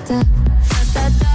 ta 0.00 0.18
ta 0.68 0.80
ta 0.94 1.04
ta 1.20 1.33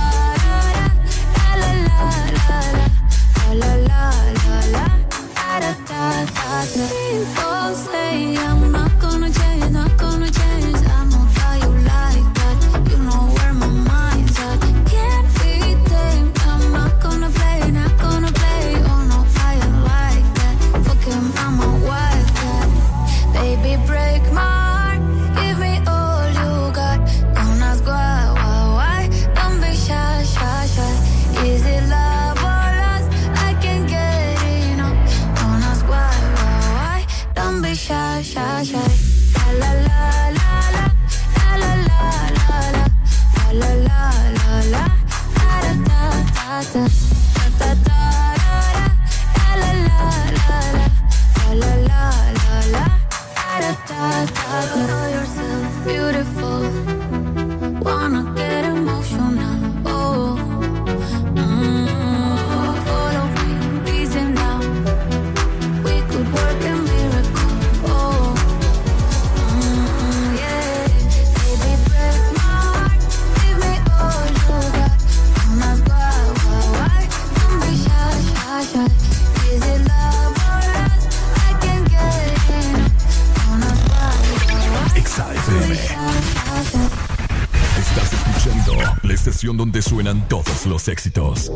donde 89.42 89.82
suenan 89.82 90.28
todos 90.28 90.66
los 90.66 90.90
éxitos. 90.90 91.50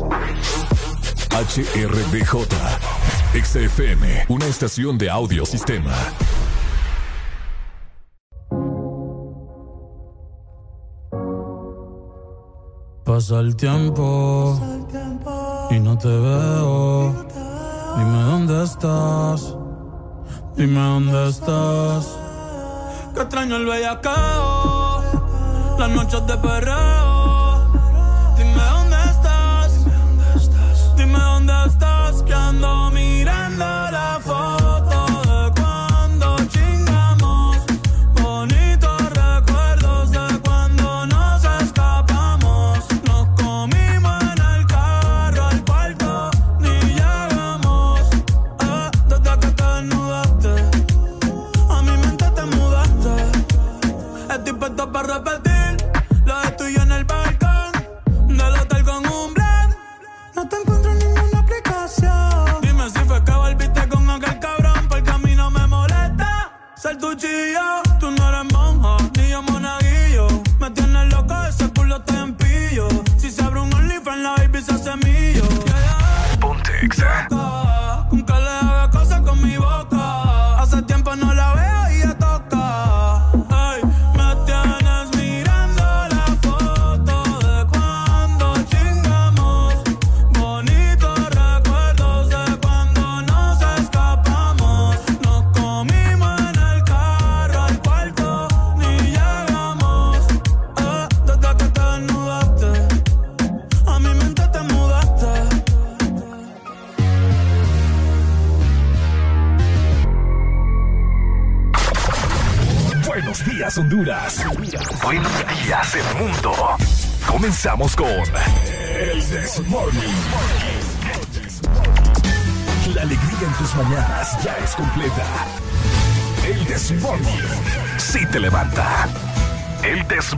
HRDJ, 1.30 2.46
XFM, 3.34 4.24
una 4.28 4.46
estación 4.46 4.96
de 4.96 5.10
audio 5.10 5.44
sistema. 5.44 5.92
Pasa 13.04 13.40
el 13.40 13.54
tiempo 13.54 14.58
y 15.70 15.78
no 15.78 15.98
te 15.98 16.08
veo. 16.08 17.26
Dime 17.98 18.22
dónde 18.22 18.64
estás, 18.64 19.56
dime 20.56 20.80
dónde 20.80 21.28
estás. 21.28 22.16
Que 23.14 23.20
extraño 23.20 23.56
el 23.56 23.66
bellacao, 23.66 25.04
las 25.78 25.90
noches 25.90 26.26
de 26.26 26.36
perreo 26.38 27.03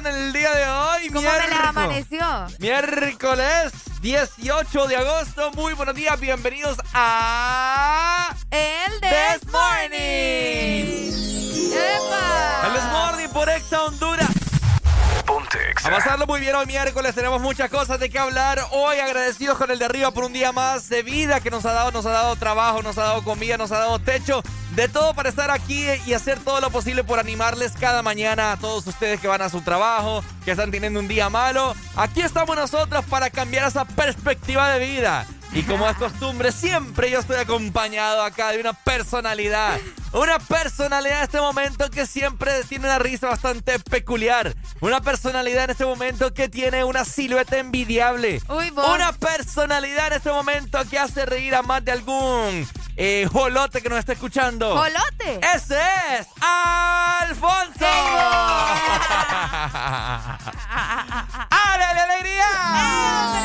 ¿Cómo 0.00 0.08
me 0.08 0.18
amanecieron 0.18 0.26
el 0.26 0.32
día 0.32 0.54
de 0.54 0.66
hoy? 0.66 1.08
¿Cómo 1.08 1.30
me 1.30 1.46
les 1.46 1.60
amaneció? 1.60 2.46
Miércoles 2.58 3.72
18 4.00 4.86
de 4.86 4.96
agosto. 4.96 5.50
Muy 5.52 5.74
buenos 5.74 5.94
días, 5.94 6.18
bienvenidos 6.18 6.78
a... 6.94 8.34
El 8.50 9.00
This 9.00 9.46
Morning. 9.52 11.12
¡Epa! 11.74 12.66
El 12.66 12.72
This 12.72 12.84
Morning 12.92 13.28
por 13.28 13.50
Exa 13.50 13.84
Honduras. 13.84 14.19
A 15.82 15.88
pasarlo 15.88 16.26
muy 16.26 16.40
bien 16.40 16.54
hoy 16.54 16.66
miércoles, 16.66 17.14
tenemos 17.14 17.40
muchas 17.40 17.70
cosas 17.70 17.98
de 17.98 18.10
qué 18.10 18.18
hablar. 18.18 18.60
Hoy 18.70 18.98
agradecidos 18.98 19.56
con 19.56 19.70
el 19.70 19.78
de 19.78 19.86
arriba 19.86 20.10
por 20.10 20.24
un 20.24 20.32
día 20.34 20.52
más 20.52 20.90
de 20.90 21.02
vida 21.02 21.40
que 21.40 21.50
nos 21.50 21.64
ha 21.64 21.72
dado, 21.72 21.90
nos 21.90 22.04
ha 22.04 22.10
dado 22.10 22.36
trabajo, 22.36 22.82
nos 22.82 22.98
ha 22.98 23.04
dado 23.04 23.24
comida, 23.24 23.56
nos 23.56 23.72
ha 23.72 23.78
dado 23.78 23.98
techo, 23.98 24.42
de 24.76 24.88
todo 24.88 25.14
para 25.14 25.30
estar 25.30 25.50
aquí 25.50 25.86
y 26.04 26.12
hacer 26.12 26.38
todo 26.38 26.60
lo 26.60 26.70
posible 26.70 27.02
por 27.02 27.18
animarles 27.18 27.72
cada 27.72 28.02
mañana 28.02 28.52
a 28.52 28.56
todos 28.58 28.86
ustedes 28.86 29.20
que 29.20 29.28
van 29.28 29.40
a 29.40 29.48
su 29.48 29.62
trabajo, 29.62 30.22
que 30.44 30.50
están 30.50 30.70
teniendo 30.70 31.00
un 31.00 31.08
día 31.08 31.30
malo. 31.30 31.74
Aquí 31.96 32.20
estamos 32.20 32.56
nosotros 32.56 33.02
para 33.06 33.30
cambiar 33.30 33.66
esa 33.66 33.86
perspectiva 33.86 34.68
de 34.74 34.86
vida. 34.86 35.26
Y 35.52 35.64
como 35.64 35.88
es 35.88 35.96
costumbre, 35.96 36.52
siempre 36.52 37.10
yo 37.10 37.18
estoy 37.18 37.36
acompañado 37.36 38.22
acá 38.22 38.52
de 38.52 38.60
una 38.60 38.72
personalidad. 38.72 39.80
Una 40.12 40.38
personalidad 40.38 41.18
en 41.18 41.24
este 41.24 41.40
momento 41.40 41.90
que 41.90 42.06
siempre 42.06 42.62
tiene 42.64 42.86
una 42.86 42.98
risa 43.00 43.26
bastante 43.28 43.78
peculiar. 43.80 44.54
Una 44.80 45.00
personalidad 45.00 45.64
en 45.64 45.70
este 45.70 45.84
momento 45.84 46.32
que 46.34 46.48
tiene 46.48 46.84
una 46.84 47.04
silueta 47.04 47.58
envidiable. 47.58 48.40
Uy. 48.48 48.70
Una 48.70 49.12
personalidad 49.12 50.06
en 50.08 50.12
este 50.14 50.30
momento 50.30 50.78
que 50.88 50.98
hace 50.98 51.26
reír 51.26 51.54
a 51.56 51.62
más 51.62 51.84
de 51.84 51.92
algún 51.92 52.68
eh, 52.96 53.28
jolote 53.32 53.82
que 53.82 53.88
nos 53.88 53.98
está 53.98 54.12
escuchando. 54.12 54.76
¿Jolote? 54.76 55.40
Ese 55.54 55.80
es 56.18 56.26
Alfonso. 56.40 57.70
¡Ale, 61.50 61.84
alegría! 61.84 62.46
No, 62.74 63.40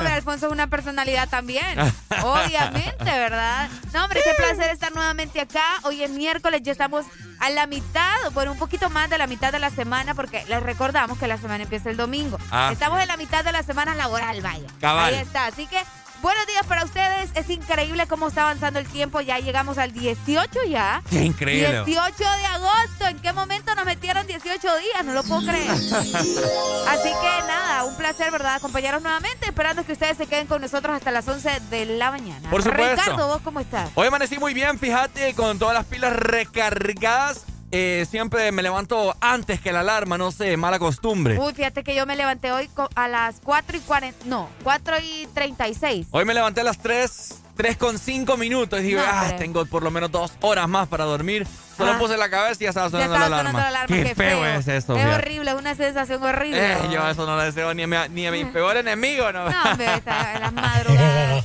hombre, 0.00 0.14
Alfonso 0.14 0.46
es 0.46 0.52
una 0.52 0.66
personalidad 0.66 1.28
también. 1.28 1.78
Obviamente, 2.22 3.04
¿verdad? 3.04 3.68
No, 3.92 4.04
hombre, 4.04 4.20
qué 4.24 4.32
placer 4.34 4.70
estar 4.70 4.92
nuevamente 4.92 5.40
acá. 5.40 5.64
Hoy 5.82 6.02
es 6.02 6.10
miércoles, 6.10 6.62
ya 6.62 6.72
estamos 6.72 7.06
a 7.38 7.50
la 7.50 7.66
mitad, 7.66 8.14
bueno, 8.32 8.52
un 8.52 8.58
poquito 8.58 8.90
más 8.90 9.08
de 9.08 9.18
la 9.18 9.26
mitad 9.26 9.52
de 9.52 9.58
la 9.58 9.70
semana, 9.70 10.14
porque 10.14 10.44
les 10.48 10.62
recordamos 10.62 11.18
que 11.18 11.26
la 11.26 11.38
semana 11.38 11.64
empieza 11.64 11.90
el 11.90 11.96
domingo. 11.96 12.38
Ah. 12.50 12.70
Estamos 12.72 13.00
en 13.00 13.08
la 13.08 13.16
mitad 13.16 13.44
de 13.44 13.52
la 13.52 13.62
semana 13.62 13.94
laboral, 13.94 14.40
vaya. 14.42 14.66
Cabal. 14.80 15.14
Ahí 15.14 15.20
está. 15.20 15.46
Así 15.46 15.66
que 15.66 15.78
Buenos 16.22 16.46
días 16.46 16.66
para 16.66 16.84
ustedes. 16.84 17.30
Es 17.34 17.48
increíble 17.48 18.06
cómo 18.06 18.28
está 18.28 18.42
avanzando 18.42 18.78
el 18.78 18.86
tiempo. 18.86 19.22
Ya 19.22 19.38
llegamos 19.38 19.78
al 19.78 19.92
18 19.92 20.64
ya. 20.68 21.02
¡Qué 21.08 21.24
increíble! 21.24 21.82
18 21.86 22.14
de 22.18 22.46
agosto. 22.46 23.06
¿En 23.08 23.18
qué 23.20 23.32
momento 23.32 23.74
nos 23.74 23.86
metieron 23.86 24.26
18 24.26 24.58
días? 24.78 25.04
No 25.04 25.14
lo 25.14 25.22
puedo 25.22 25.40
creer. 25.40 25.70
Así 25.70 27.08
que 27.08 27.46
nada, 27.46 27.84
un 27.84 27.96
placer, 27.96 28.30
¿verdad? 28.30 28.56
Acompañaros 28.56 29.00
nuevamente, 29.00 29.46
esperando 29.46 29.84
que 29.86 29.92
ustedes 29.92 30.18
se 30.18 30.26
queden 30.26 30.46
con 30.46 30.60
nosotros 30.60 30.94
hasta 30.94 31.10
las 31.10 31.26
11 31.26 31.60
de 31.70 31.86
la 31.86 32.10
mañana. 32.10 32.50
Por 32.50 32.62
supuesto. 32.62 33.00
Ricardo, 33.00 33.28
¿vos 33.28 33.40
cómo 33.42 33.60
estás? 33.60 33.88
Hoy 33.94 34.08
amanecí 34.08 34.38
muy 34.38 34.52
bien, 34.52 34.78
fíjate, 34.78 35.32
con 35.34 35.58
todas 35.58 35.74
las 35.74 35.86
pilas 35.86 36.12
recargadas. 36.14 37.46
Eh, 37.72 38.04
siempre 38.10 38.50
me 38.50 38.62
levanto 38.62 39.14
antes 39.20 39.60
que 39.60 39.72
la 39.72 39.80
alarma, 39.80 40.18
no 40.18 40.32
sé, 40.32 40.56
mala 40.56 40.78
costumbre. 40.78 41.38
Uy, 41.38 41.54
fíjate 41.54 41.84
que 41.84 41.94
yo 41.94 42.04
me 42.04 42.16
levanté 42.16 42.50
hoy 42.50 42.68
a 42.96 43.08
las 43.08 43.40
4 43.44 43.76
y 43.76 43.80
40, 43.80 44.24
no, 44.26 44.48
4 44.64 44.96
y 44.98 45.28
36. 45.32 46.08
Hoy 46.10 46.24
me 46.24 46.34
levanté 46.34 46.62
a 46.62 46.64
las 46.64 46.78
3, 46.78 47.36
3 47.56 47.76
con 47.76 47.98
5 47.98 48.36
minutos 48.36 48.80
y 48.80 48.84
dije, 48.84 48.96
No, 48.96 49.02
ah, 49.06 49.36
tengo 49.38 49.64
por 49.66 49.84
lo 49.84 49.90
menos 49.92 50.10
dos 50.10 50.32
horas 50.40 50.68
más 50.68 50.88
para 50.88 51.04
dormir. 51.04 51.46
Solo 51.86 51.98
puse 51.98 52.16
la 52.16 52.30
cabeza 52.30 52.56
y 52.60 52.64
ya 52.64 52.68
estaba 52.70 52.86
Ya 52.86 52.90
sonando, 52.90 53.14
estaba 53.14 53.28
la, 53.28 53.36
alarma. 53.40 53.50
sonando 53.50 53.72
la 53.72 53.78
alarma. 53.80 53.96
Qué, 54.08 54.14
feo, 54.14 54.44
es 54.46 54.68
eso, 54.68 54.94
Es 54.96 55.02
fíjate. 55.02 55.14
horrible, 55.14 55.50
es 55.50 55.56
una 55.56 55.74
sensación 55.74 56.22
horrible. 56.22 56.72
Eh, 56.72 56.78
yo 56.92 57.08
eso 57.08 57.26
no 57.26 57.36
lo 57.36 57.42
deseo 57.42 57.74
ni 57.74 57.82
a, 57.82 57.86
mi- 57.86 58.08
ni 58.10 58.26
a 58.26 58.30
mi 58.30 58.44
peor 58.44 58.76
enemigo, 58.76 59.32
¿no? 59.32 59.48
No, 59.48 59.62
hombre, 59.70 59.94
está 59.94 60.34
en 60.34 60.40
las 60.42 60.52
madrugadas. 60.52 61.44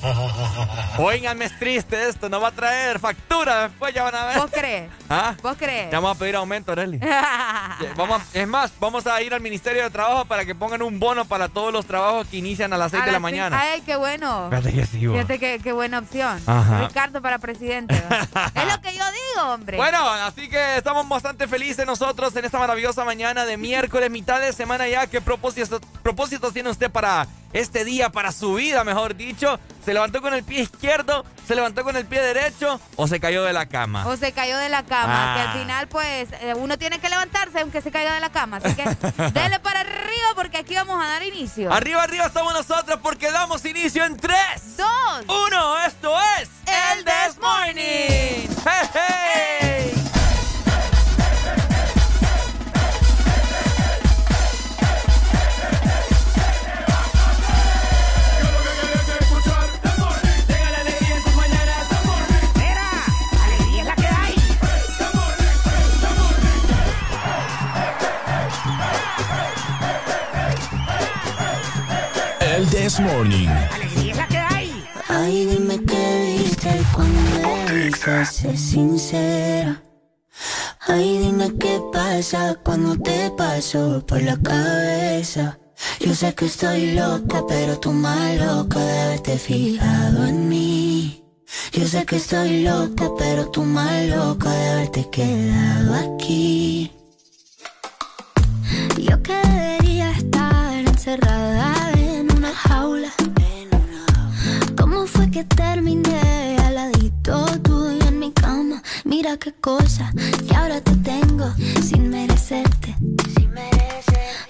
Óiganme, 0.98 1.46
es 1.46 1.58
triste 1.60 2.08
esto, 2.10 2.30
no 2.30 2.40
va 2.40 2.50
a 2.50 2.52
traer 2.52 3.00
factura 3.00 3.64
después, 3.68 3.94
ya 3.94 4.04
van 4.04 4.16
a 4.16 4.26
ver. 4.26 4.38
¿Vos 4.40 4.52
crees? 4.52 4.90
¿Ah? 5.10 5.36
¿Vos 5.42 5.56
crees? 5.58 5.92
Ya 5.92 6.00
vamos 6.00 6.16
a 6.16 6.20
pedir 6.20 6.36
aumento, 6.36 6.72
Arely. 6.72 7.00
Vamos, 7.98 8.22
a- 8.22 8.26
es 8.40 8.48
más, 8.48 8.72
vamos 8.80 9.06
a 9.08 9.22
ir 9.22 9.34
al 9.34 9.42
Ministerio 9.42 9.84
de 9.84 9.90
Trabajo 9.90 10.26
para 10.26 10.46
que 10.46 10.56
pongan 10.56 10.82
un 10.82 11.00
bono 11.00 11.26
para 11.26 11.50
todos 11.50 11.72
los 11.74 11.86
trabajos 11.86 12.28
que 12.28 12.38
inician 12.38 12.72
a 12.74 12.78
las 12.78 12.92
6 12.92 13.04
A 13.04 13.06
de 13.06 13.12
la 13.12 13.20
mañana. 13.20 13.60
Ay, 13.60 13.82
qué 13.82 13.96
bueno. 13.96 14.48
Fíjate 14.50 14.74
que 14.74 14.86
sí. 14.86 15.00
Fíjate 15.00 15.40
qué, 15.40 15.60
qué 15.62 15.72
buena 15.74 16.00
opción. 16.00 16.42
Ajá. 16.46 16.88
Ricardo 16.88 17.22
para 17.22 17.40
presidente. 17.40 17.96
es 18.56 18.74
lo 18.74 18.82
que 18.82 18.96
yo 18.96 19.04
digo, 19.12 19.54
hombre. 19.54 19.78
Bueno, 19.78 19.98
así 20.28 20.50
que 20.50 20.78
estamos 20.78 21.08
bastante 21.08 21.48
felices 21.48 21.86
nosotros 21.86 22.36
en 22.36 22.46
esta 22.46 22.60
maravillosa 22.60 23.04
mañana 23.06 23.46
de 23.46 23.58
miércoles, 23.58 24.10
mitad 24.12 24.40
de 24.42 24.54
semana 24.54 24.88
ya. 24.88 25.08
¿Qué 25.08 25.22
propósitos, 25.22 25.82
propósitos 26.04 26.54
tiene 26.54 26.70
usted 26.70 26.90
para 26.92 27.28
este 27.54 27.86
día, 27.86 28.10
para 28.10 28.32
su 28.32 28.56
vida, 28.56 28.84
mejor 28.84 29.16
dicho? 29.16 29.60
¿Se 29.84 29.94
levantó 29.94 30.22
con 30.22 30.34
el 30.34 30.44
pie 30.44 30.62
izquierdo? 30.62 31.24
¿Se 31.48 31.54
levantó 31.56 31.84
con 31.84 31.96
el 31.96 32.06
pie 32.06 32.20
derecho? 32.22 32.80
¿O 32.96 33.08
se 33.08 33.20
cayó 33.20 33.44
de 33.44 33.54
la 33.54 33.68
cama? 33.68 34.08
O 34.08 34.18
se 34.18 34.32
cayó 34.32 34.58
de 34.58 34.70
la 34.70 34.84
cama, 34.84 35.34
Ah. 35.34 35.36
que 35.36 35.42
al 35.42 35.60
final, 35.60 35.88
pues, 35.88 36.28
eh, 36.42 36.54
uno 36.56 36.78
tiene 36.78 37.00
que 37.00 37.08
levantarse 37.10 37.60
aunque 37.62 37.82
se 37.82 37.92
caiga 37.92 38.16
de 38.16 38.20
la 38.20 38.32
cama. 38.32 38.58
Así 38.58 38.74
que 38.76 38.84
dele 39.34 39.60
para 39.60 39.82
arriba 39.82 40.30
porque 40.36 40.58
aquí 40.58 40.74
vamos 40.76 41.04
a 41.04 41.08
dar 41.08 41.24
inicio. 41.24 41.72
Arriba, 41.72 42.02
arriba 42.04 42.26
estamos 42.26 42.54
nosotros 42.54 43.00
porque 43.04 43.32
damos 43.32 43.64
inicio 43.66 44.04
en 44.06 44.18
3, 44.18 44.36
Dos. 44.78 45.26
1. 45.48 45.86
Esto 45.86 46.14
es 46.42 46.50
El 46.94 47.06
This 47.06 47.40
Morning. 47.40 48.50
¡Hey, 48.66 48.90
hey! 48.94 50.15
This 72.96 73.04
Morning. 73.04 73.50
Ay, 75.10 75.46
dime 75.48 75.84
qué 75.84 76.38
viste 76.40 76.72
cuando 76.94 77.20
me 77.68 77.74
viste, 77.74 78.26
sé 78.26 78.56
sincera. 78.56 79.84
Ay, 80.88 81.18
dime 81.18 81.52
qué 81.60 81.82
pasa 81.92 82.56
cuando 82.64 82.96
te 82.98 83.32
paso 83.32 84.02
por 84.08 84.22
la 84.22 84.38
cabeza. 84.38 85.60
Yo 86.00 86.16
sé 86.16 86.34
que 86.36 86.46
estoy 86.46 86.94
loca, 86.94 87.44
pero 87.46 87.78
tú 87.82 87.92
más 87.92 88.38
loca 88.38 88.80
de 88.80 89.02
haberte 89.02 89.40
fijado 89.40 90.26
en 90.26 90.48
mí. 90.48 91.22
Yo 91.74 91.86
sé 91.86 92.06
que 92.06 92.16
estoy 92.16 92.64
loca, 92.64 93.10
pero 93.18 93.52
tú 93.52 93.64
más 93.64 94.06
loca 94.06 94.50
de 94.50 94.70
haberte 94.70 95.10
quedado 95.10 95.96
aquí. 95.96 96.94
Yo 98.98 99.22
que 99.22 99.34
debería 99.34 100.12
estar 100.12 100.74
encerrada 100.76 101.85
jaula. 102.56 103.12
¿Cómo 104.78 105.06
fue 105.06 105.30
que 105.30 105.44
terminé 105.44 106.58
al 106.66 106.76
ladito 106.76 107.46
tuyo 107.62 108.08
en 108.08 108.20
mi 108.20 108.32
cama? 108.32 108.82
Mira 109.04 109.38
qué 109.38 109.54
cosa, 109.54 110.12
que 110.48 110.56
ahora 110.56 110.82
te 110.82 110.96
tengo 110.98 111.54
sin 111.82 112.10
merecerte. 112.10 112.96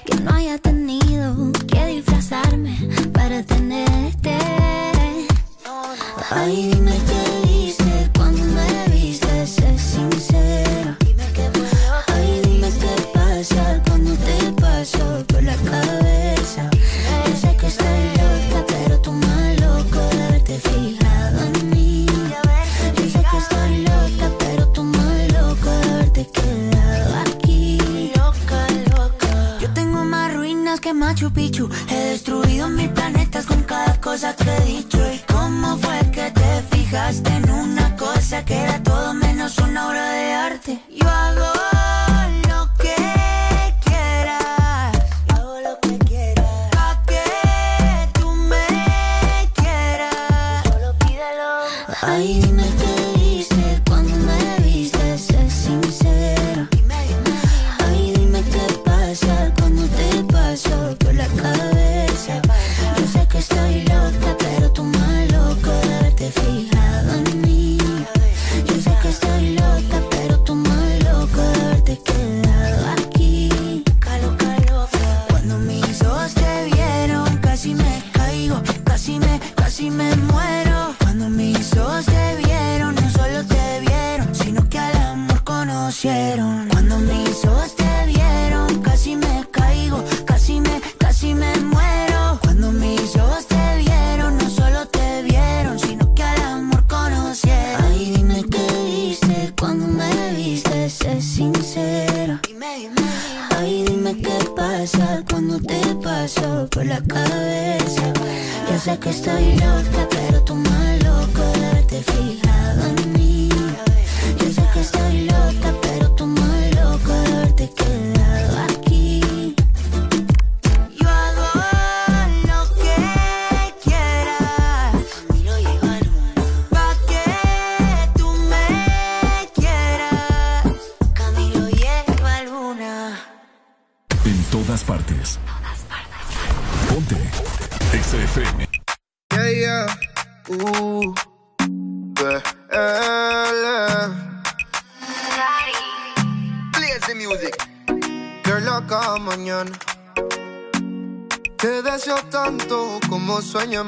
Que 0.05 0.15
no 0.19 0.31
haya 0.33 0.57
tenido 0.59 1.51
que 1.67 1.74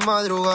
madrugada. 0.08 0.47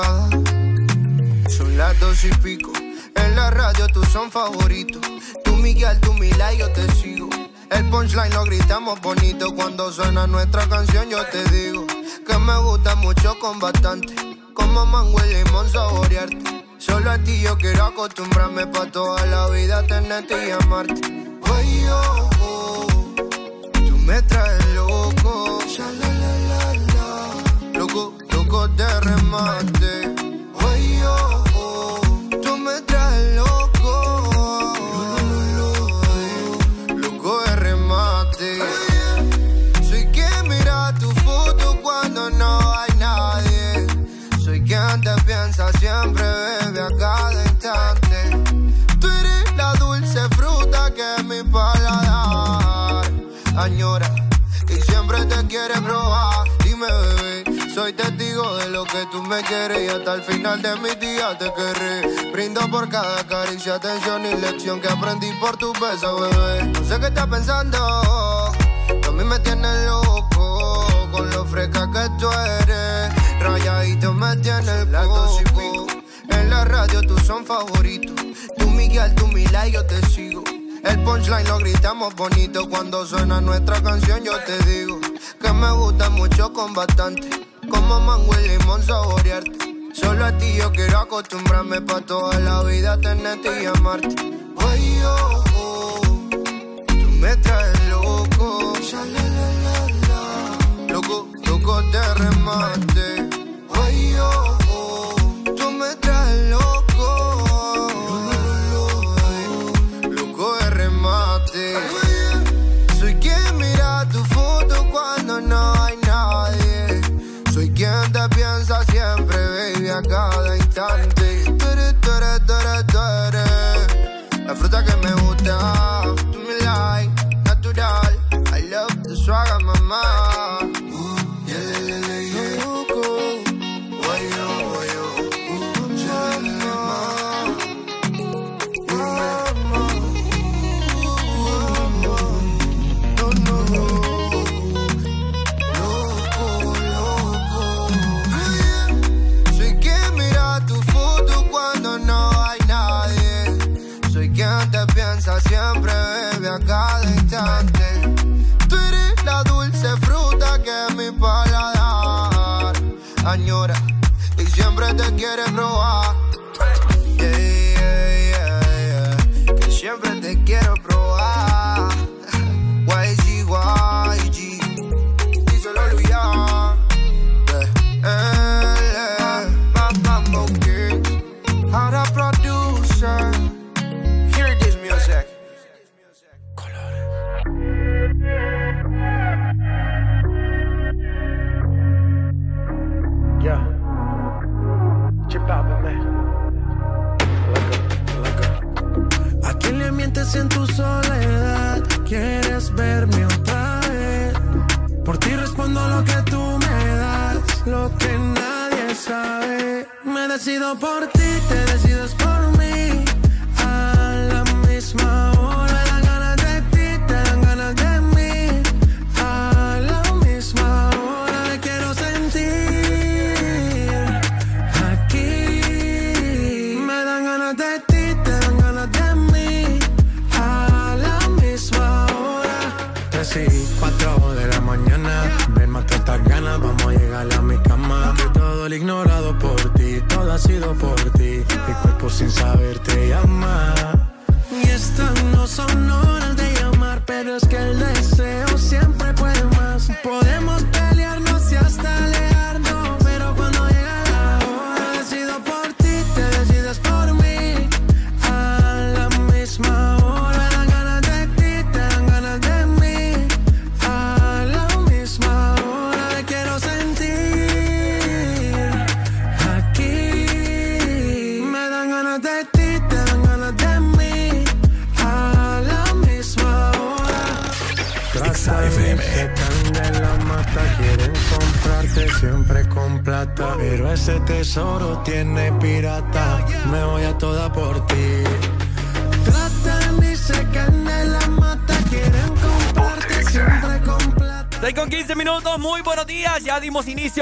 favorito. 77.65 78.13
Tú 78.58 78.70
Miguel, 78.70 79.13
tú 79.15 79.27
Mila 79.27 79.67
y 79.67 79.72
yo 79.72 79.86
te 79.86 80.01
sigo. 80.08 80.43
El 80.84 81.00
punchline 81.03 81.48
lo 81.48 81.58
gritamos 81.60 82.13
bonito 82.15 82.70
cuando 82.70 83.05
suena 83.05 83.39
nuestra 83.39 83.82
canción. 83.82 84.24
Yo 84.24 84.34
te 84.43 84.58
digo 84.65 85.00
que 85.39 85.53
me 85.53 85.72
gusta 85.72 86.10
mucho 86.10 86.51
con 86.51 86.74
bastante. 86.74 87.29
Como 87.70 88.00
mango 88.00 88.34
y 88.39 88.50
limón 88.50 88.84
saborearte. 88.84 89.51
Solo 89.93 90.25
a 90.25 90.38
ti 90.38 90.55
yo 90.58 90.72
quiero 90.72 91.00
acostumbrarme 91.00 91.82
pa' 91.82 92.01
toda 92.01 92.39
la 92.39 92.63
vida 92.63 93.00
tenerte 93.00 93.63
y 93.63 93.65
amarte. 93.65 94.15
Oye, 94.55 95.05
oh, 95.05 95.33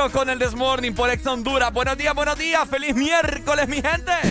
con 0.10 0.30
el 0.30 0.40
Desmorning 0.40 0.96
por 0.96 1.12
Ex 1.12 1.28
Honduras. 1.28 1.72
Buenos 1.72 1.96
días, 1.96 2.16
buenos 2.16 2.38
días. 2.38 2.68
Feliz 2.68 2.96
miércoles, 2.96 3.68
mi 3.68 3.76
gente. 3.76 4.31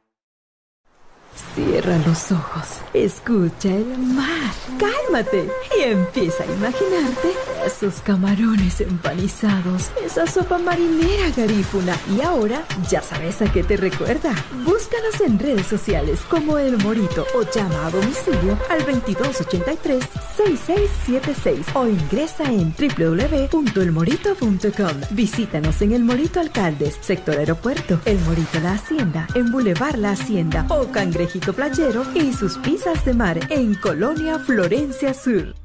Cierra 1.55 1.97
los 2.07 2.31
ojos, 2.31 2.79
escucha 2.93 3.67
el 3.67 3.97
mar, 3.97 4.53
cálmate. 4.79 5.49
Y 5.77 5.81
empieza 5.83 6.43
a 6.43 6.45
imaginarte 6.45 7.33
esos 7.65 8.01
camarones 8.01 8.81
empanizados, 8.81 9.89
esa 10.03 10.27
sopa 10.27 10.57
marinera 10.57 11.29
garífuna 11.35 11.95
y 12.15 12.21
ahora 12.21 12.63
ya 12.89 13.01
sabes 13.01 13.41
a 13.41 13.51
qué 13.51 13.63
te 13.63 13.75
recuerda. 13.77 14.33
Búscanos 14.65 15.21
en 15.25 15.39
redes 15.39 15.65
sociales 15.67 16.19
como 16.29 16.57
El 16.57 16.77
Morito 16.77 17.25
o 17.35 17.43
llama 17.53 17.87
a 17.87 17.91
domicilio 17.91 18.57
al 18.69 18.85
2283-6676 18.85 21.75
o 21.75 21.87
ingresa 21.87 22.45
en 22.45 22.73
www.elmorito.com. 22.73 25.01
Visítanos 25.11 25.81
en 25.81 25.91
El 25.93 26.03
Morito 26.03 26.39
Alcaldes, 26.39 26.97
sector 27.01 27.37
aeropuerto, 27.37 27.99
El 28.05 28.19
Morito 28.21 28.59
La 28.61 28.73
Hacienda, 28.73 29.27
en 29.35 29.51
Boulevard 29.51 29.97
La 29.97 30.11
Hacienda 30.11 30.65
o 30.69 30.87
Cangrejito 30.91 31.53
Playero 31.53 32.05
y 32.13 32.33
sus 32.33 32.57
pizzas 32.57 33.05
de 33.05 33.13
mar 33.13 33.39
en 33.49 33.75
Colonia 33.75 34.39
Florencia 34.39 35.13
Sur. 35.13 35.60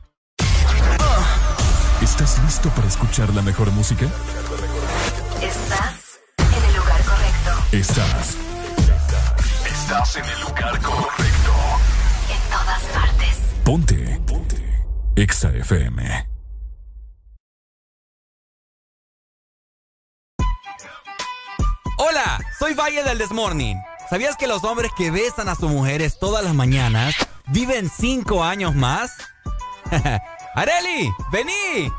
¿Estás 2.26 2.42
listo 2.42 2.70
para 2.70 2.88
escuchar 2.88 3.32
la 3.34 3.42
mejor 3.42 3.70
música? 3.70 4.04
Estás 5.40 6.18
en 6.38 6.64
el 6.64 6.74
lugar 6.74 7.00
correcto. 7.04 7.50
Estás. 7.70 8.36
Estás 9.64 10.16
en 10.16 10.24
el 10.24 10.40
lugar 10.40 10.82
correcto. 10.82 11.52
En 12.28 12.50
todas 12.50 12.82
partes. 12.92 13.38
Ponte. 13.64 14.20
Ponte. 14.26 14.86
Exa 15.14 15.50
FM. 15.50 16.28
Hola, 21.98 22.40
soy 22.58 22.74
Valle 22.74 23.04
del 23.04 23.18
Desmorning. 23.18 23.78
¿Sabías 24.10 24.36
que 24.36 24.48
los 24.48 24.64
hombres 24.64 24.90
que 24.96 25.12
besan 25.12 25.48
a 25.48 25.54
sus 25.54 25.70
mujeres 25.70 26.18
todas 26.18 26.42
las 26.42 26.54
mañanas 26.54 27.14
viven 27.46 27.88
cinco 27.88 28.42
años 28.42 28.74
más? 28.74 29.12
¡Areli! 30.56 31.14
¡Vení! 31.30 31.92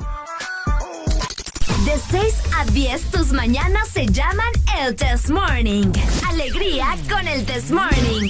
De 1.87 1.97
6 2.11 2.33
a 2.57 2.65
10, 2.65 3.11
tus 3.11 3.31
mañanas 3.31 3.87
se 3.87 4.05
llaman 4.07 4.51
el 4.77 4.93
Test 4.93 5.29
Morning. 5.29 5.93
Alegría 6.27 6.97
con 7.09 7.25
el 7.25 7.45
Test 7.45 7.71
Morning. 7.71 8.29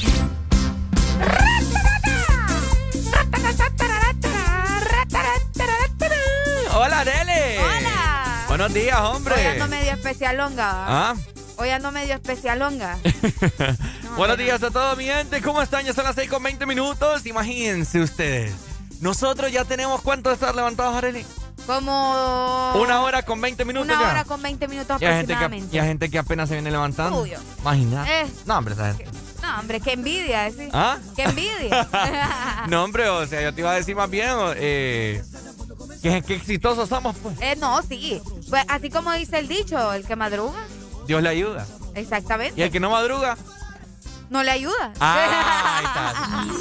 ¡Hola, 6.71 6.99
Areli! 6.99 7.57
¡Hola! 7.57 8.45
Buenos 8.47 8.73
días, 8.75 8.99
hombre. 8.99 9.33
Hoy 9.33 9.45
ando 9.47 9.67
medio 9.69 9.91
especialonga. 9.93 10.69
¿Ah? 10.69 11.15
Hoy 11.55 11.69
ando 11.69 11.91
medio 11.91 12.13
especialonga. 12.13 12.99
Buenos 14.17 14.37
días 14.37 14.61
a 14.61 14.69
todos, 14.69 14.95
mi 14.99 15.05
gente. 15.05 15.41
¿Cómo 15.41 15.63
están? 15.63 15.83
Ya 15.83 15.95
son 15.95 16.03
las 16.03 16.13
6 16.13 16.29
con 16.29 16.43
20 16.43 16.63
minutos. 16.67 17.25
Imagínense 17.25 18.01
ustedes. 18.01 18.53
Nosotros 19.01 19.51
ya 19.51 19.65
tenemos 19.65 20.01
cuánto 20.03 20.29
de 20.29 20.35
estar 20.35 20.53
levantados, 20.53 20.95
Areli. 20.95 21.25
Como... 21.67 22.73
Una 22.81 23.01
hora 23.01 23.21
con 23.23 23.39
20 23.41 23.65
minutos 23.65 23.85
Una 23.91 24.01
ya. 24.01 24.09
hora 24.09 24.23
con 24.23 24.41
20 24.41 24.67
minutos 24.69 25.01
Y 25.01 25.05
hay, 25.05 25.17
gente 25.17 25.27
que, 25.27 25.33
aproximadamente. 25.33 25.75
y 25.75 25.79
hay 25.79 25.87
gente 25.87 26.09
que 26.09 26.17
apenas 26.17 26.47
se 26.49 26.55
viene 26.55 26.71
levantando. 26.71 27.17
Obvio. 27.19 27.39
Imagínate. 27.61 28.21
Eh. 28.21 28.27
No, 28.45 28.57
hombre, 28.57 28.73
esa 28.73 28.93
gente. 28.93 29.11
No, 29.41 29.59
hombre, 29.59 29.79
qué 29.81 29.91
envidia, 29.93 30.49
¿sí? 30.49 30.69
¿Ah? 30.73 30.97
Qué 31.15 31.23
envidia. 31.23 31.87
No, 32.69 32.83
hombre, 32.83 33.07
o 33.09 33.25
sea, 33.27 33.41
yo 33.41 33.53
te 33.53 33.61
iba 33.61 33.71
a 33.71 33.75
decir 33.75 33.95
más 33.95 34.09
bien 34.09 34.29
eh, 34.55 35.21
que, 36.01 36.21
que 36.21 36.35
exitosos 36.35 36.89
somos, 36.89 37.15
pues. 37.21 37.35
Eh, 37.41 37.55
no, 37.59 37.81
sí. 37.83 38.21
Pues 38.49 38.63
así 38.67 38.89
como 38.89 39.11
dice 39.13 39.37
el 39.39 39.47
dicho, 39.47 39.93
el 39.93 40.05
que 40.05 40.15
madruga, 40.15 40.59
Dios 41.05 41.21
le 41.21 41.29
ayuda. 41.29 41.65
exactamente. 41.95 42.59
Y 42.59 42.63
el 42.63 42.71
que 42.71 42.79
no 42.79 42.89
madruga, 42.89 43.37
No 44.29 44.43
le 44.43 44.51
ayuda. 44.51 44.93
Ah, 44.99 46.45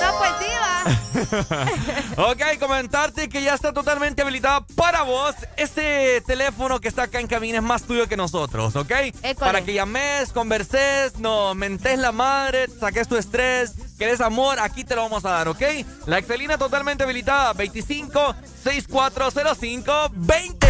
no, 0.00 0.18
pues 0.18 0.30
sí, 0.40 0.46
va. 0.60 0.76
ok, 2.30 2.58
comentarte 2.58 3.28
que 3.28 3.42
ya 3.42 3.54
está 3.54 3.72
totalmente 3.72 4.22
habilitada 4.22 4.60
para 4.74 5.02
vos. 5.02 5.34
Este 5.56 6.20
teléfono 6.22 6.80
que 6.80 6.88
está 6.88 7.04
acá 7.04 7.20
en 7.20 7.26
cabina 7.26 7.58
es 7.58 7.64
más 7.64 7.84
tuyo 7.84 8.08
que 8.08 8.16
nosotros, 8.16 8.76
¿ok? 8.76 8.92
Para 9.38 9.62
que 9.62 9.74
llames, 9.74 10.32
converses, 10.32 11.18
nos 11.18 11.54
mentes 11.56 11.98
la 11.98 12.12
madre, 12.12 12.66
saques 12.80 13.08
tu 13.08 13.16
estrés, 13.16 13.74
querés 13.98 14.20
amor, 14.20 14.58
aquí 14.60 14.84
te 14.84 14.94
lo 14.94 15.02
vamos 15.02 15.24
a 15.24 15.30
dar, 15.30 15.48
¿ok? 15.48 15.62
La 16.06 16.18
Excelina 16.18 16.58
totalmente 16.58 17.04
habilitada, 17.04 17.52
25 17.52 18.34
6405 18.64 20.10
20. 20.12 20.66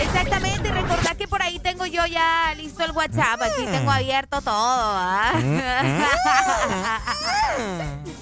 Exactamente, 0.00 0.68
y 0.68 0.72
recordad 0.72 1.16
que 1.16 1.28
por 1.28 1.40
ahí 1.42 1.58
tengo 1.60 1.86
yo 1.86 2.04
ya 2.06 2.52
listo 2.56 2.84
el 2.84 2.90
WhatsApp, 2.92 3.40
aquí 3.42 3.64
tengo 3.64 3.90
abierto 3.90 4.40
todo, 4.42 4.52
¿ah? 4.54 5.32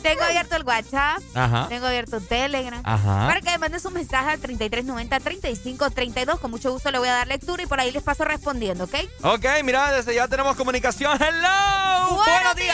tengo 0.02 0.22
abierto 0.22 0.56
el 0.56 0.64
WhatsApp, 0.64 1.22
Ajá. 1.34 1.66
tengo 1.68 1.86
abierto 1.86 2.20
Telegram, 2.20 2.80
Ajá. 2.84 3.26
para 3.26 3.40
que 3.40 3.50
me 3.50 3.58
mandes 3.58 3.84
un 3.84 3.94
mensaje 3.94 4.30
al 4.30 4.40
3390-3532, 4.40 6.38
con 6.40 6.50
mucho 6.50 6.72
gusto 6.72 6.90
le 6.90 6.98
voy 6.98 7.08
a 7.08 7.14
dar 7.14 7.26
lectura 7.28 7.62
y 7.62 7.66
por 7.66 7.80
ahí 7.80 7.90
les 7.90 8.02
paso 8.02 8.24
respondiendo, 8.24 8.84
¿ok? 8.84 8.94
Ok, 9.22 9.46
mira, 9.64 9.92
desde 9.92 10.14
ya 10.14 10.28
tenemos 10.28 10.56
comunicación. 10.56 11.18
¡Hello! 11.22 12.16
¡Buenos 12.16 12.56
días! 12.56 12.71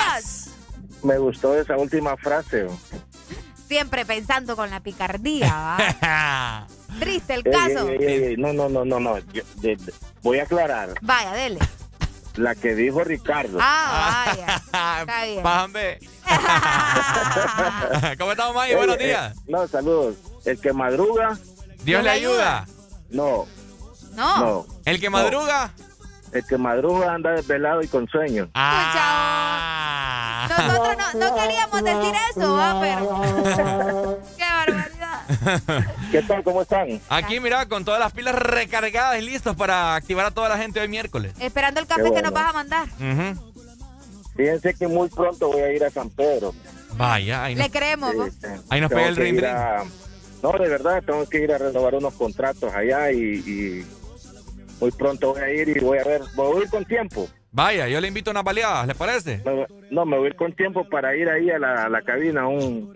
Me 1.03 1.19
gustó 1.19 1.57
esa 1.59 1.77
última 1.77 2.17
frase. 2.17 2.67
Siempre 3.69 4.05
pensando 4.07 4.57
con 4.57 4.71
la 4.71 4.81
picardía. 4.81 5.77
Triste 6.99 7.35
el 7.35 7.43
Ey, 7.47 7.53
caso. 7.53 7.89
ey, 7.89 7.99
ey, 8.01 8.23
ey, 8.25 8.37
No, 8.37 8.53
no, 8.53 8.69
no, 8.69 8.85
no, 8.85 8.99
no. 8.99 9.19
Yo- 9.33 9.43
de- 9.57 9.77
de- 9.77 9.93
voy 10.23 10.39
a 10.41 10.45
aclarar. 10.45 10.95
Vaya, 11.03 11.33
dele. 11.35 11.59
La 12.37 12.55
que 12.55 12.75
dijo 12.75 13.03
Ricardo. 13.05 13.59
Ah, 13.61 14.25
vaya. 14.27 14.57
Está 14.57 15.05
bien. 15.25 15.43
Pájame. 15.43 15.99
¿Cómo 18.19 18.33
estamos, 18.33 18.55
Maggie? 18.55 18.73
Ey, 18.73 18.77
Buenos 18.79 18.97
eh, 19.01 19.07
días. 19.07 19.37
no, 19.47 19.67
saludos. 19.69 20.17
El 20.45 20.61
que 20.61 20.73
madruga. 20.73 21.37
Dios 21.85 22.03
le 22.03 22.11
ayuda. 22.11 22.67
No, 23.11 23.47
No. 24.15 24.39
no. 24.41 24.67
El 24.85 25.01
que 25.01 25.11
No. 25.11 25.19
El 26.33 26.45
que 26.45 26.59
madruga 26.59 27.15
anda 27.15 27.31
desvelado 27.33 27.83
y 27.83 27.89
con 27.89 28.07
sueño. 28.09 28.49
Ah. 28.55 30.47
Nosotros 30.59 30.97
no, 31.15 31.21
no 31.29 31.35
queríamos 31.37 31.83
decir 31.83 32.15
eso, 32.37 32.55
¿va? 32.55 32.81
Pero. 32.81 34.19
¡Qué 34.37 34.45
barbaridad! 34.45 35.87
¿Qué 36.11 36.23
tal? 36.23 36.43
¿Cómo 36.43 36.63
están? 36.63 37.01
Aquí, 37.09 37.41
mira, 37.41 37.67
con 37.67 37.85
todas 37.85 38.01
las 38.01 38.13
pilas 38.13 38.35
recargadas 38.35 39.19
y 39.19 39.23
listos 39.23 39.57
para 39.57 39.95
activar 39.95 40.27
a 40.27 40.31
toda 40.31 40.49
la 40.49 40.59
gente 40.59 40.81
hoy 40.81 40.89
miércoles. 40.89 41.33
Esperando 41.39 41.81
el 41.81 41.87
café 41.87 42.03
Qué 42.03 42.09
que 42.09 42.13
bueno. 42.13 42.31
nos 42.31 42.35
vas 42.41 42.51
a 42.51 42.53
mandar. 42.53 42.87
Ujú. 42.99 43.53
Fíjense 44.37 44.75
que 44.75 44.87
muy 44.89 45.09
pronto 45.09 45.49
voy 45.49 45.61
a 45.63 45.73
ir 45.73 45.85
a 45.85 45.91
San 45.91 46.09
Pedro. 46.11 46.55
Vaya, 46.97 47.45
ahí 47.45 47.55
nos, 47.55 47.65
Le 47.65 47.71
creemos, 47.71 48.15
¿va? 48.19 48.29
ahí 48.71 48.81
nos 48.81 48.89
Tengo 48.91 49.01
pega 49.01 49.09
el 49.09 49.15
que 49.17 49.23
ring 49.23 49.35
ir 49.37 49.41
ring. 49.43 49.51
a- 49.53 49.85
No, 50.43 50.53
de 50.53 50.69
verdad, 50.69 51.03
tengo 51.05 51.29
que 51.29 51.39
ir 51.43 51.53
a 51.53 51.59
renovar 51.59 51.95
unos 51.97 52.15
contratos 52.15 52.73
allá 52.73 53.11
y, 53.13 53.19
y 53.19 53.87
muy 54.81 54.91
pronto 54.93 55.33
voy 55.35 55.43
a 55.43 55.51
ir 55.51 55.69
y 55.69 55.81
voy 55.81 55.99
a 55.99 56.05
ver, 56.05 56.23
voy 56.35 56.61
a 56.61 56.65
ir 56.65 56.71
con 56.71 56.85
tiempo. 56.85 57.29
Vaya, 57.51 57.89
yo 57.89 58.01
le 58.01 58.09
invito 58.09 58.31
a 58.31 58.33
unas 58.33 58.45
baleadas, 58.45 58.87
¿le 58.87 58.95
parece? 58.95 59.41
Me- 59.45 59.67
No, 59.91 60.05
me 60.05 60.17
voy 60.19 60.27
a 60.27 60.31
ir 60.31 60.37
con 60.37 60.53
tiempo 60.55 60.89
para 60.89 61.17
ir 61.17 61.29
ahí 61.29 61.51
a 61.51 61.59
la, 61.59 61.87
a 61.87 61.89
la 61.89 62.03
cabina 62.03 62.47
un, 62.47 62.95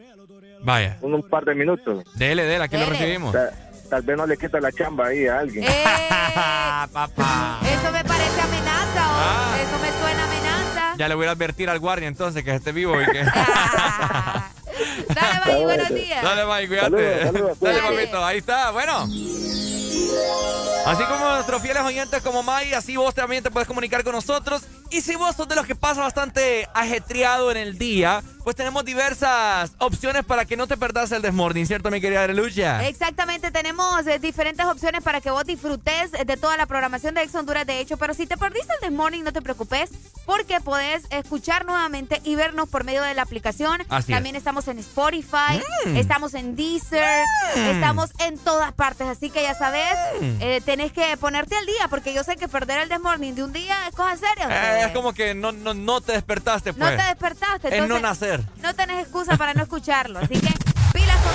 Vaya. 0.63 0.99
un, 1.01 1.15
un 1.15 1.23
par 1.29 1.45
de 1.45 1.55
minutos. 1.55 2.05
Dele, 2.17 2.45
dele, 2.45 2.65
aquí 2.65 2.77
lo 2.77 2.87
recibimos. 2.87 3.33
Ta- 3.33 3.51
Tal, 3.91 4.03
vez 4.03 4.17
no 4.17 4.27
le 4.27 4.39
quita 4.39 4.59
la 4.59 4.73
chamba 4.73 5.09
ahí 5.09 5.27
a 5.27 5.41
alguien. 5.41 5.65
Eh, 5.65 5.69
Papá. 6.93 7.61
eso 7.63 7.93
me 7.93 8.03
parece 8.05 8.41
amenaza, 8.41 9.11
¿o? 9.11 9.15
Ah. 9.19 9.55
Eso 9.61 9.79
me 9.83 9.91
suena 10.01 10.25
amenaza. 10.25 10.95
Ya 10.97 11.09
le 11.09 11.15
voy 11.15 11.27
a 11.27 11.33
advertir 11.33 11.69
al 11.69 11.79
guardia 11.79 12.09
entonces 12.09 12.43
que 12.43 12.55
esté 12.55 12.73
vivo 12.73 12.99
y 13.03 13.05
que. 13.05 13.23
Dale, 15.15 15.41
Maggie, 15.45 15.65
buenos 15.65 15.89
días. 15.95 16.23
Dale, 16.23 16.45
Mike, 16.47 16.69
cuídate. 16.69 17.23
Saludos, 17.25 17.59
saludos, 17.59 17.61
Dale, 17.61 17.81
papito, 17.83 18.25
ahí 18.25 18.39
está. 18.39 18.71
Bueno. 18.71 19.07
Así 20.87 21.05
como 21.05 21.25
nuestros 21.29 21.63
fieles 21.63 21.83
oyentes 21.85 22.21
como 22.23 22.43
Mai, 22.43 22.73
así 22.75 22.97
vos 22.97 23.15
también 23.15 23.43
te 23.43 23.51
puedes 23.53 23.69
comunicar 23.69 24.03
con 24.03 24.15
nosotros. 24.15 24.63
Y 24.91 25.01
si 25.01 25.15
vos 25.17 25.35
sos 25.37 25.49
de 25.49 25.55
los 25.55 25.65
que 25.65 25.75
pasa 25.75 26.03
bastante 26.03 26.69
ajetreado 26.75 27.51
en 27.51 27.57
el 27.57 27.79
día, 27.79 28.23
pues 28.45 28.57
tenemos 28.57 28.85
diversas 28.85 29.73
opciones 29.79 30.23
para 30.25 30.45
que 30.45 30.55
no 30.57 30.67
te 30.67 30.77
perdas 30.77 31.11
el 31.13 31.23
desmorning, 31.23 31.67
¿cierto, 31.67 31.91
mi 31.91 32.01
querida 32.01 32.25
Arelucha? 32.25 32.87
Exactamente, 32.87 33.51
tenemos 33.53 34.07
eh, 34.07 34.19
diferentes 34.19 34.67
opciones 34.67 35.03
para 35.03 35.21
que 35.23 35.31
vos 35.31 35.45
disfrutes 35.45 36.11
de 36.13 36.37
toda 36.37 36.57
la 36.59 36.67
programación 36.67 37.15
de 37.15 37.23
Ex 37.23 37.35
Honduras, 37.37 37.65
de 37.65 37.79
hecho, 37.81 37.97
pero 37.97 38.13
si 38.13 38.27
te 38.27 38.37
perdiste 38.37 38.71
el 38.75 38.81
The 38.81 38.91
Morning, 38.91 39.23
no 39.23 39.33
te 39.33 39.41
preocupes, 39.41 39.89
porque 40.27 40.61
podés 40.61 41.05
escuchar 41.11 41.65
nuevamente 41.65 42.21
y 42.25 42.35
vernos 42.35 42.69
por 42.69 42.85
medio 42.85 43.03
de 43.03 43.15
la 43.15 43.23
aplicación. 43.23 43.81
Así 43.89 44.13
es. 44.13 44.17
También 44.17 44.37
estamos 44.37 44.69
en 44.69 44.79
Spotify, 44.81 45.63
Mm. 45.87 45.97
estamos 45.97 46.35
en 46.35 46.55
Deezer, 46.55 47.25
Mm. 47.57 47.61
estamos 47.71 48.11
en 48.19 48.37
todas 48.37 48.73
partes, 48.73 49.07
así 49.07 49.31
que 49.31 49.43
ya 49.43 49.55
sabes. 49.55 49.87
Eh, 50.21 50.61
tenés 50.65 50.93
que 50.93 51.17
ponerte 51.17 51.57
al 51.57 51.67
día, 51.67 51.89
porque 51.89 52.13
yo 52.15 52.23
sé 52.25 52.37
que 52.37 52.49
perder 52.49 52.79
el 52.81 52.89
The 52.89 52.99
Morning 52.99 53.33
de 53.35 53.45
un 53.45 53.53
día 53.53 53.77
es 53.89 53.95
cosa 53.95 54.17
seria. 54.17 54.81
Eh, 54.81 54.85
es 54.87 54.93
como 54.93 55.13
que 55.13 55.35
no, 55.35 55.53
no, 55.53 55.75
no 55.75 56.01
te 56.01 56.13
despertaste, 56.13 56.73
no 56.73 56.79
pues. 56.87 56.97
te 56.97 57.03
despertaste, 57.05 57.69
Es 57.69 57.79
no 57.79 57.97
entonces 57.97 58.03
nacer. 58.03 58.41
no 58.63 58.75
tenés 58.75 59.01
excusa 59.03 59.37
para 59.37 59.55
no 59.55 59.63
escucharlo, 59.63 60.19
así 60.21 60.41
que 60.41 60.53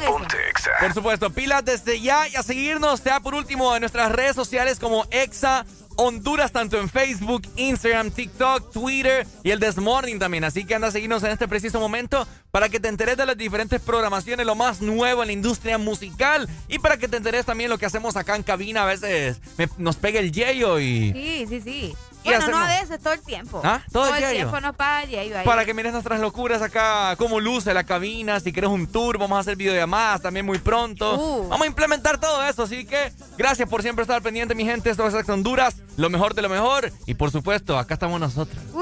con 0.06 0.23
eso. 0.26 0.69
Por 0.80 0.93
supuesto, 0.93 1.30
pilas 1.32 1.63
desde 1.65 2.00
ya 2.00 2.28
y 2.28 2.36
a 2.36 2.43
seguirnos, 2.43 3.00
sea 3.00 3.19
por 3.19 3.36
último 3.36 3.76
en 3.76 3.82
nuestras 3.82 4.12
redes 4.12 4.36
sociales 4.36 4.80
como 4.80 5.06
Exa 5.12 5.65
Honduras, 6.00 6.52
tanto 6.52 6.80
en 6.80 6.89
Facebook, 6.89 7.41
Instagram, 7.56 8.12
TikTok, 8.12 8.71
Twitter 8.71 9.26
y 9.43 9.50
el 9.50 9.60
This 9.60 9.78
Morning 9.78 10.19
también. 10.19 10.43
Así 10.43 10.63
que 10.63 10.76
anda 10.76 10.89
a 10.89 10.91
seguirnos 10.91 11.23
en 11.23 11.32
este 11.32 11.47
preciso 11.47 11.80
momento 11.80 12.28
para 12.52 12.69
que 12.69 12.80
te 12.80 12.88
enteres 12.88 13.17
de 13.17 13.26
las 13.26 13.36
diferentes 13.38 13.82
programaciones, 13.82 14.45
lo 14.45 14.54
más 14.54 14.80
nuevo 14.82 15.23
en 15.23 15.28
la 15.28 15.34
industria 15.34 15.80
musical 15.80 16.47
y 16.67 16.78
para 16.80 16.97
que 16.97 17.08
te 17.08 17.17
enteres 17.17 17.45
también 17.45 17.71
lo 17.71 17.80
que 17.80 17.88
hacemos 17.88 18.15
acá 18.15 18.36
en 18.36 18.43
cabina. 18.43 18.84
A 18.84 18.86
veces 18.86 19.39
me- 19.58 19.69
nos 19.80 19.95
pega 19.95 20.19
el 20.19 20.32
yello 20.32 20.80
y 20.80 21.13
Sí, 21.13 21.45
sí, 21.50 21.62
sí. 21.62 21.95
Bueno, 22.28 22.48
no 22.48 22.58
a 22.58 22.68
veces, 22.68 23.00
todo 23.00 23.13
el 23.13 23.22
tiempo. 23.22 23.62
¿Ah? 23.63 23.82
¿Todo 23.92 24.08
el 24.08 24.13
el 24.13 24.20
diario? 24.20 24.38
tiempo 24.38 24.62
nos 24.62 24.76
paga 24.76 25.04
el 25.04 25.18
ahí. 25.18 25.46
Para 25.46 25.66
que 25.66 25.74
mires 25.74 25.92
nuestras 25.92 26.20
locuras 26.20 26.62
acá, 26.62 27.16
cómo 27.18 27.40
luce 27.40 27.74
la 27.74 27.84
cabina, 27.84 28.40
si 28.40 28.52
quieres 28.52 28.70
un 28.70 28.88
tour, 28.88 29.18
vamos 29.18 29.38
a 29.38 29.42
hacer 29.42 29.56
videollamadas 29.56 30.22
también 30.22 30.46
muy 30.46 30.60
pronto. 30.60 31.16
Uh. 31.16 31.50
Vamos 31.50 31.66
a 31.66 31.68
implementar 31.68 32.20
todo 32.20 32.44
eso, 32.44 32.63
así 32.63 32.86
que 32.86 33.12
gracias 33.38 33.68
por 33.70 33.82
siempre 33.82 34.04
estar 34.04 34.22
pendiente, 34.22 34.56
mi 34.56 34.66
gente. 34.66 34.90
Esto 34.90 35.08
es 35.08 35.13
Ex 35.13 35.30
Honduras, 35.30 35.78
lo 35.96 36.10
mejor 36.10 36.34
de 36.34 36.42
lo 36.42 36.50
mejor. 36.50 36.92
Y 37.06 37.13
por 37.13 37.32
supuesto, 37.32 37.78
acá 37.78 37.96
estamos 37.96 38.20
nosotros. 38.20 38.62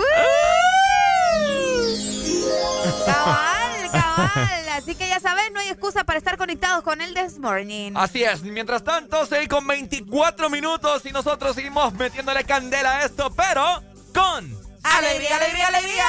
Cabal, 3.05 3.54
cabal. 4.01 4.69
Así 4.73 4.95
que 4.95 5.07
ya 5.07 5.19
sabes, 5.19 5.51
no 5.53 5.59
hay 5.59 5.69
excusa 5.69 6.03
para 6.03 6.17
estar 6.17 6.37
conectados 6.37 6.83
con 6.83 7.01
el 7.01 7.13
This 7.13 7.39
Morning. 7.39 7.93
Así 7.95 8.23
es, 8.23 8.43
mientras 8.43 8.83
tanto, 8.83 9.25
6 9.25 9.47
con 9.47 9.65
24 9.65 10.49
minutos 10.49 11.05
y 11.05 11.11
nosotros 11.11 11.55
seguimos 11.55 11.93
metiéndole 11.93 12.43
candela 12.43 12.97
a 12.97 13.05
esto, 13.05 13.31
pero 13.35 13.81
con 14.13 14.65
¡Alegría, 14.85 15.37
alegría, 15.37 15.67
alegría! 15.67 16.05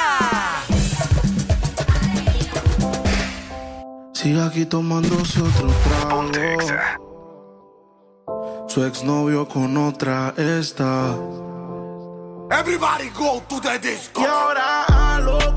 Sigue 4.13 4.41
aquí 4.41 4.65
tomándose 4.65 5.41
otro 5.41 5.69
trago. 5.83 6.29
Su 8.67 8.85
exnovio 8.85 9.47
con 9.47 9.75
otra 9.77 10.33
está. 10.37 11.15
Everybody 12.51 13.09
go 13.09 13.41
to 13.49 13.59
the 13.59 13.79
disco. 13.79 14.21
Y 14.21 14.25
ahora 14.25 14.83
a 14.85 15.19
lo 15.19 15.56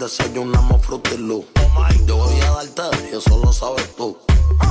desayunamos 0.00 0.82
frutilú. 0.84 1.44
Yo 2.06 2.16
voy 2.16 2.40
a 2.40 2.50
darte 2.52 2.82
y 3.12 3.16
eso 3.16 3.38
lo 3.44 3.52
sabes 3.52 3.94
tú. 3.96 4.18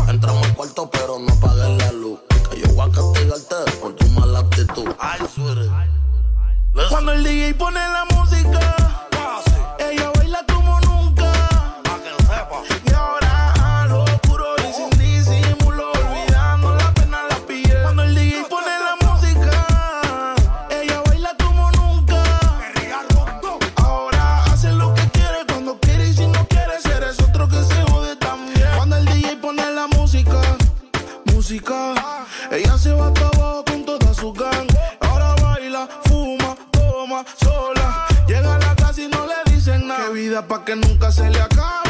Entramos 0.07 0.43
al 0.43 0.55
cuarto 0.55 0.89
pero 0.89 1.19
no 1.19 1.31
apagues 1.31 1.77
la 1.77 1.91
luz. 1.91 2.19
Que 2.49 2.61
yo 2.61 2.67
voy 2.73 2.89
a 2.89 2.91
castigarte 2.91 3.71
por 3.79 3.95
tu 3.95 4.07
mala 4.07 4.39
actitud. 4.39 4.87
Cuando 6.89 7.13
el 7.13 7.23
DJ 7.23 7.53
pone 7.53 7.79
la 7.79 8.05
música. 8.05 8.78
Ella 31.51 32.77
se 32.77 32.93
va 32.93 33.07
hasta 33.07 33.25
abajo 33.25 33.65
con 33.65 33.83
toda 33.83 34.13
su 34.13 34.31
gang. 34.33 34.67
Ahora 34.99 35.33
baila, 35.41 35.89
fuma, 36.03 36.55
toma, 36.69 37.25
sola. 37.41 38.05
Llega 38.27 38.53
a 38.53 38.59
la 38.59 38.75
casa 38.75 39.01
y 39.01 39.07
no 39.07 39.25
le 39.25 39.51
dicen 39.51 39.87
nada. 39.87 40.05
Que 40.05 40.13
vida 40.13 40.47
pa' 40.47 40.63
que 40.63 40.75
nunca 40.75 41.11
se 41.11 41.27
le 41.27 41.41
acabe. 41.41 41.88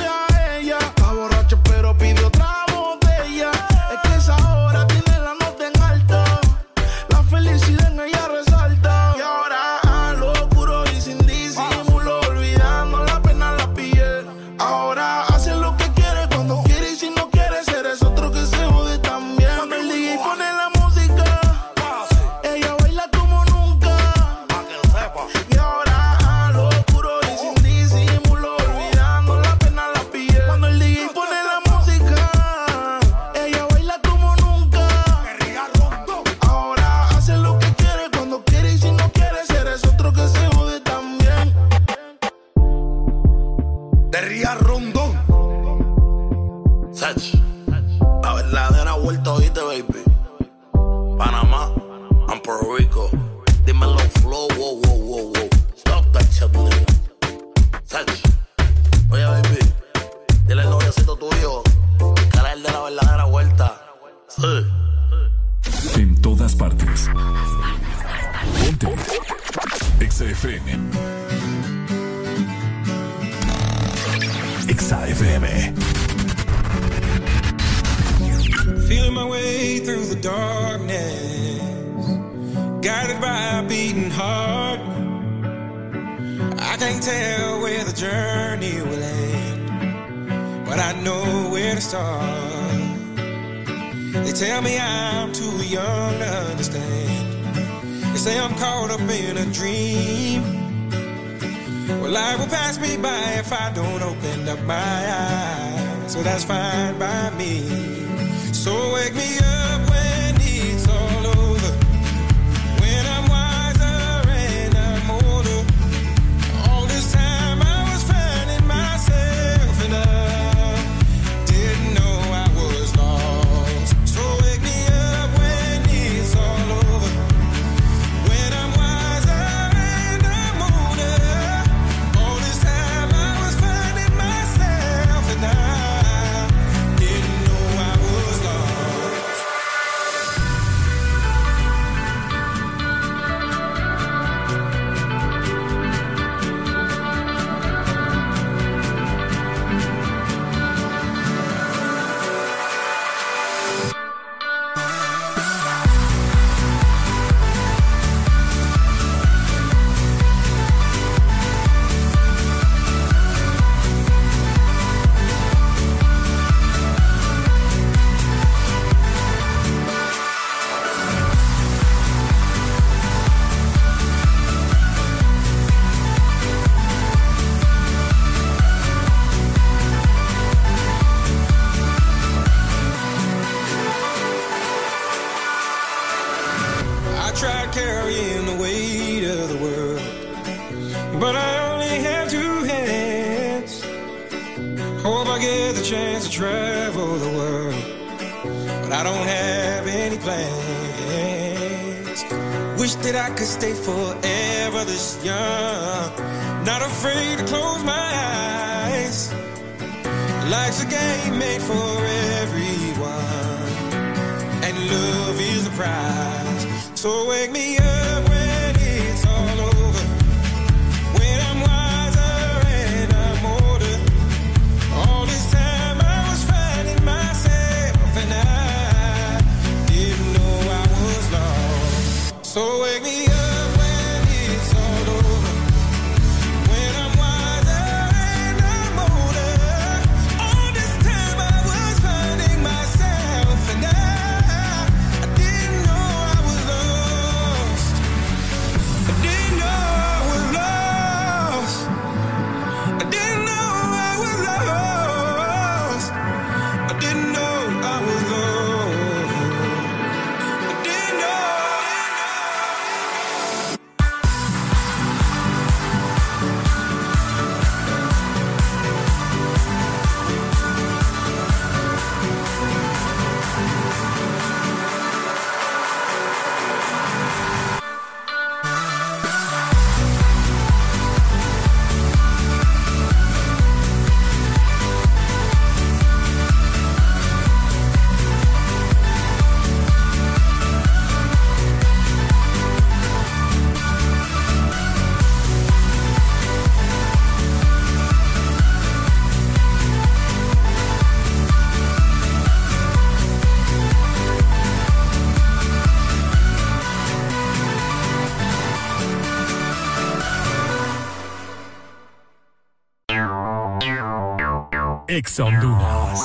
Ex 315.19 315.37
Honduras. 315.41 316.17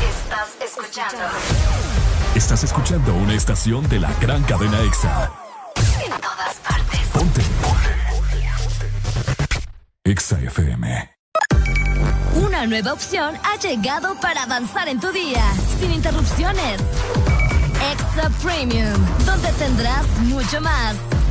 Estás 0.00 0.56
escuchando. 0.62 1.24
Estás 2.36 2.62
escuchando 2.62 3.14
una 3.14 3.34
estación 3.34 3.88
de 3.88 3.98
la 3.98 4.12
gran 4.20 4.44
cadena 4.44 4.80
EXA. 4.82 5.32
En 6.04 6.12
todas 6.20 6.54
partes. 6.62 7.00
Ponte. 7.12 7.42
EXA 10.04 10.38
FM. 10.38 11.16
Una 12.36 12.64
nueva 12.66 12.92
opción 12.92 13.34
ha 13.42 13.56
llegado 13.56 14.14
para 14.20 14.44
avanzar 14.44 14.86
en 14.86 15.00
tu 15.00 15.10
día, 15.10 15.42
sin 15.80 15.90
interrupciones. 15.90 16.80
Extra 17.92 18.30
Premium, 18.40 19.04
donde 19.26 19.52
tendrás 19.54 20.06
mucho 20.20 20.60
más, 20.60 20.96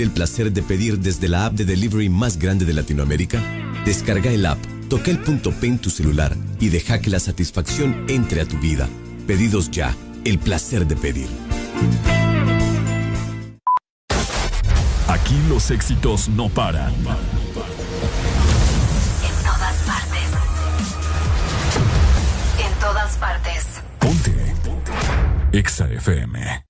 Sentir 0.00 0.06
el 0.06 0.10
placer 0.10 0.52
de 0.52 0.62
pedir 0.62 0.98
desde 0.98 1.28
la 1.28 1.46
app 1.46 1.54
de 1.54 1.64
delivery 1.64 2.08
más 2.08 2.38
grande 2.38 2.64
de 2.64 2.72
Latinoamérica? 2.72 3.40
Descarga 3.84 4.30
el 4.30 4.46
app, 4.46 4.58
toca 4.88 5.10
el 5.10 5.18
punto 5.18 5.52
P 5.52 5.66
en 5.66 5.78
tu 5.78 5.90
celular 5.90 6.36
y 6.58 6.68
deja 6.70 7.00
que 7.00 7.10
la 7.10 7.20
satisfacción 7.20 8.06
entre 8.08 8.40
a 8.40 8.46
tu 8.46 8.58
vida. 8.58 8.88
Pedidos 9.26 9.70
ya, 9.70 9.94
el 10.24 10.38
placer 10.38 10.86
de 10.86 10.96
pedir. 10.96 11.28
Aquí 15.08 15.36
los 15.48 15.70
éxitos 15.70 16.28
no 16.28 16.48
paran. 16.48 16.94
En 16.94 17.04
todas 19.44 19.76
partes. 19.86 20.28
En 22.64 22.80
todas 22.80 23.16
partes. 23.16 23.66
EXA 25.52 25.92
FM. 25.92 26.69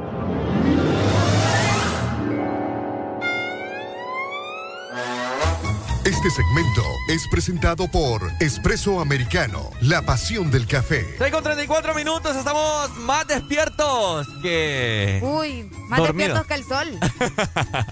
Este 6.23 6.43
segmento 6.43 6.83
es 7.07 7.27
presentado 7.27 7.87
por 7.87 8.31
Espresso 8.39 9.01
Americano, 9.01 9.71
la 9.81 10.03
pasión 10.03 10.51
del 10.51 10.67
café. 10.67 11.15
6 11.17 11.31
con 11.31 11.43
34 11.43 11.95
minutos, 11.95 12.35
estamos 12.35 12.95
más 12.97 13.25
despiertos 13.25 14.27
que. 14.43 15.19
Uy, 15.23 15.63
más 15.87 15.97
Dormido. 15.97 16.35
despiertos 16.35 16.45
que 16.45 16.53
el 16.53 16.63
sol. 16.63 16.99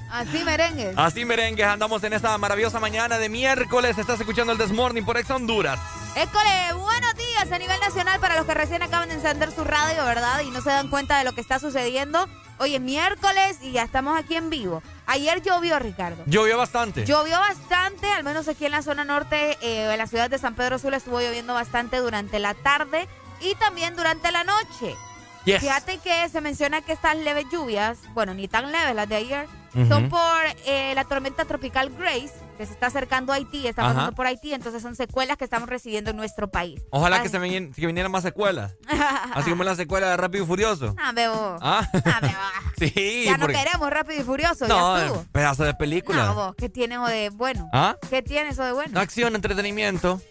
Así 0.11 0.43
merengues. 0.43 0.93
Así 0.95 1.25
merengues, 1.25 1.65
andamos 1.65 2.03
en 2.03 2.13
esta 2.13 2.37
maravillosa 2.37 2.79
mañana 2.79 3.17
de 3.17 3.29
miércoles. 3.29 3.97
Estás 3.97 4.19
escuchando 4.19 4.51
el 4.53 4.59
Desmorning 4.59 5.05
por 5.05 5.17
Ex 5.17 5.31
Honduras. 5.31 5.79
École, 6.15 6.73
buenos 6.73 7.15
días 7.15 7.51
a 7.51 7.57
nivel 7.57 7.79
nacional 7.79 8.19
para 8.19 8.37
los 8.37 8.45
que 8.45 8.53
recién 8.53 8.83
acaban 8.83 9.09
de 9.09 9.15
encender 9.15 9.51
su 9.51 9.63
radio, 9.63 10.05
¿verdad? 10.05 10.41
Y 10.41 10.51
no 10.51 10.61
se 10.61 10.69
dan 10.69 10.89
cuenta 10.89 11.17
de 11.17 11.23
lo 11.23 11.33
que 11.33 11.41
está 11.41 11.57
sucediendo. 11.57 12.27
Hoy 12.59 12.75
es 12.75 12.81
miércoles 12.81 13.57
y 13.63 13.71
ya 13.71 13.83
estamos 13.83 14.19
aquí 14.19 14.35
en 14.35 14.49
vivo. 14.49 14.83
Ayer 15.09 15.41
llovió, 15.41 15.79
Ricardo. 15.79 16.21
Llovió 16.27 16.55
bastante. 16.55 17.03
Llovió 17.03 17.39
bastante, 17.39 18.07
al 18.11 18.23
menos 18.23 18.47
aquí 18.47 18.65
en 18.65 18.71
la 18.71 18.83
zona 18.83 19.03
norte, 19.03 19.57
eh, 19.59 19.91
en 19.91 19.97
la 19.97 20.05
ciudad 20.05 20.29
de 20.29 20.37
San 20.37 20.53
Pedro 20.53 20.77
Sula 20.77 20.97
estuvo 20.97 21.19
lloviendo 21.19 21.55
bastante 21.55 21.97
durante 21.97 22.37
la 22.37 22.53
tarde 22.53 23.07
y 23.41 23.55
también 23.55 23.95
durante 23.95 24.31
la 24.31 24.43
noche. 24.43 24.95
Yes. 25.45 25.61
Fíjate 25.61 25.97
que 25.97 26.29
se 26.29 26.41
menciona 26.41 26.81
que 26.81 26.91
estas 26.91 27.17
leves 27.17 27.45
lluvias, 27.51 27.97
bueno, 28.13 28.35
ni 28.35 28.47
tan 28.47 28.71
leves 28.71 28.93
las 28.93 29.09
de 29.09 29.15
ayer, 29.15 29.47
son 29.87 30.09
por 30.09 30.41
eh, 30.67 30.93
la 30.93 31.03
tormenta 31.05 31.45
tropical 31.45 31.89
Grace, 31.97 32.33
que 32.59 32.65
se 32.65 32.73
está 32.73 32.87
acercando 32.87 33.31
a 33.31 33.37
Haití, 33.37 33.65
está 33.67 33.83
Ajá. 33.83 33.93
pasando 33.93 34.15
por 34.17 34.27
Haití, 34.27 34.53
entonces 34.53 34.81
son 34.81 34.93
secuelas 34.93 35.37
que 35.37 35.45
estamos 35.45 35.69
recibiendo 35.69 36.09
en 36.11 36.17
nuestro 36.17 36.51
país. 36.51 36.81
Ojalá 36.91 37.15
Ay. 37.15 37.21
que, 37.23 37.29
se 37.29 37.39
venien- 37.39 37.73
que 37.73 37.87
vinieran 37.87 38.11
más 38.11 38.21
secuelas. 38.21 38.75
Así 39.33 39.49
como 39.49 39.63
la 39.63 39.75
secuela 39.77 40.09
de 40.09 40.17
Rápido 40.17 40.43
y 40.43 40.47
Furioso. 40.47 40.93
Ah, 41.01 41.13
bebo. 41.13 41.55
¿Ah? 41.61 41.87
sí. 42.77 43.23
ya 43.25 43.37
no 43.37 43.47
queremos 43.47 43.89
rápido 43.89 44.19
y 44.19 44.25
furioso, 44.25 44.67
No, 44.67 44.97
ya 44.97 45.05
estuvo. 45.05 45.23
pedazo 45.31 45.63
de 45.63 45.73
película. 45.73 46.25
No, 46.25 46.35
vos, 46.35 46.55
¿qué 46.57 46.67
tiene 46.67 46.95
eso 46.95 47.05
de 47.07 47.29
bueno? 47.29 47.69
¿Ah? 47.71 47.95
¿Qué 48.09 48.21
tiene 48.21 48.49
eso 48.49 48.65
de 48.65 48.73
bueno? 48.73 48.99
Acción, 48.99 49.35
entretenimiento. 49.35 50.21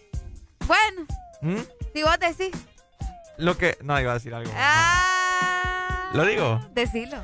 Bueno, 0.67 1.07
¿Mm? 1.41 1.57
si 1.95 2.03
vos 2.03 2.15
decís. 2.19 2.51
Lo 3.37 3.57
que. 3.57 3.75
No, 3.81 3.99
iba 3.99 4.11
a 4.11 4.13
decir 4.13 4.35
algo. 4.35 4.51
Ah, 4.55 6.11
¿Lo 6.13 6.25
digo? 6.25 6.59
decilo. 6.75 7.17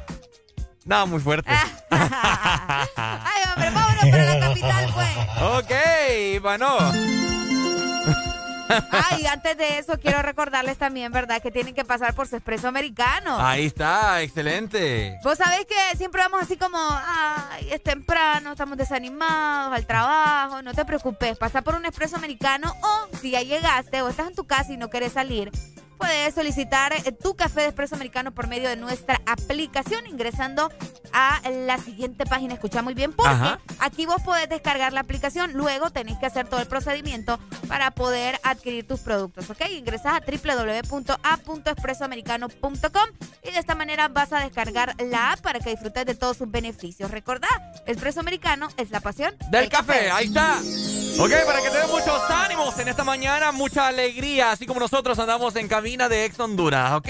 Nada, 0.85 1.05
muy 1.05 1.19
fuerte. 1.19 1.49
Ay, 1.89 3.41
hombre, 3.49 3.69
vámonos 3.71 4.05
para 4.11 4.25
la 4.25 4.39
capital, 4.39 4.93
pues. 4.93 5.17
ok, 5.41 6.41
bueno. 6.43 6.67
Ay, 8.91 9.25
antes 9.27 9.57
de 9.57 9.79
eso 9.79 9.99
quiero 9.99 10.21
recordarles 10.21 10.77
también, 10.77 11.11
¿verdad? 11.11 11.41
Que 11.41 11.51
tienen 11.51 11.73
que 11.73 11.85
pasar 11.85 12.13
por 12.13 12.27
su 12.27 12.35
expreso 12.35 12.67
americano. 12.67 13.37
Ahí 13.39 13.65
está, 13.65 14.21
excelente. 14.21 15.17
Vos 15.23 15.37
sabés 15.37 15.65
que 15.65 15.97
siempre 15.97 16.21
vamos 16.21 16.41
así 16.43 16.57
como, 16.57 16.77
ay, 16.79 17.69
es 17.71 17.81
temprano, 17.81 18.51
estamos 18.51 18.77
desanimados 18.77 19.73
al 19.75 19.85
trabajo, 19.85 20.61
no 20.61 20.73
te 20.73 20.85
preocupes, 20.85 21.37
pasa 21.37 21.61
por 21.61 21.75
un 21.75 21.85
expreso 21.85 22.15
americano 22.15 22.73
o 22.81 23.17
si 23.17 23.31
ya 23.31 23.41
llegaste 23.41 24.01
o 24.01 24.09
estás 24.09 24.27
en 24.27 24.35
tu 24.35 24.45
casa 24.45 24.73
y 24.73 24.77
no 24.77 24.89
quieres 24.89 25.13
salir, 25.13 25.51
puedes 25.97 26.33
solicitar 26.33 26.93
eh, 26.93 27.11
tu 27.11 27.35
café 27.35 27.61
de 27.61 27.67
expreso 27.67 27.95
americano 27.95 28.33
por 28.33 28.47
medio 28.47 28.69
de 28.69 28.75
nuestra 28.75 29.21
aplicación 29.25 30.05
ingresando 30.07 30.71
a 31.13 31.41
la 31.49 31.77
siguiente 31.77 32.25
página. 32.25 32.55
Escucha 32.55 32.81
muy 32.81 32.93
bien 32.93 33.13
porque 33.13 33.31
Ajá. 33.31 33.59
aquí 33.79 34.05
vos 34.05 34.21
podés 34.21 34.49
descargar 34.49 34.91
la 34.93 35.01
aplicación, 35.01 35.53
luego 35.53 35.89
tenés 35.89 36.17
que 36.17 36.25
hacer 36.25 36.47
todo 36.47 36.59
el 36.59 36.67
procedimiento 36.67 37.39
para 37.67 37.91
poder 37.91 38.39
adquirir 38.43 38.87
tus 38.87 38.99
productos, 38.99 39.49
¿ok? 39.49 39.61
Ingresas 39.71 40.13
a 40.13 40.21
www.a.expresoamericano.com 40.21 43.09
y 43.43 43.51
de 43.51 43.59
esta 43.59 43.75
manera 43.75 44.07
vas 44.07 44.33
a 44.33 44.39
descargar 44.41 44.95
la 45.01 45.33
app 45.33 45.41
para 45.41 45.59
que 45.59 45.69
disfrutes 45.69 46.05
de 46.05 46.15
todos 46.15 46.37
sus 46.37 46.49
beneficios. 46.49 47.11
Recordá, 47.11 47.47
Expreso 47.85 48.19
Americano 48.19 48.67
es 48.77 48.91
la 48.91 48.99
pasión 48.99 49.35
Del 49.49 49.69
café, 49.69 50.09
ahí 50.11 50.25
está. 50.25 50.59
Ok, 51.17 51.31
para 51.45 51.61
que 51.61 51.69
tengan 51.69 51.89
muchos 51.89 52.29
ánimos 52.29 52.77
en 52.77 52.89
esta 52.89 53.05
mañana, 53.05 53.53
mucha 53.53 53.87
alegría, 53.87 54.51
así 54.51 54.65
como 54.65 54.81
nosotros 54.81 55.17
andamos 55.17 55.55
en 55.55 55.69
cabina 55.85 56.09
de 56.09 56.25
Ex 56.25 56.39
Honduras, 56.39 56.93
¿ok? 56.93 57.09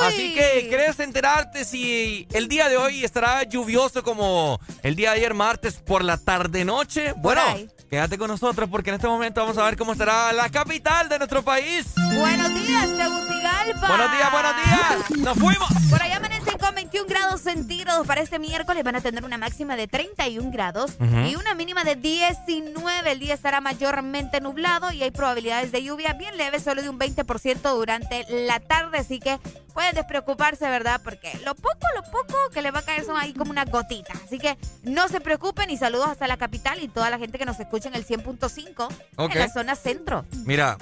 Así 0.00 0.32
que, 0.32 0.66
¿querés 0.70 0.98
enterarte 0.98 1.62
si 1.66 2.26
el 2.32 2.48
día 2.48 2.70
de 2.70 2.78
hoy 2.78 3.04
estará 3.04 3.42
lluvioso 3.42 4.02
como 4.02 4.58
el 4.82 4.96
día 4.96 5.10
de 5.10 5.18
ayer 5.18 5.34
martes 5.34 5.74
por 5.74 6.02
la 6.02 6.16
tarde-noche? 6.16 7.12
Bueno, 7.18 7.42
quédate 7.90 8.16
con 8.16 8.28
nosotros 8.28 8.70
porque 8.70 8.88
en 8.88 8.96
este 8.96 9.08
momento 9.08 9.42
vamos 9.42 9.58
a 9.58 9.64
ver 9.64 9.76
cómo 9.76 9.92
estará 9.92 10.32
la 10.32 10.48
capital 10.48 11.10
de 11.10 11.18
nuestro 11.18 11.42
país. 11.42 11.84
Buenos 12.16 12.54
días, 12.54 12.88
Tegucigalpa. 12.96 13.88
Buenos 13.88 14.12
días, 14.12 14.32
buenos 14.32 14.52
días. 14.56 15.18
Nos 15.18 15.38
fuimos. 15.38 15.68
Por 15.90 16.02
allá 16.02 16.16
amanecen 16.16 16.53
con 16.64 16.74
28 16.74 16.94
21 16.94 17.06
grados 17.08 17.40
centígrados 17.40 18.06
para 18.06 18.20
este 18.20 18.38
miércoles. 18.38 18.84
Van 18.84 18.96
a 18.96 19.00
tener 19.00 19.24
una 19.24 19.36
máxima 19.36 19.76
de 19.76 19.86
31 19.88 20.50
grados 20.50 20.92
y 21.28 21.34
una 21.34 21.54
mínima 21.54 21.82
de 21.84 21.96
19. 21.96 23.10
El 23.10 23.18
día 23.18 23.34
estará 23.34 23.60
mayormente 23.60 24.40
nublado 24.40 24.92
y 24.92 25.02
hay 25.02 25.10
probabilidades 25.10 25.72
de 25.72 25.82
lluvia 25.82 26.12
bien 26.12 26.36
leves, 26.36 26.62
solo 26.62 26.82
de 26.82 26.88
un 26.88 26.98
20% 26.98 27.74
durante 27.74 28.24
la 28.46 28.60
tarde. 28.60 28.98
Así 28.98 29.18
que 29.18 29.38
pueden 29.72 29.94
despreocuparse, 29.94 30.68
¿verdad? 30.68 31.00
Porque 31.02 31.32
lo 31.44 31.54
poco, 31.54 31.86
lo 31.96 32.02
poco 32.04 32.34
que 32.52 32.62
le 32.62 32.70
va 32.70 32.78
a 32.80 32.82
caer 32.82 33.04
son 33.04 33.16
ahí 33.16 33.32
como 33.32 33.50
unas 33.50 33.70
gotitas. 33.70 34.16
Así 34.24 34.38
que 34.38 34.56
no 34.84 35.08
se 35.08 35.20
preocupen 35.20 35.70
y 35.70 35.76
saludos 35.76 36.08
hasta 36.08 36.28
la 36.28 36.36
capital 36.36 36.82
y 36.82 36.88
toda 36.88 37.10
la 37.10 37.18
gente 37.18 37.38
que 37.38 37.44
nos 37.44 37.58
escucha 37.58 37.88
en 37.88 37.96
el 37.96 38.06
100.5 38.06 38.88
en 39.18 39.38
la 39.38 39.48
zona 39.48 39.74
centro. 39.74 40.24
Mira, 40.44 40.78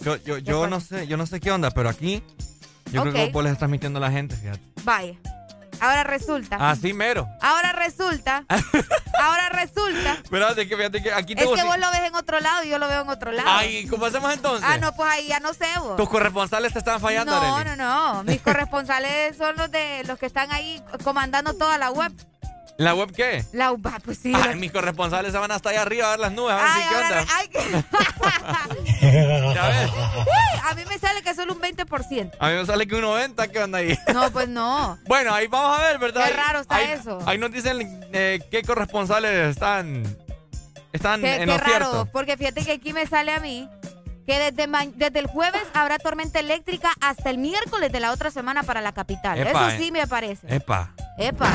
yo, 0.00 0.16
yo, 0.16 0.38
yo 0.38 0.66
no 0.66 0.80
sé, 0.80 1.06
yo 1.06 1.16
no 1.16 1.26
sé 1.26 1.38
qué 1.38 1.52
onda, 1.52 1.70
pero 1.70 1.88
aquí 1.88 2.22
yo 2.90 3.02
creo 3.02 3.14
que 3.14 3.30
vos 3.30 3.44
les 3.44 3.52
estás 3.52 3.70
mintiendo 3.70 3.98
a 3.98 4.02
la 4.02 4.10
gente, 4.10 4.36
fíjate. 4.36 4.71
Vaya. 4.84 5.14
Ahora 5.80 6.04
resulta. 6.04 6.70
Así 6.70 6.92
mero. 6.92 7.28
Ahora 7.40 7.72
resulta. 7.72 8.44
ahora 9.20 9.48
resulta. 9.48 10.12
Espérate, 10.22 10.68
que 10.68 10.76
fíjate 10.76 11.02
que 11.02 11.12
aquí 11.12 11.34
te 11.34 11.42
Es 11.42 11.50
que 11.50 11.64
vos 11.64 11.76
lo 11.76 11.90
ves 11.90 12.02
en 12.06 12.14
otro 12.14 12.38
lado 12.38 12.62
y 12.62 12.68
yo 12.68 12.78
lo 12.78 12.86
veo 12.86 13.02
en 13.02 13.08
otro 13.08 13.32
lado. 13.32 13.48
Ay, 13.50 13.86
¿cómo 13.88 14.06
hacemos 14.06 14.32
entonces? 14.32 14.64
Ah, 14.70 14.78
no, 14.78 14.94
pues 14.94 15.10
ahí 15.10 15.26
ya 15.26 15.40
no 15.40 15.52
sé 15.54 15.66
vos. 15.80 15.96
Tus 15.96 16.08
corresponsales 16.08 16.72
te 16.72 16.78
están 16.78 17.00
fallando, 17.00 17.32
No, 17.32 17.56
Arely? 17.56 17.76
no, 17.76 18.14
no. 18.14 18.22
Mis 18.22 18.40
corresponsales 18.40 19.36
son 19.36 19.56
los 19.56 19.72
de 19.72 20.04
los 20.04 20.20
que 20.20 20.26
están 20.26 20.52
ahí 20.52 20.80
comandando 21.02 21.54
toda 21.54 21.78
la 21.78 21.90
web. 21.90 22.12
¿La 22.82 22.94
web 22.94 23.12
qué? 23.14 23.44
La 23.52 23.70
web, 23.72 23.92
pues 24.04 24.18
sí. 24.18 24.32
Ay, 24.34 24.56
mis 24.56 24.72
corresponsales 24.72 25.32
se 25.32 25.38
van 25.38 25.50
hasta 25.52 25.70
allá 25.70 25.82
arriba 25.82 26.08
a 26.08 26.10
ver 26.10 26.20
las 26.20 26.32
nubes, 26.32 26.52
a 26.52 26.56
ver 26.56 26.64
Ay, 26.66 26.82
si 26.82 26.88
qué 26.88 26.94
onda. 26.96 27.24
ay, 27.36 27.48
que- 27.48 27.84
Ya 29.54 29.68
ves. 29.68 29.90
Uy, 29.90 30.60
a 30.70 30.74
mí 30.74 30.82
me 30.88 30.98
sale 30.98 31.22
que 31.22 31.34
solo 31.34 31.54
un 31.54 31.60
20%. 31.60 32.32
A 32.38 32.48
mí 32.48 32.54
me 32.56 32.66
sale 32.66 32.86
que 32.86 32.94
un 32.94 33.02
90, 33.02 33.48
¿qué 33.48 33.58
onda 33.60 33.78
ahí? 33.78 33.98
No, 34.12 34.30
pues 34.30 34.48
no. 34.48 34.98
Bueno, 35.06 35.34
ahí 35.34 35.46
vamos 35.46 35.78
a 35.78 35.82
ver, 35.84 35.98
¿verdad? 35.98 36.26
Qué 36.28 36.36
raro 36.36 36.60
está 36.60 36.76
Ahí- 36.76 36.90
eso. 36.92 37.18
Ahí 37.26 37.38
nos 37.38 37.52
dicen 37.52 38.00
eh, 38.12 38.40
qué 38.50 38.62
corresponsales 38.62 39.50
están, 39.50 40.04
están 40.92 41.20
Qué, 41.20 41.34
en 41.34 41.40
qué 41.40 41.46
lo 41.46 41.58
raro, 41.58 41.70
cierto. 41.90 42.08
porque 42.12 42.36
fíjate 42.36 42.64
que 42.64 42.72
aquí 42.72 42.92
me 42.92 43.06
sale 43.06 43.32
a 43.32 43.40
mí 43.40 43.68
que 44.26 44.38
desde, 44.38 44.68
desde 44.96 45.18
el 45.18 45.26
jueves 45.26 45.62
habrá 45.74 45.98
tormenta 45.98 46.38
eléctrica 46.38 46.90
hasta 47.00 47.30
el 47.30 47.38
miércoles 47.38 47.90
de 47.90 48.00
la 48.00 48.12
otra 48.12 48.30
semana 48.30 48.62
para 48.62 48.80
la 48.80 48.92
capital. 48.92 49.38
Epa, 49.38 49.68
Eso 49.68 49.78
sí 49.78 49.88
eh. 49.88 49.92
me 49.92 50.06
parece. 50.06 50.54
Epa. 50.54 50.94
Epa. 51.18 51.50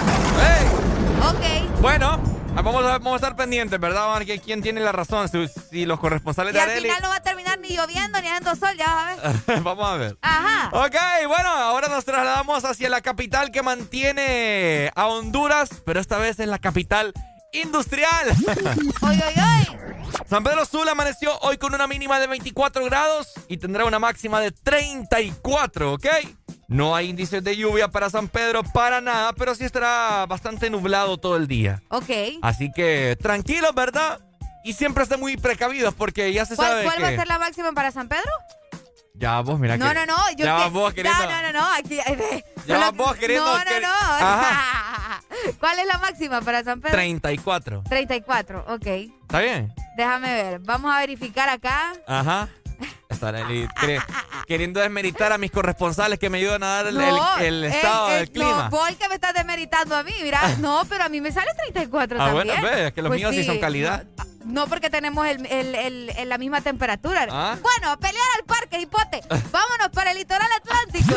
Ok. 1.23 1.79
Bueno, 1.81 2.21
vamos 2.53 2.75
a, 2.85 2.89
vamos 2.99 3.13
a 3.13 3.15
estar 3.17 3.35
pendientes, 3.35 3.79
¿verdad? 3.79 4.01
Vamos 4.01 4.21
a 4.21 4.23
ver 4.23 4.41
quién 4.41 4.61
tiene 4.61 4.79
la 4.81 4.91
razón. 4.91 5.27
Si, 5.29 5.47
si 5.69 5.85
los 5.85 5.99
corresponsales 5.99 6.51
Y 6.51 6.55
de 6.55 6.61
al 6.61 6.69
Areli. 6.69 6.87
final 6.89 7.01
no 7.01 7.09
va 7.09 7.15
a 7.15 7.21
terminar 7.23 7.59
ni 7.59 7.69
lloviendo 7.75 8.19
ni 8.21 8.27
haciendo 8.27 8.55
sol, 8.55 8.75
ya 8.77 8.85
vas 8.87 9.19
a 9.19 9.51
ver. 9.53 9.61
vamos 9.63 9.87
a 9.87 9.97
ver. 9.97 10.17
Ajá. 10.21 10.69
Ok, 10.73 10.95
bueno, 11.27 11.49
ahora 11.49 11.87
nos 11.87 12.05
trasladamos 12.05 12.63
hacia 12.65 12.89
la 12.89 13.01
capital 13.01 13.51
que 13.51 13.61
mantiene 13.63 14.91
a 14.95 15.07
Honduras, 15.07 15.69
pero 15.85 15.99
esta 15.99 16.17
vez 16.17 16.39
es 16.39 16.47
la 16.47 16.59
capital 16.59 17.13
industrial. 17.53 18.29
Oy, 19.01 19.15
oy, 19.21 19.33
oy. 19.35 19.77
San 20.29 20.43
Pedro 20.43 20.65
Sula 20.65 20.91
amaneció 20.91 21.37
hoy 21.39 21.57
con 21.57 21.73
una 21.73 21.87
mínima 21.87 22.19
de 22.19 22.27
24 22.27 22.83
grados 22.85 23.27
y 23.47 23.57
tendrá 23.57 23.85
una 23.85 23.99
máxima 23.99 24.39
de 24.41 24.51
34, 24.51 25.93
¿ok? 25.93 26.05
No 26.67 26.95
hay 26.95 27.09
índices 27.09 27.43
de 27.43 27.55
lluvia 27.55 27.87
para 27.87 28.09
San 28.09 28.27
Pedro 28.27 28.61
para 28.63 28.99
nada, 28.99 29.31
pero 29.33 29.55
sí 29.55 29.63
estará 29.63 30.25
bastante 30.27 30.69
nublado 30.69 31.17
todo 31.17 31.37
el 31.37 31.47
día. 31.47 31.81
Ok. 31.89 32.09
Así 32.41 32.71
que 32.75 33.17
tranquilos, 33.21 33.73
¿verdad? 33.73 34.19
Y 34.65 34.73
siempre 34.73 35.03
estén 35.03 35.19
muy 35.21 35.37
precavidos 35.37 35.93
porque 35.93 36.33
ya 36.33 36.45
se 36.45 36.57
¿Cuál, 36.57 36.67
sabe 36.69 36.83
cuál 36.83 36.97
que... 36.97 37.03
va 37.03 37.07
a 37.09 37.11
ser 37.15 37.27
la 37.27 37.39
máxima 37.39 37.71
para 37.71 37.91
San 37.91 38.09
Pedro? 38.09 38.29
Ya 39.13 39.39
vos, 39.39 39.57
mira 39.57 39.77
No, 39.77 39.87
que... 39.87 39.93
no, 39.93 40.05
no. 40.05 40.17
Yo 40.37 40.45
ya 40.45 40.63
que- 40.65 40.69
vos 40.69 40.93
queriendo... 40.93 41.23
No, 41.23 41.29
no, 41.29 41.41
no, 41.41 41.53
no. 41.53 41.73
Aquí. 41.73 41.95
ve. 41.95 42.45
Ya 42.67 42.91
vos 42.91 43.15
queriendo 43.15 43.45
No, 43.45 43.63
no, 43.63 43.79
no. 43.79 43.87
Ajá. 43.87 45.21
¿Cuál 45.59 45.79
es 45.79 45.87
la 45.87 45.97
máxima 45.99 46.41
para 46.41 46.63
San 46.65 46.81
Pedro? 46.81 46.95
34. 46.95 47.83
34, 47.87 48.65
ok. 48.67 48.85
¿Está 48.85 49.39
bien? 49.39 49.73
Déjame 49.95 50.33
ver. 50.33 50.59
Vamos 50.59 50.93
a 50.93 50.99
verificar 50.99 51.47
acá. 51.47 51.93
Ajá. 52.05 52.49
Cre- 53.09 54.03
queriendo 54.45 54.79
desmeritar 54.79 55.31
a 55.31 55.37
mis 55.37 55.51
corresponsales 55.51 56.19
que 56.19 56.29
me 56.29 56.37
ayudan 56.39 56.63
a 56.63 56.67
dar 56.67 56.87
el, 56.87 56.95
No, 56.95 57.37
el- 57.37 57.45
el 57.45 57.63
eh, 57.63 57.67
estado 57.75 58.11
eh, 58.11 58.15
del 58.15 58.31
clima. 58.31 58.69
No, 58.71 58.87
el 58.87 58.95
que 58.97 59.07
me 59.09 59.15
estás 59.15 59.33
demeritando 59.33 59.95
a 59.95 60.03
mí, 60.03 60.13
mira. 60.21 60.55
No, 60.59 60.83
pero 60.89 61.03
a 61.05 61.09
mí 61.09 61.21
me 61.21 61.31
sale 61.31 61.51
34 61.55 62.17
ah, 62.21 62.25
también. 62.25 62.47
bueno, 62.61 62.61
ve, 62.75 62.87
es 62.87 62.93
que 62.93 63.01
los 63.01 63.09
Pues 63.09 63.19
míos 63.19 63.33
sí 63.35 63.43
son 63.43 63.59
calidad. 63.59 64.03
No, 64.17 64.23
porque 64.67 64.89
tenemos 64.89 65.25
el, 65.27 65.45
el- 65.45 65.75
el- 66.09 66.29
la 66.29 66.37
misma 66.37 66.61
temperatura. 66.61 67.27
Ah. 67.29 67.57
Bueno, 67.61 67.99
pelear 67.99 68.25
al 68.39 68.45
parque, 68.45 68.79
hipote. 68.81 69.21
Vámonos 69.51 69.89
para 69.93 70.11
el 70.11 70.17
litoral 70.17 70.47
atlántico. 70.57 71.15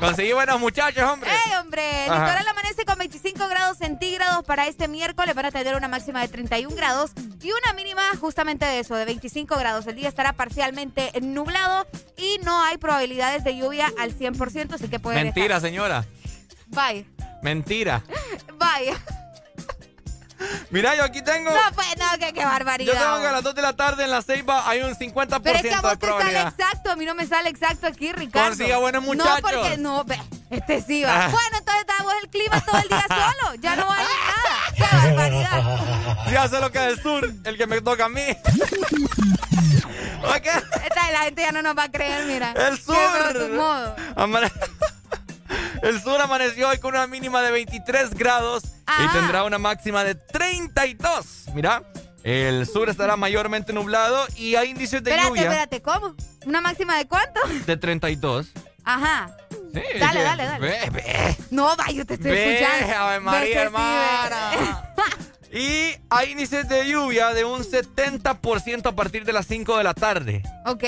Conseguí 0.00 0.32
buenos 0.32 0.58
muchachos, 0.58 1.02
hombre. 1.08 1.30
¡Ey, 1.30 1.52
hombre! 1.60 2.06
El 2.06 2.12
Ajá. 2.12 2.24
litoral 2.26 2.48
amanece 2.48 2.84
con 2.84 2.98
25 2.98 3.46
grados 3.48 3.78
centígrados 3.78 4.44
para 4.44 4.66
este 4.66 4.88
miércoles. 4.88 5.34
Van 5.34 5.46
a 5.46 5.50
tener 5.52 5.76
una 5.76 5.86
máxima 5.86 6.20
de 6.20 6.28
31 6.28 6.74
grados 6.74 7.12
y 7.40 7.50
una 7.52 7.72
mínima 7.74 8.02
justamente 8.20 8.64
de 8.64 8.80
eso, 8.80 8.96
de 8.96 9.04
25 9.04 9.56
grados. 9.56 9.86
El 9.86 9.94
día 9.94 10.08
estará 10.08 10.32
parcialmente 10.32 11.12
nublado 11.20 11.86
y 12.16 12.38
no 12.44 12.62
hay 12.64 12.78
probabilidades 12.78 13.44
de 13.44 13.56
lluvia 13.56 13.92
al 13.98 14.12
100%, 14.16 14.74
así 14.74 14.88
que 14.88 14.98
puede 14.98 15.22
Mentira, 15.22 15.60
señora. 15.60 16.04
Vaya, 16.66 17.04
Mentira. 17.42 18.02
vaya. 18.58 18.94
Mira, 20.70 20.94
yo 20.96 21.04
aquí 21.04 21.22
tengo. 21.22 21.50
No, 21.50 21.60
pues 21.74 21.86
no, 21.98 22.18
que 22.18 22.32
qué 22.32 22.44
barbaridad. 22.44 22.92
Yo 22.92 22.98
tengo 22.98 23.20
que 23.20 23.26
a 23.26 23.32
las 23.32 23.42
2 23.42 23.54
de 23.54 23.62
la 23.62 23.72
tarde 23.74 24.04
en 24.04 24.10
la 24.10 24.22
Ceiba 24.22 24.68
hay 24.68 24.80
un 24.82 24.94
50% 24.94 25.40
Pero 25.42 25.56
es 25.56 25.62
que 25.62 25.74
a 25.74 25.80
vos 25.80 25.98
te 25.98 26.06
sale 26.06 26.40
exacto, 26.40 26.90
a 26.90 26.96
mí 26.96 27.04
no 27.04 27.14
me 27.14 27.26
sale 27.26 27.48
exacto 27.48 27.86
aquí, 27.86 28.12
Ricardo. 28.12 28.48
Consiga 28.48 28.78
buenos 28.78 29.02
No, 29.02 29.08
muchachos. 29.08 29.40
porque 29.42 29.76
no, 29.78 30.04
ve, 30.04 30.18
este 30.50 30.80
sí 30.82 31.02
va. 31.04 31.26
Ah. 31.26 31.28
Bueno, 31.28 31.58
entonces 31.58 31.80
estamos 31.80 32.12
el 32.22 32.30
clima 32.30 32.60
todo 32.60 32.80
el 32.80 32.88
día 32.88 33.06
solo. 33.08 33.54
Ya 33.60 33.76
no 33.76 33.90
hay 33.90 34.04
nada. 34.04 34.74
¡Qué 34.76 34.96
barbaridad! 34.96 35.62
Ya 36.32 36.48
sé 36.48 36.60
lo 36.60 36.70
que 36.72 36.78
es 36.78 36.92
el 36.98 37.02
sur, 37.02 37.30
el 37.44 37.56
que 37.58 37.66
me 37.66 37.80
toca 37.80 38.06
a 38.06 38.08
mí. 38.08 38.22
Ok. 40.24 40.46
Esta 40.84 41.10
la 41.12 41.20
gente 41.24 41.42
ya 41.42 41.52
no 41.52 41.62
nos 41.62 41.76
va 41.76 41.84
a 41.84 41.90
creer, 41.90 42.24
mira. 42.26 42.52
El 42.52 42.76
Qué 42.76 42.82
sur. 42.82 43.48
tu 43.48 43.48
modo. 43.54 43.96
El 45.82 46.00
sur 46.00 46.20
amaneció 46.20 46.68
hoy 46.68 46.78
con 46.78 46.94
una 46.94 47.06
mínima 47.06 47.42
de 47.42 47.50
23 47.50 48.14
grados 48.14 48.62
y 48.64 49.08
tendrá 49.12 49.44
una 49.44 49.58
máxima 49.58 50.04
de 50.04 50.14
32. 50.14 51.46
Mira, 51.54 51.82
el 52.22 52.66
sur 52.66 52.88
estará 52.88 53.16
mayormente 53.16 53.72
nublado 53.72 54.24
y 54.36 54.54
hay 54.54 54.70
índices 54.70 55.02
de 55.02 55.10
Espérate, 55.10 55.28
lluvia 55.28 55.42
espérate, 55.42 55.82
¿cómo? 55.82 56.14
¿Una 56.46 56.60
máxima 56.60 56.96
de 56.96 57.06
cuánto? 57.08 57.40
de 57.66 57.76
32. 57.76 58.48
Ajá. 58.84 59.36
Sí, 59.50 59.80
Dale, 59.98 60.18
que- 60.18 60.24
dale, 60.24 60.44
dale. 60.44 60.58
Ve, 60.60 60.90
ve. 60.90 61.36
No, 61.50 61.74
va, 61.76 61.90
yo 61.90 62.04
te 62.06 62.14
estoy 62.14 62.30
Ve, 62.30 62.60
escuchando. 62.62 62.96
Ave 62.98 63.20
María, 63.20 63.40
que 63.46 63.52
sí, 63.52 63.58
hermana. 63.58 64.88
Y 65.54 65.94
hay 66.08 66.30
índices 66.32 66.66
de 66.66 66.88
lluvia 66.88 67.34
de 67.34 67.44
un 67.44 67.62
70% 67.62 68.86
a 68.86 68.92
partir 68.92 69.26
de 69.26 69.34
las 69.34 69.46
5 69.46 69.76
de 69.76 69.84
la 69.84 69.92
tarde. 69.92 70.42
Ok. 70.64 70.84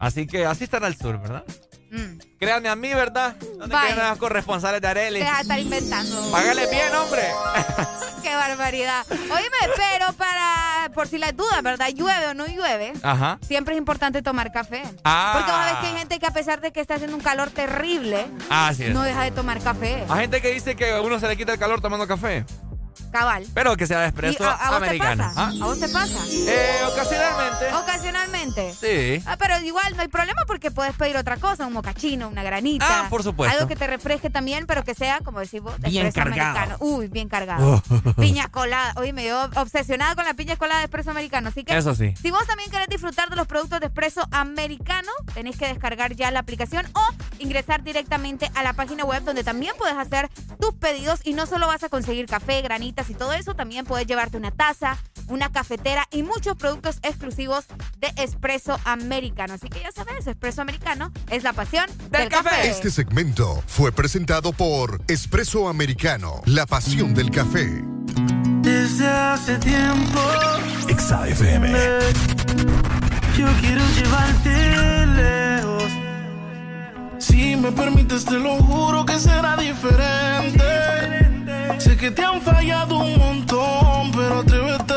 Así 0.00 0.26
que 0.26 0.44
así 0.44 0.64
estará 0.64 0.88
el 0.88 0.96
sur, 0.96 1.20
¿verdad? 1.20 1.44
Mm. 1.90 2.18
Créanme 2.38 2.68
a 2.68 2.76
mí, 2.76 2.92
¿verdad? 2.94 3.34
¿Dónde 3.58 3.74
Vaya. 3.74 3.94
quedan 3.94 4.10
los 4.10 4.18
corresponsales 4.18 4.80
de 4.80 4.88
Areli? 4.88 5.20
Deja 5.20 5.36
de 5.36 5.42
estar 5.42 5.58
inventando. 5.58 6.30
Págale 6.30 6.66
bien, 6.68 6.94
hombre. 6.94 7.22
Qué 8.22 8.34
barbaridad. 8.34 9.06
Oíme, 9.10 9.74
pero 9.76 10.12
para, 10.14 10.90
por 10.92 11.08
si 11.08 11.18
las 11.18 11.34
dudas, 11.36 11.62
¿verdad? 11.62 11.88
Llueve 11.94 12.26
o 12.28 12.34
no 12.34 12.46
llueve. 12.46 12.92
Ajá. 13.02 13.38
Siempre 13.46 13.74
es 13.74 13.78
importante 13.78 14.22
tomar 14.22 14.52
café. 14.52 14.82
Ah. 15.04 15.30
Porque 15.34 15.50
vos 15.52 15.60
ves 15.64 15.74
que 15.80 15.86
hay 15.86 15.98
gente 15.98 16.18
que 16.18 16.26
a 16.26 16.30
pesar 16.30 16.60
de 16.60 16.72
que 16.72 16.80
está 16.80 16.94
haciendo 16.96 17.16
un 17.16 17.22
calor 17.22 17.50
terrible, 17.50 18.26
Así 18.50 18.84
es. 18.84 18.94
no 18.94 19.02
deja 19.02 19.22
de 19.22 19.30
tomar 19.30 19.60
café. 19.62 20.04
Hay 20.08 20.20
gente 20.20 20.42
que 20.42 20.52
dice 20.52 20.76
que 20.76 20.92
a 20.92 21.00
uno 21.00 21.18
se 21.18 21.26
le 21.28 21.36
quita 21.36 21.52
el 21.52 21.58
calor 21.58 21.80
tomando 21.80 22.06
café. 22.06 22.44
Cabal. 23.10 23.46
Pero 23.54 23.76
que 23.76 23.86
sea 23.86 23.98
de 24.00 24.06
¿Y 24.06 24.08
expreso 24.08 24.44
a, 24.44 24.52
a 24.54 24.70
vos 24.70 24.78
te 24.80 24.86
americano. 24.86 25.24
pasa? 25.24 25.40
¿Ah? 25.46 25.52
¿A 25.62 25.64
vos 25.66 25.80
te 25.80 25.88
pasa? 25.88 26.18
Eh, 26.30 26.80
ocasionalmente. 26.92 27.74
Ocasionalmente. 27.74 28.74
Sí. 28.74 29.22
Ah, 29.26 29.36
pero 29.38 29.58
igual 29.60 29.94
no 29.96 30.02
hay 30.02 30.08
problema 30.08 30.42
porque 30.46 30.70
puedes 30.70 30.94
pedir 30.96 31.16
otra 31.16 31.36
cosa, 31.36 31.66
un 31.66 31.72
mocachino, 31.72 32.28
una 32.28 32.42
granita. 32.42 32.86
Ah, 32.88 33.06
por 33.10 33.22
supuesto. 33.22 33.54
Algo 33.56 33.68
que 33.68 33.76
te 33.76 33.86
refresque 33.86 34.30
también, 34.30 34.66
pero 34.66 34.84
que 34.84 34.94
sea, 34.94 35.20
como 35.20 35.40
decimos, 35.40 35.78
de 35.80 35.88
Bien 35.90 36.06
espresso 36.06 36.28
cargado. 36.30 36.50
americano. 36.58 36.76
Uy, 36.80 37.08
bien 37.08 37.28
cargado. 37.28 37.82
Oh. 37.88 38.12
Piña 38.16 38.48
colada. 38.48 38.92
Oye, 38.96 39.12
me 39.12 39.22
dio 39.22 39.38
obsesionada 39.56 40.14
con 40.14 40.24
la 40.24 40.34
piña 40.34 40.56
colada 40.56 40.80
de 40.80 40.84
espresso 40.84 41.10
americano. 41.10 41.48
Así 41.48 41.64
que 41.64 41.76
Eso 41.76 41.94
sí. 41.94 42.14
si 42.20 42.30
vos 42.30 42.46
también 42.46 42.70
querés 42.70 42.88
disfrutar 42.88 43.28
de 43.30 43.36
los 43.36 43.46
productos 43.46 43.80
de 43.80 43.86
espresso 43.86 44.22
americano, 44.30 45.10
tenés 45.34 45.56
que 45.56 45.66
descargar 45.66 46.14
ya 46.14 46.30
la 46.30 46.40
aplicación 46.40 46.86
o 46.94 47.00
ingresar 47.38 47.82
directamente 47.82 48.50
a 48.54 48.62
la 48.62 48.72
página 48.72 49.04
web 49.04 49.22
donde 49.24 49.44
también 49.44 49.74
puedes 49.78 49.96
hacer 49.96 50.28
tus 50.60 50.74
pedidos 50.74 51.20
y 51.24 51.32
no 51.34 51.46
solo 51.46 51.66
vas 51.66 51.82
a 51.84 51.88
conseguir 51.88 52.26
café, 52.26 52.62
y 53.08 53.14
todo 53.14 53.32
eso, 53.32 53.54
también 53.54 53.84
puedes 53.84 54.06
llevarte 54.06 54.36
una 54.36 54.50
taza, 54.50 54.98
una 55.28 55.52
cafetera 55.52 56.06
y 56.10 56.24
muchos 56.24 56.56
productos 56.56 56.98
exclusivos 57.02 57.64
de 57.98 58.12
espresso 58.16 58.76
americano. 58.84 59.54
Así 59.54 59.68
que 59.68 59.80
ya 59.80 59.92
sabes, 59.92 60.26
espresso 60.26 60.62
americano 60.62 61.12
es 61.30 61.44
la 61.44 61.52
pasión 61.52 61.88
del, 62.10 62.28
café. 62.28 62.68
Este 62.68 62.90
segmento 62.90 63.62
fue 63.66 63.92
presentado 63.92 64.52
por 64.52 65.00
Espresso 65.06 65.68
Americano, 65.68 66.42
la 66.46 66.66
pasión 66.66 67.14
del 67.14 67.30
café. 67.30 67.84
Desde 68.62 69.06
hace 69.06 69.58
tiempo 69.58 70.20
XAFM. 70.88 71.72
yo 73.36 73.46
quiero 73.60 73.82
llevarte 73.94 75.06
lejos. 75.06 75.92
Si 77.18 77.54
me 77.54 77.70
permites, 77.70 78.24
te 78.24 78.38
lo 78.38 78.56
juro 78.56 79.06
que 79.06 79.18
será 79.18 79.56
diferente. 79.56 81.27
Sé 81.76 81.96
que 81.96 82.10
te 82.10 82.22
han 82.22 82.40
fallado 82.40 82.98
un 82.98 83.18
montón, 83.18 84.10
pero 84.12 84.38
atrévete. 84.40 84.94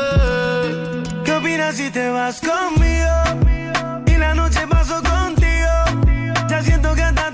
¿Qué 1.24 1.32
opinas 1.32 1.76
si 1.76 1.90
te 1.90 2.08
vas 2.08 2.40
conmigo? 2.40 4.02
Y 4.06 4.16
la 4.16 4.34
noche 4.34 4.66
paso 4.66 5.02
contigo. 5.02 5.74
Ya 6.48 6.62
siento 6.62 6.94
que 6.94 7.02
hasta 7.02 7.30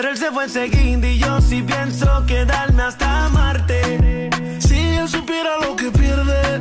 Pero 0.00 0.12
él 0.12 0.16
se 0.16 0.30
fue 0.30 0.44
enseguida 0.44 1.06
y 1.08 1.18
yo 1.18 1.42
sí 1.42 1.62
pienso 1.62 2.24
quedarme 2.26 2.84
hasta 2.84 3.28
Marte. 3.28 4.30
Si 4.58 4.78
él 4.78 5.06
supiera 5.06 5.58
lo 5.60 5.76
que 5.76 5.90
pierde, 5.90 6.58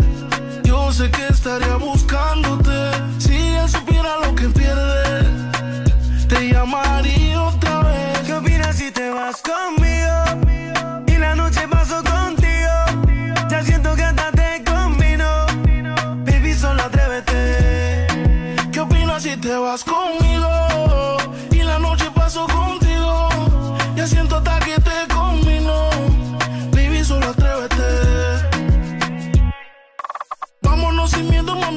yo 0.63 0.91
sé 0.91 1.09
que 1.09 1.27
estaría 1.27 1.77
buscándote. 1.77 1.98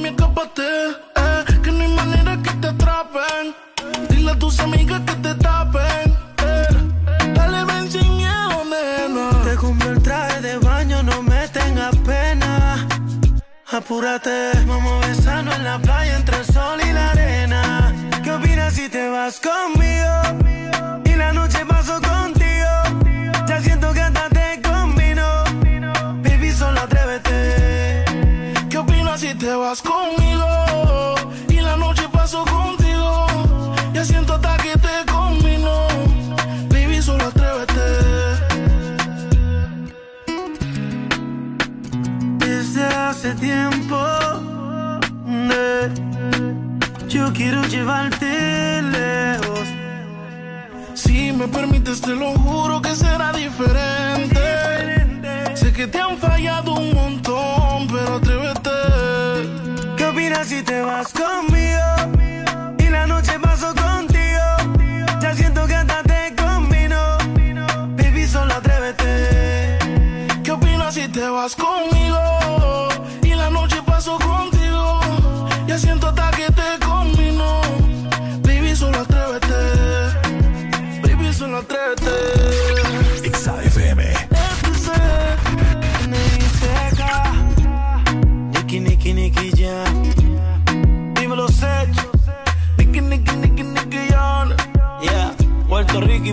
Escápate. 0.09 0.63
Eh, 1.15 1.43
que 1.63 1.71
no 1.71 1.81
hay 1.83 1.93
manera 1.93 2.37
que 2.43 2.51
te 2.61 2.67
atrapen. 2.67 3.55
Dile 4.09 4.31
a 4.31 4.35
tus 4.39 4.59
amigas 4.59 5.01
que 5.01 5.15
te 5.15 5.35
tapen. 5.35 6.13
eh. 6.39 7.33
Dale, 7.33 7.63
ven 7.65 7.91
sin 7.91 8.17
miedo, 8.17 8.63
nena. 8.65 9.29
Te 9.43 9.55
compro 9.55 9.89
el 9.91 10.01
traje 10.01 10.41
de 10.41 10.57
baño, 10.57 11.03
no 11.03 11.21
me 11.23 11.47
tengas 11.49 11.95
pena. 11.97 12.87
Apúrate, 13.71 14.51
vamos 14.67 15.03
a 15.03 15.07
besarnos 15.07 15.55
en 15.55 15.63
la 15.63 15.79
playa 15.79 16.17
entre 16.17 16.37
el 16.37 16.45
sol 16.45 16.79
y 16.87 16.93
la 16.93 17.09
arena. 17.11 17.93
¿Qué 18.23 18.31
opinas 18.31 18.73
si 18.73 18.87
te 18.89 19.09
vas 19.09 19.39
conmigo? 19.39 20.42
Conmigo? 29.81 31.15
Y 31.49 31.61
la 31.61 31.75
noche 31.77 32.07
paso 32.11 32.43
contigo. 32.45 33.27
Ya 33.93 34.05
siento 34.05 34.33
hasta 34.33 34.57
que 34.57 34.73
te 34.77 35.11
combino. 35.11 35.87
Baby, 36.69 37.01
solo 37.01 37.25
atrévete. 37.25 37.81
Desde 42.37 42.83
hace 42.83 43.33
tiempo, 43.35 43.97
eh, 45.51 45.89
yo 47.07 47.31
quiero 47.33 47.63
llevarte 47.63 48.81
lejos. 48.81 49.67
Si 50.93 51.31
me 51.31 51.47
permites, 51.47 52.01
te 52.01 52.15
lo 52.15 52.31
juro 52.33 52.81
que 52.81 52.95
será 52.95 53.31
diferente. 53.31 54.39
Sé 55.55 55.73
que 55.73 55.87
te 55.87 55.99
han 55.99 56.17
fallado 56.17 56.73
un 56.73 56.93
montón, 56.93 57.87
pero 57.87 58.15
atrévete. 58.15 58.22
¿Qué 58.22 58.22
opinas 58.22 58.22
si 60.45 60.61
te 60.61 60.81
vas 60.81 61.13
conmigo? 61.13 61.52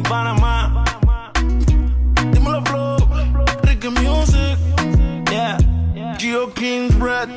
Y 0.00 0.08
Panamá. 0.08 0.84
Dímelo, 2.32 2.64
Flow. 2.64 2.96
Ricky 3.62 3.88
Music. 3.88 4.58
Yeah, 5.30 5.58
Geo 6.18 6.52
King's 6.54 6.94
Bread. 6.98 7.28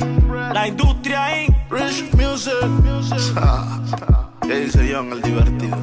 la 0.54 0.68
industria 0.68 1.26
ahí. 1.26 1.48
Rich 1.70 2.14
Music. 2.16 2.54
¿Qué 4.48 4.60
dice 4.60 4.90
John, 4.94 5.12
el 5.12 5.22
divertido? 5.22 5.78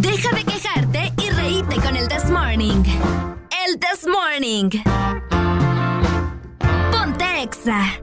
Deja 0.00 0.30
de 0.34 0.44
quejarte 0.44 1.12
y 1.22 1.30
reíte 1.30 1.76
con 1.76 1.96
el 1.96 2.08
This 2.08 2.30
Morning. 2.30 2.82
El 3.66 3.78
This 3.78 4.06
Morning. 4.06 4.70
Ponte 6.90 7.42
Exa. 7.42 8.02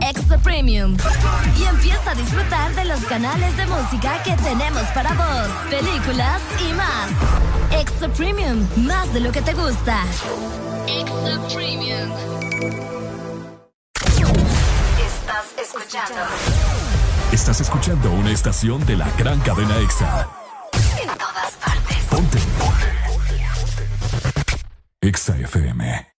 Extra 0.00 0.38
Premium. 0.38 0.96
Y 1.58 1.64
empieza 1.64 2.10
a 2.10 2.14
disfrutar 2.14 2.74
de 2.74 2.84
los 2.84 3.00
canales 3.04 3.56
de 3.56 3.66
música 3.66 4.22
que 4.22 4.32
tenemos 4.36 4.82
para 4.94 5.12
vos, 5.14 5.48
películas 5.68 6.40
y 6.68 6.72
más. 6.72 7.10
Extra 7.80 8.08
Premium, 8.08 8.66
más 8.76 9.12
de 9.12 9.20
lo 9.20 9.32
que 9.32 9.42
te 9.42 9.54
gusta. 9.54 10.04
Extra 10.86 11.38
Premium. 11.54 12.10
Estás 14.98 15.46
escuchando 15.62 16.20
Estás 17.32 17.60
escuchando 17.60 18.10
una 18.10 18.32
estación 18.32 18.84
de 18.86 18.96
la 18.96 19.08
gran 19.16 19.38
cadena 19.40 19.78
EXA. 19.78 20.28
en 21.00 21.08
todas 21.16 21.52
partes. 21.64 21.96
Ponte. 22.10 22.38
EXA 25.00 25.36
FM. 25.38 26.19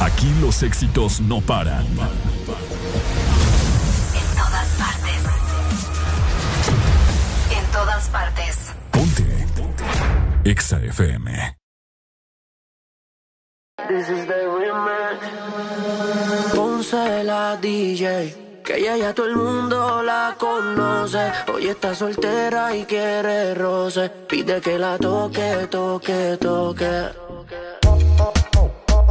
Aquí 0.00 0.32
los 0.40 0.62
éxitos 0.62 1.20
no 1.20 1.40
paran. 1.40 1.84
En 1.84 1.96
todas 4.36 4.68
partes. 4.78 5.24
En 7.50 7.64
todas 7.72 8.08
partes. 8.08 8.72
Ponte. 8.92 9.46
Exa 10.44 10.78
FM. 10.84 11.56
This 13.88 14.08
is 14.08 14.26
the 14.26 14.46
remix. 14.58 15.18
Ponce 16.54 17.24
la 17.24 17.56
DJ. 17.56 18.62
Que 18.64 18.76
ella 18.76 18.96
ya 18.96 19.14
todo 19.14 19.26
el 19.26 19.36
mundo 19.36 20.02
la 20.02 20.36
conoce. 20.38 21.32
Hoy 21.52 21.68
está 21.68 21.94
soltera 21.94 22.76
y 22.76 22.84
quiere 22.84 23.54
roce. 23.54 24.10
Pide 24.28 24.60
que 24.60 24.78
la 24.78 24.96
toque, 24.96 25.66
toque, 25.68 26.36
toque. 26.40 27.08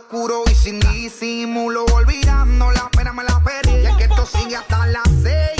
Oscuro 0.00 0.42
y 0.50 0.54
sin 0.54 0.80
disimulo, 0.80 1.84
olvidando 1.92 2.70
la 2.70 2.88
pena 2.90 3.12
me 3.12 3.22
la 3.22 3.42
pedí. 3.44 3.82
Y 3.82 3.86
es 3.86 3.96
que 3.96 4.04
esto 4.04 4.26
sigue 4.26 4.56
hasta 4.56 4.86
las 4.86 5.08
6 5.22 5.59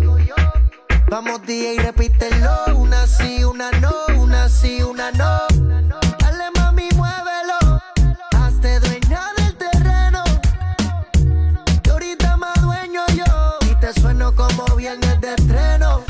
Vamos 1.11 1.41
DJ, 1.45 1.75
repítelo, 1.83 2.49
una 2.73 3.05
sí, 3.05 3.43
una 3.43 3.69
no, 3.81 3.91
una 4.17 4.47
sí, 4.47 4.81
una 4.81 5.11
no. 5.11 5.41
Dale 6.19 6.45
mami, 6.55 6.87
muévelo, 6.95 7.81
hazte 8.37 8.79
dueña 8.79 9.21
del 9.35 9.53
terreno. 9.57 10.23
Y 11.83 11.89
ahorita 11.89 12.37
más 12.37 12.61
dueño 12.61 13.01
yo, 13.13 13.25
y 13.69 13.75
te 13.81 13.91
sueno 13.91 14.33
como 14.33 14.63
viernes 14.77 15.19
de 15.19 15.33
estreno. 15.33 16.01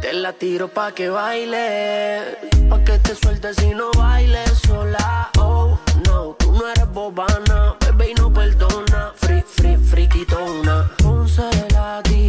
Te 0.00 0.12
la 0.14 0.32
tiro 0.32 0.66
pa' 0.66 0.90
que 0.90 1.08
baile, 1.08 2.38
pa' 2.68 2.82
que 2.82 2.98
te 2.98 3.14
sueltes 3.14 3.62
y 3.62 3.72
no 3.72 3.92
bailes 3.92 4.50
sola. 4.66 5.30
Oh, 5.38 5.78
no, 6.06 6.34
tú 6.40 6.50
no 6.50 6.66
eres 6.66 6.90
bobana, 6.92 7.76
bebé 7.78 8.10
y 8.10 8.14
no 8.14 8.32
perdona. 8.32 9.12
Free, 9.14 9.44
free, 9.46 9.76
friquitona. 9.76 10.90
Ponce 11.00 11.48
la 11.72 12.02
DJ, 12.02 12.21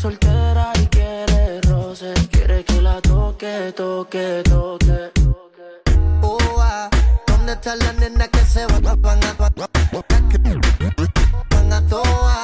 soltera 0.00 0.72
y 0.80 0.86
quiere 0.86 1.60
roce, 1.60 2.14
quiere 2.30 2.64
que 2.64 2.80
la 2.80 2.98
toque, 3.02 3.72
toque, 3.76 4.42
toque. 4.48 5.10
Oh, 6.22 6.38
¿Dónde 7.26 7.52
están 7.52 7.78
las 7.80 7.94
nenas 7.96 8.28
que 8.28 8.38
se 8.38 8.64
van, 8.64 9.02
van 9.02 9.22
a 9.24 9.34
van 11.50 11.72
a 11.72 11.86
toa, 11.86 12.39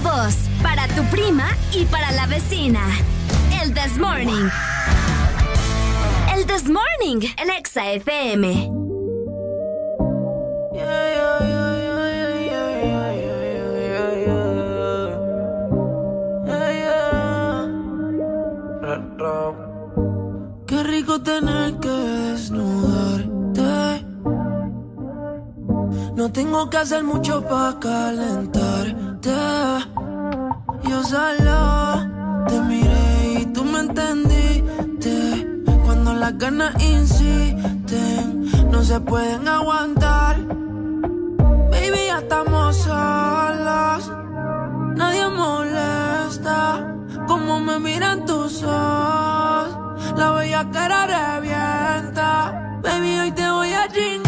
para 0.00 0.24
vos, 0.24 0.34
para 0.62 0.86
tu 0.88 1.02
prima 1.04 1.48
y 1.72 1.84
para 1.84 2.12
la 2.12 2.26
vecina. 2.26 2.80
El 3.62 3.72
This 3.74 3.96
Morning. 3.98 4.48
El 6.34 6.46
This 6.46 6.68
Morning, 6.68 7.26
el 7.36 7.50
Exa 7.50 7.92
FM. 7.92 8.72
Qué 20.66 20.82
rico 20.82 21.20
tener 21.22 21.74
que 21.80 21.88
desnudarte. 21.88 23.38
No 26.14 26.30
tengo 26.32 26.68
que 26.68 26.76
hacer 26.76 27.04
mucho 27.04 27.42
para 27.42 27.78
calentarte. 29.20 29.88
Yo 30.88 31.02
solo 31.02 32.46
te 32.48 32.60
miré 32.62 33.40
y 33.40 33.46
tú 33.46 33.64
me 33.64 33.80
entendiste. 33.80 35.46
Cuando 35.84 36.14
las 36.14 36.36
ganas 36.38 36.74
insisten, 36.82 38.70
no 38.70 38.82
se 38.82 39.00
pueden 39.00 39.48
aguantar. 39.48 40.36
Baby, 41.70 42.06
ya 42.06 42.18
estamos 42.18 42.76
solos. 42.76 44.12
Nadie 44.96 45.28
molesta 45.28 46.94
como 47.26 47.60
me 47.60 47.78
miran 47.78 48.24
tus 48.26 48.62
ojos. 48.62 49.76
La 50.16 50.32
bella 50.32 50.70
cara 50.70 51.06
revienta. 51.06 52.80
Baby, 52.82 53.18
hoy 53.20 53.32
te 53.32 53.50
voy 53.50 53.72
a 53.72 53.88
chingar. 53.88 54.27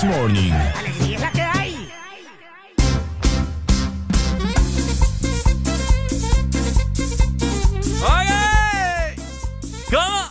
This 0.00 0.08
Morning. 0.08 0.52
Alegría 0.52 1.16
es 1.16 1.20
la 1.20 1.30
que 1.30 1.42
hay. 1.42 1.92
¡Oye! 8.02 9.16
¿Cómo? 9.90 10.28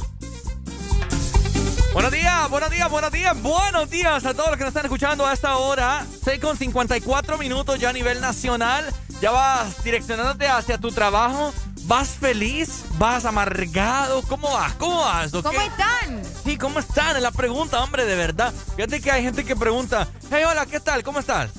Buenos 1.94 2.12
días, 2.12 2.50
buenos 2.50 2.72
días, 2.72 2.90
buenos 2.90 3.12
días, 3.12 3.42
buenos 3.44 3.90
días 3.92 4.26
a 4.26 4.34
todos 4.34 4.50
los 4.50 4.58
que 4.58 4.64
nos 4.64 4.70
están 4.70 4.86
escuchando 4.86 5.28
a 5.28 5.34
esta 5.34 5.58
hora. 5.58 6.04
6 6.24 6.40
con 6.40 6.58
54 6.58 7.38
minutos 7.38 7.80
ya 7.80 7.90
a 7.90 7.94
nivel 7.94 8.22
nacional. 8.22 8.92
Ya 9.22 9.30
vas 9.30 9.84
direccionándote 9.84 10.48
hacia 10.48 10.80
tu 10.80 10.92
trabajo. 10.92 11.54
¿Vas 11.90 12.10
feliz? 12.10 12.84
¿Vas 13.00 13.26
amargado? 13.26 14.22
¿Cómo 14.22 14.52
vas? 14.54 14.74
¿Cómo 14.76 15.00
vas? 15.00 15.34
¿O 15.34 15.42
¿Cómo 15.42 15.60
están? 15.60 16.22
Sí, 16.44 16.56
¿cómo 16.56 16.78
están? 16.78 17.16
Es 17.16 17.24
la 17.24 17.32
pregunta, 17.32 17.84
hombre, 17.84 18.06
de 18.06 18.16
verdad. 18.16 18.54
Fíjate 18.76 19.02
que 19.02 19.10
hay 19.10 19.24
gente 19.24 19.44
que 19.44 19.56
pregunta, 19.56 20.08
hey, 20.30 20.44
hola, 20.48 20.68
¿qué 20.68 20.80
tal? 20.80 21.02
¿Cómo 21.02 21.18
estás? 21.18 21.50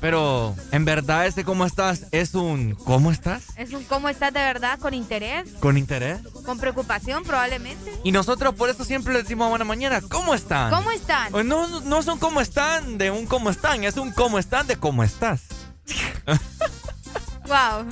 Pero, 0.00 0.54
en 0.70 0.84
verdad, 0.84 1.26
ese 1.26 1.42
cómo 1.42 1.66
estás 1.66 2.02
es 2.12 2.36
un 2.36 2.76
¿cómo 2.84 3.10
estás? 3.10 3.42
Es 3.56 3.72
un 3.72 3.82
cómo 3.82 4.08
estás 4.08 4.32
de 4.32 4.38
verdad, 4.38 4.78
con 4.78 4.94
interés, 4.94 5.50
¿Con 5.58 5.76
interés? 5.76 6.20
con 6.46 6.60
preocupación 6.60 7.24
probablemente. 7.24 7.92
Y 8.04 8.12
nosotros 8.12 8.54
por 8.54 8.70
eso 8.70 8.84
siempre 8.84 9.12
le 9.12 9.22
decimos 9.24 9.48
buena 9.50 9.64
mañana. 9.64 10.00
¿Cómo 10.08 10.36
están? 10.36 10.70
¿Cómo 10.70 10.92
están? 10.92 11.34
O 11.34 11.42
No, 11.42 11.80
no 11.80 12.02
son 12.02 12.20
cómo 12.20 12.40
están 12.40 12.96
de 12.96 13.10
un 13.10 13.26
cómo 13.26 13.50
están, 13.50 13.82
es 13.82 13.96
un 13.96 14.12
cómo 14.12 14.38
están 14.38 14.68
de 14.68 14.76
cómo 14.76 15.02
estás. 15.02 15.40
Wow. 17.48 17.86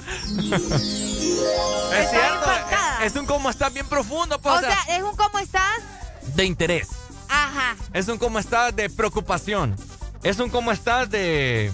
Es 1.93 2.11
cierto, 2.11 2.51
es, 3.01 3.07
es 3.13 3.17
un 3.17 3.27
cómo 3.27 3.49
estás 3.51 3.73
bien 3.73 3.89
profundo, 3.89 4.39
pues, 4.41 4.55
O 4.57 4.61
sea, 4.61 4.79
es 4.89 5.03
un 5.03 5.17
cómo 5.17 5.39
estás. 5.39 5.79
de 6.35 6.45
interés. 6.45 6.89
Ajá. 7.29 7.77
Es 7.93 8.09
un 8.09 8.19
cómo 8.19 8.39
estás 8.39 8.75
de 8.77 8.91
preocupación. 8.91 9.77
Es 10.23 10.39
un 10.39 10.51
cómo 10.51 10.73
estás 10.73 11.09
de... 11.11 11.73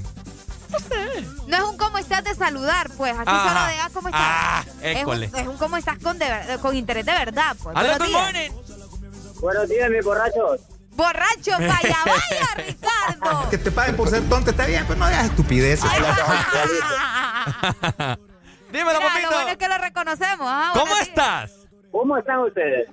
No 1.46 1.56
es 1.56 1.62
un 1.64 1.76
cómo 1.76 1.98
estás 1.98 2.24
de 2.24 2.34
saludar, 2.34 2.90
pues. 2.96 3.12
Así 3.12 3.24
Ajá. 3.26 3.48
solo 3.48 3.66
de 3.66 3.78
ah, 3.80 3.90
cómo 3.92 4.08
estás. 4.08 4.22
Ah, 4.24 4.64
es, 4.82 4.96
école. 5.00 5.28
un, 5.32 5.38
es 5.38 5.46
un 5.48 5.56
cómo 5.58 5.76
estás 5.76 5.98
con, 5.98 6.18
de 6.18 6.26
con 6.62 6.74
interés 6.76 7.04
de 7.04 7.12
verdad, 7.12 7.56
pues. 7.62 7.74
Buenos 7.74 7.98
good 7.98 8.06
días. 8.06 8.22
morning. 8.22 8.50
Buenos 9.40 9.68
días, 9.68 9.90
mis 9.90 10.04
borrachos. 10.04 10.60
Borracho, 10.92 11.52
vaya, 11.58 11.96
vaya, 12.04 12.54
Ricardo. 12.56 13.50
Que 13.50 13.58
te 13.58 13.70
paguen 13.70 13.96
por 13.96 14.08
ser 14.08 14.28
tonto 14.28 14.50
está 14.50 14.66
bien, 14.66 14.84
pero 14.86 14.98
no 14.98 15.04
hagas 15.06 15.26
estupideces. 15.26 15.90
Dímelo, 18.70 18.98
Mira, 18.98 19.08
papito. 19.08 19.30
Lo 19.30 19.36
bueno 19.36 19.50
es 19.50 19.56
que 19.56 19.68
lo 19.68 19.78
reconocemos. 19.78 20.46
Ajá, 20.48 20.72
¿Cómo 20.78 20.96
estás? 20.96 21.52
¿Cómo 21.90 22.16
están 22.16 22.38
ustedes? 22.40 22.88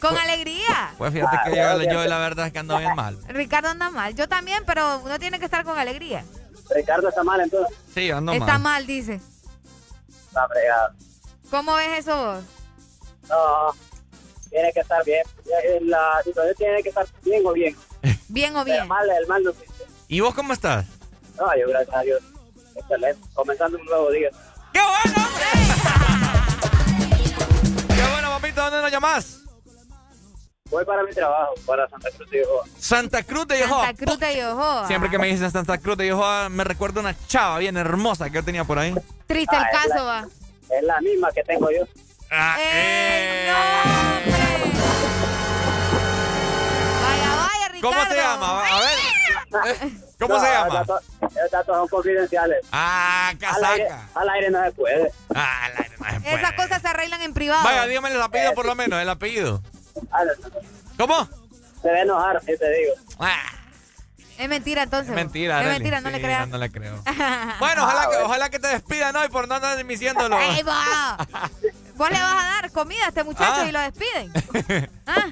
Con 0.00 0.16
alegría. 0.18 0.92
Pues 0.98 1.12
fíjate 1.14 1.38
que 1.44 1.56
yo, 1.56 1.82
yo 1.82 2.04
la 2.04 2.18
verdad 2.18 2.46
es 2.48 2.52
que 2.52 2.58
ando 2.58 2.76
bien 2.76 2.94
mal. 2.94 3.18
Ricardo 3.28 3.68
anda 3.68 3.88
mal. 3.90 4.14
Yo 4.14 4.28
también, 4.28 4.62
pero 4.66 4.98
uno 4.98 5.18
tiene 5.18 5.38
que 5.38 5.46
estar 5.46 5.64
con 5.64 5.78
alegría. 5.78 6.24
Ricardo 6.74 7.08
está 7.08 7.22
mal 7.22 7.40
entonces. 7.40 7.74
Sí, 7.94 8.10
ando 8.10 8.32
Está 8.32 8.58
mal. 8.58 8.60
mal, 8.60 8.86
dice. 8.86 9.20
Está 10.28 10.46
fregado. 10.48 10.92
¿Cómo 11.50 11.74
ves 11.76 12.00
eso 12.00 12.16
vos? 12.16 12.44
No, 13.30 13.74
tiene 14.54 14.72
que 14.72 14.80
estar 14.80 15.04
bien. 15.04 15.22
La 15.82 16.20
situación 16.24 16.54
tiene 16.56 16.80
que 16.82 16.88
estar 16.90 17.04
bien 17.24 17.42
o 17.44 17.52
bien. 17.52 17.76
Bien 18.28 18.54
o 18.56 18.64
bien. 18.64 18.82
El 18.82 18.88
mal, 18.88 19.10
el 19.10 19.26
mal 19.26 19.42
no 19.42 19.50
existe. 19.50 19.84
¿Y 20.06 20.20
vos 20.20 20.32
cómo 20.32 20.52
estás? 20.52 20.86
No, 21.36 21.46
yo 21.58 21.66
gracias 21.68 21.96
a 21.96 22.00
Dios. 22.02 22.22
Excelente. 22.76 23.20
Comenzando 23.34 23.76
un 23.78 23.84
nuevo 23.86 24.10
día. 24.12 24.28
¡Qué 24.72 24.80
bueno, 24.80 25.26
hombre! 25.26 25.44
¡Qué 27.96 28.02
bueno, 28.12 28.28
papito! 28.30 28.62
¿Dónde 28.62 28.80
nos 28.82 28.90
llamás? 28.92 29.40
Voy 30.70 30.84
para 30.84 31.02
mi 31.02 31.12
trabajo, 31.12 31.54
para 31.66 31.88
Santa 31.88 32.10
Cruz 32.10 32.30
de 32.30 32.38
Jehová. 32.38 32.62
Santa 32.78 33.22
Cruz 33.22 33.46
de 33.48 33.58
Yohoa. 33.60 33.86
Santa 33.86 34.04
Cruz 34.04 34.18
de 34.20 34.36
Yohoa. 34.36 34.86
Siempre 34.86 35.10
que 35.10 35.18
me 35.18 35.26
dicen 35.28 35.50
Santa 35.50 35.78
Cruz 35.78 35.96
de 35.96 36.06
Yohoa, 36.08 36.48
me 36.48 36.62
recuerdo 36.64 37.00
una 37.00 37.14
chava 37.26 37.58
bien 37.58 37.76
hermosa 37.76 38.26
que 38.30 38.36
yo 38.36 38.44
tenía 38.44 38.64
por 38.64 38.78
ahí. 38.78 38.94
Triste 39.26 39.54
el 39.56 39.62
Ah, 39.62 39.68
es 39.72 39.78
caso, 39.88 39.94
la- 39.96 40.02
va. 40.04 40.28
Es 40.70 40.82
la 40.84 41.00
misma 41.00 41.30
que 41.32 41.42
tengo 41.44 41.70
yo. 41.70 41.84
Ah, 42.30 42.56
¡Eh, 42.58 43.46
eh. 43.46 43.52
no, 44.26 44.33
¿Cómo 47.84 48.04
se 48.06 48.16
llama? 48.16 48.60
A 48.66 48.80
ver. 48.80 48.98
Eh, 49.74 49.92
¿Cómo 50.20 50.34
No, 50.34 50.40
se 50.44 50.50
llama? 50.50 50.64
Los 50.66 50.74
datos, 50.86 51.02
los 51.20 51.50
datos 51.50 51.76
son 51.76 51.88
confidenciales. 51.88 52.66
Ah, 52.72 53.28
Al 53.28 53.64
aire, 53.64 53.86
casaca. 53.88 54.08
al 54.20 54.28
aire 54.30 54.50
no 54.50 54.64
se 54.64 54.72
puede. 54.72 55.10
Ah, 55.34 55.68
la- 55.74 55.80
no 55.80 55.84
se 56.14 56.20
puede. 56.20 56.34
Esas 56.34 56.52
cosas 56.52 56.82
se 56.82 56.88
arreglan 56.88 57.22
en 57.22 57.34
privado. 57.34 57.62
Vaya, 57.64 57.86
dígame 57.86 58.10
el 58.10 58.22
apellido 58.22 58.54
por 58.54 58.66
lo 58.66 58.74
menos, 58.74 59.00
el 59.00 59.08
apellido. 59.08 59.62
Ah. 60.10 60.22
¿Cómo? 60.98 61.28
Se 61.82 61.90
va 61.90 61.96
a 61.96 62.00
enojar, 62.00 62.40
si 62.40 62.56
te 62.56 62.70
digo. 62.70 62.94
Ah, 63.18 63.36
Es 64.38 64.48
mentira, 64.48 64.82
entonces. 64.84 65.10
es 65.10 65.14
mentira, 65.14 65.60
Es 65.62 65.68
mentira, 65.68 66.00
no 66.00 66.10
le 66.10 66.20
creas. 66.20 66.48
No 66.48 66.58
le 66.58 66.70
creo. 66.72 66.94
Bueno, 67.58 67.84
ojalá, 67.84 68.08
que, 68.10 68.16
ojalá 68.22 68.50
que 68.50 68.58
te 68.58 68.68
despidan 68.68 69.14
hoy 69.16 69.28
por 69.28 69.46
no 69.46 69.54
andar 69.56 69.84
diciéndolo. 69.84 70.36
Ahí 70.36 70.62
va. 70.62 71.16
Vos 71.96 72.10
le 72.10 72.18
vas 72.18 72.42
a 72.44 72.46
dar 72.62 72.72
comida 72.72 73.04
a 73.04 73.08
este 73.08 73.22
muchacho 73.22 73.60
Ah. 73.60 73.66
y 73.66 73.72
lo 73.72 73.80
despiden. 73.80 74.32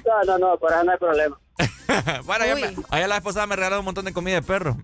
No, 0.05 0.23
no, 0.25 0.37
no, 0.37 0.57
por 0.57 0.71
eso 0.71 0.83
no 0.83 0.91
hay 0.93 0.97
problema. 0.97 1.37
bueno, 2.25 2.45
me- 2.55 2.75
ayer 2.89 3.07
la 3.09 3.17
esposa 3.17 3.45
me 3.47 3.55
regaló 3.55 3.79
un 3.79 3.85
montón 3.85 4.05
de 4.05 4.13
comida 4.13 4.35
de 4.35 4.41
perro. 4.41 4.77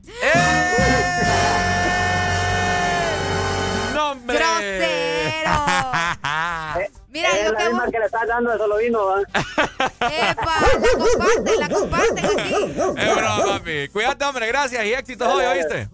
¡No, 3.93 4.11
hombre! 4.11 4.37
¡Grosero! 4.37 5.51
Mira, 7.09 7.29
Es 7.31 7.37
yo 7.43 7.45
lo 7.45 7.51
la 7.53 7.57
que 7.57 7.65
misma 7.69 7.83
vos... 7.85 7.91
que 7.91 7.99
le 7.99 8.05
estás 8.05 8.27
dando 8.27 8.51
de 8.51 8.57
solo 8.59 8.77
vino, 8.77 9.03
¿va? 9.05 9.21
Epa, 9.21 10.61
la 10.61 10.97
comparten, 10.97 11.59
la 11.59 11.69
comparten 11.69 12.25
aquí. 12.25 12.53
Es 13.01 13.15
broma, 13.15 13.45
papi. 13.47 13.87
Cuídate, 13.91 14.25
hombre. 14.25 14.47
Gracias 14.47 14.85
y 14.85 14.93
éxitos 14.93 15.27
hoy, 15.27 15.43
¿oíste? 15.45 15.89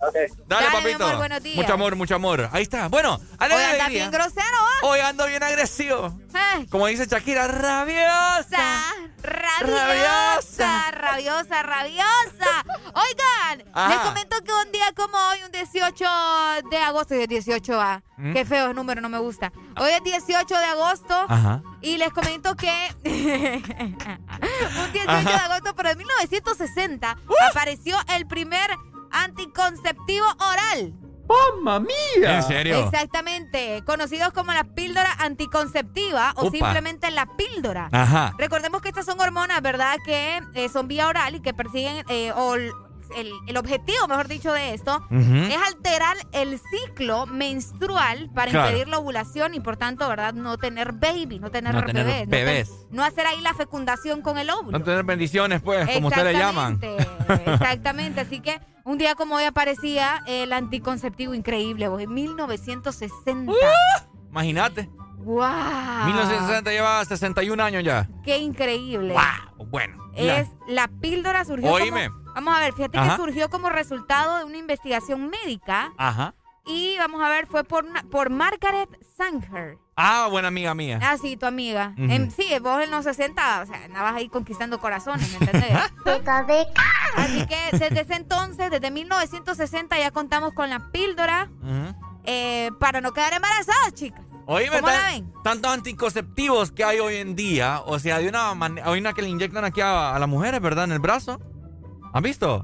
Dale, 0.00 0.28
Dale, 0.46 0.66
mi 0.68 0.72
papito. 0.76 1.04
amor, 1.04 1.16
buenos 1.16 1.42
días. 1.42 1.56
Mucho 1.56 1.72
amor, 1.74 1.96
mucho 1.96 2.14
amor. 2.14 2.48
Ahí 2.52 2.62
está. 2.62 2.86
Bueno, 2.88 3.14
Hoy 3.16 3.22
anda 3.40 3.56
alegría. 3.56 3.88
bien 3.88 4.10
grosero, 4.12 4.56
¿ah? 4.60 4.86
Hoy 4.86 5.00
ando 5.00 5.26
bien 5.26 5.42
agresivo. 5.42 6.16
Eh. 6.34 6.66
Como 6.70 6.86
dice 6.86 7.06
Shakira, 7.06 7.48
rabiosa. 7.48 8.94
Rabiosa, 9.22 10.90
rabiosa, 10.92 11.62
rabiosa. 11.64 12.64
Oigan, 12.94 13.68
Ajá. 13.74 13.88
les 13.88 13.98
comento 13.98 14.36
que 14.44 14.52
un 14.52 14.70
día 14.72 14.92
como 14.94 15.16
hoy, 15.30 15.38
un 15.44 15.50
18 15.50 16.04
de 16.70 16.76
agosto, 16.78 17.14
y 17.16 17.22
es 17.22 17.28
18 17.28 17.80
A, 17.80 18.02
¿Mm? 18.16 18.32
qué 18.32 18.44
feo 18.44 18.70
el 18.70 18.76
número, 18.76 19.00
no 19.00 19.08
me 19.08 19.18
gusta. 19.18 19.52
Hoy 19.76 19.90
es 19.90 20.04
18 20.04 20.46
de 20.58 20.64
agosto 20.64 21.24
Ajá. 21.28 21.62
y 21.80 21.96
les 21.96 22.12
comento 22.12 22.54
que 22.56 22.70
un 23.04 24.92
18 24.92 24.94
de 24.94 25.34
Ajá. 25.34 25.44
agosto, 25.46 25.74
pero 25.74 25.90
en 25.90 25.98
1960 25.98 27.16
apareció 27.50 27.96
el 28.14 28.26
primer 28.28 28.70
anticonceptivo 29.10 30.26
oral. 30.38 30.94
¡Mamma 31.28 31.80
mía! 31.80 32.36
¿En 32.36 32.42
serio? 32.42 32.78
Exactamente, 32.84 33.82
conocidos 33.84 34.32
como 34.32 34.52
la 34.52 34.64
píldora 34.64 35.12
anticonceptiva 35.18 36.32
o 36.36 36.50
simplemente 36.50 37.10
la 37.10 37.26
píldora. 37.36 37.88
Ajá. 37.92 38.32
Recordemos 38.38 38.80
que 38.80 38.88
estas 38.88 39.04
son 39.04 39.20
hormonas, 39.20 39.60
¿verdad? 39.60 39.96
Que 40.06 40.40
eh, 40.54 40.68
son 40.70 40.88
vía 40.88 41.06
oral 41.06 41.34
y 41.34 41.40
que 41.40 41.52
persiguen, 41.52 42.02
eh, 42.08 42.32
o 42.34 42.54
el, 42.54 42.72
el 43.46 43.56
objetivo, 43.58 44.06
mejor 44.08 44.26
dicho, 44.28 44.52
de 44.54 44.72
esto 44.74 45.06
es 45.10 45.56
alterar 45.66 46.16
el 46.32 46.58
ciclo 46.58 47.26
menstrual 47.26 48.30
para 48.34 48.50
Claro. 48.50 48.68
impedir 48.68 48.88
la 48.88 48.98
ovulación 48.98 49.54
y 49.54 49.60
por 49.60 49.76
tanto, 49.76 50.08
¿verdad? 50.08 50.32
No 50.32 50.56
tener 50.56 50.92
baby, 50.92 51.38
no 51.40 51.50
tener 51.50 51.74
No 51.74 51.84
tener 51.84 52.06
bebés. 52.06 52.26
no 52.26 52.30
bebés. 52.30 52.68
ten- 52.68 52.96
No, 52.96 53.04
hacer 53.04 53.26
ahí 53.26 53.40
la 53.42 53.52
fecundación 53.54 54.22
con 54.22 54.38
el 54.38 54.48
óvulo. 54.48 54.78
No 54.78 54.82
tener 54.84 55.04
bendiciones, 55.04 55.60
pues, 55.60 55.88
como 55.94 56.08
ustedes 56.08 56.32
le 56.32 56.38
llaman. 56.38 56.78
Exactamente, 56.82 57.52
Exactamente, 57.52 58.20
así 58.22 58.40
que 58.40 58.60
un 58.90 58.98
día 58.98 59.14
como 59.14 59.36
hoy 59.36 59.44
aparecía 59.44 60.22
el 60.26 60.52
anticonceptivo 60.52 61.34
increíble, 61.34 61.88
vos, 61.88 62.00
en 62.00 62.12
1960. 62.12 63.52
Imagínate. 64.30 64.88
¡Wow! 65.18 66.04
1960 66.06 66.70
lleva 66.70 67.04
61 67.04 67.62
años 67.62 67.84
ya. 67.84 68.08
¡Qué 68.24 68.38
increíble! 68.38 69.12
¡Wow! 69.14 69.66
Bueno. 69.66 70.10
la- 70.16 70.38
Es 70.40 70.48
la 70.66 70.88
píldora 70.88 71.44
surgió 71.44 71.70
Oíme. 71.70 72.08
como... 72.08 72.24
Vamos 72.34 72.56
a 72.56 72.60
ver, 72.60 72.72
fíjate 72.72 72.98
Ajá. 72.98 73.10
que 73.16 73.22
surgió 73.22 73.50
como 73.50 73.68
resultado 73.68 74.38
de 74.38 74.44
una 74.44 74.56
investigación 74.58 75.28
médica 75.28 75.92
Ajá. 75.98 76.34
y 76.64 76.96
vamos 76.98 77.20
a 77.22 77.28
ver, 77.28 77.46
fue 77.46 77.64
por, 77.64 77.84
por 78.10 78.30
Margaret 78.30 78.88
Sanger. 79.16 79.76
Ah, 80.00 80.28
buena 80.30 80.46
amiga 80.46 80.76
mía. 80.76 81.00
Ah, 81.02 81.16
sí, 81.20 81.36
tu 81.36 81.44
amiga. 81.44 81.92
En- 81.96 82.30
sí, 82.30 82.46
vos 82.62 82.80
en 82.80 82.92
los 82.92 83.02
60, 83.02 83.62
o 83.62 83.66
sea, 83.66 83.84
andabas 83.84 84.14
ahí 84.14 84.28
conquistando 84.28 84.78
corazones, 84.78 85.28
¿me 85.32 85.46
entendés? 85.46 85.72
Así 87.16 87.46
que 87.46 87.56
desde 87.72 88.02
ese 88.02 88.14
entonces, 88.14 88.70
desde 88.70 88.92
1960, 88.92 89.98
ya 89.98 90.12
contamos 90.12 90.52
con 90.52 90.70
la 90.70 90.92
píldora 90.92 91.50
eh, 92.22 92.70
para 92.78 93.00
no 93.00 93.12
quedar 93.12 93.32
embarazadas, 93.32 93.92
chicas. 93.94 94.20
Oíme, 94.46 94.76
¿Cómo 94.76 94.86
la 94.86 95.06
ven? 95.08 95.32
tantos 95.42 95.72
anticonceptivos 95.72 96.70
que 96.70 96.84
hay 96.84 97.00
hoy 97.00 97.16
en 97.16 97.34
día. 97.34 97.82
O 97.84 97.98
sea, 97.98 98.18
de 98.18 98.28
una 98.28 98.54
manera. 98.54 98.88
Hay 98.88 99.00
una 99.00 99.12
que 99.12 99.22
le 99.22 99.28
inyectan 99.28 99.64
aquí 99.64 99.80
a, 99.80 100.14
a 100.14 100.18
las 100.20 100.28
mujeres, 100.28 100.60
¿verdad? 100.60 100.84
En 100.84 100.92
el 100.92 101.00
brazo. 101.00 101.40
¿Han 102.14 102.22
visto? 102.22 102.62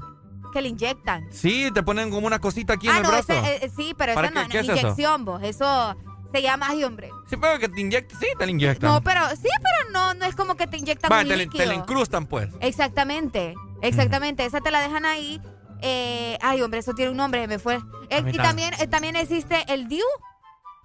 Que 0.53 0.61
le 0.61 0.69
inyectan. 0.69 1.27
Sí, 1.31 1.69
te 1.73 1.83
ponen 1.83 2.09
como 2.11 2.25
una 2.27 2.39
cosita 2.39 2.73
aquí 2.73 2.87
en 2.87 2.93
ah, 2.93 2.97
el 2.97 3.03
no, 3.03 3.09
brazo. 3.09 3.33
ese, 3.33 3.65
eh, 3.65 3.71
sí, 3.75 3.93
pero 3.97 4.13
¿Para 4.15 4.29
esa 4.29 4.41
no, 4.41 4.47
no 4.47 4.53
es 4.53 4.69
eso? 4.69 4.71
inyección, 4.71 5.25
vos. 5.25 5.43
Eso 5.43 5.95
se 6.35 6.41
llama, 6.41 6.67
ay, 6.69 6.83
hombre. 6.83 7.09
Sí, 7.29 7.37
pero 7.37 7.57
que 7.59 7.69
te 7.69 7.79
inyectan. 7.79 8.19
Sí, 8.19 8.27
te 8.37 8.45
la 8.45 8.51
inyectan. 8.51 8.91
No, 8.91 9.01
pero 9.01 9.21
sí, 9.29 9.47
pero 9.61 9.91
no, 9.91 10.13
no 10.15 10.25
es 10.25 10.35
como 10.35 10.55
que 10.55 10.67
te 10.67 10.77
inyectan 10.77 11.09
Vale, 11.09 11.23
un 11.23 11.29
te, 11.29 11.37
líquido. 11.37 11.63
te 11.63 11.65
la 11.67 11.73
incrustan, 11.75 12.25
pues. 12.27 12.49
Exactamente, 12.59 13.53
exactamente. 13.81 14.43
Esa 14.45 14.59
te 14.59 14.71
la 14.71 14.81
dejan 14.81 15.05
ahí. 15.05 15.41
eh, 15.81 16.37
ay, 16.41 16.61
hombre, 16.61 16.79
eso 16.79 16.93
tiene 16.93 17.11
un 17.11 17.17
nombre, 17.17 17.41
se 17.41 17.47
me 17.47 17.59
fue. 17.59 17.75
Eh, 17.75 17.79
y 18.09 18.11
también. 18.11 18.41
también, 18.43 18.73
eh, 18.79 18.87
también 18.87 19.15
existe 19.15 19.63
el 19.67 19.87
DIU. 19.87 20.03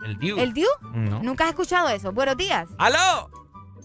El 0.04 0.18
DIU. 0.18 0.38
¿El 0.38 0.52
DIU? 0.54 0.68
No. 0.92 1.22
¿Nunca 1.22 1.44
has 1.44 1.50
escuchado 1.50 1.88
eso? 1.88 2.12
Buenos 2.12 2.36
días. 2.36 2.68
¡Aló! 2.78 3.30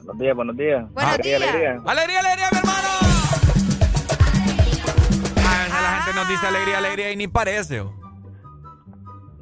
Buenos 0.04 0.18
días, 0.20 0.36
buenos 0.36 0.56
días. 0.58 0.86
Buenos 0.94 1.14
Alegría, 1.14 1.38
días. 1.40 1.50
alegría. 1.50 1.82
¡Alegría, 1.86 2.20
alegría, 2.20 2.50
mi 2.52 2.58
hermano! 2.60 2.88
A 5.48 5.58
veces 5.58 5.82
la 5.82 6.02
gente 6.02 6.14
nos 6.20 6.28
dice 6.30 6.48
alegría, 6.48 6.78
alegría 6.78 7.12
y 7.12 7.16
ni 7.16 7.28
parece. 7.28 7.82
oh. 7.82 8.05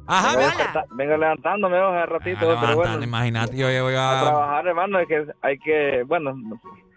Ajá. 0.06 0.36
Vengo, 0.36 0.48
desperta- 0.50 0.84
vengo 0.90 1.16
levantándome 1.16 1.78
hoy 1.80 1.96
hace 1.96 2.06
ratito, 2.06 2.38
pero 2.40 2.56
bueno. 2.56 2.70
Levantando, 2.70 3.04
imagínate, 3.06 3.56
yo 3.56 3.66
voy 3.84 3.94
A 3.94 4.20
a... 4.20 4.22
trabajar, 4.22 4.66
hermano, 4.66 4.98
es 4.98 5.08
que 5.08 5.26
hay 5.42 5.58
que, 5.58 6.02
bueno. 6.06 6.34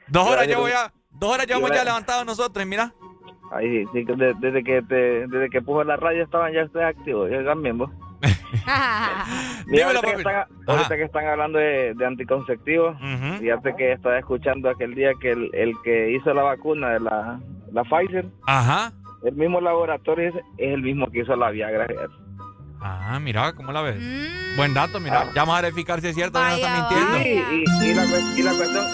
Dos 0.08 0.30
horas 0.30 0.48
yo- 0.48 0.60
voy 0.60 0.72
a... 0.72 0.92
Dos 1.12 1.34
horas 1.34 1.48
llevamos 1.48 1.72
ya 1.72 1.84
levantados 1.84 2.26
nosotros, 2.26 2.64
y 2.66 2.70
mira. 2.70 2.92
Ahí, 3.52 3.86
sí, 3.94 4.06
que 4.06 4.14
de- 4.14 4.34
desde 4.40 4.64
que 4.64 4.82
te, 4.84 5.28
desde 5.28 5.50
que 5.50 5.62
puse 5.62 5.86
la 5.86 5.96
radio 5.96 6.24
estaban 6.24 6.52
ya 6.54 6.66
ustedes 6.66 6.86
activos, 6.88 7.30
yo 7.32 7.44
también, 7.46 7.78
vos. 7.78 7.90
Mira, 9.68 9.90
Dímelo, 9.90 10.00
ahorita, 10.00 10.02
que 10.02 10.08
papi. 10.08 10.18
están, 10.18 10.36
Ajá. 10.36 10.48
ahorita 10.68 10.96
que 10.98 11.04
están 11.04 11.28
hablando 11.28 11.60
de, 11.60 11.94
de 11.96 12.06
anticonceptivos, 12.06 12.98
fíjate 13.40 13.76
que 13.76 13.92
estaba 13.94 14.18
escuchando 14.20 14.70
aquel 14.70 14.96
día 14.96 15.12
que 15.22 15.32
el, 15.32 15.50
el 15.54 15.74
que 15.84 16.12
hizo 16.12 16.34
la 16.34 16.44
vacuna 16.44 16.90
de 16.90 17.00
la, 17.00 17.40
la 17.72 17.84
Pfizer, 17.84 18.26
Ajá. 18.48 18.92
el 19.24 19.36
mismo 19.36 19.62
laboratorio 19.62 20.30
es, 20.30 20.36
es 20.58 20.74
el 20.74 20.82
mismo 20.82 21.08
que 21.12 21.20
hizo 21.20 21.36
la 21.36 21.50
Viagra. 21.52 21.86
fíjate. 21.88 22.14
Ah, 22.82 23.20
mira, 23.20 23.54
¿cómo 23.54 23.72
la 23.72 23.82
ves? 23.82 23.98
Mm. 24.00 24.56
Buen 24.58 24.74
dato, 24.74 25.00
mira. 25.00 25.26
Ya 25.34 25.42
vamos 25.42 25.58
a 25.58 25.62
verificar 25.62 26.00
si 26.02 26.08
es 26.08 26.16
cierto 26.16 26.40
o 26.40 26.44
no 26.44 26.50
está 26.50 26.68
Sí, 26.68 26.82
mintiendo. 26.82 27.18
y, 27.84 27.90
y 27.90 27.94
la, 27.94 28.06
y 28.38 28.44
la 28.44 28.52
cuestión 28.54 28.86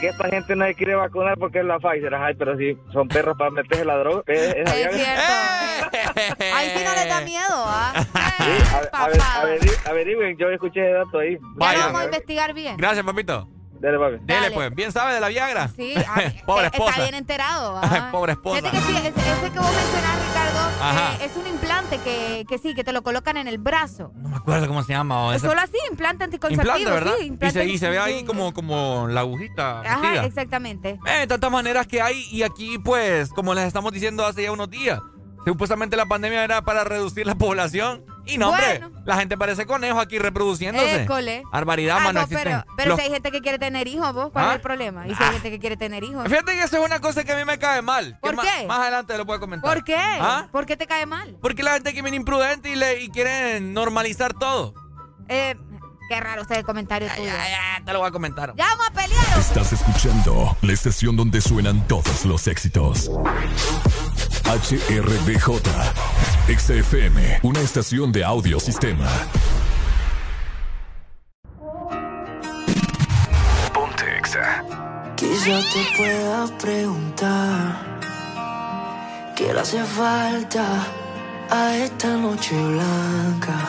que 0.00 0.08
esta 0.08 0.28
gente 0.28 0.56
no 0.56 0.64
se 0.66 0.74
quiere 0.74 0.94
vacunar 0.96 1.38
porque 1.38 1.60
es 1.60 1.64
la 1.64 1.78
Pfizer, 1.78 2.14
Ay, 2.14 2.34
pero 2.34 2.56
si 2.58 2.76
son 2.92 3.06
perros 3.08 3.36
para 3.38 3.50
meterse 3.50 3.84
la 3.84 3.96
droga, 3.98 4.22
es, 4.26 4.40
es 4.40 4.54
Es 4.56 4.74
Viagra. 4.74 4.92
cierto. 4.98 6.54
Ahí 6.54 6.70
sí 6.76 6.84
no 6.84 6.94
les 6.94 7.08
da 7.08 7.20
miedo, 7.20 7.44
¿ah? 7.50 7.92
Sí, 8.38 8.90
a- 8.92 9.04
a 9.04 9.08
ver- 9.08 9.60
averigüen, 9.86 10.36
yo 10.36 10.48
escuché 10.50 10.80
ese 10.80 10.92
dato 10.92 11.18
ahí. 11.20 11.38
Ya 11.60 11.86
vamos 11.86 12.00
a 12.00 12.04
investigar 12.06 12.52
bien. 12.52 12.76
Gracias, 12.76 13.04
papito. 13.06 13.48
Dale, 13.80 13.98
papi. 13.98 14.16
Dele, 14.24 14.40
Dale. 14.40 14.50
pues. 14.52 14.74
Bien 14.74 14.92
sabe 14.92 15.14
de 15.14 15.20
la 15.20 15.28
Viagra. 15.28 15.68
Sí, 15.68 15.94
ay, 16.08 16.40
Pobre 16.46 16.64
eh, 16.66 16.70
esposa. 16.72 16.90
está 16.90 17.02
bien 17.02 17.14
enterado. 17.14 17.78
¿ah? 17.82 18.08
Pobre 18.12 18.32
esposa. 18.32 18.60
Fíjate 18.60 18.76
que 18.76 18.82
sí, 18.82 18.96
ese, 18.96 19.08
ese 19.08 19.52
que 19.52 19.58
vos 19.58 19.72
mencionás, 19.74 20.26
Ricardo, 20.26 21.20
eh, 21.20 21.24
es 21.24 21.36
un 21.36 21.46
implante 21.46 21.98
que, 21.98 22.44
que 22.48 22.58
sí, 22.58 22.74
que 22.74 22.84
te 22.84 22.92
lo 22.92 23.02
colocan 23.02 23.36
en 23.36 23.48
el 23.48 23.58
brazo. 23.58 24.12
No 24.16 24.28
me 24.30 24.36
acuerdo 24.36 24.66
cómo 24.68 24.82
se 24.82 24.92
llama. 24.92 25.38
Solo 25.38 25.60
así, 25.60 25.76
implante 25.90 26.24
anticonceptivo. 26.24 26.76
Implante, 26.78 26.90
¿verdad? 26.90 27.14
Sí, 27.18 27.24
y, 27.24 27.26
implante 27.28 27.58
se, 27.62 27.68
y 27.68 27.78
se 27.78 27.90
ve 27.90 27.98
ahí 27.98 28.24
como, 28.24 28.52
como 28.54 29.06
la 29.08 29.20
agujita 29.20 29.80
Ajá, 29.80 29.98
metida. 30.00 30.24
exactamente. 30.24 30.98
Eh, 31.06 31.18
de 31.20 31.26
tantas 31.26 31.50
maneras 31.50 31.86
que 31.86 32.00
hay 32.00 32.24
y 32.30 32.42
aquí 32.42 32.78
pues 32.78 33.30
como 33.30 33.54
les 33.54 33.64
estamos 33.66 33.92
diciendo 33.92 34.24
hace 34.24 34.42
ya 34.44 34.52
unos 34.52 34.70
días 34.70 35.00
supuestamente 35.44 35.96
la 35.96 36.06
pandemia 36.06 36.42
era 36.44 36.62
para 36.62 36.84
reducir 36.84 37.26
la 37.26 37.34
población 37.34 38.04
y 38.26 38.38
no 38.38 38.50
hombre 38.50 38.80
la 39.04 39.16
gente 39.16 39.36
parece 39.36 39.66
conejo 39.66 40.00
aquí 40.00 40.18
reproduciéndose 40.18 41.02
École. 41.02 41.42
barbaridad 41.52 41.98
Ah, 42.00 42.04
mano 42.04 42.20
no, 42.22 42.26
pero, 42.28 42.64
pero 42.76 42.90
los- 42.90 42.98
si 42.98 43.04
hay 43.06 43.12
gente 43.12 43.30
que 43.30 43.40
quiere 43.42 43.58
tener 43.58 43.86
hijos, 43.86 44.12
vos, 44.14 44.30
¿cuál 44.32 44.44
¿Ah? 44.46 44.48
es 44.50 44.54
el 44.56 44.60
problema? 44.62 45.06
Y 45.06 45.14
si 45.14 45.22
hay 45.22 45.32
gente 45.32 45.50
que 45.50 45.58
quiere 45.58 45.76
tener 45.76 46.02
hijos. 46.04 46.24
fíjate 46.28 46.52
que 46.52 46.62
eso 46.62 46.78
es 46.78 46.84
una 46.86 47.00
cosa 47.00 47.24
que 47.24 47.32
a 47.32 47.36
mí 47.36 47.44
me 47.44 47.58
cae 47.58 47.82
mal 47.82 48.18
¿Por 48.20 48.36
qué? 48.40 48.66
más 48.66 48.78
adelante 48.80 49.16
lo 49.18 49.26
puedo 49.26 49.40
comentar 49.40 49.68
¿Por 49.72 49.84
qué? 49.84 49.96
¿Ah? 49.98 50.48
¿Por 50.50 50.64
qué 50.66 50.76
te 50.76 50.86
cae 50.86 51.04
mal? 51.06 51.36
porque 51.42 51.62
la 51.62 51.72
gente 51.74 51.92
que 51.92 52.00
viene 52.02 52.16
imprudente 52.16 52.70
y, 52.70 52.76
le, 52.76 53.02
y 53.02 53.08
quiere 53.10 53.60
normalizar 53.60 54.32
todo 54.34 54.74
Eh, 55.28 55.54
qué 56.14 56.20
raro 56.20 56.42
ese 56.42 56.62
comentario 56.62 57.08
tuyo. 57.16 57.26
ya 57.28 57.82
te 57.84 57.92
lo 57.92 57.98
voy 57.98 58.08
a 58.08 58.12
comentar 58.12 58.54
Ya 58.56 58.66
vamos 58.68 58.86
a 58.88 58.92
pelear. 58.92 59.38
Estás 59.38 59.72
escuchando 59.72 60.56
la 60.62 60.72
estación 60.72 61.16
donde 61.16 61.40
suenan 61.40 61.86
todos 61.88 62.24
los 62.24 62.46
éxitos. 62.46 63.10
HRDJ, 64.44 65.60
XFM, 66.56 67.40
una 67.42 67.60
estación 67.60 68.12
de 68.12 68.22
audio 68.22 68.60
sistema. 68.60 69.08
Ponte 73.72 74.18
Exa. 74.18 74.64
Quizá 75.16 75.58
te 75.72 75.96
pueda 75.96 76.46
preguntar 76.58 78.00
qué 79.34 79.52
le 79.52 79.60
hace 79.60 79.82
falta 79.82 80.64
a 81.50 81.76
esta 81.76 82.16
noche 82.16 82.54
blanca, 82.54 83.68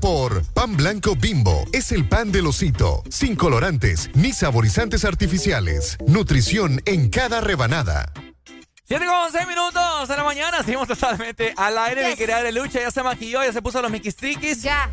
por 0.00 0.44
Pan 0.52 0.76
Blanco 0.76 1.16
Bimbo. 1.16 1.64
Es 1.72 1.90
el 1.90 2.08
pan 2.08 2.30
del 2.30 2.46
osito, 2.46 3.02
sin 3.10 3.34
colorantes 3.34 4.08
ni 4.14 4.32
saborizantes 4.32 5.04
artificiales. 5.04 5.98
Nutrición 6.06 6.80
en 6.84 7.10
cada 7.10 7.40
rebanada. 7.40 8.12
7 8.86 9.04
con 9.04 9.32
6 9.32 9.48
minutos 9.48 10.08
de 10.08 10.16
la 10.16 10.22
mañana, 10.22 10.62
seguimos 10.62 10.86
totalmente 10.86 11.54
al 11.56 11.76
aire, 11.76 12.02
yes. 12.02 12.10
mi 12.10 12.16
querida 12.16 12.50
lucha 12.52 12.80
ya 12.80 12.90
se 12.92 13.02
maquilló, 13.02 13.42
ya 13.42 13.52
se 13.52 13.62
puso 13.62 13.82
los 13.82 13.90
miquistriquis. 13.90 14.62
Ya. 14.62 14.90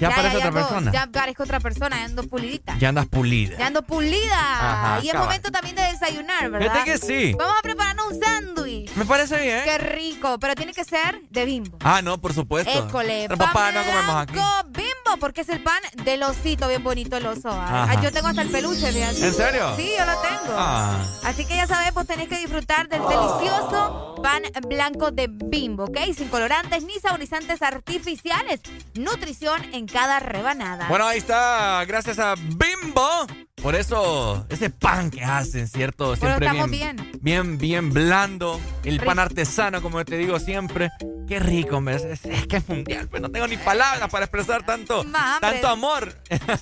Ya, 0.00 0.10
ya 0.10 0.16
parece 0.16 0.36
otra 0.36 0.52
persona. 0.52 0.92
Ya 0.92 1.06
parezco 1.06 1.42
otra 1.42 1.60
persona, 1.60 1.96
ya 1.96 2.04
ando 2.04 2.22
pulidita. 2.24 2.76
Ya 2.78 2.88
andas 2.90 3.06
pulida. 3.06 3.58
Ya 3.58 3.66
ando 3.66 3.82
pulida. 3.82 5.00
Y 5.02 5.08
es 5.08 5.14
momento 5.14 5.50
también 5.50 5.76
de 5.76 5.82
desayunar, 5.82 6.50
¿verdad? 6.50 6.72
Fíjate 6.72 6.90
que 6.92 6.98
sí. 6.98 7.34
Vamos 7.38 7.54
a 7.58 7.62
prepararnos 7.62 8.12
un 8.12 8.20
sándwich. 8.20 8.94
Me 8.94 9.04
parece 9.04 9.40
bien. 9.40 9.60
Qué 9.64 9.78
rico, 9.78 10.38
pero 10.38 10.54
tiene 10.54 10.72
que 10.72 10.84
ser 10.84 11.20
de 11.30 11.44
bimbo. 11.44 11.78
Ah, 11.82 12.00
no, 12.02 12.18
por 12.18 12.32
supuesto. 12.32 12.70
École. 12.70 13.28
Papá, 13.28 13.72
no 13.72 13.82
comemos 13.82 14.16
aquí. 14.16 14.34
Bimbo 14.68 14.97
porque 15.20 15.40
es 15.42 15.48
el 15.48 15.62
pan 15.62 15.80
del 16.04 16.22
osito, 16.22 16.68
bien 16.68 16.82
bonito 16.84 17.16
el 17.16 17.26
oso. 17.26 17.50
¿ah? 17.50 17.98
Yo 18.02 18.12
tengo 18.12 18.28
hasta 18.28 18.42
el 18.42 18.48
peluche, 18.50 18.92
fíjate. 18.92 19.26
¿En 19.26 19.34
serio? 19.34 19.72
Sí, 19.76 19.90
yo 19.98 20.04
lo 20.04 20.12
tengo. 20.20 20.54
Ah. 20.56 21.04
Así 21.24 21.44
que 21.44 21.56
ya 21.56 21.66
sabes, 21.66 21.92
pues 21.92 22.06
tenés 22.06 22.28
que 22.28 22.38
disfrutar 22.38 22.88
del 22.88 23.00
delicioso 23.02 24.14
pan 24.22 24.42
blanco 24.68 25.10
de 25.10 25.28
bimbo, 25.30 25.84
¿ok? 25.84 25.98
Sin 26.16 26.28
colorantes 26.28 26.84
ni 26.84 26.94
saborizantes 26.94 27.62
artificiales. 27.62 28.60
Nutrición 28.94 29.62
en 29.72 29.86
cada 29.86 30.20
rebanada. 30.20 30.88
Bueno, 30.88 31.06
ahí 31.06 31.18
está, 31.18 31.84
gracias 31.86 32.18
a 32.18 32.34
Bimbo. 32.36 33.26
Por 33.62 33.74
eso, 33.74 34.46
ese 34.50 34.70
pan 34.70 35.10
que 35.10 35.24
hacen, 35.24 35.66
¿cierto? 35.66 36.14
Siempre 36.14 36.46
estamos 36.46 36.70
bien, 36.70 36.96
bien. 36.96 37.18
bien, 37.20 37.58
bien 37.58 37.90
blando. 37.92 38.60
El 38.84 39.00
pan 39.00 39.18
artesano, 39.18 39.82
como 39.82 40.04
te 40.04 40.16
digo 40.16 40.38
siempre. 40.38 40.90
Qué 41.26 41.40
rico, 41.40 41.76
hombre. 41.78 41.96
Es- 41.96 42.24
es 42.24 42.46
que 42.46 42.58
es 42.58 42.68
mundial, 42.68 43.08
pues 43.08 43.20
no 43.20 43.30
tengo 43.30 43.46
ni 43.48 43.56
palabras 43.56 44.08
para 44.10 44.26
expresar 44.26 44.64
tanto, 44.64 44.97
Más 45.04 45.34
hambre. 45.36 45.50
tanto 45.52 45.68
amor. 45.68 46.14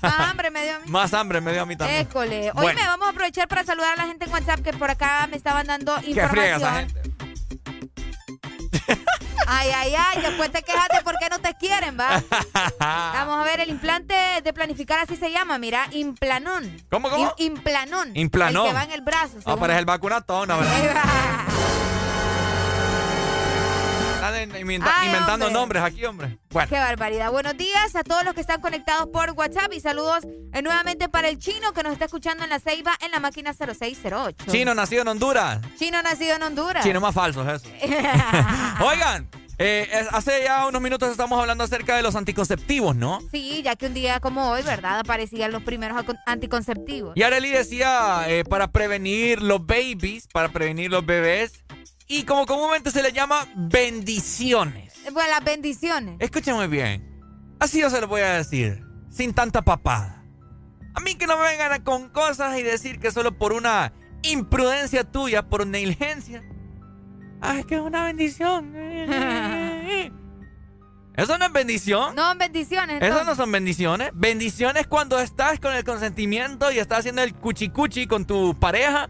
Más 0.03 0.21
hambre 0.21 0.51
me 0.51 0.63
dio 0.63 0.77
a 0.77 0.79
mí. 0.81 0.91
Más 0.91 1.15
hambre 1.15 1.41
me 1.41 1.53
dio 1.53 1.63
a 1.63 1.67
mí 1.67 1.77
también. 1.77 2.01
École. 2.03 2.51
Hoy 2.55 2.63
Bueno. 2.63 2.81
me 2.81 2.87
vamos 2.87 3.07
a 3.07 3.11
aprovechar 3.11 3.49
para 3.49 3.65
saludar 3.65 3.93
a 3.95 3.97
la 3.97 4.07
gente 4.07 4.25
en 4.27 4.33
WhatsApp 4.33 4.61
que 4.61 4.73
por 4.73 4.91
acá 4.91 5.27
me 5.31 5.37
estaban 5.37 5.67
dando 5.67 5.95
Qué 6.01 6.27
friega 6.29 6.57
esa 6.57 6.83
información. 6.83 7.17
Ay, 9.49 9.71
ay, 9.71 9.95
ay, 9.97 10.23
después 10.23 10.51
te 10.51 10.61
quejaste 10.63 10.99
porque 11.05 11.29
no 11.31 11.39
te 11.39 11.55
quieren, 11.55 11.97
¿va? 11.99 12.21
Vamos 12.81 13.39
a 13.41 13.45
ver, 13.45 13.61
el 13.61 13.71
implante 13.71 14.15
de 14.43 14.53
planificar 14.53 14.99
así 14.99 15.15
se 15.17 15.31
llama, 15.31 15.57
mira, 15.59 15.87
implanón. 15.93 16.83
¿Cómo, 16.91 17.09
cómo? 17.11 17.29
Im- 17.31 17.35
implanón. 17.39 18.11
Implanón. 18.17 18.67
El 18.67 18.73
que 18.73 18.75
va 18.79 18.85
en 18.85 18.91
el 18.91 19.03
brazo. 19.03 19.37
Ah, 19.39 19.43
según- 19.45 19.61
pero 19.61 19.73
es 19.75 19.79
el 19.79 19.85
vacunatón, 19.85 20.49
¿no? 20.49 20.59
¿verdad? 20.59 21.05
Inventa- 24.35 24.93
Ay, 24.97 25.07
inventando 25.09 25.47
hombre. 25.47 25.61
nombres 25.61 25.83
aquí, 25.83 26.05
hombre. 26.05 26.39
Bueno. 26.51 26.69
Qué 26.69 26.77
barbaridad. 26.77 27.31
Buenos 27.31 27.57
días 27.57 27.95
a 27.95 28.03
todos 28.03 28.25
los 28.25 28.35
que 28.35 28.41
están 28.41 28.61
conectados 28.61 29.09
por 29.13 29.31
WhatsApp 29.33 29.73
y 29.75 29.81
saludos 29.81 30.25
eh, 30.53 30.63
nuevamente 30.63 31.09
para 31.09 31.29
el 31.29 31.39
chino 31.39 31.73
que 31.73 31.83
nos 31.83 31.93
está 31.93 32.07
escuchando 32.07 32.45
en 32.45 32.51
la 32.51 32.59
Ceiba 32.61 32.93
en 33.05 33.11
la 33.11 33.21
máquina 33.21 33.53
0608. 33.55 34.47
Chino 34.51 34.75
nacido 34.75 35.03
en 35.03 35.09
Honduras. 35.09 35.61
Chino 35.79 36.03
nacido 36.03 36.37
en 36.37 36.43
Honduras. 36.43 36.85
Chino 36.85 37.01
más 37.01 37.15
falso 37.15 37.49
es 37.49 37.63
eso. 37.63 37.71
Oigan, 38.85 39.29
eh, 39.59 39.89
hace 40.13 40.43
ya 40.45 40.67
unos 40.67 40.83
minutos 40.83 41.11
estamos 41.11 41.41
hablando 41.41 41.65
acerca 41.65 41.97
de 41.97 42.03
los 42.03 42.15
anticonceptivos, 42.17 42.95
¿no? 42.97 43.21
Sí, 43.31 43.63
ya 43.63 43.75
que 43.77 43.87
un 43.87 43.95
día 43.95 44.21
como 44.21 44.51
hoy, 44.51 44.63
¿verdad? 44.63 44.99
Aparecían 45.01 45.51
los 45.53 45.63
primeros 45.63 46.03
anticonceptivos. 46.27 47.13
Y 47.17 47.23
Arely 47.23 47.51
decía 47.51 48.25
eh, 48.29 48.45
para 48.45 48.69
prevenir 48.71 49.41
los 49.43 49.65
babies, 49.65 50.27
para 50.33 50.49
prevenir 50.51 50.91
los 50.91 51.05
bebés, 51.07 51.65
y 52.09 52.25
como 52.25 52.47
comúnmente 52.47 52.91
se 52.91 53.03
le 53.03 53.13
llama 53.13 53.47
bendiciones. 53.57 54.95
Bueno, 55.13 55.31
las 55.31 55.45
bendiciones. 55.45 56.17
Escuchen 56.21 56.55
muy 56.55 56.69
bien. 56.69 57.17
Así 57.59 57.81
yo 57.81 57.91
se 57.91 58.01
lo 58.01 58.09
voy 58.09 58.21
a 58.21 58.35
decir, 58.35 58.85
sin 59.11 59.33
tanta 59.35 59.63
papada. 59.63 60.25
A 60.95 61.01
mí 61.01 61.15
que 61.15 61.27
no 61.27 61.37
me 61.37 61.45
vengan 61.45 61.83
con 61.83 62.09
cosas 62.09 62.59
y 62.59 62.63
decir 62.63 63.01
que 63.01 63.11
solo 63.11 63.37
por 63.37 63.53
una 63.53 63.93
imprudencia 64.23 65.05
tuya, 65.05 65.43
por 65.43 65.67
negligencia. 65.67 66.43
Ay, 67.41 67.65
que 67.65 67.75
es 67.77 67.81
una 67.81 68.05
bendición. 68.05 68.75
¿Eso 71.17 71.39
no 71.39 71.47
es 71.47 71.53
bendición? 71.53 72.15
No, 72.15 72.35
bendiciones. 72.37 72.97
Esas 72.97 73.09
entonces. 73.09 73.27
no 73.27 73.35
son 73.35 73.51
bendiciones. 73.51 74.11
Bendiciones 74.13 74.87
cuando 74.87 75.19
estás 75.19 75.59
con 75.61 75.75
el 75.75 75.83
consentimiento 75.83 76.71
y 76.71 76.79
estás 76.79 77.01
haciendo 77.01 77.23
el 77.23 77.35
cuchicuchi 77.35 78.07
con 78.07 78.27
tu 78.27 78.59
pareja. 78.59 79.09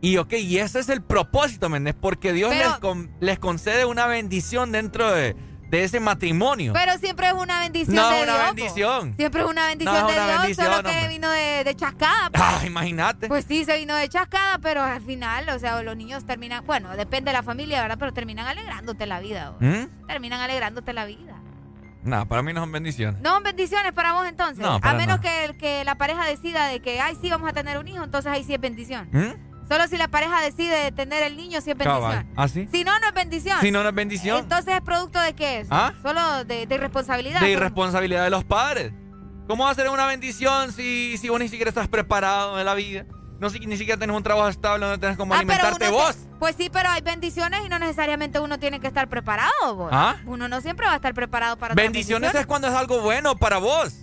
Y 0.00 0.16
ok, 0.18 0.32
y 0.34 0.58
ese 0.58 0.78
es 0.80 0.88
el 0.88 1.02
propósito, 1.02 1.68
¿me 1.68 1.78
entiendes? 1.78 2.00
Porque 2.00 2.32
Dios 2.32 2.50
Pero- 2.50 2.70
les, 2.70 2.78
con- 2.78 3.10
les 3.20 3.38
concede 3.38 3.84
una 3.84 4.06
bendición 4.06 4.70
dentro 4.70 5.10
de, 5.12 5.34
de 5.70 5.82
ese 5.84 5.98
matrimonio. 5.98 6.72
Pero 6.72 6.96
siempre 6.98 7.26
es 7.26 7.32
una 7.32 7.60
bendición 7.60 7.96
No 7.96 8.08
de 8.10 8.22
una 8.22 8.32
Dios. 8.34 8.54
bendición. 8.54 9.14
Siempre 9.16 9.40
es 9.42 9.46
una 9.48 9.66
bendición 9.66 9.94
No 10.00 10.06
de 10.08 10.14
una 10.14 10.24
Dios, 10.26 10.38
bendición, 10.42 10.72
solo 10.72 10.88
que 10.88 11.08
vino 11.08 11.28
de, 11.30 11.64
de 11.64 11.74
chascada. 11.74 12.30
pues. 12.30 12.42
Ah, 12.46 12.60
imagínate. 12.64 13.26
Pues 13.26 13.44
sí, 13.46 13.64
se 13.64 13.76
vino 13.76 13.96
de 13.96 14.08
chascada, 14.08 14.58
pero 14.58 14.82
al 14.84 15.02
final, 15.02 15.48
o 15.48 15.58
sea, 15.58 15.82
los 15.82 15.96
niños 15.96 16.24
terminan, 16.24 16.64
bueno, 16.64 16.96
depende 16.96 17.30
de 17.30 17.36
la 17.36 17.42
familia, 17.42 17.82
¿verdad? 17.82 17.96
Pero 17.98 18.12
terminan 18.12 18.46
alegrándote 18.46 19.04
la 19.06 19.18
vida. 19.18 19.54
¿Mm? 19.58 20.06
Terminan 20.06 20.40
alegrándote 20.40 20.92
la 20.92 21.06
vida. 21.06 21.34
No, 22.04 22.26
para 22.28 22.42
mí 22.42 22.52
no 22.52 22.60
son 22.60 22.70
bendiciones. 22.70 23.20
No, 23.20 23.40
bendiciones 23.40 23.92
para 23.92 24.12
vos 24.12 24.26
entonces. 24.28 24.58
No, 24.58 24.74
a 24.76 24.80
para 24.80 24.96
menos 24.96 25.18
nada. 25.20 25.48
que, 25.48 25.58
que 25.58 25.84
la 25.84 25.96
pareja 25.96 26.24
decida 26.24 26.68
de 26.68 26.78
que, 26.80 27.00
ay, 27.00 27.16
sí, 27.20 27.28
vamos 27.28 27.50
a 27.50 27.52
tener 27.52 27.76
un 27.76 27.88
hijo, 27.88 28.04
entonces 28.04 28.30
ahí 28.30 28.44
sí 28.44 28.54
es 28.54 28.60
bendición. 28.60 29.08
¿Mm? 29.12 29.47
Solo 29.68 29.86
si 29.86 29.96
la 29.98 30.08
pareja 30.08 30.40
decide 30.40 30.90
tener 30.92 31.22
el 31.22 31.36
niño, 31.36 31.60
sí 31.60 31.70
es 31.70 31.76
bendición. 31.76 32.00
Cabal. 32.00 32.26
¿Ah, 32.36 32.48
sí? 32.48 32.66
Si 32.72 32.84
no, 32.84 32.98
no 33.00 33.08
es 33.08 33.14
bendición. 33.14 33.58
Si 33.60 33.70
no, 33.70 33.82
no 33.82 33.90
es 33.90 33.94
bendición. 33.94 34.38
Entonces 34.38 34.74
es 34.74 34.80
producto 34.80 35.20
de 35.20 35.34
qué 35.34 35.60
es? 35.60 35.68
¿Ah? 35.70 35.92
Solo 36.02 36.44
de, 36.44 36.66
de 36.66 36.74
irresponsabilidad. 36.74 37.40
De 37.40 37.50
irresponsabilidad 37.50 38.24
de 38.24 38.30
los 38.30 38.44
padres. 38.44 38.92
¿Cómo 39.46 39.64
va 39.64 39.70
a 39.70 39.74
ser 39.74 39.88
una 39.90 40.06
bendición 40.06 40.72
si, 40.72 41.16
si 41.18 41.28
vos 41.28 41.38
ni 41.38 41.48
siquiera 41.48 41.68
estás 41.70 41.88
preparado 41.88 42.58
en 42.58 42.64
la 42.66 42.74
vida? 42.74 43.04
No, 43.40 43.50
si, 43.50 43.60
ni 43.60 43.76
siquiera 43.76 43.98
tenés 43.98 44.16
un 44.16 44.22
trabajo 44.22 44.48
estable 44.48 44.84
donde 44.86 44.98
tenés 45.00 45.16
como 45.16 45.32
Ah, 45.32 45.38
alimentarte 45.38 45.90
vos. 45.90 46.16
te- 46.16 46.28
pues 46.38 46.56
sí, 46.56 46.70
pero 46.72 46.88
hay 46.90 47.02
bendiciones 47.02 47.60
y 47.64 47.68
no 47.68 47.78
necesariamente 47.78 48.40
uno 48.40 48.58
tiene 48.58 48.80
que 48.80 48.86
estar 48.88 49.08
preparado. 49.08 49.74
vos. 49.76 49.90
¿Ah? 49.92 50.16
Uno 50.26 50.48
no 50.48 50.60
siempre 50.60 50.86
va 50.86 50.92
a 50.92 50.96
estar 50.96 51.14
preparado 51.14 51.56
para 51.56 51.72
otras 51.74 51.84
Bendiciones 51.84 52.34
es 52.34 52.46
cuando 52.46 52.68
es 52.68 52.74
algo 52.74 53.00
bueno 53.00 53.36
para 53.36 53.58
vos. 53.58 53.94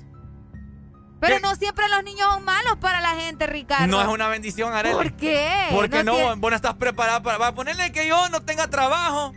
Pero 1.20 1.40
no 1.40 1.56
siempre 1.56 1.88
los 1.90 2.04
niños 2.04 2.28
son 2.34 2.44
malos 2.46 2.78
para 2.80 3.02
la 3.02 3.16
gente, 3.16 3.48
Ricardo. 3.48 3.88
No 3.88 4.02
es 4.02 4.08
una 4.08 4.28
bendición, 4.28 4.74
Arely. 4.74 4.94
¿Por 4.96 5.14
qué? 5.16 5.68
Porque 5.72 6.04
no, 6.04 6.14
tiene- 6.14 6.36
vos 6.36 6.50
no 6.52 6.56
estás 6.56 6.76
preparada 6.76 7.22
para, 7.24 7.38
para 7.40 7.56
ponerle 7.56 7.92
que 7.92 8.08
yo 8.08 8.30
no 8.30 8.42
tenga 8.42 8.68
trabajo. 8.70 9.34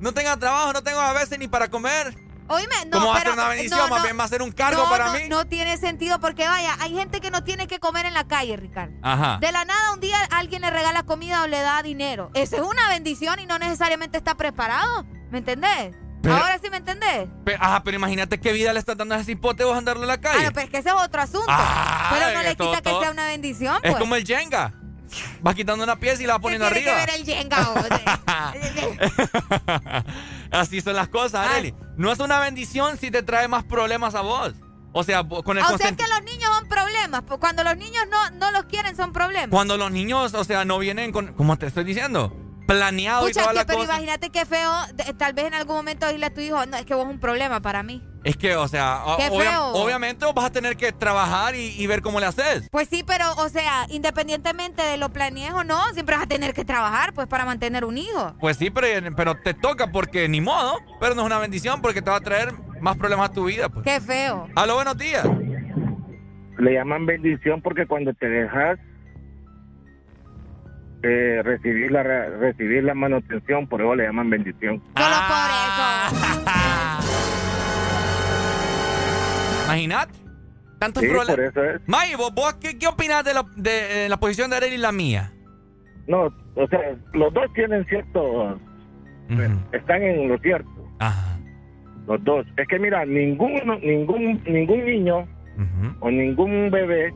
No 0.00 0.12
tenga 0.12 0.36
trabajo, 0.36 0.72
no 0.72 0.82
tengo 0.82 1.00
a 1.00 1.12
veces 1.12 1.38
ni 1.38 1.48
para 1.48 1.68
comer. 1.68 2.16
Oíme, 2.50 2.72
no, 2.86 2.92
¿Cómo 2.98 3.08
va 3.08 3.16
a 3.16 3.18
pero- 3.18 3.32
ser 3.32 3.40
una 3.40 3.48
bendición? 3.50 3.78
no, 3.80 3.88
Más 3.88 3.98
no. 3.98 4.04
bien 4.04 4.18
va 4.18 4.24
a 4.24 4.28
ser 4.28 4.40
un 4.42 4.52
cargo 4.52 4.84
No, 4.84 4.88
para 4.88 5.06
no, 5.08 5.12
mí. 5.14 5.28
No 5.28 5.44
tiene 5.46 5.76
sentido 5.76 6.18
porque 6.18 6.46
vaya, 6.48 6.76
hay 6.80 6.94
gente 6.94 7.20
que 7.20 7.30
no 7.30 7.44
tiene 7.44 7.66
que 7.66 7.78
comer 7.78 8.06
en 8.06 8.14
la 8.14 8.26
calle, 8.26 8.56
Ricardo. 8.56 8.94
Ajá. 9.02 9.36
De 9.38 9.52
la 9.52 9.66
nada 9.66 9.92
un 9.92 10.00
día 10.00 10.16
alguien 10.30 10.62
le 10.62 10.70
regala 10.70 11.02
comida 11.02 11.42
o 11.42 11.46
le 11.46 11.60
da 11.60 11.82
dinero. 11.82 12.30
Eso 12.32 12.56
es 12.56 12.62
una 12.62 12.88
bendición 12.88 13.38
y 13.40 13.44
no 13.46 13.58
necesariamente 13.58 14.16
está 14.16 14.34
preparado. 14.36 15.04
¿Me 15.30 15.38
entendés? 15.38 15.94
Pero- 16.22 16.34
Ahora 16.36 16.58
sí 16.62 16.68
me 16.70 16.78
entendés. 16.78 17.28
Pe- 17.44 17.54
Ajá, 17.60 17.82
pero 17.84 17.96
imagínate 17.96 18.40
qué 18.40 18.52
vida 18.52 18.72
le 18.72 18.78
estás 18.80 18.96
dando 18.96 19.14
a 19.14 19.18
ese 19.20 19.32
hipote 19.32 19.64
vos 19.64 19.76
andarle 19.76 20.04
a 20.04 20.06
la 20.08 20.18
calle. 20.20 20.38
Ah, 20.40 20.44
no, 20.46 20.52
pero 20.52 20.64
es 20.66 20.70
que 20.70 20.78
ese 20.78 20.88
es 20.88 20.94
otro 20.94 21.20
asunto. 21.22 21.46
Ah, 21.48 22.10
pero 22.12 22.32
no 22.34 22.40
es 22.40 22.46
le 22.48 22.54
todo- 22.56 22.70
quita 22.70 22.82
que 22.82 22.90
todo- 22.90 23.00
sea 23.02 23.10
una 23.12 23.26
bendición, 23.26 23.76
es 23.82 23.90
pues. 23.92 23.96
como 24.00 24.14
el 24.16 24.24
Jenga. 24.26 24.74
Vas 25.40 25.54
quitando 25.54 25.84
una 25.84 25.96
pieza 25.96 26.22
y 26.22 26.26
la 26.26 26.34
vas 26.34 26.42
poniendo 26.42 26.66
tiene 26.68 26.82
que 26.84 26.90
arriba. 26.90 27.06
ver 27.06 27.20
el 27.20 27.24
Jenga? 27.24 27.72
Así 30.50 30.80
son 30.80 30.96
las 30.96 31.08
cosas, 31.08 31.46
Arely. 31.48 31.74
No 31.96 32.12
es 32.12 32.18
una 32.18 32.38
bendición 32.40 32.96
si 32.98 33.10
te 33.10 33.22
trae 33.22 33.48
más 33.48 33.64
problemas 33.64 34.14
a 34.14 34.20
vos. 34.20 34.52
O 34.92 35.04
sea, 35.04 35.22
con 35.22 35.56
el 35.58 35.64
o 35.64 35.78
sea 35.78 35.92
que 35.94 36.04
los 36.08 36.22
niños 36.24 36.50
son 36.58 36.68
problemas. 36.68 37.22
Cuando 37.38 37.62
los 37.62 37.76
niños 37.76 38.04
no, 38.10 38.30
no 38.32 38.50
los 38.50 38.64
quieren, 38.64 38.96
son 38.96 39.12
problemas. 39.12 39.48
Cuando 39.50 39.76
los 39.76 39.90
niños, 39.90 40.34
o 40.34 40.44
sea, 40.44 40.64
no 40.64 40.78
vienen 40.78 41.12
con, 41.12 41.34
como 41.34 41.56
te 41.56 41.66
estoy 41.66 41.84
diciendo, 41.84 42.34
planeado 42.68 43.26
y 43.26 43.30
Escucha, 43.30 43.40
toda 43.48 43.52
que- 43.52 43.58
la 43.60 43.64
pero 43.66 43.78
cosa. 43.78 43.92
imagínate 43.94 44.28
qué 44.30 44.44
feo, 44.44 44.70
tal 45.16 45.32
vez 45.32 45.46
en 45.46 45.54
algún 45.54 45.76
momento 45.76 46.04
decirle 46.04 46.26
a 46.26 46.34
tu 46.34 46.42
hijo, 46.42 46.66
no, 46.66 46.76
es 46.76 46.84
que 46.84 46.94
vos 46.94 47.06
es 47.06 47.10
un 47.10 47.18
problema 47.18 47.60
para 47.60 47.82
mí. 47.82 48.06
Es 48.24 48.36
que, 48.36 48.56
o 48.56 48.68
sea, 48.68 49.00
obvia- 49.06 49.62
obviamente 49.72 50.26
vos 50.26 50.34
vas 50.34 50.44
a 50.44 50.50
tener 50.50 50.76
que 50.76 50.92
trabajar 50.92 51.54
y, 51.54 51.68
y 51.80 51.86
ver 51.86 52.02
cómo 52.02 52.20
le 52.20 52.26
haces. 52.26 52.68
Pues 52.70 52.86
sí, 52.90 53.02
pero, 53.06 53.24
o 53.36 53.48
sea, 53.48 53.86
independientemente 53.88 54.82
de 54.82 54.98
lo 54.98 55.08
planees 55.08 55.54
o 55.54 55.64
no, 55.64 55.82
siempre 55.94 56.14
vas 56.16 56.24
a 56.24 56.28
tener 56.28 56.52
que 56.52 56.64
trabajar, 56.66 57.14
pues, 57.14 57.26
para 57.26 57.46
mantener 57.46 57.86
un 57.86 57.96
hijo. 57.96 58.34
Pues 58.38 58.58
sí, 58.58 58.68
pero, 58.70 58.86
pero 59.16 59.34
te 59.40 59.54
toca 59.54 59.90
porque 59.90 60.28
ni 60.28 60.42
modo, 60.42 60.74
pero 61.00 61.14
no 61.14 61.22
es 61.22 61.26
una 61.26 61.38
bendición 61.38 61.80
porque 61.80 62.02
te 62.02 62.10
va 62.10 62.16
a 62.18 62.20
traer 62.20 62.52
más 62.82 62.98
problemas 62.98 63.30
a 63.30 63.32
tu 63.32 63.44
vida. 63.46 63.70
Pues. 63.70 63.82
Qué 63.84 63.98
feo. 63.98 64.46
Aló, 64.56 64.74
buenos 64.74 64.98
días. 64.98 65.24
Le 66.58 66.74
llaman 66.74 67.06
bendición 67.06 67.62
porque 67.62 67.86
cuando 67.86 68.12
te 68.12 68.28
dejas 68.28 68.78
eh, 71.02 71.40
recibir 71.44 71.90
la 71.92 72.02
re- 72.02 72.36
recibir 72.38 72.82
la 72.84 72.94
manutención, 72.94 73.66
por 73.66 73.80
eso 73.80 73.94
le 73.94 74.04
llaman 74.04 74.30
bendición. 74.30 74.78
Solo 74.96 74.96
Ah. 74.96 76.08
por 76.10 76.18
eso. 76.18 76.28
Imagínate. 79.66 80.12
Tantos 80.78 81.02
Sí, 81.02 81.08
problemas. 81.08 81.34
por 81.34 81.40
eso 81.44 81.64
es. 81.64 81.80
May, 81.88 82.14
¿vos, 82.14 82.32
vos 82.34 82.54
qué, 82.54 82.78
qué 82.78 82.86
opinas 82.86 83.24
de, 83.24 83.34
la- 83.34 83.44
de, 83.56 84.06
eh, 84.06 84.08
la 84.08 84.16
posición 84.18 84.50
de 84.50 84.56
Arely 84.56 84.76
y 84.76 84.78
la 84.78 84.92
mía? 84.92 85.32
No, 86.06 86.32
o 86.54 86.66
sea, 86.68 86.80
los 87.12 87.34
dos 87.34 87.52
tienen 87.54 87.84
cierto, 87.86 88.58
están 89.72 90.02
en 90.02 90.28
lo 90.28 90.38
cierto. 90.38 90.70
Los 92.06 92.24
dos. 92.24 92.46
Es 92.56 92.66
que 92.68 92.78
mira, 92.78 93.04
ninguno, 93.04 93.78
ningún, 93.80 94.42
ningún 94.46 94.84
niño 94.86 95.28
o 96.00 96.10
ningún 96.10 96.70
bebé 96.70 97.12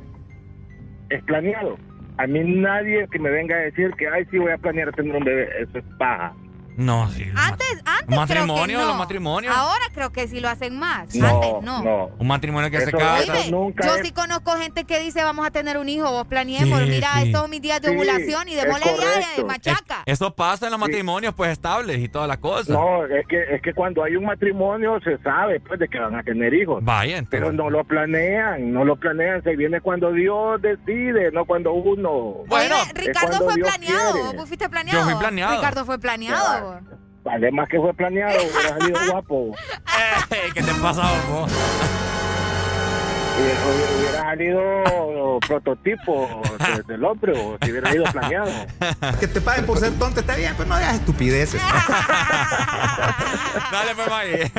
es 1.08 1.22
planeado. 1.24 1.78
A 2.18 2.26
mí 2.26 2.40
nadie 2.40 3.08
que 3.10 3.18
me 3.18 3.30
venga 3.30 3.56
a 3.56 3.60
decir 3.60 3.92
que, 3.94 4.08
ay, 4.08 4.26
sí 4.30 4.38
voy 4.38 4.52
a 4.52 4.58
planear 4.58 4.92
tener 4.92 5.16
un 5.16 5.24
bebé, 5.24 5.48
eso 5.58 5.78
es 5.78 5.84
paja. 5.98 6.34
No, 6.76 7.10
sí. 7.10 7.24
Antes, 7.36 7.82
antes 7.84 8.16
matrimonio, 8.16 8.64
creo 8.64 8.78
que 8.78 8.82
no. 8.84 8.88
los 8.88 8.96
matrimonios. 8.96 9.54
Ahora 9.56 9.84
creo 9.94 10.10
que 10.10 10.26
sí 10.28 10.40
lo 10.40 10.48
hacen 10.48 10.78
más. 10.78 11.14
No, 11.14 11.26
antes 11.26 11.50
no. 11.62 11.82
no. 11.82 12.10
Un 12.18 12.26
matrimonio 12.26 12.70
que 12.70 12.78
se 12.80 12.88
Eso- 12.88 12.98
casa. 12.98 13.32
Oye, 13.32 13.50
nunca 13.50 13.86
yo 13.86 13.94
es- 13.96 14.02
sí 14.06 14.12
conozco 14.12 14.52
gente 14.52 14.84
que 14.84 14.98
dice 15.00 15.22
vamos 15.22 15.46
a 15.46 15.50
tener 15.50 15.76
un 15.78 15.88
hijo, 15.88 16.10
vos 16.10 16.26
planeemos, 16.26 16.80
Sí, 16.80 16.88
mira, 16.88 17.08
sí. 17.16 17.26
estos 17.26 17.40
son 17.42 17.50
mis 17.50 17.60
días 17.62 17.80
de 17.82 17.88
Sí, 17.88 17.94
ovulación 17.94 18.48
y 18.48 18.54
démosle 18.54 18.84
viaje, 18.92 19.04
correcto. 19.12 19.46
machaca. 19.46 20.02
Eso 20.06 20.34
pasa 20.34 20.66
en 20.66 20.70
los 20.72 20.80
matrimonios, 20.80 21.34
pues 21.34 21.50
estables 21.52 21.98
y 21.98 22.08
toda 22.08 22.26
la 22.26 22.38
cosa. 22.38 22.72
No, 22.72 23.04
es 23.04 23.26
que, 23.28 23.42
es 23.54 23.60
que 23.62 23.74
cuando 23.74 24.02
hay 24.04 24.16
un 24.16 24.24
matrimonio 24.24 24.98
se 25.04 25.18
sabe 25.18 25.60
pues 25.60 25.78
de 25.78 25.88
que 25.88 25.98
van 25.98 26.14
a 26.16 26.22
tener 26.22 26.54
hijos. 26.54 26.82
Vaya, 26.82 27.18
entonces. 27.18 27.40
Pero 27.40 27.52
no 27.52 27.70
lo 27.70 27.84
planean, 27.84 28.72
no 28.72 28.84
lo 28.84 28.96
planean, 28.96 29.42
se 29.42 29.56
viene 29.56 29.80
cuando 29.80 30.12
Dios 30.12 30.60
decide, 30.62 31.30
no 31.32 31.44
cuando 31.44 31.72
uno. 31.72 32.44
Bueno, 32.46 32.76
Oye, 32.82 32.92
Ricardo 32.94 33.28
cuando 33.28 33.44
fue 33.46 33.54
Dios 33.56 33.68
planeado, 33.68 34.12
quiere. 34.22 34.36
vos 34.36 34.48
fuiste 34.48 34.68
planeado. 34.68 34.98
Yo 35.00 35.04
fui 35.10 35.14
planeado. 35.20 35.54
Ricardo 35.56 35.84
fue 35.84 35.98
planeado. 35.98 36.61
Además 37.24 37.68
que 37.68 37.78
fue 37.78 37.94
planeado, 37.94 38.36
hubiera 38.42 38.68
salido 38.78 38.98
guapo. 39.12 39.50
Eh, 40.30 40.50
¿Qué 40.54 40.62
te 40.62 40.74
pasa 40.74 41.02
vos? 41.30 41.50
Hubiera, 43.38 43.60
hubiera 43.98 44.22
salido 44.22 45.38
prototipo 45.46 46.42
de- 46.58 46.82
del 46.92 47.04
hombre 47.04 47.32
o 47.32 47.56
si 47.62 47.70
hubiera 47.70 47.90
sido 47.92 48.04
planeado. 48.12 48.50
Que 49.20 49.28
te 49.28 49.40
paguen 49.40 49.66
por 49.66 49.78
ser 49.78 49.92
tonto 49.98 50.20
está 50.20 50.34
bien, 50.36 50.52
pero 50.56 50.68
no 50.68 50.74
hagas 50.74 50.94
estupideces. 50.96 51.60
Dale, 53.72 53.94
pues, 53.94 54.08
Maggie. 54.08 54.52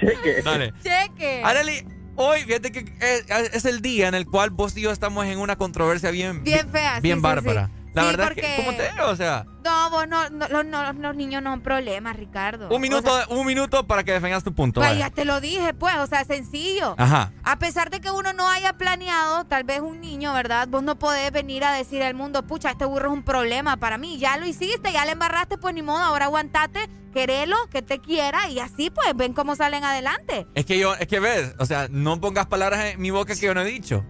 Cheque. 0.00 0.42
Dale. 0.42 0.72
Cheque. 0.82 1.42
Areli, 1.44 1.86
hoy, 2.16 2.40
fíjate 2.42 2.72
que 2.72 2.80
es, 3.00 3.24
es 3.54 3.64
el 3.64 3.80
día 3.80 4.08
en 4.08 4.14
el 4.14 4.26
cual 4.26 4.50
vos 4.50 4.76
y 4.76 4.82
yo 4.82 4.90
estamos 4.90 5.24
en 5.26 5.38
una 5.38 5.56
controversia 5.56 6.10
bien... 6.10 6.42
Bien 6.42 6.68
fea, 6.70 6.98
Bien 7.00 7.18
sí, 7.18 7.22
bárbara. 7.22 7.68
sí. 7.68 7.72
La 7.94 8.02
Sí, 8.02 8.08
verdad 8.08 8.26
es 8.26 8.34
porque- 8.34 8.40
que, 8.42 8.56
¿cómo 8.56 8.76
te 8.76 8.90
digo? 8.90 9.06
O 9.06 9.16
sea, 9.16 9.46
No, 9.64 9.88
vos 9.90 10.06
no, 10.08 10.28
no, 10.28 10.48
los, 10.48 10.64
no, 10.66 10.92
los 10.92 11.16
niños 11.16 11.42
no 11.42 11.50
son 11.52 11.60
problemas, 11.62 12.16
Ricardo. 12.16 12.68
un 12.68 12.80
minuto, 12.82 13.10
O 13.12 13.16
sea, 13.16 13.26
un 13.28 13.46
minuto 13.46 13.86
para 13.86 14.02
que 14.04 14.12
defendas 14.12 14.42
tu 14.44 14.52
punto. 14.54 14.80
pues 14.80 14.90
vaya. 14.90 15.08
ya 15.08 15.14
te 15.14 15.24
lo 15.24 15.40
dije, 15.40 15.72
pues, 15.74 15.94
o 15.96 16.06
sea, 16.06 16.24
sencillo. 16.24 16.94
Ajá. 16.98 17.32
A 17.44 17.58
pesar 17.58 17.88
de 17.90 18.00
que 18.00 18.10
uno 18.10 18.32
no 18.32 18.50
haya 18.50 18.72
planeado, 18.74 19.44
tal 19.44 19.64
vez 19.64 19.80
un 19.80 20.00
niño, 20.00 20.34
¿verdad? 20.34 20.66
Vos 20.68 20.82
no 20.82 20.98
podés 20.98 21.30
venir 21.32 21.64
a 21.64 21.72
decir 21.72 22.02
al 22.02 22.14
mundo, 22.14 22.42
pucha, 22.46 22.70
este 22.72 22.84
burro 22.84 23.08
es 23.10 23.12
un 23.14 23.22
problema 23.22 23.76
para 23.78 23.96
mí. 23.96 24.18
Ya 24.18 24.36
lo 24.36 24.44
hiciste, 24.46 24.92
ya 24.92 25.04
le 25.04 25.12
embarraste, 25.12 25.56
pues 25.56 25.72
ni 25.72 25.82
modo, 25.82 26.02
ahora 26.02 26.24
aguantate, 26.26 26.88
querelo, 27.14 27.56
que 27.70 27.80
te 27.80 28.00
quiera 28.00 28.48
y 28.50 28.58
así 28.58 28.90
pues 28.90 29.14
ven 29.14 29.32
cómo 29.34 29.54
salen 29.54 29.84
adelante. 29.84 30.46
Es 30.54 30.66
que 30.66 30.78
yo, 30.80 30.94
es 30.96 31.06
que 31.06 31.20
ves, 31.20 31.54
o 31.60 31.64
sea, 31.64 31.86
no 31.88 32.20
pongas 32.20 32.46
palabras 32.46 32.84
en 32.86 33.00
mi 33.00 33.10
boca 33.10 33.34
que 33.34 33.40
yo 33.46 33.54
no 33.54 33.60
he 33.60 33.64
dicho. 33.64 34.04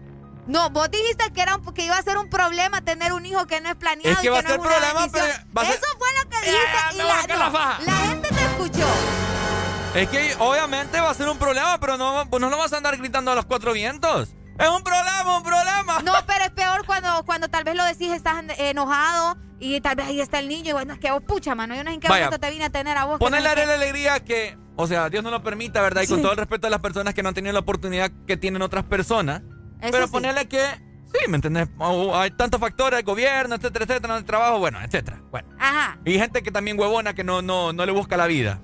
No, 0.47 0.69
vos 0.71 0.91
dijiste 0.91 1.33
que 1.33 1.41
era 1.41 1.57
un- 1.57 1.73
que 1.75 1.85
iba 1.85 1.97
a 1.97 2.03
ser 2.03 2.19
un 2.19 2.29
problema 2.29 2.83
tener 2.83 3.13
un 3.13 3.25
hijo 3.25 3.47
que 3.47 3.61
no 3.61 3.71
es 3.71 3.77
planeado 3.77 4.11
Es 4.13 4.19
que 4.19 4.27
y 4.27 4.31
que 4.31 4.43
no 4.43 4.49
ser 4.49 4.51
es 4.51 4.59
problema, 4.59 5.07
pero 5.11 5.25
va 5.57 5.63
a 5.63 5.65
ser- 5.65 5.75
Eso 5.75 5.87
fue 5.99 6.09
lo 6.23 6.31
que 6.31 6.37
dijiste 6.37 6.79
y 6.93 6.97
me 6.99 7.03
voy 7.05 7.13
a 7.13 7.27
la, 7.39 7.45
no, 7.47 7.51
faja. 7.53 7.83
la 7.83 7.93
gente 7.97 8.29
te 8.29 8.45
escuchó. 8.45 8.87
Es 9.95 10.09
que 10.09 10.35
obviamente 10.41 11.01
va 11.01 11.11
a 11.11 11.15
ser 11.15 11.29
un 11.29 11.39
problema, 11.39 11.79
pero 11.81 11.97
no, 11.97 12.29
pues 12.29 12.41
no 12.41 12.51
lo 12.51 12.59
vas 12.59 12.73
a 12.73 12.77
andar 12.77 12.97
gritando 12.97 13.31
a 13.31 13.35
los 13.37 13.45
cuatro 13.47 13.73
vientos. 13.73 14.31
Es 14.59 14.69
un 14.69 14.83
problema, 14.83 15.37
un 15.39 15.43
problema. 15.43 16.03
No, 16.03 16.13
pero 16.27 16.45
es 16.45 16.51
peor 16.51 16.85
cuando, 16.85 17.25
cuando 17.25 17.49
tal 17.49 17.65
vez 17.65 17.75
lo 17.75 17.85
decís, 17.85 18.13
estás 18.13 18.39
en- 18.41 18.51
enojado 18.51 19.37
y 19.61 19.81
tal 19.81 19.97
vez 19.97 20.07
ahí 20.09 20.21
está 20.21 20.41
el 20.41 20.49
niño 20.49 20.71
y 20.71 20.73
bueno, 20.73 20.93
es 20.95 20.99
que 21.01 21.11
vos, 21.11 21.23
pucha, 21.27 21.55
mano, 21.55 21.75
yo 21.75 21.83
no 21.85 21.91
sé 21.91 21.95
en 21.95 22.01
qué 22.01 22.09
Vaya, 22.09 22.27
momento 22.27 22.41
te 22.47 22.51
vine 22.53 22.65
a 22.67 22.71
tener 22.71 22.97
a 22.99 23.05
vos. 23.05 23.19
que 23.19 23.25
Ponerle 23.25 23.55
no 23.55 23.63
a 23.63 23.67
la 23.67 23.75
alegría 23.75 24.21
que, 24.21 24.59
o 24.77 24.87
sea, 24.87 25.09
Dios 25.11 25.25
no 25.25 25.31
lo 25.31 25.43
permita, 25.43 25.81
¿verdad? 25.81 26.03
Y 26.03 26.07
con 26.07 26.21
todo 26.23 26.33
el 26.33 26.39
respeto 26.39 26.67
a 26.67 26.71
las 26.71 26.81
personas 26.81 27.15
que 27.15 27.23
no 27.23 27.31
han 27.31 27.35
tenido 27.35 27.53
la 27.53 27.61
oportunidad 27.61 28.11
que 28.27 28.37
tienen 28.37 28.63
otras 28.63 28.85
personas. 28.85 29.43
Eso 29.85 29.93
pero 29.93 30.07
sí. 30.07 30.13
ponerle 30.13 30.47
que, 30.49 30.61
sí, 31.13 31.29
¿me 31.29 31.37
entendés? 31.37 31.69
O- 31.79 32.15
Hay 32.17 32.31
tantos 32.33 32.61
factores, 32.61 32.99
el 33.01 33.05
gobierno, 33.05 33.55
etcétera, 33.57 33.85
etcétera, 33.85 34.17
el 34.17 34.25
trabajo, 34.25 34.59
bueno, 34.59 34.81
etcétera. 34.83 35.21
Bueno. 35.31 35.49
Ajá. 35.59 35.99
Y 36.05 36.19
gente 36.19 36.43
que 36.43 36.51
también 36.51 36.79
huevona 36.79 37.15
que 37.15 37.25
no, 37.25 37.43
no, 37.43 37.73
no 37.73 37.87
le 37.87 37.93
busca 37.93 38.17
la 38.17 38.27
vida. 38.27 38.61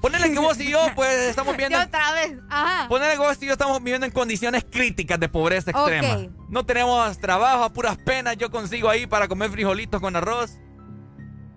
Ponerle 0.00 0.32
que 0.32 0.38
vos 0.40 0.58
y 0.58 0.68
yo, 0.68 0.80
pues, 0.96 1.16
estamos 1.28 1.56
viendo... 1.56 1.78
Y 1.78 1.82
otra 1.82 2.12
vez. 2.12 2.34
Ajá. 2.50 2.88
Ponerle 2.88 3.14
que 3.14 3.20
vos 3.20 3.38
y 3.40 3.46
yo 3.46 3.52
estamos 3.52 3.78
viviendo 3.78 4.04
en 4.04 4.10
condiciones 4.12 4.64
críticas 4.68 5.20
de 5.20 5.28
pobreza 5.28 5.70
extrema. 5.70 6.26
No 6.48 6.66
tenemos 6.66 7.18
trabajo, 7.18 7.62
a 7.62 7.72
puras 7.72 7.96
penas. 7.98 8.36
Yo 8.36 8.50
consigo 8.50 8.88
ahí 8.88 9.06
para 9.06 9.28
comer 9.28 9.50
frijolitos 9.50 10.00
con 10.00 10.16
arroz. 10.16 10.58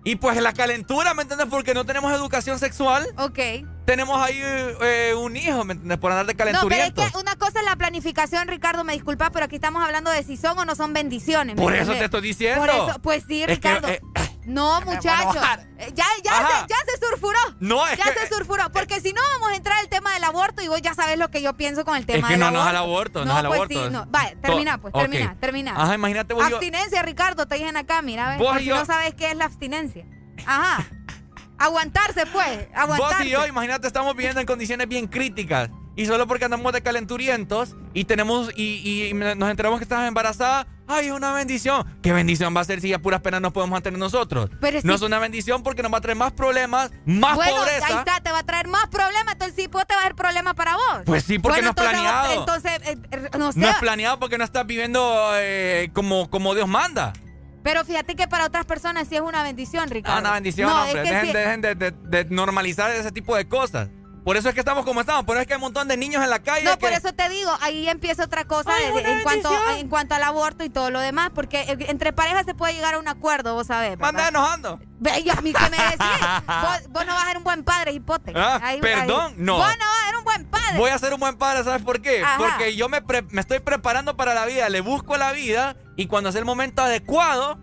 Y 0.04 0.14
pues 0.14 0.40
la 0.40 0.52
calentura, 0.52 1.12
¿me 1.14 1.22
entiendes? 1.22 1.48
Porque 1.50 1.74
no 1.74 1.84
tenemos 1.84 2.12
educación 2.12 2.60
sexual. 2.60 3.04
Ok. 3.18 3.38
Tenemos 3.86 4.20
ahí 4.20 4.38
eh, 4.42 5.14
un 5.16 5.36
hijo, 5.36 5.64
¿me 5.64 5.74
entiendes? 5.74 5.98
Por 5.98 6.10
andar 6.10 6.26
de 6.26 6.32
No, 6.34 6.36
pero 6.38 6.50
es 6.50 6.56
calenturiento. 6.58 7.02
que 7.12 7.18
una 7.18 7.36
cosa 7.36 7.60
es 7.60 7.64
la 7.64 7.76
planificación, 7.76 8.48
Ricardo, 8.48 8.82
me 8.82 8.92
disculpa, 8.94 9.30
pero 9.30 9.44
aquí 9.44 9.54
estamos 9.56 9.82
hablando 9.84 10.10
de 10.10 10.24
si 10.24 10.36
son 10.36 10.58
o 10.58 10.64
no 10.64 10.74
son 10.74 10.92
bendiciones. 10.92 11.54
¿me 11.56 11.62
Por 11.62 11.72
eso 11.74 11.92
te 11.92 12.04
estoy 12.04 12.20
diciendo. 12.20 12.60
Por 12.60 12.70
eso, 12.70 12.98
pues 13.00 13.22
sí, 13.28 13.42
Es 13.42 13.46
que, 13.46 13.54
Ricardo. 13.54 13.88
eh, 13.88 14.00
no, 14.44 14.80
muchacho. 14.80 15.30
enojar. 15.30 15.68
Eh, 15.78 15.92
Ya, 15.94 16.04
ya, 16.24 16.32
se, 16.32 16.66
ya 16.68 16.76
se 16.92 17.06
surfuró. 17.06 17.38
No, 17.60 17.86
es 17.86 17.96
ya 17.96 18.12
que- 18.12 18.20
se 18.26 18.34
surfuró. 18.34 18.70
Porque 18.72 19.00
si 19.00 19.12
no, 19.12 19.20
vamos 19.34 19.52
a 19.52 19.56
entrar 19.56 19.78
al 19.78 19.88
tema 19.88 20.12
del 20.14 20.24
aborto 20.24 20.62
y 20.62 20.68
vos 20.68 20.82
ya 20.82 20.94
sabes 20.94 21.16
lo 21.16 21.30
que 21.30 21.40
yo 21.40 21.56
pienso 21.56 21.84
con 21.84 21.96
el 21.96 22.06
tema 22.06 22.26
que 22.28 22.34
del 22.34 22.40
no, 22.40 22.46
aborto. 22.46 22.58
no 22.58 22.64
es 22.64 22.70
al 22.70 22.76
aborto, 22.76 23.24
no 23.24 23.30
es 23.32 23.36
al 23.38 23.46
pues 23.46 23.56
aborto, 23.58 23.74
Sí, 23.78 23.84
es- 23.86 23.92
no. 23.92 24.06
Vaya, 24.08 24.34
termina, 24.42 24.78
pues, 24.78 24.94
termina, 24.94 25.36
termina. 25.38 25.74
Ajá, 25.80 25.94
imagínate 25.94 26.34
vos 26.34 26.48
yo- 26.48 26.56
Abstinencia, 26.56 27.02
Ricardo, 27.02 27.46
te 27.46 27.54
dicen 27.54 27.76
acá, 27.76 28.02
mira, 28.02 28.36
Vos 28.36 28.48
por 28.48 28.58
si 28.58 28.64
yo- 28.64 28.76
no 28.76 28.84
sabes 28.84 29.14
qué 29.14 29.30
es 29.30 29.36
la 29.36 29.44
abstinencia. 29.44 30.04
Ajá. 30.44 30.84
Aguantarse, 31.58 32.26
pues, 32.26 32.58
Vos 32.58 32.66
aguantarse. 32.74 33.26
y 33.26 33.30
yo, 33.30 33.46
imagínate, 33.46 33.86
estamos 33.86 34.14
viviendo 34.14 34.40
en 34.40 34.46
condiciones 34.46 34.88
bien 34.88 35.06
críticas. 35.06 35.70
Y 35.98 36.04
solo 36.04 36.26
porque 36.26 36.44
andamos 36.44 36.74
de 36.74 36.82
calenturientos 36.82 37.74
y 37.94 38.04
tenemos 38.04 38.50
y, 38.54 39.08
y 39.08 39.14
nos 39.14 39.48
enteramos 39.50 39.78
que 39.78 39.84
estás 39.84 40.06
embarazada, 40.06 40.66
ay, 40.86 41.06
es 41.06 41.12
una 41.12 41.32
bendición. 41.32 41.86
¿Qué 42.02 42.12
bendición 42.12 42.54
va 42.54 42.60
a 42.60 42.64
ser 42.64 42.82
si 42.82 42.92
a 42.92 42.98
puras 42.98 43.22
penas 43.22 43.40
nos 43.40 43.54
podemos 43.54 43.70
mantener 43.72 43.98
nosotros? 43.98 44.50
Pero 44.60 44.78
no 44.82 44.92
si- 44.92 44.96
es 44.96 45.00
una 45.00 45.18
bendición 45.18 45.62
porque 45.62 45.82
nos 45.82 45.90
va 45.90 45.96
a 45.96 46.00
traer 46.02 46.18
más 46.18 46.32
problemas, 46.34 46.90
más 47.06 47.36
bueno, 47.36 47.56
pobreza. 47.56 47.86
ahí 47.86 47.94
está, 47.94 48.20
te 48.20 48.30
va 48.30 48.40
a 48.40 48.42
traer 48.42 48.68
más 48.68 48.88
problemas, 48.88 49.32
entonces 49.32 49.56
sí, 49.56 49.68
pues 49.68 49.86
te 49.86 49.94
va 49.94 50.00
a 50.00 50.04
dar 50.04 50.14
problemas 50.14 50.52
para 50.52 50.74
vos. 50.74 50.98
Pues 51.06 51.24
sí, 51.24 51.38
porque 51.38 51.62
Bueno, 51.62 51.72
no 51.74 51.82
es 51.82 51.90
planeado. 51.90 52.32
Entonces, 52.40 52.72
eh, 52.84 52.98
eh, 53.12 53.30
no 53.38 53.52
sé. 53.52 53.58
No 53.60 53.68
es 53.70 53.76
planeado 53.76 54.18
porque 54.18 54.36
no 54.36 54.44
estás 54.44 54.66
viviendo 54.66 55.30
eh, 55.36 55.88
como, 55.94 56.28
como 56.28 56.54
Dios 56.54 56.68
manda. 56.68 57.14
Pero 57.66 57.84
fíjate 57.84 58.14
que 58.14 58.28
para 58.28 58.46
otras 58.46 58.64
personas 58.64 59.08
sí 59.08 59.16
es 59.16 59.20
una 59.22 59.42
bendición, 59.42 59.90
Ricardo. 59.90 60.16
Ah, 60.18 60.20
una 60.20 60.34
bendición, 60.34 60.70
No, 60.70 60.84
hombre. 60.84 61.02
es 61.02 61.08
que 61.08 61.12
dejen 61.14 61.26
sí- 61.26 61.32
dejen 61.32 61.60
de, 61.62 61.74
de- 61.74 61.90
de 61.90 62.24
normalizar 62.26 62.92
ese 62.92 63.10
tipo 63.10 63.34
de 63.34 63.48
cosas. 63.48 63.88
Por 64.26 64.36
eso 64.36 64.48
es 64.48 64.54
que 64.54 64.60
estamos 64.60 64.84
como 64.84 65.00
estamos. 65.00 65.24
Por 65.24 65.36
eso 65.36 65.42
es 65.42 65.46
que 65.46 65.52
hay 65.54 65.58
un 65.58 65.62
montón 65.62 65.86
de 65.86 65.96
niños 65.96 66.20
en 66.20 66.30
la 66.30 66.40
calle. 66.40 66.64
No, 66.64 66.72
que- 66.72 66.78
por 66.88 66.92
eso 66.92 67.12
te 67.12 67.28
digo, 67.28 67.48
ahí 67.60 67.88
empieza 67.88 68.24
otra 68.24 68.44
cosa 68.44 68.72
Ay, 68.74 68.86
de- 68.86 68.90
una 68.90 69.12
en, 69.12 69.22
cuanto, 69.22 69.50
en 69.78 69.88
cuanto 69.88 70.14
al 70.16 70.22
aborto 70.24 70.64
y 70.64 70.68
todo 70.68 70.90
lo 70.90 70.98
demás, 70.98 71.30
porque 71.32 71.60
eh, 71.60 71.76
entre 71.88 72.12
parejas 72.12 72.44
se 72.44 72.52
puede 72.52 72.74
llegar 72.74 72.94
a 72.94 72.98
un 72.98 73.06
acuerdo, 73.06 73.54
vos 73.54 73.68
sabés. 73.68 73.90
¿verdad? 73.90 74.08
Anda 74.08 74.28
enojando. 74.28 74.80
Y 75.24 75.30
a 75.30 75.40
mí 75.42 75.52
qué 75.52 75.70
me 75.70 75.76
decís. 75.76 75.98
vos, 76.48 76.88
vos 76.90 77.06
no 77.06 77.14
vas 77.14 77.22
a 77.22 77.26
ser 77.28 77.36
un 77.38 77.44
buen 77.44 77.62
padre, 77.62 77.92
hipote. 77.92 78.32
Ah, 78.34 78.58
Ahí- 78.60 78.80
perdón, 78.80 79.26
ahí. 79.28 79.34
no. 79.38 79.58
Vos 79.58 79.68
no 79.78 79.84
vas 79.86 80.02
a 80.02 80.06
ser 80.08 80.16
un 80.16 80.24
buen 80.24 80.44
padre. 80.50 80.76
Voy 80.78 80.90
a 80.90 80.98
ser 80.98 81.14
un 81.14 81.20
buen 81.20 81.38
padre, 81.38 81.62
¿sabes 81.62 81.82
por 81.82 82.02
qué? 82.02 82.20
Ajá. 82.24 82.38
Porque 82.38 82.74
yo 82.74 82.88
me, 82.88 83.02
pre- 83.02 83.22
me 83.30 83.40
estoy 83.40 83.60
preparando 83.60 84.16
para 84.16 84.34
la 84.34 84.44
vida, 84.44 84.68
le 84.70 84.80
busco 84.80 85.16
la 85.16 85.30
vida 85.30 85.76
y 85.96 86.08
cuando 86.08 86.32
sea 86.32 86.40
el 86.40 86.44
momento 86.46 86.82
adecuado, 86.82 87.60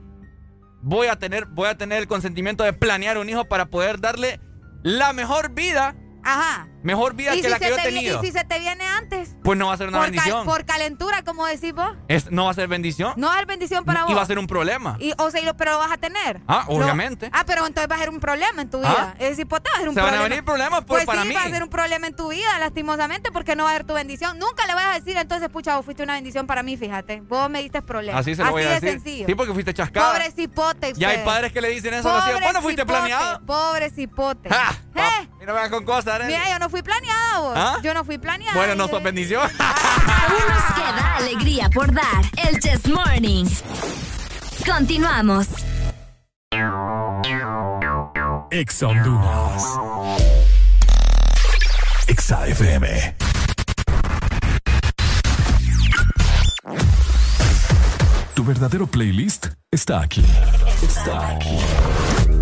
voy 0.81 1.07
a 1.07 1.18
tener, 1.19 1.45
voy 1.48 1.68
a 1.68 1.77
tener 1.77 1.98
el 1.99 2.07
consentimiento 2.07 2.64
de 2.64 2.72
planear 2.72 3.18
un 3.18 3.27
hijo 3.30 3.44
para 3.49 3.65
poder 3.65 3.99
darle 3.99 4.40
la 4.81 5.11
mejor 5.11 5.52
vida, 5.53 5.95
Ajá. 6.24 6.73
Mejor 6.84 7.16
vida 7.16 7.34
¿Y 7.36 7.38
que 7.38 7.44
si 7.46 7.50
la 7.50 7.60
que 7.60 7.70
yo 7.70 7.78
he 7.78 7.82
tenido. 7.82 8.22
¿Y 8.24 8.26
si 8.28 8.32
se 8.32 8.44
te 8.44 8.60
viene 8.60 8.86
antes? 8.86 9.36
Pues 9.44 9.58
no 9.58 9.68
va 9.68 9.74
a 9.74 9.78
ser 9.78 9.88
una 9.88 9.98
por, 10.00 10.06
cal- 10.08 10.12
bendición. 10.12 10.46
por 10.46 10.66
calentura, 10.66 11.24
como 11.24 11.46
decís 11.46 11.74
vos. 11.74 11.96
Es, 12.08 12.32
no 12.32 12.46
va 12.46 12.52
a 12.52 12.54
ser 12.54 12.68
bendición. 12.68 13.14
No 13.18 13.28
va 13.28 13.34
a 13.34 13.38
ser 13.38 13.46
bendición 13.48 13.86
para 13.86 14.04
vos. 14.04 14.12
y 14.12 14.14
va 14.14 14.22
a 14.22 14.26
ser 14.26 14.40
un 14.40 14.48
problema. 14.48 14.98
Y, 15.00 15.14
o 15.18 15.32
sea, 15.32 15.42
y 15.42 15.46
lo- 15.46 15.56
pero 15.56 15.72
lo 15.74 15.78
vas 15.80 15.92
a 15.92 15.98
tener. 15.98 16.42
Ah, 16.48 16.66
Lo- 16.68 16.76
obviamente. 16.76 17.30
ah, 17.34 17.44
pero 17.46 17.66
entonces 17.66 17.90
va 17.90 17.96
a 17.96 18.00
ser 18.00 18.10
un 18.10 18.20
problema 18.20 18.62
en 18.62 18.70
tu 18.70 18.80
vida. 18.80 19.14
Ah. 19.14 19.16
Es 19.20 19.30
decir, 19.32 19.48
pues 19.48 19.64
te 19.64 19.70
va 19.70 19.76
a 19.76 19.80
ser 19.80 19.90
un 19.90 19.96
Se 19.96 20.02
van 20.02 20.10
a 20.10 20.12
problema. 20.12 20.30
venir 20.36 20.46
problemas 20.46 20.80
por- 20.82 20.98
pues 20.98 21.06
para 21.06 21.22
sí, 21.24 21.28
mí. 21.30 21.34
va 21.36 21.42
a 21.44 21.50
ser 21.50 21.64
un 21.64 21.70
problema 21.70 22.08
en 22.08 22.16
tu 22.16 22.30
vida, 22.30 22.60
lastimosamente, 22.60 23.32
porque 23.32 23.56
no 23.56 23.64
va 23.66 23.72
a 23.72 23.74
ser 23.74 23.86
tu 23.86 23.94
bendición. 23.94 24.38
Nunca 24.40 24.66
le 24.68 24.74
vas 24.76 24.86
a 24.86 25.00
decir, 25.00 25.18
entonces, 25.18 25.50
pucha, 25.50 25.76
vos 25.76 25.86
fuiste 25.86 26.04
una 26.04 26.14
bendición 26.14 26.48
para 26.48 26.64
mí, 26.64 26.78
fíjate. 26.78 27.22
Vos 27.22 27.50
me 27.50 27.62
diste 27.62 27.82
problemas. 27.82 28.22
Así 28.22 28.36
se 28.36 28.44
lo 28.44 28.52
voy 28.52 28.64
a 28.64 28.68
de 28.70 28.74
decir. 28.76 28.90
sencillo. 28.90 29.26
Sí, 29.28 29.36
porque 29.36 29.54
fuiste 29.54 29.74
chascada. 29.74 30.12
Pobre 30.12 30.32
cipote 30.32 30.94
Ya 30.96 31.10
hay 31.10 31.24
padres 31.26 31.52
que 31.52 31.62
le 31.62 31.70
dicen 31.70 31.94
eso 31.94 32.10
a 32.10 32.14
los 32.18 32.24
hijos. 32.24 32.34
Pobre 32.34 32.46
¿Vos 32.46 32.54
no 32.54 32.62
fuiste 32.62 32.86
planeado? 32.86 33.42
Pobre 33.46 33.90
cipote. 33.90 34.50
¡Ja! 34.50 34.76
¿Eh? 34.96 35.28
Me 35.46 35.70
con 35.70 35.84
cosas, 35.84 36.08
Arely. 36.16 36.34
Mira, 36.34 36.50
yo 36.52 36.60
no 36.60 36.70
fui 36.74 36.82
planeada, 36.82 37.40
vos. 37.40 37.54
¿Ah? 37.56 37.78
Yo 37.84 37.94
no 37.94 38.04
fui 38.04 38.18
planeada. 38.18 38.56
Bueno, 38.56 38.74
no 38.74 38.88
sos 38.88 39.04
bendición. 39.04 39.44
Aún 39.60 40.44
nos 40.50 40.64
queda 40.76 41.16
alegría 41.18 41.70
por 41.70 41.94
dar. 41.94 42.24
El 42.36 42.60
Chess 42.60 42.88
Morning. 42.88 43.45
Continuamos. 44.66 45.48
Exa 48.50 48.88
Honduras. 48.88 49.64
Exa 52.08 52.48
FM. 52.48 53.16
Tu 58.34 58.44
verdadero 58.44 58.88
playlist 58.88 59.48
está 59.70 60.02
aquí. 60.02 60.26
Está 60.82 61.36
aquí. 61.36 61.60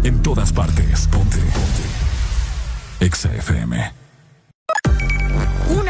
En 0.05 0.21
todas 0.21 0.53
partes. 0.53 1.07
Ponte. 1.07 1.37
Ponte. 1.37 3.05
Exa 3.05 3.33
FM. 3.35 4.00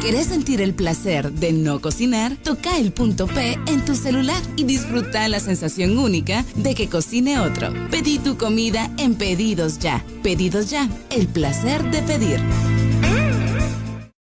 ¿Querés 0.00 0.28
sentir 0.28 0.62
el 0.62 0.74
placer 0.74 1.30
de 1.30 1.52
no 1.52 1.80
cocinar? 1.80 2.34
Toca 2.42 2.78
el 2.78 2.90
punto 2.90 3.26
P 3.26 3.58
en 3.66 3.84
tu 3.84 3.94
celular 3.94 4.42
y 4.56 4.64
disfruta 4.64 5.28
la 5.28 5.40
sensación 5.40 5.98
única 5.98 6.44
de 6.56 6.74
que 6.74 6.88
cocine 6.88 7.38
otro. 7.38 7.72
Pedí 7.90 8.18
tu 8.18 8.38
comida 8.38 8.90
en 8.96 9.14
Pedidos 9.14 9.78
Ya. 9.78 10.02
Pedidos 10.22 10.70
Ya, 10.70 10.88
el 11.10 11.28
placer 11.28 11.90
de 11.90 12.00
pedir. 12.00 12.40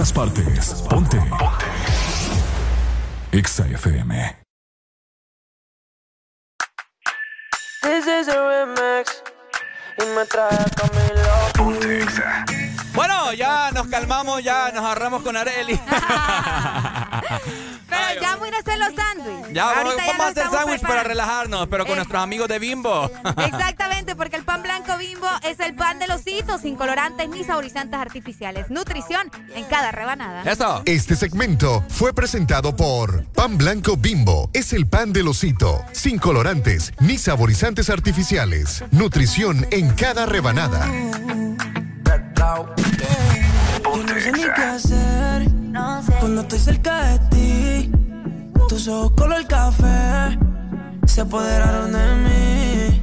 Todas 0.00 0.12
partes. 0.14 0.72
Ponte. 0.88 1.18
Ponte. 1.18 1.66
Exa 3.32 3.66
FM. 3.66 4.34
This 7.82 8.06
is 8.06 8.28
a 8.28 8.38
remix. 8.38 9.22
Y 9.98 10.06
me 10.16 10.24
trae 10.24 10.54
a 10.54 10.70
Camilo. 10.70 11.52
Ponte 11.54 12.00
Exa. 12.00 12.69
Bueno, 12.94 13.32
ya 13.32 13.70
nos 13.72 13.86
calmamos, 13.86 14.42
ya 14.42 14.70
nos 14.72 14.84
agarramos 14.84 15.22
con 15.22 15.36
Areli. 15.36 15.78
Pero 17.88 18.20
ya 18.20 18.36
voy 18.36 18.46
a 18.46 18.48
ir 18.50 18.54
a 18.54 18.58
hacer 18.58 18.78
los 18.78 18.88
sándwiches. 18.94 19.52
Ya, 19.52 19.64
vamos, 19.66 19.84
Ahorita 19.94 20.06
vamos 20.06 20.20
a 20.20 20.28
hacer 20.28 20.44
estamos 20.44 20.60
sándwich 20.64 20.80
para 20.82 21.02
relajarnos, 21.02 21.66
pero 21.68 21.84
con 21.84 21.92
Eh. 21.94 21.96
nuestros 21.96 22.22
amigos 22.22 22.48
de 22.48 22.58
Bimbo. 22.60 23.10
Exactamente, 23.36 24.14
porque 24.14 24.36
el 24.36 24.44
pan 24.44 24.62
blanco 24.62 24.96
bimbo 24.96 25.26
es 25.42 25.58
el 25.60 25.74
pan 25.74 25.98
de 25.98 26.06
los 26.06 26.24
hitos, 26.26 26.60
sin 26.60 26.76
colorantes 26.76 27.28
ni 27.28 27.42
saborizantes 27.44 27.98
artificiales. 27.98 28.70
Nutrición 28.70 29.30
en 29.54 29.64
cada 29.64 29.90
rebanada. 29.92 30.42
Eso. 30.50 30.82
Este 30.84 31.16
segmento 31.16 31.84
fue 31.88 32.12
presentado 32.14 32.76
por 32.76 33.24
Pan 33.32 33.58
Blanco 33.58 33.96
Bimbo. 33.96 34.50
Es 34.52 34.72
el 34.72 34.86
pan 34.86 35.12
del 35.12 35.28
osito, 35.28 35.84
sin 35.92 36.18
colorantes 36.18 36.92
ni 37.00 37.18
saborizantes 37.18 37.90
artificiales. 37.90 38.84
Nutrición 38.92 39.66
en 39.72 39.90
cada 39.94 40.26
rebanada. 40.26 40.86
Yo 42.40 44.02
no 44.02 44.14
sé 44.18 44.32
ni 44.32 44.42
qué 44.42 44.62
hacer 44.62 45.46
cuando 46.20 46.40
estoy 46.40 46.58
cerca 46.58 47.04
de 47.08 47.18
ti. 47.28 47.92
Tus 48.66 48.88
ojos 48.88 49.12
color 49.12 49.46
café 49.46 50.38
se 51.04 51.20
apoderaron 51.20 51.92
de 51.92 52.14
mí. 52.24 53.02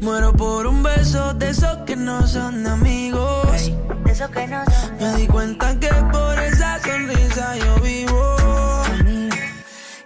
Muero 0.00 0.32
por 0.32 0.68
un 0.68 0.80
beso 0.80 1.34
de 1.34 1.50
esos 1.50 1.76
que 1.86 1.96
no 1.96 2.24
son 2.28 2.64
amigos. 2.64 3.72
Me 5.00 5.16
di 5.16 5.26
cuenta 5.26 5.78
que 5.80 5.88
por 6.12 6.38
esa 6.38 6.78
sonrisa 6.80 7.56
yo 7.56 7.80
vivo. 7.80 8.36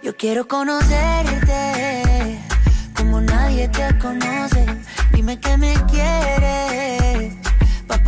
Yo 0.01 0.17
quiero 0.17 0.47
conocerte 0.47 2.39
como 2.95 3.21
nadie 3.21 3.67
te 3.67 3.95
conoce. 3.99 4.65
Dime 5.13 5.39
que 5.39 5.57
me 5.57 5.73
quieres, 5.91 7.06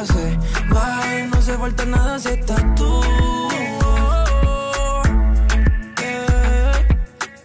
Nunca 0.00 0.12
se 0.12 0.38
baje, 0.72 1.26
no 1.26 1.42
se 1.42 1.58
falta 1.58 1.84
nada 1.84 2.18
si 2.18 2.28
estás 2.28 2.64
tú. 2.74 3.00
Yeah. 5.98 6.72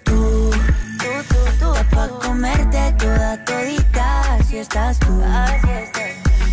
Tú, 0.04 0.52
tú, 1.00 1.36
tú, 1.60 1.74
pa' 1.96 2.08
comerte 2.24 2.94
toda 2.98 3.44
todita, 3.46 4.36
así 4.36 4.58
estás 4.58 5.00
tú. 5.00 5.22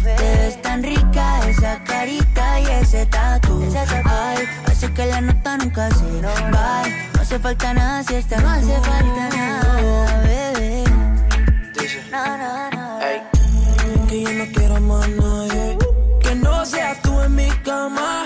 Te 0.03 0.37
ves 0.37 0.61
tan 0.63 0.83
rica 0.83 1.49
esa 1.49 1.83
carita 1.85 2.61
y 2.61 2.67
ese 2.83 3.07
tatu. 3.07 3.63
Ay, 4.05 4.45
hace 4.67 4.93
que 4.93 5.07
la 5.07 5.21
nota 5.21 5.57
nunca 5.59 5.89
se 5.91 6.21
va. 6.23 6.83
No 7.15 7.21
hace 7.21 7.39
falta 7.39 7.75
nada 7.75 8.03
si 8.03 8.15
estás 8.17 8.43
No 8.43 8.51
hace 8.51 8.75
falta 8.81 9.29
nada, 9.37 10.23
bebé. 10.23 10.85
No, 12.11 12.39
no, 12.39 12.71
no. 12.71 12.99
Que 14.09 14.23
yo 14.23 14.33
no 14.33 14.45
quiero 14.53 14.81
más 14.81 15.09
nadie. 15.09 15.82
Que 16.33 16.39
no 16.39 16.65
seas 16.65 17.03
tú 17.03 17.21
en 17.21 17.35
mi 17.35 17.51
cama. 17.63 18.25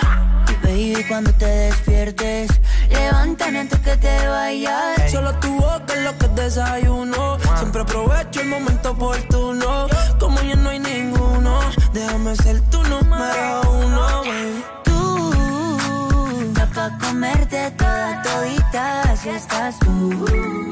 Baby, 0.62 1.04
cuando 1.08 1.32
te 1.32 1.44
despiertes, 1.44 2.48
levántame 2.88 3.58
antes 3.58 3.80
que 3.80 3.96
te 3.96 4.28
vayas. 4.28 5.10
Solo 5.10 5.34
tu 5.40 5.52
boca 5.56 5.92
es 5.92 6.02
lo 6.04 6.16
que 6.16 6.28
desayuno. 6.40 7.36
Siempre 7.58 7.82
aprovecho 7.82 8.42
el 8.42 8.46
momento 8.46 8.92
oportuno. 8.92 9.88
Como 10.20 10.40
ya 10.40 10.54
no 10.54 10.70
hay 10.70 10.78
ninguno, 10.78 11.58
déjame 11.92 12.36
ser 12.36 12.60
tu 12.70 12.80
número 12.84 13.62
uno. 13.72 14.22
baby. 14.22 14.64
Tú, 14.84 16.54
pa' 16.76 16.96
comerte 17.00 17.72
toda 17.72 18.22
todita, 18.22 19.02
así 19.02 19.30
estás 19.30 19.76
tú. 19.80 20.66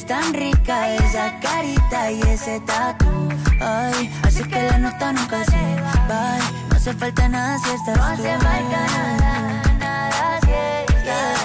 Ves 0.00 0.06
tan 0.06 0.32
rica 0.32 0.94
esa 0.94 1.38
carita 1.40 2.10
y 2.10 2.22
ese 2.22 2.58
tatu. 2.60 3.28
Ay, 3.60 4.10
hace 4.22 4.42
que 4.48 4.62
la 4.62 4.78
nota 4.78 5.12
nunca 5.12 5.44
se 5.44 5.82
va. 5.82 6.38
No 6.70 6.76
hace 6.76 6.94
falta 6.94 7.28
nada 7.28 7.58
si 7.58 7.70
estás 7.70 7.96
No 7.98 8.04
hace 8.04 8.38
falta 8.38 8.80
nada, 9.20 9.74
nada 9.78 10.40
si 10.40 10.52
estás 10.94 11.40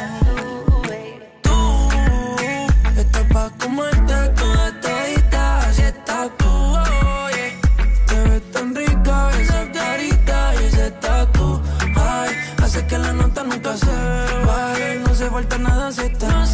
Tú 1.42 3.02
estás 3.02 3.24
pa' 3.34 3.50
comerte 3.60 4.14
toda 4.40 4.72
todita, 4.80 5.60
así 5.68 5.82
estás 5.82 6.30
tú. 6.38 6.48
oye. 6.48 7.60
Te 8.08 8.20
ves 8.30 8.52
tan 8.54 8.74
rica 8.74 9.32
esa 9.42 9.72
carita 9.74 10.54
y 10.54 10.66
ese 10.66 10.92
tatu. 10.92 11.62
Ay, 11.98 12.30
hace 12.64 12.88
que 12.88 12.98
la 12.98 13.12
nota 13.12 13.44
nunca 13.44 13.76
se 13.76 13.96
baje. 14.46 15.00
No 15.04 15.12
hace 15.12 15.30
falta 15.30 15.58
nada 15.58 15.92
si 15.92 16.02
estás 16.04 16.45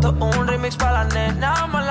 puesto 0.00 0.24
un 0.24 0.46
remix 0.46 0.76
para 0.76 1.04
la 1.04 1.04
nena 1.04 1.66
mala 1.66 1.87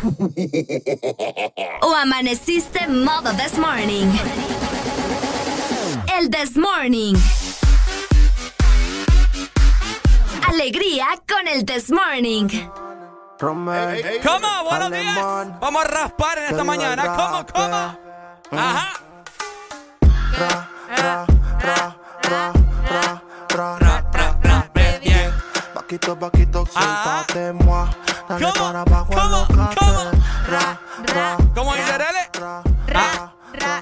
¿O 1.82 1.94
amaneciste 1.94 2.86
modo 2.88 3.32
this 3.36 3.58
morning? 3.58 4.06
El 6.18 6.30
this 6.30 6.56
morning. 6.56 7.14
Alegría 10.48 11.06
con 11.28 11.46
el 11.48 11.66
this 11.66 11.90
morning. 11.90 12.48
¿Cómo? 13.38 14.64
Buenos 14.64 14.90
días. 14.90 15.18
Vamos 15.60 15.84
a 15.84 15.88
raspar 15.88 16.38
en 16.38 16.44
esta 16.44 16.64
mañana. 16.64 17.02
¿Cómo? 17.14 17.46
¿Cómo? 17.52 17.98
Ajá. 18.52 19.00
Paquito, 25.90 26.14
paquito, 26.16 26.64
suéltate, 26.66 27.52
moi. 27.64 27.90
Dale 28.28 28.52
para 28.52 28.82
abajo, 28.82 29.12
alócate. 29.12 29.86
Ra, 30.46 30.78
ra. 31.02 31.36
¿Cómo 31.52 31.74
dice 31.74 31.92
Arele? 31.92 32.30
Ra, 32.38 32.62
ra, 32.86 33.34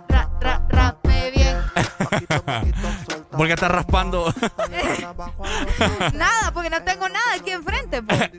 ra, 0.09 0.31
ra, 0.41 0.63
rape 0.71 1.31
bien. 1.37 1.63
¿Por 3.31 3.47
qué 3.47 3.53
estás 3.53 3.71
raspando? 3.71 4.33
Nada, 6.15 6.51
porque 6.55 6.71
no 6.71 6.83
tengo 6.83 7.11
nada 7.11 7.35
aquí 7.37 7.51
enfrente. 7.51 8.03
pues. 8.03 8.31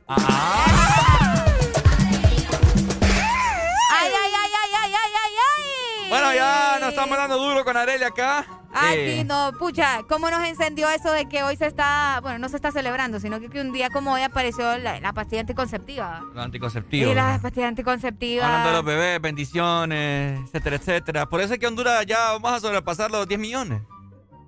Estamos 7.03 7.17
dando 7.17 7.37
duro 7.37 7.63
con 7.65 7.77
Arele 7.77 8.05
acá. 8.05 8.45
Ay, 8.71 8.99
Eh, 8.99 9.17
sí, 9.17 9.23
no, 9.23 9.51
pucha, 9.57 10.03
¿cómo 10.07 10.29
nos 10.29 10.43
encendió 10.43 10.89
eso 10.89 11.11
de 11.11 11.27
que 11.27 11.41
hoy 11.43 11.55
se 11.57 11.65
está, 11.65 12.19
bueno, 12.21 12.37
no 12.37 12.49
se 12.49 12.55
está 12.55 12.71
celebrando, 12.71 13.19
sino 13.19 13.39
que, 13.39 13.49
que 13.49 13.61
un 13.61 13.71
día 13.71 13.89
como 13.89 14.13
hoy 14.13 14.21
apareció 14.21 14.77
la, 14.77 14.99
la 14.99 15.13
pastilla 15.13 15.41
anticonceptiva? 15.41 16.21
Los 16.33 16.45
anticonceptivos. 16.45 17.11
Y 17.11 17.15
la 17.15 17.39
pastilla 17.41 17.67
anticonceptiva. 17.67 18.45
Hablando 18.45 18.69
de 18.69 18.75
los 18.75 18.85
bebés, 18.85 19.21
bendiciones, 19.21 20.39
etcétera, 20.45 20.75
etcétera. 20.75 21.25
Por 21.27 21.41
eso 21.41 21.53
es 21.53 21.59
que 21.59 21.67
Honduras 21.67 22.05
ya 22.05 22.33
vamos 22.33 22.51
a 22.53 22.59
sobrepasar 22.59 23.09
los 23.09 23.27
10 23.27 23.39
millones. 23.39 23.81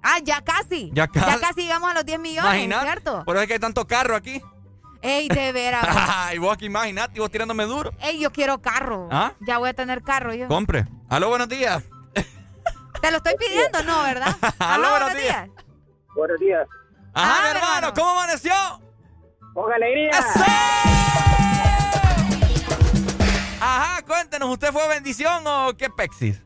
Ah, 0.04 0.20
ya 0.24 0.42
casi. 0.42 0.92
Ya 0.94 1.08
casi. 1.08 1.26
Ya 1.32 1.40
casi 1.40 1.62
llegamos 1.62 1.90
a 1.92 1.94
los 1.94 2.06
10 2.06 2.20
millones, 2.20 2.52
Imagínate. 2.54 2.86
¿cierto? 2.86 3.24
Por 3.26 3.36
eso 3.36 3.42
es 3.44 3.48
que 3.48 3.54
hay 3.54 3.60
tanto 3.60 3.86
carro 3.88 4.16
aquí. 4.16 4.42
Ey, 5.04 5.28
de 5.30 5.52
veras. 5.52 5.84
y 6.36 6.38
vos 6.38 6.54
aquí 6.54 6.66
imaginate, 6.66 7.14
y 7.18 7.20
vos 7.20 7.32
tirándome 7.32 7.66
duro. 7.66 7.92
Ey, 8.02 8.20
yo 8.20 8.32
quiero 8.32 8.62
carro. 8.62 9.10
¿Ah? 9.12 9.34
Ya 9.48 9.58
voy 9.58 9.70
a 9.70 9.74
tener 9.74 10.04
carro 10.04 10.34
yo. 10.36 10.48
Compre. 10.48 10.86
Aló, 11.10 11.30
buenos 11.30 11.50
días. 11.50 11.84
Te 13.02 13.12
lo 13.12 13.18
estoy 13.18 13.34
pidiendo, 13.38 13.84
¿no, 13.84 14.04
verdad? 14.04 14.36
Aló, 14.60 14.90
buenos 14.92 15.14
días. 15.16 15.50
Buenos 16.16 16.40
días. 16.40 16.68
Ajá, 17.14 17.36
Ah, 17.40 17.42
mi 17.44 17.58
hermano, 17.58 17.94
¿cómo 17.94 18.10
amaneció? 18.12 18.54
Con 19.54 19.74
alegría. 19.74 20.12
Ajá, 23.60 24.02
cuéntenos, 24.06 24.50
¿usted 24.50 24.72
fue 24.72 24.88
bendición 24.88 25.44
o 25.46 25.74
qué 25.78 25.90
pexis? 25.90 26.42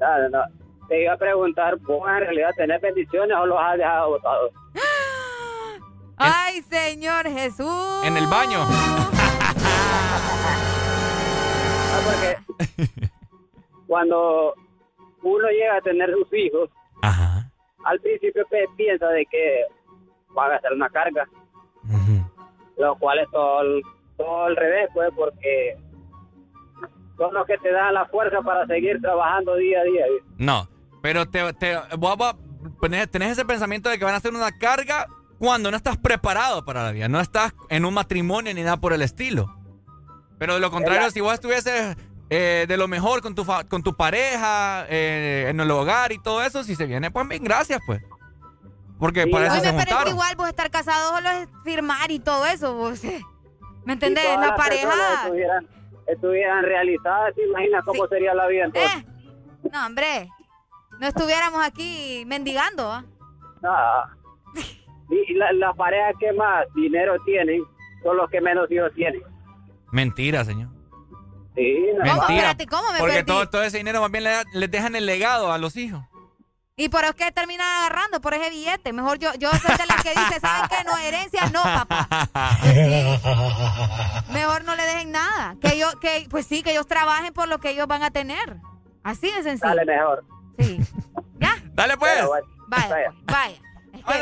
No, 0.00 0.18
no, 0.18 0.28
no. 0.30 0.44
Te 0.88 1.02
iba 1.02 1.12
a 1.12 1.16
preguntar, 1.16 1.76
¿vos 1.80 2.08
en 2.08 2.20
realidad 2.20 2.50
tenés 2.56 2.80
bendiciones 2.80 3.36
o 3.36 3.46
los 3.46 3.58
has 3.60 3.76
dejado 3.78 4.10
botados? 4.10 4.50
Ay, 6.16 6.62
Señor 6.62 7.28
Jesús. 7.28 8.04
En 8.04 8.16
el 8.16 8.26
baño. 8.26 8.64
Ah, 11.98 12.00
porque 12.04 12.38
cuando 13.86 14.54
uno 15.22 15.48
llega 15.48 15.76
a 15.76 15.80
tener 15.80 16.10
sus 16.12 16.32
hijos, 16.34 16.70
al 17.84 18.00
principio 18.00 18.44
pe- 18.50 18.66
piensa 18.76 19.06
de 19.08 19.24
que 19.26 19.64
van 20.30 20.52
a 20.52 20.60
ser 20.60 20.72
una 20.72 20.88
carga, 20.90 21.26
lo 22.78 22.96
cual 22.98 23.18
es 23.20 23.30
todo, 23.30 24.44
al 24.44 24.56
revés, 24.56 24.88
pues, 24.94 25.08
porque 25.16 25.76
son 27.16 27.32
los 27.34 27.46
que 27.46 27.56
te 27.58 27.72
dan 27.72 27.94
la 27.94 28.04
fuerza 28.06 28.40
para 28.42 28.66
seguir 28.66 29.00
trabajando 29.00 29.54
día 29.56 29.80
a 29.80 29.84
día. 29.84 30.04
No, 30.36 30.68
pero 31.02 31.26
te, 31.26 31.52
te, 31.54 31.76
vos- 31.96 32.16
vos 32.16 32.34
tenés, 32.80 33.10
tenés 33.10 33.32
ese 33.32 33.44
pensamiento 33.44 33.88
de 33.88 33.98
que 33.98 34.04
van 34.04 34.14
a 34.14 34.20
ser 34.20 34.34
una 34.34 34.50
carga 34.58 35.06
cuando 35.38 35.70
no 35.70 35.76
estás 35.76 35.96
preparado 35.96 36.64
para 36.64 36.82
la 36.82 36.92
vida, 36.92 37.08
no 37.08 37.20
estás 37.20 37.54
en 37.68 37.84
un 37.84 37.94
matrimonio 37.94 38.52
ni 38.54 38.62
nada 38.62 38.76
por 38.78 38.92
el 38.92 39.02
estilo. 39.02 39.54
Pero 40.38 40.54
de 40.54 40.60
lo 40.60 40.70
contrario, 40.70 41.10
si 41.10 41.20
vos 41.20 41.32
estuvieses 41.32 41.96
eh, 42.30 42.66
de 42.68 42.76
lo 42.76 42.88
mejor 42.88 43.22
con 43.22 43.34
tu, 43.34 43.44
fa- 43.44 43.64
con 43.64 43.82
tu 43.82 43.94
pareja, 43.94 44.86
eh, 44.88 45.46
en 45.48 45.60
el 45.60 45.70
hogar 45.70 46.12
y 46.12 46.18
todo 46.18 46.42
eso, 46.42 46.64
si 46.64 46.74
se 46.76 46.86
viene, 46.86 47.10
pues 47.10 47.28
bien, 47.28 47.44
gracias, 47.44 47.80
pues. 47.86 48.02
Porque 48.98 49.26
para 49.26 49.46
eso 49.46 49.54
Oye, 49.54 49.62
se 49.64 49.68
pero 49.70 49.78
es 49.80 49.84
que 49.86 49.92
juntaron. 49.92 50.12
igual 50.14 50.36
vos 50.36 50.48
estar 50.48 50.70
casado 50.70 51.14
solo 51.14 51.30
es 51.30 51.48
firmar 51.64 52.10
y 52.10 52.18
todo 52.18 52.46
eso, 52.46 52.74
vos. 52.74 53.04
eh. 53.04 53.20
¿Me 53.84 53.92
entendés? 53.92 54.24
Si 54.24 54.40
La 54.40 54.56
pareja. 54.56 54.90
Estuvieran, 55.24 55.68
estuvieran 56.06 56.64
realizadas, 56.64 57.34
¿te 57.34 57.44
imaginas 57.46 57.84
cómo 57.84 58.06
sería 58.08 58.34
la 58.34 58.46
vida 58.46 58.64
entonces? 58.64 59.04
No, 59.72 59.86
hombre. 59.86 60.28
No 60.98 61.06
estuviéramos 61.06 61.62
aquí 61.64 62.24
mendigando, 62.26 62.90
¿ah? 62.90 63.04
Ah. 63.62 64.04
Y 65.10 65.34
la- 65.34 65.52
las 65.52 65.76
parejas 65.76 66.14
que 66.18 66.32
más 66.32 66.64
dinero 66.74 67.14
tienen 67.24 67.62
son 68.02 68.16
los 68.16 68.28
que 68.30 68.40
menos 68.40 68.68
hijos 68.72 68.90
tienen. 68.94 69.22
Mentira, 69.92 70.44
señor. 70.44 70.68
Sí, 71.56 71.86
no. 71.96 72.04
Mentira. 72.04 72.26
espérate, 72.28 72.66
¿cómo 72.66 72.92
me 72.92 72.98
Porque 72.98 73.14
perdí? 73.14 73.26
todo, 73.26 73.48
todo 73.48 73.62
ese 73.64 73.78
dinero 73.78 74.00
más 74.00 74.10
bien 74.10 74.24
le, 74.24 74.30
da- 74.30 74.44
les 74.52 74.70
dejan 74.70 74.94
el 74.94 75.06
legado 75.06 75.50
a 75.52 75.58
los 75.58 75.76
hijos. 75.76 76.02
¿Y 76.78 76.90
por 76.90 77.14
qué 77.14 77.32
terminan 77.32 77.66
agarrando? 77.78 78.20
Por 78.20 78.34
ese 78.34 78.50
billete. 78.50 78.92
Mejor 78.92 79.18
yo, 79.18 79.32
yo 79.38 79.50
soy 79.52 79.74
de 79.78 79.86
las 79.86 80.02
que 80.02 80.10
dice, 80.10 80.38
¿saben 80.40 80.68
qué? 80.68 80.84
No, 80.84 80.94
herencia 80.98 81.46
no, 81.48 81.62
papá. 81.62 82.06
Mejor 84.32 84.64
no 84.64 84.76
le 84.76 84.82
dejen 84.82 85.10
nada. 85.10 85.56
Que 85.60 85.78
yo, 85.78 85.98
que, 86.00 86.26
pues 86.30 86.46
sí, 86.46 86.62
que 86.62 86.72
ellos 86.72 86.86
trabajen 86.86 87.32
por 87.32 87.48
lo 87.48 87.58
que 87.58 87.70
ellos 87.70 87.86
van 87.86 88.02
a 88.02 88.10
tener. 88.10 88.56
Así 89.02 89.30
de 89.30 89.42
sencillo. 89.42 89.74
Dale 89.74 89.84
mejor. 89.86 90.24
Sí. 90.58 90.78
Dale 91.72 91.96
pues. 91.96 92.12
Vaya, 92.68 92.88
pues, 92.88 93.14
vaya. 93.24 93.56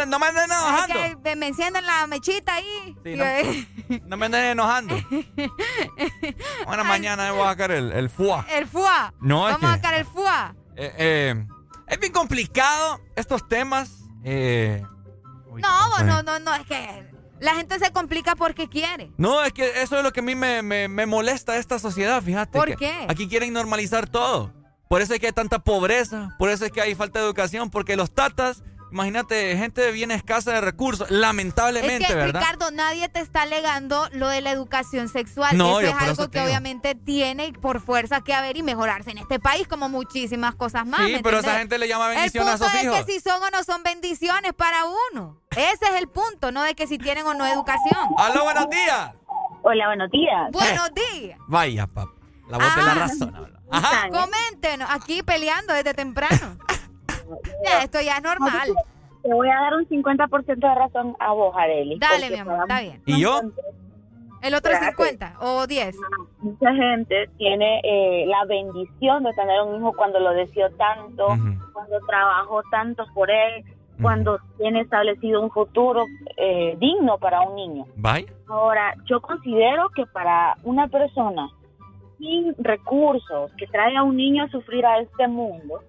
No 0.07 0.19
me 0.19 0.27
anden 0.27 0.45
enojando. 0.45 0.99
Es 0.99 1.17
que 1.17 1.37
me, 1.37 1.47
encienden 1.49 1.87
la 1.87 2.07
mechita 2.07 2.55
ahí. 2.55 2.97
Sí, 3.05 3.15
no, 3.17 3.99
no 4.07 4.17
me 4.17 4.27
anden 4.27 4.45
enojando. 4.45 4.97
Bueno, 6.67 6.85
mañana 6.85 7.31
voy 7.33 7.43
a 7.43 7.51
sacar 7.51 7.71
el, 7.71 7.93
el 7.93 8.09
FUA. 8.11 8.47
El 8.51 8.67
FUA. 8.67 9.13
No, 9.21 9.49
es 9.49 9.55
Vamos 9.55 9.71
a 9.71 9.75
que- 9.77 9.83
sacar 9.83 9.95
el 10.01 10.05
FUA. 10.07 10.55
Eh, 10.77 10.95
eh, 10.99 11.47
es 11.89 12.01
bien 12.01 12.13
complicado 12.13 13.01
estos 13.17 13.47
temas. 13.49 13.91
Eh, 14.25 14.83
No, 15.57 15.89
vos 15.91 16.05
no, 16.05 16.23
no, 16.23 16.39
no, 16.41 16.55
es 16.55 16.67
que 16.67 17.11
la 17.41 17.55
gente 17.55 17.79
se 17.79 17.93
complica 17.93 18.35
porque 18.37 18.69
quiere. 18.69 19.11
no, 19.19 19.43
es 19.45 19.53
que 19.53 19.83
eso 19.83 19.99
es 19.99 20.03
lo 20.03 20.13
que 20.13 20.21
a 20.21 20.23
mí 20.23 20.35
me, 20.35 20.63
me- 20.63 20.89
me 20.89 21.07
molesta 21.07 21.57
esta 21.57 21.79
sociedad, 21.79 22.23
fíjate. 22.23 22.59
¿Por 22.59 22.75
qué? 22.77 23.07
Aquí 23.09 23.29
quieren 23.29 23.53
normalizar 23.53 24.09
todo. 24.09 24.53
Por 24.89 25.01
eso 25.03 25.15
es 25.15 25.21
que 25.21 25.27
hay 25.27 25.33
tanta 25.33 25.59
pobreza, 25.61 26.35
por 26.39 26.51
eso 26.51 26.65
es 26.65 26.71
que 26.73 26.81
hay 26.81 26.95
falta 26.95 27.19
de 27.19 27.25
educación, 27.25 27.71
porque 27.71 27.97
los 27.97 28.13
tatas, 28.15 28.63
imagínate, 28.95 29.57
gente 29.57 29.81
de 29.81 29.91
bien 29.93 30.11
escasa 30.13 30.53
de 30.53 30.61
recursos, 30.61 31.11
lamentablemente, 31.11 32.05
es 32.05 32.09
que, 32.09 32.15
¿verdad? 32.15 32.41
Ricardo, 32.41 32.71
nadie 32.71 33.09
te 33.09 33.19
está 33.21 33.43
alegando 33.43 34.09
lo 34.13 34.29
de 34.29 34.41
la 34.41 34.51
educación 34.53 35.09
sexual. 35.09 35.59
No, 35.59 35.81
eso 35.81 35.91
yo 35.91 35.97
es 35.99 36.03
algo 36.03 36.31
que 36.31 36.39
digo. 36.39 36.49
obviamente 36.49 36.95
tiene 36.95 37.53
por 37.53 37.81
fuerza 37.81 38.21
que 38.23 38.33
haber 38.33 38.57
y 38.57 38.63
mejorarse 38.63 39.11
en 39.11 39.19
este 39.19 39.41
país, 39.41 39.67
como 39.67 39.89
muchísimas 39.89 40.55
cosas 40.55 40.87
más. 40.87 41.05
Sí, 41.07 41.13
¿me 41.13 41.23
pero 41.23 41.41
esa 41.41 41.59
gente 41.59 41.77
le 41.79 41.89
llama 41.89 42.09
El 42.11 42.15
bendición 42.17 42.49
a 42.49 42.53
punto 42.53 42.65
esos 42.67 42.75
es 42.77 42.85
hijos. 42.85 43.05
que 43.05 43.13
si 43.13 43.21
son 43.21 43.43
o 43.43 43.51
no 43.51 43.65
son 43.65 43.83
bendiciones 43.83 44.53
para 44.55 44.85
uno. 45.13 45.41
Ese 45.51 45.85
es 45.87 45.95
el 45.99 46.09
punto, 46.09 46.53
no 46.53 46.63
de 46.63 46.75
que 46.75 46.87
si 46.87 46.97
tienen 46.97 47.27
o 47.27 47.35
no 47.35 47.45
educación. 47.47 48.09
¡Aló, 48.17 48.45
buenos 48.45 48.71
días! 48.71 49.11
Hola, 49.63 49.87
buenos 49.89 50.11
días. 50.11 50.51
Buenos 50.53 50.91
días. 50.95 51.39
Vaya, 51.49 51.87
papá. 51.89 52.13
La 52.49 52.59
voz 52.59 52.77
de 52.77 52.83
la 52.83 52.93
Ah. 52.93 52.95
razón. 52.95 53.35
habla. 53.35 53.61
Ajá. 53.73 54.09
Coméntenos, 54.11 54.89
aquí 54.91 55.23
peleando 55.25 55.73
desde 55.75 55.95
temprano. 55.95 56.59
ya, 57.65 57.83
esto 57.83 58.01
ya 58.01 58.17
es 58.17 58.23
normal. 58.23 58.75
Te 59.23 59.33
voy 59.33 59.49
a 59.49 59.55
dar 59.55 59.75
un 59.75 59.89
50% 59.89 60.57
de 60.57 60.75
razón 60.75 61.17
a 61.19 61.33
vos, 61.33 61.55
Areli. 61.57 61.99
Dale, 61.99 62.31
mi 62.31 62.39
amor, 62.39 62.59
está 62.63 62.81
bien. 62.81 63.03
¿Y 63.07 63.21
yo? 63.21 63.41
El 64.43 64.55
otro 64.55 64.73
Gracias. 64.73 64.95
50 64.97 65.37
o 65.41 65.67
10. 65.67 65.97
Mucha 66.41 66.75
gente 66.75 67.31
tiene 67.39 67.81
eh, 67.83 68.27
la 68.27 68.45
bendición 68.45 69.23
de 69.23 69.33
tener 69.33 69.63
un 69.63 69.81
hijo 69.81 69.95
cuando 69.97 70.21
lo 70.21 70.33
deseó 70.33 70.69
tanto, 70.73 71.29
cuando 71.73 71.99
trabajó 72.07 72.61
tanto 72.71 73.05
por 73.15 73.31
él, 73.31 73.65
cuando 74.03 74.39
tiene 74.59 74.83
establecido 74.83 75.41
un 75.41 75.51
futuro 75.51 76.05
eh, 76.37 76.77
digno 76.79 77.17
para 77.17 77.41
un 77.41 77.57
niño. 77.57 77.87
Vaya. 77.97 78.27
Ahora, 78.47 78.95
yo 79.07 79.23
considero 79.23 79.89
que 79.97 80.05
para 80.05 80.59
una 80.65 80.89
persona 80.89 81.49
sin 82.19 82.55
recursos 82.59 83.51
que 83.57 83.67
trae 83.67 83.97
a 83.97 84.03
un 84.03 84.17
niño 84.17 84.45
a 84.45 84.49
sufrir 84.49 84.85
a 84.85 84.99
este 84.99 85.27
mundo, 85.27 85.83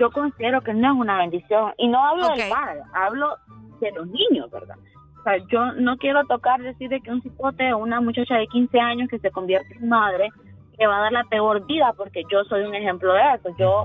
yo 0.00 0.10
considero 0.10 0.62
que 0.62 0.72
no 0.72 0.92
es 0.92 0.98
una 0.98 1.18
bendición. 1.18 1.72
Y 1.76 1.86
no 1.86 2.02
hablo 2.02 2.28
del 2.30 2.48
padre, 2.48 2.80
hablo 2.94 3.36
de 3.80 3.92
los 3.92 4.06
niños, 4.06 4.50
¿verdad? 4.50 4.76
O 5.20 5.22
sea, 5.22 5.36
yo 5.48 5.72
no 5.72 5.98
quiero 5.98 6.24
tocar 6.24 6.62
decir 6.62 6.88
de 6.88 7.00
que 7.02 7.12
un 7.12 7.20
cipote 7.20 7.72
o 7.74 7.78
una 7.78 8.00
muchacha 8.00 8.36
de 8.36 8.46
15 8.46 8.80
años 8.80 9.08
que 9.10 9.18
se 9.18 9.30
convierte 9.30 9.74
en 9.74 9.88
madre 9.88 10.30
le 10.78 10.86
va 10.86 10.96
a 10.96 11.02
dar 11.02 11.12
la 11.12 11.24
peor 11.24 11.66
vida, 11.66 11.92
porque 11.94 12.22
yo 12.32 12.42
soy 12.44 12.62
un 12.62 12.74
ejemplo 12.74 13.12
de 13.12 13.20
eso. 13.34 13.50
Yo 13.58 13.84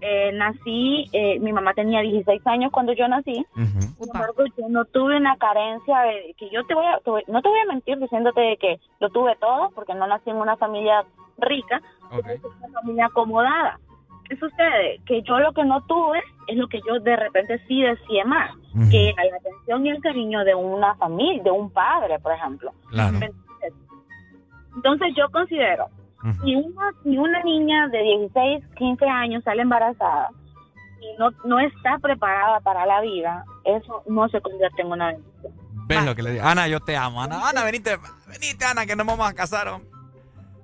eh, 0.00 0.30
nací, 0.32 1.06
eh, 1.12 1.40
mi 1.40 1.52
mamá 1.52 1.74
tenía 1.74 2.00
16 2.02 2.46
años 2.46 2.70
cuando 2.70 2.92
yo 2.92 3.08
nací, 3.08 3.44
sin 3.54 4.08
embargo 4.14 4.44
yo 4.56 4.68
no 4.68 4.84
tuve 4.84 5.16
una 5.16 5.36
carencia 5.36 5.98
de 6.02 6.34
que 6.38 6.48
yo 6.50 6.64
te 6.66 6.74
voy 6.74 6.86
a, 6.86 7.00
no 7.26 7.42
te 7.42 7.48
voy 7.48 7.58
a 7.58 7.72
mentir 7.72 7.98
diciéndote 7.98 8.40
de 8.40 8.56
que 8.58 8.78
lo 9.00 9.08
tuve 9.08 9.34
todo, 9.40 9.70
porque 9.74 9.94
no 9.94 10.06
nací 10.06 10.30
en 10.30 10.36
una 10.36 10.56
familia 10.56 11.04
rica, 11.38 11.80
okay. 12.12 12.36
una 12.62 12.80
familia 12.80 13.06
acomodada. 13.06 13.80
¿Qué 14.28 14.36
sucede? 14.36 15.00
Que 15.06 15.22
yo 15.22 15.38
lo 15.38 15.52
que 15.52 15.64
no 15.64 15.80
tuve 15.86 16.22
es 16.48 16.56
lo 16.56 16.68
que 16.68 16.80
yo 16.86 16.98
de 17.00 17.16
repente 17.16 17.60
sí 17.66 17.82
decía 17.82 18.24
más, 18.24 18.50
que 18.90 19.14
la 19.16 19.36
atención 19.36 19.86
y 19.86 19.90
el 19.90 20.00
cariño 20.00 20.44
de 20.44 20.54
una 20.54 20.94
familia, 20.96 21.42
de 21.42 21.50
un 21.50 21.70
padre, 21.70 22.18
por 22.18 22.32
ejemplo. 22.32 22.72
Entonces 24.74 25.14
yo 25.16 25.30
considero 25.30 25.88
si 26.42 26.54
una, 26.56 26.92
si 27.02 27.16
una 27.16 27.42
niña 27.42 27.88
de 27.88 28.02
16, 28.02 28.64
15 28.76 29.04
años 29.06 29.44
sale 29.44 29.62
embarazada 29.62 30.30
y 31.00 31.18
no, 31.18 31.30
no 31.44 31.60
está 31.60 31.98
preparada 31.98 32.60
para 32.60 32.84
la 32.84 33.00
vida, 33.00 33.44
eso 33.64 34.02
no 34.08 34.28
se 34.28 34.40
convierte 34.40 34.82
en 34.82 34.88
una 34.88 35.08
bendición. 35.08 35.52
¿Ves 35.86 36.04
lo 36.04 36.14
que 36.16 36.22
le 36.22 36.32
digo? 36.32 36.44
Ana, 36.44 36.66
yo 36.66 36.80
te 36.80 36.96
amo. 36.96 37.22
Ana, 37.22 37.48
Ana, 37.48 37.64
venite, 37.64 37.96
venite, 38.26 38.64
Ana, 38.64 38.86
que 38.86 38.96
nos 38.96 39.06
vamos 39.06 39.28
a 39.28 39.34
casar. 39.34 39.68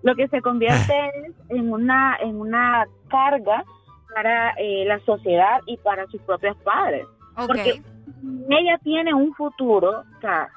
Lo 0.02 0.14
que 0.16 0.26
se 0.28 0.42
convierte 0.42 0.92
es 1.26 1.50
en 1.50 1.72
una, 1.72 2.16
en 2.20 2.40
una 2.40 2.86
carga 3.12 3.64
para 4.12 4.50
eh, 4.58 4.84
la 4.86 4.98
sociedad 5.04 5.60
y 5.66 5.76
para 5.76 6.06
sus 6.08 6.20
propios 6.22 6.56
padres. 6.64 7.06
Porque 7.46 7.82
ella 8.48 8.78
tiene 8.82 9.14
un 9.14 9.32
futuro, 9.34 10.00
o 10.00 10.20
sea, 10.20 10.48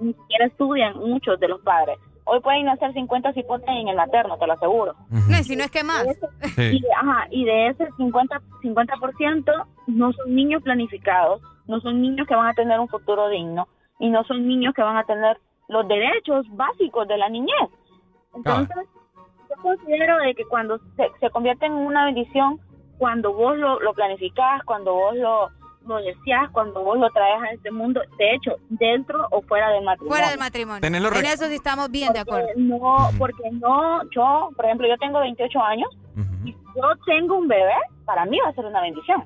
ni 0.00 0.14
siquiera 0.14 0.46
estudian 0.46 0.96
muchos 0.98 1.38
de 1.38 1.48
los 1.48 1.60
padres 1.60 1.98
Hoy 2.26 2.40
pueden 2.40 2.64
nacer 2.64 2.92
50 2.94 3.34
cipotes 3.34 3.68
en 3.68 3.88
el 3.88 3.96
materno, 3.96 4.38
te 4.38 4.46
lo 4.46 4.54
aseguro. 4.54 4.94
si 5.42 5.56
no 5.56 5.64
es 5.64 5.70
que 5.70 5.84
más. 5.84 6.04
y, 6.56 6.82
ajá, 6.96 7.26
y 7.30 7.44
de 7.44 7.68
ese 7.68 7.86
50%, 7.90 8.40
50 8.62 8.94
no 9.88 10.12
son 10.12 10.34
niños 10.34 10.62
planificados, 10.62 11.42
no 11.66 11.80
son 11.80 12.00
niños 12.00 12.26
que 12.26 12.34
van 12.34 12.46
a 12.46 12.54
tener 12.54 12.80
un 12.80 12.88
futuro 12.88 13.28
digno 13.28 13.68
y 13.98 14.08
no 14.08 14.24
son 14.24 14.46
niños 14.48 14.74
que 14.74 14.82
van 14.82 14.96
a 14.96 15.04
tener 15.04 15.38
los 15.68 15.86
derechos 15.86 16.46
básicos 16.50 17.06
de 17.08 17.18
la 17.18 17.28
niñez. 17.28 17.70
Entonces, 18.34 18.88
yo 19.56 19.62
considero 19.62 20.18
de 20.18 20.34
que 20.34 20.44
cuando 20.46 20.78
se, 20.96 21.10
se 21.20 21.30
convierte 21.30 21.66
en 21.66 21.72
una 21.72 22.06
bendición, 22.06 22.60
cuando 22.98 23.32
vos 23.32 23.56
lo, 23.56 23.80
lo 23.80 23.92
planificás, 23.94 24.62
cuando 24.64 24.94
vos 24.94 25.16
lo 25.16 25.50
lo 25.86 25.96
decías 25.96 26.50
cuando 26.52 26.82
vos 26.82 26.98
lo 26.98 27.10
traes 27.10 27.42
a 27.42 27.52
este 27.52 27.70
mundo, 27.70 28.00
de 28.18 28.34
hecho, 28.34 28.56
dentro 28.68 29.26
o 29.30 29.42
fuera 29.42 29.70
del 29.70 29.84
matrimonio. 29.84 30.10
Fuera 30.16 30.30
del 30.30 30.38
matrimonio. 30.38 30.80
En 30.82 31.26
eso 31.26 31.46
sí 31.46 31.54
estamos 31.54 31.90
bien 31.90 32.12
de 32.12 32.20
acuerdo. 32.20 32.48
No, 32.56 33.10
porque 33.18 33.50
no, 33.52 34.02
yo, 34.10 34.50
por 34.56 34.64
ejemplo, 34.64 34.88
yo 34.88 34.96
tengo 34.98 35.20
28 35.20 35.60
años 35.60 35.88
y 36.44 36.52
yo 36.52 36.82
tengo 37.06 37.38
un 37.38 37.48
bebé, 37.48 37.74
para 38.04 38.24
mí 38.24 38.38
va 38.44 38.50
a 38.50 38.54
ser 38.54 38.64
una 38.64 38.80
bendición. 38.80 39.24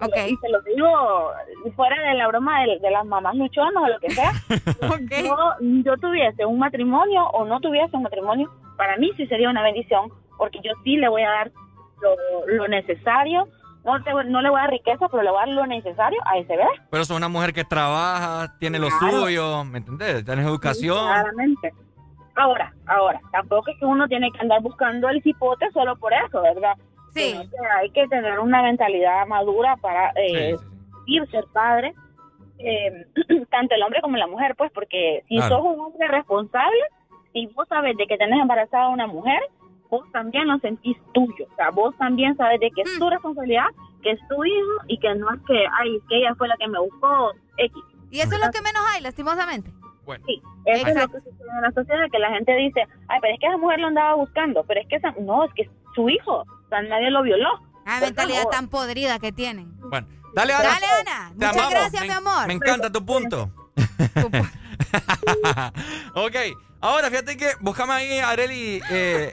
Okay. 0.00 0.32
Y 0.32 0.36
te 0.38 0.48
lo 0.48 0.60
digo 0.62 1.32
fuera 1.76 2.00
de 2.08 2.14
la 2.14 2.28
broma 2.28 2.62
de, 2.64 2.90
las 2.90 3.04
mamás 3.04 3.34
luchonas 3.36 3.82
o 3.82 3.88
lo 3.88 3.98
que 4.00 4.10
sea. 4.10 4.32
okay. 4.94 5.26
yo, 5.26 5.36
yo 5.60 5.96
tuviese 5.98 6.44
un 6.44 6.58
matrimonio 6.58 7.24
o 7.28 7.44
no 7.44 7.60
tuviese 7.60 7.96
un 7.96 8.02
matrimonio, 8.02 8.50
para 8.76 8.96
mí 8.96 9.10
sí 9.16 9.26
sería 9.26 9.50
una 9.50 9.62
bendición, 9.62 10.10
porque 10.38 10.60
yo 10.62 10.72
sí 10.82 10.96
le 10.96 11.08
voy 11.08 11.22
a 11.22 11.30
dar 11.30 11.52
lo, 12.00 12.46
lo 12.46 12.68
necesario 12.68 13.48
no, 13.84 14.42
le 14.42 14.50
voy 14.50 14.58
a 14.58 14.62
dar 14.62 14.70
riqueza, 14.70 15.08
pero 15.08 15.22
le 15.22 15.30
voy 15.30 15.38
a 15.42 15.46
dar 15.46 15.54
lo 15.54 15.66
necesario 15.66 16.18
a 16.24 16.38
ese 16.38 16.56
bebé. 16.56 16.70
Pero 16.90 17.02
es 17.02 17.10
una 17.10 17.28
mujer 17.28 17.52
que 17.52 17.64
trabaja, 17.64 18.56
tiene 18.58 18.78
lo 18.78 18.88
suyo, 18.90 19.64
¿me 19.64 19.78
entendés? 19.78 20.24
Tienes 20.24 20.46
educación. 20.46 21.06
claramente. 21.06 21.72
Ahora, 22.36 22.74
ahora, 22.86 23.20
tampoco 23.30 23.70
es 23.70 23.78
que 23.78 23.84
uno 23.84 24.08
tiene 24.08 24.30
que 24.32 24.40
andar 24.40 24.60
buscando 24.60 25.08
el 25.08 25.22
cipote 25.22 25.70
solo 25.72 25.94
por 25.96 26.12
eso, 26.12 26.42
¿verdad? 26.42 26.74
Sí. 27.14 27.34
hay 27.80 27.90
que 27.90 28.08
tener 28.08 28.38
una 28.40 28.62
mentalidad 28.62 29.26
madura 29.26 29.76
para 29.76 30.10
eh, 30.16 30.56
ir 31.06 31.30
ser 31.30 31.44
padre, 31.52 31.94
eh, 32.58 33.06
tanto 33.50 33.74
el 33.74 33.82
hombre 33.82 34.00
como 34.00 34.16
la 34.16 34.26
mujer, 34.26 34.54
pues, 34.56 34.70
porque 34.72 35.22
si 35.28 35.38
sos 35.38 35.60
un 35.60 35.80
hombre 35.80 36.08
responsable, 36.08 36.82
y 37.32 37.46
vos 37.48 37.66
sabes 37.68 37.96
de 37.96 38.06
que 38.06 38.16
tenés 38.16 38.40
embarazada 38.40 38.84
a 38.84 38.90
una 38.90 39.06
mujer, 39.06 39.40
vos 39.90 40.10
también 40.12 40.46
lo 40.48 40.58
sentís 40.58 40.96
tuyo. 41.12 41.46
O 41.52 41.56
sea, 41.56 41.70
vos 41.70 41.96
también 41.98 42.36
sabes 42.36 42.60
de 42.60 42.70
que 42.70 42.82
es 42.82 42.98
tu 42.98 43.06
mm. 43.06 43.10
responsabilidad, 43.10 43.66
que 44.02 44.12
es 44.12 44.20
tu 44.28 44.44
hijo 44.44 44.72
y 44.86 44.98
que 44.98 45.14
no 45.14 45.32
es 45.32 45.40
que, 45.46 45.64
ay, 45.80 45.98
que 46.08 46.18
ella 46.18 46.34
fue 46.36 46.48
la 46.48 46.56
que 46.56 46.68
me 46.68 46.78
buscó 46.78 47.32
X. 47.58 47.82
Y 48.10 48.20
eso 48.20 48.34
es 48.34 48.44
lo 48.44 48.52
que 48.52 48.62
menos 48.62 48.82
hay, 48.92 49.02
lastimosamente. 49.02 49.70
Bueno. 50.04 50.24
Sí, 50.26 50.40
eso 50.66 50.86
es 50.86 50.94
lo 50.94 51.08
que 51.08 51.18
sucede 51.18 51.48
en 51.56 51.62
la 51.62 51.72
sociedad, 51.72 52.10
que 52.12 52.18
la 52.18 52.30
gente 52.30 52.54
dice, 52.56 52.86
ay, 53.08 53.18
pero 53.20 53.34
es 53.34 53.40
que 53.40 53.46
esa 53.46 53.56
mujer 53.56 53.80
lo 53.80 53.88
andaba 53.88 54.14
buscando, 54.14 54.62
pero 54.64 54.80
es 54.80 54.86
que 54.88 54.96
esa, 54.96 55.12
no, 55.18 55.44
es 55.44 55.52
que 55.54 55.62
es 55.62 55.70
su 55.94 56.08
hijo, 56.08 56.44
nadie 56.82 57.10
lo 57.10 57.22
violó. 57.22 57.48
La 57.86 58.00
mentalidad 58.00 58.44
tan 58.50 58.68
podrida 58.68 59.18
que 59.18 59.32
tienen. 59.32 59.72
Bueno, 59.90 60.06
dale 60.34 60.54
Ana. 60.54 60.68
Dale 60.68 60.86
Ana, 60.86 61.32
muchas 61.34 61.70
gracias 61.70 62.02
mi 62.02 62.10
amor. 62.10 62.46
Me 62.46 62.54
encanta 62.54 62.90
tu 62.90 63.04
punto. 63.04 63.50
ok, 66.14 66.36
Ahora, 66.84 67.08
fíjate 67.08 67.38
que 67.38 67.50
buscame 67.60 67.94
ahí, 67.94 68.18
Areli, 68.18 68.82
eh, 68.90 69.30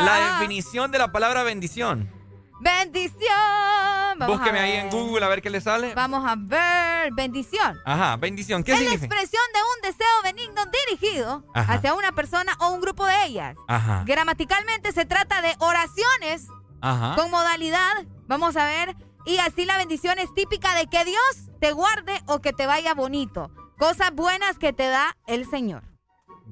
la 0.00 0.32
definición 0.32 0.90
de 0.90 0.98
la 0.98 1.10
palabra 1.10 1.42
bendición. 1.42 2.12
Bendición. 2.60 4.18
Búsqueme 4.26 4.58
ahí 4.58 4.72
en 4.72 4.90
Google 4.90 5.24
a 5.24 5.28
ver 5.28 5.40
qué 5.40 5.48
le 5.48 5.62
sale. 5.62 5.94
Vamos 5.94 6.22
a 6.26 6.34
ver. 6.36 7.10
Bendición. 7.14 7.80
Ajá, 7.86 8.18
bendición. 8.18 8.62
¿Qué 8.62 8.72
es 8.72 8.78
significa? 8.78 9.14
la 9.14 9.22
expresión 9.22 9.42
de 9.54 9.60
un 9.60 9.92
deseo 9.92 10.22
benigno 10.24 10.62
dirigido 10.66 11.42
hacia 11.54 11.94
una 11.94 12.12
persona 12.12 12.52
o 12.60 12.72
un 12.72 12.82
grupo 12.82 13.06
de 13.06 13.24
ellas. 13.24 13.56
Ajá. 13.66 14.02
Gramaticalmente 14.04 14.92
se 14.92 15.06
trata 15.06 15.40
de 15.40 15.56
oraciones 15.60 16.48
con 17.16 17.30
modalidad. 17.30 18.04
Vamos 18.26 18.56
a 18.56 18.66
ver. 18.66 18.96
Y 19.26 19.38
así 19.38 19.64
la 19.64 19.78
bendición 19.78 20.18
es 20.18 20.32
típica 20.34 20.74
de 20.74 20.86
que 20.86 21.04
Dios 21.04 21.50
te 21.60 21.72
guarde 21.72 22.12
o 22.26 22.40
que 22.40 22.52
te 22.52 22.66
vaya 22.66 22.94
bonito. 22.94 23.50
Cosas 23.78 24.14
buenas 24.14 24.58
que 24.58 24.72
te 24.72 24.88
da 24.88 25.16
el 25.26 25.48
Señor. 25.48 25.82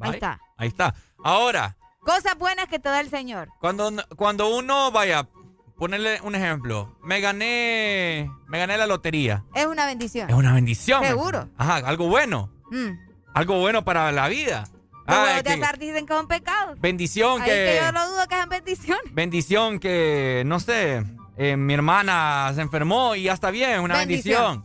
Ahí 0.01 0.13
está. 0.13 0.41
Ahí 0.57 0.69
está. 0.69 0.95
Ahora. 1.23 1.77
Cosas 2.01 2.37
buenas 2.37 2.67
que 2.67 2.79
te 2.79 2.89
da 2.89 3.01
el 3.01 3.11
Señor. 3.11 3.49
Cuando, 3.61 3.93
cuando 4.17 4.57
uno 4.57 4.91
vaya, 4.91 5.29
ponerle 5.77 6.21
un 6.23 6.35
ejemplo. 6.35 6.97
Me 7.03 7.21
gané, 7.21 8.31
me 8.49 8.59
gané 8.59 8.77
la 8.77 8.87
lotería. 8.87 9.45
Es 9.55 9.67
una 9.67 9.87
bendición. 9.87 10.29
Es 10.31 10.35
una 10.35 10.55
bendición. 10.55 11.05
Seguro. 11.05 11.49
Ajá, 11.57 11.77
algo 11.77 12.09
bueno. 12.09 12.51
Mm. 12.71 12.93
Algo 13.35 13.61
bueno 13.61 13.85
para 13.85 14.11
la 14.13 14.29
vida. 14.29 14.65
Ah, 15.07 15.43
de 15.43 15.51
azar 15.51 15.79
dicen 15.79 16.07
que 16.07 16.15
es 16.15 16.21
un 16.21 16.29
pecado. 16.29 16.75
Bendición 16.79 17.43
Ahí 17.43 17.49
que... 17.49 17.55
que 17.55 17.81
yo 17.85 17.93
no 17.93 18.09
dudo 18.09 18.29
que 18.29 18.41
es 18.41 18.49
bendición. 18.49 18.99
Bendición 19.13 19.79
que, 19.79 20.43
no 20.47 20.61
sé, 20.61 21.05
eh, 21.37 21.57
mi 21.57 21.75
hermana 21.75 22.53
se 22.55 22.61
enfermó 22.61 23.15
y 23.15 23.25
ya 23.25 23.33
está 23.33 23.51
bien, 23.51 23.81
una 23.81 23.99
bendición. 23.99 24.65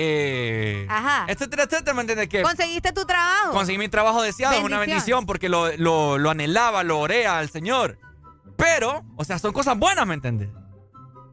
Eh, 0.00 0.86
Ajá. 0.88 1.26
Etcétera, 1.28 1.64
etcétera, 1.64 1.92
¿me 1.94 2.02
entiendes? 2.02 2.28
Que 2.28 2.42
Conseguiste 2.42 2.92
tu 2.92 3.04
trabajo. 3.04 3.50
Conseguí 3.50 3.78
mi 3.78 3.88
trabajo 3.88 4.22
deseado, 4.22 4.56
es 4.56 4.62
una 4.62 4.78
bendición 4.78 5.26
porque 5.26 5.48
lo, 5.48 5.76
lo, 5.76 6.18
lo, 6.18 6.30
anhelaba, 6.30 6.84
lo 6.84 7.00
oré 7.00 7.26
al 7.26 7.50
Señor. 7.50 7.98
Pero, 8.56 9.04
o 9.16 9.24
sea, 9.24 9.38
son 9.38 9.52
cosas 9.52 9.76
buenas, 9.76 10.06
¿me 10.06 10.14
entiendes? 10.14 10.50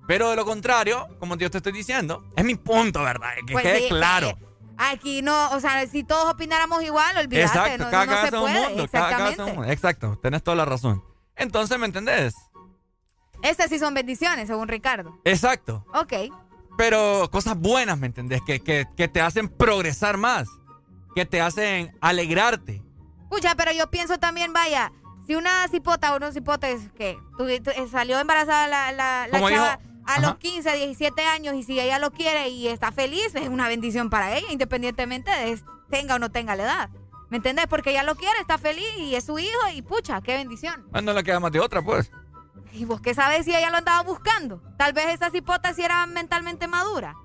Pero 0.07 0.29
de 0.29 0.35
lo 0.35 0.45
contrario, 0.45 1.07
como 1.19 1.35
yo 1.37 1.49
te 1.49 1.57
estoy 1.57 1.73
diciendo, 1.73 2.23
es 2.35 2.45
mi 2.45 2.55
punto, 2.55 3.03
¿verdad? 3.03 3.29
Que 3.45 3.53
pues 3.53 3.63
quede 3.63 3.87
claro. 3.87 4.37
Aquí 4.77 5.21
no, 5.21 5.51
o 5.51 5.59
sea, 5.59 5.85
si 5.87 6.03
todos 6.03 6.33
opináramos 6.33 6.83
igual, 6.83 7.17
olvídate. 7.17 7.45
Exacto, 7.45 7.85
no, 7.85 7.91
cada 7.91 8.05
no, 8.05 8.21
se 8.21 8.27
es 8.27 8.33
un 8.33 8.39
puede. 8.39 8.87
Cada 8.89 9.29
un 9.29 9.55
mundo. 9.55 9.71
Exacto, 9.71 10.19
tenés 10.21 10.43
toda 10.43 10.55
la 10.55 10.65
razón. 10.65 11.03
Entonces, 11.35 11.77
¿me 11.79 11.85
entendés? 11.85 12.35
Estas 13.41 13.69
sí 13.69 13.79
son 13.79 13.93
bendiciones, 13.93 14.47
según 14.47 14.67
Ricardo. 14.67 15.19
Exacto. 15.23 15.85
Ok 15.93 16.13
pero 16.77 17.29
cosas 17.31 17.57
buenas, 17.57 17.97
¿me 17.97 18.07
entendés? 18.07 18.41
Que, 18.41 18.85
te 19.07 19.21
hacen 19.21 19.49
progresar 19.49 20.17
más, 20.17 20.47
que 21.15 21.25
te 21.25 21.41
hacen 21.41 21.95
alegrarte. 22.01 22.81
Pucha, 23.29 23.55
pero 23.55 23.71
yo 23.71 23.89
pienso 23.89 24.17
también, 24.19 24.53
vaya, 24.53 24.91
si 25.25 25.35
una 25.35 25.67
cipota 25.69 26.13
o 26.13 26.17
unos 26.17 26.33
cipotes 26.33 26.91
que 26.95 27.17
salió 27.91 28.19
embarazada 28.19 28.67
la, 28.67 29.27
la, 29.27 29.49
chava 29.49 29.79
a 30.05 30.19
los 30.19 30.35
15, 30.35 30.75
17 30.75 31.25
años 31.25 31.55
y 31.55 31.63
si 31.63 31.79
ella 31.79 31.99
lo 31.99 32.11
quiere 32.11 32.49
y 32.49 32.67
está 32.67 32.91
feliz, 32.91 33.33
es 33.35 33.47
una 33.49 33.67
bendición 33.67 34.09
para 34.09 34.37
ella, 34.37 34.51
independientemente 34.51 35.31
de 35.31 35.59
tenga 35.89 36.15
o 36.15 36.19
no 36.19 36.31
tenga 36.31 36.55
la 36.55 36.63
edad. 36.63 36.89
¿Me 37.29 37.37
entendés? 37.37 37.67
Porque 37.67 37.91
ella 37.91 38.03
lo 38.03 38.15
quiere, 38.15 38.39
está 38.39 38.57
feliz 38.57 38.85
y 38.97 39.15
es 39.15 39.25
su 39.25 39.39
hijo 39.39 39.59
y 39.73 39.81
pucha, 39.81 40.21
qué 40.21 40.35
bendición. 40.35 40.87
Ah, 40.93 41.01
no 41.01 41.13
le 41.13 41.23
queda 41.23 41.39
más 41.39 41.51
de 41.51 41.59
otra, 41.59 41.81
pues. 41.81 42.11
¿Y 42.71 42.85
vos 42.85 43.01
qué 43.01 43.13
sabes 43.13 43.45
si 43.45 43.55
ella 43.55 43.69
lo 43.69 43.77
andaba 43.77 44.03
buscando? 44.03 44.61
Tal 44.77 44.93
vez 44.93 45.07
esa 45.07 45.29
cipota 45.31 45.73
si 45.73 45.81
era 45.81 46.05
mentalmente 46.05 46.67
madura. 46.67 47.15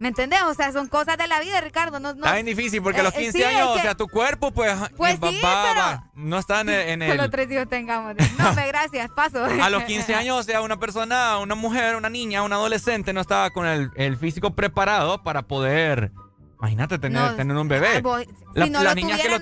¿Me 0.00 0.08
entendés? 0.08 0.40
O 0.44 0.54
sea, 0.54 0.72
son 0.72 0.88
cosas 0.88 1.18
de 1.18 1.28
la 1.28 1.40
vida, 1.40 1.60
Ricardo. 1.60 2.00
No, 2.00 2.14
no, 2.14 2.24
está 2.24 2.32
bien 2.32 2.46
difícil 2.46 2.80
porque 2.82 3.00
a 3.00 3.02
los 3.02 3.12
15 3.12 3.38
eh, 3.38 3.44
años, 3.44 3.68
o 3.68 3.78
sea, 3.80 3.94
tu 3.94 4.08
cuerpo, 4.08 4.50
pues, 4.50 4.74
pues 4.96 5.18
sí, 5.22 5.40
no 6.14 6.38
está 6.38 6.62
en, 6.62 7.02
el. 7.02 7.10
Solo 7.10 7.28
tres 7.30 7.50
hijos 7.50 7.68
tengamos. 7.68 8.14
No, 8.38 8.54
gracias, 8.66 9.10
paso. 9.10 9.44
A 9.44 9.68
los 9.68 9.84
15 9.84 10.14
años, 10.14 10.38
o 10.38 10.42
sea, 10.42 10.62
una 10.62 10.78
persona, 10.78 11.36
una 11.36 11.54
mujer, 11.54 11.96
una 11.96 12.08
niña, 12.08 12.42
un 12.42 12.52
adolescente 12.54 13.12
no 13.12 13.20
estaba 13.20 13.50
con 13.50 13.66
el, 13.66 13.90
el 13.94 14.16
físico 14.16 14.54
preparado 14.54 15.22
para 15.22 15.42
poder 15.42 16.12
Imagínate 16.60 16.98
tener, 16.98 17.36
tener 17.36 17.56
un 17.56 17.68
bebé. 17.68 18.02
si 18.54 18.70
no 18.70 18.84
lo 18.84 18.94
tuviera, 18.94 19.38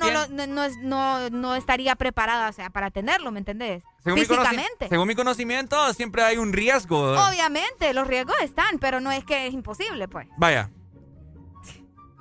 no, 0.83 1.31
no, 1.31 1.55
estaría 1.57 1.97
preparada, 1.97 2.49
o 2.49 2.53
sea, 2.53 2.71
para 2.71 2.91
tenerlo, 2.93 3.33
¿me 3.33 3.41
entendés? 3.41 3.83
Según 4.05 4.21
Físicamente. 4.21 4.85
Mi 4.85 4.89
según 4.89 5.09
mi 5.09 5.15
conocimiento, 5.17 5.93
siempre 5.95 6.23
hay 6.23 6.37
un 6.37 6.53
riesgo. 6.53 7.15
Obviamente, 7.15 7.93
los 7.93 8.07
riesgos 8.07 8.37
están, 8.41 8.79
pero 8.79 9.01
no 9.01 9.11
es 9.11 9.25
que 9.25 9.49
es 9.49 9.55
imposible, 9.55 10.07
pues. 10.07 10.29
Vaya, 10.37 10.71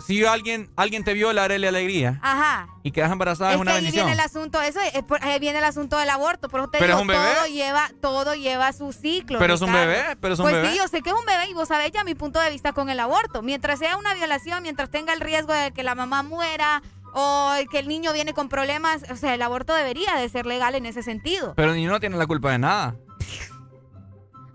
si 0.07 0.23
alguien, 0.23 0.71
alguien 0.77 1.03
te 1.03 1.13
viola, 1.13 1.49
la 1.49 1.67
alegría. 1.67 2.17
Ajá. 2.23 2.69
Y 2.81 2.91
quedas 2.91 3.11
embarazada 3.11 3.51
es, 3.51 3.57
una 3.57 3.71
ahí 3.71 3.77
bendición. 3.77 4.05
viene 4.05 4.21
el 4.21 4.25
asunto, 4.25 4.61
eso 4.61 4.79
es, 4.79 5.03
ahí 5.21 5.37
viene 5.39 5.59
el 5.59 5.65
asunto 5.65 5.97
del 5.97 6.09
aborto. 6.09 6.47
Por 6.47 6.61
eso 6.61 6.69
te 6.69 6.77
digo, 6.77 6.97
todo 7.05 7.45
lleva, 7.47 7.91
todo 8.01 8.33
lleva 8.33 8.71
su 8.71 8.93
ciclo. 8.93 9.37
Pero 9.37 9.55
es 9.55 9.61
un 9.61 9.73
bebé, 9.73 10.15
pero 10.21 10.33
es 10.35 10.39
un 10.39 10.45
pues 10.45 10.55
bebé. 10.55 10.67
Pues 10.67 10.75
sí, 10.75 10.79
yo 10.81 10.87
sé 10.87 11.01
que 11.01 11.09
es 11.09 11.15
un 11.15 11.25
bebé 11.25 11.49
y 11.49 11.53
vos 11.53 11.67
sabés 11.67 11.91
ya 11.91 12.05
mi 12.05 12.15
punto 12.15 12.39
de 12.39 12.49
vista 12.49 12.71
con 12.71 12.89
el 12.89 13.01
aborto. 13.01 13.41
Mientras 13.41 13.79
sea 13.79 13.97
una 13.97 14.13
violación, 14.13 14.63
mientras 14.63 14.89
tenga 14.89 15.11
el 15.11 15.19
riesgo 15.19 15.51
de 15.51 15.73
que 15.73 15.83
la 15.83 15.93
mamá 15.93 16.23
muera 16.23 16.81
o 17.13 17.53
que 17.69 17.79
el 17.79 17.89
niño 17.89 18.13
viene 18.13 18.33
con 18.33 18.47
problemas, 18.47 19.03
o 19.11 19.17
sea, 19.17 19.33
el 19.33 19.41
aborto 19.41 19.73
debería 19.73 20.15
de 20.15 20.29
ser 20.29 20.45
legal 20.45 20.73
en 20.75 20.85
ese 20.85 21.03
sentido. 21.03 21.53
Pero 21.55 21.71
el 21.71 21.75
niño 21.75 21.89
no 21.89 21.99
tiene 21.99 22.15
la 22.15 22.27
culpa 22.27 22.51
de 22.51 22.59
nada. 22.59 22.95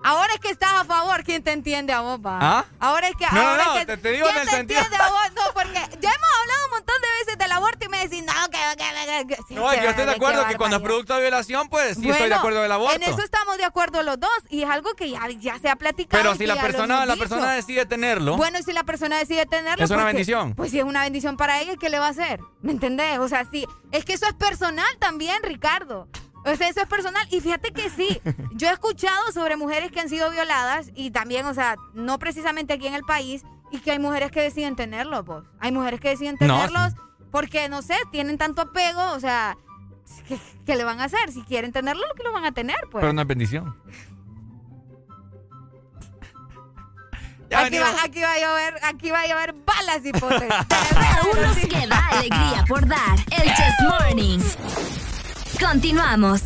Ahora 0.05 0.33
es 0.35 0.41
que 0.41 0.51
estás 0.51 0.73
a 0.73 0.85
favor, 0.85 1.23
¿quién 1.25 1.43
te 1.43 1.53
entiende 1.53 1.93
a 1.93 2.01
vos, 2.01 2.19
pa? 2.21 2.39
¿Ah? 2.41 2.65
Ahora 2.81 3.09
es 3.09 3.15
que. 3.17 3.25
No, 3.31 3.41
ahora 3.41 3.65
no, 3.65 3.75
es 3.75 3.81
que, 3.81 3.87
te, 3.87 3.97
te 3.99 4.13
digo 4.13 4.27
¿quién 4.27 4.37
en 4.37 4.43
el 4.43 4.49
te 4.49 4.57
sentido. 4.57 4.81
entiende 4.81 5.05
a 5.05 5.09
vos? 5.11 5.33
No, 5.37 5.43
porque 5.55 5.75
ya 6.01 6.11
hemos 6.11 6.31
hablado 6.41 6.65
un 6.67 6.71
montón 6.73 6.97
de 7.01 7.09
veces 7.21 7.39
del 7.39 7.53
aborto 7.53 7.85
y 7.87 7.89
me 7.89 7.99
decís, 7.99 8.25
no, 8.25 8.33
que. 8.51 8.59
que, 8.77 9.37
que, 9.47 9.55
no, 9.55 9.75
yo 9.75 9.91
estoy 9.91 10.05
de 10.07 10.11
acuerdo 10.13 10.47
que 10.47 10.57
cuando 10.57 10.77
es 10.79 10.83
producto 10.83 11.15
de 11.15 11.21
violación, 11.23 11.69
pues 11.69 11.97
sí 11.97 12.11
estoy 12.11 12.29
de 12.29 12.35
acuerdo 12.35 12.63
del 12.63 12.73
aborto. 12.73 12.97
En 12.97 13.03
eso 13.03 13.23
estamos 13.23 13.57
de 13.59 13.65
acuerdo 13.65 14.03
los 14.03 14.19
dos 14.19 14.31
y 14.49 14.63
es 14.63 14.71
algo 14.71 14.95
que 14.95 15.11
ya, 15.11 15.29
ya 15.41 15.59
se 15.59 15.69
ha 15.69 15.77
platicado. 15.77 16.23
Pero 16.23 16.35
si 16.35 16.47
la 16.47 16.57
persona, 16.61 17.07
la 17.07 17.17
persona 17.17 17.53
decide 17.53 17.87
tenerlo. 17.87 18.37
Bueno, 18.37 18.59
y 18.59 18.63
si 18.63 18.73
la 18.73 18.85
persona 18.85 19.19
decide 19.19 19.47
tenerlo. 19.47 19.85
Es 19.85 19.91
una 19.91 20.05
bendición. 20.05 20.55
Pues 20.55 20.71
si 20.71 20.79
es 20.79 20.85
una 20.85 21.03
bendición 21.03 21.37
para 21.37 21.61
ella, 21.61 21.75
¿qué 21.79 21.89
le 21.91 21.99
va 21.99 22.07
a 22.07 22.11
hacer? 22.11 22.41
¿Me 22.61 22.73
entendés? 22.73 23.19
O 23.19 23.29
sea, 23.29 23.47
sí. 23.51 23.67
Es 23.93 24.05
que 24.05 24.15
eso 24.15 24.27
es 24.27 24.35
personal 24.35 24.87
también, 24.99 25.43
Ricardo. 25.43 26.09
O 26.45 26.57
sea, 26.57 26.69
eso 26.69 26.81
es 26.81 26.87
personal. 26.87 27.27
Y 27.31 27.41
fíjate 27.41 27.73
que 27.73 27.91
sí, 27.91 28.21
yo 28.55 28.69
he 28.69 28.73
escuchado 28.73 29.33
sobre 29.33 29.57
mujeres 29.57 29.91
que 29.93 30.01
han 30.01 30.09
sido 30.09 30.31
violadas 30.31 30.91
y 30.95 31.11
también, 31.11 31.47
o 31.47 31.55
sea, 31.55 31.77
no 31.95 32.19
precisamente 32.19 32.73
aquí 32.73 32.87
en 32.87 32.95
el 32.95 33.05
país, 33.05 33.45
y 33.73 33.79
que 33.79 33.91
hay 33.91 33.99
mujeres 33.99 34.31
que 34.31 34.43
deciden 34.43 34.77
tenerlos, 34.77 35.25
pues. 35.25 35.45
Hay 35.59 35.73
mujeres 35.73 35.99
que 35.99 36.11
deciden 36.11 36.37
tenerlos 36.37 36.93
porque, 37.31 37.69
no 37.71 37.81
sé, 37.81 37.97
tienen 38.11 38.37
tanto 38.37 38.61
apego, 38.63 39.13
o 39.13 39.21
sea, 39.21 39.57
¿qué, 40.67 40.77
le 40.77 40.85
van 40.85 41.01
a 41.01 41.05
hacer? 41.05 41.33
Si 41.33 41.43
quieren 41.43 41.73
tenerlo, 41.73 42.07
lo 42.07 42.15
que 42.15 42.23
lo 42.23 42.33
van 42.33 42.45
a 42.45 42.53
tener, 42.53 42.77
pues. 42.91 43.01
Pero 43.01 43.13
una 43.13 43.25
bendición. 43.25 43.75
Aquí 47.55 47.79
va, 47.79 48.03
aquí 48.03 48.21
va, 48.23 48.33
a 48.33 48.39
llover, 48.39 48.75
aquí 48.83 49.11
va 49.11 49.21
a 49.21 49.27
llover 49.27 49.53
balas 49.53 50.01
y 50.07 50.13
potes. 50.13 50.51
Aún 51.21 51.43
nos 51.43 51.57
queda 51.59 52.09
alegría 52.09 52.65
por 52.67 52.87
dar. 52.87 53.19
El 53.31 53.55
Chess 53.55 53.75
Morning. 53.83 54.41
Continuamos. 55.63 56.43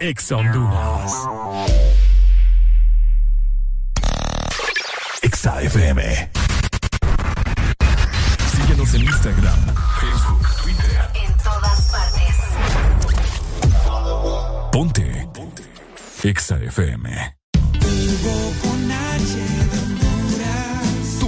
Ex 0.00 0.32
Honduras. 0.32 1.12
Exa 5.22 5.62
FM. 5.62 6.30
Síguenos 8.50 8.94
en 8.94 9.02
Instagram, 9.02 9.74
Facebook, 10.00 10.46
Twitter. 10.62 11.10
En 11.14 11.36
todas 11.36 11.90
partes. 11.92 12.36
Ponte. 14.72 15.28
Ponte. 15.34 15.62
Exa 16.22 16.56
FM. 16.56 17.36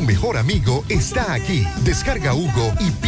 mejor 0.08 0.38
amigo 0.38 0.84
está 0.88 1.34
aquí. 1.34 1.64
Descarga 1.84 2.34
Hugo 2.34 2.72
y 2.80 2.90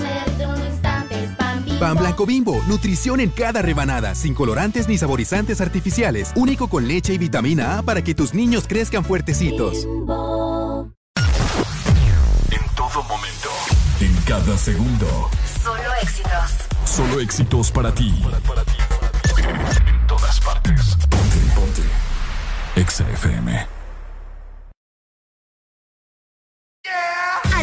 un 0.00 0.66
instante. 0.66 1.28
pan 1.36 1.64
bimbo. 1.64 1.80
Pan 1.80 1.96
blanco 1.96 2.26
bimbo, 2.26 2.62
nutrición 2.68 3.20
en 3.20 3.30
cada 3.30 3.62
rebanada, 3.62 4.14
sin 4.14 4.34
colorantes 4.34 4.88
ni 4.88 4.98
saborizantes 4.98 5.60
artificiales. 5.60 6.32
Único 6.36 6.68
con 6.68 6.86
leche 6.88 7.14
y 7.14 7.18
vitamina 7.18 7.78
A 7.78 7.82
para 7.82 8.02
que 8.02 8.14
tus 8.14 8.34
niños 8.34 8.64
crezcan 8.68 9.04
fuertecitos. 9.04 9.84
En 12.50 12.64
todo 12.76 13.02
momento, 13.04 13.50
en 14.00 14.14
cada 14.26 14.56
segundo. 14.56 15.30
Solo 15.62 15.80
éxitos. 16.02 16.50
Solo 16.84 17.20
éxitos 17.20 17.70
para 17.70 17.94
ti. 17.94 18.22
En 19.38 20.06
todas 20.06 20.40
partes. 20.40 20.96
Ponte, 21.08 21.38
ponte. 21.54 21.82
Exa 22.76 23.04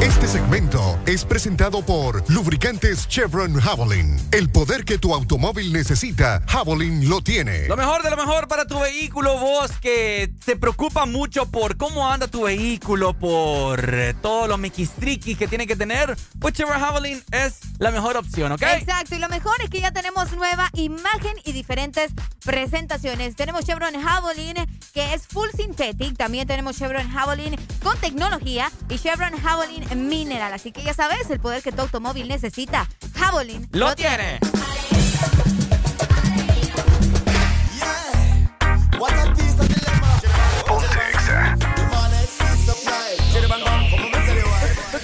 Este 0.00 0.28
segmento 0.28 0.98
es 1.06 1.24
presentado 1.24 1.84
por 1.84 2.22
Lubricantes 2.30 3.08
Chevron 3.08 3.58
Javelin. 3.58 4.16
El 4.30 4.50
poder 4.50 4.84
que 4.84 4.98
tu 4.98 5.14
automóvil 5.14 5.72
necesita, 5.72 6.42
Javelin 6.46 7.08
lo 7.08 7.20
tiene. 7.20 7.66
Lo 7.66 7.76
mejor 7.76 8.02
de 8.02 8.10
lo 8.10 8.16
mejor 8.16 8.46
para 8.46 8.66
tu 8.66 8.78
vehículo, 8.78 9.38
vos 9.38 9.72
que 9.80 10.32
te 10.44 10.56
preocupa 10.56 11.06
mucho 11.06 11.46
por 11.50 11.76
cómo 11.76 12.08
anda 12.08 12.28
tu 12.28 12.42
vehículo, 12.42 13.14
por 13.14 13.82
todos 14.22 14.48
los 14.48 14.58
mequistriquis 14.58 15.36
que 15.36 15.48
tiene 15.48 15.66
que 15.66 15.74
tener, 15.74 16.16
pues 16.38 16.54
Chevron 16.54 16.78
Javelin 16.78 17.22
es 17.32 17.58
la 17.78 17.90
mejor 17.90 18.16
opción, 18.16 18.52
¿ok? 18.52 18.62
Exacto, 18.62 19.16
y 19.16 19.18
lo 19.18 19.28
mejor 19.28 19.54
es 19.62 19.70
que 19.70 19.80
ya 19.80 19.90
tenemos 19.90 20.32
nueva 20.32 20.70
imagen 20.74 21.34
y 21.44 21.52
diferentes 21.52 22.12
presentaciones. 22.44 23.34
Tenemos 23.34 23.64
Chevron 23.64 24.00
Javelin 24.00 24.56
que 24.92 25.14
es 25.14 25.26
full 25.26 25.48
synthetic, 25.56 26.16
también 26.16 26.46
tenemos 26.46 26.76
Chevron 26.76 27.10
Javelin 27.10 27.56
con 27.82 27.98
tecnología 27.98 28.70
y 28.88 28.98
Chevron 28.98 29.32
Javelin 29.40 30.08
Mineral. 30.08 30.52
Así 30.52 30.72
que 30.72 30.82
ya 30.82 30.94
sabes, 30.94 31.30
el 31.30 31.40
poder 31.40 31.62
que 31.62 31.72
tu 31.72 31.82
automóvil 31.82 32.28
necesita, 32.28 32.88
Javelin. 33.14 33.68
Lo, 33.72 33.94
tiene. 33.94 34.38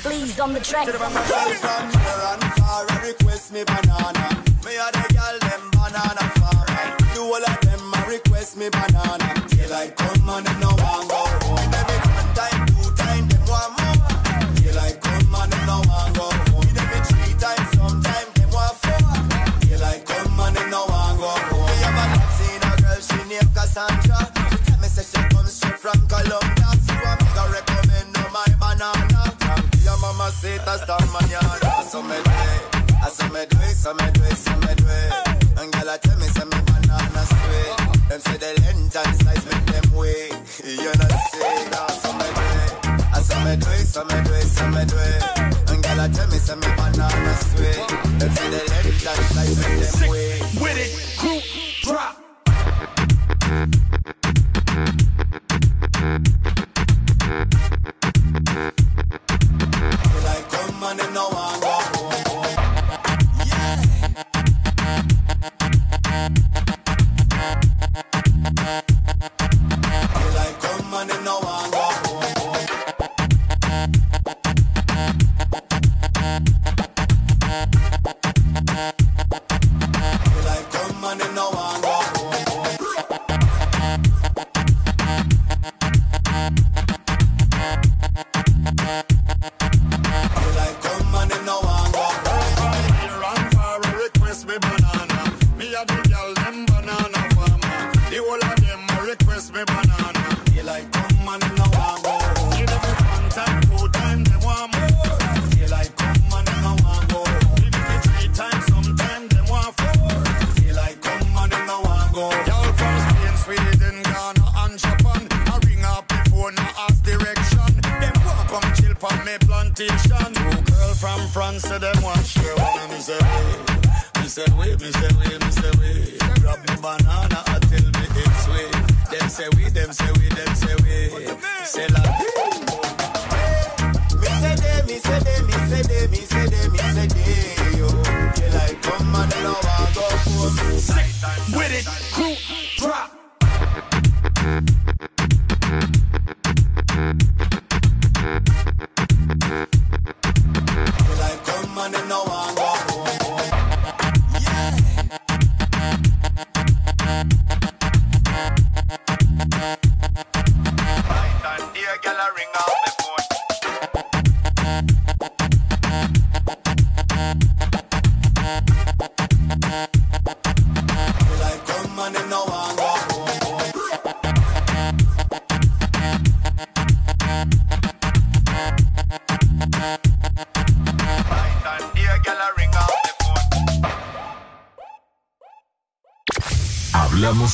Please 0.02 0.36
the 0.36 0.61
Cassandra. 23.71 24.19
She 24.51 24.59
tell 24.67 24.81
me 24.81 24.89
say 24.89 25.07
she 25.07 25.23
comes 25.31 25.53
straight 25.53 25.79
from 25.79 25.99
Colombia. 26.09 26.71
So 26.83 26.91
I 26.91 27.15
make 27.23 27.39
her 27.39 27.49
recommend 27.55 28.11
no 28.15 28.27
my 28.35 28.47
banana. 28.59 29.31
From 29.39 29.63
your 29.87 29.99
mama 30.03 30.31
say 30.33 30.55
it 30.55 30.63
hasta 30.63 30.99
mañana. 31.15 31.85
So 31.87 32.03
me 32.03 32.19
do 32.19 32.35
it, 32.35 32.75
I 32.99 33.09
so 33.11 33.29
me 33.31 33.47
do 33.47 33.59
it, 33.63 33.77
so 33.77 33.95
me 33.95 34.11
do 34.11 34.23
it, 34.27 34.37
so 34.37 34.51
me 34.59 34.75
do 34.75 34.87
it. 34.91 35.13
And 35.55 35.71
girl, 35.73 35.89
I 35.89 35.99
tell 36.03 36.19
me 36.19 36.27
say 36.27 36.45
me 36.51 36.59
banana 36.67 37.23
sweet. 37.31 38.11
Them 38.11 38.21
say 38.21 38.37
the 38.43 38.51
length 38.59 38.97
and 38.99 39.15
size 39.23 39.47
make 39.47 39.67
them 39.71 39.95
way. 39.95 40.35
You 40.67 40.91
know 40.91 41.15
say 41.31 41.71
now, 41.71 41.87
so 42.03 42.11
me 42.11 42.27
do 42.27 42.43
it. 42.43 42.75
I 43.15 43.23
so 43.23 43.39
me 43.47 43.55
do 43.55 43.71
it, 43.71 43.87
so 43.87 44.03
me 44.03 44.19
do 44.27 44.35
it, 44.35 44.51
so 44.51 44.67
me 44.67 44.83
do 44.83 44.99
it. 44.99 45.23
And 45.71 45.79
girl, 45.79 46.01
I 46.01 46.09
tell 46.11 46.27
me 46.27 46.39
say 46.43 46.57
me 46.59 46.67
banana 46.75 47.35
straight. 47.39 47.87
Them 48.19 48.31
say 48.35 48.51
the 48.51 48.63
length 48.67 49.07
like 49.07 49.23
size 49.31 49.55
make 49.63 49.79
them 49.79 50.11
way. 50.11 50.43
With 50.59 50.75
it, 50.75 50.91
group 51.23 51.45
drop. 51.87 52.30
Thank 53.51 53.74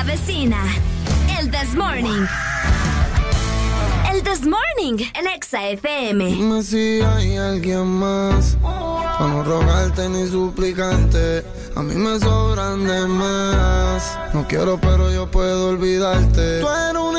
La 0.00 0.04
vecina. 0.04 0.56
El 1.38 1.50
This 1.50 1.74
Morning. 1.74 2.26
El 4.10 4.22
This 4.22 4.46
Morning, 4.46 5.04
el 5.14 5.26
Exa 5.26 5.68
FM. 5.68 6.24
Dime 6.24 6.62
si 6.62 7.00
hay 7.02 7.36
alguien 7.36 7.86
más. 7.86 8.56
Para 8.62 9.30
no 9.30 9.42
rogarte 9.42 10.08
ni 10.08 10.26
suplicarte. 10.26 11.44
A 11.76 11.82
mí 11.82 11.94
me 11.94 12.18
sobran 12.18 12.86
de 12.86 13.06
más. 13.06 14.18
No 14.32 14.46
quiero, 14.48 14.78
pero 14.80 15.12
yo 15.12 15.30
puedo 15.30 15.68
olvidarte. 15.68 16.60
Tú 16.60 16.68
eres 16.68 17.02
un 17.02 17.18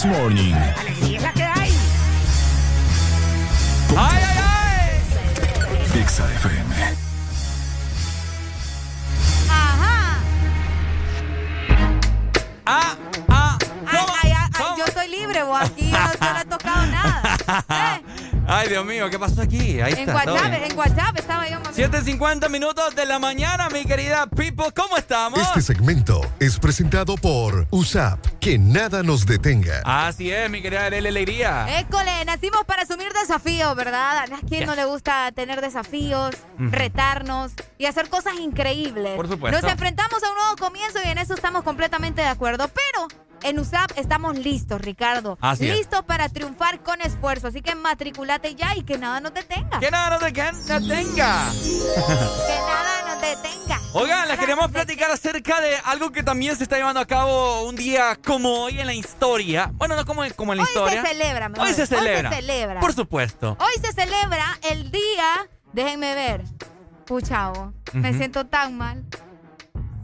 This 0.00 0.08
Morning. 0.08 0.54
Alegría 0.54 1.18
es 1.18 1.22
la 1.22 1.32
que 1.34 1.42
hay. 1.42 1.72
¡Ay, 3.98 4.22
ay, 4.22 4.38
ay! 5.84 6.00
FM. 6.00 6.74
Ajá. 9.50 10.18
Ah, 12.64 12.96
ah. 13.28 13.58
Ay, 13.86 13.98
ay, 14.22 14.32
ay, 14.32 14.50
ay, 14.54 14.64
yo 14.78 14.86
soy 14.90 15.08
libre, 15.08 15.42
vos 15.42 15.60
aquí 15.60 15.90
no, 15.90 16.12
yo 16.14 16.32
no 16.32 16.40
he 16.40 16.44
tocado 16.46 16.86
nada. 16.86 17.36
¿Eh? 17.68 18.02
Ay, 18.46 18.68
Dios 18.70 18.86
mío, 18.86 19.10
¿qué 19.10 19.18
pasó 19.18 19.42
aquí? 19.42 19.82
Ahí 19.82 19.92
En 19.92 19.98
está. 19.98 20.14
WhatsApp, 20.14 20.54
en 20.54 20.78
WhatsApp 20.78 21.18
estaba 21.18 21.46
yo. 21.46 21.58
7.50 21.80 22.50
minutos 22.50 22.94
de 22.94 23.06
la 23.06 23.18
mañana, 23.18 23.70
mi 23.70 23.86
querida 23.86 24.26
People. 24.26 24.66
¿Cómo 24.76 24.98
estamos? 24.98 25.40
Este 25.40 25.62
segmento 25.62 26.20
es 26.38 26.58
presentado 26.58 27.14
por 27.14 27.66
USAP. 27.70 28.22
Que 28.38 28.58
nada 28.58 29.02
nos 29.02 29.24
detenga. 29.24 29.80
Así 29.86 30.30
es, 30.30 30.50
mi 30.50 30.60
querida 30.60 30.84
Arely 30.84 31.08
Alegría. 31.08 31.80
École, 31.80 32.22
nacimos 32.26 32.66
para 32.66 32.82
asumir 32.82 33.10
desafíos, 33.14 33.74
¿verdad? 33.74 34.30
¿A 34.30 34.46
quién 34.46 34.66
no 34.66 34.74
le 34.74 34.84
gusta 34.84 35.32
tener 35.32 35.62
desafíos, 35.62 36.36
retarnos 36.58 37.52
y 37.78 37.86
hacer 37.86 38.10
cosas 38.10 38.34
increíbles? 38.34 39.16
Por 39.16 39.30
supuesto. 39.30 39.58
Nos 39.58 39.72
enfrentamos 39.72 40.22
a 40.22 40.28
un 40.28 40.36
nuevo 40.36 40.56
comienzo 40.56 40.98
y 41.02 41.08
en 41.08 41.16
eso 41.16 41.32
estamos 41.32 41.62
completamente 41.62 42.20
de 42.20 42.28
acuerdo. 42.28 42.68
Pero 42.68 43.08
en 43.42 43.58
USAP 43.58 43.92
estamos 43.96 44.36
listos, 44.36 44.80
Ricardo. 44.80 45.38
Así 45.40 45.68
es. 45.68 45.76
listos 45.76 46.04
para 46.04 46.28
triunfar 46.28 46.82
con 46.82 47.00
esfuerzo. 47.00 47.48
Así 47.48 47.62
que 47.62 47.74
matriculate 47.74 48.54
ya 48.54 48.76
y 48.76 48.82
que 48.82 48.98
nada 48.98 49.20
nos 49.20 49.32
detenga. 49.34 49.80
Que 49.80 49.90
nada 49.90 50.10
nos 50.10 50.20
detenga. 50.20 51.50
Que 51.74 52.58
nada 52.66 53.02
nos 53.14 53.20
detenga. 53.20 53.80
Oigan, 53.92 54.28
les 54.28 54.38
queremos 54.38 54.70
platicar 54.70 55.10
acerca 55.10 55.60
de 55.60 55.76
algo 55.84 56.10
que 56.12 56.22
también 56.22 56.56
se 56.56 56.62
está 56.64 56.76
llevando 56.76 57.00
a 57.00 57.06
cabo 57.06 57.62
un 57.62 57.76
día 57.76 58.16
como 58.24 58.64
hoy 58.64 58.80
en 58.80 58.86
la 58.86 58.94
historia. 58.94 59.70
Bueno, 59.74 59.96
no 59.96 60.04
como, 60.04 60.22
como 60.36 60.52
en 60.52 60.58
la 60.58 60.64
Hoy 60.64 60.68
historia. 60.68 61.02
se 61.02 61.08
celebra, 61.08 61.48
mejor. 61.48 61.66
Hoy 61.66 61.74
se 61.74 61.86
celebra. 61.86 62.28
Hoy 62.30 62.34
se 62.36 62.40
celebra. 62.42 62.80
Por 62.80 62.92
supuesto. 62.94 63.56
Hoy 63.60 63.82
se 63.82 63.92
celebra 63.92 64.58
el 64.62 64.90
día. 64.90 65.48
Déjenme 65.72 66.14
ver. 66.14 66.42
Puchavo, 67.06 67.72
me 67.92 68.10
Ujú. 68.10 68.18
siento 68.18 68.46
tan 68.46 68.76
mal. 68.76 69.04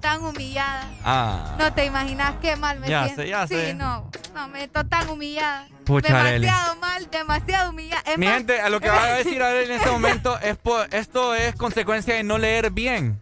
Tan 0.06 0.22
humillada. 0.24 0.84
Ah. 1.04 1.56
No 1.58 1.72
te 1.72 1.84
imaginas 1.84 2.34
qué 2.40 2.54
mal 2.54 2.78
me 2.78 2.88
Ya 2.88 3.06
siento. 3.06 3.22
sé, 3.22 3.28
ya 3.28 3.46
sí, 3.48 3.54
sé. 3.54 3.74
no. 3.74 4.08
No, 4.36 4.46
me 4.46 4.58
siento 4.58 4.84
tan 4.86 5.08
humillada. 5.08 5.66
Pucha, 5.84 6.20
Arely. 6.20 6.46
demasiado 6.46 6.76
mal, 6.76 7.10
demasiado 7.10 7.70
humillada. 7.70 8.02
Es 8.06 8.16
Mi 8.16 8.26
más- 8.26 8.36
gente, 8.36 8.60
a 8.60 8.68
lo 8.68 8.78
que 8.78 8.88
va 8.88 9.02
a 9.02 9.14
decir 9.14 9.42
Arely 9.42 9.64
en 9.64 9.72
este 9.80 9.90
momento 9.90 10.38
es 10.38 10.56
por, 10.58 10.86
esto 10.94 11.34
es 11.34 11.56
consecuencia 11.56 12.14
de 12.14 12.22
no 12.22 12.38
leer 12.38 12.70
bien. 12.70 13.20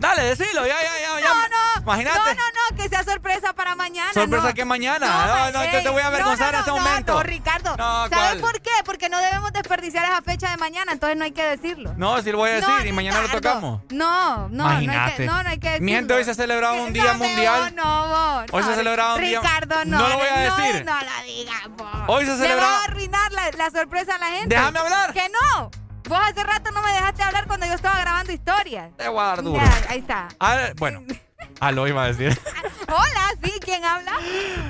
Dale, 0.00 0.22
decilo, 0.24 0.66
ya, 0.66 0.74
ya, 0.74 0.92
ya. 1.02 1.20
ya. 1.20 1.28
No, 1.28 1.34
no. 1.48 1.67
Imagínate. 1.88 2.18
No, 2.18 2.24
no, 2.26 2.32
no, 2.70 2.76
que 2.76 2.88
sea 2.88 3.02
sorpresa 3.04 3.52
para 3.54 3.74
mañana. 3.74 4.12
Sorpresa 4.12 4.48
no. 4.48 4.54
que 4.54 4.64
mañana. 4.64 5.50
No, 5.52 5.52
no, 5.52 5.64
yo 5.72 5.82
te 5.82 5.88
voy 5.88 6.02
a 6.02 6.06
avergonzar 6.08 6.52
no, 6.52 6.58
en 6.58 6.60
este 6.60 6.70
no, 6.70 6.76
no, 6.78 6.82
momento. 6.84 7.12
No, 7.14 7.22
Ricardo. 7.22 7.76
No, 7.76 8.08
¿Sabes 8.08 8.10
¿cuál? 8.10 8.40
por 8.40 8.60
qué? 8.60 8.70
Porque 8.84 9.08
no 9.08 9.18
debemos 9.18 9.52
desperdiciar 9.52 10.04
esa 10.04 10.22
fecha 10.22 10.50
de 10.50 10.56
mañana, 10.58 10.92
entonces 10.92 11.16
no 11.16 11.24
hay 11.24 11.32
que 11.32 11.42
decirlo. 11.44 11.94
No, 11.96 12.20
si 12.22 12.30
lo 12.32 12.38
voy 12.38 12.50
a 12.50 12.54
decir 12.54 12.68
No, 12.68 12.84
y 12.84 12.92
mañana 12.92 13.22
lo 13.22 13.28
tocamos. 13.28 13.82
No, 13.90 14.48
no, 14.48 14.48
no 14.50 14.68
hay, 14.68 14.78
que, 14.78 14.84
Imagínate. 14.84 15.26
no, 15.26 15.42
no 15.42 15.48
hay 15.48 15.58
que 15.58 15.68
decirlo. 15.68 15.84
Mi 15.86 15.92
gente, 15.92 16.14
hoy 16.14 16.24
se 16.24 16.30
ha 16.30 16.34
celebrado 16.34 16.82
un 16.82 16.92
día 16.92 17.12
No, 17.14 17.18
mundial. 17.24 17.74
No, 17.74 18.08
vos, 18.08 18.44
Hoy 18.52 18.62
se 18.62 18.68
no, 18.68 18.74
ha 18.74 18.76
celebrado 18.76 19.14
un 19.16 19.20
día- 19.22 19.40
Ricardo, 19.40 19.84
no. 19.86 19.98
No 19.98 20.08
lo 20.08 20.18
voy 20.18 20.28
a 20.28 20.48
no, 20.48 20.56
decir. 20.56 20.84
No, 20.84 20.92
la 21.00 21.22
digas, 21.24 21.62
vos. 21.76 21.88
Hoy 22.08 22.24
se 22.26 22.30
Le 22.32 22.36
celebra- 22.38 22.66
vas 22.66 22.80
a 22.82 22.84
arruinar 22.84 23.32
la, 23.32 23.50
la 23.52 23.70
sorpresa 23.70 24.14
a 24.14 24.18
la 24.18 24.26
gente. 24.26 24.54
Déjame 24.54 24.78
hablar. 24.78 25.12
Que 25.12 25.28
no. 25.28 25.70
Vos 26.08 26.18
hace 26.22 26.42
rato 26.42 26.70
no 26.70 26.80
me 26.82 26.90
dejaste 26.92 27.22
hablar 27.22 27.46
cuando 27.46 27.66
yo 27.66 27.74
estaba 27.74 27.98
grabando 28.00 28.32
historias. 28.32 28.90
Te 28.96 29.08
voy 29.08 29.20
a 29.20 29.24
dar 29.26 29.42
duro. 29.42 29.62
Ya, 29.62 29.90
ahí 29.90 29.98
está. 29.98 30.28
Ah, 30.40 30.56
bueno, 30.76 31.02
ah, 31.60 31.72
lo 31.72 31.86
iba 31.88 32.04
a 32.04 32.06
decir. 32.08 32.38
Hola, 32.88 33.34
sí, 33.42 33.52
¿quién 33.60 33.84
habla? 33.84 34.12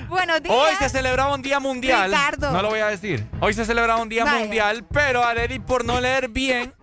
Buenos 0.09 0.43
días. 0.43 0.55
Hoy 0.57 0.75
se 0.79 0.89
celebraba 0.89 1.35
un 1.35 1.43
día 1.43 1.61
mundial. 1.61 2.11
Ricardo. 2.11 2.51
No 2.51 2.63
lo 2.63 2.71
voy 2.71 2.81
a 2.81 2.89
decir. 2.89 3.27
Hoy 3.41 3.55
se 3.55 3.65
celebraba 3.65 4.03
un 4.03 4.09
día 4.09 4.25
Vaya. 4.25 4.39
mundial, 4.41 4.85
pero 4.93 5.25
Areli, 5.25 5.59
por 5.59 5.85
no 5.85 6.01
leer 6.01 6.29
bien, 6.29 6.75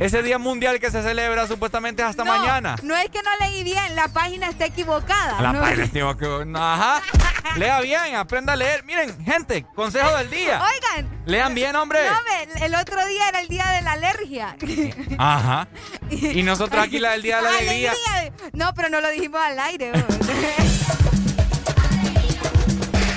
ese 0.00 0.22
día 0.22 0.38
mundial 0.38 0.78
que 0.78 0.90
se 0.90 1.02
celebra 1.02 1.46
supuestamente 1.46 2.02
es 2.02 2.08
hasta 2.08 2.24
No, 2.24 2.36
mañana. 2.38 2.76
No 2.82 2.96
es 2.96 3.08
que 3.10 3.20
no 3.22 3.30
leí 3.40 3.64
bien, 3.64 3.96
la 3.96 4.08
página 4.08 4.48
está 4.48 4.66
equivocada. 4.66 5.40
La 5.40 5.52
no, 5.52 5.60
página 5.60 5.88
que- 6.16 6.44
no, 6.46 6.58
Ajá. 6.72 7.02
Lea 7.56 7.80
bien, 7.80 8.14
aprenda 8.14 8.52
a 8.52 8.56
leer. 8.56 8.84
Miren, 8.84 9.24
gente, 9.24 9.64
consejo 9.74 10.16
del 10.18 10.30
día. 10.30 10.60
Oigan. 10.62 11.22
Lean 11.24 11.54
bien, 11.54 11.74
hombre. 11.76 11.98
No, 12.08 12.64
el 12.64 12.74
otro 12.74 13.04
día 13.06 13.28
era 13.28 13.40
el 13.40 13.48
día 13.48 13.66
de 13.68 13.82
la 13.82 13.92
alergia. 13.92 14.56
Ajá. 15.18 15.66
Y 16.10 16.42
nosotros 16.42 16.84
aquí 16.84 16.98
la 17.00 17.12
del 17.12 17.22
día 17.22 17.38
de 17.38 17.42
la 17.42 17.48
alegría. 17.50 17.92
No, 18.52 18.74
pero 18.74 18.88
no 18.90 19.00
lo 19.00 19.08
dijimos 19.10 19.40
al 19.42 19.58
aire. 19.58 19.92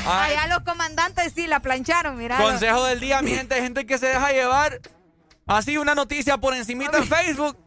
Allá 0.08 0.48
los 0.48 0.60
comandantes 0.64 1.34
sí 1.36 1.48
la 1.48 1.60
plancharon, 1.60 2.18
mira. 2.18 2.38
Consejo 2.38 2.84
del 2.86 3.00
día, 3.00 3.22
mi 3.22 3.32
gente, 3.36 3.62
gente 3.62 3.86
que 3.86 3.98
se 3.98 4.08
deja 4.08 4.32
llevar 4.32 4.80
así 5.58 5.78
una 5.78 5.96
noticia 5.96 6.38
por 6.38 6.54
encimita 6.54 6.98
en 6.98 7.08
Facebook. 7.08 7.58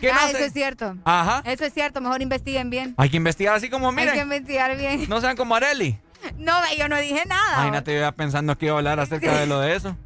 Que 0.00 0.12
no 0.12 0.18
ah, 0.18 0.28
se- 0.28 0.36
eso 0.38 0.44
es 0.46 0.52
cierto. 0.52 0.96
Ajá. 1.04 1.42
Eso 1.44 1.64
es 1.64 1.74
cierto, 1.74 2.00
mejor 2.00 2.22
investiguen 2.22 2.70
bien. 2.70 2.94
Hay 2.96 3.10
que 3.10 3.18
investigar 3.18 3.54
así 3.54 3.68
como, 3.68 3.90
Hay 3.90 3.96
que 3.96 4.00
miren, 4.02 4.18
investigar 4.20 4.76
bien. 4.76 5.06
no 5.08 5.20
sean 5.20 5.36
como 5.36 5.54
Areli. 5.54 5.98
No, 6.36 6.54
yo 6.76 6.88
no 6.88 6.96
dije 6.98 7.22
nada. 7.26 7.54
Imagínate 7.56 7.94
yo 7.94 8.00
ya 8.00 8.12
pensando 8.12 8.56
que 8.56 8.66
iba 8.66 8.74
a 8.74 8.78
hablar 8.78 8.98
acerca 9.00 9.34
de 9.38 9.46
lo 9.46 9.60
de 9.60 9.76
eso. 9.76 9.96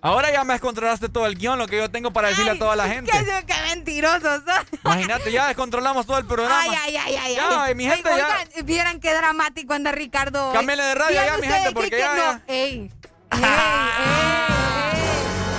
Ahora 0.00 0.30
ya 0.30 0.44
me 0.44 0.52
descontrolaste 0.52 1.08
todo 1.08 1.26
el 1.26 1.36
guion, 1.36 1.58
lo 1.58 1.66
que 1.66 1.78
yo 1.78 1.90
tengo 1.90 2.12
para 2.12 2.28
decirle 2.28 2.50
a 2.50 2.58
toda 2.58 2.76
la 2.76 2.86
gente. 2.88 3.10
Qué, 3.10 3.24
qué 3.46 3.54
mentirosos. 3.74 4.42
Imagínate, 4.84 5.32
ya 5.32 5.46
descontrolamos 5.46 6.04
todo 6.04 6.18
el 6.18 6.26
programa. 6.26 6.60
Ay, 6.60 6.70
ay, 6.84 6.96
ay, 6.96 7.16
ay. 7.16 7.34
Ya, 7.36 7.62
ay. 7.64 7.74
mi 7.74 7.84
gente, 7.86 8.08
Ay, 8.10 8.18
ya. 8.18 8.26
oigan, 8.26 8.66
vieran 8.66 9.00
qué 9.00 9.14
dramático 9.14 9.72
anda 9.72 9.92
Ricardo. 9.92 10.52
Cámbiale 10.52 10.82
de 10.82 10.94
radio 10.94 11.20
ya, 11.24 11.38
mi 11.38 11.46
gente, 11.46 11.68
que- 11.68 11.74
porque 11.74 11.90
que 11.90 11.98
ya- 11.98 12.14
no. 12.14 12.16
ya. 12.16 12.42
Ey, 12.48 12.90
ey, 13.32 13.40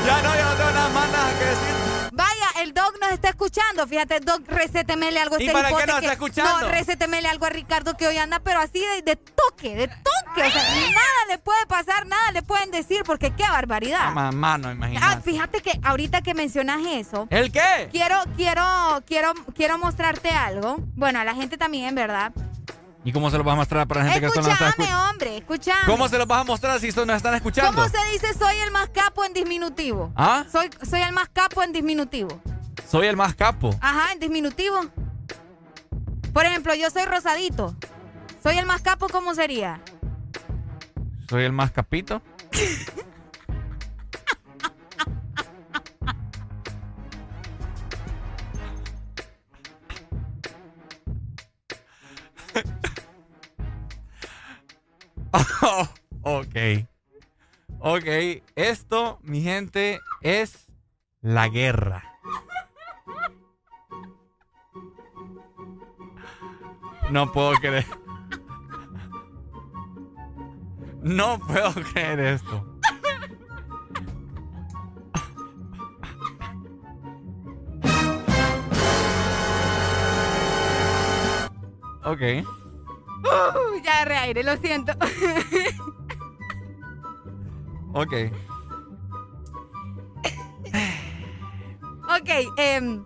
Ya 0.06 0.22
no, 0.22 0.36
ya 0.36 0.45
no 0.45 0.56
tengo 0.56 0.72
nada 0.72 0.90
más 0.90 1.11
nada 1.11 1.40
que 1.40 1.45
decir. 1.45 1.76
Vaya, 2.14 2.61
el 2.61 2.73
Doc 2.73 2.95
nos 3.02 3.11
está 3.11 3.30
escuchando. 3.30 3.88
Fíjate, 3.88 4.19
Doc, 4.19 4.41
recétemele 4.48 5.19
algo 5.19 5.36
a 5.36 5.41
¿Y 5.41 5.48
este 5.48 5.53
para 5.53 5.69
qué 5.69 5.86
nos 5.88 5.98
está 5.98 6.14
escuchando? 6.14 6.61
No, 6.61 6.68
recétemele 6.69 7.27
algo 7.27 7.45
a 7.45 7.49
Ricardo 7.49 7.98
que 7.98 8.07
hoy 8.07 8.18
anda, 8.18 8.40
pero 8.40 8.60
así 8.60 8.80
de, 8.80 9.02
de 9.02 9.15
toque, 9.15 9.76
de 9.76 9.88
toque. 9.88 10.41
O 10.48 10.52
sea, 10.52 10.64
nada 10.64 11.22
le 11.30 11.38
puede 11.40 11.65
pasar, 11.68 12.06
nada 12.06 12.32
le 12.32 12.41
pueden 12.44 12.72
decir, 12.72 13.03
porque 13.06 13.32
qué 13.32 13.44
barbaridad. 13.44 14.11
Mamá, 14.11 14.57
no 14.57 14.69
Ah, 14.69 14.73
imagínate. 14.73 15.22
fíjate 15.30 15.61
que 15.61 15.80
ahorita 15.84 16.22
que 16.22 16.34
mencionas 16.34 16.82
eso. 16.88 17.27
¿El 17.30 17.52
qué? 17.52 17.90
Quiero, 17.91 18.18
quiero, 18.38 18.64
quiero, 19.07 19.34
quiero 19.56 19.77
mostrarte 19.77 20.30
algo. 20.30 20.77
Bueno, 20.95 21.19
a 21.19 21.23
la 21.26 21.34
gente 21.36 21.57
también, 21.57 21.95
¿verdad? 21.95 22.32
¿Y 23.06 23.11
cómo 23.11 23.30
se 23.30 23.38
lo 23.38 23.44
vas 23.44 23.53
a 23.53 23.57
mostrar 23.57 23.88
para 23.88 24.03
la 24.03 24.07
gente 24.07 24.22
que 24.22 24.26
esto 24.26 24.41
no 24.41 24.52
está 24.52 24.69
escuchando? 24.69 25.10
hombre, 25.11 25.38
escúchame. 25.38 25.86
¿Cómo 25.86 26.10
se 26.10 26.18
lo 26.18 26.26
vas 26.26 26.41
a 26.41 26.44
mostrar 26.44 26.80
si 26.80 26.88
esto 26.88 27.06
no 27.06 27.14
están 27.14 27.36
escuchando? 27.36 27.73
¿Cómo 27.73 27.88
se 27.88 28.11
dice 28.11 28.34
soy 28.34 28.57
el 28.57 28.72
más 28.72 28.90
capo 28.90 29.23
en 29.23 29.32
disminutivo? 29.32 30.11
¿Ah? 30.15 30.44
Soy, 30.52 30.72
soy 30.82 31.02
el 31.02 31.14
más 31.14 31.30
capo 31.30 31.61
en 31.61 31.72
disminutivo. 31.72 32.41
Soy 32.90 33.06
el 33.06 33.15
más 33.15 33.36
capo. 33.36 33.69
Ajá, 33.80 34.11
en 34.11 34.19
disminutivo. 34.19 34.82
Por 36.34 36.48
ejemplo, 36.48 36.73
yo 36.73 36.90
soy 36.90 37.06
rosadito. 37.06 37.76
Soy 38.41 38.57
el 38.57 38.65
más 38.65 38.82
capo, 38.82 39.07
¿cómo 39.07 39.36
sería? 39.36 39.82
Soy 41.30 41.44
el 41.44 41.52
más 41.52 41.72
capito. 41.72 42.23
Oh, 55.61 55.87
ok. 56.21 56.87
Ok, 57.79 58.05
esto, 58.55 59.19
mi 59.23 59.41
gente, 59.41 59.99
es 60.21 60.67
la 61.21 61.49
guerra. 61.49 62.03
No 67.11 67.31
puedo 67.31 67.53
creer. 67.55 67.85
No 71.01 71.37
puedo 71.39 71.73
creer 71.91 72.19
esto. 72.19 72.65
Ok. 82.05 82.64
Uh, 83.26 83.81
ya 83.84 84.02
agarré 84.02 84.18
aire, 84.18 84.43
lo 84.43 84.56
siento. 84.57 84.93
ok. 87.93 88.14
ok, 92.07 92.30
eh. 92.57 92.99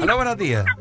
Hola, 0.00 0.14
buenos 0.14 0.38
días. 0.38 0.64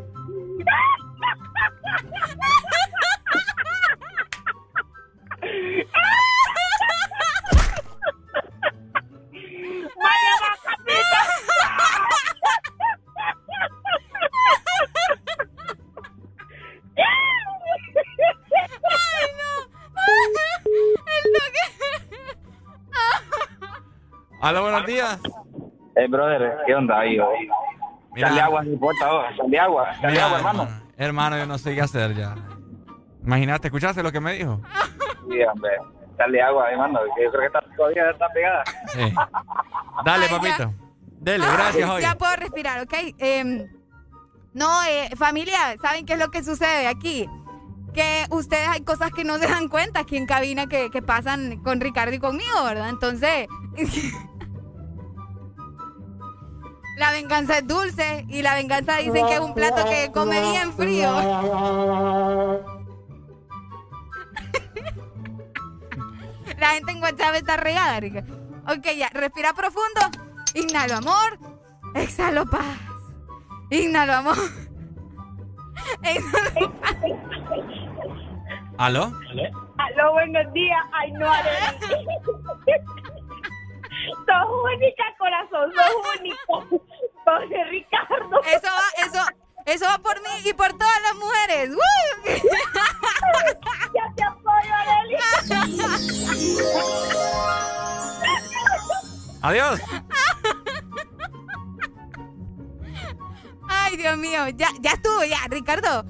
Hola, 24.46 24.60
buenos 24.60 24.86
días. 24.86 25.20
Eh, 25.96 26.06
brother, 26.10 26.58
¿qué 26.68 26.76
onda 26.76 27.00
ahí? 27.00 27.18
Mira, 28.14 28.28
Sale 28.28 28.42
agua, 28.42 28.62
no 28.62 28.72
importa, 28.72 29.14
oh, 29.14 29.24
sale 29.38 29.58
agua, 29.58 29.96
sale 30.02 30.20
agua, 30.20 30.38
hermano. 30.38 30.68
Hermano, 30.98 31.38
yo 31.38 31.46
no 31.46 31.58
sé 31.58 31.74
qué 31.74 31.80
hacer 31.80 32.14
ya. 32.14 32.36
Imagínate, 33.24 33.70
¿escuchaste 33.70 34.04
lo 34.04 34.12
que 34.12 34.20
me 34.20 34.34
dijo? 34.34 34.60
Sí, 35.30 35.42
hombre, 35.44 35.72
sale 36.18 36.42
agua, 36.42 36.70
hermano, 36.70 37.00
que 37.16 37.24
yo 37.24 37.32
creo 37.32 37.40
que 37.40 37.48
está, 37.48 37.62
todavía 37.78 38.10
está 38.10 38.28
pegada. 38.34 38.64
Sí. 38.88 39.14
Dale, 40.04 40.28
papito. 40.28 40.74
Dele, 41.22 41.46
gracias, 41.46 41.90
hoy. 41.90 42.02
Ya 42.02 42.16
puedo 42.16 42.36
respirar, 42.36 42.82
¿ok? 42.82 42.94
Eh, 43.20 43.66
no, 44.52 44.84
eh, 44.84 45.10
familia, 45.16 45.58
¿saben 45.82 46.06
qué 46.06 46.14
es 46.14 46.20
lo 46.20 46.32
que 46.32 46.44
sucede 46.44 46.88
aquí? 46.88 47.30
Que 47.94 48.26
ustedes 48.30 48.68
hay 48.68 48.82
cosas 48.82 49.12
que 49.14 49.24
no 49.24 49.38
se 49.38 49.48
dan 49.48 49.70
cuenta 49.70 50.02
aquí 50.02 50.18
en 50.18 50.26
cabina 50.26 50.68
que, 50.68 50.90
que 50.90 51.02
pasan 51.02 51.64
con 51.64 51.80
Ricardo 51.80 52.14
y 52.14 52.20
conmigo, 52.20 52.62
¿verdad? 52.66 52.90
Entonces... 52.90 53.48
La 56.98 57.12
venganza 57.12 57.58
es 57.58 57.68
dulce 57.68 58.26
y 58.30 58.42
la 58.42 58.56
venganza 58.56 58.98
dicen 58.98 59.26
que 59.26 59.34
es 59.34 59.40
un 59.40 59.54
plato 59.54 59.84
que 59.86 60.12
come 60.12 60.40
bien 60.42 60.74
frío. 60.74 61.12
La 66.60 66.70
gente 66.70 66.92
en 66.92 67.02
WhatsApp 67.02 67.36
está 67.36 67.58
regada, 67.58 68.00
Rica. 68.00 68.24
Ok, 68.68 68.86
ya, 68.96 69.10
respira 69.10 69.54
profundo. 69.54 70.02
Inhalo 70.54 70.96
amor. 70.96 71.40
Exhalo 71.96 72.46
paz. 72.46 72.78
Inhalo 73.70 74.14
amor. 74.14 74.38
Exhalo 76.04 76.72
paz. 76.80 76.96
¿Aló? 78.78 79.12
Aló, 79.78 80.14
buenos 80.14 80.54
días. 80.54 80.80
Ay, 80.94 81.12
no, 81.14 81.30
Arely. 81.30 81.58
Sos 84.10 84.50
única, 84.76 85.04
corazón, 85.18 85.72
sos 85.74 85.96
única. 86.20 86.46
Pobre 87.26 87.64
Ricardo. 87.66 88.42
Eso 88.44 88.68
va, 88.68 89.06
eso, 89.06 89.20
eso 89.66 89.86
va 89.86 89.98
por 90.00 90.22
mí 90.22 90.30
y 90.46 90.54
por 90.54 90.74
todas 90.74 91.02
las 91.02 91.16
mujeres. 91.16 91.70
¡Woo! 91.70 91.80
Ya 93.94 94.12
te 94.16 94.24
apoyo, 94.24 94.74
Arely. 94.74 95.16
Adiós. 99.44 99.80
Ay, 103.70 103.98
Dios 103.98 104.18
mío, 104.18 104.50
ya, 104.56 104.70
ya 104.80 104.92
estuvo, 104.92 105.24
ya, 105.26 105.38
Ricardo. 105.50 106.06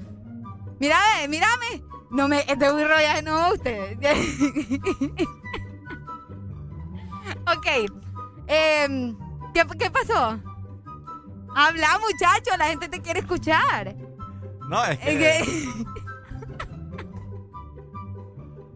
Mírame, 0.78 1.28
mírame. 1.28 1.82
No 2.10 2.28
me, 2.28 2.42
te 2.44 2.70
voy 2.70 2.82
a 2.82 2.88
rollar 2.88 3.16
de 3.16 3.22
nuevo 3.22 3.54
ustedes. 3.54 3.98
ok. 7.46 7.66
em, 8.46 9.16
¿qué, 9.52 9.62
¿Qué 9.78 9.90
pasó? 9.90 10.40
Habla, 11.56 11.98
muchacho, 12.00 12.56
la 12.58 12.66
gente 12.66 12.88
te 12.88 13.00
quiere 13.00 13.20
escuchar. 13.20 13.94
No, 14.68 14.82
es 14.84 14.98
Es 15.00 15.06
que... 15.06 15.18
que- 15.18 15.44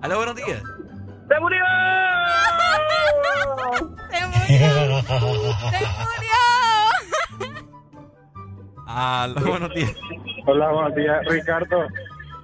Aló, 0.01 0.17
buenos 0.19 0.37
días. 0.37 0.63
¡Se 1.29 1.41
murió! 1.41 1.65
¡Se 4.11 4.27
murió! 4.27 5.03
¡Se 5.03 5.81
murió! 5.97 6.39
Aló, 8.87 9.41
buenos 9.47 9.75
días. 9.75 9.93
Hola, 10.47 10.71
buenos 10.71 10.95
días, 10.95 11.19
Ricardo. 11.29 11.87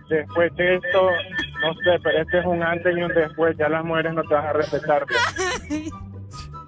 Después 0.08 0.54
de 0.56 0.74
esto, 0.76 1.10
no 1.60 1.72
sé, 1.74 1.98
pero 2.02 2.22
este 2.22 2.38
es 2.40 2.44
un 2.46 2.62
antes 2.62 2.94
y 2.96 3.02
un 3.02 3.14
después. 3.14 3.56
Ya 3.56 3.68
las 3.68 3.84
mujeres 3.84 4.12
no 4.14 4.22
te 4.24 4.34
van 4.34 4.46
a 4.46 4.52
respetar. 4.52 5.06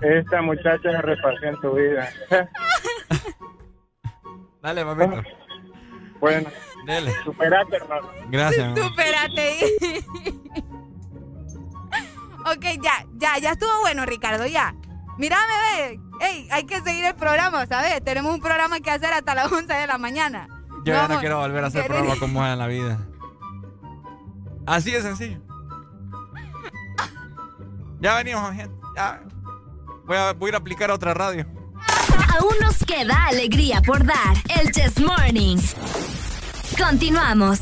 Esta 0.01 0.43
muchacha 0.43 0.83
se 0.83 1.03
repartió 1.03 1.49
en 1.49 1.61
tu 1.61 1.75
vida. 1.75 2.09
Dale, 4.63 4.85
papito. 4.85 5.23
Bueno, 6.21 6.51
Dele. 6.87 7.13
superate, 7.25 7.77
hermano. 7.77 8.09
Gracias. 8.29 8.79
Supérate. 8.79 9.57
ok, 12.41 12.65
ya, 12.83 13.07
ya, 13.15 13.39
ya 13.39 13.53
estuvo 13.53 13.81
bueno, 13.81 14.05
Ricardo, 14.07 14.47
ya. 14.47 14.75
Mírame, 15.19 15.53
ve. 15.77 16.01
Ey, 16.21 16.49
hay 16.51 16.65
que 16.65 16.81
seguir 16.81 17.05
el 17.05 17.15
programa, 17.15 17.67
¿sabes? 17.67 18.03
Tenemos 18.03 18.35
un 18.35 18.41
programa 18.41 18.81
que 18.81 18.91
hacer 18.91 19.13
hasta 19.13 19.35
las 19.35 19.53
11 19.53 19.73
de 19.73 19.87
la 19.87 19.99
mañana. 19.99 20.49
Yo 20.85 20.95
ya 20.95 21.09
no 21.09 21.21
quiero 21.21 21.39
volver 21.39 21.65
a 21.65 21.67
hacer 21.69 21.83
¿Querés? 21.83 21.97
programa 21.99 22.21
con 22.21 22.33
mujer 22.33 22.53
en 22.53 22.59
la 22.59 22.67
vida. 22.67 22.99
Así 24.67 24.91
de 24.93 25.03
sencillo. 25.03 25.41
Ya 28.01 28.15
venimos, 28.17 28.53
gente. 28.53 28.75
Ya. 28.95 29.21
Voy 30.07 30.17
a, 30.17 30.37
ir 30.49 30.55
a 30.55 30.59
aplicar 30.59 30.91
a 30.91 30.95
otra 30.95 31.15
radio. 31.15 31.47
Aún 32.39 32.55
nos 32.63 32.79
queda 32.85 33.27
alegría 33.27 33.83
por 33.83 34.05
dar. 34.05 34.37
El 34.49 34.71
Chess 34.71 35.01
Morning. 35.01 35.59
Continuamos. 36.79 37.61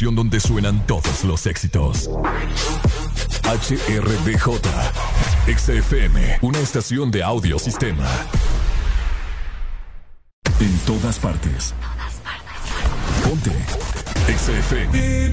donde 0.00 0.38
suenan 0.38 0.86
todos 0.86 1.24
los 1.24 1.46
éxitos. 1.46 2.08
HRDJ, 3.42 4.46
XFM, 5.56 6.38
una 6.42 6.60
estación 6.60 7.10
de 7.10 7.24
audio 7.24 7.58
sistema. 7.58 8.06
En 10.60 10.78
todas 10.86 11.18
partes. 11.18 11.74
Ponte. 13.24 13.50
XFM. 14.28 15.32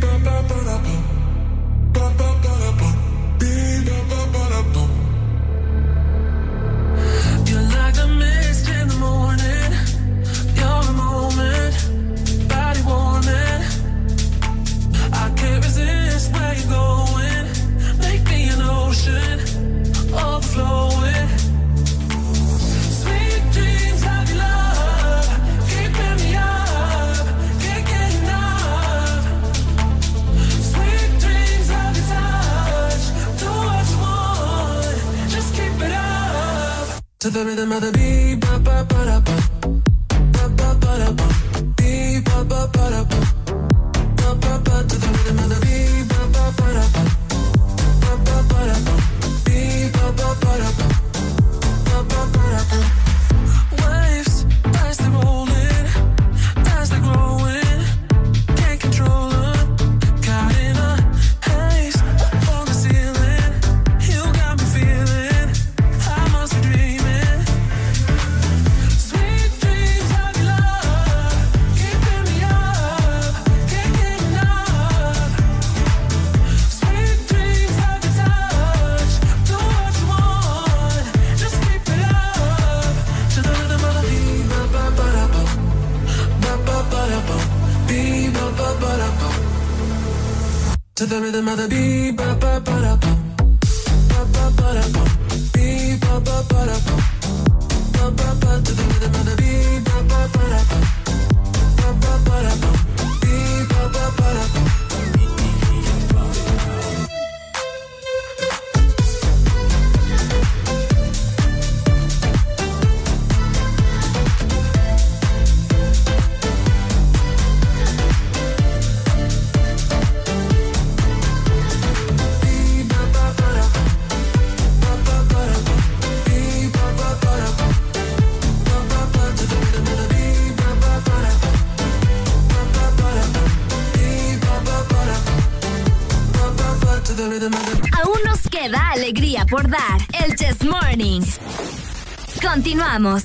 Continuamos. 142.65 143.24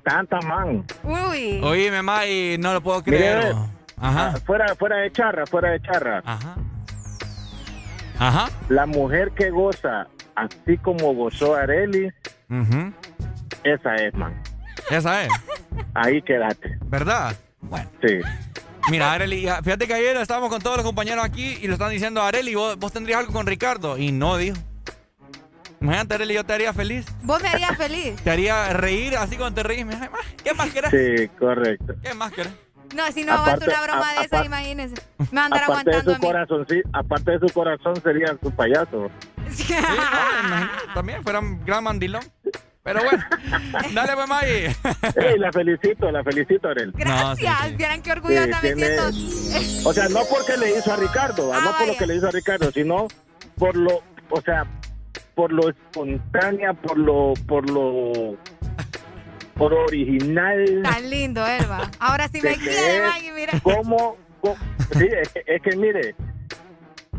Tantas, 0.00 0.44
man. 0.44 0.84
Uy. 1.04 1.60
Oíme, 1.62 2.02
ma, 2.02 2.26
y 2.26 2.56
no 2.58 2.72
lo 2.72 2.80
puedo 2.82 3.02
Mire, 3.06 3.16
creer. 3.18 3.54
Ajá. 4.02 4.32
ah, 4.34 4.38
Fuera, 4.46 4.74
fuera 4.74 4.96
de 4.96 5.12
charra, 5.12 5.46
fuera 5.46 5.70
de 5.70 5.80
charra. 5.82 6.22
Ajá. 6.24 6.56
Ajá. 8.18 8.48
La 8.68 8.86
mujer 8.86 9.30
que 9.32 9.50
goza, 9.50 10.06
así 10.34 10.76
como 10.78 11.14
gozó 11.14 11.54
Areli, 11.54 12.10
Ujú. 12.50 12.92
esa 13.64 13.94
es, 13.96 14.14
man. 14.14 14.34
Esa 14.90 15.24
es. 15.24 15.30
Ahí 15.94 16.20
quédate. 16.22 16.78
¿Verdad? 16.86 17.36
Bueno. 17.60 17.88
Sí. 18.02 18.18
Mira, 18.90 19.12
Areli, 19.12 19.46
fíjate 19.62 19.86
que 19.86 19.94
ayer 19.94 20.16
estábamos 20.16 20.48
con 20.50 20.60
todos 20.60 20.76
los 20.76 20.84
compañeros 20.86 21.24
aquí 21.24 21.58
y 21.62 21.66
le 21.66 21.74
están 21.74 21.90
diciendo 21.90 22.22
Areli, 22.22 22.54
¿vos, 22.54 22.76
vos 22.78 22.92
tendrías 22.92 23.20
algo 23.20 23.32
con 23.32 23.46
Ricardo. 23.46 23.96
Y 23.98 24.12
no, 24.12 24.36
dijo. 24.36 24.56
Imagínate, 25.80 26.14
Areli, 26.14 26.34
yo 26.34 26.44
te 26.44 26.52
haría 26.52 26.72
feliz. 26.72 27.06
Vos 27.22 27.42
me 27.42 27.48
harías 27.48 27.76
feliz. 27.76 28.16
Te 28.24 28.30
haría 28.30 28.72
reír 28.72 29.16
así 29.16 29.36
cuando 29.36 29.54
te 29.62 29.62
reís. 29.68 29.84
Me 29.86 29.94
dice, 29.94 30.04
"Ay, 30.04 30.10
ma, 30.12 30.18
¿Qué 30.44 30.54
más 30.54 30.70
querés? 30.70 30.90
Sí, 30.90 31.28
correcto. 31.38 31.94
¿Qué 32.02 32.14
más 32.14 32.32
querés? 32.32 32.52
No, 32.94 33.06
si 33.12 33.24
no 33.24 33.32
aguanto 33.34 33.64
Aparte- 33.64 33.68
una 33.72 33.82
broma 33.82 34.08
a- 34.08 34.12
de 34.12 34.16
esas, 34.18 34.26
aparte- 34.32 34.46
imagínense. 34.46 34.94
Me 35.18 35.26
va 35.36 35.42
a 35.42 35.44
andar 35.46 35.62
Aparte 35.64 35.90
de 35.90 35.96
aguantando 35.96 36.10
su 36.10 36.10
a 36.10 36.18
mí. 36.18 36.26
corazón, 36.26 36.66
sí, 36.68 36.82
aparte 36.92 37.30
de 37.30 37.38
su 37.38 37.54
corazón 37.54 38.02
sería 38.02 38.36
su 38.42 38.50
payaso. 38.50 39.10
Sí, 39.50 39.74
no, 39.74 40.94
también 40.94 41.22
fuera 41.24 41.40
un 41.40 41.64
gran 41.64 41.82
mandilón. 41.82 42.22
Pero 42.82 43.02
bueno, 43.02 43.22
dale, 43.94 44.12
pues, 44.14 44.28
Maggie. 44.28 44.66
Ey, 45.16 45.38
la 45.38 45.52
felicito, 45.52 46.10
la 46.10 46.22
felicito, 46.24 46.68
Arel. 46.68 46.92
Gracias, 46.94 47.76
vieran 47.76 48.00
qué 48.02 48.12
orgullosa 48.12 48.60
Sí, 48.60 48.68
me 48.68 48.74
tiene- 48.74 48.96
siento. 49.12 49.88
O 49.88 49.92
sea, 49.92 50.08
no 50.08 50.20
porque 50.30 50.56
le 50.56 50.78
hizo 50.78 50.92
a 50.92 50.96
Ricardo, 50.96 51.52
Ah, 51.52 51.60
no 51.64 51.78
por 51.78 51.86
lo 51.88 51.96
que 51.96 52.06
le 52.06 52.16
hizo 52.16 52.28
a 52.28 52.30
Ricardo, 52.30 52.70
sino 52.70 53.06
por 53.58 53.76
lo, 53.76 54.02
o 54.30 54.40
sea, 54.40 54.64
por 55.40 55.52
lo 55.54 55.70
espontánea, 55.70 56.74
por 56.74 56.98
lo, 56.98 57.32
por 57.48 57.70
lo, 57.70 58.36
por 59.54 59.72
lo 59.72 59.84
original. 59.86 60.82
Tan 60.82 61.08
lindo, 61.08 61.46
Elba. 61.46 61.90
Ahora 61.98 62.28
sí 62.28 62.42
me 62.42 62.56
quiere, 62.58 62.96
es, 62.96 63.02
Maggie, 63.10 63.32
mira. 63.32 63.52
¿Cómo? 63.62 64.18
cómo- 64.42 64.56
sí, 64.98 65.08
es, 65.10 65.30
que- 65.30 65.42
es 65.46 65.62
que 65.62 65.76
mire, 65.76 66.14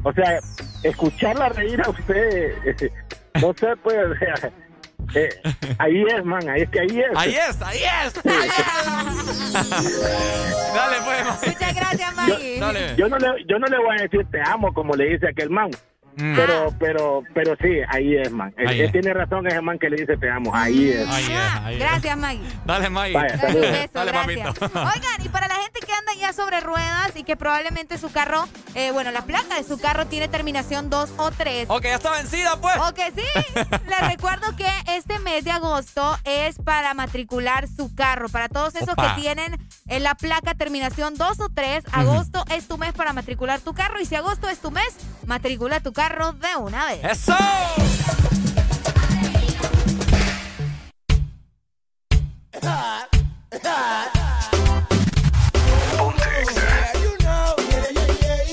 o 0.04 0.14
sea, 0.14 0.38
escucharla 0.84 1.50
reír 1.50 1.82
a 1.84 1.90
usted, 1.90 2.92
no 3.42 3.56
sé, 3.60 3.70
pues, 3.82 3.98
o 3.98 4.16
sea, 4.20 4.52
eh, 5.16 5.30
ahí 5.80 6.04
es, 6.16 6.24
man, 6.24 6.48
ahí 6.48 6.62
es 6.62 6.70
que 6.70 6.80
ahí 6.80 7.00
es. 7.00 7.18
Ahí 7.18 7.34
es, 7.36 7.60
ahí 7.64 7.80
es. 8.06 8.14
Dale, 10.76 10.96
pues, 11.06 11.26
Maggie. 11.26 11.48
Muchas 11.50 11.76
gracias, 11.76 12.10
Yo, 12.12 12.16
Maggie. 12.16 12.56
yo 12.98 13.08
no 13.10 13.18
le, 13.18 13.46
yo 13.48 13.58
no 13.58 13.66
le 13.66 13.78
voy 13.78 13.98
a 13.98 14.02
decir 14.04 14.28
te 14.32 14.40
amo 14.48 14.72
como 14.76 14.94
le 14.94 15.06
dice 15.06 15.28
aquel 15.28 15.50
man. 15.50 15.72
Pero, 16.36 16.74
pero, 16.80 17.24
pero 17.34 17.56
sí, 17.62 17.80
ahí 17.88 18.16
es, 18.16 18.32
man. 18.32 18.54
Mm. 18.58 18.68
Él 18.70 18.82
es. 18.82 18.92
tiene 18.92 19.14
razón 19.14 19.48
ese 19.48 19.62
man 19.62 19.80
que 19.80 19.90
le 19.90 19.98
dice 19.98 20.18
te 20.18 20.30
amo. 20.30 20.52
Ahí 20.54 20.90
es. 20.90 21.08
Ahí 21.10 21.26
es, 21.26 21.40
ahí 21.64 21.74
es. 21.76 21.80
Gracias, 21.80 22.18
Maggie. 22.18 22.50
Dale, 22.66 22.90
Maggie. 22.90 23.14
Vaya, 23.14 23.38
Dale, 23.38 23.60
gracias. 23.60 23.92
papito. 23.92 24.66
Oigan, 24.80 25.26
y 25.26 25.30
para 25.30 25.48
la 25.48 25.56
gente 25.56 25.80
que 25.86 25.94
anda 25.94 26.14
ya 26.20 26.34
sobre 26.34 26.60
ruedas 26.60 27.12
y 27.16 27.24
que 27.24 27.36
probablemente 27.36 27.98
su 27.98 28.12
carro, 28.12 28.48
eh, 28.76 28.92
bueno, 28.92 29.12
la 29.12 29.24
placa 29.24 29.56
de 29.56 29.64
su 29.64 29.80
carro 29.80 30.06
tiene 30.08 30.28
terminación 30.28 30.90
2 30.90 31.14
o 31.18 31.32
3. 31.32 31.70
Ok, 31.70 31.84
ya 31.84 31.96
está 31.96 32.12
vencida, 32.12 32.60
pues. 32.62 32.76
O 32.78 32.94
que 32.94 33.12
sí. 33.12 33.26
Les 33.90 34.12
recuerdo 34.12 34.56
que 34.56 34.68
este 34.96 35.20
mes 35.20 35.44
de 35.44 35.52
agosto 35.52 36.18
es 36.26 36.58
para 36.58 36.94
matricular 36.94 37.68
su 37.68 37.94
carro. 37.96 38.30
Para 38.30 38.50
todos 38.50 38.76
esos 38.76 38.90
Opa. 38.90 39.16
que 39.16 39.22
tienen 39.22 39.58
en 39.88 40.04
la 40.04 40.16
placa 40.16 40.54
terminación 40.54 41.16
2 41.16 41.40
o 41.40 41.50
3, 41.50 41.84
agosto 41.92 42.44
es 42.52 42.68
tu 42.68 42.78
mes 42.78 42.94
para 42.94 43.14
matricular 43.14 43.60
tu 43.60 43.74
carro. 43.74 44.00
Y 44.00 44.06
si 44.06 44.16
agosto 44.16 44.48
es 44.50 44.60
tu 44.60 44.72
mes, 44.72 44.96
matricula 45.26 45.80
tu 45.80 45.94
carro 45.94 46.11
de 46.12 46.56
una 46.58 46.88
vez. 46.88 47.04
¡Eso! 47.06 47.34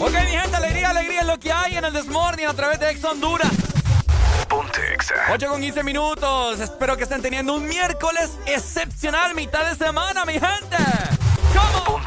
Ok, 0.00 0.12
mi 0.12 0.30
gente, 0.30 0.56
alegría, 0.56 0.90
alegría 0.90 1.20
es 1.20 1.26
lo 1.26 1.38
que 1.40 1.52
hay 1.52 1.76
en 1.76 1.84
el 1.84 1.92
Desmorning 1.92 2.46
a 2.46 2.54
través 2.54 2.78
de 2.78 2.90
Ex 2.90 3.04
Honduras. 3.04 3.50
Ponte 4.48 4.94
Exa. 4.94 5.14
8 5.32 5.48
con 5.48 5.60
15 5.60 5.82
minutos. 5.82 6.60
Espero 6.60 6.96
que 6.96 7.02
estén 7.02 7.20
teniendo 7.20 7.54
un 7.54 7.66
miércoles 7.66 8.30
excepcional, 8.46 9.34
mitad 9.34 9.68
de 9.68 9.74
semana, 9.74 10.24
mi 10.24 10.34
gente. 10.34 10.76
¿Cómo? 11.52 11.98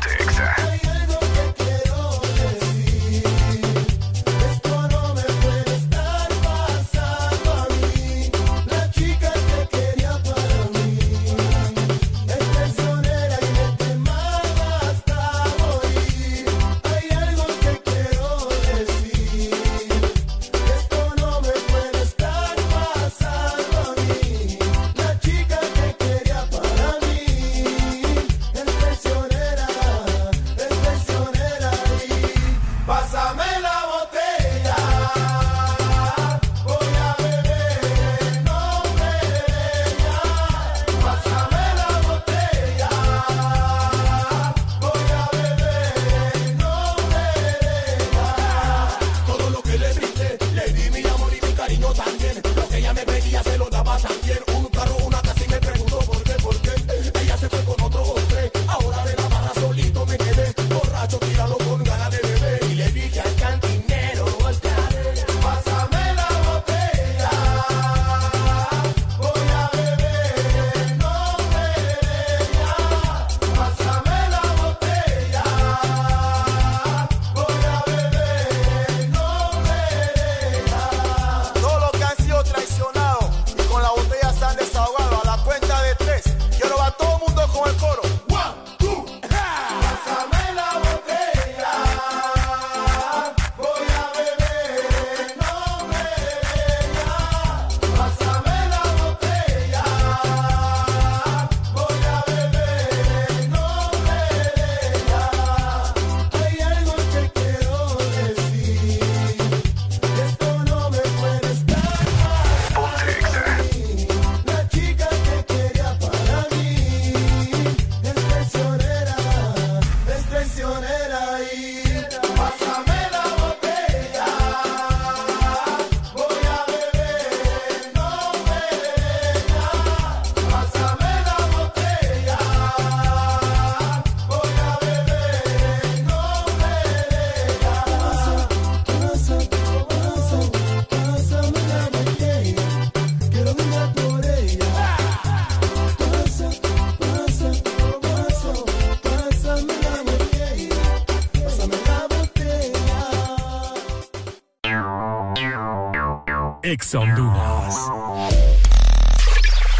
Exa 156.91 156.99
Honduras. 156.99 157.75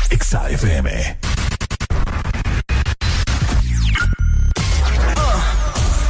Exa 0.10 0.50
FM. 0.50 1.18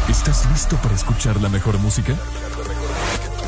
¿Estás 0.08 0.46
listo 0.52 0.76
para 0.78 0.94
escuchar 0.94 1.42
la 1.42 1.50
mejor 1.50 1.80
música? 1.80 2.14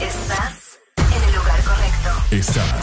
Estás 0.01 0.79
en 0.97 1.23
el 1.29 1.35
lugar 1.35 1.63
correcto. 1.63 2.09
Estás 2.31 2.82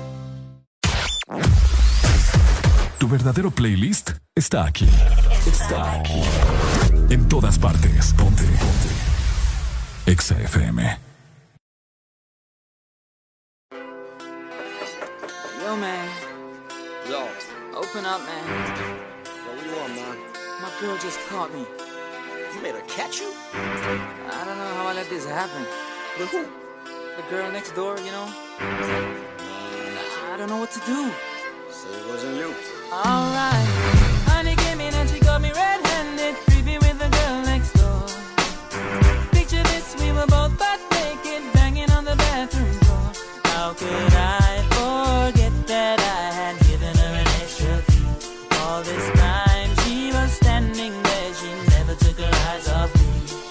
Verdadero 3.11 3.51
playlist 3.51 4.11
está 4.33 4.65
aquí. 4.65 4.87
Está 5.45 5.99
aquí. 5.99 6.21
En 7.09 7.27
todas 7.27 7.59
partes. 7.59 8.13
Ponte. 8.13 8.43
Ponte. 8.43 8.89
Exa 10.05 10.39
FM. 10.39 10.97
Yo, 15.61 15.75
man. 15.77 16.07
Yo. 17.09 17.27
Open 17.77 18.05
up, 18.05 18.21
man. 18.23 18.45
Yo, 18.47 19.51
what 19.55 19.65
you 19.65 19.75
want, 19.75 19.93
man? 19.93 20.17
My 20.61 20.69
girl 20.79 20.97
just 21.03 21.19
caught 21.27 21.53
me. 21.53 21.65
You 22.55 22.61
made 22.61 22.75
her 22.75 22.85
catch 22.87 23.19
you? 23.19 23.33
I 23.53 24.45
don't 24.45 24.57
know 24.57 24.73
how 24.77 24.87
I 24.87 24.93
let 24.93 25.09
this 25.09 25.25
happen. 25.25 25.65
With 26.17 26.29
who? 26.29 26.45
The 27.17 27.23
girl 27.29 27.51
next 27.51 27.75
door, 27.75 27.97
you 27.99 28.11
know? 28.11 28.27
I 30.31 30.37
don't 30.37 30.47
know 30.47 30.59
what 30.59 30.71
to 30.71 30.79
do. 30.85 31.11
So 31.69 31.89
it 31.89 32.07
wasn't 32.07 32.37
you. 32.37 32.80
Alright. 32.91 33.67
Honey 34.27 34.53
came 34.57 34.81
in 34.81 34.93
and 34.93 35.09
she 35.09 35.19
got 35.19 35.41
me 35.41 35.49
red-handed, 35.53 36.35
creepy 36.47 36.77
with 36.77 36.99
the 36.99 37.07
girl 37.07 37.41
next 37.45 37.71
door. 37.79 38.03
Picture 39.31 39.63
this, 39.63 39.95
we 39.97 40.11
were 40.11 40.27
both 40.27 40.57
butt 40.59 40.81
naked, 40.91 41.41
banging 41.53 41.89
on 41.91 42.03
the 42.03 42.17
bathroom 42.17 42.73
floor. 42.83 43.11
How 43.45 43.73
could 43.73 44.13
I 44.13 44.59
forget 44.75 45.53
that 45.67 45.99
I 46.01 46.35
had 46.35 46.59
given 46.67 46.93
her 46.97 47.13
an 47.23 47.27
extra 47.39 47.81
key? 47.87 48.03
All 48.59 48.83
this 48.83 49.07
time 49.17 49.69
she 49.85 50.11
was 50.11 50.33
standing 50.33 50.91
there, 51.01 51.33
she 51.33 51.49
never 51.71 51.95
took 51.95 52.19
her 52.19 52.33
eyes 52.51 52.67
off 52.67 52.93
me. 52.93 53.07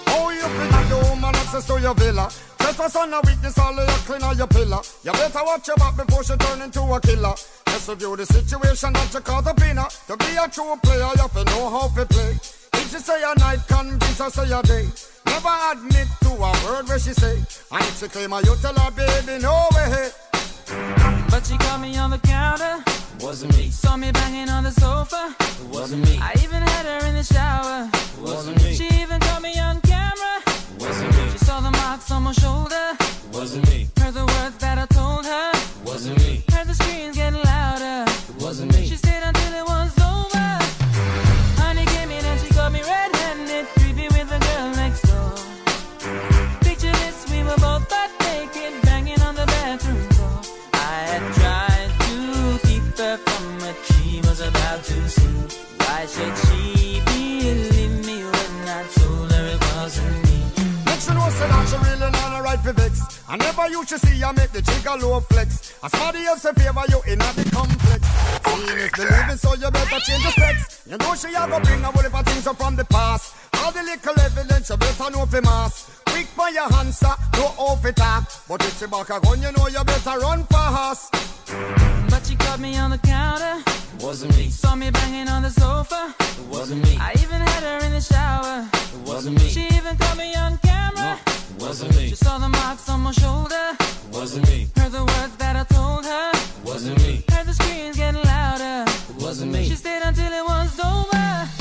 Oh, 0.08 0.28
you 0.28 0.44
pretty 0.52 0.88
the 0.92 0.98
woman 1.08 1.34
access 1.34 1.66
to 1.68 1.80
your 1.80 1.94
villa. 1.94 2.28
Trespass 2.70 2.94
on 3.02 3.12
a 3.12 3.20
weakness, 3.22 3.58
all 3.58 3.76
of 3.76 3.88
your 3.88 3.98
clean 4.06 4.22
on 4.22 4.38
your 4.38 4.46
pillar. 4.46 4.78
You 5.02 5.10
better 5.10 5.42
watch 5.42 5.66
your 5.66 5.76
back 5.76 5.96
before 5.96 6.22
she 6.22 6.36
turn 6.36 6.62
into 6.62 6.80
a 6.82 7.00
killer. 7.00 7.34
Just 7.66 7.88
review 7.88 8.14
the 8.14 8.24
situation 8.24 8.92
that 8.92 9.12
you 9.12 9.18
caught 9.20 9.44
up 9.48 9.60
in. 9.62 9.74
To 9.74 10.16
be 10.16 10.36
a 10.38 10.46
true 10.48 10.76
player, 10.80 11.10
you 11.10 11.18
have 11.18 11.32
to 11.32 11.44
know 11.46 11.68
how 11.68 11.88
to 11.88 12.06
play. 12.06 12.38
If 12.74 12.90
she 12.92 12.98
say 12.98 13.20
a 13.26 13.36
night, 13.40 13.58
convince 13.66 14.18
her 14.20 14.30
say 14.30 14.52
a 14.52 14.62
day. 14.62 14.86
Never 15.26 15.50
admit 15.72 16.06
to 16.22 16.30
a 16.30 16.52
word 16.64 16.86
where 16.86 17.00
she 17.00 17.10
say. 17.10 17.42
And 17.72 17.82
if 17.82 17.98
she 17.98 18.06
claim 18.06 18.30
her, 18.30 18.40
you 18.42 18.54
tell 18.62 18.74
her, 18.74 18.90
baby, 18.92 19.42
no 19.42 19.66
way. 19.74 20.10
But 21.28 21.44
she 21.44 21.58
caught 21.58 21.80
me 21.80 21.96
on 21.96 22.10
the 22.10 22.18
counter. 22.18 22.84
Wasn't 23.18 23.52
me. 23.56 23.70
Saw 23.70 23.96
me 23.96 24.12
banging 24.12 24.48
on 24.48 24.62
the 24.62 24.70
sofa. 24.70 25.34
Wasn't 25.72 26.04
me. 26.08 26.20
I 26.22 26.34
even 26.44 26.62
had 26.62 26.86
her 26.86 27.08
in 27.08 27.16
the 27.16 27.24
shower. 27.24 27.90
I 63.60 63.64
never 63.64 63.78
used 63.78 63.90
to 63.90 63.98
see 63.98 64.20
her 64.20 64.32
make 64.32 64.52
the 64.52 64.62
jigger 64.62 64.96
low 64.96 65.20
flex. 65.20 65.74
As 65.84 65.92
somebody 65.92 66.24
else 66.24 66.46
in 66.46 66.54
favor 66.54 66.82
you 66.88 67.02
in 67.12 67.20
a 67.20 67.28
the 67.36 67.44
complex. 67.52 68.00
Seeing 68.48 68.78
is 68.78 68.90
believing, 68.92 69.36
so 69.36 69.54
you 69.54 69.70
better 69.70 70.00
change 70.00 70.22
your 70.22 70.32
specs. 70.32 70.82
You 70.86 70.96
know 70.96 71.14
she 71.14 71.28
a 71.28 71.46
go 71.46 71.60
bring 71.60 71.84
a 71.84 71.90
whole 71.92 72.02
heap 72.02 72.18
of 72.18 72.24
things 72.24 72.46
up 72.46 72.56
from 72.56 72.76
the 72.76 72.86
past. 72.86 73.34
All 73.60 73.70
the 73.70 73.82
little 73.82 74.18
evidence 74.18 74.70
you 74.70 74.76
better 74.78 75.10
know 75.10 75.26
for 75.26 75.42
mass. 75.42 76.00
Quick 76.06 76.26
for 76.28 76.48
your 76.48 76.72
answer, 76.72 77.12
no 77.34 77.52
off 77.58 77.84
it 77.84 78.00
up. 78.00 78.24
But 78.48 78.64
if 78.64 78.78
she 78.78 78.86
back 78.86 79.10
a 79.10 79.20
gun, 79.20 79.42
you 79.42 79.52
know 79.52 79.68
you 79.68 79.84
better 79.84 80.18
run 80.18 80.44
for 80.44 80.66
fast. 80.72 81.12
But 82.08 82.24
she 82.24 82.36
caught 82.36 82.60
me 82.60 82.78
on 82.78 82.90
the 82.92 82.98
counter. 82.98 83.62
Wasn't 84.00 84.34
me. 84.38 84.48
Saw 84.48 84.74
me 84.74 84.90
banging 84.90 85.28
on 85.28 85.42
the 85.42 85.50
sofa. 85.50 86.14
It 86.40 86.46
wasn't 86.48 86.82
me. 86.84 86.96
I 86.98 87.12
even 87.22 87.40
had 87.40 87.62
her 87.62 87.86
in 87.86 87.92
the 87.92 88.00
shower. 88.00 88.66
It 88.72 89.08
wasn't 89.08 89.36
me. 89.38 89.48
She 89.48 89.66
even 89.76 89.96
caught 89.96 90.16
me 90.16 90.34
on 90.34 90.58
camera. 90.58 91.18
It 91.26 91.62
wasn't 91.62 91.94
me. 91.96 92.08
She 92.08 92.14
saw 92.14 92.38
the 92.38 92.48
marks 92.48 92.88
on 92.88 93.00
my 93.00 93.12
shoulder. 93.12 93.76
It 93.78 94.14
wasn't 94.14 94.48
me. 94.48 94.68
Heard 94.76 94.92
the 94.92 95.04
words 95.04 95.36
that 95.36 95.56
I 95.56 95.64
told 95.64 96.04
her. 96.06 96.30
It 96.32 96.64
wasn't 96.64 96.98
me. 97.02 97.24
Heard 97.30 97.46
the 97.46 97.54
screams 97.54 97.96
getting 97.96 98.22
louder. 98.22 98.90
It 99.10 99.22
wasn't 99.22 99.52
me. 99.52 99.68
She 99.68 99.76
stayed 99.76 100.02
until 100.02 100.32
it 100.32 100.44
was 100.44 100.80
over. 100.80 101.59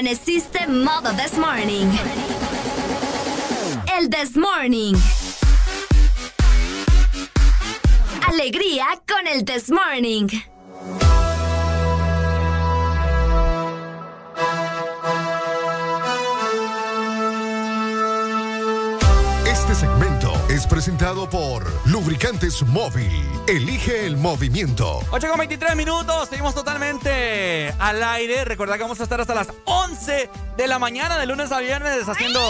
Amaneciste 0.00 0.66
modo 0.66 1.12
this 1.12 1.36
morning? 1.36 1.86
El 3.98 4.08
this 4.08 4.34
morning. 4.34 4.96
Alegría 8.26 8.86
con 9.06 9.26
el 9.26 9.44
this 9.44 9.70
morning. 9.70 10.26
Presentado 20.80 21.28
por 21.28 21.70
Lubricantes 21.84 22.62
Móvil. 22.62 23.22
Elige 23.46 24.06
el 24.06 24.16
movimiento. 24.16 25.00
8 25.10 25.28
con 25.28 25.36
23 25.36 25.76
minutos, 25.76 26.30
seguimos 26.30 26.54
totalmente 26.54 27.70
al 27.78 28.02
aire. 28.02 28.46
Recordad 28.46 28.76
que 28.76 28.84
vamos 28.84 28.98
a 28.98 29.02
estar 29.02 29.20
hasta 29.20 29.34
las 29.34 29.48
11 29.66 30.30
de 30.56 30.66
la 30.66 30.78
mañana, 30.78 31.18
de 31.18 31.26
lunes 31.26 31.52
a 31.52 31.60
viernes, 31.60 32.08
haciendo 32.08 32.40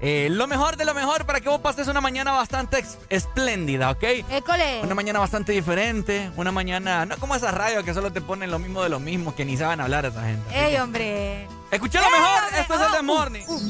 eh, 0.00 0.26
lo 0.28 0.48
mejor 0.48 0.76
de 0.76 0.84
lo 0.84 0.92
mejor 0.92 1.24
para 1.24 1.40
que 1.40 1.48
vos 1.48 1.60
pases 1.60 1.86
una 1.86 2.00
mañana 2.00 2.32
bastante 2.32 2.84
espléndida, 3.08 3.92
¿ok? 3.92 4.02
École. 4.28 4.80
Una 4.82 4.96
mañana 4.96 5.20
bastante 5.20 5.52
diferente, 5.52 6.32
una 6.36 6.50
mañana, 6.50 7.06
no 7.06 7.16
como 7.18 7.36
esas 7.36 7.54
radios 7.54 7.84
que 7.84 7.94
solo 7.94 8.12
te 8.12 8.20
ponen 8.20 8.50
lo 8.50 8.58
mismo 8.58 8.82
de 8.82 8.88
lo 8.88 8.98
mismo, 8.98 9.36
que 9.36 9.44
ni 9.44 9.56
saben 9.56 9.80
hablar 9.80 10.04
esa 10.04 10.24
gente. 10.24 10.52
Ey, 10.52 10.74
hombre. 10.78 11.46
Escucha 11.72 12.00
lo 12.02 12.10
mejor, 12.10 12.42
esto 12.54 12.74
es 12.74 12.80
el 12.82 12.92
de 12.92 13.02
Morning. 13.02 13.44
Suave 13.46 13.62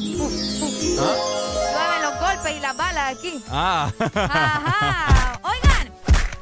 los 2.02 2.20
golpes 2.20 2.56
y 2.56 2.58
las 2.58 2.76
balas 2.76 3.16
aquí. 3.16 3.44
Ah. 3.48 3.92
Ajá. 4.16 5.40
Oigan, 5.44 5.94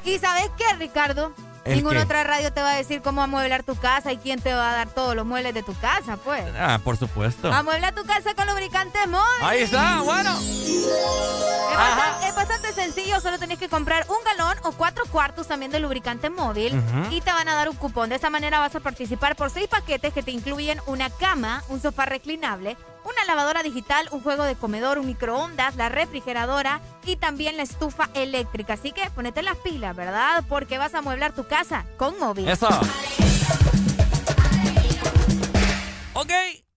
¿y 0.03 0.19
sabes 0.19 0.51
qué, 0.57 0.65
Ricardo? 0.79 1.35
¿El 1.65 1.77
Ninguna 1.77 1.99
qué? 2.01 2.05
otra 2.05 2.25
radio 2.25 2.53
te 2.53 2.63
va 2.63 2.73
a 2.73 2.77
decir 2.77 3.03
cómo 3.03 3.23
amueblar 3.23 3.63
tu 3.63 3.77
casa 3.77 4.13
y 4.13 4.17
quién 4.17 4.41
te 4.41 4.53
va 4.55 4.71
a 4.71 4.75
dar 4.75 4.89
todos 4.89 5.15
los 5.15 5.27
muebles 5.27 5.53
de 5.53 5.63
tu 5.63 5.75
casa, 5.79 6.17
pues. 6.17 6.43
Ah, 6.59 6.81
por 6.83 6.97
supuesto. 6.97 7.53
Amuebla 7.53 7.93
tu 7.93 8.05
casa 8.05 8.35
con 8.35 8.47
lubricantes 8.47 9.07
móvil. 9.07 9.43
Ahí 9.43 9.61
está, 9.63 10.01
bueno. 10.01 10.39
Es 10.41 11.77
bastante, 11.77 12.29
es 12.29 12.35
bastante 12.35 12.73
sencillo, 12.73 13.21
solo 13.21 13.39
tenés 13.39 13.59
que 13.59 13.69
comprar 13.69 14.07
un 14.09 14.17
galón 14.25 14.57
o 14.65 14.73
cuatro 14.73 15.05
cuartos 15.11 15.47
también 15.47 15.71
de 15.71 15.81
lubricante 15.81 16.31
móvil 16.31 16.81
y 17.11 17.21
te 17.21 17.33
van 17.33 17.49
a 17.49 17.55
dar 17.55 17.69
un 17.69 17.77
cupón. 17.77 18.09
De 18.09 18.17
esta 18.17 18.31
manera 18.31 18.59
vas 18.59 18.75
a 18.75 18.81
participar 18.81 19.37
por 19.37 19.51
seis 19.51 19.69
paquetes 19.69 20.13
que 20.13 20.23
te 20.23 20.31
incluyen 20.31 20.81
una 20.87 21.11
cama, 21.11 21.63
un 21.69 21.81
sofá 21.81 22.07
reclinable, 22.07 22.77
una 23.05 23.25
lavadora 23.27 23.63
digital, 23.63 24.09
un 24.11 24.21
juego 24.21 24.45
de 24.45 24.57
comedor, 24.57 24.99
un 24.99 25.07
microondas, 25.07 25.77
la 25.77 25.89
refrigeradora 25.89 26.81
y 27.05 27.17
también 27.17 27.57
la 27.57 27.63
estufa 27.63 28.11
eléctrica. 28.15 28.75
Así 28.75 28.93
que 28.93 29.09
ponete 29.11 29.43
las 29.43 29.57
pilas, 29.59 29.97
¿verdad? 29.97 30.45
Porque 30.49 30.79
vas 30.79 30.95
a 30.95 30.99
amueblar 30.99 31.35
tu 31.35 31.47
casa 31.47 31.85
con 31.97 32.19
móvil. 32.19 32.49
Eso. 32.49 32.69
Ok, 36.15 36.31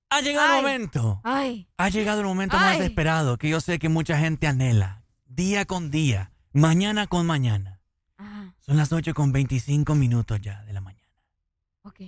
ha 0.09 0.21
llegado 0.21 0.57
el 0.57 0.63
momento. 0.63 1.21
Ay. 1.23 1.67
Ha 1.77 1.89
llegado 1.89 2.21
el 2.21 2.27
momento 2.27 2.55
más 2.57 2.79
esperado 2.79 3.37
que 3.37 3.49
yo 3.49 3.59
sé 3.59 3.79
que 3.79 3.89
mucha 3.89 4.17
gente 4.17 4.47
anhela. 4.47 5.03
Día 5.25 5.65
con 5.65 5.91
día, 5.91 6.31
mañana 6.53 7.07
con 7.07 7.25
mañana. 7.25 7.81
Son 8.59 8.77
las 8.77 8.93
8 8.93 9.13
con 9.13 9.33
25 9.33 9.93
minutos 9.95 10.39
ya 10.39 10.63
de 10.63 10.71
la 10.71 10.79
mañana. 10.79 11.09
Ok. 11.81 11.99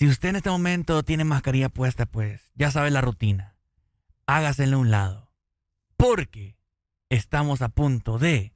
Si 0.00 0.08
usted 0.08 0.30
en 0.30 0.36
este 0.36 0.48
momento 0.48 1.02
tiene 1.02 1.24
mascarilla 1.24 1.68
puesta, 1.68 2.06
pues 2.06 2.52
ya 2.54 2.70
sabe 2.70 2.90
la 2.90 3.02
rutina. 3.02 3.54
Hágasela 4.24 4.76
a 4.76 4.78
un 4.78 4.90
lado. 4.90 5.30
Porque 5.98 6.56
estamos 7.10 7.60
a 7.60 7.68
punto 7.68 8.18
de... 8.18 8.54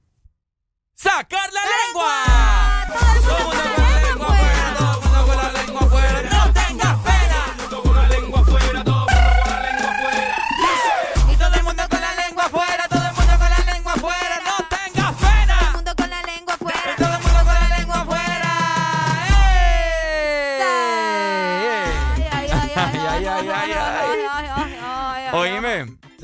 ¡Sacar 0.95 1.51
la 1.53 1.61
lengua! 1.77 3.84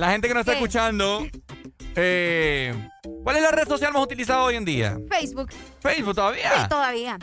La 0.01 0.11
gente 0.11 0.29
que 0.29 0.35
nos 0.35 0.41
está 0.41 0.55
escuchando, 0.55 1.27
eh, 1.95 2.75
¿cuál 3.23 3.37
es 3.37 3.43
la 3.43 3.51
red 3.51 3.69
social 3.69 3.93
más 3.93 4.03
utilizada 4.03 4.43
hoy 4.43 4.57
en 4.57 4.65
día? 4.65 4.99
Facebook. 5.11 5.51
Facebook 5.81 6.15
todavía. 6.15 6.63
Sí, 6.63 6.69
todavía. 6.69 7.19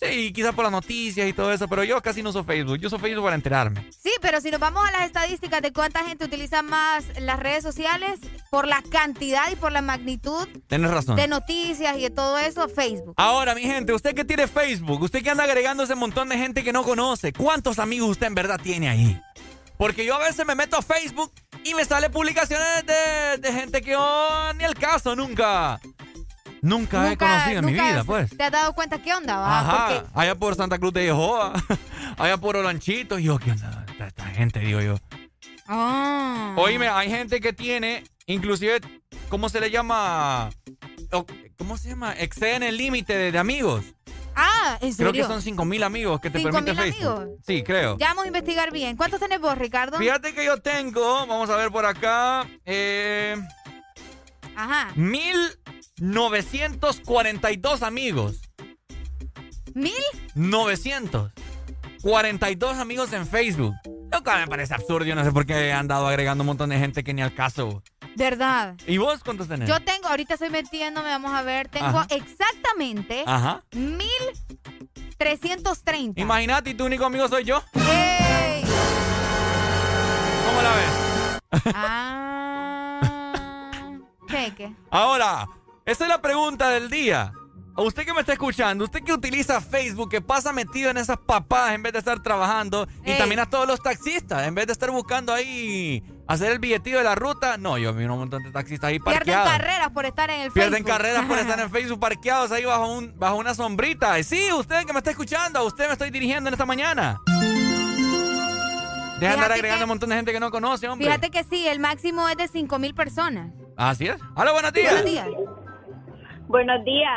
Sí, 0.00 0.32
quizás 0.32 0.54
por 0.54 0.64
las 0.64 0.72
noticias 0.72 1.28
y 1.28 1.34
todo 1.34 1.52
eso, 1.52 1.68
pero 1.68 1.84
yo 1.84 2.00
casi 2.00 2.22
no 2.22 2.30
uso 2.30 2.42
Facebook. 2.42 2.78
Yo 2.78 2.86
uso 2.86 2.98
Facebook 2.98 3.24
para 3.24 3.36
enterarme. 3.36 3.86
Sí, 3.90 4.10
pero 4.22 4.40
si 4.40 4.50
nos 4.50 4.58
vamos 4.58 4.82
a 4.88 4.90
las 4.92 5.02
estadísticas 5.02 5.60
de 5.60 5.74
cuánta 5.74 6.02
gente 6.02 6.24
utiliza 6.24 6.62
más 6.62 7.04
las 7.20 7.38
redes 7.38 7.62
sociales, 7.62 8.18
por 8.50 8.66
la 8.66 8.82
cantidad 8.90 9.52
y 9.52 9.56
por 9.56 9.70
la 9.70 9.82
magnitud 9.82 10.48
Tienes 10.66 10.90
razón. 10.90 11.16
de 11.16 11.28
noticias 11.28 11.98
y 11.98 12.00
de 12.00 12.10
todo 12.10 12.38
eso, 12.38 12.70
Facebook. 12.70 13.12
Ahora, 13.18 13.54
mi 13.54 13.62
gente, 13.62 13.92
usted 13.92 14.14
que 14.14 14.24
tiene 14.24 14.48
Facebook, 14.48 15.02
usted 15.02 15.22
que 15.22 15.28
anda 15.28 15.44
agregando 15.44 15.82
ese 15.82 15.94
montón 15.94 16.30
de 16.30 16.38
gente 16.38 16.64
que 16.64 16.72
no 16.72 16.82
conoce, 16.82 17.34
¿cuántos 17.34 17.78
amigos 17.78 18.08
usted 18.08 18.28
en 18.28 18.34
verdad 18.34 18.58
tiene 18.62 18.88
ahí? 18.88 19.20
Porque 19.80 20.04
yo 20.04 20.14
a 20.14 20.18
veces 20.18 20.44
me 20.44 20.54
meto 20.54 20.76
a 20.76 20.82
Facebook 20.82 21.32
y 21.64 21.72
me 21.72 21.86
sale 21.86 22.10
publicaciones 22.10 22.84
de, 22.84 23.38
de 23.38 23.50
gente 23.50 23.80
que 23.80 23.92
yo 23.92 24.52
ni 24.58 24.64
el 24.64 24.74
caso 24.74 25.16
nunca. 25.16 25.80
Nunca, 26.60 27.10
he 27.10 27.16
conocido 27.16 27.60
en 27.60 27.64
mi 27.64 27.72
vida, 27.72 28.04
pues. 28.04 28.36
¿Te 28.36 28.44
has 28.44 28.52
dado 28.52 28.74
cuenta 28.74 29.00
qué 29.00 29.14
onda, 29.14 29.38
va? 29.38 29.60
Ajá, 29.60 29.86
Porque 29.88 30.10
allá 30.20 30.34
por 30.34 30.54
Santa 30.54 30.78
Cruz 30.78 30.92
de 30.92 31.04
Jehová, 31.04 31.54
allá 32.18 32.36
por 32.36 32.58
Olanchito, 32.58 33.18
y 33.18 33.22
yo, 33.22 33.38
¿qué 33.38 33.52
onda? 33.52 33.86
Esta, 33.98 34.26
gente, 34.26 34.60
digo 34.60 34.82
yo. 34.82 34.96
Ah. 35.66 36.54
Oíme, 36.58 36.88
hay 36.90 37.08
gente 37.08 37.40
que 37.40 37.54
tiene, 37.54 38.04
inclusive, 38.26 38.82
¿cómo 39.30 39.48
se 39.48 39.60
le 39.60 39.70
llama? 39.70 40.50
¿Cómo 41.56 41.78
se 41.78 41.88
llama? 41.88 42.12
Exceden 42.18 42.64
el 42.64 42.76
límite 42.76 43.16
de, 43.16 43.32
de 43.32 43.38
amigos. 43.38 43.82
Ah, 44.42 44.78
¿en 44.80 44.94
Creo 44.94 45.08
serio? 45.10 45.26
que 45.26 45.32
son 45.32 45.42
5 45.42 45.64
mil 45.64 45.82
amigos 45.82 46.20
que 46.20 46.30
te 46.30 46.38
5.000 46.38 46.42
permite 46.52 46.74
Facebook. 46.74 47.20
amigos? 47.22 47.38
Sí, 47.46 47.62
creo. 47.62 47.96
Ya 47.98 48.08
vamos 48.08 48.24
a 48.24 48.28
investigar 48.28 48.72
bien. 48.72 48.96
¿Cuántos 48.96 49.20
tenés 49.20 49.40
vos, 49.40 49.56
Ricardo? 49.58 49.98
Fíjate 49.98 50.32
que 50.34 50.44
yo 50.44 50.56
tengo, 50.58 51.26
vamos 51.26 51.48
a 51.50 51.56
ver 51.56 51.70
por 51.70 51.84
acá, 51.86 52.46
eh, 52.64 53.36
Ajá. 54.56 54.90
1942 54.96 57.82
amigos. 57.82 58.40
¿Mil? 59.74 59.92
942 60.34 62.78
amigos 62.78 63.12
en 63.12 63.26
Facebook. 63.26 63.74
Lo 64.12 64.22
cual 64.24 64.40
me 64.40 64.48
parece 64.48 64.74
absurdo. 64.74 65.04
Yo 65.06 65.14
no 65.14 65.22
sé 65.24 65.30
por 65.32 65.46
qué 65.46 65.68
he 65.68 65.72
andado 65.72 66.06
agregando 66.08 66.42
un 66.42 66.46
montón 66.46 66.70
de 66.70 66.78
gente 66.78 67.04
que 67.04 67.14
ni 67.14 67.22
al 67.22 67.32
caso. 67.34 67.82
¿Verdad? 68.16 68.76
¿Y 68.86 68.98
vos 68.98 69.22
cuántos 69.24 69.48
tenés? 69.48 69.68
Yo 69.68 69.80
tengo, 69.80 70.08
ahorita 70.08 70.34
estoy 70.34 70.50
metiéndome, 70.50 71.08
vamos 71.08 71.32
a 71.32 71.42
ver, 71.42 71.68
tengo 71.68 71.86
Ajá. 71.86 72.06
exactamente 72.10 73.24
Ajá. 73.26 73.62
1330. 73.72 76.20
Imagínate, 76.20 76.70
y 76.70 76.74
tu 76.74 76.84
único 76.84 77.04
amigo 77.04 77.28
soy 77.28 77.44
yo. 77.44 77.62
¡Ey! 77.74 78.62
¿Cómo 80.46 80.62
la 80.62 80.74
ves? 80.74 80.90
Ah. 81.74 83.00
¿Qué, 84.28 84.52
qué? 84.56 84.72
Ahora, 84.90 85.46
esta 85.84 86.04
es 86.04 86.08
la 86.08 86.20
pregunta 86.22 86.68
del 86.70 86.88
día. 86.90 87.32
A 87.76 87.82
usted 87.82 88.04
que 88.04 88.12
me 88.12 88.20
está 88.20 88.32
escuchando, 88.32 88.84
usted 88.84 89.02
que 89.02 89.12
utiliza 89.12 89.60
Facebook, 89.60 90.10
que 90.10 90.20
pasa 90.20 90.52
metido 90.52 90.90
en 90.90 90.98
esas 90.98 91.16
papadas 91.18 91.72
en 91.74 91.82
vez 91.82 91.92
de 91.92 92.00
estar 92.00 92.20
trabajando, 92.22 92.86
y 93.04 93.14
también 93.16 93.40
a 93.40 93.48
todos 93.48 93.66
los 93.66 93.80
taxistas, 93.80 94.46
en 94.46 94.54
vez 94.54 94.66
de 94.66 94.72
estar 94.72 94.90
buscando 94.90 95.32
ahí 95.32 96.02
hacer 96.32 96.52
el 96.52 96.58
billetillo 96.58 96.98
de 96.98 97.04
la 97.04 97.14
ruta, 97.14 97.56
no, 97.58 97.76
yo 97.78 97.92
vi 97.92 98.04
un 98.04 98.18
montón 98.18 98.42
de 98.42 98.50
taxistas 98.50 98.88
ahí 98.88 98.98
Pierden 98.98 99.18
parqueados. 99.18 99.48
carreras 99.50 99.90
por 99.90 100.04
estar 100.06 100.30
en 100.30 100.40
el 100.42 100.52
Pierden 100.52 100.72
Facebook. 100.72 100.90
carreras 100.90 101.24
por 101.26 101.38
estar 101.38 101.60
en 101.60 101.70
Facebook 101.72 102.00
parqueados 102.00 102.52
ahí 102.52 102.64
bajo, 102.64 102.86
un, 102.86 103.18
bajo 103.18 103.36
una 103.36 103.54
sombrita. 103.54 104.18
Y 104.18 104.24
sí, 104.24 104.52
usted 104.52 104.84
que 104.86 104.92
me 104.92 104.98
está 104.98 105.10
escuchando, 105.10 105.58
a 105.58 105.62
usted 105.64 105.86
me 105.86 105.92
estoy 105.92 106.10
dirigiendo 106.10 106.48
en 106.48 106.54
esta 106.54 106.66
mañana. 106.66 107.18
Deja 109.18 109.32
de 109.32 109.34
andar 109.34 109.52
agregando 109.52 109.78
que- 109.80 109.84
un 109.84 109.88
montón 109.90 110.08
de 110.10 110.16
gente 110.16 110.32
que 110.32 110.40
no 110.40 110.50
conoce, 110.50 110.88
hombre. 110.88 111.06
Fíjate 111.06 111.30
que 111.30 111.44
sí, 111.44 111.68
el 111.68 111.78
máximo 111.78 112.28
es 112.28 112.36
de 112.36 112.48
5000 112.48 112.94
personas. 112.94 113.52
Así 113.76 114.06
es. 114.08 114.16
Aló, 114.34 114.52
buenos 114.52 114.72
días. 114.72 114.92
Buenos 114.92 115.10
días. 115.10 115.28
Buenos 116.48 116.84
días. 116.84 117.12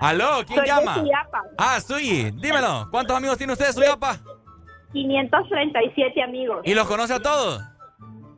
Aló, 0.00 0.44
¿quién 0.46 0.58
Soy 0.58 0.68
de 0.68 0.74
llama? 0.74 0.94
Suyapa. 0.96 1.42
Ah, 1.56 1.80
Suyi, 1.80 2.30
dímelo. 2.32 2.88
¿Cuántos 2.90 3.16
amigos 3.16 3.38
tiene 3.38 3.52
usted, 3.52 3.72
Suyapa? 3.72 4.18
537 4.92 6.22
amigos. 6.22 6.60
¿Y 6.64 6.74
los 6.74 6.86
conoce 6.86 7.14
a 7.14 7.20
todos? 7.20 7.62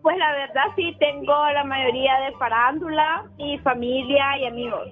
Pues 0.06 0.16
la 0.18 0.30
verdad 0.30 0.62
sí, 0.76 0.94
tengo 1.00 1.34
la 1.50 1.64
mayoría 1.64 2.14
de 2.20 2.30
farándula 2.38 3.24
y 3.38 3.58
familia 3.58 4.38
y 4.38 4.46
amigos. 4.46 4.88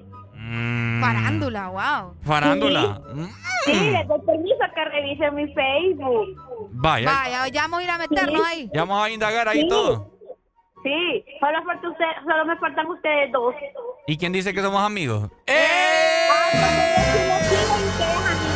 Farándula, 1.00 1.68
wow. 1.68 2.14
Mm. 2.20 2.24
Farándula. 2.26 3.00
Mm, 3.14 3.26
Sí, 3.64 3.90
les 3.92 4.08
doy 4.08 4.20
permiso 4.26 4.58
que 4.74 4.84
revisen 4.86 5.34
mi 5.36 5.46
Facebook. 5.54 6.36
Vaya. 6.72 7.08
Vaya, 7.12 7.46
ya 7.48 7.62
vamos 7.62 7.78
a 7.78 7.82
ir 7.84 7.90
a 7.90 7.98
meternos 7.98 8.42
ahí. 8.44 8.68
Ya 8.74 8.80
vamos 8.80 9.04
a 9.06 9.10
indagar 9.10 9.46
ahí 9.46 9.60
Sí. 9.60 9.68
todo. 9.68 10.10
Sí, 10.82 11.24
solo, 11.38 11.62
falta 11.64 11.88
usted, 11.90 12.04
solo 12.28 12.44
me 12.46 12.56
faltan 12.56 12.86
ustedes 12.88 13.30
dos. 13.30 13.54
¿Y 14.08 14.18
quién 14.18 14.32
dice 14.32 14.52
que 14.52 14.62
somos 14.62 14.82
amigos? 14.82 15.30
Ah, 15.48 16.50
porque 16.50 16.98
yo 16.98 17.04
sí 17.12 17.18
los 17.28 17.40
sigo 17.46 17.78
y 17.78 17.84
ustedes 17.88 18.18
a 18.18 18.34
mí 18.42 18.50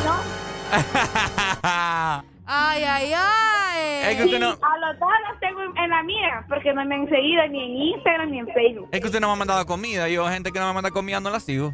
no. 2.24 2.28
Ay, 2.50 2.82
ay, 2.82 3.12
ay. 3.14 4.10
Es 4.10 4.16
que 4.16 4.24
usted 4.24 4.40
no- 4.40 4.48
A 4.48 4.78
los 4.78 4.98
dos 4.98 5.10
los 5.30 5.38
tengo 5.40 5.60
en 5.62 5.90
la 5.90 6.02
mía, 6.02 6.44
porque 6.48 6.72
no 6.72 6.82
me 6.86 6.94
han 6.94 7.06
seguido 7.08 7.46
ni 7.48 7.62
en 7.62 7.76
Instagram 7.94 8.30
ni 8.30 8.38
en 8.38 8.46
Facebook. 8.48 8.88
Es 8.90 9.00
que 9.00 9.06
usted 9.06 9.20
no 9.20 9.26
me 9.26 9.32
ha 9.34 9.36
mandado 9.36 9.66
comida. 9.66 10.08
Yo, 10.08 10.26
gente 10.28 10.50
que 10.50 10.58
no 10.58 10.66
me 10.68 10.72
manda 10.72 10.90
comida, 10.90 11.20
no 11.20 11.28
la 11.30 11.40
sigo. 11.40 11.72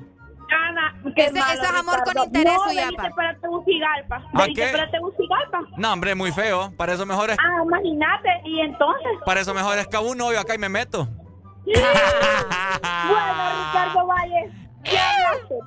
Ana, 0.68 0.94
qué 1.14 1.26
Ese- 1.26 1.38
malo, 1.38 1.52
eso 1.52 1.62
es 1.62 1.70
amor 1.70 1.94
con 2.04 2.14
Ricardo. 2.14 2.24
interés, 2.26 2.54
No, 2.58 2.64
veniste 2.66 3.10
para 3.16 3.34
Tegucigalpa. 3.38 4.16
¿A 4.16 4.42
Veniste 4.42 4.66
qué? 4.66 4.72
para 4.72 4.90
Tegucigalpa. 4.90 5.60
No, 5.76 5.92
hombre, 5.92 6.14
muy 6.16 6.32
feo. 6.32 6.72
Para 6.76 6.92
eso 6.94 7.06
mejor 7.06 7.30
es, 7.30 7.36
Ah, 7.38 7.62
imagínate. 7.64 8.28
Y 8.44 8.60
entonces, 8.60 9.12
para 9.24 9.40
eso 9.40 9.54
mejor 9.54 9.78
es 9.78 9.86
que 9.86 9.96
un 9.96 10.18
novio 10.18 10.40
acá 10.40 10.54
y 10.54 10.58
me 10.58 10.68
meto. 10.68 11.08
bueno, 11.64 11.82
Ricardo 13.68 14.06
Valle. 14.06 14.50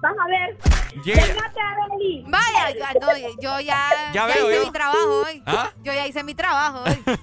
Vas 0.01 0.13
a 0.23 0.27
ver. 0.27 0.57
Beli. 1.03 2.23
Vaya, 2.27 2.69
ya, 2.77 2.93
no, 2.99 3.17
yo 3.41 3.59
ya, 3.59 3.61
Ya 3.61 4.11
ya 4.13 4.25
veo 4.25 4.49
hice 4.49 4.59
yo. 4.59 4.65
mi 4.65 4.71
trabajo 4.71 5.21
hoy. 5.25 5.43
¿Ah? 5.45 5.69
Yo 5.83 5.93
ya 5.93 6.07
hice 6.07 6.23
mi 6.23 6.35
trabajo 6.35 6.83
hoy. 6.85 6.99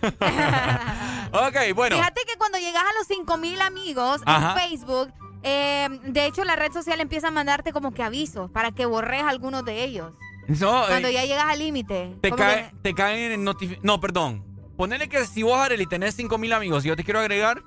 Ok, 1.37 1.75
bueno. 1.75 1.97
Fíjate 1.97 2.23
que 2.27 2.37
cuando 2.39 2.59
llegas 2.59 2.83
a 2.85 2.97
los 2.99 3.09
5000 3.09 3.61
amigos 3.63 4.21
Ajá. 4.25 4.51
en 4.53 4.71
Facebook, 4.71 5.13
eh, 5.43 5.89
de 6.05 6.27
hecho 6.27 6.45
la 6.45 6.55
red 6.55 6.71
social 6.73 7.01
empieza 7.01 7.27
a 7.29 7.31
mandarte 7.33 7.73
como 7.73 7.93
que 7.93 8.05
avisos 8.05 8.49
para 8.53 8.71
que 8.71 8.87
borres 8.87 9.25
algunos 9.25 9.65
de 9.65 9.83
ellos. 9.83 10.13
No, 10.47 10.85
Cuando 10.87 11.09
eh, 11.09 11.13
ya 11.15 11.25
llegas 11.25 11.47
al 11.49 11.59
límite. 11.59 12.15
te, 12.21 12.31
cae, 12.31 12.69
que- 12.71 12.77
te 12.83 12.95
caen 12.95 13.33
en 13.33 13.45
No, 13.83 14.01
perdón. 14.01 14.45
Ponele 14.77 15.09
que 15.09 15.27
si 15.27 15.43
vos, 15.43 15.59
Arely, 15.59 15.87
tenés 15.87 16.15
5000 16.15 16.53
amigos 16.53 16.85
y 16.85 16.89
yo 16.89 16.95
te 16.97 17.03
quiero 17.03 17.19
agregar, 17.19 17.63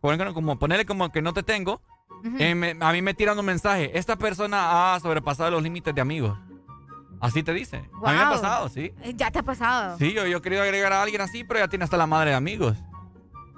ponele 0.00 0.32
como, 0.34 0.58
ponele 0.58 0.84
como 0.84 1.12
que 1.12 1.22
no 1.22 1.32
te 1.32 1.44
tengo, 1.44 1.80
eh, 2.38 2.54
me- 2.54 2.76
a 2.80 2.92
mí 2.92 3.02
me 3.02 3.14
tiran 3.14 3.38
un 3.38 3.44
mensaje. 3.46 3.96
Esta 3.98 4.16
persona 4.16 4.94
ha 4.94 5.00
sobrepasado 5.00 5.50
los 5.50 5.62
límites 5.62 5.94
de 5.94 6.00
amigos. 6.00 6.38
Así 7.20 7.42
te 7.42 7.52
dice. 7.52 7.76
A 8.04 8.10
mí 8.10 8.16
me 8.16 8.22
ha 8.22 8.28
Wow. 8.30 8.40
pasado, 8.40 8.68
sí. 8.68 8.92
Eh, 9.02 9.12
Ya 9.14 9.30
te 9.30 9.38
ha 9.38 9.42
pasado. 9.42 9.96
Sí, 9.98 10.12
yo, 10.12 10.26
yo 10.26 10.42
querido 10.42 10.62
agregar 10.62 10.92
a 10.92 11.02
alguien 11.02 11.20
así, 11.20 11.44
pero 11.44 11.60
ya 11.60 11.68
tiene 11.68 11.84
hasta 11.84 11.96
la 11.96 12.06
madre 12.06 12.30
de 12.30 12.36
amigos. 12.36 12.76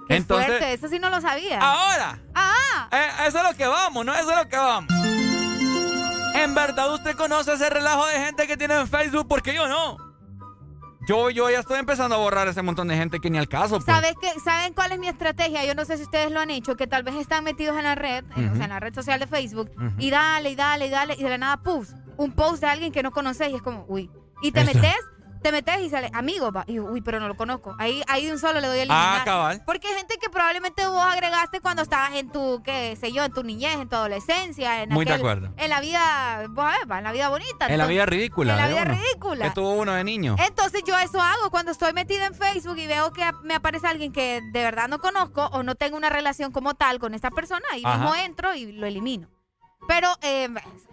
Qué 0.07 0.17
Entonces, 0.17 0.47
fuerte, 0.47 0.73
eso 0.73 0.87
sí 0.87 0.99
no 0.99 1.09
lo 1.09 1.19
sabía. 1.19 1.59
ahora, 1.59 2.19
Ah, 2.35 2.87
eh, 2.91 3.07
eso 3.27 3.39
es 3.39 3.43
lo 3.43 3.57
que 3.57 3.65
vamos, 3.65 4.05
¿no? 4.05 4.13
Eso 4.13 4.29
es 4.31 4.37
lo 4.37 4.47
que 4.47 4.57
vamos. 4.57 4.93
En 6.35 6.53
verdad, 6.53 6.93
usted 6.93 7.15
conoce 7.15 7.53
ese 7.53 7.69
relajo 7.69 8.05
de 8.05 8.19
gente 8.19 8.45
que 8.45 8.55
tiene 8.57 8.75
en 8.79 8.87
Facebook, 8.87 9.27
porque 9.27 9.53
yo 9.55 9.67
no. 9.67 9.97
Yo, 11.07 11.29
yo 11.29 11.49
ya 11.49 11.59
estoy 11.59 11.79
empezando 11.79 12.15
a 12.15 12.17
borrar 12.19 12.47
ese 12.47 12.61
montón 12.61 12.87
de 12.87 12.97
gente 12.97 13.19
que 13.19 13.29
ni 13.29 13.37
al 13.37 13.47
caso. 13.47 13.75
Pues. 13.75 13.85
¿Sabes 13.85 14.15
qué? 14.19 14.39
¿Saben 14.39 14.73
cuál 14.73 14.91
es 14.91 14.99
mi 14.99 15.07
estrategia? 15.07 15.65
Yo 15.65 15.75
no 15.75 15.85
sé 15.85 15.97
si 15.97 16.03
ustedes 16.03 16.31
lo 16.31 16.39
han 16.39 16.49
hecho, 16.49 16.75
que 16.75 16.87
tal 16.87 17.03
vez 17.03 17.15
están 17.15 17.43
metidos 17.43 17.77
en 17.77 17.83
la 17.83 17.95
red, 17.95 18.23
en, 18.35 18.49
o 18.49 18.55
sea, 18.55 18.65
en 18.65 18.71
la 18.71 18.79
red 18.79 18.93
social 18.93 19.19
de 19.19 19.27
Facebook, 19.27 19.71
y 19.99 20.09
dale, 20.09 20.51
y 20.51 20.55
dale, 20.55 20.87
y 20.87 20.89
dale, 20.89 21.15
y 21.17 21.23
de 21.23 21.29
la 21.29 21.37
nada, 21.37 21.57
puf, 21.57 21.89
un 22.17 22.31
post 22.31 22.61
de 22.61 22.67
alguien 22.67 22.91
que 22.91 23.03
no 23.03 23.11
conoces 23.11 23.49
y 23.49 23.55
es 23.55 23.61
como, 23.61 23.85
uy. 23.87 24.09
Y 24.41 24.51
te 24.51 24.63
metes, 24.63 24.95
te 25.45 25.51
metes 25.51 25.79
y 25.79 25.91
sale, 25.91 26.09
amigo, 26.11 26.51
va, 26.51 26.63
y 26.65 26.79
uy, 26.79 27.01
pero 27.01 27.19
no 27.19 27.27
lo 27.27 27.35
conozco. 27.35 27.75
Ahí, 27.77 28.01
ahí 28.07 28.25
de 28.25 28.31
un 28.31 28.39
solo 28.39 28.59
le 28.59 28.65
doy 28.65 28.79
eliminar. 28.79 29.19
Ah, 29.21 29.23
cabal. 29.23 29.61
Porque 29.63 29.87
hay 29.87 29.93
gente 29.93 30.17
que 30.17 30.27
probablemente 30.27 30.87
vos 30.87 31.05
agregaste 31.05 31.61
cuando 31.61 31.83
estabas 31.83 32.15
en 32.15 32.31
tu, 32.31 32.63
qué 32.63 32.97
sé 32.99 33.11
yo, 33.11 33.23
en 33.23 33.31
tu 33.31 33.43
niñez, 33.43 33.75
en 33.75 33.87
tu 33.87 33.95
adolescencia, 33.95 34.81
en 34.81 34.89
Muy 34.89 35.05
de 35.05 35.13
acuerdo. 35.13 35.53
En 35.57 35.69
la 35.69 35.81
vida, 35.81 36.47
vos 36.49 36.65
en 36.81 37.03
la 37.03 37.11
vida 37.11 37.29
bonita. 37.29 37.67
En 37.67 37.77
la 37.77 37.85
vida 37.85 38.07
ridícula. 38.07 38.53
En 38.53 38.59
la 38.59 38.67
vida 38.69 38.81
uno, 38.81 38.95
ridícula. 38.95 39.45
Que 39.45 39.51
tuvo 39.51 39.73
uno 39.73 39.93
de 39.93 40.03
niño. 40.03 40.35
Entonces 40.39 40.81
yo 40.83 40.97
eso 40.97 41.21
hago 41.21 41.51
cuando 41.51 41.71
estoy 41.71 41.93
metida 41.93 42.25
en 42.25 42.33
Facebook 42.33 42.79
y 42.79 42.87
veo 42.87 43.13
que 43.13 43.21
me 43.43 43.53
aparece 43.53 43.85
alguien 43.85 44.11
que 44.11 44.41
de 44.51 44.63
verdad 44.63 44.87
no 44.87 44.97
conozco 44.97 45.45
o 45.51 45.61
no 45.61 45.75
tengo 45.75 45.95
una 45.95 46.09
relación 46.09 46.51
como 46.51 46.73
tal 46.73 46.97
con 46.97 47.13
esta 47.13 47.29
persona 47.29 47.65
y 47.77 47.85
Ajá. 47.85 47.99
mismo 47.99 48.15
entro 48.15 48.55
y 48.55 48.71
lo 48.71 48.87
elimino. 48.87 49.27
Pero 49.87 50.09
eh, 50.21 50.49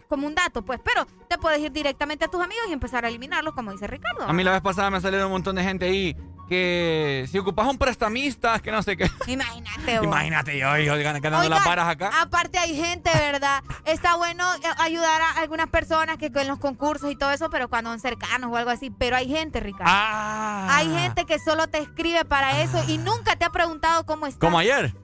como 0.09 0.27
un 0.27 0.35
dato, 0.35 0.62
pues, 0.62 0.81
pero 0.85 1.07
te 1.29 1.39
puedes 1.39 1.61
ir 1.61 1.73
directamente 1.73 2.25
a 2.25 2.29
tus 2.29 2.43
amigos 2.43 2.65
y 2.69 2.73
empezar 2.73 3.05
a 3.05 3.09
eliminarlos, 3.09 3.55
como 3.55 3.73
dice 3.73 3.87
Ricardo. 3.87 4.25
A 4.29 4.33
mí 4.33 4.45
la 4.45 4.53
vez 4.53 4.61
pasada 4.61 4.91
me 4.91 5.01
salieron 5.01 5.27
un 5.27 5.33
montón 5.33 5.57
de 5.57 5.65
gente 5.65 5.87
ahí 5.87 6.17
que 6.53 7.27
si 7.31 7.39
ocupas 7.39 7.67
un 7.67 7.79
prestamista, 7.79 8.59
que 8.61 8.71
no 8.71 8.83
sé 8.83 8.95
qué. 8.95 9.11
Imagínate, 9.27 9.99
vos. 9.99 10.07
Imagínate 10.07 10.59
yo, 10.59 10.77
yo 10.77 10.95
ganando 10.99 11.49
las 11.49 11.65
varas 11.65 11.89
acá. 11.89 12.11
Aparte 12.21 12.59
hay 12.59 12.77
gente, 12.77 13.11
¿verdad? 13.15 13.62
Está 13.87 14.17
bueno 14.17 14.45
eh, 14.57 14.67
ayudar 14.81 15.23
a 15.23 15.41
algunas 15.41 15.69
personas 15.71 16.19
que 16.19 16.27
en 16.27 16.49
los 16.49 16.59
concursos 16.59 17.11
y 17.11 17.17
todo 17.17 17.31
eso, 17.31 17.49
pero 17.49 17.69
cuando 17.69 17.89
son 17.89 18.01
cercanos 18.01 18.53
o 18.53 18.57
algo 18.57 18.71
así. 18.71 18.91
Pero 18.91 19.17
hay 19.17 19.29
gente, 19.29 19.61
Ricardo. 19.61 19.87
Ah. 19.87 20.69
Hay 20.73 20.93
gente 20.95 21.25
que 21.25 21.39
solo 21.39 21.69
te 21.69 21.79
escribe 21.79 22.27
para 22.27 22.61
eso 22.61 22.85
y 22.87 22.99
nunca 22.99 23.37
te 23.37 23.47
ha 23.47 23.51
preguntado 23.51 24.05
cómo 24.05 24.27
estás. 24.27 24.41
Como 24.41 24.59
ayer. 24.59 24.95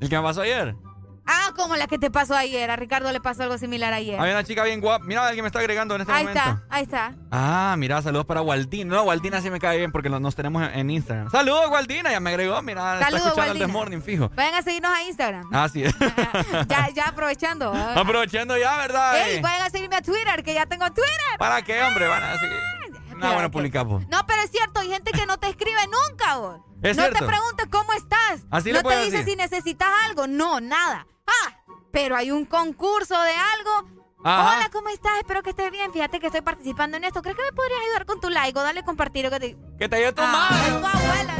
El 0.00 0.08
que 0.08 0.16
me 0.16 0.22
pasó 0.22 0.40
ayer. 0.40 0.74
Ah, 1.30 1.52
como 1.54 1.76
la 1.76 1.86
que 1.86 1.98
te 1.98 2.10
pasó 2.10 2.34
ayer. 2.34 2.70
A 2.70 2.76
Ricardo 2.76 3.12
le 3.12 3.20
pasó 3.20 3.42
algo 3.42 3.58
similar 3.58 3.92
ayer. 3.92 4.18
Había 4.18 4.32
una 4.32 4.44
chica 4.44 4.64
bien 4.64 4.80
guapa. 4.80 5.04
Mira, 5.04 5.26
alguien 5.26 5.42
me 5.42 5.48
está 5.48 5.58
agregando 5.58 5.94
en 5.94 6.00
este 6.00 6.12
Ahí 6.12 6.24
momento. 6.24 6.40
está, 6.40 6.64
ahí 6.70 6.82
está. 6.84 7.14
Ah, 7.30 7.74
mira, 7.76 8.00
saludos 8.00 8.24
para 8.24 8.40
Waldina. 8.40 8.96
No, 8.96 9.02
Waldina 9.02 9.42
sí 9.42 9.50
me 9.50 9.60
cae 9.60 9.76
bien 9.76 9.92
porque 9.92 10.08
nos, 10.08 10.34
tenemos 10.34 10.66
en, 10.72 10.88
Instagram. 10.88 11.30
Saludos, 11.30 11.68
Waldina, 11.68 12.10
ya 12.10 12.20
me 12.20 12.30
agregó. 12.30 12.62
Mira, 12.62 12.94
está 12.94 13.04
Saludos, 13.04 13.26
escuchando 13.26 13.42
el 13.42 13.60
Waldina. 13.60 13.66
The 13.66 13.72
Morning, 13.72 14.00
fijo. 14.00 14.30
Vayan 14.34 14.54
a 14.54 14.62
seguirnos 14.62 14.90
a 14.90 15.02
Instagram. 15.02 15.50
Ah, 15.52 15.68
sí. 15.68 15.84
ya, 16.68 16.88
ya 16.94 17.08
aprovechando. 17.08 17.74
Aprovechando 17.94 18.56
ya, 18.56 18.78
¿verdad? 18.78 19.28
Ey, 19.28 19.42
vayan 19.42 19.66
a 19.66 19.70
seguirme 19.70 19.96
a 19.96 20.02
Twitter, 20.02 20.42
que 20.42 20.54
ya 20.54 20.64
tengo 20.64 20.86
Twitter. 20.86 21.38
¿Para 21.38 21.60
qué, 21.60 21.82
hombre? 21.82 22.08
Van 22.08 22.22
a 22.22 22.38
seguir. 22.38 22.56
No, 23.18 23.32
bueno, 23.34 23.50
publicamos. 23.50 24.08
No, 24.08 24.24
pero 24.26 24.42
es 24.42 24.50
cierto, 24.50 24.80
hay 24.80 24.88
gente 24.88 25.12
que 25.12 25.26
no 25.26 25.38
te 25.38 25.48
escribe 25.48 25.80
nunca, 25.86 26.36
vos. 26.36 26.60
Es 26.82 26.96
no 26.96 27.02
cierto. 27.02 27.18
te 27.18 27.26
preguntes 27.26 27.66
cómo 27.70 27.92
estás. 27.92 28.46
Así 28.50 28.72
no 28.72 28.82
te 28.82 29.04
dice 29.04 29.24
si 29.24 29.34
necesitas 29.36 29.88
algo. 30.06 30.26
No, 30.26 30.60
nada. 30.60 31.06
Ah, 31.28 31.54
pero 31.92 32.16
hay 32.16 32.30
un 32.30 32.44
concurso 32.46 33.14
de 33.22 33.32
algo. 33.32 33.98
Ajá. 34.24 34.56
Hola, 34.56 34.68
¿cómo 34.72 34.88
estás? 34.88 35.12
Espero 35.18 35.42
que 35.42 35.50
estés 35.50 35.70
bien. 35.70 35.92
Fíjate 35.92 36.18
que 36.18 36.26
estoy 36.26 36.40
participando 36.40 36.96
en 36.96 37.04
esto. 37.04 37.22
¿Crees 37.22 37.36
que 37.36 37.44
me 37.44 37.52
podrías 37.52 37.78
ayudar 37.84 38.06
con 38.06 38.20
tu 38.20 38.28
like 38.30 38.58
o 38.58 38.62
darle 38.62 38.82
compartir 38.82 39.26
o 39.26 39.30
que 39.30 39.38
te... 39.40 39.56
Que 39.78 39.88
te 39.88 39.96
ayude 39.96 40.12
tu 40.12 40.22
Ah, 40.24 40.48
madre. 40.50 40.70
tu 40.80 40.86
abuela. 40.86 41.34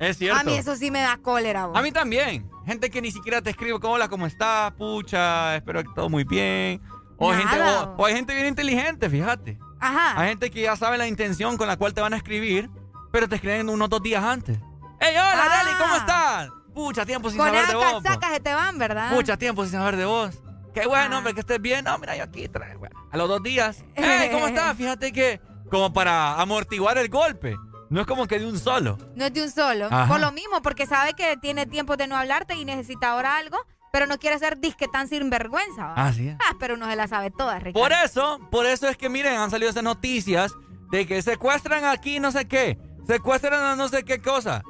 Es 0.00 0.18
cierto. 0.18 0.40
A 0.40 0.42
mí 0.44 0.54
eso 0.56 0.74
sí 0.74 0.90
me 0.90 1.00
da 1.00 1.16
cólera, 1.18 1.66
vos. 1.66 1.78
A 1.78 1.82
mí 1.82 1.92
también. 1.92 2.50
Gente 2.66 2.90
que 2.90 3.00
ni 3.00 3.10
siquiera 3.12 3.40
te 3.42 3.50
escribe 3.50 3.78
como 3.78 3.94
hola, 3.94 4.08
¿cómo 4.08 4.26
estás? 4.26 4.72
Pucha, 4.72 5.56
espero 5.56 5.82
que 5.84 5.90
todo 5.94 6.08
muy 6.08 6.24
bien. 6.24 6.80
O, 7.18 7.32
Nada. 7.32 7.40
gente, 7.42 7.62
o, 7.62 7.94
o 7.98 8.06
hay 8.06 8.14
gente 8.14 8.34
bien 8.34 8.46
inteligente, 8.48 9.08
fíjate. 9.08 9.58
Ajá. 9.80 10.20
Hay 10.20 10.30
gente 10.30 10.50
que 10.50 10.62
ya 10.62 10.74
sabe 10.76 10.98
la 10.98 11.06
intención 11.06 11.56
con 11.56 11.68
la 11.68 11.76
cual 11.76 11.94
te 11.94 12.00
van 12.00 12.14
a 12.14 12.16
escribir, 12.16 12.68
pero 13.12 13.28
te 13.28 13.36
escriben 13.36 13.68
unos 13.68 13.88
dos 13.88 14.02
días 14.02 14.22
antes. 14.24 14.58
¡Ey, 15.00 15.14
hola, 15.16 15.44
Ah. 15.44 15.62
Nelly! 15.64 15.76
¿Cómo 15.78 15.94
estás? 15.96 16.48
Pucha 16.74 17.04
tiempo 17.06 17.28
sin 17.30 17.38
Con 17.38 17.48
saber 17.48 17.66
de 17.66 17.74
vos. 17.74 18.02
casacas 18.02 18.32
se 18.32 18.40
te 18.40 18.54
van, 18.54 18.78
¿verdad? 18.78 19.10
Mucha 19.12 19.36
tiempo 19.36 19.62
sin 19.64 19.72
saber 19.72 19.96
de 19.96 20.04
vos. 20.04 20.34
Qué 20.74 20.86
bueno, 20.86 21.14
Ah. 21.14 21.18
hombre, 21.18 21.34
que 21.34 21.40
estés 21.40 21.60
bien. 21.60 21.84
No, 21.84 21.98
mira, 21.98 22.16
yo 22.16 22.24
aquí 22.24 22.48
trae, 22.48 22.76
bueno, 22.76 22.96
A 23.10 23.16
los 23.16 23.28
dos 23.28 23.42
días. 23.42 23.84
¡Ey, 23.94 24.30
cómo 24.30 24.46
estás! 24.48 24.74
Fíjate 24.76 25.12
que, 25.12 25.40
como 25.70 25.92
para 25.92 26.40
amortiguar 26.40 26.96
el 26.98 27.08
golpe. 27.08 27.56
No 27.90 28.00
es 28.00 28.06
como 28.06 28.26
que 28.26 28.38
de 28.38 28.46
un 28.46 28.58
solo. 28.58 28.96
No 29.14 29.26
es 29.26 29.34
de 29.34 29.42
un 29.42 29.50
solo. 29.50 29.86
Ajá. 29.90 30.06
Por 30.08 30.18
lo 30.18 30.32
mismo, 30.32 30.62
porque 30.62 30.86
sabe 30.86 31.12
que 31.12 31.36
tiene 31.36 31.66
tiempo 31.66 31.98
de 31.98 32.06
no 32.06 32.16
hablarte 32.16 32.54
y 32.54 32.64
necesita 32.64 33.10
ahora 33.10 33.36
algo, 33.36 33.58
pero 33.92 34.06
no 34.06 34.18
quiere 34.18 34.38
ser 34.38 34.58
disque 34.58 34.88
tan 34.88 35.08
sinvergüenza. 35.08 35.88
¿va? 35.88 35.94
Así 36.06 36.28
es. 36.28 36.36
Ah, 36.48 36.54
pero 36.58 36.76
uno 36.76 36.88
se 36.88 36.96
la 36.96 37.06
sabe 37.06 37.30
toda, 37.30 37.58
Ricardo. 37.58 37.78
Por 37.78 37.92
eso, 37.92 38.40
por 38.50 38.64
eso 38.64 38.88
es 38.88 38.96
que 38.96 39.10
miren, 39.10 39.36
han 39.36 39.50
salido 39.50 39.70
esas 39.70 39.82
noticias 39.82 40.54
de 40.90 41.06
que 41.06 41.20
secuestran 41.20 41.84
aquí 41.84 42.18
no 42.18 42.32
sé 42.32 42.48
qué, 42.48 42.78
secuestran 43.06 43.62
a 43.62 43.76
no 43.76 43.88
sé 43.88 44.04
qué 44.04 44.22
cosa. 44.22 44.62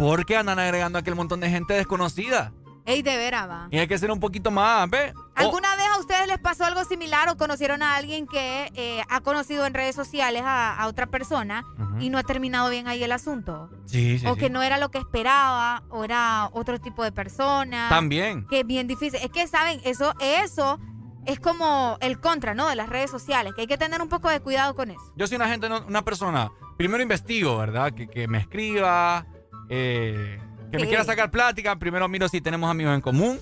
Porque 0.00 0.36
andan 0.36 0.58
agregando 0.58 0.98
aquel 0.98 1.14
montón 1.14 1.40
de 1.40 1.50
gente 1.50 1.74
desconocida. 1.74 2.52
Ey, 2.86 3.02
de 3.02 3.16
veras, 3.18 3.48
va. 3.48 3.68
Y 3.70 3.78
hay 3.78 3.86
que 3.86 3.98
ser 3.98 4.10
un 4.10 4.18
poquito 4.18 4.50
más, 4.50 4.88
¿ve? 4.88 5.12
¿Alguna 5.34 5.76
vez 5.76 5.86
a 5.94 6.00
ustedes 6.00 6.26
les 6.26 6.38
pasó 6.38 6.64
algo 6.64 6.82
similar 6.84 7.28
o 7.28 7.36
conocieron 7.36 7.82
a 7.82 7.94
alguien 7.96 8.26
que 8.26 8.70
eh, 8.74 9.02
ha 9.10 9.20
conocido 9.20 9.66
en 9.66 9.74
redes 9.74 9.94
sociales 9.94 10.42
a, 10.44 10.74
a 10.74 10.86
otra 10.86 11.06
persona 11.06 11.64
Ujú. 11.78 12.00
y 12.00 12.08
no 12.08 12.16
ha 12.16 12.22
terminado 12.22 12.70
bien 12.70 12.88
ahí 12.88 13.04
el 13.04 13.12
asunto? 13.12 13.68
Sí, 13.84 14.18
sí, 14.18 14.26
o 14.26 14.34
sí. 14.34 14.40
que 14.40 14.48
no 14.50 14.62
era 14.62 14.78
lo 14.78 14.90
que 14.90 14.96
esperaba, 14.98 15.82
o 15.90 16.02
era 16.04 16.48
otro 16.52 16.80
tipo 16.80 17.04
de 17.04 17.12
persona. 17.12 17.88
También. 17.90 18.46
Que 18.48 18.60
es 18.60 18.66
bien 18.66 18.88
difícil. 18.88 19.20
Es 19.22 19.30
que, 19.30 19.46
¿saben? 19.46 19.80
Eso, 19.84 20.14
eso 20.18 20.80
es 21.26 21.38
como 21.38 21.98
el 22.00 22.18
contra, 22.18 22.54
¿no? 22.54 22.66
De 22.68 22.74
las 22.76 22.88
redes 22.88 23.10
sociales, 23.10 23.52
que 23.54 23.60
hay 23.60 23.66
que 23.66 23.78
tener 23.78 24.00
un 24.00 24.08
poco 24.08 24.30
de 24.30 24.40
cuidado 24.40 24.74
con 24.74 24.90
eso. 24.90 25.12
Yo 25.16 25.26
soy 25.26 25.36
una 25.36 25.48
gente, 25.48 25.68
una 25.68 26.02
persona, 26.02 26.50
primero 26.78 27.02
investigo, 27.02 27.58
¿verdad? 27.58 27.92
Que, 27.92 28.08
que 28.08 28.26
me 28.26 28.38
escriba, 28.38 29.26
eh, 29.70 30.38
que 30.70 30.78
me 30.78 30.88
quiera 30.88 31.04
sacar 31.04 31.30
plática, 31.30 31.76
primero 31.76 32.08
miro 32.08 32.28
si 32.28 32.40
tenemos 32.40 32.70
amigos 32.70 32.94
en 32.94 33.00
común. 33.00 33.40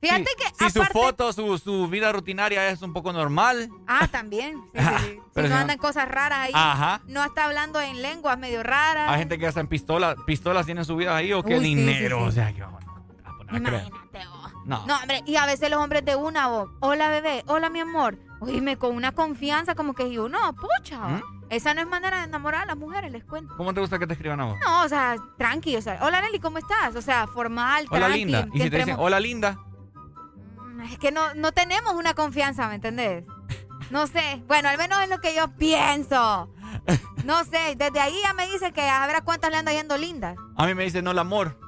Fíjate 0.00 0.24
que 0.36 0.64
si 0.64 0.70
su 0.70 0.84
foto, 0.84 1.32
su, 1.32 1.58
su 1.58 1.88
vida 1.88 2.12
rutinaria 2.12 2.68
es 2.68 2.82
un 2.82 2.92
poco 2.92 3.12
normal. 3.12 3.68
Ah, 3.86 4.08
también. 4.08 4.62
Sí, 4.74 4.80
sí, 4.80 5.04
sí. 5.04 5.42
Si 5.42 5.48
no 5.48 5.54
andan 5.54 5.78
cosas 5.78 6.08
raras 6.08 6.38
ahí. 6.40 6.52
Ajá. 6.54 7.00
No 7.06 7.24
está 7.24 7.44
hablando 7.46 7.80
en 7.80 8.02
lenguas 8.02 8.38
medio 8.38 8.62
raras. 8.62 9.10
Hay 9.10 9.18
gente 9.18 9.38
que 9.38 9.46
hasta 9.46 9.60
en 9.60 9.68
pistolas, 9.68 10.16
pistolas 10.26 10.66
tienen 10.66 10.84
su 10.84 10.96
vida 10.96 11.16
ahí 11.16 11.32
o 11.32 11.42
que 11.42 11.56
Uy, 11.56 11.64
dinero. 11.64 12.24
O 12.24 12.30
sea, 12.30 12.52
que 12.52 12.60
vamos 12.60 12.82
a 12.84 12.94
poner 13.36 13.54
a. 13.54 13.56
Imagínate 13.56 14.26
vos. 14.28 14.45
No. 14.66 14.84
No, 14.86 14.96
hombre, 14.98 15.22
y 15.26 15.36
a 15.36 15.46
veces 15.46 15.70
los 15.70 15.80
hombres 15.80 16.04
de 16.04 16.16
una 16.16 16.48
voz, 16.48 16.68
hola 16.80 17.08
bebé, 17.08 17.44
hola 17.46 17.70
mi 17.70 17.80
amor, 17.80 18.18
oíme 18.40 18.76
con 18.76 18.94
una 18.96 19.12
confianza 19.12 19.74
como 19.76 19.94
que 19.94 20.12
yo, 20.12 20.28
no, 20.28 20.38
pucha, 20.54 20.98
¿Mm? 20.98 21.22
esa 21.50 21.72
no 21.72 21.80
es 21.80 21.86
manera 21.86 22.18
de 22.18 22.24
enamorar 22.24 22.62
a 22.64 22.66
las 22.66 22.76
mujeres, 22.76 23.12
les 23.12 23.24
cuento. 23.24 23.54
¿Cómo 23.56 23.72
te 23.72 23.80
gusta 23.80 23.98
que 24.00 24.06
te 24.08 24.14
escriban 24.14 24.40
a 24.40 24.44
vos? 24.46 24.56
No, 24.66 24.82
o 24.82 24.88
sea, 24.88 25.16
tranqui, 25.38 25.76
o 25.76 25.82
sea, 25.82 26.00
hola 26.02 26.20
Nelly, 26.20 26.40
¿cómo 26.40 26.58
estás? 26.58 26.96
O 26.96 27.00
sea, 27.02 27.26
formal, 27.28 27.86
Hola 27.90 28.06
tranqui. 28.06 28.24
linda. 28.24 28.48
Y 28.52 28.60
si 28.60 28.68
te 28.70 28.78
dicen, 28.78 28.96
hola 28.98 29.20
linda. 29.20 29.56
Es 30.90 30.98
que 30.98 31.10
no, 31.12 31.32
no 31.34 31.52
tenemos 31.52 31.94
una 31.94 32.14
confianza, 32.14 32.68
¿me 32.68 32.74
entendés? 32.74 33.24
No 33.90 34.06
sé. 34.06 34.42
Bueno, 34.46 34.68
al 34.68 34.76
menos 34.78 35.00
es 35.02 35.08
lo 35.08 35.20
que 35.20 35.34
yo 35.34 35.48
pienso. 35.56 36.52
No 37.24 37.44
sé. 37.44 37.74
Desde 37.76 37.98
ahí 38.00 38.14
ya 38.22 38.34
me 38.34 38.46
dice 38.46 38.72
que 38.72 38.82
a 38.82 39.06
ver 39.06 39.16
a 39.16 39.20
cuántas 39.22 39.50
le 39.50 39.56
anda 39.56 39.72
yendo 39.72 39.96
lindas. 39.96 40.36
A 40.56 40.66
mí 40.66 40.74
me 40.74 40.84
dicen 40.84 41.06
el 41.06 41.18
amor. 41.18 41.58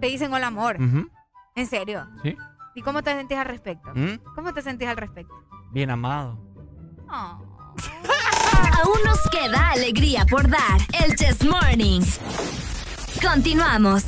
Te 0.00 0.06
dicen 0.06 0.32
hola 0.32 0.46
amor. 0.46 0.76
Ujú. 0.80 1.10
¿En 1.60 1.66
serio? 1.66 2.06
Sí. 2.22 2.34
¿Y 2.74 2.80
cómo 2.80 3.02
te 3.02 3.12
sentís 3.12 3.36
al 3.36 3.44
respecto? 3.44 3.90
¿Mm? 3.94 4.14
¿Cómo 4.34 4.54
te 4.54 4.62
sentís 4.62 4.88
al 4.88 4.96
respecto? 4.96 5.34
Bien 5.72 5.90
amado. 5.90 6.38
Aún 7.10 8.98
nos 9.04 9.20
queda 9.30 9.72
alegría 9.72 10.24
por 10.24 10.48
dar. 10.48 10.80
El 11.04 11.14
Chess 11.16 11.44
Morning. 11.44 12.00
Continuamos. 13.20 14.06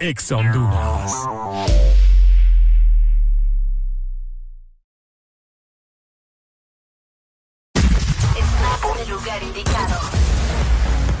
Ex 0.00 0.32
Honduras. 0.32 1.14
Estás 8.36 8.84
en 8.84 9.00
el 9.02 9.08
lugar 9.08 9.42
indicado. 9.42 9.91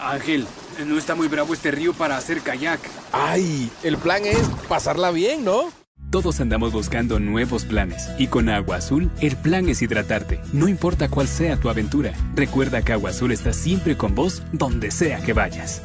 Ángel, 0.00 0.46
no 0.86 0.98
está 0.98 1.14
muy 1.14 1.28
bravo 1.28 1.54
este 1.54 1.70
río 1.70 1.92
para 1.92 2.16
hacer 2.16 2.40
kayak. 2.40 2.80
¡Ay! 3.12 3.70
El 3.82 3.96
plan 3.98 4.24
es 4.24 4.42
pasarla 4.68 5.10
bien, 5.10 5.44
¿no? 5.44 5.70
Todos 6.10 6.40
andamos 6.40 6.72
buscando 6.72 7.18
nuevos 7.18 7.64
planes 7.64 8.10
y 8.18 8.26
con 8.26 8.50
Agua 8.50 8.76
Azul 8.76 9.10
el 9.22 9.34
plan 9.34 9.70
es 9.70 9.80
hidratarte, 9.80 10.40
no 10.52 10.68
importa 10.68 11.08
cuál 11.08 11.26
sea 11.26 11.56
tu 11.56 11.70
aventura. 11.70 12.12
Recuerda 12.34 12.82
que 12.82 12.92
Agua 12.92 13.10
Azul 13.10 13.32
está 13.32 13.54
siempre 13.54 13.96
con 13.96 14.14
vos 14.14 14.42
donde 14.52 14.90
sea 14.90 15.22
que 15.22 15.32
vayas. 15.32 15.80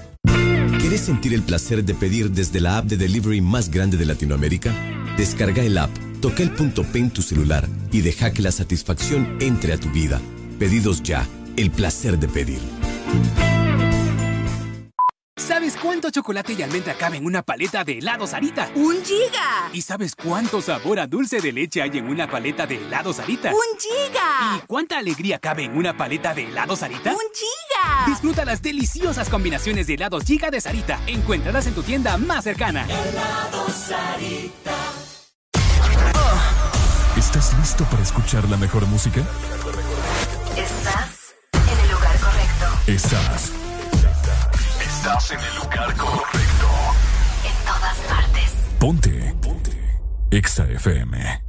¿Quieres 0.79 1.01
sentir 1.01 1.33
el 1.33 1.43
placer 1.43 1.83
de 1.85 1.93
pedir 1.93 2.31
desde 2.31 2.59
la 2.59 2.77
app 2.77 2.85
de 2.85 2.97
delivery 2.97 3.39
más 3.39 3.71
grande 3.71 3.95
de 3.95 4.05
Latinoamérica? 4.05 4.73
Descarga 5.15 5.63
el 5.63 5.77
app, 5.77 5.91
toca 6.21 6.43
el 6.43 6.51
punto 6.51 6.83
P 6.83 6.99
en 6.99 7.09
tu 7.09 7.21
celular 7.21 7.67
y 7.91 8.01
deja 8.01 8.31
que 8.31 8.41
la 8.41 8.51
satisfacción 8.51 9.37
entre 9.39 9.71
a 9.71 9.77
tu 9.77 9.89
vida. 9.91 10.19
Pedidos 10.59 11.03
ya, 11.03 11.25
el 11.55 11.71
placer 11.71 12.19
de 12.19 12.27
pedir. 12.27 12.59
¿Sabes 15.37 15.77
cuánto 15.77 16.09
chocolate 16.09 16.53
y 16.53 16.63
almendra 16.63 16.95
cabe 16.95 17.17
en 17.17 17.25
una 17.25 17.43
paleta 17.43 17.83
de 17.83 17.99
helado 17.99 18.25
Sarita? 18.25 18.69
¡Un 18.73 19.05
giga! 19.05 19.69
¿Y 19.71 19.83
sabes 19.83 20.15
cuánto 20.15 20.61
sabor 20.61 20.99
a 20.99 21.05
dulce 21.05 21.39
de 21.39 21.51
leche 21.51 21.81
hay 21.81 21.95
en 21.99 22.07
una 22.09 22.27
paleta 22.27 22.65
de 22.65 22.77
helado 22.77 23.13
Sarita? 23.13 23.51
¡Un 23.51 23.79
giga! 23.79 24.57
¿Y 24.57 24.65
cuánta 24.65 24.97
alegría 24.97 25.37
cabe 25.37 25.65
en 25.65 25.77
una 25.77 25.95
paleta 25.95 26.33
de 26.33 26.45
helado 26.47 26.75
Sarita? 26.75 27.11
¡Un 27.11 27.19
giga! 27.33 28.07
Disfruta 28.07 28.45
las 28.45 28.63
deliciosas 28.63 29.29
combinaciones 29.29 29.85
de 29.85 29.93
helados 29.93 30.23
Giga 30.25 30.49
de 30.49 30.59
Sarita. 30.59 30.99
Encuéntralas 31.05 31.67
en 31.67 31.75
tu 31.75 31.83
tienda 31.83 32.17
más 32.17 32.43
cercana. 32.43 32.85
Helado 32.85 33.69
Sarita. 33.69 34.75
¿Estás 37.15 37.55
listo 37.59 37.83
para 37.85 38.01
escuchar 38.01 38.49
la 38.49 38.57
mejor 38.57 38.87
música? 38.87 39.21
Estás 40.55 41.35
en 41.53 41.79
el 41.79 41.91
lugar 41.91 42.19
correcto. 42.19 42.91
Estás. 42.91 43.66
Estás 45.07 45.31
en 45.31 45.39
el 45.39 45.55
lugar 45.55 45.95
correcto. 45.95 46.67
En 47.45 47.65
todas 47.65 47.97
partes. 48.09 48.51
Ponte. 48.77 49.35
Ponte. 49.41 49.71
Exa 50.31 50.65
FM. 50.65 51.43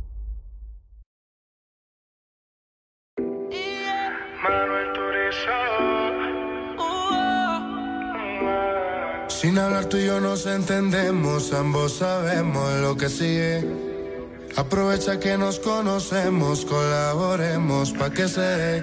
Sin 9.28 9.58
hablar 9.58 9.86
tú 9.86 9.96
y 9.96 10.06
yo 10.06 10.20
nos 10.20 10.46
entendemos, 10.46 11.52
ambos 11.52 11.98
sabemos 11.98 12.72
lo 12.74 12.96
que 12.96 13.08
sigue. 13.08 13.66
Aprovecha 14.56 15.18
que 15.18 15.36
nos 15.36 15.58
conocemos, 15.58 16.64
colaboremos 16.64 17.90
pa' 17.90 18.10
que 18.10 18.28
se 18.28 18.40
dé. 18.40 18.82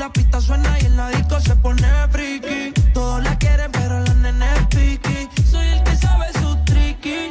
La 0.00 0.10
pista 0.10 0.40
suena 0.40 0.78
y 0.80 0.86
en 0.86 0.96
la 0.96 1.10
disco 1.10 1.38
se 1.40 1.54
pone 1.56 1.86
friki. 2.10 2.72
Todos 2.94 3.22
la 3.22 3.36
quieren, 3.36 3.70
pero 3.70 4.00
la 4.00 4.14
nene 4.14 4.46
es 4.54 4.66
piqui. 4.68 5.28
Soy 5.44 5.66
el 5.66 5.82
que 5.82 5.94
sabe 5.94 6.32
su 6.40 6.56
tricky. 6.64 7.30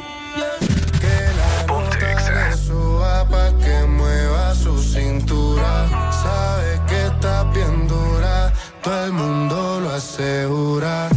Que 1.00 1.16
la 1.40 1.66
nota 1.66 2.30
le 2.30 2.56
suba 2.56 3.28
pa' 3.28 3.50
que 3.58 3.86
mueva 3.88 4.54
su 4.54 4.80
cintura. 4.80 5.88
Sabe 6.22 6.80
que 6.86 7.06
está 7.06 7.42
bien 7.52 7.88
dura, 7.88 8.52
todo 8.84 9.04
el 9.04 9.12
mundo 9.14 9.80
lo 9.80 9.90
asegura. 9.90 11.09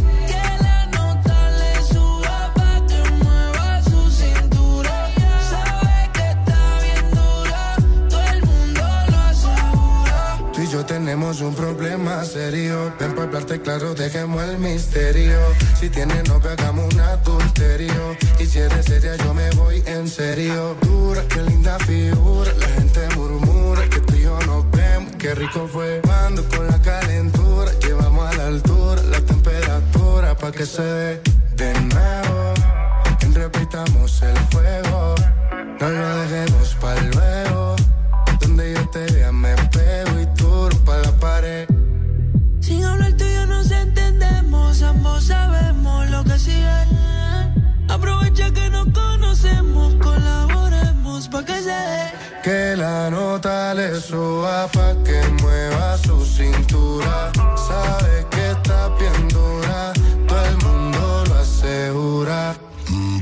tenemos 11.34 11.40
un 11.40 11.54
problema 11.54 12.24
serio. 12.24 12.92
Ven 12.98 13.12
para 13.12 13.26
hablarte 13.26 13.60
claro, 13.60 13.94
dejemos 13.94 14.42
el 14.44 14.58
misterio. 14.58 15.38
Si 15.78 15.88
tienes 15.90 16.28
novia, 16.28 16.52
hagamos 16.52 16.92
un 16.92 17.00
adulterio. 17.00 18.16
Y 18.38 18.46
si 18.46 18.58
eres 18.58 18.84
seria, 18.86 19.16
yo 19.16 19.34
me 19.34 19.50
voy 19.50 19.82
en 19.86 20.08
serio. 20.08 20.76
Dura, 20.82 21.22
qué 21.28 21.42
linda 21.42 21.78
figura. 21.80 22.52
La 22.58 22.68
gente 22.68 23.08
murmura 23.16 23.82
que 23.88 24.00
tú 24.00 24.14
y 24.14 24.22
yo 24.22 24.38
nos 24.46 24.70
vemos. 24.70 25.12
Qué 25.18 25.34
rico 25.34 25.68
fue. 25.72 26.00
Mando 26.06 26.44
con 26.48 26.66
la 26.66 26.80
calentura. 26.80 27.72
Llevamos 27.80 28.32
a 28.32 28.36
la 28.36 28.46
altura 28.46 29.02
la 29.02 29.20
temperatura 29.20 30.36
pa' 30.36 30.52
que 30.52 30.66
se 30.66 30.82
dé 30.82 31.20
de 31.56 31.72
nuevo. 31.80 32.54
Repitamos 33.32 34.22
el 34.22 34.36
fuego. 34.50 35.14
No 35.80 35.88
lo 35.90 36.16
dejemos 36.16 36.76
para 36.80 37.02
luego 37.02 37.83
Aprovecha 47.88 48.52
que 48.52 48.68
nos 48.68 48.88
conocemos, 48.88 49.94
colaboremos 50.02 51.28
pa' 51.28 51.44
que 51.44 51.62
se 51.62 51.70
dé. 51.70 52.12
Que 52.42 52.74
la 52.76 53.08
nota 53.08 53.72
le 53.72 53.94
suba 54.00 54.66
pa' 54.66 54.96
que 55.04 55.22
mueva 55.40 55.96
su 55.98 56.24
cintura. 56.24 57.30
Sabe 57.56 58.26
que 58.30 58.50
está 58.50 58.88
bien 58.98 59.28
dura, 59.28 59.92
todo 60.26 60.44
el 60.44 60.56
mundo 60.64 61.22
lo 61.28 61.34
asegura. 61.38 62.56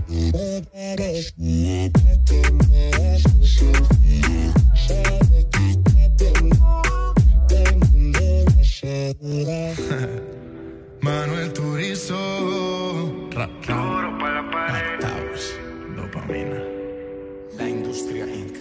Manuel 11.03 11.53
Turizo 11.53 12.82
Duro 13.47 14.19
para 14.19 14.43
la 14.43 14.51
pared. 14.51 15.01
Towers. 15.01 15.59
Dopamina. 15.97 16.63
La 17.57 17.69
industria 17.69 18.25
Inc. 18.25 18.57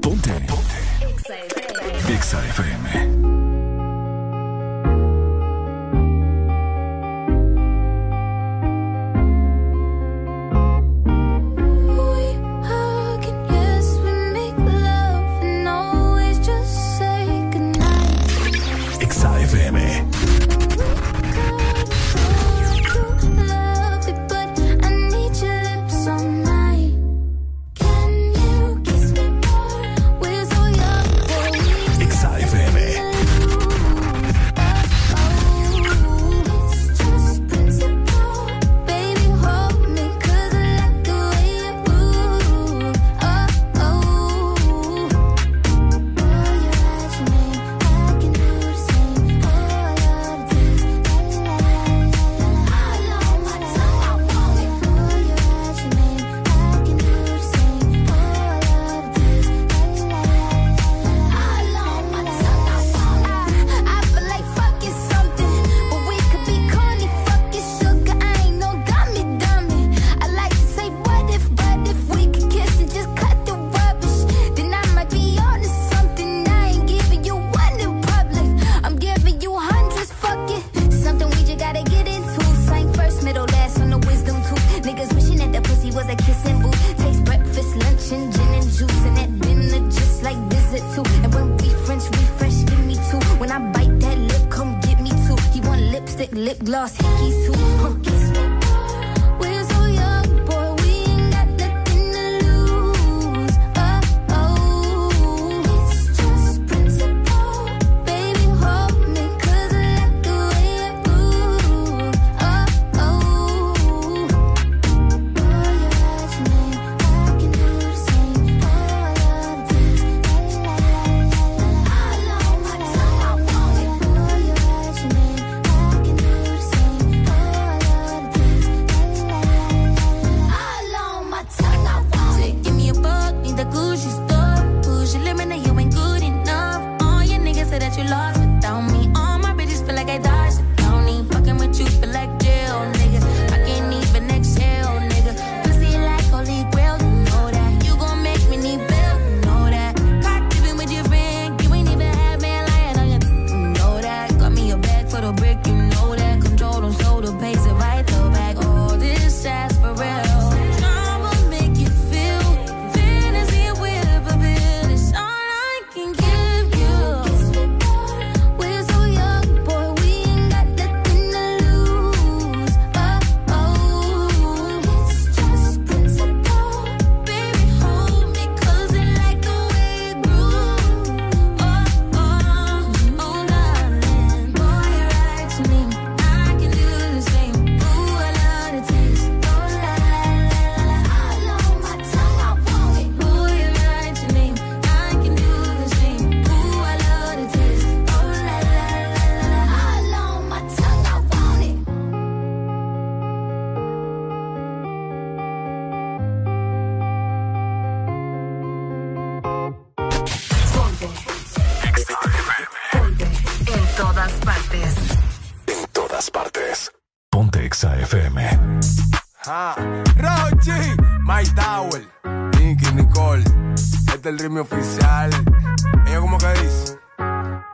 Ponte. 0.00 0.30
Ponte. 0.46 2.12
Exa 2.12 2.38
FM. 2.46 3.45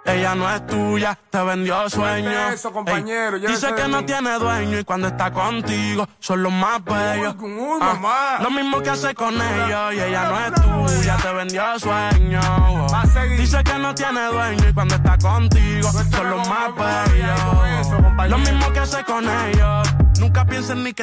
Ella 0.05 0.34
no 0.34 0.50
es 0.50 0.66
tuya, 0.66 1.18
te 1.31 1.42
vendió 1.42 1.89
sueño. 1.89 2.31
Dice 3.49 3.74
que 3.74 3.89
no 3.89 4.05
tiene 4.05 4.34
dueño 4.39 4.78
y 4.81 4.84
cuando 4.84 5.08
está 5.08 5.31
contigo 5.31 6.07
son 6.18 6.42
los 6.42 6.52
más 6.52 6.84
bellos. 6.84 7.34
Lo 8.42 8.50
mismo 8.50 8.81
que 8.82 8.91
hace 8.91 9.15
con 9.15 9.34
ellos 9.34 9.94
y 9.94 10.00
ella 10.00 10.28
no 10.28 10.39
es 10.41 10.52
tuya, 10.97 11.16
te 11.16 11.32
vendió 11.32 11.78
sueño. 11.78 12.41
Dice 13.36 13.62
que 13.65 13.78
no 13.78 13.94
tiene 13.94 14.26
dueño 14.26 14.68
y 14.68 14.73
cuando 14.74 14.94
está 14.97 15.16
contigo 15.18 15.89
son 16.10 16.31
los 16.31 16.49
más 16.49 16.74
bellos. 16.76 17.41
Lo 18.28 18.39
mismo 18.39 18.73
que 18.73 18.78
hace 18.81 19.05
con 19.05 19.24
ellos. 19.24 19.89
Nunca 20.18 20.44
piensen 20.44 20.84
ni 20.84 20.92
que 20.92 21.02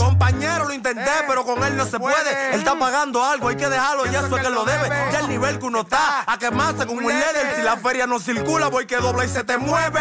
Compañero, 0.00 0.64
lo 0.64 0.72
intenté, 0.72 1.10
pero 1.28 1.44
con 1.44 1.62
él 1.62 1.76
no 1.76 1.84
se 1.84 1.98
puede. 1.98 2.54
Él 2.54 2.60
está 2.60 2.78
pagando 2.78 3.22
algo, 3.22 3.48
hay 3.48 3.56
que 3.56 3.68
dejarlo, 3.68 4.06
ya 4.06 4.20
eso 4.20 4.34
es 4.34 4.42
que 4.42 4.50
lo 4.50 4.64
debe. 4.64 4.88
Ya 5.12 5.20
el 5.20 5.28
nivel 5.28 5.58
que 5.58 5.66
uno 5.66 5.82
está, 5.82 6.24
a 6.26 6.38
quemarse 6.38 6.86
con 6.86 6.96
un 6.96 7.06
líder. 7.06 7.54
Si 7.56 7.62
la 7.62 7.76
feria 7.76 8.06
no 8.06 8.18
circula, 8.18 8.68
voy 8.68 8.86
que 8.86 8.96
dobla 8.96 9.24
y 9.24 9.28
se 9.28 9.44
te 9.44 9.58
mueve. 9.58 10.00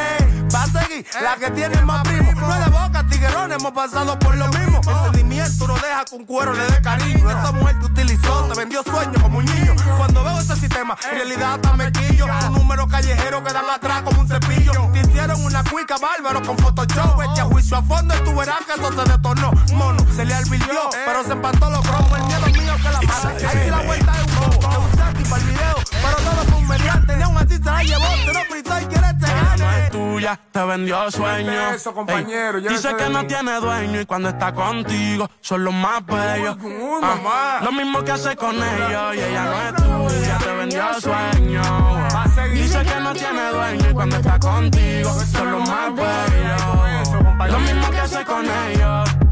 Va 0.54 0.64
a 0.64 0.68
seguir 0.68 1.06
la 1.22 1.36
que 1.36 1.52
tiene 1.52 1.82
más 1.82 2.02
primo. 2.04 2.32
No 2.34 2.54
es 2.54 2.66
de 2.66 2.72
boca, 2.72 3.06
tiguerón, 3.10 3.52
hemos 3.52 3.72
pasado 3.72 4.18
por 4.18 4.36
lo 4.36 4.48
mismo. 4.48 4.82
El 4.88 5.04
sentimiento 5.04 5.68
no 5.68 5.76
deja 5.76 6.06
que 6.06 6.16
un 6.16 6.26
cuero 6.26 6.54
le 6.54 6.66
dé 6.66 6.82
cariño. 6.82 7.30
Esa 7.30 7.52
mujer 7.52 7.80
te 7.80 7.86
utilizó, 7.86 8.44
te 8.46 8.60
vendió 8.60 8.84
sueños 8.84 9.22
como 9.22 9.38
un 9.38 9.46
niño. 9.46 9.76
Cuando 9.98 10.24
veo 10.24 10.40
ese 10.40 10.56
sistema, 10.56 10.96
en 11.12 11.18
realidad 11.18 11.56
hasta 11.56 11.74
me 11.74 11.92
quillo. 11.92 12.26
Un 12.48 12.54
número 12.54 12.88
callejero 12.88 13.44
que 13.44 13.54
dan 13.54 13.70
atrás 13.70 14.02
como 14.04 14.22
un 14.22 14.28
cepillo. 14.28 14.72
Te 14.94 15.00
hicieron 15.02 15.44
una 15.44 15.64
cuica 15.64 15.98
bárbaro 15.98 16.42
con 16.42 16.58
Photoshop. 16.58 17.22
Echa 17.32 17.44
juicio 17.46 17.78
a 17.78 17.84
fondo 17.84 18.16
y 18.16 18.24
tú 18.24 18.36
verás 18.36 18.60
que 18.66 18.74
eso 18.74 18.92
se 18.92 19.12
detonó. 19.12 19.52
Mono, 19.90 20.14
se 20.14 20.26
le 20.26 20.34
advirtió, 20.34 20.90
pero 21.06 21.24
se 21.24 21.32
empató 21.34 21.70
los 21.70 21.82
cromos. 21.82 22.20
El 22.20 22.26
miedo 22.26 22.46
mío 22.62 22.76
que 22.78 22.90
la 22.90 23.02
mala. 23.02 23.30
Ahí 23.30 23.64
sí 23.64 23.70
la 23.70 23.82
vuelta 23.82 24.12
es 24.12 24.22
un 24.22 24.60
bobo. 24.60 24.80
Un 24.80 24.92
sexy 24.98 25.24
para 25.30 25.42
el 25.42 25.48
video, 25.50 25.76
pero 25.90 26.16
todo 26.18 26.44
fue 26.50 26.58
un 26.58 26.68
mediante. 26.68 27.16
Ni 27.16 27.24
así 27.24 27.58
se 27.58 27.64
la 27.64 27.84
llevó, 27.84 28.06
se 28.26 28.34
lo 28.34 28.40
fritó 28.46 28.80
y 28.80 28.86
quiere 28.86 29.14
te 29.14 29.26
Ella 29.26 29.56
no 29.58 29.66
gane. 29.66 29.86
es 29.86 29.92
tuya, 29.92 30.40
te 30.52 30.66
vendió 30.66 31.12
sueños. 31.12 31.76
eso, 31.76 31.94
compañero, 31.94 32.62
dice 32.62 32.96
que 32.96 33.10
no 33.10 33.26
tiene 33.26 33.60
dueño 33.60 34.02
y 34.02 34.06
cuando 34.06 34.30
está 34.30 34.54
contigo 34.54 35.30
son 35.42 35.64
los 35.64 35.74
más 35.74 36.06
bellos. 36.06 36.58
Ah, 37.02 37.60
lo 37.64 37.72
mismo 37.72 38.04
que 38.04 38.12
hace 38.12 38.36
con 38.36 38.56
ellos 38.56 39.16
y 39.16 39.20
ella 39.20 39.46
no 39.46 39.62
es 39.62 39.76
tuya, 39.76 40.38
te 40.38 40.54
vendió 40.54 40.94
seguir. 41.02 42.64
Dice 42.64 42.84
que 42.84 43.00
no 43.00 43.14
tiene 43.14 43.50
dueño 43.52 43.90
y 43.90 43.94
cuando 43.94 44.16
está 44.18 44.40
contigo 44.40 45.12
son 45.32 45.52
los 45.52 45.70
más 45.70 45.96
bellos. 45.96 47.52
Lo 47.52 47.60
mismo 47.60 47.90
que 47.90 48.00
hace 48.00 48.26
con 48.26 48.46
ellos. 48.46 49.29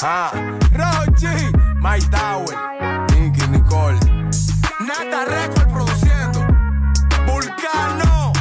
Ja. 0.00 0.30
Rochi, 0.72 1.26
My 1.82 1.98
Tower, 2.10 2.56
Nicky 3.10 3.48
Nicole. 3.48 3.98
Nata 4.86 5.24
Record 5.24 5.72
produciendo. 5.72 6.46
Vulcano. 7.26 8.32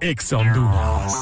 Ex 0.00 0.32
Honduras. 0.32 1.12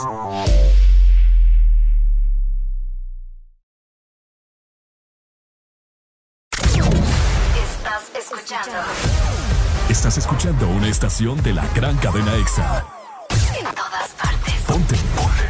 Estás 7.56 8.10
escuchando 8.14 8.78
Estás 9.88 10.18
escuchando 10.18 10.68
una 10.68 10.88
estación 10.88 11.42
de 11.42 11.52
la 11.52 11.66
gran 11.74 11.96
cadena 11.98 12.32
EXA. 12.36 12.84
en 13.58 13.74
todas 13.74 14.08
partes. 14.10 14.54
Ponte. 14.66 15.49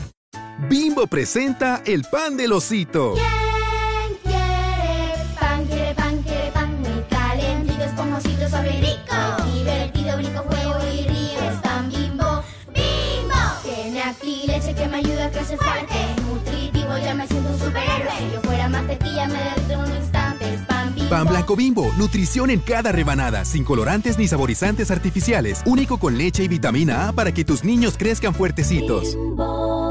Bimbo 0.69 1.07
presenta 1.07 1.81
el 1.85 2.03
pan 2.03 2.37
del 2.37 2.53
osito. 2.53 3.15
¿Quién 3.15 4.17
quiere 4.23 5.35
pan? 5.39 5.65
Quiere 5.65 5.95
pan, 5.95 6.21
quiere 6.21 6.51
pan. 6.51 6.81
Muy 6.81 7.03
calentito, 7.09 7.83
esponjosito, 7.83 8.49
sobre 8.49 8.71
rico. 8.79 9.51
Divertido, 9.53 10.17
brinco, 10.17 10.43
juego 10.43 10.75
y 10.93 11.07
río. 11.07 11.41
Es 11.49 11.59
pan 11.61 11.89
bimbo, 11.89 12.43
bimbo. 12.67 13.41
Tiene 13.63 14.03
aquí 14.03 14.43
leche 14.45 14.75
que 14.75 14.87
me 14.87 14.97
ayuda 14.97 15.25
a 15.25 15.31
crecer 15.31 15.57
fuerte. 15.57 15.95
Nutritivo, 16.27 16.97
ya 17.03 17.15
me 17.15 17.27
siento 17.27 17.49
un 17.49 17.59
superhéroe. 17.59 18.17
Si 18.19 18.31
yo 18.31 18.41
fuera 18.41 18.69
mantequilla, 18.69 19.27
me 19.27 19.43
derrito 19.43 19.73
en 19.73 19.79
un 19.79 19.95
instante. 19.95 20.53
Es 20.53 20.61
pan 20.67 20.93
bimbo. 20.93 21.09
Pan 21.09 21.27
blanco 21.27 21.55
bimbo. 21.55 21.91
Nutrición 21.97 22.51
en 22.51 22.59
cada 22.59 22.91
rebanada. 22.91 23.45
Sin 23.45 23.63
colorantes 23.63 24.19
ni 24.19 24.27
saborizantes 24.27 24.91
artificiales. 24.91 25.63
Único 25.65 25.97
con 25.97 26.17
leche 26.19 26.43
y 26.43 26.47
vitamina 26.47 27.07
A 27.07 27.13
para 27.13 27.33
que 27.33 27.43
tus 27.43 27.63
niños 27.63 27.95
crezcan 27.97 28.35
fuertecitos. 28.35 29.15
Bimbo. 29.15 29.90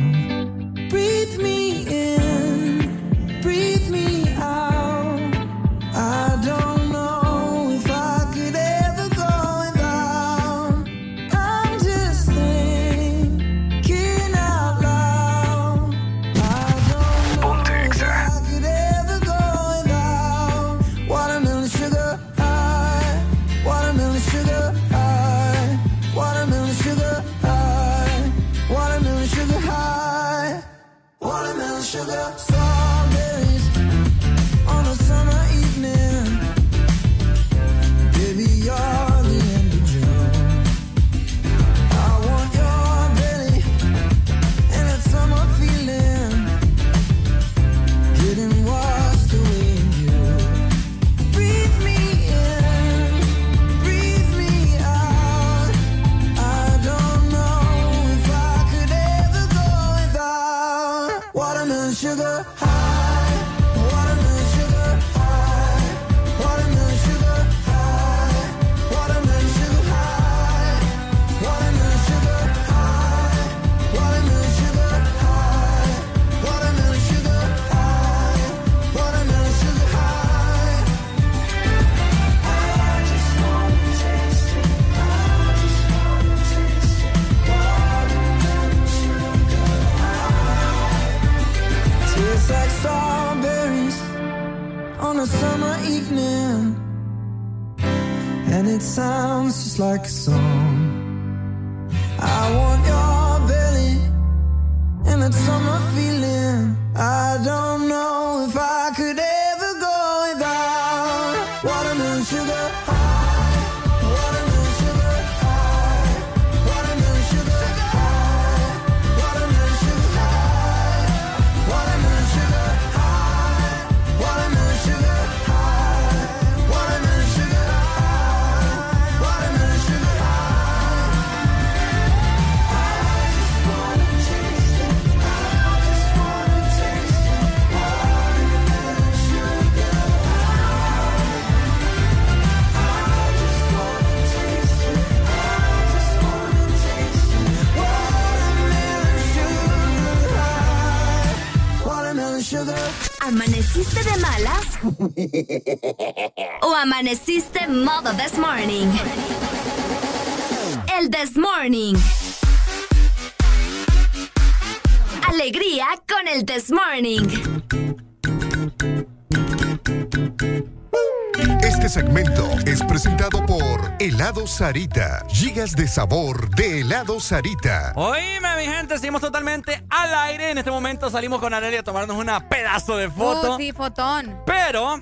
Sarita. 174.51 175.23
Gigas 175.29 175.77
de 175.77 175.87
sabor 175.87 176.49
de 176.49 176.81
Helado 176.81 177.21
Sarita. 177.21 177.93
Oíme, 177.95 178.57
mi 178.57 178.65
gente, 178.65 178.97
seguimos 178.97 179.21
totalmente 179.21 179.81
al 179.89 180.13
aire. 180.13 180.51
En 180.51 180.57
este 180.57 180.69
momento 180.69 181.09
salimos 181.09 181.39
con 181.39 181.53
Arelia 181.53 181.79
a 181.79 181.83
tomarnos 181.83 182.17
una 182.17 182.49
pedazo 182.49 182.97
de 182.97 183.09
foto. 183.09 183.55
Uh, 183.55 183.57
sí, 183.57 183.71
fotón. 183.71 184.37
Pero 184.45 185.01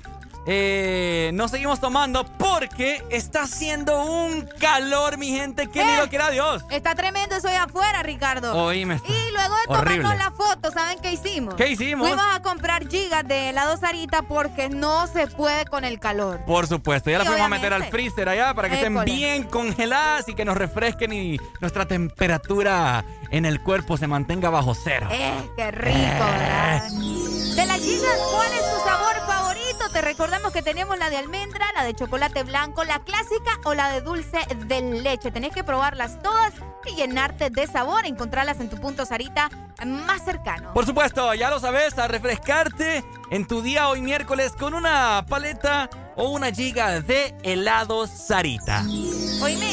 eh, 0.52 1.30
no 1.32 1.46
seguimos 1.46 1.78
tomando 1.78 2.24
porque 2.24 3.04
está 3.10 3.42
haciendo 3.42 4.02
un 4.04 4.48
calor, 4.58 5.16
mi 5.16 5.28
gente, 5.28 5.68
que 5.68 5.84
ni 5.84 5.92
Eh, 5.92 5.98
lo 5.98 6.08
quiera 6.08 6.28
Dios. 6.30 6.64
Está 6.70 6.96
tremendo 6.96 7.36
eso 7.36 7.46
de 7.46 7.56
afuera, 7.56 8.02
Ricardo. 8.02 8.52
Oíme. 8.56 9.00
Y 9.06 9.30
luego 9.32 9.54
de 9.54 9.78
Horrible. 9.78 10.02
tomarnos 10.02 10.18
la 10.18 10.30
foto, 10.32 10.72
¿saben 10.72 10.98
qué 11.00 11.12
hicimos? 11.12 11.54
¿Qué 11.54 11.68
hicimos? 11.68 12.08
Fuimos 12.08 12.26
a 12.34 12.42
comprar 12.42 12.88
gigas 12.88 13.26
de 13.28 13.50
helado 13.50 13.76
Sarita 13.76 14.22
porque 14.22 14.68
no 14.68 15.06
se 15.06 15.28
puede 15.28 15.66
con 15.66 15.84
el 15.84 16.00
calor. 16.00 16.40
Por 16.46 16.66
supuesto, 16.66 17.10
ya 17.10 17.18
la 17.18 17.24
fuimos 17.26 17.42
a 17.42 17.48
meter 17.48 17.72
al 17.72 17.84
freezer 17.84 18.28
allá 18.28 18.52
para 18.52 18.68
que 18.68 18.74
estén 18.74 19.04
bien 19.04 19.44
congeladas 19.44 20.28
y 20.28 20.34
que 20.34 20.44
nos 20.44 20.56
refresquen 20.56 21.12
y 21.12 21.38
nuestra 21.60 21.86
temperatura 21.86 23.04
en 23.30 23.44
el 23.44 23.60
cuerpo 23.62 23.96
se 23.96 24.08
mantenga 24.08 24.50
bajo 24.50 24.74
cero. 24.74 25.06
Eh, 25.12 25.32
qué 25.56 25.70
rico, 25.70 25.96
¿verdad? 25.98 26.88
De 26.90 27.66
las 27.66 27.78
gigas, 27.78 28.18
¿cuál 28.32 28.52
es 28.52 28.60
tu 28.72 28.88
sabor 28.88 29.14
favorito? 29.26 29.39
Te 29.70 30.02
recordamos 30.02 30.52
que 30.52 30.62
tenemos 30.62 30.98
la 30.98 31.10
de 31.10 31.16
almendra, 31.16 31.64
la 31.74 31.84
de 31.84 31.94
chocolate 31.94 32.42
blanco, 32.42 32.82
la 32.82 32.98
clásica 33.04 33.52
o 33.64 33.72
la 33.72 33.90
de 33.92 34.00
dulce 34.00 34.38
de 34.66 34.82
leche. 34.82 35.30
Tenés 35.30 35.52
que 35.52 35.62
probarlas 35.62 36.20
todas 36.22 36.52
y 36.86 36.96
llenarte 36.96 37.50
de 37.50 37.66
sabor. 37.68 38.04
Encontrarlas 38.04 38.58
en 38.58 38.68
tu 38.68 38.76
punto 38.76 39.06
Sarita 39.06 39.48
más 39.84 40.24
cercano. 40.24 40.72
Por 40.74 40.86
supuesto, 40.86 41.34
ya 41.34 41.50
lo 41.50 41.60
sabes, 41.60 41.98
a 41.98 42.08
refrescarte 42.08 43.04
en 43.30 43.46
tu 43.46 43.62
día 43.62 43.88
hoy 43.88 44.00
miércoles 44.00 44.52
con 44.58 44.74
una 44.74 45.24
paleta 45.28 45.88
o 46.20 46.28
una 46.28 46.52
giga 46.52 47.00
de 47.00 47.34
helado 47.42 48.06
Sarita. 48.06 48.84
Oíme, 49.42 49.70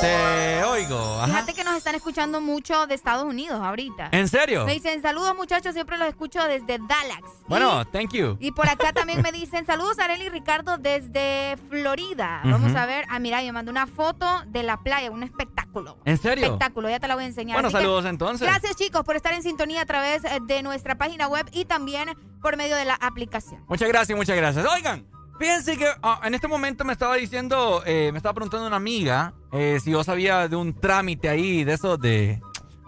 Te 0.00 0.62
oigo. 0.64 0.96
Ajá. 1.20 1.26
fíjate 1.26 1.54
que 1.54 1.64
nos 1.64 1.74
están 1.74 1.96
escuchando 1.96 2.40
mucho 2.40 2.86
de 2.86 2.94
Estados 2.94 3.24
Unidos 3.24 3.60
ahorita. 3.60 4.10
¿En 4.12 4.28
serio? 4.28 4.64
Me 4.64 4.74
dicen, 4.74 5.02
saludos 5.02 5.34
muchachos, 5.36 5.74
siempre 5.74 5.98
los 5.98 6.06
escucho 6.06 6.44
desde 6.44 6.78
Dallas. 6.78 7.20
Bueno, 7.48 7.84
thank 7.86 8.12
you. 8.12 8.36
Y 8.38 8.52
por 8.52 8.68
acá 8.68 8.92
también 8.92 9.22
me 9.22 9.32
dicen, 9.32 9.66
saludos 9.66 9.98
Arely 9.98 10.26
y 10.26 10.28
Ricardo 10.28 10.78
desde 10.78 11.56
Florida. 11.68 12.42
Vamos 12.44 12.74
a 12.76 12.86
ver, 12.86 13.04
ah, 13.08 13.18
mira, 13.18 13.42
me 13.42 13.50
mandó 13.50 13.72
una 13.72 13.88
foto 13.88 14.26
de 14.46 14.62
la 14.62 14.76
playa, 14.76 15.10
un 15.10 15.24
espectáculo. 15.24 15.98
¿En 16.04 16.16
serio? 16.18 16.44
Espectáculo, 16.44 16.88
ya 16.88 17.00
te 17.00 17.08
la 17.08 17.16
voy 17.16 17.24
a 17.24 17.26
enseñar. 17.26 17.56
Bueno, 17.56 17.68
Así 17.68 17.76
que, 17.76 17.82
saludos 17.82 18.04
entonces. 18.04 18.46
Gracias 18.46 18.76
chicos 18.76 19.02
por 19.02 19.16
estar 19.16 19.34
en 19.34 19.42
sintonía 19.42 19.80
a 19.82 19.86
través 19.86 20.24
eh, 20.24 20.38
de 20.46 20.62
nuestra 20.62 20.96
página 20.96 21.26
web 21.26 21.46
y 21.52 21.64
también 21.64 22.10
por 22.40 22.56
medio 22.56 22.76
de 22.76 22.84
la 22.84 22.94
aplicación. 22.94 23.64
Muchas 23.66 23.88
gracias, 23.88 24.16
muchas 24.16 24.36
gracias. 24.36 24.64
Oigan, 24.64 25.06
fíjense 25.38 25.76
que 25.76 25.88
ah, 26.02 26.20
en 26.24 26.34
este 26.34 26.48
momento 26.48 26.84
me 26.84 26.92
estaba 26.92 27.16
diciendo, 27.16 27.82
eh, 27.86 28.10
me 28.12 28.18
estaba 28.18 28.34
preguntando 28.34 28.66
una 28.66 28.76
amiga 28.76 29.32
eh, 29.52 29.78
si 29.82 29.90
yo 29.90 30.02
sabía 30.04 30.48
de 30.48 30.56
un 30.56 30.78
trámite 30.78 31.28
ahí, 31.28 31.64
de 31.64 31.74
eso 31.74 31.96
de, 31.96 32.40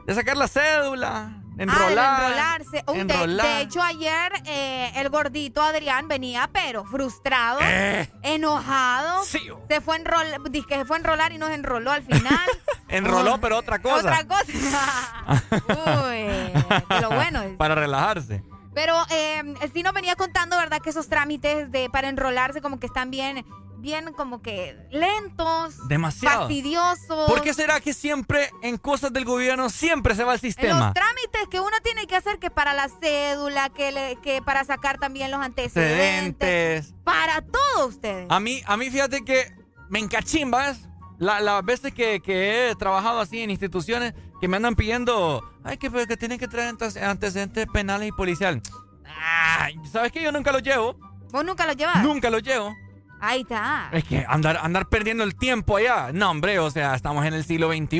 de 0.07 0.15
sacar 0.15 0.37
la 0.37 0.49
cédula, 0.49 1.43
enrolar. 1.59 1.99
Ah, 1.99 2.21
de 2.21 2.27
enrolarse. 2.27 2.85
De- 2.87 3.01
enrolar. 3.01 3.47
De, 3.47 3.61
hecho, 3.63 3.83
ayer 3.83 4.33
eh, 4.47 4.93
el 4.97 5.09
gordito 5.09 5.61
Adrián 5.63 6.07
venía, 6.09 6.49
pero 6.53 6.85
frustrado, 6.85 7.59
Eh. 7.63 8.09
enojado. 8.23 9.25
Se 9.25 9.81
fue 9.81 9.97
enrolar, 9.97 10.41
que 10.51 10.63
se 10.77 10.85
fue 10.85 10.97
a 10.97 11.01
enrolar 11.01 11.33
y 11.33 11.39
nos 11.39 11.51
enroló 11.51 11.91
al 11.91 12.03
final. 12.03 12.39
Enroló, 12.91 13.39
pero 13.39 13.59
otra 13.59 13.81
cosa. 13.81 13.99
Otra 13.99 14.25
cosa. 14.27 15.35
Uy, 16.09 16.17
de 16.17 17.01
lo 17.03 17.11
bueno. 17.11 17.43
Para 17.59 17.75
relajarse. 17.75 18.43
Pero 18.79 18.95
eh, 19.11 19.43
sí 19.75 19.83
nos 19.83 19.93
venía 19.93 20.15
contando, 20.15 20.57
¿verdad? 20.57 20.81
Que 20.81 20.91
esos 20.91 21.09
trámites 21.09 21.73
de 21.73 21.91
para 21.91 22.09
enrolarse 22.09 22.61
como 22.63 22.79
que 22.79 22.87
están 22.87 23.11
bien, 23.11 23.45
bien 23.79 24.13
como 24.13 24.41
que 24.41 24.77
lentos. 24.93 25.89
Demasiado. 25.89 26.43
Fastidiosos. 26.43 27.29
¿Por 27.29 27.43
qué 27.43 27.55
será 27.55 27.81
que 27.81 27.93
siempre 27.93 28.51
en 28.63 28.77
cosas 28.77 29.13
del 29.13 29.25
gobierno 29.25 29.69
siempre 29.69 30.15
se 30.15 30.23
va 30.23 30.35
el 30.35 30.39
En 30.39 30.47
los 30.47 30.55
sistema? 30.55 30.93
trámites 30.93 31.49
que 31.51 31.59
uno 31.59 31.77
tiene 31.83 32.07
que 32.07 32.15
hacer, 32.15 32.39
que 32.39 32.51
para 32.51 32.73
la 32.73 32.89
cédula, 32.89 33.69
que, 33.71 33.91
le- 33.91 34.17
que 34.23 34.43
para 34.43 34.63
sacar 34.63 34.99
también 34.99 35.33
los 35.33 35.41
antecedentes. 35.41 36.95
Para 37.03 37.43
todo 37.43 37.89
ustedes. 37.89 38.27
A 38.31 38.39
mí, 38.39 38.63
a 38.65 38.77
mí 38.77 38.91
fíjate 38.91 39.25
que 39.25 39.53
me 39.89 39.99
encachimbas 39.99 40.89
la- 41.19 41.41
las 41.41 41.65
veces 41.65 41.93
que, 41.93 42.21
que 42.21 42.71
he 42.71 42.77
trabajado 42.77 43.19
así 43.19 43.43
en 43.43 43.51
instituciones 43.51 44.15
que 44.41 44.49
me 44.49 44.57
andan 44.57 44.75
pidiendo, 44.77 45.43
ay, 45.65 45.77
que, 45.79 45.91
que 45.91 46.17
tienen 46.17 46.39
que 46.39 46.49
traer 46.49 46.69
ante- 46.69 47.03
antecedentes 47.05 47.67
penales 47.73 48.09
y 48.09 48.13
policiales. 48.13 48.63
¿Sabes 49.91 50.13
qué? 50.13 50.23
Yo 50.23 50.33
nunca 50.33 50.53
los 50.53 50.63
llevo. 50.63 50.97
¿Vos 51.31 51.45
nunca 51.45 51.67
los 51.67 51.77
llevas? 51.77 52.03
Nunca 52.03 52.31
los 52.31 52.43
llevo. 52.43 52.75
Ahí 53.21 53.41
está. 53.41 53.89
Es 53.93 54.05
que 54.05 54.25
andar, 54.29 54.59
andar 54.63 54.89
perdiendo 54.89 55.25
el 55.25 55.35
tiempo 55.35 55.77
allá. 55.77 56.11
No, 56.13 56.31
hombre, 56.31 56.59
o 56.61 56.71
sea, 56.71 56.95
estamos 56.95 57.25
en 57.27 57.35
el 57.35 57.45
siglo 57.45 57.69
XXI. 57.69 57.99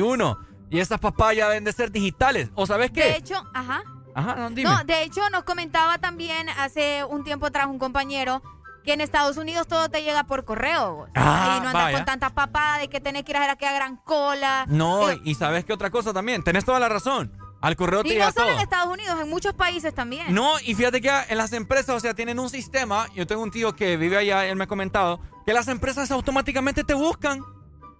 Y 0.71 0.79
esas 0.79 0.99
papayas 0.99 1.49
deben 1.49 1.63
de 1.63 1.73
ser 1.73 1.91
digitales. 1.91 2.49
¿O 2.55 2.65
sabes 2.65 2.91
qué? 2.91 3.03
De 3.03 3.17
hecho, 3.17 3.35
ajá. 3.53 3.81
Ajá, 4.15 4.35
no, 4.35 4.49
dime. 4.49 4.69
No, 4.69 4.83
de 4.85 5.03
hecho 5.03 5.21
nos 5.29 5.43
comentaba 5.43 5.97
también 5.97 6.47
hace 6.49 7.03
un 7.03 7.23
tiempo 7.23 7.45
atrás 7.47 7.67
un 7.67 7.79
compañero 7.79 8.41
que 8.83 8.93
en 8.93 9.01
Estados 9.01 9.37
Unidos 9.37 9.67
todo 9.67 9.89
te 9.89 10.01
llega 10.03 10.23
por 10.25 10.45
correo. 10.45 10.95
vos. 10.95 11.09
Ah, 11.15 11.55
y 11.57 11.61
no 11.61 11.67
andas 11.69 11.83
vaya. 11.85 11.97
con 11.97 12.05
tanta 12.05 12.29
papada 12.31 12.77
de 12.79 12.87
que 12.89 12.99
tenés 12.99 13.23
que 13.23 13.31
ir 13.31 13.37
a 13.37 13.39
hacer 13.41 13.51
aquella 13.51 13.73
gran 13.73 13.97
cola. 13.97 14.65
No, 14.67 15.09
Eh, 15.09 15.19
y 15.25 15.35
sabes 15.35 15.65
qué 15.65 15.73
otra 15.73 15.89
cosa 15.89 16.13
también. 16.13 16.43
Tenés 16.43 16.65
toda 16.65 16.79
la 16.79 16.89
razón. 16.89 17.31
Al 17.61 17.75
correo 17.75 18.03
te 18.03 18.07
y 18.09 18.11
llega 18.13 18.27
no 18.27 18.31
solo 18.31 18.45
todo. 18.45 18.55
en 18.55 18.61
Estados 18.61 18.87
Unidos, 18.93 19.19
en 19.21 19.29
muchos 19.29 19.53
países 19.53 19.93
también. 19.93 20.33
No, 20.33 20.57
y 20.61 20.75
fíjate 20.75 21.01
que 21.01 21.11
en 21.27 21.37
las 21.37 21.51
empresas, 21.51 21.89
o 21.95 21.99
sea, 21.99 22.13
tienen 22.13 22.39
un 22.39 22.49
sistema. 22.49 23.07
Yo 23.15 23.27
tengo 23.27 23.43
un 23.43 23.51
tío 23.51 23.75
que 23.75 23.97
vive 23.97 24.17
allá, 24.17 24.45
él 24.45 24.55
me 24.55 24.63
ha 24.63 24.67
comentado, 24.67 25.19
que 25.45 25.51
las 25.53 25.67
empresas 25.67 26.09
automáticamente 26.11 26.85
te 26.85 26.93
buscan. 26.93 27.41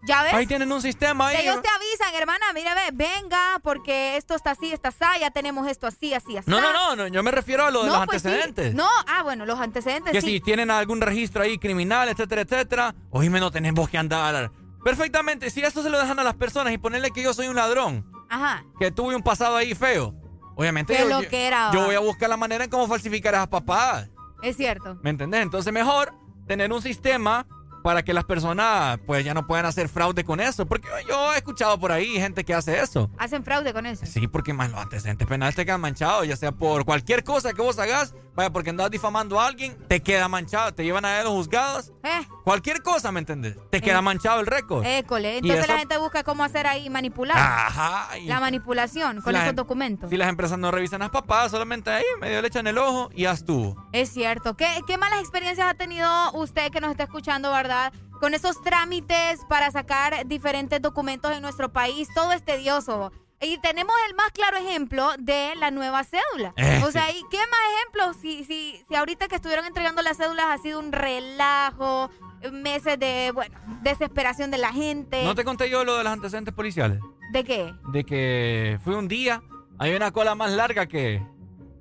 ¿Ya 0.08 0.24
ves? 0.24 0.34
Ahí 0.34 0.48
tienen 0.48 0.72
un 0.72 0.82
sistema 0.82 1.28
ahí. 1.28 1.38
Ellos 1.42 1.62
te 1.62 1.68
avisan, 1.68 2.16
hermana, 2.16 2.46
mire, 2.54 2.70
ve, 2.74 2.92
venga, 2.94 3.60
porque 3.62 4.16
esto 4.18 4.34
está 4.34 4.52
así, 4.52 4.72
está 4.72 4.90
así, 4.90 5.20
ya 5.20 5.30
tenemos 5.32 5.68
esto 5.68 5.88
así, 5.88 6.14
así, 6.14 6.38
así. 6.38 6.50
No, 6.50 6.62
no, 6.62 6.72
no, 6.72 6.96
no, 6.96 7.08
yo 7.08 7.22
me 7.22 7.32
refiero 7.32 7.66
a 7.66 7.72
lo 7.72 7.84
de 7.84 7.90
No, 7.90 7.98
los 7.98 8.06
pues 8.08 8.22
sí. 8.22 8.28
antecedentes. 8.30 8.74
No, 8.76 8.88
ah, 9.08 9.24
bueno, 9.24 9.46
los 9.46 9.60
antecedentes 9.60 10.12
Que 10.14 10.22
sí. 10.22 10.28
si 10.28 10.40
tienen 10.40 10.72
algún 10.72 11.02
registro 11.02 11.44
ahí 11.44 11.58
criminal, 11.58 12.08
etcétera, 12.10 12.42
etcétera, 12.42 12.96
oíme, 13.10 13.40
no 13.42 13.52
tenemos 13.52 13.90
que 13.90 13.98
andar. 13.98 14.52
Perfectamente, 14.84 15.50
si 15.50 15.60
eso 15.62 15.84
se 15.84 15.90
lo 15.90 16.00
dejan 16.00 16.18
a 16.20 16.24
las 16.24 16.36
personas 16.36 16.72
y 16.74 16.78
ponerle 16.78 17.12
que 17.12 17.22
yo 17.22 17.34
soy 17.34 17.48
un 17.48 17.56
ladrón, 17.58 18.10
Ajá. 18.30 18.64
que 18.80 18.92
tuve 18.92 19.16
un 19.16 19.22
pasado 19.22 19.58
ahí 19.58 19.76
feo, 19.76 20.16
obviamente 20.56 20.94
yo, 20.98 21.10
yo- 21.10 21.22
loquera, 21.22 21.72
yo 21.74 21.82
va. 21.82 21.86
voy 21.88 21.96
a 21.96 22.00
buscar 22.00 22.30
la 22.30 22.38
manera 22.38 22.64
en 22.64 22.70
cómo 22.70 22.88
falsificar 22.88 23.36
a 23.36 23.40
esas 23.40 23.50
papadas. 23.50 24.10
Es 24.42 24.56
cierto. 24.56 24.98
¿Me 25.04 25.10
entendés? 25.10 25.42
Entonces 25.42 25.74
mejor 25.74 26.14
tener 26.48 26.72
un 26.72 26.82
sistema 26.82 27.46
para 27.84 28.04
que 28.04 28.14
las 28.14 28.24
personas 28.26 29.00
pues 29.06 29.24
ya 29.26 29.34
no 29.34 29.46
puedan 29.48 29.66
hacer 29.66 29.90
fraude 29.90 30.24
con 30.24 30.40
eso. 30.40 30.66
Porque 30.66 30.88
yo 31.08 31.34
he 31.34 31.38
escuchado 31.38 31.80
por 31.80 31.92
ahí 31.92 32.08
gente 32.20 32.44
que 32.44 32.54
hace 32.54 32.80
eso. 32.80 33.10
Hacen 33.18 33.44
fraude 33.44 33.74
con 33.74 33.86
eso. 33.86 34.06
Sí, 34.06 34.28
porque 34.28 34.54
más 34.54 34.72
los 34.72 34.80
antecedentes 34.82 35.28
penales 35.28 35.56
te 35.56 35.66
quedan 35.66 35.82
manchados, 35.82 36.28
ya 36.28 36.36
sea 36.36 36.52
por 36.52 36.86
cualquier 36.86 37.24
cosa 37.24 37.54
que 37.54 37.62
vos 37.62 37.78
hagas, 37.80 38.14
vaya, 38.36 38.50
porque 38.52 38.70
andas 38.70 38.90
difamando 38.92 39.40
a 39.40 39.48
alguien, 39.48 39.78
te 39.88 40.02
queda 40.02 40.28
manchado, 40.28 40.74
te 40.74 40.84
llevan 40.84 41.06
a 41.06 41.22
los 41.24 41.34
juzgados. 41.34 41.92
Eh. 42.04 42.28
Cualquier 42.44 42.82
cosa, 42.82 43.12
¿me 43.12 43.20
entendés? 43.20 43.56
Te 43.70 43.82
queda 43.82 44.02
manchado 44.02 44.40
el 44.40 44.48
récord. 44.48 44.86
École. 44.86 45.38
Entonces 45.38 45.60
eso- 45.64 45.72
la 45.74 45.80
gente 45.80 45.98
busca 45.98 46.24
cómo 46.24 46.44
hacer 46.44 46.66
ahí 46.68 46.90
manipular. 46.90 47.38
Ajá. 47.38 48.18
y 48.18 48.26
La 48.26 48.40
manipulación 48.40 49.22
con 49.22 49.34
la 49.34 49.44
esos 49.44 49.56
documentos. 49.56 50.10
Si 50.10 50.18
las 50.18 50.30
empresas 50.30 50.58
no 50.58 50.72
revisan 50.72 51.00
las 51.00 51.10
papadas, 51.10 51.52
solamente 51.52 51.90
ahí 51.92 52.04
medio 52.20 52.42
le 52.42 52.48
echan 52.48 52.68
el 52.68 52.78
ojo 52.78 53.10
y 53.14 53.26
estuvo. 53.26 53.76
Es 53.92 54.10
cierto. 54.10 54.56
¿Qué, 54.56 54.68
¿Qué 54.88 54.98
malas 54.98 55.20
experiencias 55.20 55.68
ha 55.68 55.74
tenido 55.76 56.10
usted 56.34 56.72
que 56.72 56.82
nos 56.82 56.92
está 56.92 57.04
escuchando, 57.04 57.50
verdad? 57.70 57.94
Con 58.20 58.34
esos 58.34 58.62
trámites 58.62 59.40
para 59.48 59.72
sacar 59.72 60.28
diferentes 60.28 60.82
documentos 60.82 61.32
en 61.32 61.42
nuestro 61.42 61.72
país. 61.72 62.10
Todo 62.14 62.34
es 62.34 62.44
tedioso. 62.44 63.12
Y 63.42 63.58
tenemos 63.60 63.96
el 64.10 64.16
más 64.16 64.32
claro 64.32 64.58
ejemplo 64.58 65.12
de 65.18 65.54
la 65.56 65.72
nueva 65.72 66.04
cédula. 66.04 66.54
Eh, 66.58 66.82
o 66.86 66.92
sea, 66.92 67.10
¿y 67.12 67.22
qué 67.32 67.38
más 67.38 67.60
ejemplos? 67.78 68.18
Si, 68.22 68.44
si, 68.44 68.84
si 68.86 68.96
ahorita 68.96 69.30
que 69.30 69.36
estuvieron 69.36 69.66
entregando 69.66 70.02
las 70.02 70.18
cédulas 70.18 70.48
ha 70.50 70.58
sido 70.58 70.80
un 70.80 70.92
relajo, 70.92 72.10
meses 72.52 73.00
de, 73.00 73.32
bueno, 73.34 73.58
desesperación 73.82 74.52
de 74.52 74.58
la 74.58 74.74
gente. 74.74 75.24
¿No 75.24 75.36
te 75.36 75.46
conté 75.46 75.70
yo 75.70 75.86
lo 75.86 75.98
de 75.98 76.04
los 76.04 76.12
antecedentes 76.12 76.54
policiales? 76.54 77.00
¿De 77.32 77.46
qué? 77.46 77.74
De 77.94 78.04
que 78.04 78.78
fui 78.84 78.94
un 78.96 79.08
día, 79.08 79.42
hay 79.78 79.96
una 79.96 80.12
cola 80.12 80.36
más 80.36 80.52
larga 80.52 80.88
que... 80.88 81.26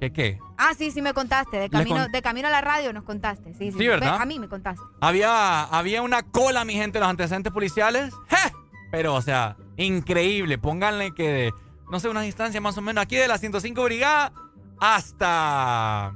¿Que 0.01 0.12
qué? 0.12 0.39
Ah, 0.57 0.73
sí, 0.78 0.91
sí 0.93 1.02
me 1.02 1.12
contaste. 1.12 1.59
De 1.59 1.68
camino, 1.70 1.97
con- 2.02 2.12
de 2.12 2.23
camino 2.23 2.49
a 2.49 2.51
la 2.51 2.60
radio 2.60 2.93
nos 2.93 3.02
contaste. 3.05 3.52
Sí, 3.55 3.73
sí. 3.73 3.78
Sí, 3.78 3.86
¿verdad? 3.89 4.20
A 4.20 4.25
mí 4.27 4.39
me 4.39 4.49
contaste. 4.49 4.83
Había, 5.01 5.65
había 5.65 6.02
una 6.02 6.23
cola, 6.23 6.65
mi 6.65 6.75
gente, 6.75 6.99
de 6.99 7.01
los 7.01 7.09
antecedentes 7.10 7.52
policiales. 7.52 8.15
¡Je! 8.28 8.52
Pero, 8.93 9.15
o 9.15 9.23
sea, 9.23 9.57
increíble. 9.77 10.57
Pónganle 10.59 11.12
que, 11.15 11.28
de, 11.31 11.55
no 11.91 11.99
sé, 12.01 12.09
unas 12.09 12.25
distancias 12.25 12.62
más 12.62 12.78
o 12.78 12.81
menos 12.81 13.02
aquí 13.02 13.17
de 13.17 13.27
la 13.28 13.39
105 13.39 13.83
Brigada 13.85 14.33
hasta 14.81 16.15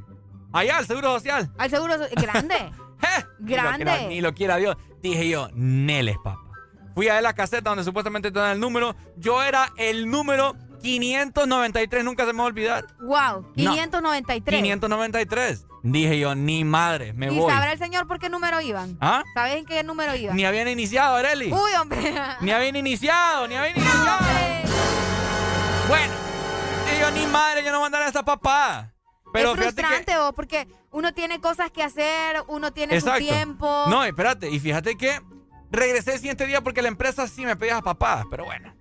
allá, 0.52 0.76
al 0.78 0.86
Seguro 0.86 1.12
Social. 1.14 1.50
Al 1.58 1.70
seguro 1.70 1.94
so- 1.98 2.08
grande. 2.22 2.54
Ni 3.40 3.40
lo 3.40 3.46
quiera- 3.46 3.62
grande. 3.78 4.08
Ni 4.08 4.20
lo 4.20 4.32
quiera 4.34 4.56
Dios. 4.56 4.76
Dije 5.02 5.28
yo, 5.28 5.48
Neles, 5.54 6.16
papá. 6.22 6.38
Fui 6.94 7.08
a 7.08 7.20
la 7.22 7.32
caseta 7.32 7.70
donde 7.70 7.84
supuestamente 7.84 8.30
te 8.30 8.38
dan 8.38 8.52
el 8.52 8.60
número. 8.60 8.94
Yo 9.16 9.42
era 9.42 9.72
el 9.76 10.10
número 10.10 10.54
593, 10.82 12.04
nunca 12.04 12.24
se 12.26 12.32
me 12.32 12.38
va 12.38 12.44
a 12.44 12.46
olvidar. 12.48 12.86
Wow, 13.00 13.42
No. 13.56 13.72
593. 13.72 14.62
593. 14.62 15.66
Dije 15.84 16.18
yo, 16.18 16.34
ni 16.36 16.62
madre, 16.64 17.12
me 17.12 17.26
¿Y 17.26 17.36
voy. 17.36 17.50
sabrá 17.50 17.72
el 17.72 17.78
señor 17.78 18.06
por 18.06 18.18
qué 18.20 18.28
número 18.28 18.60
iban? 18.60 18.96
¿Ah? 19.00 19.24
¿Sabes 19.34 19.56
en 19.56 19.64
qué 19.64 19.82
número 19.82 20.14
iban? 20.14 20.36
Ni 20.36 20.44
habían 20.44 20.68
iniciado, 20.68 21.16
Areli. 21.16 21.52
Uy, 21.52 21.72
hombre. 21.80 22.14
Ni 22.40 22.52
habían 22.52 22.76
iniciado, 22.76 23.48
ni 23.48 23.56
habían 23.56 23.76
iniciado. 23.76 24.18
Bueno, 25.88 26.12
y 26.96 27.00
yo 27.00 27.10
ni 27.10 27.26
madre, 27.26 27.64
yo 27.64 27.72
no 27.72 27.78
voy 27.78 27.84
a 27.84 27.86
andar 27.86 28.02
a 28.02 28.06
esta 28.06 28.24
papá. 28.24 28.92
Pero 29.32 29.50
es 29.52 29.56
que. 29.56 29.62
frustrante, 29.62 30.16
vos, 30.18 30.32
porque 30.36 30.68
uno 30.92 31.12
tiene 31.14 31.40
cosas 31.40 31.70
que 31.70 31.82
hacer, 31.82 32.36
uno 32.48 32.72
tiene 32.72 33.00
su 33.00 33.10
tiempo. 33.14 33.84
No, 33.88 34.04
espérate, 34.04 34.50
y 34.50 34.60
fíjate 34.60 34.96
que 34.96 35.20
regresé 35.70 36.12
el 36.12 36.18
siguiente 36.18 36.46
día 36.46 36.60
porque 36.60 36.82
la 36.82 36.88
empresa 36.88 37.26
sí 37.26 37.44
me 37.44 37.56
pedía 37.56 37.80
papadas, 37.80 38.26
pero 38.30 38.44
bueno. 38.44 38.72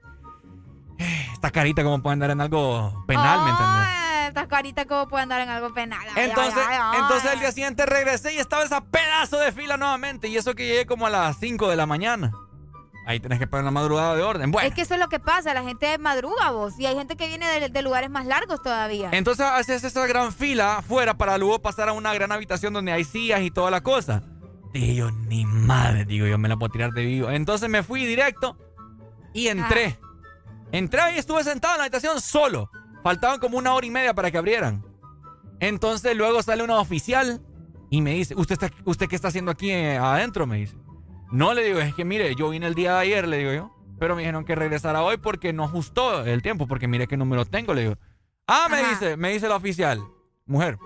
Esta 1.42 1.50
carita 1.50 1.84
como 1.84 2.03
puede 2.03 2.14
andar 2.14 2.30
en 2.30 2.40
algo 2.40 3.03
penal, 3.08 3.44
¿me 3.44 3.50
entiendes? 3.50 3.78
Ay, 3.88 4.28
Estas 4.28 4.45
caritas 4.48 4.86
como 4.86 5.08
pueden 5.08 5.24
andar 5.24 5.42
en 5.42 5.50
algo 5.50 5.74
penal. 5.74 6.06
Ay, 6.16 6.26
Entonces, 6.30 6.64
ay, 6.70 7.00
entonces 7.00 7.34
el 7.34 7.40
día 7.40 7.52
siguiente 7.52 7.84
regresé 7.88 8.36
y 8.36 8.38
estaba 8.38 8.64
esa 8.64 8.82
pedazo 8.82 9.40
de 9.40 9.52
fila 9.52 9.76
nuevamente. 9.76 10.28
Y 10.28 10.38
eso 10.38 10.53
que 10.53 10.68
llegué 10.68 10.86
como 10.86 11.08
a 11.08 11.10
las 11.10 11.40
5 11.40 11.68
de 11.68 11.76
la 11.76 11.88
mañana. 11.88 12.32
Ahí 13.08 13.20
tenés 13.20 13.40
que 13.40 13.48
poner 13.48 13.66
la 13.66 13.72
madrugada 13.72 14.14
de 14.14 14.22
orden. 14.22 14.52
Bueno. 14.52 14.70
Es 14.70 14.76
que 14.76 14.84
eso 14.84 14.94
es 14.94 15.00
lo 15.00 15.10
que 15.10 15.20
pasa, 15.20 15.52
la 15.56 15.64
gente 15.64 15.98
madruga 15.98 16.52
vos 16.52 16.78
y 16.78 16.86
hay 16.86 16.94
gente 16.94 17.18
que 17.18 17.28
viene 17.28 17.48
de, 17.48 17.70
de 17.70 17.82
lugares 17.82 18.11
más 18.11 18.28
largos 18.28 18.61
todavía. 18.61 19.10
Entonces 19.11 19.44
haces 19.44 19.84
esa 19.84 20.06
gran 20.06 20.32
fila 20.32 20.78
afuera 20.78 21.16
para 21.16 21.40
luego 21.40 21.60
pasar 21.60 21.90
a 21.90 21.94
una 21.94 22.14
gran 22.14 22.32
habitación 22.32 22.72
donde 22.72 22.92
hay 22.92 23.03
sillas 23.03 23.42
y 23.42 23.50
toda 23.50 23.72
la 23.72 23.82
cosa. 23.82 24.22
Dije 24.74 24.94
yo, 24.94 25.10
ni 25.10 25.44
madre, 25.45 26.06
digo 26.06 26.28
yo, 26.28 26.38
me 26.38 26.48
la 26.48 26.56
puedo 26.58 26.72
tirar 26.72 26.92
de 26.92 27.03
vivo. 27.03 27.32
Entonces 27.32 27.68
me 27.68 27.82
fui 27.82 28.06
directo 28.06 28.56
y 29.34 29.48
entré. 29.48 29.98
Entré 30.72 31.01
ahí, 31.01 31.17
estuve 31.17 31.43
sentado 31.43 31.75
en 31.75 31.80
la 31.80 31.83
habitación 31.85 32.22
solo. 32.22 32.69
Faltaban 33.03 33.40
como 33.40 33.58
una 33.58 33.74
hora 33.74 33.85
y 33.85 33.91
media 33.91 34.14
para 34.14 34.32
que 34.32 34.38
abrieran. 34.38 34.85
Entonces 35.59 36.16
luego 36.16 36.41
sale 36.41 36.64
una 36.64 36.80
oficial 36.80 37.41
y 37.90 38.01
me 38.01 38.14
dice, 38.14 38.35
¿usted, 38.35 38.53
está, 38.53 38.72
usted 38.85 39.08
qué 39.08 39.16
está 39.16 39.27
haciendo 39.27 39.51
aquí 39.51 39.69
eh, 39.72 39.98
adentro? 39.98 40.48
Me 40.48 40.58
dice. 40.58 40.75
No, 41.32 41.53
le 41.53 41.64
digo, 41.64 41.80
es 41.80 41.93
que 41.93 42.06
mire, 42.06 42.35
yo 42.35 42.50
vine 42.50 42.67
el 42.67 42.75
día 42.75 42.93
de 42.93 43.00
ayer, 43.00 43.27
le 43.27 43.38
digo 43.38 43.53
yo. 43.53 43.72
Pero 44.00 44.16
me 44.16 44.22
dijeron 44.22 44.45
que 44.45 44.56
regresara 44.56 45.03
hoy 45.03 45.17
porque 45.17 45.53
no 45.53 45.64
ajustó 45.64 46.25
el 46.25 46.41
tiempo, 46.41 46.67
porque 46.67 46.88
mire 46.88 47.08
qué 47.08 47.17
número 47.17 47.45
tengo, 47.45 47.74
le 47.74 47.82
digo. 47.82 47.98
Ah, 48.48 48.67
me 48.69 48.83
dice, 48.90 49.16
me 49.17 49.32
dice 49.32 49.48
la 49.48 49.56
oficial, 49.56 50.01
mujer. 50.45 50.77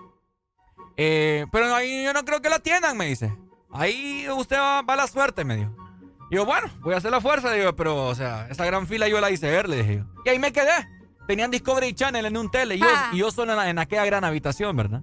Eh, 0.97 1.45
pero 1.51 1.73
ahí 1.73 2.03
yo 2.03 2.13
no 2.13 2.25
creo 2.25 2.41
que 2.41 2.49
la 2.49 2.57
atiendan, 2.57 2.97
me 2.97 3.05
dice. 3.05 3.35
Ahí 3.71 4.27
usted 4.29 4.57
va, 4.57 4.81
va 4.81 4.93
a 4.95 4.97
la 4.97 5.07
suerte, 5.07 5.45
me 5.45 5.55
dijo. 5.57 5.84
Y 6.31 6.35
yo, 6.35 6.45
bueno, 6.45 6.67
voy 6.81 6.93
a 6.93 6.97
hacer 6.97 7.11
la 7.11 7.21
fuerza, 7.21 7.51
digo, 7.51 7.75
pero, 7.75 8.07
o 8.07 8.15
sea, 8.15 8.47
esa 8.49 8.65
gran 8.65 8.87
fila 8.87 9.07
yo 9.07 9.19
la 9.21 9.29
hice 9.31 9.49
ver, 9.49 9.69
le 9.69 9.77
dije 9.77 9.97
yo. 9.97 10.03
Y 10.25 10.29
ahí 10.29 10.39
me 10.39 10.51
quedé. 10.51 10.71
Tenían 11.27 11.51
Discovery 11.51 11.93
Channel 11.93 12.25
en 12.25 12.37
un 12.37 12.49
tele 12.51 12.75
y 12.75 12.79
yo, 12.79 12.85
y 13.11 13.17
yo 13.17 13.31
solo 13.31 13.51
en, 13.53 13.57
la- 13.57 13.69
en 13.69 13.79
aquella 13.79 14.05
gran 14.05 14.23
habitación, 14.23 14.75
¿verdad? 14.75 15.01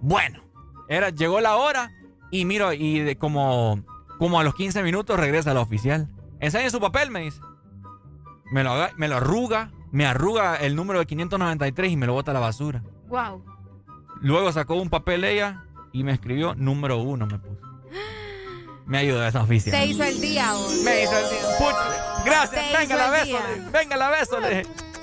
Bueno, 0.00 0.42
era, 0.88 1.10
llegó 1.10 1.40
la 1.40 1.56
hora 1.56 1.92
y 2.30 2.44
miro, 2.44 2.72
y 2.72 3.00
de 3.00 3.16
como, 3.16 3.82
como 4.18 4.40
a 4.40 4.44
los 4.44 4.54
15 4.54 4.82
minutos 4.82 5.18
regresa 5.18 5.52
la 5.54 5.60
oficial. 5.60 6.08
Enseñe 6.40 6.70
su 6.70 6.80
papel, 6.80 7.10
me 7.10 7.20
dice. 7.20 7.40
Me 8.52 8.64
lo, 8.64 8.72
me 8.96 9.08
lo 9.08 9.16
arruga, 9.16 9.70
me 9.92 10.06
arruga 10.06 10.56
el 10.56 10.74
número 10.76 10.98
de 10.98 11.06
593 11.06 11.92
y 11.92 11.96
me 11.96 12.06
lo 12.06 12.14
bota 12.14 12.30
a 12.30 12.34
la 12.34 12.40
basura. 12.40 12.82
Wow. 13.08 13.44
Luego 14.22 14.50
sacó 14.52 14.74
un 14.76 14.88
papel 14.90 15.24
ella 15.24 15.64
y 15.92 16.04
me 16.04 16.12
escribió 16.12 16.54
número 16.54 16.98
uno, 16.98 17.26
me 17.26 17.38
puso. 17.38 17.60
Me 18.90 18.98
ayudó 18.98 19.24
esa 19.26 19.40
oficial. 19.42 19.74
Te 19.76 19.86
hizo 19.86 20.02
el 20.02 20.20
día 20.20 20.54
hoy. 20.54 20.74
Me 20.82 21.02
hizo 21.04 21.16
el 21.16 21.30
día. 21.30 21.40
Pucha, 21.58 22.22
gracias, 22.24 22.70
Te 22.72 22.76
venga 22.76 22.96
la 22.96 23.10
beso, 23.10 23.24
dije. 23.24 23.70
venga 23.70 23.96
la 23.96 24.10
beso. 24.10 24.36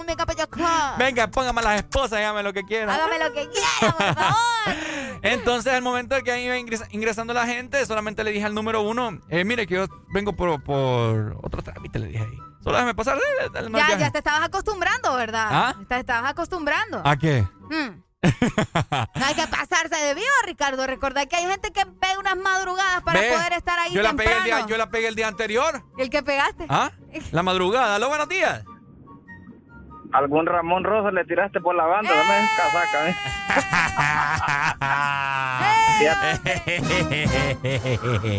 Venga 0.08 0.26
para 0.26 0.44
acá. 0.44 0.96
Venga, 0.98 1.28
póngame 1.28 1.60
a 1.60 1.64
las 1.64 1.76
esposas, 1.78 2.14
hágame 2.20 2.42
lo 2.44 2.54
que 2.54 2.64
quiera. 2.64 2.94
Hágame 2.96 3.20
lo 3.20 3.34
que 3.34 3.50
quiera, 3.50 3.68
por 3.98 4.16
favor. 4.16 4.36
Entonces, 5.22 5.74
al 5.74 5.82
momento 5.82 6.16
de 6.16 6.24
que 6.24 6.32
ahí 6.32 6.46
iba 6.46 6.58
ingres- 6.58 6.88
ingresando 6.92 7.34
la 7.34 7.46
gente, 7.46 7.86
solamente 7.86 8.24
le 8.24 8.32
dije 8.32 8.46
al 8.46 8.54
número 8.54 8.82
uno, 8.84 9.20
eh, 9.30 9.44
mire 9.44 9.68
que 9.68 9.76
yo 9.76 9.86
vengo 10.14 10.32
por, 10.34 10.64
por 10.64 11.38
otro 11.44 11.62
trámite, 11.62 12.00
le 12.00 12.08
dije 12.08 12.20
ahí. 12.24 12.38
Solo 12.64 12.76
déjame 12.78 12.96
pasar. 12.96 13.18
dale, 13.54 13.68
hay 13.68 13.90
Ya, 13.90 13.98
ya 13.98 14.12
te 14.12 14.18
estabas 14.20 14.44
acostumbrando, 14.44 15.14
¿verdad? 15.16 15.48
¿Ah? 15.52 15.76
Te 15.90 16.00
estabas 16.00 16.32
acostumbrando. 16.32 17.02
¿A 17.06 17.18
qué? 17.18 17.46
Mm. 17.70 18.02
No 18.24 19.26
hay 19.26 19.36
que 19.36 19.46
pasarse 19.48 19.96
de 19.96 20.14
vivo, 20.16 20.26
Ricardo. 20.46 20.88
Recordad 20.88 21.28
que 21.28 21.36
hay 21.36 21.46
gente 21.46 21.72
que 21.72 21.86
pega 21.86 22.18
unas 22.20 22.36
madrugadas 22.38 23.04
para 23.04 23.20
Ve, 23.20 23.30
poder 23.32 23.54
estar 23.54 23.78
ahí 23.80 23.94
yo 23.94 24.02
la, 24.02 24.14
pegué 24.14 24.32
el 24.32 24.38
temprano. 24.38 24.58
día, 24.58 24.66
yo 24.68 24.78
la 24.78 24.90
pegué 24.90 25.08
el 25.08 25.16
día 25.16 25.28
anterior. 25.28 25.84
¿El 25.98 26.10
que 26.10 26.24
pegaste? 26.24 26.66
¿Ah? 26.70 26.92
La 27.32 27.44
madrugada. 27.44 27.96
Aló, 27.96 28.10
buenos 28.10 28.28
días. 28.28 28.64
Algún 30.14 30.46
Ramón 30.46 30.86
Rosa 30.86 31.12
le 31.12 31.26
tiraste 31.26 31.60
por 31.60 31.76
la 31.76 31.86
banda, 31.86 32.10
dame 32.10 32.40
esa 32.40 32.56
casaca, 32.56 33.10
¿eh? 33.10 33.16
Fíjate, 36.00 36.64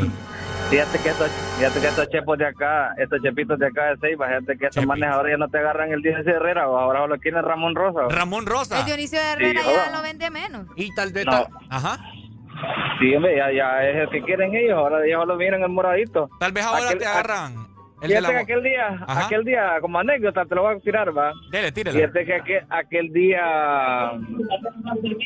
fíjate 0.70 0.98
que 0.98 1.08
estos, 1.08 1.30
fíjate 1.56 1.80
que 1.80 1.86
estos 1.86 2.08
chepos 2.10 2.38
de 2.38 2.46
acá, 2.46 2.92
estos 2.98 3.20
chepitos 3.22 3.58
de 3.58 3.66
acá 3.66 3.86
de 3.90 3.96
Ceiba, 3.98 4.26
fíjate 4.28 4.58
que 4.58 4.66
estos 4.66 4.86
manes 4.86 5.08
ahora 5.10 5.30
ya 5.30 5.36
no 5.36 5.48
te 5.48 5.58
agarran 5.58 5.92
el 5.92 6.02
Dionisio 6.02 6.36
Herrera, 6.36 6.68
o 6.68 6.76
ahora 6.78 7.06
lo 7.06 7.18
quieren 7.18 7.42
Ramón 7.42 7.74
Rosa. 7.74 8.06
o. 8.06 8.08
Ramón 8.10 8.46
Rosa. 8.46 8.80
El 8.80 8.86
Dionisio 8.86 9.18
de 9.18 9.32
Herrera 9.32 9.60
Sí, 9.62 9.70
ya 9.74 9.96
lo 9.96 10.02
vende 10.02 10.30
menos. 10.30 10.66
Y 10.76 10.94
tal 10.94 11.12
vez. 11.12 11.24
No. 11.26 11.32
tal- 11.32 11.48
Ajá. 11.70 11.98
Sí, 12.98 13.14
hombre, 13.14 13.36
ya, 13.36 13.52
ya 13.52 13.82
es 13.88 13.96
el 13.96 14.10
que 14.10 14.22
quieren 14.22 14.54
ellos, 14.54 14.76
ahora 14.76 14.98
ya 15.08 15.24
lo 15.24 15.36
miran 15.36 15.62
el 15.62 15.68
moradito. 15.68 16.28
Tal 16.40 16.52
vez 16.52 16.64
ahora 16.64 16.88
Aquel- 16.90 16.98
te 16.98 17.06
agarran. 17.06 17.54
El 18.00 18.10
Fíjate 18.10 18.32
que 18.32 18.38
aquel 18.38 18.62
día, 18.62 18.86
Ajá. 19.08 19.26
aquel 19.26 19.44
día, 19.44 19.78
como 19.80 19.98
anécdota, 19.98 20.44
te 20.44 20.54
lo 20.54 20.62
voy 20.62 20.76
a 20.76 20.78
tirar, 20.78 21.16
va. 21.16 21.32
Dele, 21.50 21.72
tírela. 21.72 21.98
Fíjate 21.98 22.24
que 22.24 22.34
aquel, 22.34 22.64
aquel 22.70 23.12
día 23.12 24.12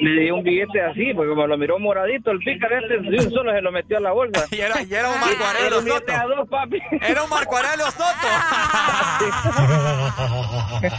le 0.00 0.20
di 0.22 0.30
un 0.30 0.42
billete 0.42 0.80
así, 0.80 1.12
porque 1.14 1.28
como 1.30 1.46
lo 1.46 1.58
miró 1.58 1.78
moradito, 1.78 2.30
el 2.30 2.38
pícaro 2.38 2.78
este, 2.78 2.98
de 2.98 3.26
un 3.26 3.30
solo 3.30 3.52
se 3.52 3.60
lo 3.60 3.72
metió 3.72 3.98
a 3.98 4.00
la 4.00 4.12
bolsa. 4.12 4.46
Y 4.52 4.60
era, 4.60 4.82
y 4.82 4.94
era 4.94 5.10
un 5.10 5.20
Marco 5.20 5.44
Aurelio 5.44 5.82
Soto. 5.82 6.12
a 6.12 6.24
dos, 6.24 6.48
papi. 6.48 6.78
Era 7.00 7.22
un 7.24 7.30
Marco 7.30 7.56
Aurelio 7.56 7.90
Soto. 7.90 8.28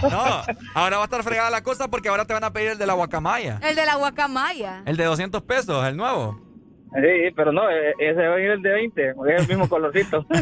No, 0.10 0.42
ahora 0.76 0.98
va 0.98 1.04
a 1.04 1.06
estar 1.06 1.24
fregada 1.24 1.50
la 1.50 1.62
cosa 1.64 1.88
porque 1.90 2.08
ahora 2.10 2.26
te 2.26 2.34
van 2.34 2.44
a 2.44 2.52
pedir 2.54 2.70
el 2.72 2.78
de 2.78 2.86
la 2.86 2.94
guacamaya. 2.94 3.60
El 3.62 3.76
de 3.76 3.86
la 3.86 3.96
guacamaya. 3.96 4.82
El 4.86 4.98
de 4.98 5.04
200 5.06 5.42
pesos, 5.44 5.86
el 5.86 5.98
nuevo. 5.98 6.40
Sí, 6.96 7.32
pero 7.36 7.52
no, 7.52 7.70
e- 7.70 7.94
ese 8.00 8.28
va 8.28 8.36
a 8.36 8.40
ir 8.40 8.52
el 8.52 8.62
de 8.62 8.70
20, 8.72 9.10
es 9.10 9.16
el 9.42 9.48
mismo 9.48 9.68
colorcito. 9.68 10.26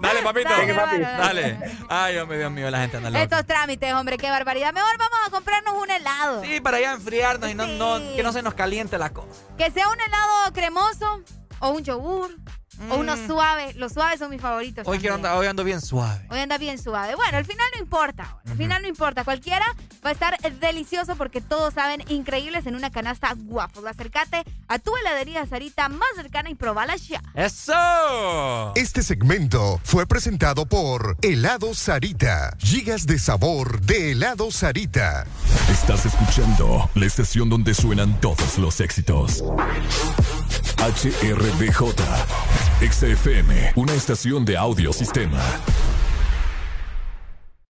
Dale, 0.00 0.22
papito. 0.22 0.48
Dale, 0.50 0.72
Dale. 0.74 1.00
dale, 1.02 1.58
Ay, 1.88 2.12
Dios 2.14 2.28
mío, 2.28 2.38
Dios 2.38 2.50
mío, 2.52 2.70
la 2.70 2.80
gente 2.80 2.96
anda 2.98 3.10
loca. 3.10 3.22
Estos 3.22 3.46
trámites, 3.46 3.92
hombre, 3.94 4.18
qué 4.18 4.30
barbaridad. 4.30 4.72
Mejor 4.72 4.96
vamos 4.98 5.18
a 5.26 5.30
comprarnos 5.30 5.74
un 5.82 5.90
helado. 5.90 6.42
Sí, 6.44 6.60
para 6.60 6.78
ya 6.80 6.92
enfriarnos 6.92 7.50
y 7.50 7.54
no, 7.54 7.66
no, 7.66 7.98
que 8.14 8.22
no 8.22 8.32
se 8.32 8.42
nos 8.42 8.54
caliente 8.54 8.98
la 8.98 9.10
cosa. 9.10 9.42
Que 9.56 9.70
sea 9.70 9.88
un 9.88 10.00
helado 10.00 10.52
cremoso 10.52 11.22
o 11.60 11.70
un 11.70 11.82
yogur 11.82 12.30
o 12.90 12.96
uno 12.96 13.16
suave. 13.26 13.74
Los 13.74 13.92
suaves 13.92 14.18
son 14.18 14.30
mis 14.30 14.40
favoritos. 14.40 14.86
Mm. 14.86 14.90
Hoy, 14.90 14.98
quiero 14.98 15.14
andar, 15.14 15.36
hoy 15.36 15.46
ando 15.46 15.64
bien 15.64 15.80
suave. 15.80 16.26
Hoy 16.30 16.40
anda 16.40 16.58
bien 16.58 16.78
suave. 16.78 17.14
Bueno, 17.14 17.38
al 17.38 17.44
final 17.44 17.66
no 17.74 17.80
importa. 17.80 18.38
Al 18.48 18.56
final 18.56 18.82
no 18.82 18.88
importa. 18.88 19.24
Cualquiera 19.24 19.66
va 20.04 20.10
a 20.10 20.12
estar 20.12 20.38
delicioso 20.60 21.16
porque 21.16 21.40
todos 21.40 21.74
saben 21.74 22.04
increíbles 22.08 22.66
en 22.66 22.76
una 22.76 22.90
canasta 22.90 23.34
guapos. 23.36 23.84
Acércate 23.84 24.44
a 24.68 24.78
tu 24.78 24.96
heladería 24.96 25.46
Sarita 25.46 25.88
más 25.88 26.08
cercana 26.16 26.50
y 26.50 26.54
probala 26.54 26.96
ya. 26.96 27.22
¡Eso! 27.34 28.72
Este 28.74 29.02
segmento 29.02 29.80
fue 29.84 30.06
presentado 30.06 30.66
por 30.66 31.16
Helado 31.22 31.74
Sarita. 31.74 32.56
Gigas 32.58 33.06
de 33.06 33.18
sabor 33.18 33.80
de 33.80 34.12
helado 34.12 34.50
Sarita. 34.50 35.26
Estás 35.70 36.06
escuchando 36.06 36.90
la 36.94 37.06
estación 37.06 37.48
donde 37.48 37.74
suenan 37.74 38.20
todos 38.20 38.58
los 38.58 38.80
éxitos. 38.80 39.42
HRBJ, 40.78 41.94
XFM, 42.80 43.72
una 43.76 43.94
estación 43.94 44.44
de 44.44 44.56
audio 44.56 44.92
sistema. 44.92 45.40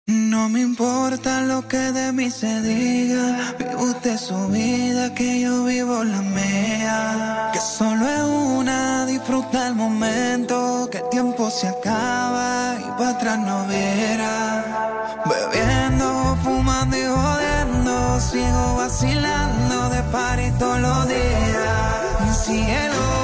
No 0.06 0.50
me 0.50 0.60
importa 0.60 1.42
lo 1.42 1.66
que 1.68 1.78
de 1.78 2.12
mí 2.12 2.30
se 2.30 2.62
diga, 2.62 3.56
vive 3.58 3.76
usted 3.78 4.18
su 4.18 4.50
vida, 4.50 5.14
que 5.14 5.40
yo 5.40 5.64
vivo 5.64 6.04
la 6.04 6.22
mía. 6.22 7.50
Que 7.54 7.60
solo 7.60 8.06
es 8.06 8.22
una, 8.24 9.06
disfruta 9.06 9.68
el 9.70 9.76
momento, 9.76 10.90
que 10.92 10.98
el 10.98 11.10
tiempo 11.10 11.50
se 11.50 11.70
acaba 11.70 12.76
y 12.80 12.92
para 12.98 13.12
atrás 13.12 13.40
no 13.40 13.66
viera. 13.68 15.22
Bebiendo, 15.26 16.38
fumando 16.44 16.98
y 16.98 17.06
jodiendo, 17.06 18.20
sigo 18.20 18.76
vacilando 18.76 19.90
de 19.90 20.04
party 20.12 20.52
todos 20.60 20.80
los 20.82 21.08
días. 21.08 22.46
Cielo. 22.46 23.23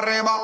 Arriba. 0.00 0.39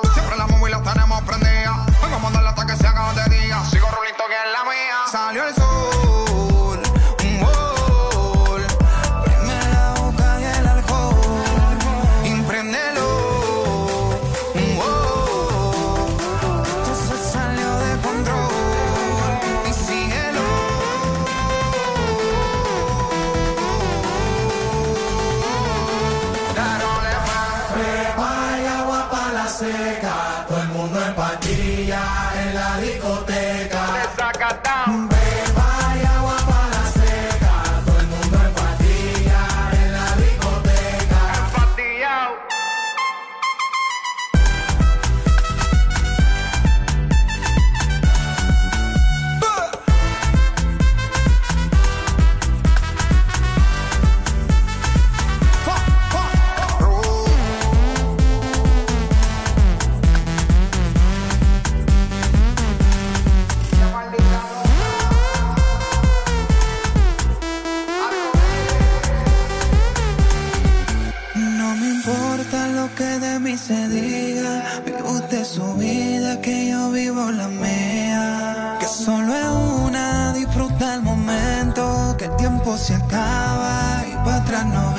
Y 84.56 84.58
para 84.58 84.95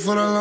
Baby, 0.00 0.08
si 0.08 0.39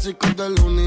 clásicos 0.00 0.34
del 0.34 0.58
uni. 0.64 0.79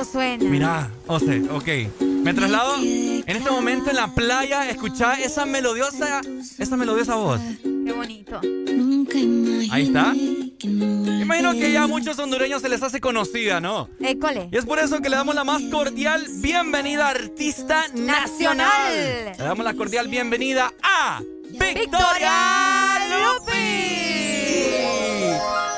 Bonito 0.00 0.04
suena! 0.04 0.44
Mira, 0.44 0.90
José, 1.06 1.42
ok. 1.50 2.00
Me 2.00 2.34
traslado 2.34 2.76
en 2.82 3.24
este 3.26 3.50
momento 3.50 3.90
en 3.90 3.96
la 3.96 4.08
playa. 4.08 4.68
Escuchá 4.68 5.14
esa 5.14 5.46
melodiosa, 5.46 6.20
esa 6.58 6.76
melodiosa 6.76 7.14
voz. 7.16 7.40
¡Qué 7.62 7.92
bonito! 7.92 8.40
Ahí 9.70 9.84
está. 9.84 10.12
¿Qué 10.58 10.66
imagino 10.66 11.52
que 11.52 11.72
ya 11.72 11.84
a 11.84 11.86
muchos 11.86 12.18
hondureños 12.18 12.60
se 12.60 12.68
les 12.68 12.82
hace 12.82 13.00
conocida, 13.00 13.60
¿no? 13.60 13.88
École. 14.00 14.48
Y 14.52 14.56
es 14.56 14.66
por 14.66 14.78
eso 14.78 15.00
que 15.00 15.08
le 15.08 15.16
damos 15.16 15.34
la 15.34 15.44
más 15.44 15.62
cordial 15.70 16.26
bienvenida 16.42 17.06
a 17.06 17.10
Artista 17.10 17.88
Nacional. 17.94 18.66
Nacional. 18.66 19.36
Le 19.38 19.44
damos 19.44 19.64
la 19.64 19.74
cordial 19.74 20.08
bienvenida 20.08 20.72
a 20.82 21.20
Victoria 21.50 22.98
Lupi. 23.08 23.52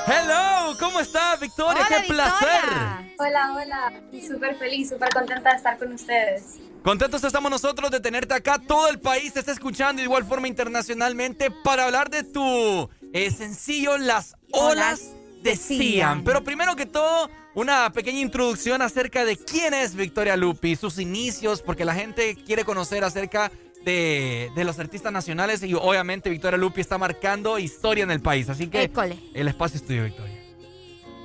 Hello, 0.07 0.77
¿cómo 0.81 1.01
estás, 1.01 1.39
Victoria? 1.39 1.87
Hola, 1.87 2.03
¡Qué 2.03 2.09
placer! 2.09 3.12
Hola, 3.23 3.55
hola. 3.55 3.93
Súper 4.27 4.57
feliz, 4.57 4.89
súper 4.89 5.09
contenta 5.11 5.51
de 5.51 5.57
estar 5.57 5.79
con 5.79 5.93
ustedes. 5.93 6.59
Contentos 6.83 7.23
estamos 7.23 7.53
nosotros 7.53 7.89
de 7.93 8.01
tenerte 8.01 8.35
acá. 8.35 8.59
Todo 8.59 8.89
el 8.89 8.99
país 8.99 9.33
te 9.33 9.39
está 9.39 9.53
escuchando 9.53 10.01
de 10.01 10.07
igual 10.07 10.25
forma 10.25 10.49
internacionalmente 10.49 11.53
para 11.63 11.85
hablar 11.85 12.11
de 12.11 12.25
tu 12.25 12.91
eh, 13.13 13.31
sencillo 13.31 13.97
Las 13.97 14.35
Olas 14.51 15.13
Decían. 15.45 16.25
Pero 16.25 16.43
primero 16.43 16.75
que 16.75 16.87
todo, 16.87 17.31
una 17.55 17.93
pequeña 17.93 18.21
introducción 18.21 18.83
acerca 18.83 19.25
de 19.25 19.37
quién 19.37 19.73
es 19.73 19.95
Victoria 19.95 20.37
Lupi, 20.37 20.75
sus 20.75 20.99
inicios, 20.99 21.63
porque 21.63 21.85
la 21.85 21.95
gente 21.95 22.37
quiere 22.37 22.65
conocer 22.65 23.05
acerca 23.05 23.53
de, 23.85 24.51
de 24.55 24.65
los 24.65 24.79
artistas 24.81 25.13
nacionales 25.13 25.63
y 25.63 25.75
obviamente 25.75 26.29
Victoria 26.31 26.59
Lupi 26.59 26.81
está 26.81 26.99
marcando 26.99 27.59
historia 27.61 28.03
en 28.03 28.11
el 28.11 28.21
país. 28.21 28.49
Así 28.49 28.67
que 28.67 28.83
École. 28.83 29.19
el 29.33 29.47
espacio 29.47 29.79
es 29.79 29.87
tuyo, 29.87 30.05
Victoria. 30.05 30.42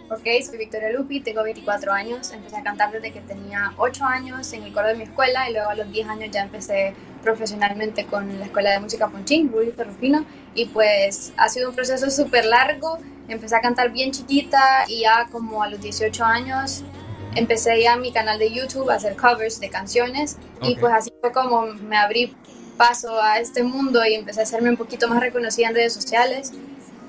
Ok, 0.10 0.24
soy 0.46 0.58
Victoria 0.58 0.90
Lupi, 0.92 1.20
tengo 1.20 1.44
24 1.44 1.92
años. 1.92 2.32
Empecé 2.32 2.56
a 2.56 2.64
cantar 2.64 2.92
desde 2.92 3.12
que 3.12 3.20
tenía 3.20 3.74
8 3.78 4.06
años 4.06 4.54
en 4.54 4.64
el 4.64 4.72
coro 4.72 4.88
de 4.88 4.96
mi 4.96 5.04
escuela 5.04 5.50
y 5.50 5.54
luego 5.54 5.70
a 5.70 5.76
los 5.76 5.92
10 5.92 6.08
años 6.08 6.30
ya 6.32 6.44
empecé 6.44 6.94
profesionalmente 7.22 8.06
con 8.06 8.40
la 8.40 8.46
Escuela 8.46 8.72
de 8.72 8.80
Música 8.80 9.10
Ponchín, 9.10 9.52
Rudy 9.52 9.72
Ferrufino. 9.72 10.26
Y 10.56 10.68
pues 10.68 11.34
ha 11.36 11.50
sido 11.50 11.70
un 11.70 11.76
proceso 11.76 12.10
súper 12.10 12.46
largo. 12.46 13.00
Empecé 13.28 13.58
a 13.58 13.60
cantar 13.60 13.92
bien 13.92 14.12
chiquita 14.12 14.86
y 14.88 15.02
ya 15.02 15.28
como 15.30 15.62
a 15.62 15.68
los 15.70 15.82
18 15.82 16.24
años 16.24 16.84
empecé 17.36 17.82
ya 17.82 17.98
mi 17.98 18.14
canal 18.14 18.40
de 18.40 18.50
YouTube 18.52 18.90
a 18.90 18.96
hacer 18.96 19.18
covers 19.18 19.60
de 19.60 19.70
canciones 19.70 20.38
y 20.62 20.74
Ok. 20.74 20.80
pues 20.80 20.94
así 20.94 21.12
fue 21.22 21.32
como 21.34 21.66
me 21.66 21.98
abrí 21.98 22.34
paso 22.78 23.22
a 23.22 23.40
este 23.40 23.62
mundo 23.62 24.04
y 24.06 24.16
empecé 24.16 24.40
a 24.40 24.44
hacerme 24.44 24.70
un 24.70 24.78
poquito 24.78 25.08
más 25.10 25.20
reconocida 25.20 25.68
en 25.68 25.76
redes 25.76 25.94
sociales 25.94 26.54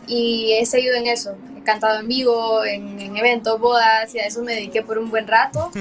y 0.08 0.54
he 0.58 0.66
seguido 0.66 0.96
en 0.96 1.06
eso. 1.06 1.36
Cantado 1.68 2.00
en 2.00 2.08
vivo, 2.08 2.64
en, 2.64 2.98
en 2.98 3.14
eventos, 3.18 3.60
bodas 3.60 4.14
y 4.14 4.18
a 4.20 4.22
eso 4.24 4.42
me 4.42 4.54
dediqué 4.54 4.80
por 4.82 4.96
un 4.98 5.10
buen 5.10 5.26
rato. 5.26 5.70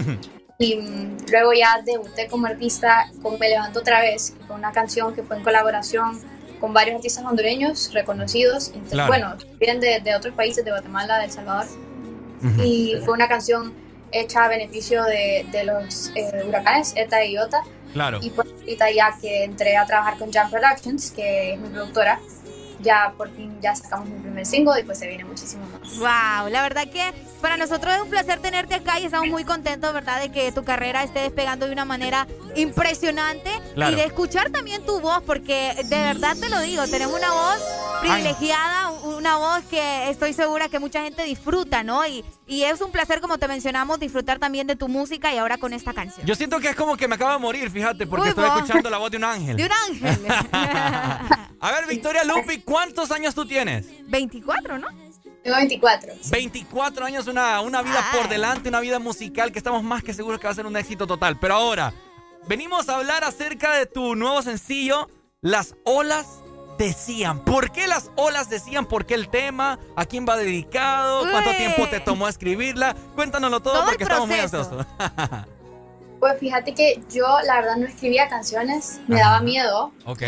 Y 0.59 0.75
mm, 0.75 1.17
luego 1.31 1.53
ya 1.53 1.79
debuté 1.85 2.25
como 2.27 2.47
artista 2.47 3.05
con 3.21 3.37
Me 3.37 3.47
Levanto 3.47 3.79
Otra 3.79 4.01
Vez, 4.01 4.33
fue 4.47 4.55
una 4.55 4.71
canción 4.71 5.13
que 5.13 5.21
fue 5.21 5.37
en 5.37 5.43
colaboración 5.43 6.19
con 6.59 6.73
varios 6.73 6.95
artistas 6.95 7.23
hondureños 7.23 7.93
reconocidos, 7.93 8.71
Claro. 8.89 9.07
bueno, 9.07 9.35
vienen 9.59 9.79
de, 9.79 9.99
de 9.99 10.15
otros 10.15 10.33
países, 10.33 10.65
de 10.65 10.71
Guatemala, 10.71 11.19
de 11.19 11.25
El 11.25 11.31
Salvador. 11.31 11.67
Y 12.63 12.95
fue 13.05 13.13
una 13.13 13.27
canción 13.27 13.71
hecha 14.11 14.45
a 14.45 14.47
beneficio 14.47 15.03
de, 15.03 15.45
de 15.51 15.63
los 15.63 16.11
eh, 16.15 16.43
huracanes 16.47 16.93
ETA 16.95 17.23
y 17.23 17.33
IOTA. 17.35 17.61
Claro. 17.93 18.17
Y 18.23 18.31
pues 18.31 18.47
ahorita 18.59 18.89
ya 18.91 19.15
que 19.21 19.43
entré 19.43 19.77
a 19.77 19.85
trabajar 19.85 20.17
con 20.17 20.33
Jam 20.33 20.49
Productions, 20.49 21.11
que 21.11 21.53
es 21.53 21.59
mi 21.59 21.69
productora, 21.69 22.19
ya 22.81 23.13
por 23.15 23.29
fin 23.35 23.59
ya 23.61 23.75
sacamos 23.75 24.09
mi 24.09 24.19
primer 24.19 24.45
single 24.45 24.79
y 24.79 24.83
pues 24.83 24.97
se 24.97 25.07
viene 25.07 25.23
muchísimo 25.23 25.63
más. 25.71 25.76
Wow, 25.95 26.49
la 26.49 26.61
verdad 26.61 26.87
que 26.89 27.13
para 27.41 27.55
nosotros 27.57 27.93
es 27.95 28.01
un 28.01 28.09
placer 28.09 28.39
tenerte 28.39 28.75
acá 28.75 28.99
y 28.99 29.05
estamos 29.05 29.27
muy 29.29 29.43
contentos, 29.45 29.93
¿verdad? 29.93 30.19
De 30.19 30.31
que 30.31 30.51
tu 30.51 30.63
carrera 30.63 31.03
esté 31.03 31.19
despegando 31.19 31.65
de 31.67 31.71
una 31.71 31.85
manera 31.85 32.27
impresionante 32.55 33.49
Claro. 33.75 33.93
y 33.93 33.95
de 33.95 34.05
escuchar 34.05 34.49
también 34.51 34.85
tu 34.85 34.99
voz, 34.99 35.21
porque 35.25 35.73
de 35.85 35.97
verdad 35.97 36.35
te 36.39 36.49
lo 36.49 36.59
digo, 36.61 36.85
tenemos 36.87 37.15
una 37.17 37.31
voz 37.31 37.57
privilegiada, 38.01 38.89
una 38.89 39.37
voz 39.37 39.63
que 39.69 40.09
estoy 40.09 40.33
segura 40.33 40.67
que 40.69 40.79
mucha 40.79 41.03
gente 41.03 41.23
disfruta, 41.23 41.83
¿no? 41.83 42.05
Y, 42.05 42.23
y 42.47 42.63
es 42.63 42.81
un 42.81 42.91
placer, 42.91 43.21
como 43.21 43.37
te 43.37 43.47
mencionamos, 43.47 43.99
disfrutar 43.99 44.39
también 44.39 44.67
de 44.67 44.75
tu 44.75 44.87
música 44.87 45.33
y 45.33 45.37
ahora 45.37 45.57
con 45.57 45.73
esta 45.73 45.93
canción. 45.93 46.25
Yo 46.25 46.35
siento 46.35 46.59
que 46.59 46.69
es 46.69 46.75
como 46.75 46.97
que 46.97 47.07
me 47.07 47.15
acabo 47.15 47.31
de 47.33 47.39
morir, 47.39 47.69
fíjate, 47.71 48.05
porque 48.07 48.23
Uy, 48.23 48.29
estoy 48.29 48.45
vos. 48.45 48.55
escuchando 48.57 48.89
la 48.89 48.97
voz 48.97 49.11
de 49.11 49.17
un 49.17 49.23
ángel. 49.23 49.57
De 49.57 49.65
un 49.65 49.71
ángel. 49.89 50.25
A 51.59 51.71
ver, 51.71 51.87
Victoria 51.87 52.23
Lupi, 52.23 52.61
¿cuántos 52.61 53.09
años 53.11 53.33
tú 53.33 53.45
tienes? 53.45 53.85
24, 54.07 54.77
¿no? 54.77 54.87
Tengo 55.47 55.59
24. 55.59 56.13
24 56.29 57.05
años, 57.05 57.25
una, 57.27 57.61
una 57.61 57.81
vida 57.81 58.05
por 58.11 58.27
delante, 58.27 58.67
una 58.67 58.81
vida 58.81 58.99
musical 58.99 59.53
que 59.53 59.59
estamos 59.59 59.81
más 59.81 60.03
que 60.03 60.13
seguros 60.13 60.41
que 60.41 60.47
va 60.47 60.51
a 60.51 60.55
ser 60.55 60.65
un 60.65 60.75
éxito 60.75 61.07
total. 61.07 61.39
Pero 61.39 61.53
ahora, 61.53 61.93
venimos 62.49 62.89
a 62.89 62.97
hablar 62.97 63.23
acerca 63.23 63.71
de 63.71 63.85
tu 63.85 64.17
nuevo 64.17 64.41
sencillo, 64.41 65.07
Las 65.39 65.75
Olas 65.85 66.41
Decían. 66.77 67.45
¿Por 67.45 67.71
qué 67.71 67.87
las 67.87 68.11
olas 68.17 68.51
decían? 68.51 68.85
¿Por 68.85 69.07
qué 69.07 69.15
el 69.15 69.29
tema? 69.29 69.79
¿A 69.95 70.05
quién 70.05 70.27
va 70.29 70.37
dedicado? 70.37 71.21
¿Cuánto 71.31 71.49
Uy. 71.49 71.55
tiempo 71.55 71.87
te 71.87 71.99
tomó 71.99 72.27
escribirla? 72.27 72.95
Cuéntanoslo 73.15 73.61
todo, 73.61 73.83
porque 73.83 74.03
estamos 74.03 74.27
muy 74.27 74.39
ansiosos. 74.39 74.85
Pues 76.19 76.39
fíjate 76.39 76.73
que 76.73 76.99
yo 77.11 77.27
la 77.45 77.57
verdad 77.57 77.75
no 77.75 77.85
escribía 77.85 78.27
canciones, 78.27 78.99
me 79.07 79.19
daba 79.19 79.39
miedo. 79.41 79.91
Ok. 80.05 80.23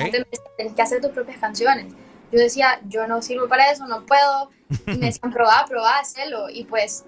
Tienes 0.56 0.75
que 0.75 0.81
hacer 0.83 1.01
tus 1.01 1.09
propias 1.09 1.39
canciones. 1.39 1.93
Yo 2.32 2.40
decía, 2.40 2.80
yo 2.88 3.08
no 3.08 3.22
sirvo 3.22 3.48
para 3.48 3.72
eso, 3.72 3.88
no 3.88 4.06
puedo. 4.06 4.51
Y 4.88 4.98
me 4.98 5.08
decían, 5.08 5.32
probá, 5.32 5.66
probá, 5.67 5.99
hacelo. 5.99 6.49
Y 6.49 6.64
pues 6.66 7.06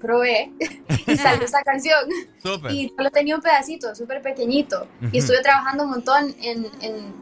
probé 0.00 0.52
y 1.06 1.16
salió 1.16 1.44
esa 1.44 1.62
canción. 1.62 2.08
Súper. 2.42 2.72
Y 2.72 2.92
solo 2.96 3.10
tenía 3.10 3.36
un 3.36 3.40
pedacito, 3.40 3.94
súper 3.94 4.20
pequeñito. 4.20 4.86
Y 5.12 5.18
estuve 5.18 5.40
trabajando 5.42 5.84
un 5.84 5.90
montón 5.90 6.34
en, 6.42 6.66
en, 6.80 7.14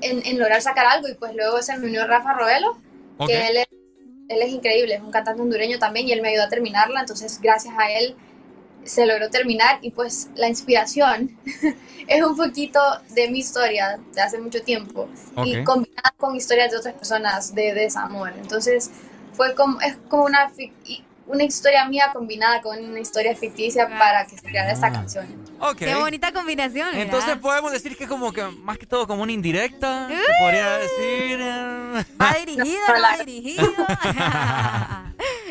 en, 0.00 0.26
en 0.26 0.38
lograr 0.38 0.62
sacar 0.62 0.86
algo. 0.86 1.08
Y 1.08 1.14
pues 1.14 1.34
luego 1.34 1.60
se 1.62 1.76
me 1.78 1.86
unió 1.86 2.06
Rafa 2.06 2.32
Roelo, 2.32 2.78
Ok. 3.18 3.28
que 3.28 3.48
él 3.48 3.56
es, 3.58 3.68
él 4.28 4.42
es 4.42 4.48
increíble, 4.50 4.94
es 4.94 5.02
un 5.02 5.10
cantante 5.10 5.42
hondureño 5.42 5.78
también 5.78 6.08
y 6.08 6.12
él 6.12 6.22
me 6.22 6.28
ayudó 6.30 6.44
a 6.44 6.48
terminarla. 6.48 7.00
Entonces, 7.00 7.38
gracias 7.40 7.74
a 7.78 7.90
él 7.92 8.16
se 8.84 9.06
logró 9.06 9.30
terminar. 9.30 9.78
Y 9.82 9.90
pues 9.90 10.30
la 10.34 10.48
inspiración 10.48 11.36
es 12.08 12.22
un 12.22 12.36
poquito 12.36 12.80
de 13.10 13.30
mi 13.30 13.38
historia 13.40 14.00
de 14.14 14.20
hace 14.20 14.38
mucho 14.38 14.62
tiempo 14.62 15.08
y 15.44 15.62
combinada 15.64 16.14
con 16.16 16.36
historias 16.36 16.70
de 16.70 16.78
otras 16.78 16.94
personas 16.94 17.54
de 17.54 17.74
desamor. 17.74 18.32
Entonces, 18.36 18.90
fue 19.32 19.54
como, 19.54 19.80
es 19.80 19.96
como 20.08 20.24
una, 20.24 20.52
y- 20.84 21.04
una 21.30 21.44
historia 21.44 21.84
mía 21.86 22.10
combinada 22.12 22.60
con 22.60 22.82
una 22.84 23.00
historia 23.00 23.34
ficticia 23.36 23.88
para 23.88 24.26
que 24.26 24.36
se 24.36 24.42
creara 24.42 24.72
esta 24.72 24.90
canción. 24.90 25.26
Ok. 25.60 25.78
Qué 25.78 25.94
bonita 25.94 26.32
combinación. 26.32 26.94
Entonces 26.94 27.36
podemos 27.36 27.72
decir 27.72 27.96
que 27.96 28.06
como 28.06 28.32
que 28.32 28.42
más 28.42 28.78
que 28.78 28.86
todo 28.86 29.06
como 29.06 29.22
una 29.22 29.32
indirecta, 29.32 30.08
se 30.08 30.32
podría 30.40 30.78
decir. 30.78 31.40
Va 32.20 32.32
dirigido, 32.34 32.80
no 32.88 33.02
va 33.02 33.24
dirigido. 33.24 33.74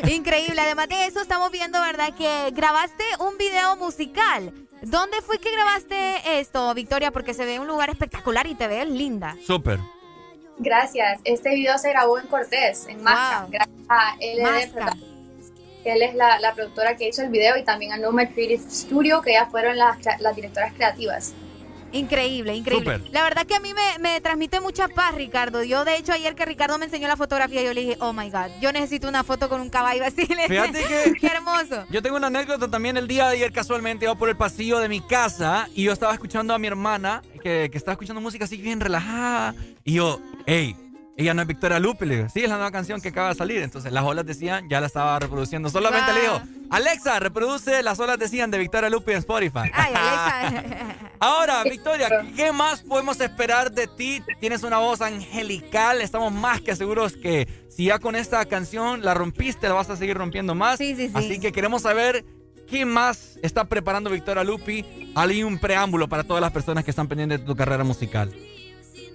Increíble. 0.14 0.60
Además 0.60 0.88
de 0.88 1.06
eso, 1.06 1.20
estamos 1.20 1.50
viendo, 1.50 1.80
¿verdad? 1.80 2.14
Que 2.14 2.50
grabaste 2.52 3.04
un 3.18 3.38
video 3.38 3.76
musical. 3.76 4.52
¿Dónde 4.82 5.20
fue 5.22 5.38
que 5.38 5.50
grabaste 5.50 6.40
esto, 6.40 6.72
Victoria? 6.74 7.10
Porque 7.10 7.34
se 7.34 7.44
ve 7.44 7.58
un 7.58 7.66
lugar 7.66 7.90
espectacular 7.90 8.46
y 8.46 8.54
te 8.54 8.66
ves 8.66 8.88
linda. 8.88 9.36
Súper. 9.46 9.78
Gracias. 10.58 11.20
Este 11.24 11.54
video 11.54 11.78
se 11.78 11.88
grabó 11.90 12.18
en 12.18 12.26
Cortés, 12.26 12.86
en 12.86 13.02
Masca. 13.02 13.46
Gracias 13.50 13.76
a 13.88 14.14
LD 14.16 14.42
Masca. 14.42 14.72
Production, 14.72 15.09
que 15.82 15.92
él 15.92 16.02
es 16.02 16.14
la, 16.14 16.38
la 16.40 16.54
productora 16.54 16.96
que 16.96 17.08
hizo 17.08 17.22
el 17.22 17.30
video 17.30 17.56
y 17.56 17.64
también 17.64 17.92
a 17.92 17.96
Nomad 17.96 18.28
Creative 18.34 18.62
Studio, 18.70 19.22
que 19.22 19.32
ya 19.32 19.46
fueron 19.46 19.76
las, 19.78 19.98
las 20.20 20.36
directoras 20.36 20.72
creativas. 20.74 21.32
Increíble, 21.92 22.54
increíble. 22.54 22.98
Súper. 22.98 23.10
La 23.12 23.24
verdad 23.24 23.44
que 23.46 23.56
a 23.56 23.58
mí 23.60 23.70
me, 23.74 23.98
me 23.98 24.20
transmite 24.20 24.60
mucha 24.60 24.86
paz, 24.86 25.12
Ricardo. 25.16 25.64
Yo, 25.64 25.84
de 25.84 25.96
hecho, 25.96 26.12
ayer 26.12 26.36
que 26.36 26.44
Ricardo 26.44 26.78
me 26.78 26.84
enseñó 26.84 27.08
la 27.08 27.16
fotografía, 27.16 27.62
yo 27.62 27.74
le 27.74 27.80
dije, 27.80 27.96
oh 27.98 28.12
my 28.12 28.30
God, 28.30 28.46
yo 28.60 28.70
necesito 28.70 29.08
una 29.08 29.24
foto 29.24 29.48
con 29.48 29.60
un 29.60 29.70
caballo 29.70 30.04
así. 30.04 30.24
Fíjate 30.48 30.84
que- 30.84 31.14
Qué 31.20 31.26
hermoso. 31.26 31.84
Yo 31.90 32.00
tengo 32.00 32.16
una 32.16 32.28
anécdota 32.28 32.68
también 32.70 32.96
el 32.96 33.08
día 33.08 33.26
de 33.26 33.34
ayer 33.34 33.52
casualmente 33.52 34.04
iba 34.04 34.14
por 34.14 34.28
el 34.28 34.36
pasillo 34.36 34.78
de 34.78 34.88
mi 34.88 35.00
casa 35.00 35.68
y 35.74 35.82
yo 35.82 35.92
estaba 35.92 36.12
escuchando 36.12 36.54
a 36.54 36.58
mi 36.60 36.68
hermana 36.68 37.22
que, 37.42 37.68
que 37.72 37.78
estaba 37.78 37.94
escuchando 37.94 38.20
música 38.20 38.44
así 38.44 38.56
bien 38.58 38.78
relajada 38.78 39.56
y 39.82 39.94
yo, 39.94 40.20
hey, 40.46 40.76
ella 41.20 41.34
no 41.34 41.42
es 41.42 41.48
Victoria 41.48 41.78
Lupe, 41.78 42.06
le 42.06 42.16
digo, 42.16 42.28
sí, 42.32 42.40
es 42.42 42.48
la 42.48 42.56
nueva 42.56 42.70
canción 42.70 43.00
que 43.00 43.08
acaba 43.08 43.28
de 43.28 43.34
salir. 43.34 43.62
Entonces 43.62 43.92
las 43.92 44.04
olas 44.04 44.24
decían, 44.24 44.68
ya 44.68 44.80
la 44.80 44.86
estaba 44.86 45.18
reproduciendo. 45.18 45.68
Solamente 45.68 46.12
le 46.14 46.20
digo, 46.22 46.40
Alexa, 46.70 47.18
reproduce 47.20 47.82
las 47.82 47.98
olas 48.00 48.18
decían 48.18 48.50
de 48.50 48.58
Victoria 48.58 48.88
Lupe 48.88 49.12
en 49.12 49.18
Spotify. 49.18 49.70
Ay, 49.72 49.92
Alexa. 49.94 50.64
Ahora, 51.20 51.62
Victoria, 51.64 52.08
¿qué 52.34 52.52
más 52.52 52.80
podemos 52.80 53.20
esperar 53.20 53.70
de 53.70 53.86
ti? 53.86 54.22
Tienes 54.40 54.62
una 54.62 54.78
voz 54.78 55.02
angelical. 55.02 56.00
Estamos 56.00 56.32
más 56.32 56.62
que 56.62 56.74
seguros 56.74 57.14
que 57.14 57.46
si 57.68 57.86
ya 57.86 57.98
con 57.98 58.16
esta 58.16 58.44
canción 58.46 59.02
la 59.04 59.12
rompiste, 59.12 59.68
la 59.68 59.74
vas 59.74 59.90
a 59.90 59.96
seguir 59.96 60.16
rompiendo 60.16 60.54
más. 60.54 60.78
Sí, 60.78 60.94
sí, 60.96 61.08
sí. 61.08 61.12
Así 61.14 61.38
que 61.38 61.52
queremos 61.52 61.82
saber 61.82 62.24
qué 62.66 62.86
más 62.86 63.38
está 63.42 63.64
preparando 63.64 64.08
Victoria 64.08 64.44
Lupi. 64.44 65.12
Hay 65.14 65.42
un 65.42 65.58
preámbulo 65.58 66.08
para 66.08 66.24
todas 66.24 66.40
las 66.40 66.52
personas 66.52 66.84
que 66.84 66.90
están 66.90 67.08
pendientes 67.08 67.40
de 67.40 67.44
tu 67.44 67.56
carrera 67.56 67.84
musical. 67.84 68.32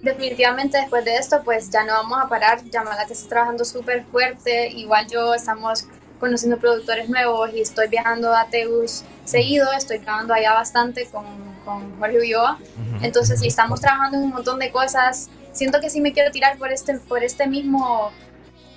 Definitivamente 0.06 0.78
después 0.78 1.04
de 1.04 1.16
esto, 1.18 1.42
pues 1.44 1.70
ya 1.72 1.84
no 1.84 1.94
vamos 1.94 2.20
a 2.24 2.30
parar. 2.30 2.64
Yamala 2.66 3.06
que 3.08 3.14
está 3.14 3.28
trabajando 3.30 3.66
súper 3.66 4.06
fuerte. 4.06 4.68
Igual 4.68 5.08
yo 5.08 5.34
estamos 5.34 5.88
conociendo 6.20 6.58
productores 6.58 7.10
nuevos 7.10 7.52
y 7.54 7.62
estoy 7.62 7.88
viajando 7.88 8.34
a 8.34 8.46
Tegus 8.46 9.04
seguido. 9.26 9.72
Estoy 9.74 9.98
grabando 9.98 10.34
allá 10.36 10.54
bastante 10.54 11.08
con, 11.08 11.26
con 11.66 11.98
Jorge 12.00 12.20
Ulloa. 12.20 12.60
Entonces, 13.02 13.40
sí, 13.40 13.48
estamos 13.48 13.82
trabajando 13.82 14.18
en 14.18 14.24
un 14.26 14.30
montón 14.30 14.60
de 14.60 14.72
cosas. 14.72 15.30
Siento 15.52 15.80
que 15.82 15.90
sí 15.90 16.00
me 16.02 16.14
quiero 16.14 16.30
tirar 16.32 16.58
por 16.60 16.72
este, 16.72 17.00
por 17.00 17.24
este 17.24 17.48
mismo 17.48 18.12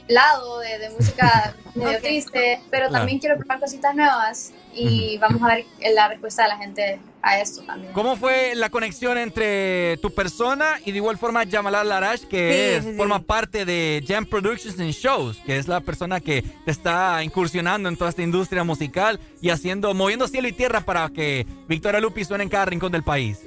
lado 0.09 0.61
de, 0.61 0.79
de 0.79 0.91
música 0.91 1.55
medio 1.75 2.01
triste, 2.01 2.63
pero 2.71 2.87
Claro. 2.89 3.01
también 3.01 3.19
quiero 3.19 3.37
probar 3.37 3.61
cositas 3.61 3.95
nuevas 3.95 4.53
y 4.73 5.19
vamos 5.19 5.43
a 5.43 5.55
ver 5.55 5.65
la 5.95 6.09
respuesta 6.09 6.45
de 6.45 6.49
la 6.49 6.57
gente 6.57 7.01
a 7.23 7.41
esto 7.41 7.63
también. 7.63 7.93
¿Cómo 7.93 8.17
fue 8.17 8.55
la 8.55 8.71
conexión 8.71 9.19
entre 9.19 9.97
tu 9.99 10.11
persona 10.15 10.79
y 10.85 10.93
de 10.93 10.99
igual 10.99 11.19
forma 11.19 11.45
Jamalal 11.51 11.89
Larash, 11.89 12.23
que 12.25 12.53
Sí, 12.53 12.77
es- 12.79 12.85
sí, 12.85 12.91
sí. 12.93 12.97
forma 12.97 13.19
parte 13.21 13.65
de 13.65 14.05
Jam 14.07 14.25
Productions 14.25 14.79
and 14.79 14.93
Shows, 14.93 15.39
que 15.45 15.59
es 15.59 15.67
la 15.69 15.81
persona 15.81 16.21
que 16.21 16.43
te 16.43 16.71
está 16.71 17.23
incursionando 17.25 17.89
en 17.89 17.97
toda 17.97 18.11
esta 18.11 18.23
industria 18.23 18.63
musical 18.65 19.19
y 19.41 19.51
haciendo, 19.51 19.93
moviendo 19.95 20.29
cielo 20.29 20.49
y 20.49 20.53
tierra 20.53 20.81
para 20.83 21.09
que 21.09 21.47
Victoria 21.69 22.01
Lupi 22.01 22.25
suene 22.25 22.45
en 22.45 22.51
cada 22.51 22.67
rincón 22.67 22.93
del 22.93 23.03
país? 23.03 23.39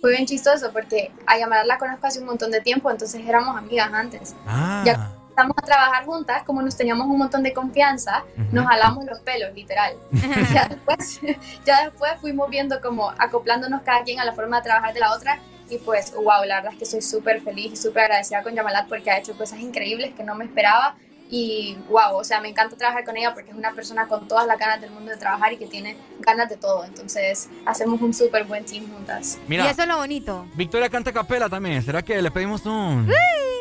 Fue 0.00 0.10
bien 0.12 0.26
chistoso 0.26 0.70
porque 0.72 1.10
a 1.26 1.38
Yamala 1.38 1.64
la 1.64 1.78
conozco 1.78 2.06
hace 2.06 2.18
un 2.20 2.26
montón 2.26 2.50
de 2.50 2.60
tiempo, 2.60 2.90
entonces 2.90 3.22
éramos 3.26 3.56
amigas 3.56 3.90
antes. 3.92 4.34
Ah. 4.46 4.82
Ya 4.84 5.10
empezamos 5.34 5.56
a 5.58 5.62
trabajar 5.62 6.04
juntas, 6.04 6.42
como 6.44 6.62
nos 6.62 6.76
teníamos 6.76 7.08
un 7.08 7.18
montón 7.18 7.42
de 7.42 7.52
confianza, 7.52 8.24
nos 8.52 8.66
jalamos 8.66 9.04
los 9.04 9.18
pelos, 9.20 9.52
literal. 9.52 9.94
ya, 10.54 10.68
después, 10.68 11.20
ya 11.66 11.84
después 11.84 12.12
fuimos 12.20 12.48
viendo 12.48 12.80
como 12.80 13.10
acoplándonos 13.18 13.82
cada 13.82 14.04
quien 14.04 14.20
a 14.20 14.24
la 14.24 14.32
forma 14.32 14.58
de 14.58 14.62
trabajar 14.62 14.94
de 14.94 15.00
la 15.00 15.12
otra 15.12 15.40
y 15.68 15.78
pues, 15.78 16.12
wow, 16.14 16.44
la 16.46 16.56
verdad 16.56 16.72
es 16.72 16.78
que 16.78 16.86
soy 16.86 17.02
súper 17.02 17.40
feliz 17.40 17.72
y 17.72 17.76
súper 17.76 18.04
agradecida 18.04 18.42
con 18.42 18.54
Yamalat 18.54 18.88
porque 18.88 19.10
ha 19.10 19.18
hecho 19.18 19.36
cosas 19.36 19.58
increíbles 19.58 20.14
que 20.14 20.22
no 20.22 20.36
me 20.36 20.44
esperaba 20.44 20.94
y 21.30 21.76
wow, 21.88 22.16
o 22.16 22.24
sea, 22.24 22.40
me 22.40 22.48
encanta 22.48 22.76
trabajar 22.76 23.04
con 23.04 23.16
ella 23.16 23.34
porque 23.34 23.50
es 23.50 23.56
una 23.56 23.72
persona 23.72 24.06
con 24.06 24.28
todas 24.28 24.46
las 24.46 24.58
ganas 24.58 24.80
del 24.80 24.90
mundo 24.90 25.10
de 25.10 25.16
trabajar 25.16 25.52
y 25.52 25.56
que 25.56 25.66
tiene 25.66 25.96
ganas 26.20 26.48
de 26.48 26.56
todo, 26.56 26.84
entonces 26.84 27.48
hacemos 27.66 28.00
un 28.00 28.12
súper 28.12 28.44
buen 28.44 28.64
team 28.64 28.90
juntas. 28.92 29.38
Mira. 29.48 29.64
Y 29.64 29.68
eso 29.68 29.82
es 29.82 29.88
lo 29.88 29.96
bonito. 29.96 30.46
Victoria 30.54 30.88
canta 30.88 31.10
a 31.10 31.12
capela 31.12 31.48
también. 31.48 31.82
¿Será 31.82 32.02
que 32.02 32.20
le 32.20 32.30
pedimos 32.30 32.64
un 32.66 33.10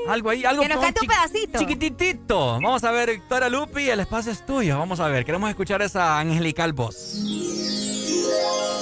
algo 0.07 0.29
ahí, 0.29 0.43
algo 0.43 0.61
Que 0.63 0.69
nos 0.69 0.79
cante 0.79 1.01
un 1.01 1.07
pedacito. 1.07 1.59
chiquititito? 1.59 2.53
Vamos 2.61 2.83
a 2.83 2.91
ver, 2.91 3.11
Victoria 3.11 3.49
Lupi, 3.49 3.89
el 3.89 4.01
espacio 4.01 4.31
es 4.31 4.45
tuyo. 4.45 4.77
Vamos 4.77 4.99
a 4.99 5.07
ver, 5.07 5.25
queremos 5.25 5.49
escuchar 5.49 5.81
esa 5.81 6.19
angelical 6.19 6.73
voz. 6.73 7.15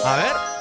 A 0.03 0.15
ver. 0.17 0.60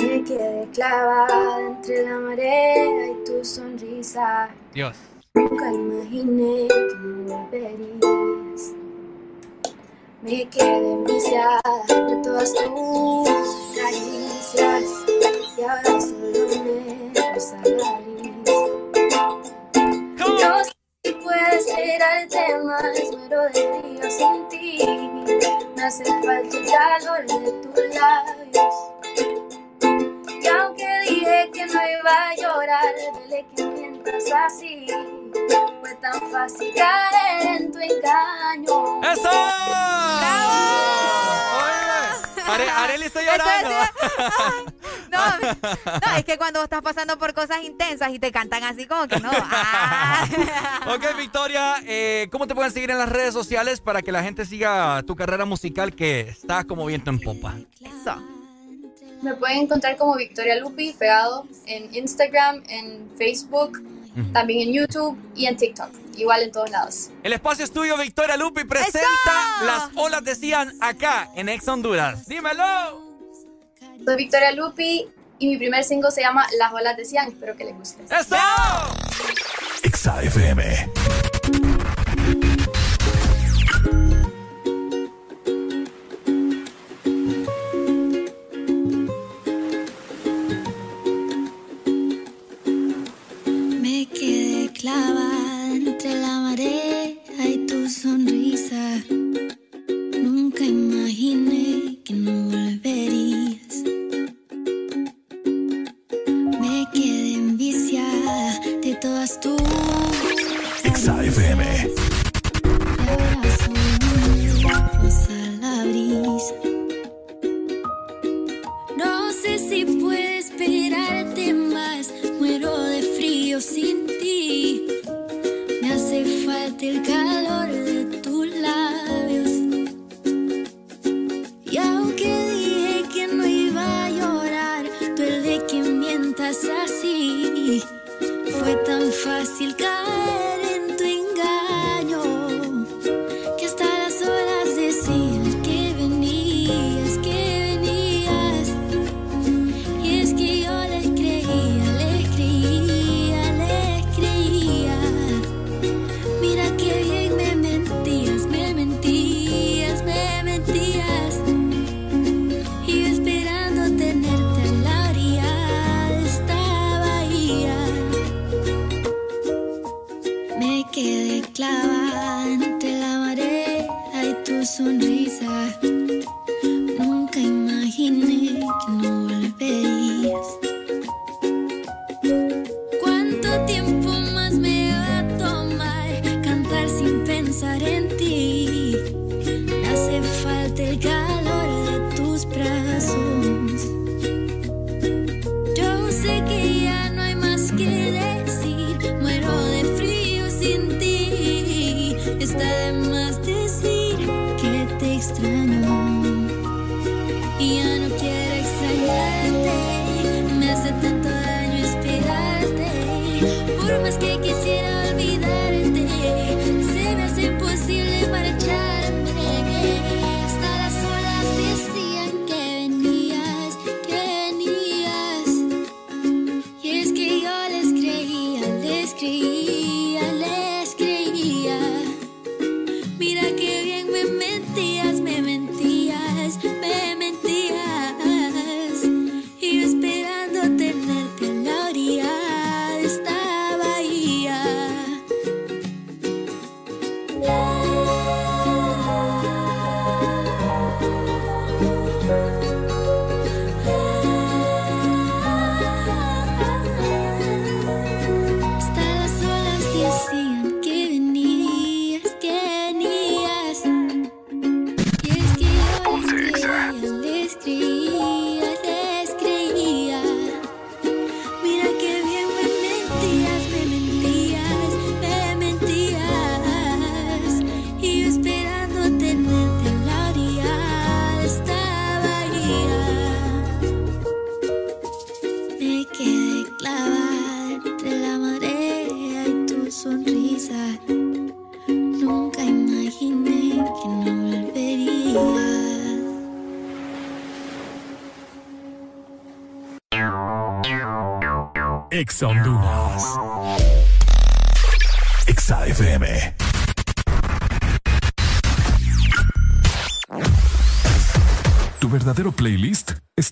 Me 0.00 0.24
quedé 0.24 0.66
clavada 0.72 1.60
entre 1.60 2.04
la 2.04 2.18
marea 2.18 3.10
y 3.10 3.24
tu 3.24 3.44
sonrisa. 3.44 4.48
Dios. 4.72 4.96
Nunca 5.34 5.72
imaginé 5.72 6.68
que 6.68 6.94
no 6.98 7.38
volverías. 7.50 8.72
Me 10.22 10.48
quedé 10.48 10.92
enviciada 10.92 11.60
de 11.86 12.16
todas 12.22 12.54
tus 12.54 13.28
caricias 13.76 14.84
y 15.58 15.62
ahora 15.62 16.00
solo 16.00 16.48
me 16.64 17.12
nariz. 17.14 18.30
No 20.18 20.64
sé 20.64 20.72
si 21.04 21.12
puedo 21.12 21.46
esperarte 21.52 22.42
más, 22.64 22.82
muero 23.12 23.42
de 23.42 23.50
frío 23.52 24.10
sin 24.10 24.48
ti. 24.48 24.64
Me 25.76 25.82
hace 25.82 26.04
falta 26.04 26.40
el 26.40 26.48
calor 26.66 27.26
de 27.26 27.50
tus 27.62 27.94
labios. 27.94 28.74
Y 30.42 30.46
aunque 30.48 30.86
dije 31.08 31.50
que 31.52 31.66
no 31.66 31.72
iba 31.72 32.28
a 32.28 32.34
llorar, 32.36 32.84
duele 33.14 33.46
que 33.56 33.64
mientas 33.66 34.24
así. 34.46 34.86
Fue 35.80 35.94
tan 35.96 36.20
fácil 36.30 36.72
caer 36.74 37.56
en 37.56 37.72
tu 37.72 37.78
engaño. 37.78 39.02
¡Eso! 39.12 39.30
Are- 42.48 42.70
Areli 42.76 43.04
está 43.06 43.20
llorando. 43.22 43.70
No, 45.10 45.18
no, 45.40 46.16
es 46.16 46.24
que 46.24 46.38
cuando 46.38 46.62
estás 46.62 46.82
pasando 46.82 47.18
por 47.18 47.34
cosas 47.34 47.64
intensas 47.64 48.10
y 48.12 48.20
te 48.20 48.30
cantan 48.30 48.62
así 48.62 48.86
como 48.86 49.08
que 49.08 49.18
no. 49.18 49.28
ah. 49.32 50.24
Ok, 50.94 51.16
Victoria, 51.18 51.74
eh, 51.84 52.28
¿cómo 52.30 52.46
te 52.46 52.54
pueden 52.54 52.70
seguir 52.70 52.92
en 52.92 52.98
las 52.98 53.08
redes 53.08 53.34
sociales 53.34 53.80
para 53.80 54.02
que 54.02 54.12
la 54.12 54.22
gente 54.22 54.44
siga 54.46 55.02
tu 55.02 55.16
carrera 55.16 55.44
musical 55.44 55.92
que 55.94 56.20
está 56.20 56.62
como 56.62 56.86
viento 56.86 57.10
en 57.10 57.18
popa? 57.20 57.56
Eso. 57.80 58.22
Me 59.22 59.34
pueden 59.34 59.58
encontrar 59.58 59.96
como 59.96 60.16
Victoria 60.16 60.58
Lupi 60.58 60.92
pegado 60.92 61.46
en 61.66 61.94
Instagram, 61.94 62.62
en 62.68 63.10
Facebook, 63.18 63.82
también 64.32 64.68
en 64.68 64.74
YouTube 64.74 65.18
y 65.34 65.46
en 65.46 65.56
TikTok. 65.56 65.90
Igual 66.16 66.42
en 66.42 66.52
todos 66.52 66.70
lados. 66.70 67.10
El 67.22 67.32
espacio 67.32 67.64
es 67.64 67.70
tuyo, 67.70 67.96
Victoria 67.96 68.36
Lupi 68.36 68.64
presenta 68.64 69.08
Las 69.64 69.90
olas 69.94 70.24
decían 70.24 70.72
acá 70.80 71.30
en 71.34 71.48
Ex 71.48 71.66
Honduras. 71.68 72.26
Dímelo. 72.26 73.10
Soy 74.04 74.16
Victoria 74.16 74.52
Lupi 74.52 75.08
y 75.38 75.48
mi 75.48 75.56
primer 75.56 75.84
single 75.84 76.10
se 76.10 76.22
llama 76.22 76.46
Las 76.58 76.72
olas 76.72 76.96
decían. 76.96 77.28
Espero 77.28 77.56
que 77.56 77.64
les 77.64 77.74
guste. 77.74 78.04
¡Eso! 78.04 78.36
Exa 79.82 80.20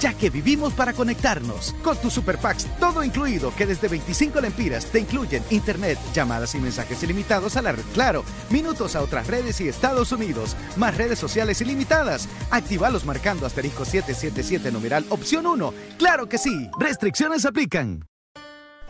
ya 0.00 0.14
que 0.14 0.30
vivimos 0.30 0.72
para 0.72 0.94
conectarnos. 0.94 1.74
Con 1.84 1.96
tus 1.98 2.14
Super 2.14 2.38
Packs, 2.38 2.66
todo 2.80 3.04
incluido, 3.04 3.54
que 3.54 3.66
desde 3.66 3.88
25 3.88 4.40
lempiras 4.40 4.86
te 4.86 5.00
incluyen 5.00 5.44
internet, 5.50 5.98
llamadas 6.12 6.54
y 6.54 6.58
mensajes 6.58 7.02
ilimitados 7.02 7.56
a 7.56 7.62
la 7.62 7.72
red 7.72 7.84
Claro, 7.92 8.24
minutos 8.50 8.96
a 8.96 9.02
otras 9.02 9.26
redes 9.26 9.60
y 9.60 9.68
Estados 9.68 10.12
Unidos, 10.12 10.56
más 10.76 10.96
redes 10.96 11.18
sociales 11.18 11.60
ilimitadas. 11.60 12.28
Actívalos 12.50 13.04
marcando 13.04 13.46
asterisco 13.46 13.84
777 13.84 14.72
numeral 14.72 15.04
opción 15.10 15.46
1. 15.46 15.74
¡Claro 15.98 16.28
que 16.28 16.38
sí! 16.38 16.70
Restricciones 16.78 17.44
aplican. 17.44 18.04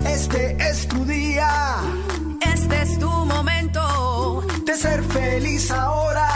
Este 0.06 0.56
es 0.60 0.86
tu 0.86 1.04
día. 1.04 1.76
Este 2.40 2.82
es 2.82 2.98
tu 2.98 3.10
momento 3.10 4.44
de 4.64 4.76
ser 4.76 5.02
feliz 5.04 5.70
ahora. 5.70 6.29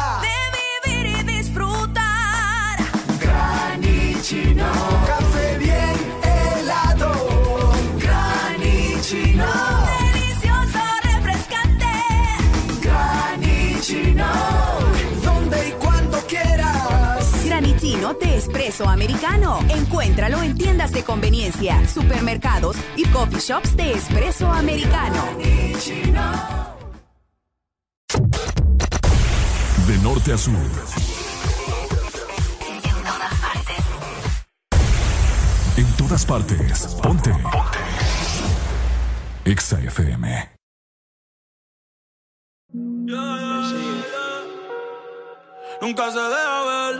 Granitino 18.05 18.15
de 18.15 18.37
espresso 18.37 18.89
americano. 18.89 19.59
Encuéntralo 19.69 20.43
en 20.43 20.57
tiendas 20.57 20.93
de 20.93 21.03
conveniencia, 21.03 21.87
supermercados 21.89 22.77
y 22.97 23.07
coffee 23.07 23.41
shops 23.41 23.77
de 23.77 23.93
espresso 23.93 24.51
americano. 24.51 25.23
De 29.87 29.99
norte 30.03 30.33
a 30.33 30.39
sur. 30.39 30.55
En 35.77 35.87
todas 35.97 36.27
partes. 36.27 36.87
Ponte. 37.03 37.31
Ponte. 37.31 37.81
Exa 39.45 39.81
FM. 39.81 40.55
Nunca 45.85 46.11
se 46.11 46.19
deja 46.19 46.63
ver, 46.65 46.95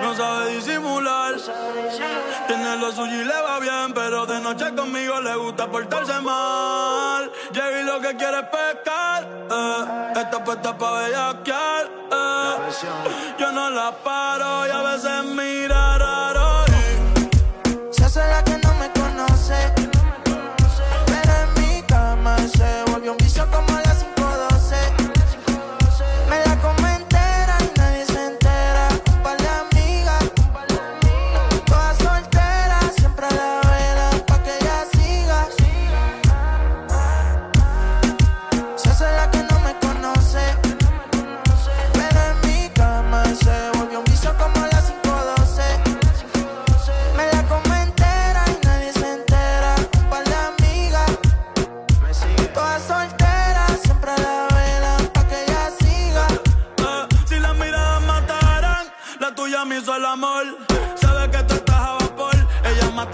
no 0.00 0.16
sabe 0.16 0.54
disimular. 0.54 1.34
Tiene 2.46 2.76
lo 2.78 2.90
suyo 2.90 3.20
y 3.20 3.24
le 3.26 3.38
va 3.42 3.58
bien, 3.58 3.92
pero 3.92 4.24
de 4.24 4.40
noche 4.40 4.74
conmigo 4.74 5.20
le 5.20 5.34
gusta 5.36 5.66
portarse 5.70 6.18
mal. 6.22 7.30
Llega 7.52 7.80
y 7.82 7.84
lo 7.84 8.00
que 8.00 8.16
quiere 8.16 8.38
es 8.38 8.46
pescar, 8.46 9.24
eh. 9.50 10.12
está 10.16 10.42
puesta 10.42 10.78
pa' 10.78 10.90
bellaquear. 11.00 11.84
eh. 12.10 12.56
Yo 13.38 13.52
no 13.52 13.68
la 13.68 13.92
paro 13.92 14.66
y 14.66 14.70
a 14.70 14.82
veces 14.92 15.24
mira 15.24 15.79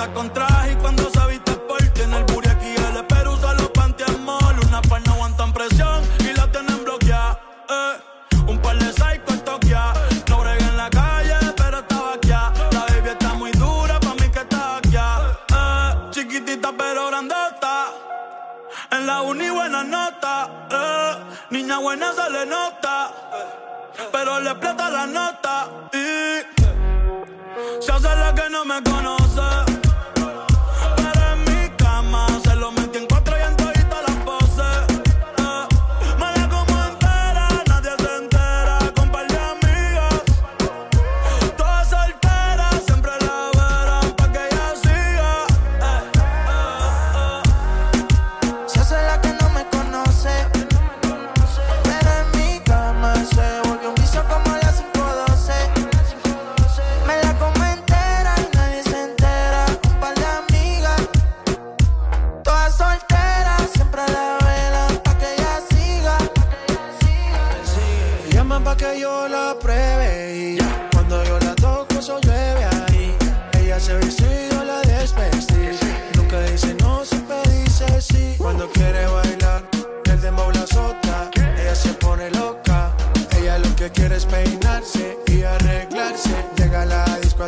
Y 0.09 0.75
cuando 0.77 1.11
se 1.11 1.27
viste 1.27 1.53
por 1.69 1.83
tiene 1.89 2.19
el 2.19 2.25
booty 2.25 2.49
aquí 2.49 2.75
el 2.77 2.97
espero 2.97 3.33
usa 3.35 3.55
los 3.55 3.69
pantiamol. 3.71 4.57
Una 4.69 4.81
par 4.83 5.03
no 5.05 5.15
aguantan 5.15 5.53
presión 5.53 6.01
y 6.21 6.33
la 6.33 6.51
tienen 6.51 6.85
bloqueada. 6.85 7.41
eh. 7.69 7.95
Un 8.47 8.59
par 8.61 8.79
de 8.79 8.93
psycho 8.93 9.39
toquea. 9.45 9.93
No 10.29 10.41
brega 10.41 10.65
en 10.65 10.77
la 10.77 10.91
calle, 10.91 11.35
pero 11.57 11.79
está 11.79 12.01
vaqueada. 12.01 12.53
La 12.71 12.81
baby 12.87 13.09
está 13.11 13.35
muy 13.35 13.51
dura, 13.53 13.99
pa' 13.99 14.15
mí 14.15 14.29
que 14.31 14.39
está 14.39 14.81
vaqueada. 14.81 15.39
eh. 15.51 16.11
Chiquitita 16.13 16.73
pero 16.79 17.09
grandota. 17.09 17.87
En 18.93 19.07
la 19.09 19.23
uni 19.23 19.51
buena 19.51 19.83
nota, 19.83 20.49
eh. 20.71 21.17
niña 21.51 21.79
buena 21.79 22.13
se 22.13 22.31
le 22.31 22.47
nota, 22.47 23.11
pero 24.13 24.39
le 24.41 24.51
explota 24.51 24.89
la 24.89 25.07
nota 25.07 25.69
y 25.93 26.43
se 27.83 27.93
hace 27.93 28.17
la 28.17 28.33
que 28.35 28.49
no 28.51 28.65
me 28.65 28.81
conoce. 28.85 29.26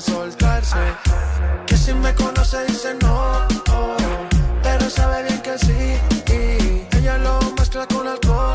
soltarse. 0.00 0.76
Que 1.66 1.76
si 1.76 1.92
me 1.92 2.14
conoce 2.14 2.64
dice 2.66 2.94
no, 3.02 3.46
pero 4.62 4.88
sabe 4.90 5.24
bien 5.24 5.40
que 5.40 5.58
sí. 5.58 5.98
Y 6.32 6.96
ella 6.96 7.18
lo 7.18 7.40
mezcla 7.58 7.86
con 7.86 8.06
alcohol, 8.06 8.54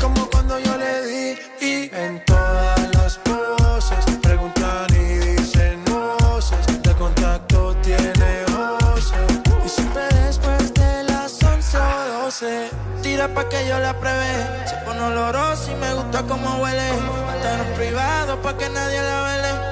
como 0.00 0.26
cuando 0.30 0.58
yo 0.58 0.76
le 0.76 1.06
di. 1.06 1.38
Y 1.60 1.90
en 1.94 2.22
todas 2.24 2.94
las 2.94 3.18
poses 3.18 4.04
preguntan 4.22 4.86
y 4.90 5.18
dicen 5.36 5.82
voces. 5.86 6.82
De 6.82 6.92
contacto 6.94 7.74
tiene 7.82 8.44
voces. 8.52 9.40
Y 9.64 9.68
siempre 9.68 10.04
después 10.26 10.74
de 10.74 11.04
las 11.04 11.42
11 11.42 11.78
o 11.78 12.22
12, 12.24 12.70
tira 13.02 13.28
pa' 13.28 13.48
que 13.48 13.66
yo 13.66 13.78
la 13.78 13.98
prevé. 13.98 14.66
Se 14.68 14.76
pone 14.84 15.00
oloroso 15.00 15.70
y 15.70 15.74
me 15.76 15.94
gusta 15.94 16.22
como 16.24 16.62
huele. 16.62 16.92
Mataron 17.26 17.72
privado 17.76 18.42
pa' 18.42 18.56
que 18.58 18.68
nadie 18.68 19.00
la 19.00 19.22
vele 19.22 19.71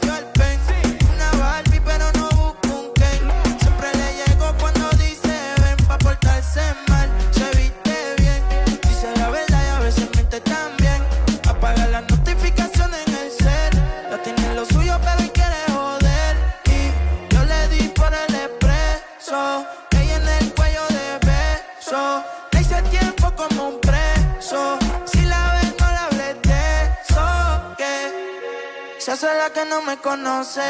la 29.51 29.63
que 29.63 29.69
no 29.69 29.81
me 29.81 29.97
conoce. 29.97 30.61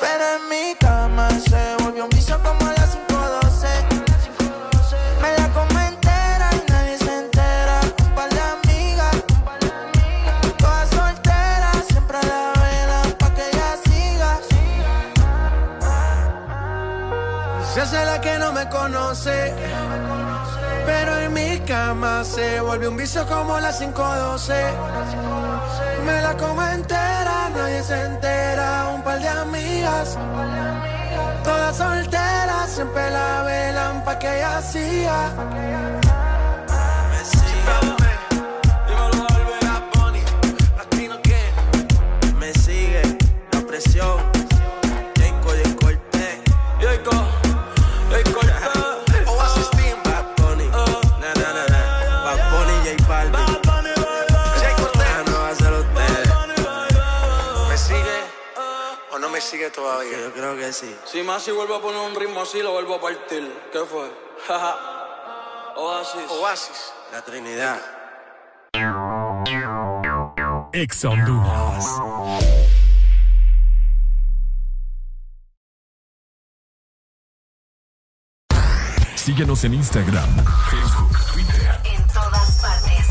Pero 0.00 0.24
en 0.36 0.48
mi 0.48 0.74
cama 0.78 1.28
se 1.30 1.76
volvió 1.82 2.04
un 2.04 2.10
vicio 2.10 2.38
como 2.42 2.66
a 2.66 2.72
las 2.72 2.94
5:12. 2.94 3.68
Me 5.22 5.36
la 5.38 5.48
come 5.52 5.86
entera 5.88 6.50
y 6.52 6.70
nadie 6.70 6.98
se 6.98 7.18
entera. 7.24 7.80
Un 8.04 8.14
par 8.14 8.28
de 8.30 8.40
amigas, 8.40 9.16
todas 10.58 10.88
solteras, 10.90 11.84
siempre 11.90 12.18
a 12.18 12.26
la 12.32 12.52
vela 12.62 13.02
pa' 13.18 13.30
que 13.34 13.42
ella 13.50 13.70
siga. 13.84 14.38
Se 17.72 17.80
hace 17.80 18.04
la 18.04 18.20
que 18.20 18.38
no 18.38 18.52
me 18.52 18.68
conoce. 18.68 19.54
Pero 20.86 21.18
en 21.18 21.32
mi 21.32 21.45
cama 21.66 22.24
se 22.24 22.60
volvió 22.60 22.90
un 22.90 22.96
vicio 22.96 23.26
como 23.26 23.58
las 23.58 23.78
512. 23.78 24.54
Me 26.04 26.22
la 26.22 26.36
como 26.36 26.62
entera, 26.62 27.50
nadie 27.54 27.82
se 27.82 28.04
entera. 28.04 28.92
Un 28.94 29.02
par 29.02 29.20
de 29.20 29.28
amigas, 29.28 30.16
todas 31.42 31.76
solteras, 31.76 32.70
siempre 32.70 33.10
la 33.10 33.42
velan 33.42 34.04
pa' 34.04 34.18
que 34.18 34.28
ella. 34.38 34.60
Me 42.30 42.46
Me 42.46 42.52
sigue 42.54 43.02
la 43.52 43.60
presión. 43.60 44.15
Sigue 59.46 59.70
todavía? 59.70 60.18
Yo 60.20 60.32
creo 60.32 60.56
que 60.56 60.72
sí. 60.72 60.94
Si 61.04 61.22
más 61.22 61.42
si 61.42 61.52
vuelvo 61.52 61.76
a 61.76 61.82
poner 61.82 62.00
un 62.00 62.14
ritmo 62.14 62.40
así, 62.42 62.60
lo 62.62 62.72
vuelvo 62.72 62.96
a 62.96 63.00
partir. 63.00 63.52
¿Qué 63.72 63.78
fue? 63.80 64.10
Oasis. 65.76 66.30
Oasis. 66.30 66.92
La 67.12 67.22
Trinidad. 67.22 67.80
Ex 70.72 71.04
Honduras. 71.04 71.86
Síguenos 79.14 79.64
en 79.64 79.74
Instagram, 79.74 80.44
Facebook, 80.70 81.18
Twitter. 81.32 81.80
En 81.84 82.06
todas 82.06 82.60
partes. 82.62 83.06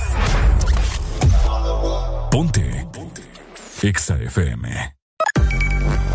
Ponte. 2.31 2.87
Ponte. 2.91 3.21
Exa 3.81 4.15
FM. 4.15 4.94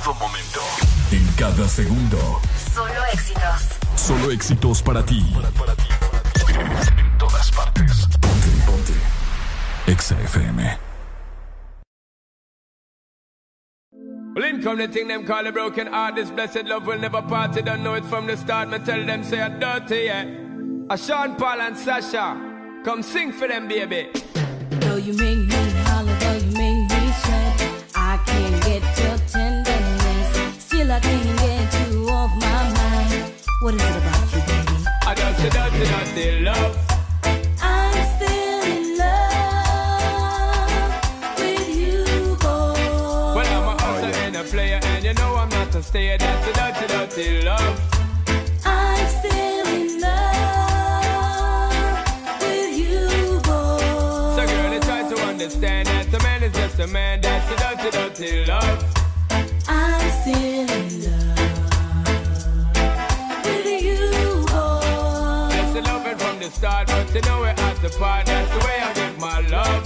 En 0.00 0.04
todo 0.04 0.14
momento. 0.14 0.60
En 1.12 1.26
cada 1.36 1.68
segundo. 1.68 2.40
Solo 2.74 3.04
éxitos. 3.12 3.68
Solo 3.96 4.30
éxitos 4.30 4.82
para 4.82 5.04
ti. 5.04 5.22
En 6.56 7.18
todas 7.18 7.50
partes. 7.52 8.06
Ponte, 8.18 8.48
ponte. 8.64 8.94
Exa 9.86 10.18
FM. 10.22 10.78
Well, 14.34 14.44
in 14.44 14.62
come 14.62 14.78
the 14.78 14.88
thing 14.88 15.08
them 15.08 15.26
call 15.26 15.46
a 15.46 15.52
broken 15.52 15.88
heart. 15.88 16.14
This 16.14 16.30
blessed 16.30 16.64
love 16.64 16.86
will 16.86 16.98
never 16.98 17.20
part. 17.20 17.52
They 17.52 17.62
don't 17.62 17.82
know 17.82 17.94
it 17.94 18.04
from 18.06 18.26
the 18.26 18.36
start. 18.38 18.70
Me 18.70 18.78
tell 18.78 19.04
them 19.04 19.22
say 19.22 19.42
I'm 19.42 19.58
dirty, 19.60 20.04
yeah. 20.06 20.24
A 20.88 20.96
Sean 20.96 21.36
Paul 21.36 21.60
and 21.60 21.76
Sasha, 21.76 22.36
come 22.84 23.02
sing 23.02 23.32
for 23.32 23.48
them, 23.48 23.68
baby. 23.68 24.08
Though 24.80 24.96
you 24.96 25.12
make 25.12 25.59
got 35.80 36.06
the 36.06 36.24
dirty, 36.24 36.24
dirty 36.24 36.40
love. 36.40 36.76
I'm 37.62 38.04
still 38.16 38.62
in 38.74 38.98
love 38.98 39.40
with 41.38 41.68
you, 41.76 42.04
boy. 42.36 43.34
Well, 43.34 43.50
I'm 43.56 43.68
a 43.68 43.74
hustler 43.82 44.12
oh, 44.14 44.26
and 44.26 44.36
a 44.36 44.44
player, 44.44 44.80
and 44.82 45.04
you 45.04 45.14
know 45.14 45.36
I'm 45.36 45.48
not 45.48 45.74
a 45.74 45.82
stayer. 45.82 46.18
That's 46.18 46.46
a 46.48 46.52
dirty, 46.52 46.86
dirty 46.86 47.42
love. 47.42 47.80
I'm 48.64 49.08
still 49.08 49.66
in 49.68 50.00
love 50.00 51.72
with 52.42 52.78
you, 52.78 53.40
boy. 53.40 53.80
So, 54.36 54.42
girl, 54.46 54.70
they 54.70 54.80
try 54.80 55.02
to 55.08 55.16
understand 55.22 55.88
that 55.88 56.12
a 56.12 56.18
man 56.22 56.42
is 56.42 56.52
just 56.52 56.78
a 56.80 56.86
man. 56.86 57.20
That's 57.20 57.50
a 57.52 57.56
dirty, 57.56 57.90
dirty 57.90 58.44
love. 58.46 58.84
I'm 59.68 60.10
still 60.22 60.59
start, 66.60 66.86
but 66.88 67.14
you 67.14 67.22
know 67.22 67.40
we're 67.40 67.56
at 67.68 67.76
the 67.80 67.88
part. 67.98 68.26
That's 68.26 68.50
the 68.52 68.60
way 68.66 68.76
I 68.88 68.92
give 68.92 69.18
my 69.18 69.40
love. 69.48 69.82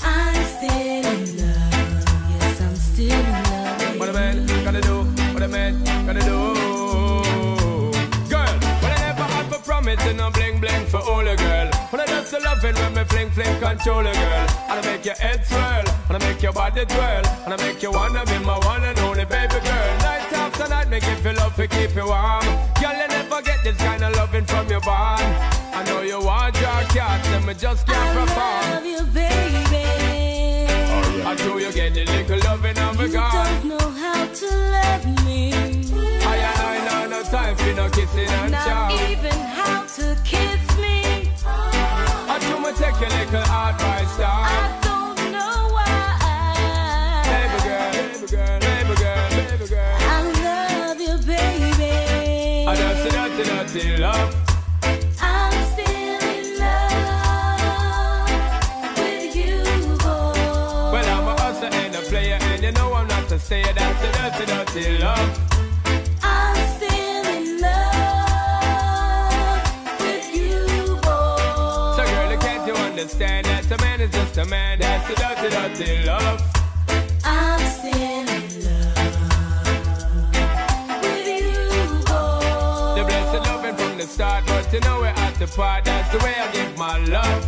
I'm 0.00 0.42
still 0.56 1.04
in 1.12 1.20
love. 1.36 2.04
Yes, 2.32 2.60
I'm 2.64 2.76
still 2.76 3.12
in 3.12 3.32
love. 3.52 4.00
What 4.00 4.08
a 4.08 4.12
man 4.14 4.46
gonna 4.64 4.80
do, 4.80 4.96
what 5.34 5.42
a 5.42 5.48
man 5.48 5.74
gonna 6.06 6.24
do. 6.32 6.40
Girl, 8.32 8.54
when 8.82 8.90
I 8.96 9.00
never 9.06 9.26
had 9.34 9.46
for 9.52 9.60
promise 9.68 10.02
and 10.06 10.18
I'm 10.18 10.32
bling 10.32 10.60
bling 10.60 10.86
for 10.86 11.02
all 11.10 11.28
a 11.28 11.36
girl. 11.36 11.68
But 11.90 12.00
I 12.00 12.06
just 12.06 12.32
love 12.32 12.42
loving 12.42 12.74
when 12.80 12.94
me 12.94 13.04
fling 13.04 13.30
fling 13.36 13.54
control 13.60 14.00
a 14.00 14.14
girl. 14.24 14.46
And 14.70 14.76
I 14.80 14.82
make 14.86 15.04
your 15.04 15.16
head 15.16 15.44
swirl, 15.44 15.84
and 16.08 16.16
I 16.16 16.20
make 16.26 16.40
your 16.42 16.54
body 16.54 16.86
twirl, 16.86 17.24
and 17.44 17.52
I 17.52 17.56
make 17.58 17.82
you 17.82 17.92
wanna 17.92 18.24
be 18.24 18.38
my 18.38 18.58
one 18.64 18.82
and 18.82 18.98
only 19.00 19.26
baby 19.26 19.60
girl. 19.68 19.90
Night 20.08 20.32
after 20.32 20.68
night, 20.68 20.88
make 20.88 21.04
you 21.04 21.16
feel 21.16 21.34
love 21.34 21.54
to 21.56 21.68
keep 21.68 21.94
you 21.94 22.06
warm. 22.06 22.46
Girl, 22.80 22.96
you 23.00 23.08
never 23.08 23.42
get 23.42 23.58
this 23.62 23.76
kind 23.76 24.02
of 24.02 24.16
loving 24.16 24.46
from 24.46 24.70
your 24.70 24.80
bond. 24.80 25.51
I 25.74 25.82
know 25.84 26.02
you 26.02 26.20
want 26.20 26.54
your 26.56 26.82
cat, 26.92 27.26
and 27.28 27.46
me 27.46 27.54
just 27.54 27.86
can't 27.86 28.18
perform. 28.18 28.40
I 28.40 28.74
love 28.74 28.84
you, 28.84 29.02
baby. 29.06 29.66
Oh, 30.92 31.16
yeah. 31.16 31.28
I 31.30 31.34
know 31.34 31.56
you 31.56 31.72
get 31.72 31.96
a 31.96 32.04
little 32.04 32.38
loving 32.40 32.78
of 32.78 33.00
a 33.00 33.08
God. 33.08 33.64
You 33.64 33.70
don't 33.70 33.78
know 33.78 33.90
how 33.90 34.26
to 34.26 34.46
love 34.46 35.24
me. 35.24 35.52
I 35.52 36.36
ain't 36.76 36.92
I 36.92 37.06
no 37.08 37.22
time 37.22 37.56
for 37.56 37.72
no 37.72 37.88
kissing 37.88 38.28
and 38.28 38.52
chow. 38.52 38.88
Not 38.90 39.10
even 39.10 39.32
how 39.32 39.84
to 39.84 40.16
kiss 40.24 40.76
me. 40.78 41.32
I 41.46 42.38
do 42.38 42.60
me 42.60 42.72
take 42.74 42.96
a 42.96 43.08
little 43.14 43.40
advice, 43.40 44.18
darling. 44.18 44.81
dirty, 64.32 64.46
dirty 64.46 64.98
love. 64.98 65.38
I'm 66.22 66.56
still 66.76 67.26
in 67.36 67.60
love 67.60 68.00
with 70.00 70.34
you, 70.34 70.96
boy. 71.02 71.96
So, 71.96 72.02
girl, 72.04 72.36
can't 72.38 72.66
you 72.66 72.74
understand 72.74 73.46
that 73.46 73.70
a 73.70 73.76
man 73.82 74.00
is 74.00 74.10
just 74.10 74.38
a 74.38 74.44
man? 74.46 74.78
That's 74.80 75.06
the 75.08 75.14
dirty, 75.14 75.48
dirty 75.50 76.04
love. 76.06 76.40
I'm 77.24 77.60
still 77.60 77.92
in 77.92 78.26
love 78.64 79.22
with 81.02 81.26
you, 81.26 81.68
boy. 82.06 82.94
The 82.96 83.04
blessed 83.04 83.42
loving 83.48 83.76
from 83.76 83.98
the 83.98 84.06
start, 84.06 84.44
but 84.46 84.72
you 84.72 84.80
know 84.80 85.00
we're 85.00 85.08
at 85.08 85.34
the 85.34 85.46
part. 85.48 85.84
That's 85.84 86.10
the 86.10 86.18
way 86.24 86.34
I 86.38 86.50
give 86.52 86.78
my 86.78 86.98
love. 86.98 87.41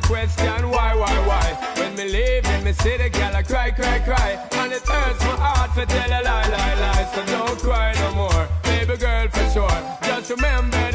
the 0.00 0.06
question 0.06 0.70
why, 0.70 0.94
why, 0.94 1.16
why? 1.26 1.72
When 1.76 1.94
me 1.96 2.04
leave 2.04 2.44
in 2.46 2.64
me 2.64 2.72
city, 2.72 3.08
girl, 3.08 3.34
I 3.34 3.42
cry, 3.42 3.70
cry, 3.70 3.98
cry. 4.00 4.30
And 4.52 4.72
it 4.72 4.82
hurts 4.82 5.20
my 5.20 5.36
heart 5.36 5.70
for 5.74 5.86
tell 5.86 6.10
a 6.10 6.20
lie, 6.22 6.48
lie, 6.48 6.74
lie. 6.82 7.10
So 7.14 7.24
don't 7.26 7.58
cry 7.58 7.92
no 7.94 8.14
more, 8.14 8.48
baby 8.62 8.96
girl, 8.96 9.28
for 9.28 9.50
sure. 9.50 9.98
Just 10.02 10.30
remember. 10.30 10.87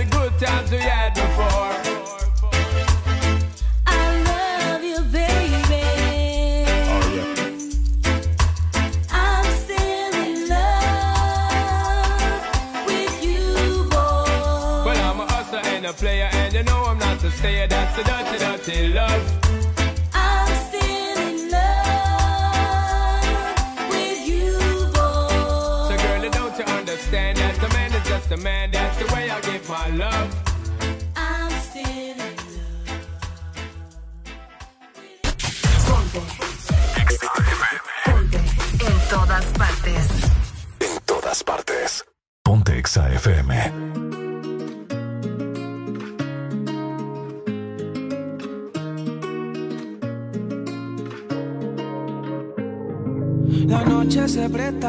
dirty, 17.96 18.10
dirty, 18.10 18.38
dirty 18.40 18.88
love. 18.94 19.40
Understand 26.66 27.38
that 27.38 27.56
the 27.56 27.70
man 27.70 27.92
is 27.94 28.08
just 28.08 28.32
a 28.32 28.38
man, 28.38 28.72
that's 28.72 28.98
the 28.98 29.14
way 29.14 29.30
I 29.30 29.42
give 29.42 29.68
my 29.68 29.88
love. 29.90 30.43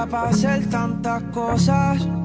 para 0.07 0.28
hacer 0.28 0.66
tantas 0.68 1.23
cosas. 1.24 2.24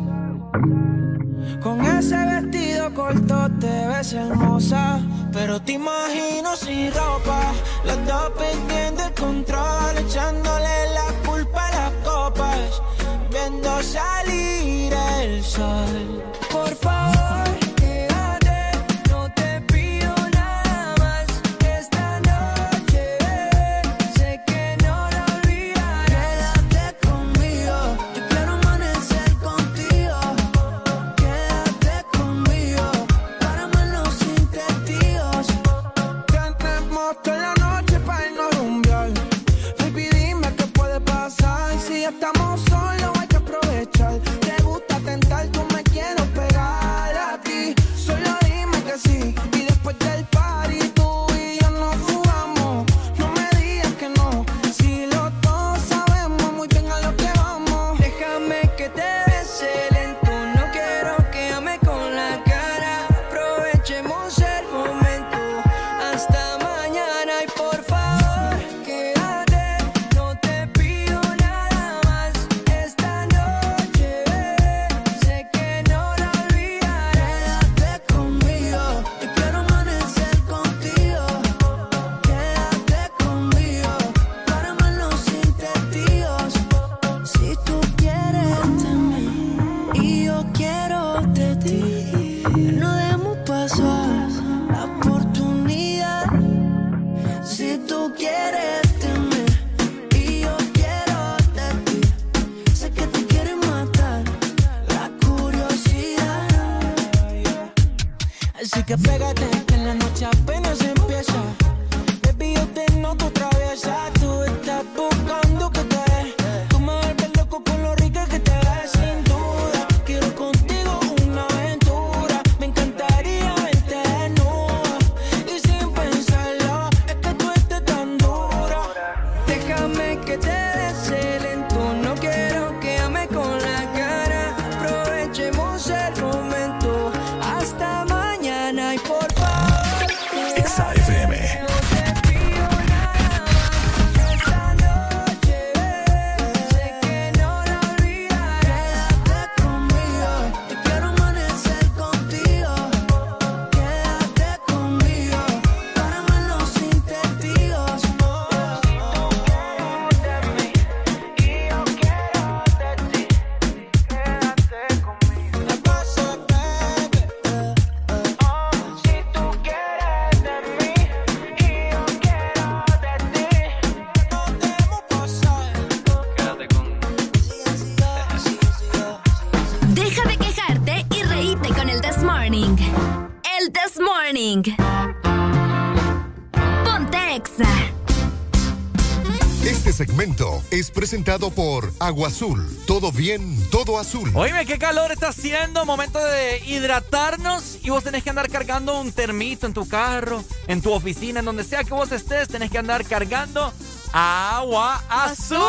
Es 190.89 190.91
presentado 190.91 191.51
por 191.51 191.93
Agua 191.99 192.29
Azul. 192.29 192.67
Todo 192.87 193.11
bien, 193.11 193.69
todo 193.69 193.99
azul. 193.99 194.31
Oíme, 194.33 194.65
qué 194.65 194.79
calor 194.79 195.11
está 195.11 195.29
haciendo. 195.29 195.85
Momento 195.85 196.19
de 196.19 196.63
hidratarnos. 196.65 197.77
Y 197.83 197.91
vos 197.91 198.03
tenés 198.03 198.23
que 198.23 198.31
andar 198.31 198.49
cargando 198.49 198.99
un 198.99 199.11
termito 199.11 199.67
en 199.67 199.73
tu 199.73 199.87
carro, 199.87 200.43
en 200.67 200.81
tu 200.81 200.91
oficina, 200.91 201.39
en 201.39 201.45
donde 201.45 201.63
sea 201.63 201.83
que 201.83 201.93
vos 201.93 202.11
estés, 202.11 202.47
tenés 202.47 202.71
que 202.71 202.79
andar 202.79 203.05
cargando 203.05 203.71
agua 204.13 205.03
azul. 205.09 205.59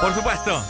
Por 0.00 0.14
supuesto. 0.14 0.62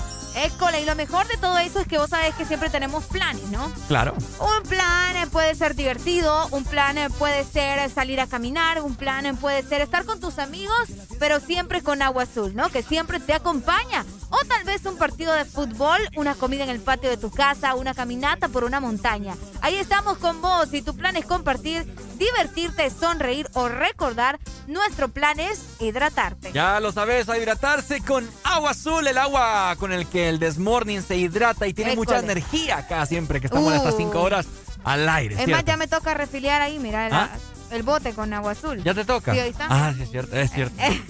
École, 0.45 0.81
y 0.81 0.85
lo 0.85 0.95
mejor 0.95 1.27
de 1.27 1.37
todo 1.37 1.59
eso 1.59 1.81
es 1.81 1.89
que 1.89 1.99
vos 1.99 2.11
sabés 2.11 2.35
que 2.37 2.45
siempre 2.45 2.71
tenemos 2.71 3.05
planes, 3.07 3.43
¿no? 3.45 3.73
Claro. 3.89 4.15
Un 4.39 4.69
plan 4.69 5.17
eh, 5.17 5.27
puede 5.27 5.55
ser 5.57 5.75
divertido, 5.75 6.47
un 6.53 6.65
plan 6.65 6.97
eh, 6.97 7.11
puede 7.11 7.45
ser 7.45 7.91
salir 7.91 8.21
a 8.21 8.29
caminar, 8.29 8.81
un 8.83 8.95
plan 8.95 9.27
eh, 9.27 9.35
puede 9.35 9.65
ser 9.65 9.81
estar 9.81 10.05
con 10.05 10.21
tus 10.21 10.39
amigos, 10.39 10.89
pero 11.19 11.41
siempre 11.41 11.83
con 11.83 12.03
agua 12.03 12.25
azul, 12.25 12.55
¿no? 12.55 12.69
Que 12.71 12.83
siempre 12.83 13.21
te 13.21 13.33
acompaña. 13.35 14.05
O 14.31 14.37
tal 14.47 14.65
vez 14.65 14.85
un 14.85 14.99
partido 14.99 15.33
de 15.33 15.45
fútbol, 15.45 15.99
una 16.17 16.35
comida 16.35 16.63
en 16.65 16.71
el 16.71 16.81
patio 16.81 17.09
de 17.09 17.17
tu 17.17 17.31
casa, 17.31 17.75
una 17.75 17.95
caminata 17.95 18.49
por 18.49 18.65
una 18.65 18.79
montaña. 18.79 19.35
Ahí 19.63 19.77
estamos 19.77 20.19
con 20.19 20.43
vos 20.43 20.73
y 20.73 20.83
tu 20.83 20.95
plan 20.95 21.17
es 21.17 21.25
compartir, 21.25 21.87
divertirte, 22.19 22.91
sonreír 22.91 23.49
o 23.55 23.69
recordar. 23.69 24.39
Nuestro 24.67 25.09
plan 25.09 25.41
es 25.41 25.61
hidratarte. 25.81 26.53
Ya 26.53 26.79
lo 26.79 26.93
sabes, 26.93 27.29
a 27.31 27.39
hidratarse 27.39 28.03
con 28.03 28.29
agua 28.45 28.73
azul, 28.73 29.07
el 29.07 29.17
agua 29.17 29.75
con 29.79 29.93
el 29.93 30.07
que 30.07 30.29
el 30.29 30.39
Desmorning 30.39 31.03
se 31.03 31.17
hidrata 31.17 31.67
y 31.67 31.73
tiene 31.73 31.97
mucha 31.97 32.19
energía 32.19 32.79
acá 32.79 33.07
siempre 33.07 33.41
que 33.41 33.47
estamos 33.47 33.73
en 33.73 33.79
estas 33.79 33.97
cinco 33.97 34.21
horas 34.21 34.47
al 34.85 35.09
aire. 35.09 35.41
Es 35.41 35.49
más, 35.49 35.65
ya 35.65 35.77
me 35.77 35.89
toca 35.89 36.15
refiliar 36.15 36.63
ahí, 36.63 36.79
mira, 36.79 37.07
el, 37.07 37.13
¿Ah? 37.13 37.31
El 37.71 37.83
bote 37.83 38.15
con 38.15 38.33
agua 38.33 38.53
azul. 38.53 38.83
¿Ya 38.83 38.95
te 38.95 39.05
toca? 39.05 39.33
Sí, 39.33 39.41
ahí 39.41 39.51
está. 39.51 39.67
Ah, 39.69 39.93
sí, 39.97 40.03
es 40.03 40.11
cierto, 40.11 40.37
es 40.37 40.51
cierto. 40.53 40.75
Ay, 40.81 41.03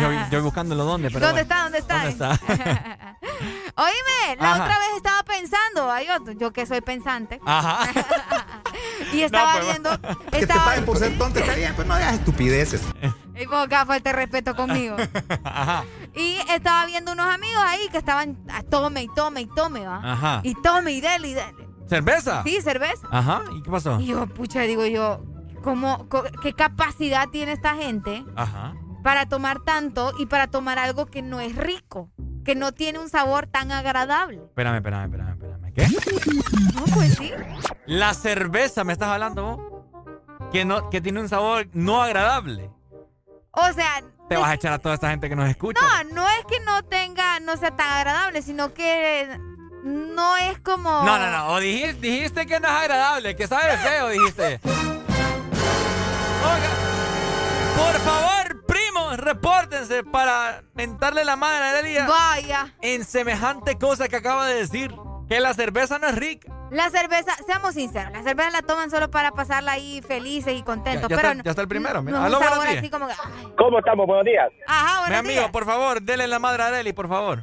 yo, 0.00 0.12
yo, 0.12 0.18
yo 0.30 0.42
buscándolo 0.42 0.84
dónde, 0.84 1.10
pero 1.10 1.26
¿Dónde 1.26 1.44
bueno. 1.44 1.64
está? 1.78 1.98
¿Dónde 2.04 2.10
está? 2.10 2.34
¿Dónde 2.38 2.54
está? 2.54 3.18
Oíme, 3.76 4.36
la 4.40 4.52
Ajá. 4.54 4.64
otra 4.64 4.78
vez 4.78 4.88
estaba 4.96 5.22
pensando, 5.24 5.90
ay, 5.90 6.06
yo, 6.06 6.32
yo 6.32 6.52
que 6.52 6.64
soy 6.66 6.80
pensante, 6.80 7.40
Ajá. 7.44 7.88
y 9.12 9.22
estaba 9.22 9.54
pues, 9.54 9.64
viendo, 9.66 9.90
Que 10.30 10.30
te 10.30 10.40
estaba, 10.42 10.64
paguen 10.66 10.84
por 10.84 10.96
ser 10.98 11.18
tonto, 11.18 11.40
está 11.40 11.54
bien, 11.54 11.74
pues 11.74 11.86
no 11.88 11.94
hagas 11.94 12.14
estupideces. 12.14 12.82
y 13.34 13.46
vos 13.46 13.66
acá 13.66 13.84
falta 13.84 14.10
de 14.10 14.16
respeto 14.16 14.54
conmigo. 14.54 14.96
Ajá. 15.44 15.84
Y 16.14 16.38
estaba 16.50 16.86
viendo 16.86 17.12
unos 17.12 17.26
amigos 17.26 17.62
ahí 17.66 17.88
que 17.90 17.98
estaban 17.98 18.38
a 18.52 18.62
tome 18.62 19.02
y 19.02 19.08
tome 19.14 19.40
y 19.42 19.46
tome, 19.46 19.84
¿va? 19.86 20.00
Ajá. 20.04 20.40
Y 20.44 20.54
tome 20.62 20.92
y 20.92 21.00
dele 21.00 21.28
y 21.28 21.34
dele. 21.34 21.68
¿Cerveza? 21.88 22.42
Sí, 22.44 22.60
cerveza. 22.62 23.06
Ajá. 23.10 23.42
¿Y 23.56 23.62
qué 23.62 23.70
pasó? 23.70 23.98
Y 24.00 24.06
yo, 24.06 24.26
pucha, 24.28 24.60
digo 24.62 24.86
yo, 24.86 25.20
¿cómo, 25.64 26.06
¿qué 26.42 26.52
capacidad 26.52 27.28
tiene 27.30 27.52
esta 27.52 27.74
gente 27.74 28.24
Ajá. 28.36 28.74
para 29.02 29.26
tomar 29.26 29.60
tanto 29.60 30.12
y 30.18 30.26
para 30.26 30.46
tomar 30.46 30.78
algo 30.78 31.06
que 31.06 31.22
no 31.22 31.40
es 31.40 31.56
rico? 31.56 32.10
Que 32.44 32.54
no 32.54 32.72
tiene 32.72 32.98
un 32.98 33.08
sabor 33.08 33.46
tan 33.46 33.72
agradable. 33.72 34.36
Espérame, 34.36 34.76
espérame, 34.76 35.04
espérame, 35.04 35.32
espérame. 35.32 35.72
¿Qué? 35.72 35.86
No, 36.74 36.84
pues 36.94 37.14
sí. 37.14 37.32
La 37.86 38.12
cerveza, 38.12 38.84
¿me 38.84 38.92
estás 38.92 39.08
hablando 39.08 39.56
vos? 39.56 40.50
Que, 40.52 40.64
no, 40.66 40.90
que 40.90 41.00
tiene 41.00 41.20
un 41.20 41.28
sabor 41.28 41.66
no 41.72 42.02
agradable. 42.02 42.70
O 43.52 43.72
sea, 43.72 44.02
Te 44.28 44.36
vas 44.36 44.50
a 44.50 44.54
echar 44.54 44.72
a 44.74 44.78
toda 44.78 44.94
esta 44.94 45.08
gente 45.10 45.28
que 45.28 45.36
nos 45.36 45.48
escucha. 45.48 45.80
no, 46.04 46.14
no 46.14 46.28
es 46.28 46.44
que 46.46 46.60
no 46.60 46.82
tenga, 46.84 47.40
no 47.40 47.56
sea 47.56 47.74
tan 47.74 47.88
agradable, 47.90 48.42
sino 48.42 48.74
que 48.74 49.38
no 49.84 50.36
es 50.36 50.60
como... 50.60 51.02
No, 51.04 51.18
no, 51.18 51.30
no. 51.30 51.48
O 51.48 51.60
dijiste, 51.60 51.94
dijiste 52.00 52.46
que 52.46 52.60
no 52.60 52.68
es 52.68 52.74
agradable, 52.74 53.34
que 53.36 53.46
sabe 53.46 53.76
feo, 53.78 54.08
dijiste. 54.10 54.60
Oiga, 56.44 56.68
por 57.76 58.00
favor, 58.00 58.66
primos, 58.66 59.16
repórtense 59.18 60.04
para 60.04 60.62
mentarle 60.74 61.24
la 61.24 61.36
madre 61.36 61.64
a 61.64 61.72
Delia 61.74 62.06
Vaya. 62.06 62.74
en 62.82 63.04
semejante 63.04 63.78
cosa 63.78 64.08
que 64.08 64.16
acaba 64.16 64.46
de 64.46 64.54
decir. 64.56 64.94
Que 65.26 65.40
la 65.40 65.54
cerveza 65.54 65.98
no 65.98 66.06
es 66.08 66.16
rica. 66.16 66.52
La 66.70 66.90
cerveza, 66.90 67.32
seamos 67.46 67.72
sinceros, 67.72 68.12
la 68.12 68.22
cerveza 68.22 68.50
la 68.50 68.60
toman 68.60 68.90
solo 68.90 69.10
para 69.10 69.30
pasarla 69.32 69.72
ahí 69.72 70.02
felices 70.06 70.52
y 70.54 70.62
contentos, 70.62 71.08
Ya- 71.08 71.16
ya 71.16 71.16
pero 71.16 71.28
está- 71.32 71.42
ya 71.44 71.50
está 71.50 71.62
el 71.62 71.68
primero, 71.68 72.02
mira. 72.02 72.18
No, 72.18 72.24
Aló, 72.26 72.38
buenos 72.40 72.62
días. 72.64 72.76
así 72.78 72.90
como 72.90 73.08
que, 73.08 73.14
¿Cómo 73.56 73.78
estamos? 73.78 74.06
Buenos 74.06 74.26
días. 74.26 74.50
Ajá, 74.66 74.92
Mi 74.96 75.00
buenos 75.00 75.18
amigo, 75.20 75.40
días. 75.40 75.50
por 75.50 75.64
favor, 75.64 76.02
denle 76.02 76.28
la 76.28 76.38
madre 76.38 76.62
a 76.64 76.70
Deli, 76.70 76.92
por 76.92 77.08
favor. 77.08 77.42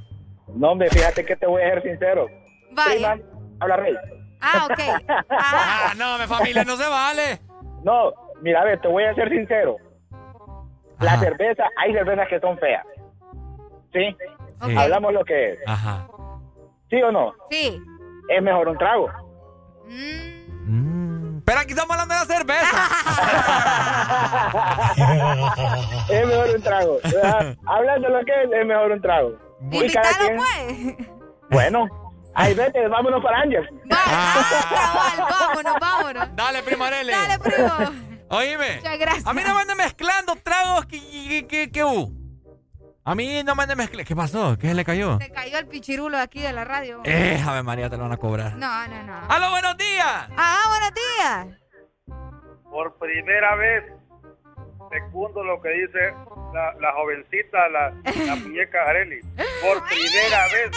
No, 0.55 0.69
hombre, 0.73 0.89
fíjate 0.91 1.25
que 1.25 1.35
te 1.35 1.47
voy 1.47 1.63
a 1.63 1.69
ser 1.69 1.81
sincero. 1.81 2.27
Vaya. 2.73 2.91
Prima, 3.15 3.17
habla 3.59 3.75
Rey. 3.77 3.95
Ah, 4.41 4.67
ok. 4.69 4.79
Ah, 5.31 5.93
no, 5.97 6.19
mi 6.19 6.27
familia, 6.27 6.63
no 6.63 6.77
se 6.77 6.87
vale. 6.87 7.41
No, 7.83 8.13
mira, 8.41 8.61
a 8.61 8.65
ver, 8.65 8.79
te 8.81 8.87
voy 8.87 9.03
a 9.03 9.13
ser 9.13 9.29
sincero. 9.29 9.75
La 10.99 11.13
Ajá. 11.13 11.21
cerveza, 11.21 11.63
hay 11.77 11.93
cervezas 11.93 12.27
que 12.27 12.39
son 12.39 12.57
feas. 12.59 12.85
¿Sí? 13.93 14.15
Hablamos 14.77 15.13
lo 15.13 15.23
que 15.25 15.53
es. 15.53 15.59
Ajá. 15.67 16.07
¿Sí 16.89 17.01
o 17.01 17.11
no? 17.11 17.33
Sí. 17.49 17.81
Es 18.29 18.41
mejor 18.41 18.67
un 18.69 18.77
trago. 18.77 19.09
Pero 21.43 21.59
aquí 21.59 21.71
estamos 21.71 21.91
hablando 21.97 22.13
de 22.13 22.19
la 22.19 22.25
cerveza. 22.25 22.87
es 26.09 26.27
mejor 26.27 26.49
un 26.55 26.61
trago. 26.61 26.97
Hablando 27.65 28.07
de 28.07 28.13
lo 28.19 28.25
que 28.25 28.43
es, 28.43 28.51
es 28.51 28.65
mejor 28.65 28.91
un 28.91 29.01
trago. 29.01 29.31
Y 29.71 29.91
cada 29.91 30.09
Invítalo, 30.11 30.17
quien- 30.19 30.37
pues. 30.37 31.07
Bueno, 31.49 31.87
ahí 32.35 32.53
vete, 32.53 32.87
vámonos 32.87 33.21
para 33.23 33.39
Ángel. 33.41 33.67
Vámonos, 35.29 35.73
vámonos. 35.81 36.35
Dale, 36.35 36.63
primo 36.63 36.83
Arele. 36.85 37.11
Dale, 37.11 37.39
primo. 37.39 38.10
Oíme. 38.31 38.77
Muchas 38.77 38.99
gracias. 38.99 39.27
A 39.27 39.33
mí 39.33 39.41
no 39.45 39.53
me 39.55 39.61
anden 39.61 39.77
mezclando 39.77 40.35
tragos 40.37 40.85
que, 40.85 40.99
que, 40.99 41.47
que, 41.47 41.71
que 41.71 41.83
hubo. 41.83 42.11
A 43.03 43.15
mí 43.15 43.43
no 43.43 43.55
me 43.55 43.63
anden 43.63 43.77
mezclando. 43.77 44.07
¿Qué 44.07 44.15
pasó? 44.15 44.57
¿Qué 44.57 44.67
se 44.69 44.73
le 44.73 44.85
cayó? 44.85 45.17
Se 45.19 45.31
cayó 45.31 45.57
el 45.57 45.67
pichirulo 45.67 46.17
aquí 46.17 46.39
de 46.41 46.53
la 46.53 46.63
radio. 46.63 47.01
Eh, 47.03 47.41
Ave 47.45 47.63
María, 47.63 47.89
te 47.89 47.97
lo 47.97 48.03
van 48.03 48.11
a 48.13 48.17
cobrar. 48.17 48.53
No, 48.55 48.87
no, 48.87 49.03
no. 49.03 49.19
¡Aló, 49.27 49.49
buenos 49.51 49.75
días! 49.77 50.29
Ah, 50.37 50.63
buenos 50.69 50.91
días. 50.93 51.47
Por 52.69 52.97
primera 52.99 53.55
vez, 53.55 53.83
secundo 54.91 55.43
lo 55.43 55.61
que 55.61 55.69
dice 55.69 56.13
la, 56.53 56.73
la 56.79 56.91
jovencita, 56.93 57.69
la, 57.69 57.93
la 58.25 58.35
muñeca 58.43 58.83
Areli. 58.83 59.21
Por 59.61 59.83
primera 59.87 60.45
vez, 60.53 60.71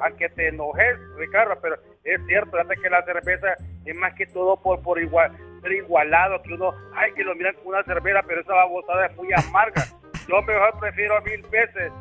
a 0.00 0.10
que 0.16 0.28
te 0.28 0.48
enojes, 0.48 0.96
Ricardo, 1.16 1.58
pero 1.60 1.76
es 2.04 2.20
cierto, 2.26 2.52
fíjate 2.52 2.76
que 2.80 2.90
la 2.90 3.04
cerveza 3.04 3.48
es 3.84 3.96
más 3.96 4.14
que 4.14 4.26
todo 4.26 4.56
por, 4.62 4.82
por 4.82 5.00
igual, 5.00 5.36
ser 5.62 5.72
igualado, 5.72 6.42
que 6.42 6.54
uno, 6.54 6.74
ay, 6.94 7.12
que 7.14 7.24
lo 7.24 7.34
miran 7.34 7.54
con 7.56 7.68
una 7.68 7.82
cerveza, 7.84 8.20
pero 8.26 8.40
esa 8.40 8.54
babosada 8.54 9.06
es 9.06 9.16
muy 9.16 9.28
amarga. 9.32 9.84
Yo 10.28 10.42
mejor 10.42 10.78
prefiero 10.80 11.20
mil 11.22 11.42
veces. 11.48 11.92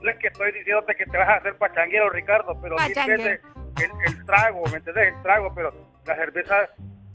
No 0.00 0.10
es 0.10 0.18
que 0.18 0.28
estoy 0.28 0.52
diciéndote 0.52 0.94
que 0.96 1.06
te 1.06 1.16
vas 1.16 1.28
a 1.28 1.36
hacer 1.36 1.56
pachanguero, 1.56 2.10
Ricardo, 2.10 2.58
pero 2.60 2.76
mil 2.76 2.94
veces 2.94 3.40
el, 3.82 3.90
el 4.06 4.26
trago, 4.26 4.62
¿me 4.70 4.76
entendés? 4.76 5.14
El 5.14 5.22
trago, 5.22 5.52
pero 5.54 5.72
la 6.06 6.14
cerveza, 6.14 6.68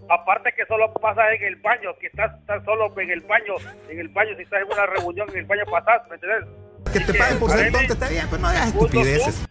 aparte 0.10 0.54
que 0.56 0.66
solo 0.66 0.94
pasas 0.94 1.26
en 1.34 1.44
el 1.44 1.56
baño, 1.58 1.92
que 2.00 2.08
estás, 2.08 2.34
estás 2.40 2.64
solo 2.66 2.92
en 3.00 3.10
el 3.12 3.22
baño, 3.22 3.56
en 3.90 4.00
el 4.00 4.10
baño, 4.10 4.36
si 4.36 4.44
estás 4.44 4.62
en 4.62 4.72
una 4.72 4.86
reunión, 4.86 5.30
en 5.30 5.38
el 5.38 5.46
baño 5.46 5.64
pasás, 5.70 6.08
¿me 6.10 6.16
entendés? 6.16 6.46
Que 6.92 7.00
te 7.00 7.14
paguen 7.14 7.40
por 7.40 7.52
ser 7.52 7.72
tonto, 7.72 7.94
está 7.94 8.10
bien, 8.10 8.28
pues 8.30 8.42
no 8.42 8.48
hagas 8.48 8.68
estupideces. 8.68 9.46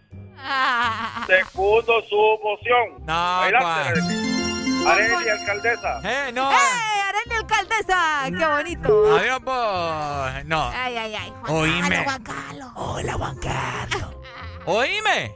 Segundo 1.26 2.02
su 2.02 2.38
moción. 2.42 3.04
No, 3.06 3.40
Adelante. 3.42 4.00
Areli, 4.86 5.28
alcaldesa. 5.28 6.00
Eh, 6.04 6.32
no. 6.32 6.50
¡Eh, 6.50 6.54
Arely 6.54 7.36
alcaldesa! 7.36 8.24
¡Qué 8.26 8.46
bonito! 8.46 9.16
Adiós, 9.16 9.40
pues. 9.44 10.46
No. 10.46 10.70
Ay, 10.72 10.96
ay, 10.96 11.14
ay. 11.14 11.32
Oíme. 11.48 12.04
Juan 12.04 12.22
Carlos. 12.22 12.68
Hola, 12.76 13.12
Juan 13.14 13.38
Carlos. 13.38 14.16
Oíme. 14.66 15.34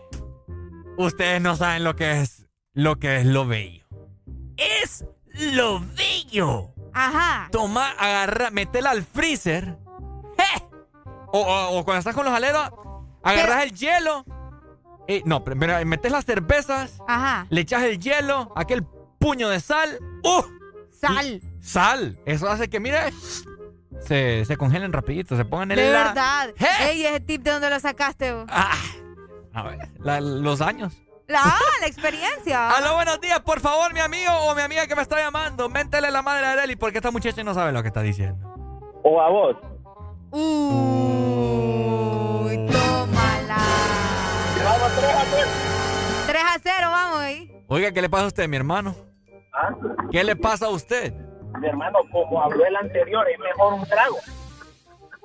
Ustedes 0.97 1.41
no 1.41 1.57
saben 1.57 1.85
lo 1.85 1.97
que 1.97 2.21
es 2.21 2.47
lo 2.75 2.97
que 2.97 3.17
es 3.17 3.27
lo 3.27 3.47
bello. 3.47 3.85
Es 4.57 5.05
lo 5.35 5.81
bello. 5.81 6.71
Ajá. 6.95 7.49
Toma, 7.51 7.91
agarra, 7.99 8.51
metela 8.51 8.91
al 8.91 9.03
freezer. 9.03 9.77
¡Je! 10.39 10.63
O, 11.33 11.41
o- 11.41 11.79
o 11.79 11.85
cuando 11.85 11.99
estás 12.01 12.15
con 12.15 12.25
los 12.25 12.35
aleros, 12.35 12.71
agarras 13.23 13.63
el 13.65 13.73
hielo. 13.73 14.25
Eh, 15.09 15.23
no, 15.25 15.43
primero 15.45 15.75
metes 15.85 16.13
las 16.13 16.25
cervezas, 16.25 16.99
Ajá. 17.09 17.47
le 17.51 17.63
echas 17.63 17.83
el 17.83 17.99
hielo, 17.99 18.53
aquel 18.55 18.85
puño 19.19 19.49
de 19.49 19.59
sal. 19.61 19.99
¡Uh! 20.23 20.43
Sal. 20.93 21.41
Sal. 21.61 22.19
Eso 22.27 22.49
hace 22.49 22.69
que, 22.71 22.79
mire, 22.79 23.13
se, 24.01 24.45
se 24.45 24.57
congelen 24.57 24.93
rapidito, 24.93 25.37
se 25.37 25.45
pongan 25.45 25.73
en 25.73 25.79
De 25.79 25.91
la- 25.91 26.05
verdad. 26.05 26.51
¡Je! 26.57 26.91
Ey, 26.91 27.07
ese 27.07 27.21
tip 27.21 27.43
de 27.43 27.51
dónde 27.51 27.71
lo 27.71 27.81
sacaste 27.81 28.33
vos? 28.33 28.47
A 29.55 29.63
ver, 29.65 29.79
la- 29.99 30.21
los 30.21 30.61
años. 30.61 30.95
La, 31.33 31.57
la 31.81 31.87
experiencia. 31.87 32.69
Aló, 32.77 32.97
buenos 32.97 33.19
días, 33.19 33.41
por 33.41 33.59
favor, 33.61 33.95
mi 33.95 34.01
amigo 34.01 34.31
o 34.31 34.55
mi 34.55 34.61
amiga 34.61 34.87
que 34.87 34.95
me 34.95 35.01
está 35.01 35.17
llamando, 35.17 35.71
méntele 35.71 36.11
la 36.11 36.21
madre 36.21 36.45
a 36.45 36.53
Areli 36.53 36.77
porque 36.77 36.99
esta 36.99 37.11
muchacha 37.11 37.43
no 37.43 37.55
sabe 37.55 37.73
lo 37.73 37.81
que 37.81 37.89
está 37.89 38.03
diciendo. 38.03 38.55
O 39.03 39.19
a 39.19 39.31
vos. 39.31 39.57
Uy, 40.31 40.47
tómala. 42.67 43.57
Vamos 44.63 44.93
3 44.99 45.11
a 45.11 45.25
3. 45.25 45.47
3 46.27 46.43
a 46.45 46.59
0, 46.63 46.91
vamos 46.91 47.21
ahí. 47.21 47.65
Oiga, 47.69 47.93
¿qué 47.93 48.03
le 48.03 48.11
pasa 48.11 48.25
a 48.25 48.29
usted, 48.29 48.47
mi 48.47 48.59
hermano? 48.59 48.95
¿Qué 50.11 50.25
le 50.25 50.37
pasa 50.37 50.67
a 50.67 50.69
usted? 50.69 51.15
Mi 51.61 51.67
hermano, 51.67 52.01
como 52.11 52.43
habló 52.43 52.67
el 52.67 52.77
anterior, 52.77 53.27
es 53.31 53.39
mejor 53.39 53.73
un 53.73 53.87
trago. 53.87 54.19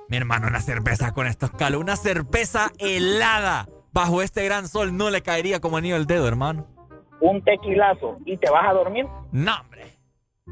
Mi 0.08 0.16
hermano, 0.16 0.46
una 0.46 0.62
cerveza 0.62 1.12
con 1.12 1.26
estos 1.26 1.50
calos, 1.50 1.82
una 1.82 1.96
cerveza 1.96 2.72
helada 2.78 3.66
bajo 3.98 4.22
este 4.22 4.44
gran 4.44 4.68
sol 4.68 4.96
no 4.96 5.10
le 5.10 5.22
caería 5.22 5.58
como 5.60 5.76
anillo 5.76 5.96
el 5.96 6.06
dedo, 6.06 6.28
hermano. 6.28 6.68
Un 7.20 7.42
tequilazo 7.42 8.18
y 8.24 8.36
te 8.36 8.48
vas 8.48 8.68
a 8.68 8.72
dormir. 8.72 9.08
No, 9.32 9.60
hombre. 9.60 9.92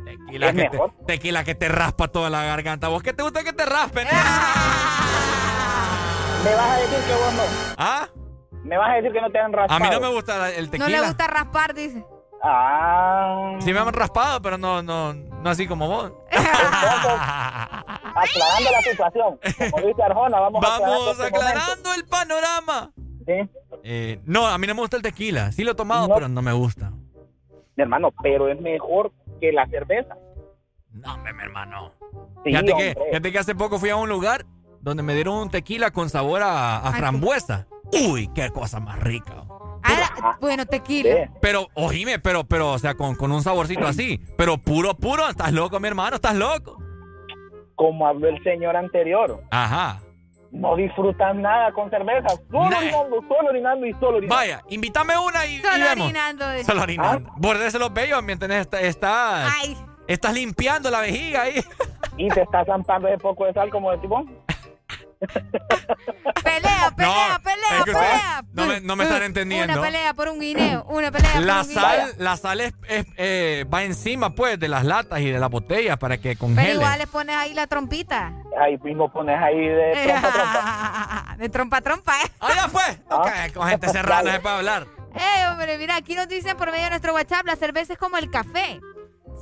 Tequila 0.05 0.53
que, 0.53 0.69
te, 0.69 0.81
tequila 1.07 1.45
que 1.45 1.55
te 1.55 1.69
raspa 1.69 2.09
toda 2.09 2.29
la 2.29 2.43
garganta. 2.43 2.89
¿Vos 2.89 3.05
qué 3.05 3.13
te 3.13 3.23
gusta 3.23 3.45
que 3.45 3.53
te 3.53 3.65
raspen? 3.65 4.05
¿Me 4.05 4.11
vas 6.55 6.71
a 6.71 6.77
decir 6.77 6.99
que 7.07 7.13
vos 7.13 7.35
no? 7.35 7.43
¿Ah? 7.79 8.09
¿Me 8.65 8.77
vas 8.77 8.91
a 8.91 8.95
decir 8.95 9.13
que 9.13 9.21
no 9.21 9.31
te 9.31 9.39
han 9.39 9.53
raspado? 9.53 9.85
A 9.85 9.89
mí 9.89 9.95
no 9.95 10.01
me 10.01 10.09
gusta 10.13 10.53
el 10.53 10.69
tequila. 10.69 10.89
No 10.89 10.97
le 10.97 11.03
gusta 11.07 11.29
raspar, 11.29 11.73
dice. 11.73 12.05
Ah. 12.43 13.59
Sí 13.61 13.73
me 13.73 13.79
han 13.79 13.93
raspado, 13.93 14.43
pero 14.43 14.59
no, 14.59 14.83
no, 14.83 15.15
no 15.15 15.51
así 15.51 15.69
como 15.69 15.87
vos. 15.87 16.13
aclarando 18.17 18.71
la 18.73 18.83
situación. 18.83 19.39
Como 19.71 19.87
dice 19.87 20.03
Arjona, 20.03 20.41
vamos, 20.41 20.61
vamos 20.61 21.13
este 21.13 21.27
aclarando 21.27 21.95
el 21.95 22.05
panorama. 22.07 22.91
¿Sí? 23.27 23.33
Eh, 23.83 24.21
no, 24.25 24.47
a 24.47 24.57
mí 24.59 24.67
no 24.67 24.75
me 24.75 24.81
gusta 24.81 24.97
el 24.97 25.03
tequila. 25.03 25.53
Sí 25.53 25.65
lo 25.65 25.73
he 25.73 25.75
tomado, 25.75 26.09
pero 26.15 26.29
no 26.29 26.43
me 26.43 26.53
gusta. 26.53 26.91
Mi 27.77 27.83
hermano, 27.83 28.13
pero 28.23 28.49
es 28.49 28.61
mejor 28.61 29.13
que 29.41 29.53
la 29.53 29.67
cerveza. 29.67 30.17
No, 30.93 31.15
hombre, 31.15 31.33
mi 31.35 31.43
hermano. 31.43 31.93
Sí, 32.45 32.51
fíjate, 32.51 32.73
que, 32.75 32.97
fíjate 33.09 33.33
que 33.33 33.39
hace 33.39 33.55
poco 33.55 33.79
fui 33.79 33.91
a 33.91 33.97
un 33.97 34.09
lugar 34.09 34.47
donde 34.81 35.03
me 35.03 35.15
dieron 35.15 35.35
un 35.35 35.51
tequila 35.51 35.91
con 35.91 36.09
sabor 36.09 36.43
a, 36.43 36.79
a 36.79 36.93
frambuesa. 36.93 37.67
Uy, 37.93 38.31
qué 38.35 38.51
cosa 38.51 38.81
más 38.81 38.99
rica. 39.01 39.45
Ah, 39.83 40.37
bueno, 40.41 40.67
tequila. 40.67 41.31
Pero, 41.41 41.69
oíme, 41.75 42.19
pero, 42.19 42.45
pero, 42.45 42.73
o 42.73 42.79
sea, 42.79 42.95
con, 42.95 43.15
con 43.15 43.31
un 43.31 43.43
saborcito 43.43 43.87
así. 43.87 44.21
Pero 44.37 44.59
puro, 44.59 44.95
puro, 44.95 45.29
estás 45.29 45.53
loco, 45.53 45.79
mi 45.79 45.89
hermano, 45.89 46.17
estás 46.17 46.35
loco. 46.35 46.83
Como 47.75 48.07
habló 48.07 48.29
el 48.29 48.43
señor 48.43 48.75
anterior. 48.75 49.43
Ajá. 49.51 50.01
No 50.53 50.77
disfrutan 50.77 51.43
nada 51.43 51.73
con 51.73 51.91
cerveza. 51.91 52.29
Solo 52.51 52.71
Nah. 52.71 52.79
orinando, 52.79 53.21
solo 53.29 53.49
orinando 53.51 53.87
y 53.87 53.93
solo 53.95 54.17
orinando. 54.19 54.35
Vaya, 54.35 54.63
invítame 54.69 55.19
una 55.19 55.45
y, 55.47 55.57
y 55.57 55.59
Solo 55.61 55.73
vemos. 55.85 56.05
orinando. 56.07 56.45
Solo 56.65 56.83
orinando. 56.83 57.31
Bordese 57.37 57.79
los 57.79 57.93
bellos 57.93 58.23
mientras 58.23 58.51
está- 58.53 58.81
estás, 58.81 59.53
Ay. 59.63 59.77
estás 60.07 60.33
limpiando 60.35 60.91
la 60.91 61.01
vejiga 61.01 61.43
ahí. 61.43 61.63
Y 62.17 62.29
te 62.29 62.43
estás 62.43 62.67
zampando 62.67 63.09
de 63.09 63.19
poco 63.19 63.45
de 63.45 63.53
sal 63.53 63.69
como 63.71 63.91
de 63.91 63.99
tibón. 63.99 64.25
Pelea, 66.45 66.91
pelea, 66.97 67.41
pelea, 67.43 67.79
es 67.79 67.85
que 67.85 67.93
pelea. 67.93 68.43
no 68.53 68.67
me- 68.67 68.81
no 68.81 68.97
me 68.97 69.05
están 69.05 69.23
entendiendo. 69.23 69.73
Una 69.75 69.83
pelea 69.83 70.15
por 70.15 70.29
un 70.29 70.39
guineo, 70.41 70.85
una 70.85 71.11
pelea 71.11 71.33
por 71.33 71.43
La 71.43 71.61
un 71.63 71.69
guineo. 71.69 71.83
sal, 71.85 72.15
la 72.19 72.37
sal 72.37 72.61
es, 72.61 72.75
es, 72.89 73.07
eh, 73.17 73.65
va 73.73 73.83
encima, 73.85 74.35
pues, 74.35 74.59
de 74.61 74.69
las 74.69 74.85
latas 74.85 75.21
y 75.21 75.31
de 75.31 75.39
las 75.39 75.51
botellas 75.51 75.97
para 75.99 76.17
que 76.19 76.31
Pero 76.31 76.39
congele. 76.41 76.75
igual 76.75 76.99
le 76.99 77.07
pones 77.07 77.37
ahí 77.37 77.55
la 77.55 77.67
trompita. 77.67 78.33
Ahí 78.61 78.79
mismo 78.79 79.11
pones 79.13 79.39
ahí 79.41 79.57
de 79.59 79.93
trompa 80.07 80.29
a 80.29 80.33
trompa. 80.33 81.37
De 81.39 81.49
trompa 81.49 81.77
a 81.77 81.81
trompa, 81.81 82.13
¿eh? 82.23 82.31
Ah, 82.41 82.49
ya 82.55 82.69
fue. 82.69 82.83
Ok, 83.11 83.29
con 83.55 83.69
gente 83.69 83.89
serrana 83.89 84.33
se 84.33 84.41
puede 84.41 84.57
hablar. 84.57 84.87
Eh, 85.15 85.49
hombre, 85.51 85.79
mira, 85.79 85.97
aquí 85.97 86.15
nos 86.15 86.29
dicen 86.29 86.57
por 86.57 86.71
medio 86.71 86.85
de 86.85 86.91
nuestro 86.91 87.15
WhatsApp, 87.15 87.47
la 87.47 87.57
cerveza 87.57 87.95
es 87.95 87.99
como 87.99 88.19
el 88.19 88.31
café. 88.31 88.81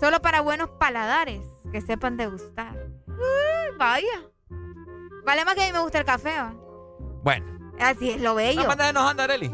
Solo 0.01 0.20
para 0.23 0.41
buenos 0.41 0.70
paladares 0.78 1.41
que 1.73 1.81
sepan 1.81 2.17
degustar. 2.17 2.75
Uy, 3.09 3.77
vaya. 3.78 4.07
Vale 5.25 5.44
más 5.44 5.55
que 5.55 5.62
a 5.62 5.67
mí 5.67 5.73
me 5.73 5.81
gusta 5.81 5.99
el 5.99 6.05
café, 6.05 6.39
¿va? 6.39 6.55
Bueno. 7.23 7.47
Así 7.81 8.11
es 8.11 8.20
lo 8.20 8.35
bello. 8.35 8.62
No 8.62 8.69
mandes 8.69 8.93
nos 8.94 9.11
anda, 9.11 9.25
Areli. 9.25 9.51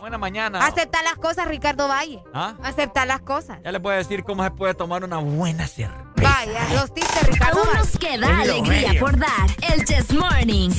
Buena 0.00 0.18
mañana. 0.18 0.64
Aceptar 0.66 1.04
las 1.04 1.14
cosas, 1.14 1.46
Ricardo 1.46 1.86
Valle. 1.86 2.22
¿Ah? 2.34 2.54
Aceptar 2.64 3.06
las 3.06 3.20
cosas. 3.20 3.58
Ya 3.62 3.70
le 3.70 3.78
puedo 3.78 3.96
decir 3.96 4.24
cómo 4.24 4.42
se 4.42 4.50
puede 4.50 4.74
tomar 4.74 5.04
una 5.04 5.18
buena 5.18 5.66
cerveza. 5.68 6.02
Vaya, 6.16 6.64
los 6.74 6.92
tips 6.92 7.14
de 7.14 7.32
Ricardo 7.32 7.60
Aún 7.60 7.68
Valle. 7.68 7.78
nos 7.78 7.98
queda 7.98 8.40
alegría 8.40 8.88
bello. 8.88 9.00
por 9.00 9.16
dar. 9.16 9.48
El 9.72 9.84
Chess 9.84 10.12
Morning. 10.12 10.70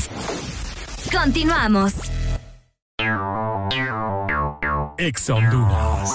Continuamos. 1.12 1.94
Exa 4.98 5.36
Honduras. 5.36 6.12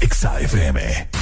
Exa 0.00 0.40
FM. 0.40 1.21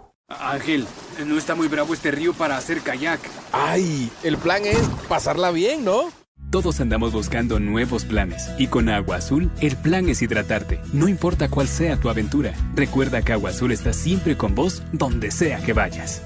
Ángel, 0.39 0.85
no 1.25 1.37
está 1.37 1.55
muy 1.55 1.67
bravo 1.67 1.93
este 1.93 2.11
río 2.11 2.33
para 2.33 2.57
hacer 2.57 2.81
kayak. 2.81 3.19
¡Ay! 3.51 4.09
El 4.23 4.37
plan 4.37 4.65
es 4.65 4.79
pasarla 5.07 5.51
bien, 5.51 5.83
¿no? 5.83 6.09
Todos 6.51 6.81
andamos 6.81 7.13
buscando 7.13 7.61
nuevos 7.61 8.03
planes 8.03 8.49
y 8.57 8.67
con 8.67 8.89
Agua 8.89 9.17
Azul 9.17 9.49
el 9.61 9.77
plan 9.77 10.09
es 10.09 10.21
hidratarte, 10.21 10.81
no 10.91 11.07
importa 11.07 11.49
cuál 11.49 11.69
sea 11.69 11.95
tu 11.97 12.09
aventura. 12.09 12.53
Recuerda 12.75 13.21
que 13.21 13.31
Agua 13.31 13.51
Azul 13.51 13.71
está 13.71 13.93
siempre 13.93 14.35
con 14.35 14.53
vos 14.53 14.83
donde 14.91 15.31
sea 15.31 15.59
que 15.59 15.71
vayas. 15.71 16.21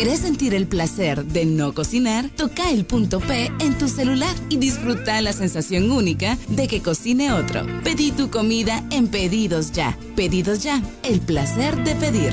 ¿Querés 0.00 0.20
sentir 0.20 0.54
el 0.54 0.66
placer 0.66 1.24
de 1.26 1.44
no 1.44 1.74
cocinar? 1.74 2.30
Toca 2.30 2.70
el 2.70 2.86
punto 2.86 3.20
P 3.20 3.52
en 3.58 3.76
tu 3.76 3.86
celular 3.86 4.34
y 4.48 4.56
disfruta 4.56 5.20
la 5.20 5.32
sensación 5.32 5.90
única 5.90 6.38
de 6.48 6.68
que 6.68 6.80
cocine 6.80 7.32
otro. 7.32 7.66
Pedí 7.84 8.10
tu 8.12 8.30
comida 8.30 8.82
en 8.92 9.08
Pedidos 9.08 9.72
Ya. 9.72 9.98
Pedidos 10.16 10.62
Ya, 10.62 10.80
el 11.02 11.20
placer 11.20 11.76
de 11.84 11.96
pedir. 11.96 12.32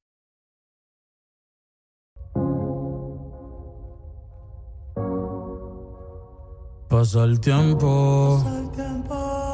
Pasa 6.91 7.23
el 7.23 7.39
tiempo 7.39 8.43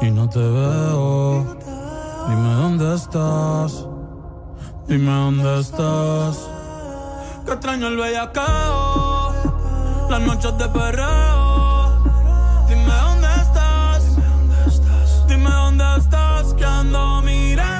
y 0.02 0.10
no 0.10 0.28
te 0.28 0.40
veo. 0.40 1.56
Dime 2.28 2.54
dónde 2.54 2.96
estás. 2.96 3.86
Dime 4.88 5.12
dónde 5.12 5.60
estás. 5.60 6.48
Que 7.46 7.52
extraño 7.52 7.86
el 7.86 7.96
bellacao. 7.96 9.34
Las 10.10 10.20
noches 10.20 10.58
de 10.58 10.68
perreo. 10.68 12.02
Dime 12.68 12.92
dónde 13.06 13.28
estás. 13.40 14.16
Dime 15.28 15.48
dónde 15.48 15.84
estás. 15.96 16.54
Que 16.54 16.64
ando 16.64 17.22
mirando 17.22 17.77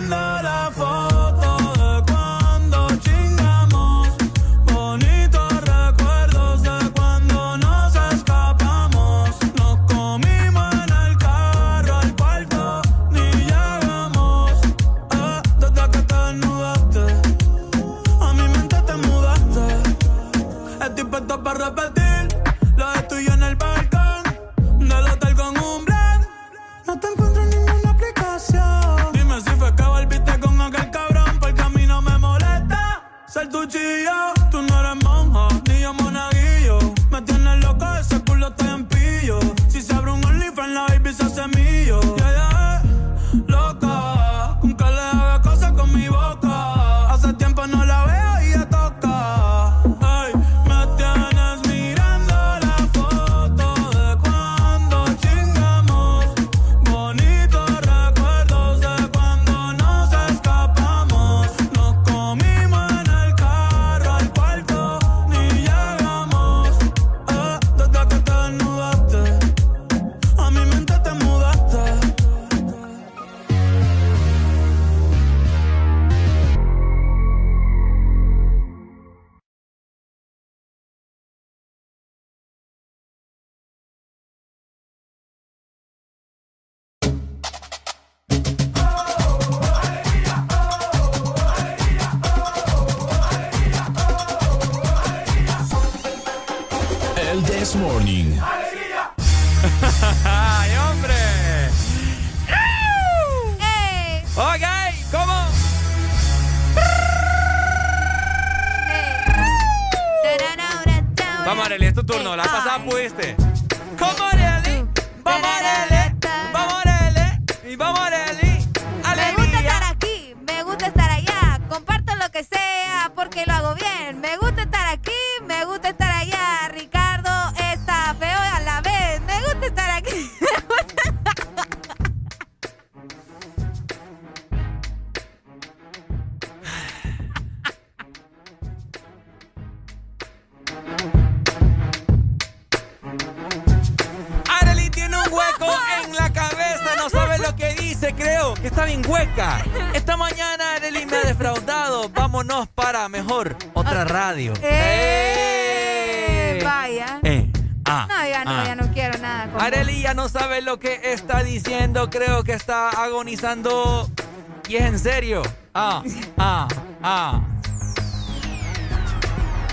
es 164.79 164.85
en 164.85 164.99
serio. 164.99 165.43
Ah, 165.75 166.03
ah, 166.39 166.69
ah. 167.03 167.41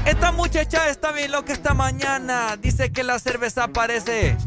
Esta 0.05 0.31
muchacha 0.31 0.89
está 0.89 1.11
bien 1.11 1.31
loca 1.31 1.53
esta 1.53 1.73
mañana. 1.73 2.57
Dice 2.57 2.91
que 2.91 3.03
la 3.03 3.19
cerveza 3.19 3.67
parece 3.67 4.37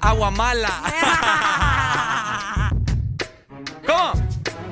agua 0.00 0.30
mala. 0.30 0.68
¿Cómo? 3.86 4.12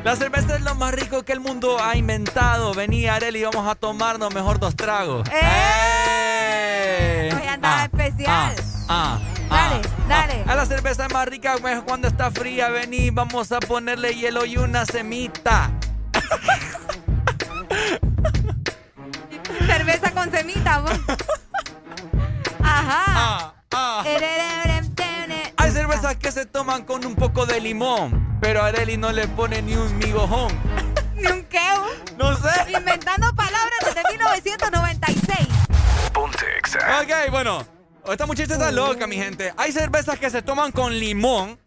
La 0.05 0.17
cerveza 0.17 0.57
es 0.57 0.63
lo 0.63 0.75
más 0.75 0.93
rico 0.95 1.23
que 1.25 1.33
el 1.33 1.41
mundo 1.41 1.79
ha 1.83 1.97
inventado. 1.97 2.75
Vení, 2.75 3.07
Areli, 3.07 3.45
vamos 3.45 3.67
a 3.69 3.75
tomarnos 3.75 4.33
mejor 4.35 4.59
dos 4.59 4.75
tragos. 4.77 5.29
¡Eh! 5.31 7.31
Hoy 7.35 7.47
andaba 7.47 7.85
especial. 7.85 8.55
Ah, 8.89 9.19
Dale, 9.19 9.30
dale. 10.11 10.45
A 10.47 10.55
la 10.55 10.67
cerveza 10.67 11.07
es 11.07 11.13
más 11.13 11.27
rica 11.27 11.57
cuando 11.85 12.09
está 12.09 12.31
fría. 12.31 12.69
Vení, 12.69 13.11
vamos 13.11 13.53
a 13.53 13.61
ponerle 13.61 14.15
hielo 14.15 14.45
y 14.45 14.57
una 14.57 14.85
semita. 14.85 15.71
Cerveza 19.67 20.11
con 20.13 20.31
semita, 20.31 20.81
vos. 20.81 20.93
Ajá. 22.63 23.55
Ah, 23.73 24.03
Hay 25.57 25.71
cervezas 25.71 26.17
que 26.17 26.33
se 26.33 26.47
toman 26.47 26.85
con 26.85 27.05
un 27.07 27.15
poco 27.15 27.47
de 27.47 27.61
limón, 27.61 28.39
pero 28.41 28.63
Areli 28.63 28.97
no 28.97 29.13
le 29.13 29.29
pone 29.29 29.63
ni 29.63 29.75
un 29.75 29.97
migojón. 29.99 30.53
Ni 31.15 31.27
un 31.27 31.45
qué. 31.45 31.61
No 32.17 32.35
sé. 32.37 32.73
Inventando 32.73 33.35
palabras 33.35 33.79
desde 33.85 34.03
1996. 34.11 35.49
Ok, 36.15 37.31
bueno. 37.31 37.80
Esta 38.13 38.27
muchacha 38.27 38.55
está 38.55 38.71
loca, 38.73 39.07
mi 39.07 39.17
gente. 39.17 39.53
Hay 39.57 39.73
cervezas 39.73 40.19
que 40.19 40.31
se 40.31 40.43
toman 40.43 40.73
con 40.73 40.99
limón 40.99 41.59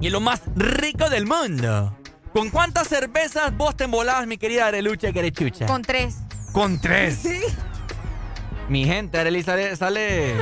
y 0.00 0.06
es 0.06 0.12
lo 0.12 0.20
más 0.20 0.42
rico 0.56 1.08
del 1.08 1.26
mundo. 1.26 1.96
¿Con 2.32 2.50
cuántas 2.50 2.88
cervezas 2.88 3.56
vos 3.56 3.76
te 3.76 3.84
embolabas, 3.84 4.26
mi 4.26 4.38
querida 4.38 4.66
Arelucha 4.66 5.12
Querechucha? 5.12 5.66
Con 5.66 5.82
tres. 5.82 6.16
Con 6.52 6.80
tres. 6.80 7.18
Sí. 7.22 7.40
Mi 8.68 8.84
gente, 8.84 9.18
Areli 9.18 9.42
sale, 9.42 9.76
sale. 9.76 10.34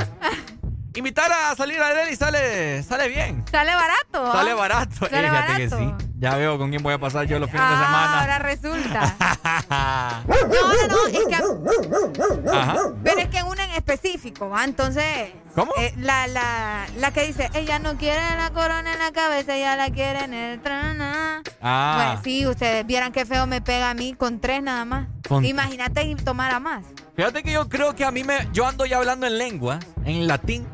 Invitar 0.95 1.31
a 1.31 1.55
salir 1.55 1.79
a 1.79 1.87
Areli 1.87 2.15
sale, 2.15 2.81
sale 2.83 3.07
bien. 3.07 3.45
Sale 3.51 3.73
barato. 3.75 4.25
¿ah? 4.25 4.31
Sale 4.33 4.53
barato. 4.53 5.05
Eh, 5.05 5.09
Sale 5.09 5.29
fíjate 5.29 5.57
que 5.57 5.67
barato. 5.67 5.97
sí. 6.09 6.16
Ya 6.19 6.35
veo 6.35 6.57
con 6.57 6.69
quién 6.71 6.81
voy 6.81 6.93
a 6.93 6.97
pasar 6.97 7.25
yo 7.27 7.37
los 7.37 7.49
fines 7.49 7.67
de 7.69 7.75
Ah, 7.75 7.85
semana. 7.85 8.21
ahora 8.21 8.39
resulta. 8.39 9.15
No, 10.27 10.35
no, 10.47 10.87
no, 10.87 11.07
es 11.07 11.25
que. 11.27 12.49
Ajá. 12.51 12.75
Pero 13.03 13.19
es 13.19 13.27
que 13.27 13.43
una 13.43 13.63
en 13.65 13.71
específico, 13.71 14.49
¿va? 14.49 14.63
Entonces. 14.63 15.29
¿Cómo? 15.55 15.71
eh, 15.77 15.93
la, 15.97 16.27
la, 16.27 16.85
la 16.97 17.11
que 17.11 17.25
dice, 17.27 17.49
ella 17.53 17.79
no 17.79 17.95
quiere 17.97 18.21
la 18.37 18.51
corona 18.51 18.93
en 18.93 18.99
la 18.99 19.11
cabeza, 19.11 19.55
ella 19.55 19.75
la 19.75 19.89
quiere 19.89 20.23
en 20.23 20.33
el 20.33 20.61
trana. 20.61 21.41
Ah. 21.61 21.93
Bueno, 21.97 22.21
sí, 22.23 22.45
ustedes 22.47 22.85
vieran 22.85 23.11
qué 23.11 23.25
feo 23.25 23.45
me 23.47 23.61
pega 23.61 23.89
a 23.89 23.93
mí 23.93 24.13
con 24.13 24.39
tres 24.39 24.61
nada 24.63 24.85
más. 24.85 25.07
Con- 25.27 25.45
Imagínate 25.45 26.03
y 26.03 26.15
tomara 26.15 26.59
más. 26.59 26.83
Fíjate 27.15 27.43
que 27.43 27.51
yo 27.51 27.67
creo 27.69 27.95
que 27.95 28.05
a 28.05 28.11
mí 28.11 28.23
me. 28.23 28.47
Yo 28.53 28.65
ando 28.67 28.85
ya 28.85 28.97
hablando 28.97 29.27
en 29.27 29.37
lengua, 29.37 29.79
en 30.05 30.27
latín, 30.27 30.67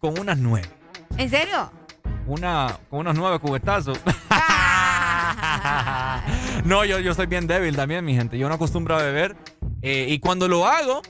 con 0.00 0.18
unas 0.18 0.38
nueve. 0.38 0.68
¿En 1.16 1.30
serio? 1.30 1.70
Una, 2.26 2.78
con 2.90 3.00
unos 3.00 3.14
nueve 3.16 3.38
cubetazos. 3.38 3.98
no, 6.64 6.84
yo, 6.84 6.98
yo 6.98 7.14
soy 7.14 7.26
bien 7.26 7.46
débil 7.46 7.76
también, 7.76 8.04
mi 8.04 8.14
gente. 8.14 8.38
Yo 8.38 8.48
no 8.48 8.54
acostumbro 8.54 8.96
a 8.96 9.02
beber. 9.02 9.36
eh, 9.82 10.06
y 10.08 10.18
cuando 10.18 10.48
lo 10.48 10.66
hago, 10.66 11.02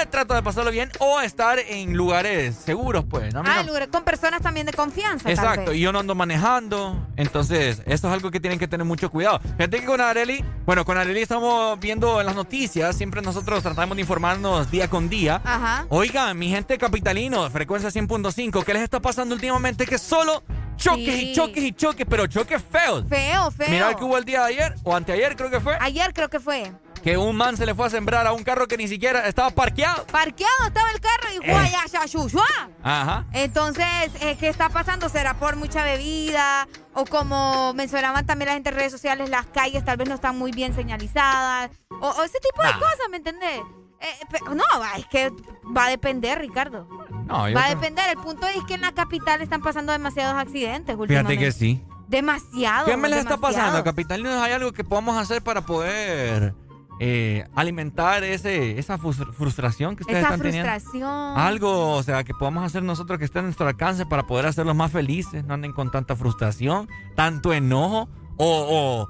eh, 0.00 0.06
trato 0.10 0.34
de 0.34 0.42
pasarlo 0.42 0.70
bien 0.70 0.90
o 0.98 1.20
estar 1.20 1.58
en 1.58 1.94
lugares 1.96 2.54
seguros, 2.56 3.04
pues. 3.08 3.32
¿no? 3.34 3.42
Ah, 3.46 3.62
lugar- 3.62 3.88
con 3.90 4.02
personas 4.02 4.40
también 4.42 4.66
de 4.66 4.72
confianza. 4.72 5.30
Exacto, 5.30 5.72
y 5.72 5.80
yo 5.80 5.92
no 5.92 5.98
ando 6.00 6.14
manejando, 6.14 7.06
entonces 7.16 7.82
eso 7.86 8.08
es 8.08 8.12
algo 8.14 8.30
que 8.30 8.40
tienen 8.40 8.58
que 8.58 8.66
tener 8.66 8.84
mucho 8.86 9.10
cuidado. 9.10 9.40
Fíjate 9.56 9.80
que 9.80 9.84
con 9.86 10.00
Areli, 10.00 10.42
bueno, 10.66 10.84
con 10.84 10.96
Areli 10.98 11.20
estamos 11.22 11.78
viendo 11.78 12.18
en 12.20 12.26
las 12.26 12.34
noticias, 12.34 12.96
siempre 12.96 13.20
nosotros 13.22 13.62
tratamos 13.62 13.96
de 13.96 14.02
informarnos 14.02 14.70
día 14.70 14.88
con 14.88 15.08
día. 15.08 15.40
Ajá. 15.44 15.86
Oigan, 15.90 16.36
mi 16.38 16.48
gente 16.50 16.76
capitalino, 16.78 17.48
frecuencia 17.50 17.90
100.5, 17.90 18.64
¿qué 18.64 18.74
les 18.74 18.82
está 18.82 19.00
pasando 19.00 19.34
últimamente? 19.34 19.86
Que 19.86 19.98
solo 19.98 20.42
choques 20.76 21.04
Sí. 21.14 21.30
y 21.30 21.34
choques 21.34 21.62
y 21.64 21.72
choques, 21.72 22.06
pero 22.08 22.26
choques 22.26 22.62
feos. 22.70 23.04
Feo, 23.08 23.50
feo. 23.50 23.68
Mira 23.68 23.90
el 23.90 23.96
que 23.96 24.04
hubo 24.04 24.16
el 24.18 24.24
día 24.24 24.40
de 24.42 24.46
ayer, 24.54 24.74
o 24.84 24.94
anteayer 24.94 25.36
creo 25.36 25.50
que 25.50 25.60
fue, 25.60 25.76
Ayer 25.80 26.12
creo 26.12 26.28
que 26.28 26.40
fue. 26.40 26.72
que 27.02 27.16
un 27.18 27.36
man 27.36 27.56
se 27.56 27.66
le 27.66 27.74
fue 27.74 27.86
a 27.86 27.90
sembrar 27.90 28.26
a 28.26 28.32
un 28.32 28.42
carro 28.44 28.66
que 28.66 28.76
ni 28.78 28.88
siquiera 28.88 29.26
estaba 29.28 29.50
parqueado. 29.50 30.06
Parqueado 30.06 30.66
estaba 30.66 30.90
el 30.90 31.00
carro 31.00 31.28
y 31.34 31.36
Eh. 31.48 31.52
guaya, 31.52 31.80
ya, 31.92 32.06
shu, 32.06 32.28
shua. 32.28 32.46
Ajá. 32.82 33.24
Entonces, 33.32 33.86
eh, 34.20 34.36
¿qué 34.40 34.48
está 34.48 34.68
pasando? 34.70 35.08
¿Será 35.08 35.34
por 35.34 35.56
mucha 35.56 35.84
bebida? 35.84 36.66
O 36.94 37.04
como 37.04 37.74
mencionaban 37.74 38.24
también 38.24 38.48
la 38.48 38.54
gente 38.54 38.70
en 38.70 38.76
redes 38.76 38.92
sociales, 38.92 39.28
las 39.28 39.46
calles 39.46 39.84
tal 39.84 39.96
vez 39.98 40.08
no 40.08 40.14
están 40.14 40.38
muy 40.38 40.50
bien 40.52 40.74
señalizadas. 40.74 41.70
O, 42.00 42.08
o 42.08 42.22
ese 42.24 42.38
tipo 42.40 42.62
de 42.62 42.72
cosas, 42.74 43.08
¿me 43.10 43.18
entendés? 43.18 43.60
Eh, 44.00 44.06
pero 44.30 44.54
no, 44.54 44.64
es 44.96 45.06
que 45.06 45.30
va 45.76 45.86
a 45.86 45.88
depender, 45.88 46.38
Ricardo. 46.38 46.86
No, 47.26 47.48
yo 47.48 47.54
Va 47.54 47.62
a 47.62 47.66
creo- 47.68 47.80
depender. 47.80 48.04
El 48.10 48.22
punto 48.22 48.46
es 48.46 48.62
que 48.64 48.74
en 48.74 48.80
la 48.82 48.92
capital 48.92 49.40
están 49.40 49.62
pasando 49.62 49.92
demasiados 49.92 50.36
accidentes 50.36 50.94
Fíjate 50.94 51.00
últimamente. 51.02 51.38
que 51.38 51.52
sí. 51.52 51.82
Demasiado. 52.08 52.86
¿Qué 52.86 52.96
me 52.96 53.08
les 53.08 53.20
está 53.20 53.36
pasando, 53.38 53.82
capitalinos? 53.82 54.34
¿Hay 54.34 54.52
algo 54.52 54.72
que 54.72 54.84
podamos 54.84 55.16
hacer 55.16 55.42
para 55.42 55.62
poder 55.62 56.54
eh, 57.00 57.44
alimentar 57.56 58.22
ese, 58.22 58.78
esa 58.78 58.98
frus- 58.98 59.32
frustración 59.32 59.96
que 59.96 60.02
ustedes 60.04 60.20
Esa 60.20 60.28
están 60.34 60.40
teniendo? 60.42 60.70
frustración. 60.70 61.38
Algo, 61.38 61.92
o 61.92 62.02
sea, 62.02 62.22
que 62.22 62.34
podamos 62.34 62.64
hacer 62.64 62.82
nosotros 62.82 63.18
que 63.18 63.24
esté 63.24 63.40
a 63.40 63.42
nuestro 63.42 63.66
alcance 63.66 64.06
para 64.06 64.26
poder 64.26 64.46
hacerlos 64.46 64.76
más 64.76 64.92
felices, 64.92 65.44
no 65.44 65.54
anden 65.54 65.72
con 65.72 65.90
tanta 65.90 66.14
frustración, 66.14 66.88
tanto 67.16 67.52
enojo 67.52 68.08
o, 68.36 69.08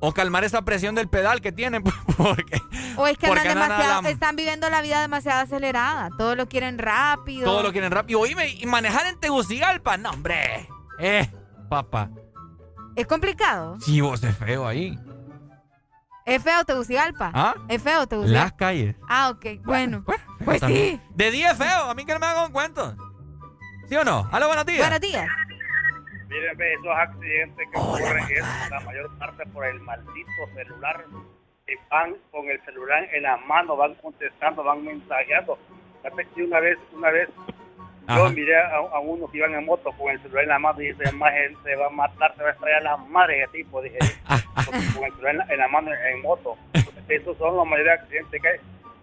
o, 0.00 0.12
calmar 0.12 0.44
esa 0.44 0.62
presión 0.62 0.94
del 0.94 1.08
pedal 1.08 1.40
que 1.40 1.52
tienen, 1.52 1.82
porque 2.16 2.60
O 2.96 3.06
es 3.06 3.18
que 3.18 3.26
andan 3.26 3.48
demasiado, 3.48 4.02
la- 4.02 4.10
están 4.10 4.36
viviendo 4.36 4.68
la 4.70 4.80
vida 4.82 5.00
demasiado 5.00 5.42
acelerada. 5.42 6.10
Todo 6.16 6.34
lo 6.36 6.48
quieren 6.48 6.78
rápido. 6.78 7.44
todo 7.44 7.62
lo 7.62 7.72
quieren 7.72 7.90
rápido. 7.90 8.20
Oíme, 8.20 8.48
y 8.50 8.66
manejar 8.66 9.06
en 9.06 9.18
Tegucigalpa, 9.20 9.96
no, 9.96 10.10
hombre. 10.10 10.68
Eh, 10.98 11.30
papá, 11.68 12.10
Es 12.96 13.06
complicado. 13.06 13.78
si 13.80 14.00
vos 14.00 14.22
es 14.24 14.36
feo 14.36 14.66
ahí. 14.66 14.98
Es 16.26 16.42
feo 16.42 16.62
Tegucigalpa. 16.64 17.30
¿Ah? 17.32 17.54
Es 17.68 17.82
feo 17.82 18.06
Tegucigalpa. 18.06 18.44
Las 18.44 18.52
calles. 18.52 18.96
Ah, 19.08 19.30
ok. 19.30 19.46
Bueno. 19.64 20.04
pues 20.44 20.60
sí. 20.66 21.00
De 21.14 21.30
día 21.30 21.52
es 21.52 21.56
feo, 21.58 21.84
a 21.88 21.94
mí 21.94 22.04
que 22.04 22.12
no 22.12 22.18
me 22.20 22.26
hagan 22.26 22.52
cuentos. 22.52 22.94
¿Sí 23.88 23.96
o 23.96 24.04
no? 24.04 24.28
Hola, 24.30 24.46
buenos 24.46 24.66
días. 24.66 24.80
Buenos 24.80 25.00
días. 25.00 25.26
Miren, 26.28 26.56
ve, 26.58 26.74
esos 26.74 26.88
accidentes 26.88 27.68
que 27.72 27.78
ocurren 27.78 28.24
es 28.30 28.70
la 28.70 28.80
mayor 28.80 29.18
parte 29.18 29.46
por 29.46 29.64
el 29.66 29.80
maldito 29.80 30.46
celular. 30.54 31.04
Que 31.66 31.74
van 31.90 32.14
con 32.30 32.48
el 32.48 32.60
celular 32.64 33.08
en 33.12 33.22
la 33.22 33.36
mano, 33.38 33.76
van 33.76 33.94
contestando, 33.96 34.62
van 34.62 34.84
mensajeando. 34.84 35.58
Una 36.36 36.60
vez, 36.60 36.78
una 36.92 37.10
vez, 37.10 37.28
yo 38.08 38.30
miré 38.30 38.56
a, 38.56 38.76
a 38.76 39.00
unos 39.00 39.30
que 39.30 39.38
iban 39.38 39.54
en 39.54 39.66
moto 39.66 39.90
con 39.92 40.10
el 40.10 40.20
celular 40.22 40.44
en 40.44 40.48
la 40.48 40.58
mano 40.58 40.80
y 40.80 40.92
dice, 40.92 41.12
más 41.12 41.32
se 41.62 41.76
va 41.76 41.86
a 41.86 41.90
matar, 41.90 42.34
se 42.36 42.42
va 42.42 42.48
a 42.48 42.52
estrellar 42.52 42.82
la 42.82 42.96
madre 42.96 43.40
de 43.40 43.48
tipo, 43.48 43.82
dije, 43.82 43.98
con 44.54 44.74
con 44.94 45.04
el 45.04 45.12
celular 45.12 45.32
en 45.32 45.38
la, 45.38 45.44
en 45.52 45.58
la 45.58 45.68
mano 45.68 45.90
en 45.92 46.22
moto. 46.22 46.56
Entonces, 46.72 47.04
esos 47.08 47.36
son 47.36 47.56
los 47.56 47.66
mayores 47.66 48.00
accidentes 48.00 48.40
que 48.40 48.48
hay. 48.48 48.58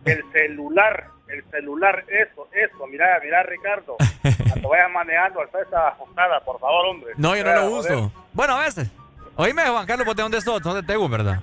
El 0.06 0.24
celular 0.32 1.15
el 1.28 1.44
celular, 1.52 2.04
eso, 2.08 2.48
eso, 2.52 2.88
mira, 2.88 3.20
mira 3.24 3.44
Ricardo, 3.44 3.96
cuando 4.50 4.70
vayas 4.70 4.92
manejando, 4.92 5.42
alza 5.42 5.60
esa 5.62 5.88
ajustada, 5.90 6.40
por 6.42 6.60
favor, 6.60 6.86
hombre. 6.88 7.14
No, 7.18 7.36
yo 7.36 7.44
no 7.44 7.54
lo 7.54 7.66
uso. 7.72 8.12
Bueno, 8.34 8.56
a 8.56 8.60
veces. 8.64 8.90
Oíme, 9.38 9.64
Juan 9.64 9.86
Carlos, 9.86 10.16
¿de 10.16 10.22
dónde 10.22 10.42
sos? 10.42 10.62
¿Dónde 10.62 10.84
te 10.84 10.98
verdad? 10.98 11.42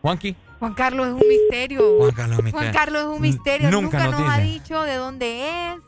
Juanqui. 0.00 0.36
Juan 0.58 0.74
Carlos 0.74 1.06
es 1.08 1.12
un 1.12 1.28
misterio. 1.28 1.98
Juan 1.98 2.12
Carlos 2.12 2.32
es 2.32 2.38
un 2.38 2.44
misterio. 2.44 2.52
Juan 2.52 2.72
Carlos 2.72 3.02
es 3.02 3.08
un 3.08 3.20
misterio. 3.20 3.70
Nunca, 3.70 4.06
nos, 4.06 4.30
ha 4.30 4.38
dicho 4.38 4.82
de 4.82 4.94
dónde 4.94 5.48
es, 5.48 5.80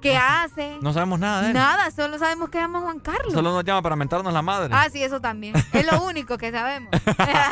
qué 0.00 0.16
hace. 0.16 0.78
No 0.80 0.92
sabemos 0.92 1.20
nada 1.20 1.42
de 1.42 1.48
él. 1.48 1.54
Nada, 1.54 1.90
solo 1.92 2.18
sabemos 2.18 2.50
que 2.50 2.58
llama 2.58 2.80
Juan 2.80 2.98
Carlos. 2.98 3.32
Solo 3.32 3.52
nos 3.52 3.64
llama 3.64 3.82
para 3.82 3.94
mentarnos 3.94 4.32
la 4.32 4.42
madre. 4.42 4.74
Ah, 4.76 4.88
sí, 4.90 5.02
eso 5.02 5.20
también. 5.20 5.54
es 5.72 5.92
lo 5.92 6.02
único 6.02 6.36
que 6.36 6.50
sabemos. 6.50 6.90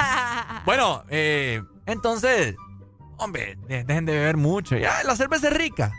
bueno, 0.64 1.04
eh, 1.08 1.62
entonces, 1.86 2.56
hombre, 3.20 3.56
dejen 3.68 4.06
de 4.06 4.12
beber 4.12 4.36
mucho. 4.36 4.76
Ya, 4.76 5.02
la 5.04 5.16
cerveza 5.16 5.48
es 5.48 5.54
rica, 5.54 5.92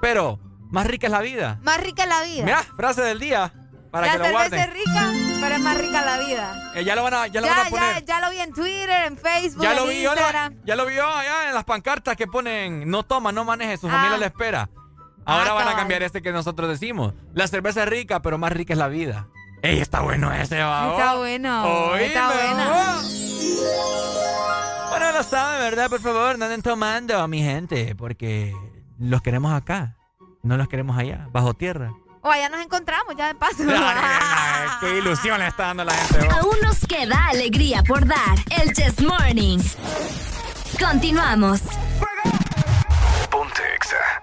pero 0.00 0.38
más 0.70 0.86
rica 0.86 1.06
es 1.06 1.12
la 1.12 1.20
vida. 1.20 1.58
Más 1.62 1.80
rica 1.80 2.02
es 2.04 2.08
la 2.08 2.22
vida. 2.22 2.44
Mira, 2.44 2.62
frase 2.76 3.02
del 3.02 3.20
día. 3.20 3.52
Para 3.90 4.08
la 4.08 4.12
que 4.14 4.18
lo 4.18 4.24
cerveza 4.24 4.64
es 4.64 4.72
rica, 4.72 5.12
pero 5.40 5.54
es 5.54 5.60
más 5.60 5.78
rica 5.78 6.04
la 6.04 6.18
vida. 6.18 6.72
Eh, 6.74 6.84
ya 6.84 6.96
lo 6.96 7.04
van 7.04 7.14
a, 7.14 7.26
ya 7.28 7.40
lo 7.40 7.46
van 7.46 7.58
a 7.66 7.70
poner. 7.70 7.94
Ya, 7.94 8.00
ya, 8.00 8.20
lo 8.20 8.30
vi 8.30 8.40
en 8.40 8.52
Twitter, 8.52 9.04
en 9.06 9.16
Facebook, 9.16 9.62
ya 9.62 9.70
en 9.70 9.76
lo 9.76 9.86
vi 9.86 10.04
Instagram. 10.04 10.54
ya 10.64 10.74
lo 10.74 10.82
allá 10.82 11.48
en 11.48 11.54
las 11.54 11.62
pancartas 11.64 12.16
que 12.16 12.26
ponen 12.26 12.90
no 12.90 13.04
toma, 13.04 13.30
no 13.30 13.44
maneje, 13.44 13.76
su 13.76 13.88
familia 13.88 14.18
le 14.18 14.26
espera. 14.26 14.68
Ahora 15.26 15.52
Ah, 15.52 15.54
van 15.54 15.68
a 15.68 15.76
cambiar 15.76 16.02
este 16.02 16.22
que 16.22 16.32
nosotros 16.32 16.68
decimos. 16.68 17.14
La 17.34 17.46
cerveza 17.46 17.84
es 17.84 17.88
rica, 17.88 18.20
pero 18.20 18.36
más 18.36 18.52
rica 18.52 18.72
es 18.72 18.78
la 18.78 18.88
vida. 18.88 19.28
¡Ey, 19.64 19.80
está 19.80 20.02
bueno 20.02 20.30
ese, 20.30 20.62
va! 20.62 20.90
Está 20.90 21.14
bueno, 21.16 21.88
Oíme, 21.88 22.04
está 22.04 22.26
buena. 22.26 22.68
va. 22.68 23.00
Bueno, 24.90 25.12
lo 25.12 25.22
saben, 25.22 25.60
¿verdad? 25.60 25.88
Por 25.88 26.00
favor, 26.02 26.38
no 26.38 26.44
anden 26.44 26.60
tomando, 26.60 27.26
mi 27.28 27.42
gente, 27.42 27.94
porque 27.94 28.54
los 28.98 29.22
queremos 29.22 29.54
acá. 29.54 29.96
No 30.42 30.58
los 30.58 30.68
queremos 30.68 30.98
allá, 30.98 31.28
bajo 31.32 31.54
tierra. 31.54 31.94
O 32.20 32.30
allá 32.30 32.50
nos 32.50 32.60
encontramos, 32.60 33.16
ya 33.16 33.28
de 33.28 33.36
paso. 33.36 33.64
¡Qué 34.80 34.98
ilusión 34.98 35.40
le 35.40 35.46
está 35.46 35.68
dando 35.68 35.84
la 35.84 35.94
gente! 35.94 36.28
va. 36.28 36.34
Aún 36.40 36.56
nos 36.62 36.80
queda 36.86 37.28
alegría 37.28 37.82
por 37.84 38.06
dar. 38.06 38.36
El 38.60 38.74
Chess 38.74 39.00
Morning. 39.00 39.60
Continuamos. 40.78 41.62
Ponte 43.30 43.62
Exa. 43.76 44.22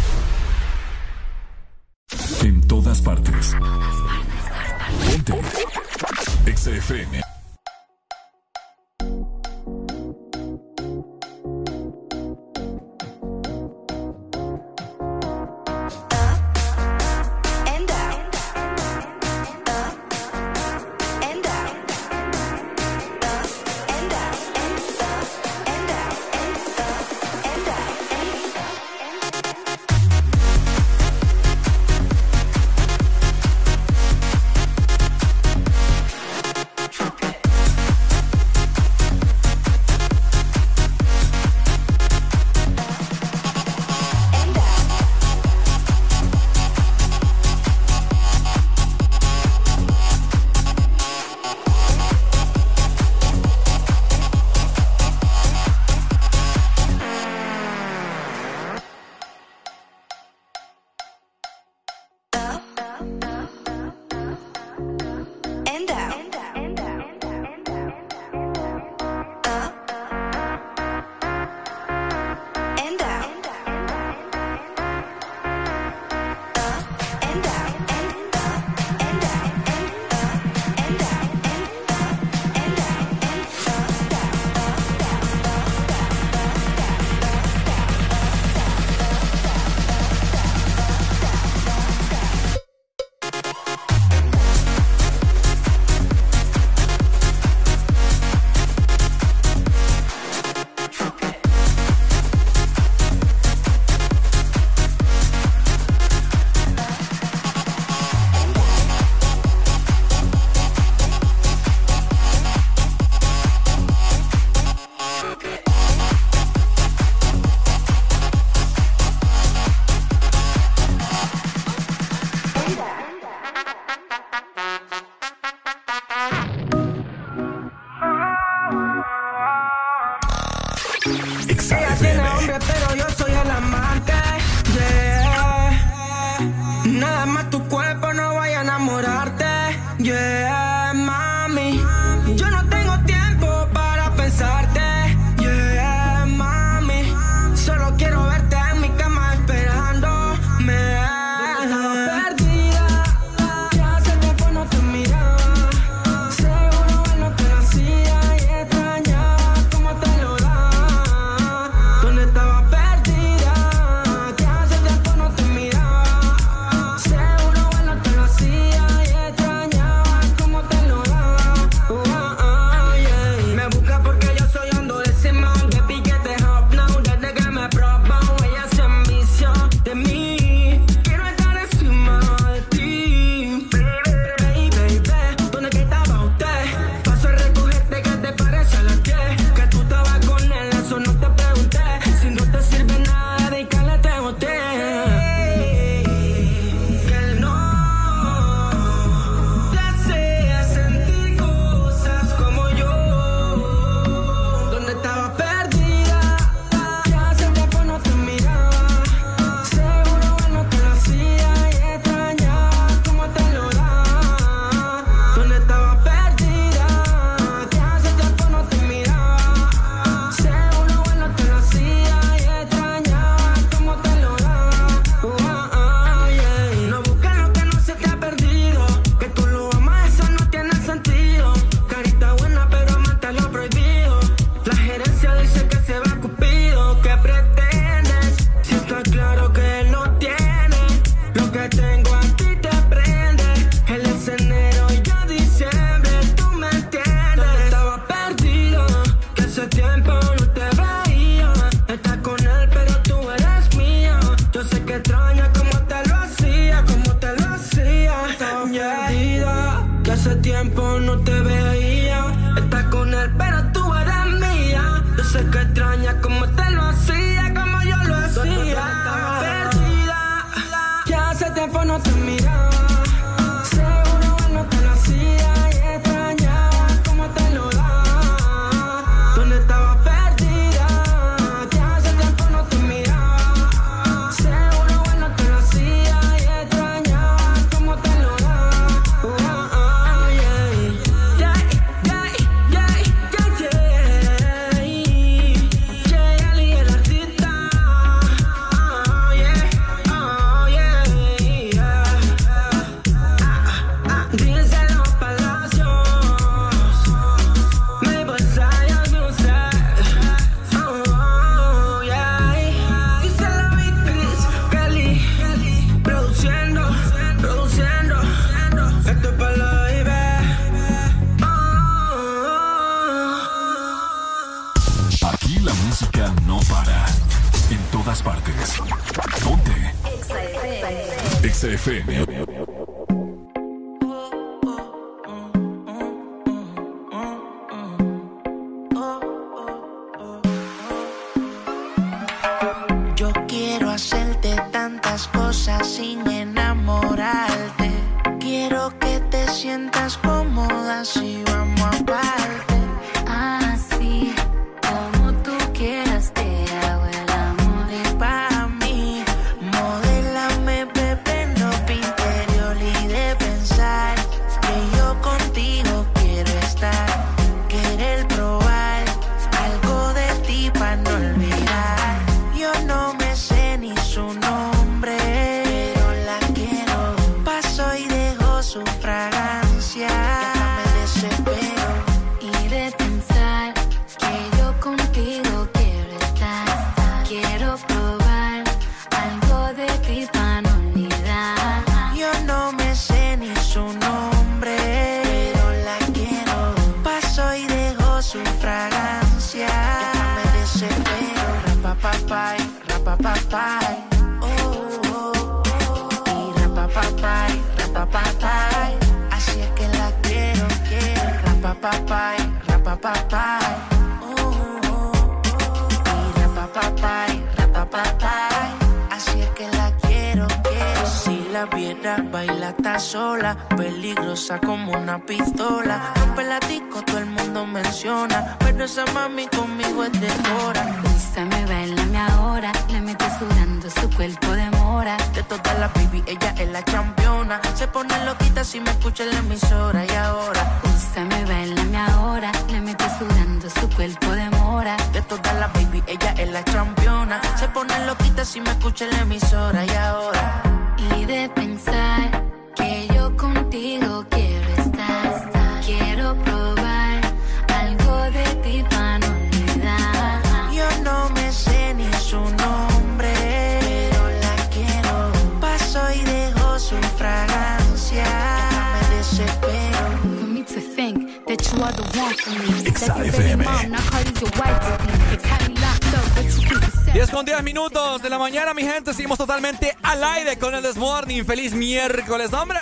miércoles, 482.31 482.53
hombre. 482.53 482.79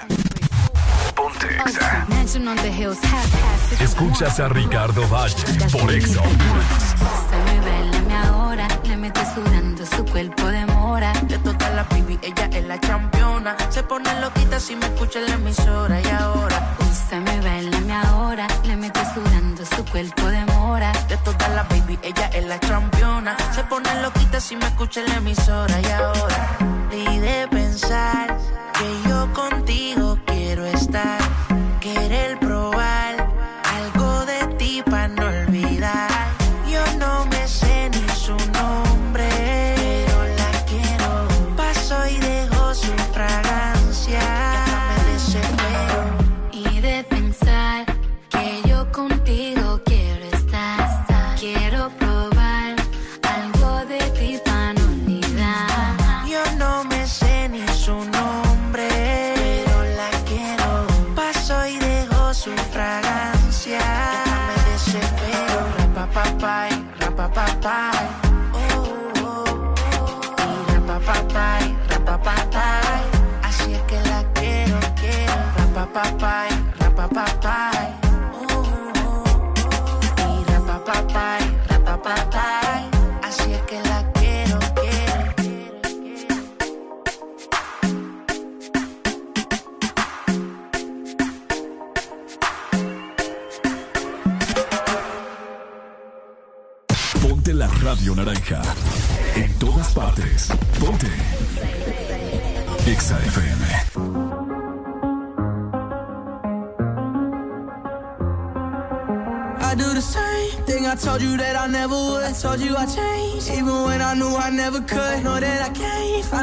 Ponte 1.15 1.47
Escuchas 3.81 4.39
a 4.39 4.47
Ricky. 4.49 4.68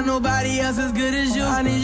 Nobody 0.04 0.60
else 0.60 0.78
as 0.78 0.92
good 0.92 1.14
as 1.14 1.34
you. 1.34 1.42
I 1.42 1.62
need 1.62 1.75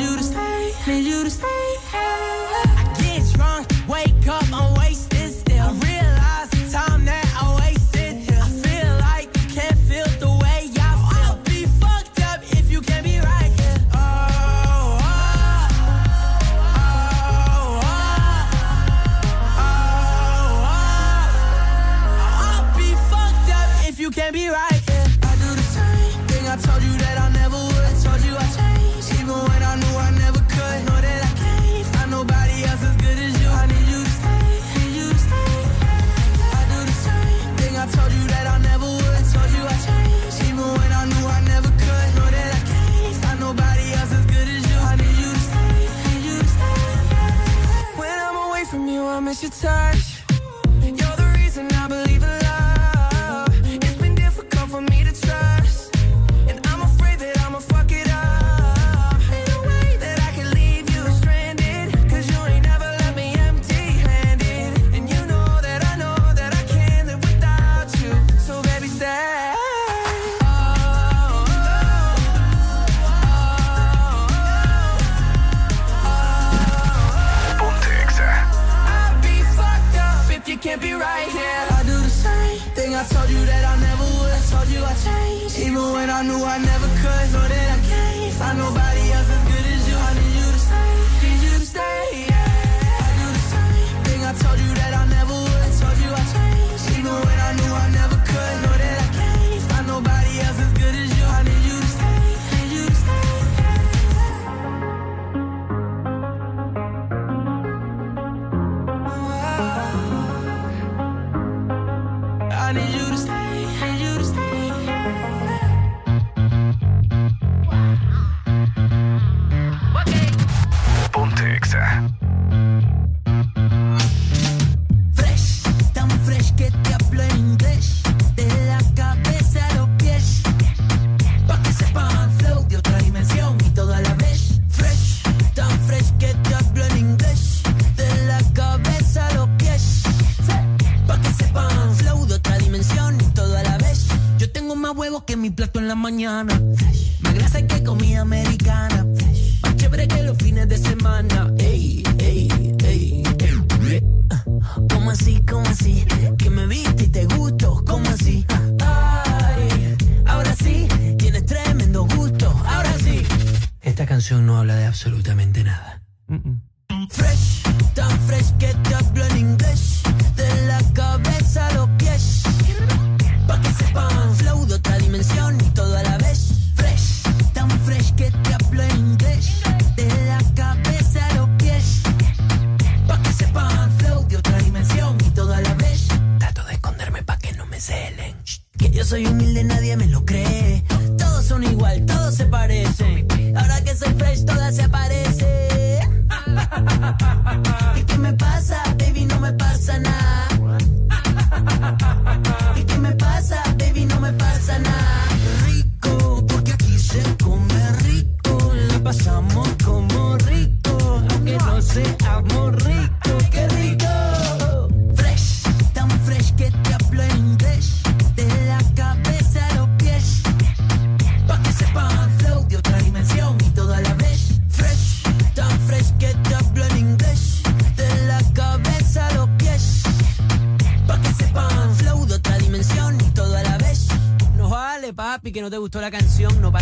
no 235.62 235.70
te 235.70 235.78
gustó 235.78 236.00
la 236.00 236.10
canción, 236.10 236.60
no 236.60 236.73
pasa 236.73 236.82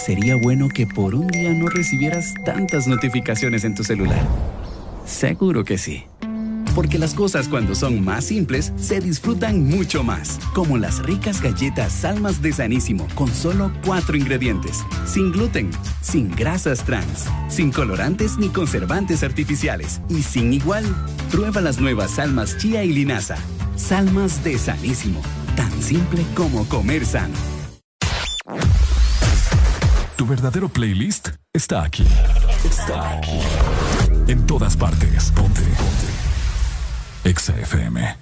Sería 0.00 0.34
bueno 0.34 0.68
que 0.70 0.86
por 0.86 1.14
un 1.14 1.26
día 1.26 1.52
no 1.52 1.68
recibieras 1.68 2.32
tantas 2.46 2.86
notificaciones 2.86 3.64
en 3.64 3.74
tu 3.74 3.84
celular. 3.84 4.26
Seguro 5.04 5.62
que 5.62 5.76
sí. 5.76 6.04
Porque 6.74 6.98
las 6.98 7.12
cosas 7.12 7.48
cuando 7.48 7.74
son 7.74 8.02
más 8.02 8.24
simples 8.24 8.72
se 8.76 9.00
disfrutan 9.00 9.62
mucho 9.62 10.02
más. 10.02 10.38
Como 10.54 10.78
las 10.78 11.02
ricas 11.02 11.42
galletas 11.42 11.92
Salmas 11.92 12.40
de 12.40 12.52
Sanísimo 12.52 13.08
con 13.14 13.28
solo 13.28 13.72
cuatro 13.84 14.16
ingredientes. 14.16 14.84
Sin 15.04 15.32
gluten, 15.32 15.70
sin 16.00 16.34
grasas 16.34 16.82
trans, 16.82 17.26
sin 17.48 17.70
colorantes 17.70 18.38
ni 18.38 18.48
conservantes 18.48 19.22
artificiales. 19.22 20.00
Y 20.08 20.22
sin 20.22 20.54
igual, 20.54 20.84
prueba 21.30 21.60
las 21.60 21.78
nuevas 21.78 22.12
Salmas 22.12 22.56
Chía 22.56 22.84
y 22.84 22.92
Linaza. 22.94 23.36
Salmas 23.76 24.42
de 24.42 24.56
Sanísimo. 24.56 25.20
Tan 25.56 25.70
simple 25.82 26.24
como 26.34 26.66
comer 26.68 27.04
sano. 27.04 27.34
Verdadero 30.30 30.68
playlist 30.68 31.30
está 31.52 31.82
aquí. 31.82 32.06
Está 32.64 33.18
aquí. 33.18 33.36
En 34.28 34.46
todas 34.46 34.76
partes. 34.76 35.32
Ponte. 35.32 35.60
Ponte. 35.60 37.28
Exa 37.28 37.58
FM. 37.58 38.16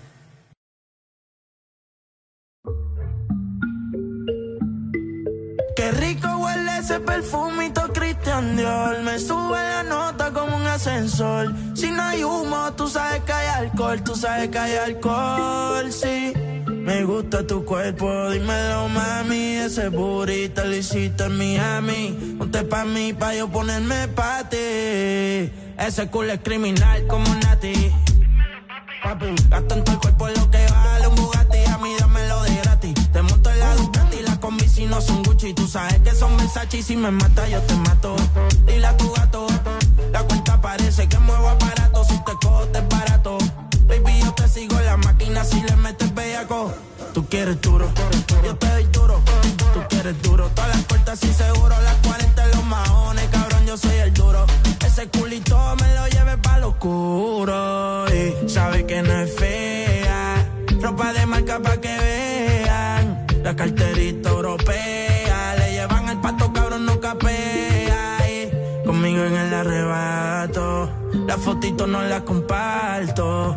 Qué 5.77 5.93
rico 5.93 6.29
huele 6.39 6.79
ese 6.79 6.99
perfumito 7.01 7.93
Christian 7.93 8.57
Dior. 8.57 9.03
Me 9.03 9.19
sube 9.19 9.59
la 9.59 9.83
nota 9.83 10.33
como 10.33 10.57
un 10.57 10.67
ascensor. 10.67 11.55
Si 11.75 11.91
no 11.91 12.01
hay 12.01 12.25
humo, 12.25 12.73
tú 12.73 12.89
sabes 12.89 13.23
que 13.25 13.33
hay 13.35 13.49
alcohol. 13.49 14.03
Tú 14.03 14.15
sabes 14.15 14.49
que 14.49 14.59
hay 14.59 14.77
alcohol, 14.77 15.93
sí. 15.93 16.33
Me 16.89 17.05
gusta 17.05 17.47
tu 17.47 17.67
cuerpo, 17.67 18.31
dímelo 18.31 18.89
mami. 18.89 19.57
Ese 19.57 19.91
burrito 19.91 20.65
lo 20.65 20.75
hiciste 20.75 21.25
en 21.25 21.37
Miami. 21.37 22.37
Ponte 22.39 22.63
pa' 22.63 22.87
mí, 22.87 23.13
pa' 23.13 23.35
yo 23.35 23.47
ponerme 23.47 24.09
pa' 24.09 24.49
ti. 24.49 24.57
Ese 25.87 26.09
culo 26.11 26.33
es 26.33 26.41
criminal 26.41 27.07
como 27.07 27.29
Nati. 27.35 27.93
Papi, 29.03 29.27
gasto 29.51 29.75
en 29.75 29.85
todo 29.85 29.97
el 29.97 30.01
cuerpo 30.01 30.29
lo 30.29 30.51
que 30.51 30.67
vale 30.67 31.07
un 31.09 31.15
Bugatti. 31.17 31.59
A 31.71 31.77
mí 31.77 31.95
dámelo 32.01 32.43
de 32.45 32.57
gratis. 32.63 32.95
Te 33.13 33.21
monto 33.21 33.51
en 33.51 33.59
la 33.59 33.75
Ducati, 33.75 34.23
las 34.23 34.39
combi 34.39 34.67
si 34.67 34.87
no 34.87 34.99
son 35.03 35.23
Gucci. 35.25 35.53
Tú 35.53 35.69
sabes 35.69 35.99
que 36.01 36.15
son 36.15 36.39
Versace 36.39 36.79
y 36.79 36.83
si 36.83 36.97
me 36.97 37.11
mata 37.11 37.47
yo 37.51 37.61
te 37.61 37.75
mato. 37.75 38.17
Dile 38.67 38.87
a 38.87 38.97
tu 38.97 39.13
gato, 39.13 39.47
la 40.11 40.23
cuenta 40.23 40.59
parece 40.63 41.07
que 41.07 41.19
muevo 41.19 41.51
aparato. 41.51 42.03
Si 42.05 42.17
te 42.25 42.33
cojo 42.43 42.65
te 42.73 42.81
barato. 42.81 43.38
Baby, 43.89 44.21
yo 44.23 44.33
te 44.35 44.47
sigo 44.49 44.79
en 44.79 44.87
la 44.87 44.97
máquina 44.99 45.45
si 45.45 45.61
le 45.63 45.75
metes 45.77 46.15
bellaco. 46.15 46.73
Tú 47.15 47.27
quieres 47.27 47.61
duro, 47.61 47.89
yo 48.45 48.55
te 48.57 48.69
doy 48.69 48.85
duro. 48.93 49.21
Tú 49.75 49.81
quieres 49.89 50.23
duro, 50.23 50.49
todas 50.55 50.71
las 50.77 50.85
puertas 50.85 51.25
y 51.25 51.33
seguro. 51.33 51.75
Las 51.83 51.97
40 52.07 52.47
los 52.49 52.65
mahones, 52.67 53.29
cabrón, 53.31 53.67
yo 53.67 53.77
soy 53.77 53.97
el 53.97 54.13
duro. 54.13 54.47
Ese 54.87 55.09
culito 55.09 55.57
me 55.81 55.95
lo 55.95 56.07
lleve 56.09 56.37
pa' 56.39 56.59
lo 56.59 56.69
oscuro. 56.69 58.05
Y 58.13 58.49
sabe 58.49 58.85
que 58.87 59.03
no 59.03 59.13
es 59.13 59.35
fea. 59.35 60.47
Ropa 60.83 61.13
de 61.13 61.27
marca 61.27 61.59
pa' 61.61 61.81
que 61.81 61.97
vean. 61.99 63.27
La 63.43 63.57
carterita 63.57 64.29
europea. 64.31 65.55
Le 65.59 65.73
llevan 65.73 66.09
el 66.09 66.19
pato, 66.21 66.53
cabrón, 66.53 66.85
no 66.85 67.01
capea. 67.01 68.19
Y 68.29 68.87
conmigo 68.87 69.25
en 69.25 69.35
el 69.35 69.55
arrebato. 69.55 70.91
La 71.27 71.37
fotito 71.39 71.87
no 71.87 72.03
la 72.03 72.25
comparto 72.25 73.57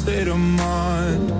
State 0.00 0.28
of 0.28 0.38
mind. 0.38 1.30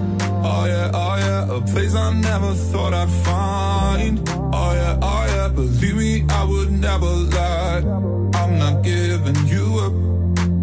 Oh 0.44 0.64
yeah, 0.66 0.90
oh 0.92 1.16
yeah, 1.24 1.56
a 1.56 1.60
place 1.72 1.94
I 1.94 2.12
never 2.12 2.52
thought 2.70 2.92
I'd 2.92 3.12
find. 3.26 4.14
Oh 4.28 4.72
yeah, 4.80 5.08
oh 5.10 5.24
yeah, 5.34 5.48
believe 5.48 5.96
me, 5.96 6.24
I 6.28 6.44
would 6.44 6.70
never 6.70 7.10
lie. 7.36 7.82
I'm 8.40 8.52
not 8.64 8.76
giving 8.82 9.40
you 9.54 9.66
up. 9.86 9.94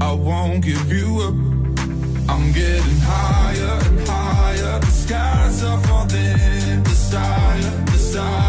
I 0.09 0.11
won't 0.13 0.63
give 0.63 0.87
you 0.97 1.07
up. 1.27 1.37
I'm 2.33 2.45
getting 2.59 2.99
higher 3.13 3.75
and 3.87 3.99
higher. 4.07 4.79
The 4.85 4.93
skies 5.03 5.63
are 5.63 5.79
falling. 5.87 6.83
Desire, 6.83 7.85
desire, 7.93 8.46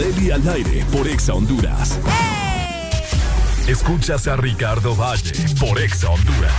Areli 0.00 0.30
al 0.30 0.48
aire 0.48 0.82
por 0.90 1.06
Exa 1.06 1.34
Honduras. 1.34 1.98
Escuchas 3.68 4.26
a 4.28 4.36
Ricardo 4.36 4.96
Valle 4.96 5.30
por 5.60 5.78
Exa 5.78 6.08
Honduras. 6.08 6.54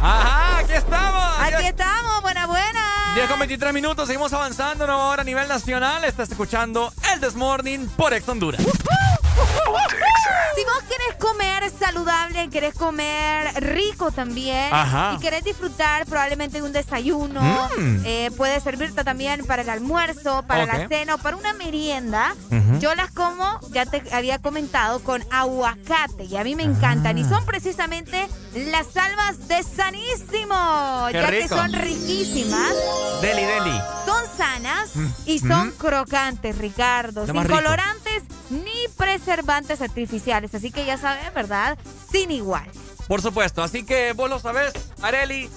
Ajá, 0.00 0.58
aquí 0.58 0.74
estamos. 0.74 1.24
Aquí 1.40 1.66
estamos, 1.66 2.22
buena, 2.22 2.46
buena. 2.46 2.80
10 3.16 3.28
con 3.28 3.38
23 3.40 3.74
minutos, 3.74 4.06
seguimos 4.06 4.32
avanzando, 4.32 4.86
nueva 4.86 5.06
hora 5.08 5.22
a 5.22 5.24
nivel 5.24 5.48
nacional. 5.48 6.04
Estás 6.04 6.30
escuchando 6.30 6.92
el 7.12 7.18
This 7.20 7.34
Morning 7.34 7.88
por 7.96 8.14
Ex 8.14 8.28
Honduras. 8.28 8.60
Si 8.62 10.64
vos 10.64 10.82
querés 10.88 11.16
comer 11.18 11.64
saludable, 11.76 12.48
querés 12.48 12.74
comer 12.74 13.52
rico 13.60 14.12
también 14.12 14.72
Ajá. 14.72 15.14
y 15.16 15.20
querés 15.20 15.42
disfrutar 15.42 16.06
probablemente 16.06 16.58
de 16.58 16.62
un 16.62 16.72
desayuno, 16.72 17.40
Mm. 17.76 17.96
eh, 18.04 18.30
puede 18.36 18.60
servirte 18.60 19.02
también 19.02 19.44
para 19.46 19.62
el 19.62 19.70
almuerzo, 19.70 20.44
para 20.46 20.64
la 20.64 20.86
cena 20.86 21.16
o 21.16 21.18
para 21.18 21.36
una 21.36 21.52
merienda. 21.54 22.36
Ujú. 22.52 22.63
Yo 22.84 22.94
las 22.94 23.10
como, 23.12 23.60
ya 23.70 23.86
te 23.86 24.02
había 24.14 24.42
comentado, 24.42 25.02
con 25.02 25.24
aguacate 25.30 26.24
y 26.24 26.36
a 26.36 26.44
mí 26.44 26.54
me 26.54 26.64
encantan 26.64 27.16
Ah. 27.16 27.20
y 27.20 27.24
son 27.24 27.46
precisamente 27.46 28.28
las 28.54 28.88
salvas 28.88 29.48
de 29.48 29.62
Sanísimo, 29.62 31.06
Qué 31.10 31.14
ya 31.14 31.26
rico. 31.30 31.42
que 31.42 31.48
son 31.48 31.72
riquísimas. 31.72 32.74
Deli, 33.22 33.42
deli. 33.42 33.80
Son 34.04 34.22
sanas 34.36 34.94
Mm, 34.96 35.06
y 35.24 35.38
son 35.38 35.68
mm. 35.68 35.72
crocantes, 35.78 36.58
Ricardo. 36.58 37.24
Sin 37.24 37.34
rico. 37.42 37.54
colorantes 37.54 38.22
ni 38.50 38.88
preservantes 38.98 39.80
artificiales. 39.80 40.54
Así 40.54 40.70
que 40.70 40.84
ya 40.84 40.98
sabes, 40.98 41.32
¿verdad? 41.32 41.78
Sin 42.12 42.30
igual. 42.32 42.68
Por 43.08 43.22
supuesto, 43.22 43.62
así 43.62 43.86
que 43.86 44.12
vos 44.12 44.28
lo 44.28 44.38
sabés, 44.38 44.74
Areli. 45.00 45.48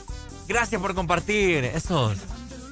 Gracias 0.47 0.81
por 0.81 0.95
compartir 0.95 1.65
esos, 1.65 2.17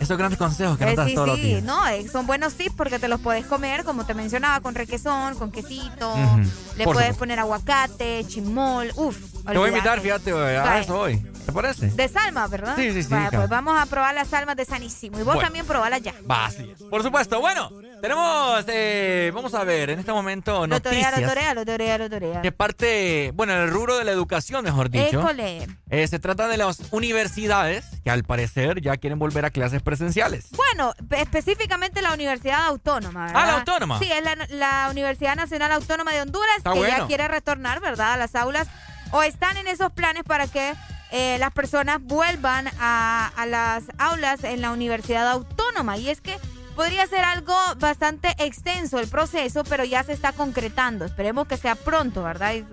Esos 0.05 0.17
grandes 0.19 0.37
consejos 0.37 0.77
que 0.77 0.83
Eh, 0.83 0.87
nos 0.87 0.95
das 0.97 1.07
sí, 1.07 1.15
todos 1.15 1.27
los 1.29 1.37
sí, 1.37 1.43
días. 1.43 1.63
no, 1.63 1.87
eh, 1.87 2.07
son 2.07 2.27
buenos 2.27 2.53
tips 2.53 2.75
porque 2.77 2.99
te 2.99 3.07
los 3.07 3.19
puedes 3.19 3.45
comer, 3.47 3.83
como 3.83 4.05
te 4.05 4.13
mencionaba, 4.13 4.59
con 4.61 4.75
requesón, 4.75 5.35
con 5.35 5.51
quesito, 5.51 6.13
Ujú, 6.13 6.37
le 6.77 6.83
por 6.83 6.93
puedes 6.93 7.07
supuesto. 7.09 7.15
poner 7.19 7.39
aguacate, 7.39 8.23
chimol, 8.27 8.91
uff. 8.95 9.17
Te 9.45 9.57
voy 9.57 9.65
a 9.65 9.71
invitar, 9.71 9.99
fíjate, 10.01 10.31
a 10.31 10.79
eso 10.79 10.99
hoy. 10.99 11.21
¿Te 11.45 11.51
parece? 11.51 11.87
De 11.87 12.07
salma, 12.07 12.47
¿verdad? 12.47 12.75
Sí, 12.75 12.91
sí, 12.91 13.03
sí, 13.03 13.15
pues 13.31 13.49
vamos 13.49 13.79
a 13.79 13.85
probar 13.85 14.15
las 14.15 14.27
salmas 14.27 14.55
de 14.55 14.65
Sanísimo. 14.65 15.17
Y 15.19 15.23
vos 15.23 15.35
Bueno. 15.35 15.41
también 15.41 15.65
probalas 15.65 16.01
ya. 16.01 16.13
Va, 16.29 16.45
así 16.47 16.69
es. 16.71 16.81
Por 16.83 17.03
supuesto. 17.03 17.39
Bueno, 17.39 17.69
tenemos, 18.01 18.63
eh, 18.67 19.31
vamos 19.33 19.53
a 19.53 19.63
ver, 19.63 19.91
en 19.91 19.99
este 19.99 20.11
momento 20.11 20.65
Lo 20.67 20.79
torea, 20.81 21.11
noticias. 21.11 21.21
lo 21.21 21.27
torea, 21.27 21.53
lo 21.53 21.65
torea, 21.65 21.97
lo 21.97 22.09
torea. 22.09 22.41
De 22.41 22.51
parte, 22.51 23.31
bueno, 23.35 23.53
en 23.53 23.61
el 23.61 23.69
rubro 23.69 23.97
de 23.97 24.03
la 24.05 24.11
educación, 24.11 24.63
mejor 24.63 24.89
dicho. 24.89 25.19
École. 25.19 25.67
Eh, 25.89 26.07
se 26.07 26.19
trata 26.19 26.47
de 26.47 26.57
las 26.57 26.79
universidades 26.91 27.85
que 28.03 28.09
al 28.09 28.23
parecer 28.23 28.81
ya 28.81 28.97
quieren 28.97 29.19
volver 29.19 29.45
a 29.45 29.49
clases 29.51 29.81
presenciales. 29.81 30.47
Bueno, 30.51 30.93
pe- 31.07 31.21
específicamente 31.21 32.01
la 32.01 32.13
Universidad 32.13 32.65
Autónoma, 32.65 33.25
¿verdad? 33.27 33.41
Ah, 33.43 33.45
la 33.47 33.57
Autónoma. 33.59 33.99
Sí, 33.99 34.11
es 34.11 34.23
la, 34.23 34.35
la 34.49 34.87
Universidad 34.91 35.35
Nacional 35.35 35.71
Autónoma 35.71 36.11
de 36.11 36.21
Honduras 36.21 36.57
Está 36.57 36.73
que 36.73 36.81
ya 36.81 37.05
quiere 37.07 37.27
retornar, 37.27 37.79
¿verdad? 37.81 38.13
A 38.13 38.17
las 38.17 38.35
aulas 38.35 38.67
o 39.11 39.21
están 39.23 39.57
en 39.57 39.67
esos 39.67 39.91
planes 39.91 40.23
para 40.23 40.47
que 40.47 40.73
eh, 41.17 41.37
las 41.39 41.53
personas 41.53 42.03
vuelvan 42.03 42.67
a, 42.77 43.31
las 43.47 43.85
aulas 43.97 44.43
en 44.43 44.59
la 44.59 44.71
Universidad 44.71 45.29
Autónoma. 45.29 45.97
Y 45.97 46.09
es 46.09 46.19
que 46.19 46.37
podría 46.75 47.07
ser 47.07 47.23
algo 47.23 47.55
bastante 47.79 48.35
extenso 48.37 48.99
el 48.99 49.07
proceso, 49.07 49.63
pero 49.63 49.85
ya 49.85 50.03
se 50.03 50.11
está 50.11 50.33
concretando. 50.33 51.05
Esperemos 51.05 51.47
que 51.47 51.55
sea 51.55 51.75
pronto, 51.75 52.21
¿verdad? 52.21 52.55
Y, 52.55 52.65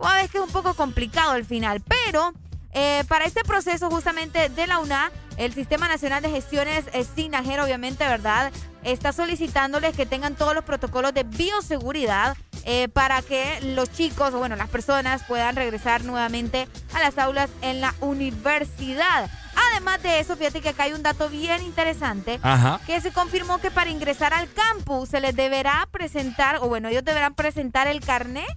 a 0.00 0.14
veces 0.14 0.30
que 0.30 0.38
es 0.38 0.44
un 0.44 0.52
poco 0.52 0.74
complicado 0.74 1.32
al 1.32 1.44
final, 1.44 1.80
pero 1.80 2.32
eh, 2.70 3.02
para 3.08 3.24
este 3.24 3.42
proceso 3.42 3.90
justamente 3.90 4.48
de 4.48 4.68
la 4.68 4.78
UNA, 4.78 5.10
el 5.38 5.54
Sistema 5.54 5.88
Nacional 5.88 6.20
de 6.20 6.30
Gestiones 6.30 6.84
eh, 6.92 7.04
SINAGER, 7.04 7.60
obviamente, 7.60 8.06
¿verdad? 8.06 8.52
Está 8.82 9.12
solicitándoles 9.12 9.96
que 9.96 10.04
tengan 10.04 10.34
todos 10.34 10.54
los 10.54 10.64
protocolos 10.64 11.14
de 11.14 11.22
bioseguridad 11.22 12.36
eh, 12.64 12.88
para 12.88 13.22
que 13.22 13.60
los 13.62 13.90
chicos, 13.90 14.34
o 14.34 14.38
bueno, 14.38 14.56
las 14.56 14.68
personas 14.68 15.22
puedan 15.24 15.56
regresar 15.56 16.04
nuevamente 16.04 16.68
a 16.92 17.00
las 17.00 17.18
aulas 17.18 17.50
en 17.62 17.80
la 17.80 17.94
universidad. 18.00 19.30
Además 19.72 20.02
de 20.02 20.20
eso, 20.20 20.36
fíjate 20.36 20.60
que 20.60 20.70
acá 20.70 20.84
hay 20.84 20.92
un 20.92 21.02
dato 21.02 21.28
bien 21.28 21.62
interesante 21.62 22.38
Ajá. 22.42 22.80
que 22.86 23.00
se 23.00 23.12
confirmó 23.12 23.58
que 23.58 23.70
para 23.70 23.90
ingresar 23.90 24.34
al 24.34 24.52
campus 24.52 25.08
se 25.08 25.20
les 25.20 25.34
deberá 25.34 25.88
presentar, 25.90 26.56
o 26.56 26.68
bueno, 26.68 26.88
ellos 26.88 27.04
deberán 27.04 27.34
presentar 27.34 27.86
el 27.86 28.00
carnet 28.00 28.48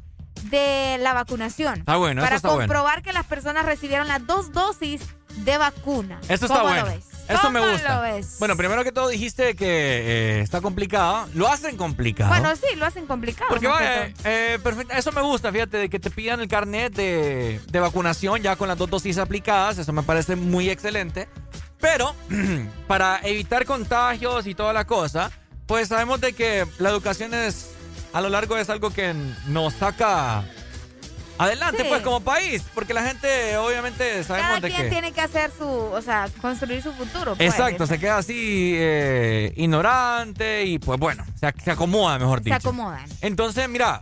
de 0.43 0.97
la 0.99 1.13
vacunación. 1.13 1.79
Está 1.79 1.97
bueno, 1.97 2.21
eso 2.21 2.25
Para 2.25 2.35
está 2.35 2.47
bueno. 2.49 2.61
comprobar 2.63 3.01
que 3.03 3.13
las 3.13 3.25
personas 3.25 3.65
recibieron 3.65 4.07
las 4.07 4.25
dos 4.25 4.51
dosis 4.51 5.01
de 5.37 5.57
vacuna. 5.57 6.19
Eso 6.23 6.45
está 6.45 6.59
¿Cómo 6.59 6.63
bueno. 6.63 6.85
lo 6.85 6.91
ves? 6.91 7.05
Eso 7.29 7.49
me 7.49 7.59
¿Cómo 7.59 7.71
gusta. 7.71 7.95
lo 7.95 8.01
ves? 8.01 8.35
Bueno, 8.39 8.57
primero 8.57 8.83
que 8.83 8.91
todo 8.91 9.07
dijiste 9.07 9.55
que 9.55 9.67
eh, 9.67 10.41
está 10.41 10.59
complicado. 10.59 11.27
Lo 11.33 11.47
hacen 11.47 11.77
complicado. 11.77 12.29
Bueno, 12.29 12.53
sí, 12.55 12.75
lo 12.75 12.85
hacen 12.85 13.05
complicado. 13.05 13.47
Porque 13.49 13.67
vaya, 13.67 14.11
eh, 14.25 14.59
perfecto. 14.61 14.93
Eso 14.93 15.11
me 15.11 15.21
gusta, 15.21 15.51
fíjate, 15.51 15.77
de 15.77 15.89
que 15.89 15.99
te 15.99 16.09
pidan 16.09 16.41
el 16.41 16.47
carnet 16.47 16.93
de, 16.93 17.61
de 17.67 17.79
vacunación 17.79 18.41
ya 18.41 18.55
con 18.55 18.67
las 18.67 18.77
dos 18.77 18.89
dosis 18.89 19.17
aplicadas. 19.17 19.77
Eso 19.77 19.93
me 19.93 20.03
parece 20.03 20.35
muy 20.35 20.69
excelente. 20.69 21.29
Pero 21.79 22.13
para 22.87 23.19
evitar 23.23 23.65
contagios 23.65 24.45
y 24.47 24.53
toda 24.55 24.73
la 24.73 24.85
cosa, 24.85 25.31
pues 25.67 25.87
sabemos 25.87 26.19
de 26.21 26.33
que 26.33 26.67
la 26.79 26.89
educación 26.89 27.33
es, 27.33 27.71
a 28.13 28.21
lo 28.21 28.29
largo 28.29 28.57
es 28.57 28.69
algo 28.69 28.91
que 28.91 29.15
nos 29.47 29.73
saca 29.75 30.43
adelante, 31.41 31.83
Sí. 31.83 31.89
pues 31.89 32.01
como 32.01 32.19
país. 32.21 32.63
Porque 32.73 32.93
la 32.93 33.03
gente, 33.03 33.57
obviamente, 33.57 34.23
sabemos 34.23 34.47
Cada 34.49 34.59
de 34.61 34.69
quien 34.69 34.83
que... 34.83 34.89
tiene 34.89 35.11
que 35.11 35.21
hacer 35.21 35.51
su, 35.57 35.67
o 35.67 36.01
sea, 36.01 36.27
construir 36.41 36.81
su 36.81 36.93
futuro. 36.93 37.35
pues. 37.35 37.49
Exacto, 37.49 37.85
se 37.87 37.99
queda 37.99 38.17
así 38.17 38.73
eh, 38.75 39.53
ignorante 39.55 40.65
y 40.65 40.79
pues 40.79 40.99
bueno, 40.99 41.25
se, 41.39 41.53
se 41.63 41.71
acomoda, 41.71 42.17
mejor 42.19 42.39
Se 42.39 42.45
dicho. 42.45 42.55
acomodan. 42.57 43.05
Entonces, 43.21 43.67
mira, 43.69 44.01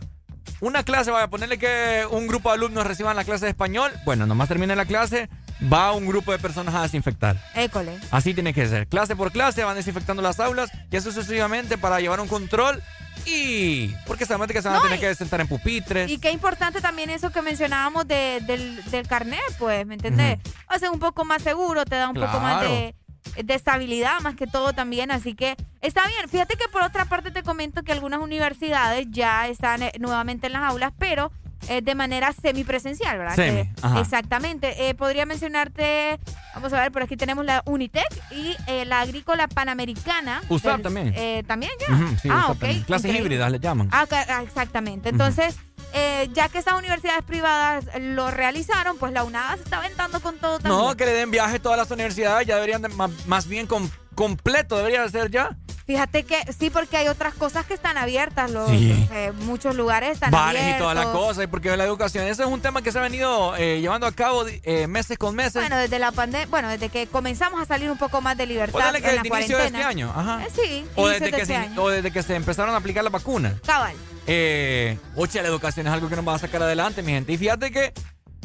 una 0.60 0.82
clase, 0.82 1.10
vaya 1.10 1.24
a 1.24 1.30
ponerle 1.30 1.58
que 1.58 2.04
un 2.10 2.26
grupo 2.26 2.48
de 2.50 2.56
alumnos 2.56 2.86
reciban 2.86 3.16
la 3.16 3.24
clase 3.24 3.46
de 3.46 3.50
español. 3.50 3.92
Bueno, 4.04 4.26
nomás 4.26 4.48
termine 4.48 4.76
la 4.76 4.84
clase, 4.84 5.28
va 5.72 5.92
un 5.92 6.06
grupo 6.06 6.32
de 6.32 6.38
personas 6.38 6.74
a 6.74 6.82
desinfectar. 6.82 7.36
École. 7.54 7.98
Así 8.10 8.34
tiene 8.34 8.52
que 8.54 8.66
ser. 8.68 8.86
Clase 8.86 9.16
por 9.16 9.32
clase 9.32 9.64
van 9.64 9.76
desinfectando 9.76 10.22
las 10.22 10.40
aulas 10.40 10.70
y 10.90 10.96
eso 10.96 11.10
sucesivamente 11.12 11.78
para 11.78 12.00
llevar 12.00 12.20
un 12.20 12.28
control 12.28 12.82
y... 13.26 13.88
Porque 14.06 14.24
sabemos 14.24 14.48
que 14.48 14.62
se 14.62 14.68
van 14.68 14.74
No, 14.78 14.80
a 14.80 14.82
tener 14.84 14.98
y- 14.98 15.00
que 15.00 15.14
sentar 15.14 15.40
en 15.40 15.48
pupitres. 15.48 16.10
Y 16.10 16.18
qué 16.18 16.30
importante 16.30 16.80
también 16.80 17.10
eso 17.10 17.30
que 17.30 17.42
mencionábamos 17.42 18.06
de- 18.08 18.40
del, 18.46 18.82
del 18.90 19.06
carnet, 19.06 19.40
pues, 19.58 19.86
¿me 19.86 19.94
entendés? 19.94 20.38
O 20.74 20.78
sea, 20.78 20.90
un 20.90 20.98
poco 20.98 21.24
más 21.24 21.42
seguro, 21.42 21.84
te 21.84 21.96
da 21.96 22.08
un 22.08 22.14
poco 22.14 22.40
más 22.40 22.62
de, 22.62 22.94
de 23.42 23.54
estabilidad, 23.54 24.20
más 24.20 24.34
que 24.34 24.46
todo 24.46 24.72
también. 24.72 25.10
Así 25.10 25.34
que 25.34 25.56
está 25.80 26.06
bien. 26.06 26.28
Fíjate 26.28 26.56
que 26.56 26.68
por 26.68 26.82
otra 26.82 27.04
parte 27.06 27.30
te 27.30 27.42
comento 27.42 27.82
que 27.82 27.92
algunas 27.92 28.20
universidades 28.20 29.06
ya 29.10 29.48
están 29.48 29.82
eh, 29.82 29.92
nuevamente 29.98 30.46
en 30.48 30.54
las 30.54 30.62
aulas, 30.62 30.92
pero 30.98 31.30
eh, 31.68 31.82
de 31.82 31.94
manera 31.94 32.32
semipresencial, 32.32 33.18
¿verdad? 33.18 33.34
Semi, 33.36 33.62
Que- 33.64 33.70
ajá. 33.82 34.00
Exactamente. 34.00 34.88
Eh, 34.88 34.94
podría 34.94 35.26
mencionarte, 35.26 36.18
vamos 36.54 36.72
a 36.72 36.80
ver, 36.80 36.90
por 36.90 37.02
aquí 37.02 37.16
tenemos 37.18 37.44
la 37.44 37.62
Unitec 37.66 38.06
y 38.30 38.56
eh, 38.66 38.84
la 38.86 39.00
Agrícola 39.00 39.46
Panamericana. 39.46 40.40
USAP 40.48 40.72
del- 40.76 40.82
también. 40.82 41.12
eh, 41.16 41.44
también 41.46 41.72
ya. 41.78 42.18
Sí, 42.20 42.28
ah, 42.30 42.46
ok. 42.50 42.58
también. 42.60 42.82
Clases 42.84 43.14
híbridas 43.14 43.50
le 43.52 43.58
llaman. 43.60 43.88
Ah, 43.92 44.06
ah, 44.10 44.42
exactamente. 44.42 45.10
Entonces, 45.10 45.56
eh, 45.92 46.28
ya 46.32 46.48
que 46.48 46.58
estas 46.58 46.74
universidades 46.74 47.22
privadas 47.24 47.84
lo 48.00 48.30
realizaron, 48.30 48.96
pues 48.98 49.12
la 49.12 49.24
UNAVA 49.24 49.56
se 49.56 49.62
está 49.64 49.78
aventando 49.78 50.20
con 50.20 50.38
todo 50.38 50.58
también. 50.58 50.84
No, 50.84 50.96
que 50.96 51.04
le 51.06 51.12
den 51.12 51.30
viaje 51.30 51.56
a 51.56 51.62
todas 51.62 51.78
las 51.78 51.90
universidades, 51.90 52.46
ya 52.46 52.54
deberían 52.56 52.82
de- 52.82 52.88
ma- 52.88 53.10
más, 53.26 53.46
bien 53.46 53.66
com- 53.66 53.90
completo 54.14 54.76
debería 54.76 55.02
de 55.02 55.08
ser 55.10 55.30
ya. 55.30 55.56
Fíjate 55.90 56.22
que 56.22 56.36
sí, 56.56 56.70
porque 56.70 56.98
hay 56.98 57.08
otras 57.08 57.34
cosas 57.34 57.66
que 57.66 57.74
están 57.74 57.98
abiertas. 57.98 58.48
Los, 58.48 58.70
Sí. 58.70 59.08
eh, 59.10 59.32
muchos 59.40 59.74
lugares 59.74 60.12
están 60.12 60.30
bares 60.30 60.62
abiertos. 60.62 60.76
y 60.76 60.82
toda 60.84 60.94
la 60.94 61.10
cosa, 61.10 61.42
y 61.42 61.48
porque 61.48 61.76
la 61.76 61.82
educación, 61.82 62.28
ese 62.28 62.44
es 62.44 62.48
un 62.48 62.60
tema 62.60 62.80
que 62.80 62.92
se 62.92 63.00
ha 63.00 63.02
venido 63.02 63.56
eh, 63.56 63.80
llevando 63.80 64.06
a 64.06 64.12
cabo 64.12 64.44
eh, 64.46 64.86
meses 64.86 65.18
con 65.18 65.34
meses. 65.34 65.54
Bueno, 65.54 65.76
desde 65.76 65.98
la 65.98 66.12
pandemia, 66.12 66.46
bueno, 66.46 66.68
desde 66.68 66.90
que 66.90 67.08
comenzamos 67.08 67.60
a 67.60 67.64
salir 67.64 67.90
un 67.90 67.98
poco 67.98 68.20
más 68.20 68.36
de 68.36 68.46
libertad 68.46 68.72
Póngale 68.72 69.02
que 69.02 69.10
en 69.10 69.16
la 69.16 69.26
inicio 69.26 69.58
de 69.58 69.66
este 69.66 69.82
año, 69.82 70.12
ajá. 70.14 70.42
Sí, 70.54 70.86
o, 70.94 71.08
desde 71.08 71.24
de 71.24 71.30
que 71.32 71.42
este 71.42 71.54
se, 71.54 71.56
año. 71.56 71.82
o 71.82 71.88
desde 71.88 72.12
que 72.12 72.22
se 72.22 72.36
empezaron 72.36 72.72
a 72.72 72.78
aplicar 72.78 73.02
las 73.02 73.12
vacunas. 73.12 73.54
Cabal. 73.66 73.96
Eh, 74.28 74.96
oye, 75.16 75.42
la 75.42 75.48
educación 75.48 75.88
es 75.88 75.92
algo 75.92 76.08
que 76.08 76.14
nos 76.14 76.28
va 76.28 76.36
a 76.36 76.38
sacar 76.38 76.62
adelante, 76.62 77.02
mi 77.02 77.10
gente. 77.10 77.32
Y 77.32 77.36
fíjate 77.36 77.72
que 77.72 77.92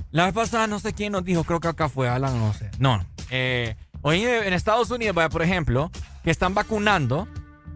la 0.10 0.26
vez 0.26 0.34
pasada 0.34 0.66
no 0.66 0.80
sé 0.80 0.94
quién 0.94 1.12
nos 1.12 1.24
dijo, 1.24 1.44
creo 1.44 1.60
que 1.60 1.68
acá 1.68 1.90
fue 1.90 2.10
Alan, 2.10 2.40
no 2.40 2.56
sé. 2.56 2.72
No, 2.80 3.06
eh, 3.30 3.76
hoy 4.02 4.26
en 4.26 4.52
Estados 4.54 4.90
Unidos, 4.90 5.16
por 5.30 5.44
ejemplo, 5.44 5.92
que 6.26 6.32
están 6.32 6.54
vacunando, 6.56 7.28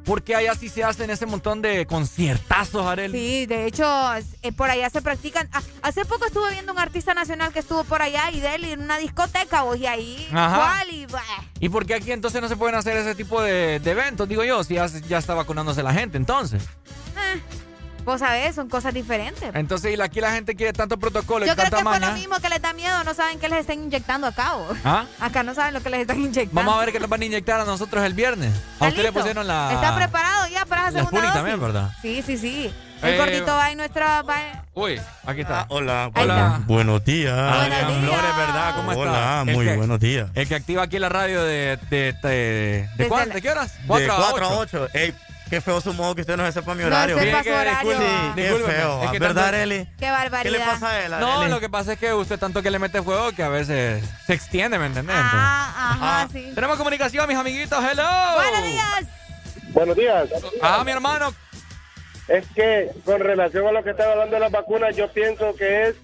porque 0.06 0.36
allá 0.36 0.56
sí 0.56 0.70
se 0.70 0.84
hacen 0.84 1.12
ese 1.12 1.28
montón 1.28 1.62
de 1.62 1.86
conciertazos, 1.86 2.84
Arel. 2.86 3.12
Sí, 3.12 3.46
de 3.46 3.68
hecho, 3.68 3.86
eh, 4.42 4.52
por 4.52 4.72
allá 4.72 4.90
se 4.90 5.04
practican. 5.04 5.48
Ah, 5.54 5.62
hace 5.84 6.04
poco 6.04 6.26
estuve 6.26 6.52
viendo 6.52 6.72
un 6.74 6.80
artista 6.80 7.14
nacional 7.14 7.54
que 7.54 7.60
estuvo 7.60 7.84
por 7.84 8.02
allá 8.02 8.32
y 8.32 8.40
de 8.40 8.56
él 8.56 8.64
en 8.64 8.82
una 8.82 8.98
discoteca, 8.98 9.62
vos, 9.62 9.78
y 9.78 9.86
ahí 9.86 10.28
Ajá. 10.34 10.84
y 10.90 11.06
bah. 11.06 11.22
¿Y 11.60 11.70
por 11.70 11.86
qué 11.86 11.94
aquí 11.94 12.12
entonces 12.12 12.42
no 12.42 12.48
se 12.50 12.58
pueden 12.58 12.74
hacer 12.76 12.98
ese 12.98 13.14
tipo 13.14 13.40
de, 13.42 13.80
de 13.80 13.92
eventos? 13.92 14.28
Digo 14.28 14.44
yo, 14.44 14.64
si 14.64 14.74
ya, 14.74 14.88
ya 14.88 15.20
está 15.20 15.36
vacunándose 15.36 15.84
la 15.84 15.94
gente, 15.94 16.18
entonces. 16.18 16.64
Eh, 17.16 17.42
vos 18.06 18.20
sabés, 18.20 18.56
son 18.56 18.70
cosas 18.70 18.94
diferentes. 18.94 19.50
Entonces, 19.54 19.98
y 19.98 20.02
aquí 20.02 20.20
la 20.22 20.32
gente 20.32 20.56
quiere 20.56 20.74
tanto 20.74 20.98
protocolo 20.98 21.46
y 21.46 21.48
Yo 21.50 21.56
creo 21.56 21.66
tanta 21.66 21.78
que 21.78 21.84
fue 21.84 21.92
maña. 22.00 22.10
lo 22.10 22.14
mismo 22.18 22.40
que 22.40 22.50
les 22.50 22.62
da 22.62 22.74
miedo, 22.74 23.04
no 23.04 23.14
saben 23.14 23.40
qué 23.40 23.50
les 23.50 23.60
están 23.62 23.80
inyectando 23.84 24.28
acá. 24.28 24.54
vos. 24.54 24.78
¿Ah? 24.84 25.06
Acá 25.20 25.44
no 25.44 25.54
saben 25.54 25.74
lo 25.74 25.82
que 25.82 25.90
les 25.90 26.02
están 26.02 26.20
inyectando. 26.20 26.52
Vamos 26.54 26.76
a 26.76 26.80
ver 26.86 26.92
qué 26.94 27.00
nos 27.00 27.10
van 27.10 27.22
a 27.22 27.26
inyectar 27.26 27.60
a 27.60 27.66
nosotros 27.66 28.04
el 28.04 28.14
viernes. 28.14 28.54
¿Está 28.74 28.86
A 28.86 28.88
usted 28.90 28.98
le 28.98 29.04
listo? 29.10 29.20
pusieron 29.20 29.48
la. 29.48 29.72
¿Está 29.74 29.96
preparado 29.96 30.48
ya 30.50 30.66
para 30.66 30.84
La 30.84 30.92
segunda 30.92 31.20
dosis? 31.22 31.34
también, 31.34 31.60
¿verdad? 31.62 31.92
Sí, 32.02 32.24
sí, 32.26 32.38
sí. 32.38 32.74
El 33.02 33.14
Eh, 33.14 33.18
gordito 33.18 33.56
va 33.56 33.72
en 33.72 33.78
nuestra... 33.78 34.24
va- 34.24 34.66
Uy, 34.74 35.00
aquí 35.26 35.40
está. 35.42 35.66
Hola, 35.70 36.12
Ahí 36.14 36.24
hola. 36.26 36.60
Buenos 36.66 37.06
días. 37.06 37.34
Buenos 37.34 37.70
días. 37.70 38.00
Flores, 38.02 38.36
¿verdad? 38.38 38.76
¿Cómo 38.76 38.92
está? 38.92 39.02
Hola, 39.04 39.44
El 39.48 39.56
muy 39.56 39.66
que- 39.66 39.76
buenos 39.78 40.00
días. 40.02 40.30
El 40.36 40.48
que 40.50 40.56
activa 40.56 40.84
aquí 40.84 41.00
la 41.00 41.08
radio 41.08 41.42
de. 41.46 41.80
¿De, 41.90 42.12
de, 42.22 42.90
de, 42.98 43.10
la- 43.10 43.26
¿De 43.28 43.42
qué 43.42 43.52
horas? 43.52 43.74
De 43.80 43.88
4 43.88 44.14
a 44.14 44.18
4 44.32 44.46
a 44.46 44.50
8. 44.50 44.82
8. 44.84 44.90
Ey, 44.94 45.16
qué 45.50 45.62
feo 45.62 45.82
su 45.82 45.94
modo 45.94 46.16
que 46.16 46.22
usted 46.22 46.38
no 46.38 46.46
se 46.46 46.52
sepa 46.52 46.74
mi 46.76 46.82
No 46.82 46.88
horario. 46.88 47.16
sepa 47.18 47.26
Bien 47.26 47.38
su 47.38 47.44
que 47.44 47.54
horario. 47.54 47.92
Sí, 47.98 48.06
Qué 48.36 48.72
feo. 48.72 49.04
Es 49.04 49.12
que 49.12 49.20
¿Verdad, 49.20 49.36
tanto- 49.44 49.48
Areli? 49.58 49.88
Qué 50.00 50.12
barbaridad. 50.12 50.44
¿Qué 50.44 50.52
le 50.52 50.60
pasa 50.66 50.90
a 50.90 51.06
él, 51.06 51.12
No, 51.20 51.48
lo 51.48 51.60
que 51.60 51.70
pasa 51.70 51.94
es 51.94 52.00
que 52.00 52.14
usted 52.14 52.38
tanto 52.40 52.62
que 52.62 52.72
le 52.72 52.80
mete 52.80 53.02
fuego 53.02 53.32
que 53.32 53.44
a 53.44 53.50
veces 53.50 54.04
se 54.28 54.34
extiende, 54.34 54.78
¿me 54.80 54.86
entiendes? 54.88 55.16
Ah, 55.18 55.74
ajá, 55.76 56.22
Ah, 56.22 56.28
sí. 56.32 56.52
Tenemos 56.56 56.78
comunicación, 56.78 57.28
mis 57.28 57.38
amiguitos. 57.38 57.84
Hello. 57.84 58.04
Buenos 58.36 58.64
días. 58.64 59.06
Buenos 59.74 59.96
días. 59.96 60.30
Ah, 60.62 60.84
mi 60.86 60.92
hermano. 60.92 61.34
Es 62.28 62.46
que 62.56 62.92
con 63.06 63.20
relación 63.22 63.66
a 63.68 63.72
lo 63.72 63.84
que 63.84 63.90
estaba 63.92 64.12
hablando 64.12 64.36
de 64.36 64.40
las 64.42 64.52
vacunas, 64.52 64.96
yo 64.96 65.12
pienso 65.12 65.56
que 65.56 65.88
es 65.90 65.96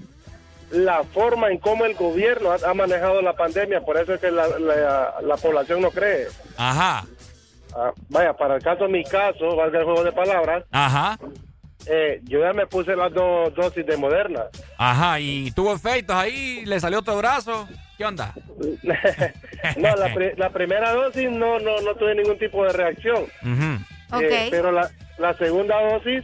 la 0.72 1.04
forma 1.04 1.50
en 1.52 1.60
cómo 1.60 1.86
el 1.86 1.94
gobierno 1.94 2.52
ha, 2.52 2.58
ha 2.70 2.74
manejado 2.74 3.22
la 3.22 3.34
pandemia, 3.34 3.82
por 3.82 3.98
eso 3.98 4.16
es 4.16 4.20
que 4.22 4.32
la, 4.32 4.48
la- 4.60 5.14
la 5.22 5.38
población 5.38 5.82
no 5.82 5.92
cree. 5.92 6.28
Ajá. 6.58 7.06
Ah, 7.76 7.92
vaya, 8.10 8.34
para 8.34 8.56
el 8.56 8.64
caso, 8.64 8.88
mi 8.88 9.04
caso, 9.04 9.56
valga 9.56 9.80
el 9.80 9.86
juego 9.86 10.04
de 10.04 10.12
palabras, 10.14 10.64
Ajá. 10.72 11.18
eh, 11.88 12.22
yo 12.24 12.40
ya 12.40 12.54
me 12.54 12.66
puse 12.68 12.96
las 12.96 13.12
dos 13.14 13.54
dosis 13.54 13.86
de 13.86 13.98
Moderna. 13.98 14.46
Ajá. 14.78 15.20
Y 15.20 15.52
tuvo 15.52 15.74
efectos 15.74 16.16
ahí, 16.16 16.64
le 16.66 16.80
salió 16.80 17.00
otro 17.00 17.18
brazo. 17.18 17.68
¿Qué 17.98 18.06
onda? 18.06 18.34
No, 19.78 19.96
la, 19.96 20.14
pri- 20.14 20.34
la 20.38 20.50
primera 20.52 20.92
dosis 20.94 21.30
no, 21.32 21.58
no, 21.60 21.82
no 21.82 21.96
tuve 21.96 22.14
ningún 22.16 22.38
tipo 22.38 22.64
de 22.66 22.72
reacción. 22.74 23.24
Ujú. 23.42 24.22
Eh, 24.22 24.48
pero 24.52 24.72
la, 24.72 24.90
la 25.18 25.34
segunda 25.34 25.76
dosis 25.92 26.24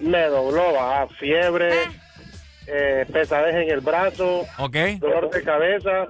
me 0.00 0.22
dobló, 0.26 0.72
va, 0.72 1.06
fiebre, 1.20 1.70
eh, 2.66 3.04
pesadez 3.12 3.54
en 3.56 3.70
el 3.70 3.80
brazo, 3.80 4.46
Ok. 4.58 4.74
dolor 5.00 5.28
de 5.30 5.42
cabeza, 5.42 6.06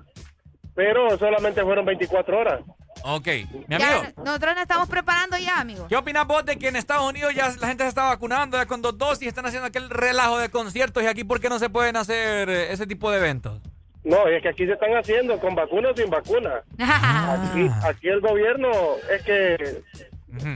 pero 0.78 1.18
solamente 1.18 1.60
fueron 1.64 1.84
24 1.84 2.38
horas. 2.38 2.60
Ok. 3.02 3.26
Mi 3.66 3.78
Ya, 3.78 3.96
amigo, 3.98 4.22
nosotros 4.24 4.54
nos 4.54 4.62
estamos 4.62 4.88
preparando 4.88 5.36
ya, 5.36 5.58
amigo. 5.58 5.88
¿qué 5.88 5.96
opinas 5.96 6.24
vos 6.24 6.44
de 6.44 6.56
que 6.56 6.68
en 6.68 6.76
Estados 6.76 7.02
Unidos 7.10 7.34
ya 7.34 7.52
la 7.60 7.66
gente 7.66 7.82
se 7.82 7.88
está 7.88 8.04
vacunando 8.04 8.56
ya 8.56 8.66
con 8.66 8.80
dos 8.80 8.96
dosis, 8.96 9.26
están 9.26 9.44
haciendo 9.44 9.66
aquel 9.66 9.90
relajo 9.90 10.38
de 10.38 10.50
conciertos 10.50 11.02
y 11.02 11.06
aquí 11.08 11.24
por 11.24 11.40
qué 11.40 11.48
no 11.48 11.58
se 11.58 11.68
pueden 11.68 11.96
hacer 11.96 12.48
eh, 12.48 12.72
ese 12.72 12.86
tipo 12.86 13.10
de 13.10 13.18
eventos? 13.18 13.60
No, 14.04 14.28
es 14.28 14.40
que 14.40 14.50
aquí 14.50 14.66
se 14.66 14.74
están 14.74 14.96
haciendo 14.96 15.40
con 15.40 15.56
vacuna 15.56 15.90
o 15.90 15.96
sin 15.96 16.08
vacuna. 16.10 16.62
Aquí, 16.78 17.68
aquí 17.84 18.08
el 18.08 18.20
gobierno 18.20 18.70
es 19.12 19.22
que 19.24 19.82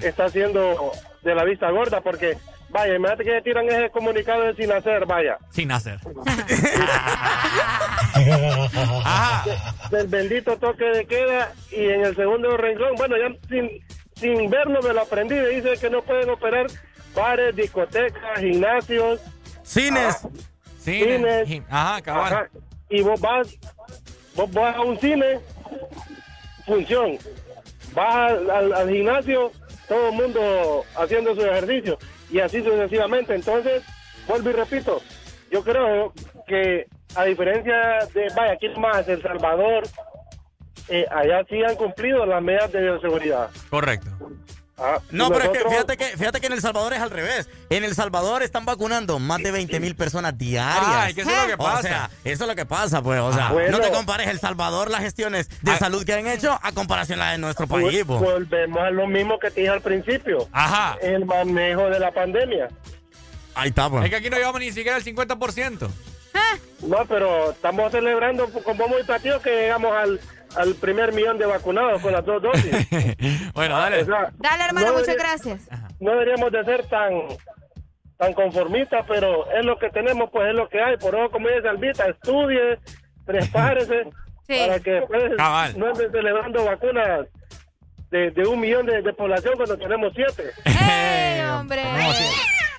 está 0.07 0.27
haciendo 0.27 0.93
de 1.23 1.35
la 1.35 1.43
vista 1.43 1.69
gorda 1.73 2.01
porque, 2.01 2.39
vaya, 2.73 2.95
imagínate 2.97 3.25
que 3.25 3.43
tiran 3.43 3.67
ese 3.69 3.91
comunicado 3.91 4.43
de 4.43 4.55
sin 4.57 4.73
hacer, 4.73 5.07
vaya. 5.07 5.37
Sin 5.51 5.71
hacer. 5.71 5.99
De- 9.45 9.97
del 9.97 10.07
bendito 10.09 10.57
toque 10.59 10.85
de 10.85 11.07
queda 11.07 11.53
y 11.71 11.85
en 11.89 12.05
el 12.05 12.15
segundo 12.17 12.57
renglón, 12.57 12.95
bueno, 12.97 13.17
ya 13.17 13.29
sin, 13.49 13.71
sin 14.15 14.49
verlo 14.51 14.81
me 14.83 14.93
lo 14.93 15.03
aprendí, 15.03 15.35
me 15.35 15.49
dice 15.49 15.75
que 15.81 15.91
no 15.91 16.03
pueden 16.03 16.31
operar 16.31 16.67
bares, 17.15 17.55
discotecas, 17.57 18.39
gimnasios. 18.41 19.21
Cines. 19.63 20.17
Ajá. 20.17 20.29
Cines, 20.81 21.17
Cines. 21.17 21.49
gim- 21.49 21.65
ajá, 21.71 22.03
cabal. 22.03 22.33
Ajá. 22.33 22.49
Y 22.91 23.03
vos 23.03 23.21
vas, 23.21 23.49
vos 24.35 24.51
vas 24.53 24.77
a 24.77 24.81
un 24.83 24.99
cine, 24.99 25.39
función. 26.67 27.19
Vas 27.95 28.33
al, 28.33 28.51
al- 28.51 28.73
al 28.75 28.91
gimnasio, 28.91 29.53
todo 29.89 30.09
el 30.09 30.15
mundo 30.15 30.85
haciendo 30.97 31.35
su 31.35 31.43
ejercicio. 31.45 31.99
Y 32.33 32.41
así 32.41 32.63
sucesivamente. 32.63 33.35
Entonces, 33.35 33.85
vuelvo 34.27 34.51
y 34.51 34.53
repito, 34.55 35.01
yo 35.51 35.63
creo 35.63 36.13
que 36.47 36.87
a 37.15 37.25
diferencia 37.25 37.99
de, 38.15 38.29
vaya, 38.35 38.55
aquí 38.55 38.69
más, 38.79 39.07
El 39.07 39.23
Salvador, 39.23 39.85
eh, 40.89 41.07
allá 41.11 41.45
sí 41.49 41.63
han 41.63 41.77
cumplido 41.77 42.25
las 42.27 42.43
medidas 42.43 42.73
de 42.73 42.81
bioseguridad. 42.81 43.51
Correcto. 43.69 44.09
Ah, 44.85 45.01
No, 45.11 45.31
pero 45.31 45.45
es 45.45 45.51
que 45.63 45.69
fíjate 45.69 45.97
que 45.97 46.05
fíjate 46.17 46.41
que 46.41 46.47
en 46.49 46.53
El 46.55 46.61
Salvador 46.61 46.93
es 46.93 47.01
al 47.01 47.11
revés. 47.11 47.49
En 47.71 47.85
El 47.85 47.95
Salvador 47.95 48.43
están 48.43 48.65
vacunando 48.65 49.19
más 49.21 49.41
de 49.43 49.53
20 49.53 49.79
mil 49.81 49.95
personas 49.95 50.37
diarias. 50.37 50.85
Ay, 50.87 51.15
que 51.15 51.21
eso 51.21 51.31
es 51.31 51.37
lo 51.43 51.47
que 51.49 51.57
pasa. 51.57 51.79
O 51.79 51.83
sea, 51.83 52.11
eso 52.25 52.45
es 52.45 52.49
lo 52.49 52.57
que 52.57 52.67
pasa, 52.67 53.01
pues. 53.03 53.21
O 53.21 53.33
sea, 53.33 53.49
Ah, 53.49 53.53
bueno. 53.53 53.79
no 53.79 53.81
te 53.81 53.91
compares 53.93 54.29
El 54.29 54.41
Salvador, 54.41 54.91
las 54.91 55.01
gestiones 55.03 55.49
de 55.63 55.77
salud 55.79 56.05
que 56.05 56.15
han 56.15 56.27
hecho 56.27 56.59
a 56.63 56.73
comparación 56.73 57.21
a 57.21 57.27
la 57.27 57.33
de 57.33 57.39
nuestro 57.39 57.67
país, 57.67 58.03
pues. 58.07 58.21
Volvemos 58.21 58.81
a 58.81 58.91
lo 58.91 59.07
mismo 59.07 59.39
que 59.39 59.51
te 59.51 59.61
dije 59.61 59.73
al 59.73 59.81
principio. 59.83 60.49
Ajá. 60.53 60.97
El 61.01 61.25
manejo 61.27 61.89
de 61.89 62.01
la 62.01 62.11
pandemia. 62.11 62.69
Ahí 63.55 63.69
está, 63.69 63.89
pues. 63.91 64.05
Es 64.05 64.11
que 64.11 64.17
aquí 64.17 64.31
no 64.31 64.37
llevamos 64.37 64.61
ni 64.61 64.73
siquiera 64.73 64.97
el 64.97 65.05
50%. 65.05 65.89
No, 66.83 66.97
pero 67.07 67.53
estamos 67.53 67.93
celebrando 67.93 68.49
con 68.51 68.77
bombo 68.77 68.99
y 68.99 69.05
platillo 69.05 69.41
que 69.41 69.51
llegamos 69.51 69.93
al, 69.95 70.21
al 70.57 70.75
primer 70.75 71.13
millón 71.13 71.39
de 71.39 71.47
vacunados 71.47 72.01
con 72.03 72.13
las 72.13 72.25
dos 72.25 72.43
dosis. 72.43 72.89
bueno, 73.55 73.79
dale. 73.79 74.03
O 74.03 74.07
sea, 74.07 74.31
Dale, 74.39 74.65
hermano, 74.65 74.87
no 74.89 74.99
muchas 74.99 75.17
gracias. 75.17 75.69
No 76.01 76.13
deberíamos 76.13 76.51
de 76.53 76.65
ser 76.65 76.87
tan 76.87 77.11
tan 78.19 78.35
conformistas, 78.35 79.05
pero 79.09 79.51
es 79.53 79.65
lo 79.65 79.77
que 79.79 79.91
tenemos, 79.91 80.31
pues 80.31 80.49
es 80.49 80.55
lo 80.55 80.69
que 80.69 80.81
hay. 80.81 80.97
Por 80.97 81.15
eso, 81.15 81.29
como 81.31 81.49
dice 81.49 81.69
Albita, 81.69 82.07
estudie, 82.07 82.79
prepárese, 83.27 84.05
para 84.47 84.79
que 84.81 84.91
después 84.93 85.23
Cabal. 85.37 85.77
no 85.79 85.87
anden 85.89 86.13
celebrando 86.13 86.65
vacunas 86.65 87.27
de, 88.11 88.31
de 88.31 88.47
un 88.47 88.61
millón 88.61 88.87
de, 88.87 89.03
de 89.03 89.13
población 89.13 89.55
cuando 89.57 89.77
tenemos 89.77 90.13
siete. 90.15 90.51
¡Ey, 90.65 91.41
hombre! 91.51 91.83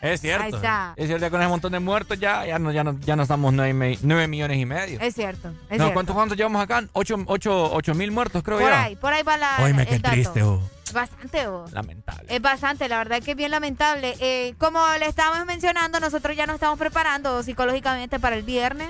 Es 0.03 0.21
cierto. 0.21 0.43
Ahí 0.43 0.51
está. 0.53 0.93
Es 0.97 1.07
cierto 1.07 1.25
que 1.25 1.31
con 1.31 1.41
ese 1.41 1.49
montón 1.49 1.71
de 1.71 1.79
muertos 1.79 2.19
ya, 2.19 2.45
ya, 2.45 2.59
no, 2.59 2.71
ya, 2.71 2.83
no, 2.83 2.99
ya 2.99 3.15
no 3.15 3.23
estamos 3.23 3.53
nueve, 3.53 3.73
me- 3.73 3.97
nueve 4.01 4.27
millones 4.27 4.57
y 4.57 4.65
medio. 4.65 4.99
Es 4.99 5.15
cierto, 5.15 5.47
es 5.47 5.77
no, 5.77 5.85
cierto. 5.85 5.93
¿cuántos, 5.93 6.13
¿Cuántos 6.15 6.37
llevamos 6.37 6.61
acá? 6.61 6.83
Ocho, 6.93 7.15
ocho, 7.25 7.73
ocho 7.73 7.95
mil 7.95 8.11
muertos, 8.11 8.43
creo 8.43 8.59
Por 8.59 8.69
ya. 8.69 8.83
ahí, 8.83 8.95
por 8.97 9.13
ahí 9.13 9.23
va 9.23 9.37
la, 9.37 9.57
el 9.67 9.85
qué 9.87 9.99
dato. 9.99 10.11
triste, 10.11 10.43
oh. 10.43 10.61
Bastante, 10.93 11.47
oh. 11.47 11.65
Lamentable. 11.71 12.25
Es 12.27 12.41
bastante, 12.41 12.87
la 12.89 12.97
verdad 12.99 13.21
que 13.23 13.31
es 13.31 13.37
bien 13.37 13.49
lamentable. 13.51 14.15
Eh, 14.19 14.53
como 14.59 14.79
le 14.99 15.07
estábamos 15.07 15.45
mencionando, 15.47 15.99
nosotros 15.99 16.35
ya 16.37 16.45
nos 16.45 16.55
estamos 16.55 16.77
preparando 16.77 17.41
psicológicamente 17.41 18.19
para 18.19 18.35
el 18.35 18.43
viernes. 18.43 18.89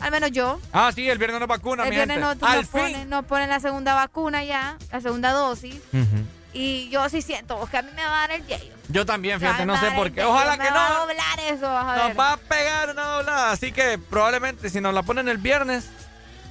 Al 0.00 0.10
menos 0.10 0.32
yo. 0.32 0.58
Ah, 0.72 0.90
sí, 0.94 1.08
el 1.08 1.18
viernes 1.18 1.40
nos 1.40 1.48
vacuna, 1.48 1.84
el 1.84 1.90
mi 1.90 1.96
viernes 1.96 2.16
gente. 2.18 2.34
nos, 2.40 2.50
Al 2.50 2.56
nos 2.62 2.68
fin. 2.70 2.80
ponen, 2.80 3.08
nos 3.08 3.24
ponen 3.24 3.48
la 3.50 3.60
segunda 3.60 3.94
vacuna 3.94 4.42
ya, 4.44 4.76
la 4.90 5.00
segunda 5.00 5.30
dosis. 5.32 5.76
Ujú. 5.92 6.24
Y 6.52 6.88
yo 6.90 7.08
sí 7.08 7.22
siento 7.22 7.64
que 7.70 7.76
a 7.78 7.82
mí 7.82 7.90
me 7.94 8.04
va 8.04 8.24
a 8.24 8.28
dar 8.28 8.32
el 8.32 8.46
yello. 8.46 8.74
Yo 8.88 9.06
también, 9.06 9.38
fíjate, 9.38 9.64
no 9.66 9.78
sé 9.78 9.90
por 9.92 10.10
qué. 10.10 10.24
Ojalá 10.24 10.56
me 10.56 10.64
que 10.64 10.70
va 10.70 10.86
a 10.86 10.90
no. 10.90 11.00
doblar 11.06 11.40
eso, 11.48 11.62
vas 11.62 11.86
a 11.86 11.94
ver. 11.94 12.08
Nos 12.08 12.18
va 12.18 12.32
a 12.32 12.36
pegar 12.38 12.90
una 12.90 13.04
doblada. 13.04 13.52
Así 13.52 13.70
que 13.72 13.98
probablemente 13.98 14.68
si 14.68 14.80
nos 14.80 14.92
la 14.92 15.04
ponen 15.04 15.28
el 15.28 15.38
viernes, 15.38 15.84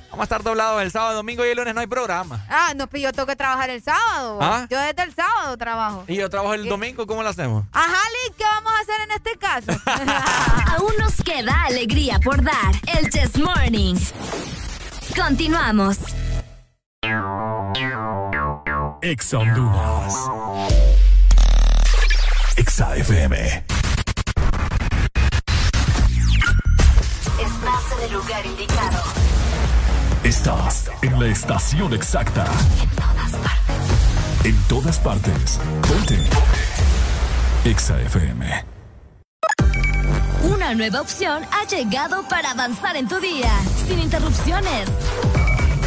vamos 0.09 0.21
a 0.21 0.23
estar 0.23 0.41
doblados 0.41 0.81
el 0.81 0.89
sábado, 0.91 1.15
domingo 1.15 1.45
y 1.45 1.49
el 1.49 1.57
lunes 1.57 1.75
no 1.75 1.81
hay 1.81 1.87
programa. 1.87 2.45
Ah, 2.49 2.71
no, 2.77 2.87
pues 2.87 3.03
yo 3.03 3.11
tengo 3.11 3.25
que 3.27 3.35
trabajar 3.35 3.69
el 3.69 3.83
sábado. 3.83 4.39
¿Ah? 4.41 4.67
Yo 4.69 4.79
desde 4.79 5.03
el 5.03 5.13
sábado 5.13 5.57
trabajo. 5.57 6.05
Y 6.07 6.15
yo 6.15 6.29
trabajo 6.29 6.53
el 6.53 6.69
domingo, 6.69 7.05
¿cómo 7.05 7.21
lo 7.21 7.27
hacemos? 7.29 7.65
Ajá, 7.73 8.01
Liz, 8.25 8.35
¿qué 8.37 8.45
vamos 8.45 8.71
a 8.71 8.79
hacer 8.79 9.01
en 9.01 9.11
este 9.11 9.37
caso? 9.37 9.71
Aún 10.77 10.93
nos 10.97 11.15
queda 11.17 11.65
alegría 11.65 12.19
por 12.19 12.41
dar. 12.41 12.73
El 12.97 13.09
Chess 13.09 13.37
Morning. 13.37 13.95
Continuamos. 15.13 15.97
Exa 19.01 19.39
Honduras. 19.39 20.13
Exa 22.57 22.97
FM. 22.97 23.63
Estás 27.39 27.83
en 27.97 28.03
el 28.03 28.11
lugar 28.11 28.45
indicado. 28.45 29.03
Estás 30.21 30.91
en 31.01 31.17
la 31.17 31.27
estación 31.27 31.93
exacta. 31.93 32.45
En 34.43 34.55
todas 34.67 34.99
partes. 34.99 35.59
Ponte. 35.87 36.19
Exa 37.63 38.01
FM. 38.01 38.65
Una 40.43 40.75
nueva 40.75 40.99
opción 40.99 41.43
ha 41.53 41.65
llegado 41.67 42.27
para 42.27 42.51
avanzar 42.51 42.97
en 42.97 43.07
tu 43.07 43.17
día, 43.21 43.51
sin 43.87 43.99
interrupciones. 43.99 44.89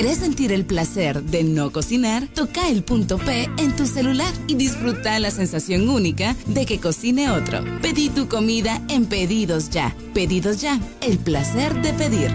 ¿Querés 0.00 0.16
sentir 0.16 0.50
el 0.50 0.64
placer 0.64 1.22
de 1.24 1.44
no 1.44 1.72
cocinar? 1.72 2.26
Toca 2.28 2.70
el 2.70 2.82
punto 2.84 3.18
P 3.18 3.50
en 3.58 3.76
tu 3.76 3.84
celular 3.84 4.32
y 4.46 4.54
disfruta 4.54 5.18
la 5.18 5.30
sensación 5.30 5.90
única 5.90 6.34
de 6.46 6.64
que 6.64 6.80
cocine 6.80 7.30
otro. 7.30 7.62
Pedí 7.82 8.08
tu 8.08 8.26
comida 8.26 8.80
en 8.88 9.04
Pedidos 9.04 9.68
Ya. 9.68 9.94
Pedidos 10.14 10.62
Ya, 10.62 10.80
el 11.02 11.18
placer 11.18 11.74
de 11.82 11.92
pedir. 11.92 12.30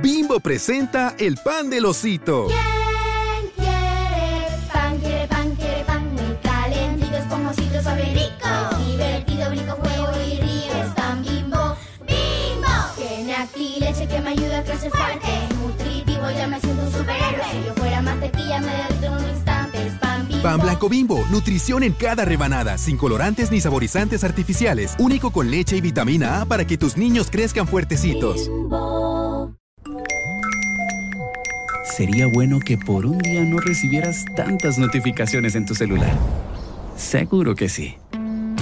Bimbo 0.00 0.38
presenta 0.38 1.16
el 1.18 1.36
pan 1.38 1.70
del 1.70 1.86
osito. 1.86 2.46
Mantequilla 18.22 18.60
me 18.60 18.72
derrito 18.72 19.06
en 19.06 19.12
un 19.12 19.28
instante, 19.28 19.86
es 19.86 19.94
pan 19.94 20.28
bimbo. 20.28 20.42
Pan 20.42 20.60
blanco 20.60 20.88
bimbo, 20.88 21.24
nutrición 21.30 21.82
en 21.82 21.92
cada 21.92 22.24
rebanada, 22.24 22.78
sin 22.78 22.96
colorantes 22.96 23.50
ni 23.50 23.60
saborizantes 23.60 24.24
artificiales, 24.24 24.94
único 24.98 25.30
con 25.30 25.50
leche 25.50 25.76
y 25.76 25.80
vitamina 25.80 26.40
A 26.40 26.46
para 26.46 26.66
que 26.66 26.78
tus 26.78 26.96
niños 26.96 27.28
crezcan 27.30 27.66
fuertecitos. 27.66 28.50
Sería 31.84 32.26
bueno 32.26 32.58
que 32.60 32.78
por 32.78 33.04
un 33.04 33.18
día 33.18 33.44
no 33.44 33.58
recibieras 33.58 34.24
tantas 34.34 34.78
notificaciones 34.78 35.54
en 35.56 35.66
tu 35.66 35.74
celular. 35.74 36.16
Seguro 36.96 37.54
que 37.54 37.68
sí. 37.68 37.96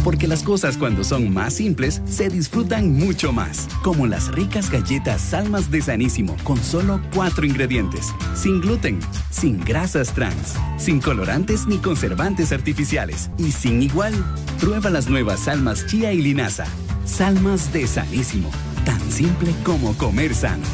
Porque 0.04 0.26
las 0.26 0.42
cosas 0.42 0.76
cuando 0.76 1.04
son 1.04 1.32
más 1.32 1.54
simples 1.54 2.00
se 2.06 2.28
disfrutan 2.28 2.92
mucho 2.92 3.32
más. 3.32 3.68
Como 3.82 4.06
las 4.06 4.28
ricas 4.28 4.70
galletas 4.70 5.20
Salmas 5.20 5.70
de 5.70 5.82
Sanísimo 5.82 6.36
con 6.42 6.56
solo 6.56 7.00
cuatro 7.14 7.44
ingredientes. 7.44 8.14
Sin 8.34 8.60
gluten, 8.60 8.98
sin 9.30 9.62
grasas 9.62 10.12
trans, 10.14 10.54
sin 10.78 11.00
colorantes 11.00 11.66
ni 11.66 11.78
conservantes 11.78 12.52
artificiales 12.52 13.30
y 13.38 13.52
sin 13.52 13.82
igual. 13.82 14.14
Prueba 14.58 14.90
las 14.90 15.08
nuevas 15.08 15.40
Salmas 15.40 15.86
Chía 15.86 16.12
y 16.12 16.22
Linaza. 16.22 16.64
Salmas 17.04 17.72
de 17.72 17.86
Sanísimo. 17.86 18.50
Tan 18.84 19.00
simple 19.10 19.54
como 19.64 19.92
comer 19.94 20.34
sano. 20.34 20.64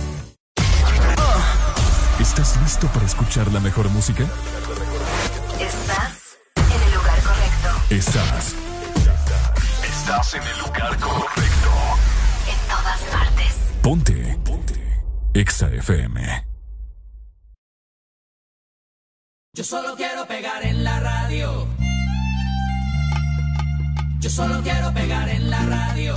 ¿Estás 2.20 2.58
listo 2.62 2.86
para 2.88 3.06
escuchar 3.06 3.52
la 3.52 3.60
mejor 3.60 3.88
música? 3.90 4.24
Estás 5.60 6.36
en 6.56 6.82
el 6.82 6.94
lugar 6.94 7.20
correcto. 7.22 7.68
Estás. 7.90 8.65
Estás 10.16 10.32
en 10.32 10.42
el 10.44 10.58
lugar 10.60 10.98
correcto. 10.98 11.70
En 12.48 12.68
todas 12.70 13.00
partes. 13.12 13.56
Ponte. 13.82 14.38
Ponte. 14.46 15.04
Exa 15.34 15.68
FM. 15.68 16.46
Yo 19.52 19.62
solo 19.62 19.94
quiero 19.94 20.26
pegar 20.26 20.64
en 20.64 20.84
la 20.84 21.00
radio. 21.00 21.68
Yo 24.18 24.30
solo 24.30 24.62
quiero 24.62 24.94
pegar 24.94 25.28
en 25.28 25.50
la 25.50 25.62
radio. 25.66 26.16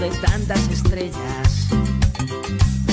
De 0.00 0.08
tantas 0.08 0.66
estrellas. 0.68 1.68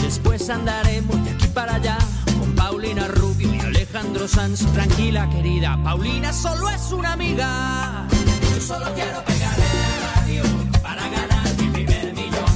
Después 0.01 0.49
andaremos 0.49 1.23
de 1.23 1.31
aquí 1.31 1.47
para 1.47 1.75
allá 1.75 1.97
con 2.37 2.53
Paulina 2.53 3.07
Rubio 3.07 3.53
y 3.53 3.59
Alejandro 3.61 4.27
Sanz. 4.27 4.65
Tranquila, 4.73 5.29
querida, 5.29 5.79
Paulina 5.83 6.33
solo 6.33 6.69
es 6.69 6.91
una 6.91 7.13
amiga. 7.13 8.07
Yo 8.53 8.61
solo 8.61 8.93
quiero 8.93 9.23
pegar 9.23 9.55
en 9.57 10.01
la 10.01 10.15
radio 10.15 10.43
para 10.81 11.07
ganar 11.07 11.47
mi 11.61 11.69
primer 11.69 12.13
millón. 12.13 12.51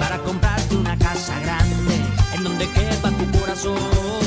Para 0.00 0.18
comprarte 0.18 0.74
una 0.74 0.98
casa 0.98 1.38
grande 1.38 1.94
en 2.34 2.42
donde 2.42 2.68
quepa 2.68 3.10
tu 3.10 3.38
corazón. 3.38 4.25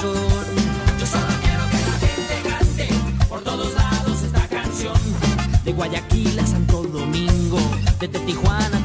Yo 0.00 1.06
solo 1.06 1.26
quiero 1.42 1.64
que 1.70 1.80
la 1.84 1.98
gente 1.98 2.48
cante 2.48 2.88
por 3.28 3.40
todos 3.42 3.74
lados 3.74 4.22
esta 4.22 4.46
canción. 4.46 4.94
De 5.64 5.72
Guayaquil 5.72 6.38
a 6.38 6.46
Santo 6.46 6.84
Domingo, 6.84 7.58
desde 7.98 8.20
Tijuana 8.20 8.77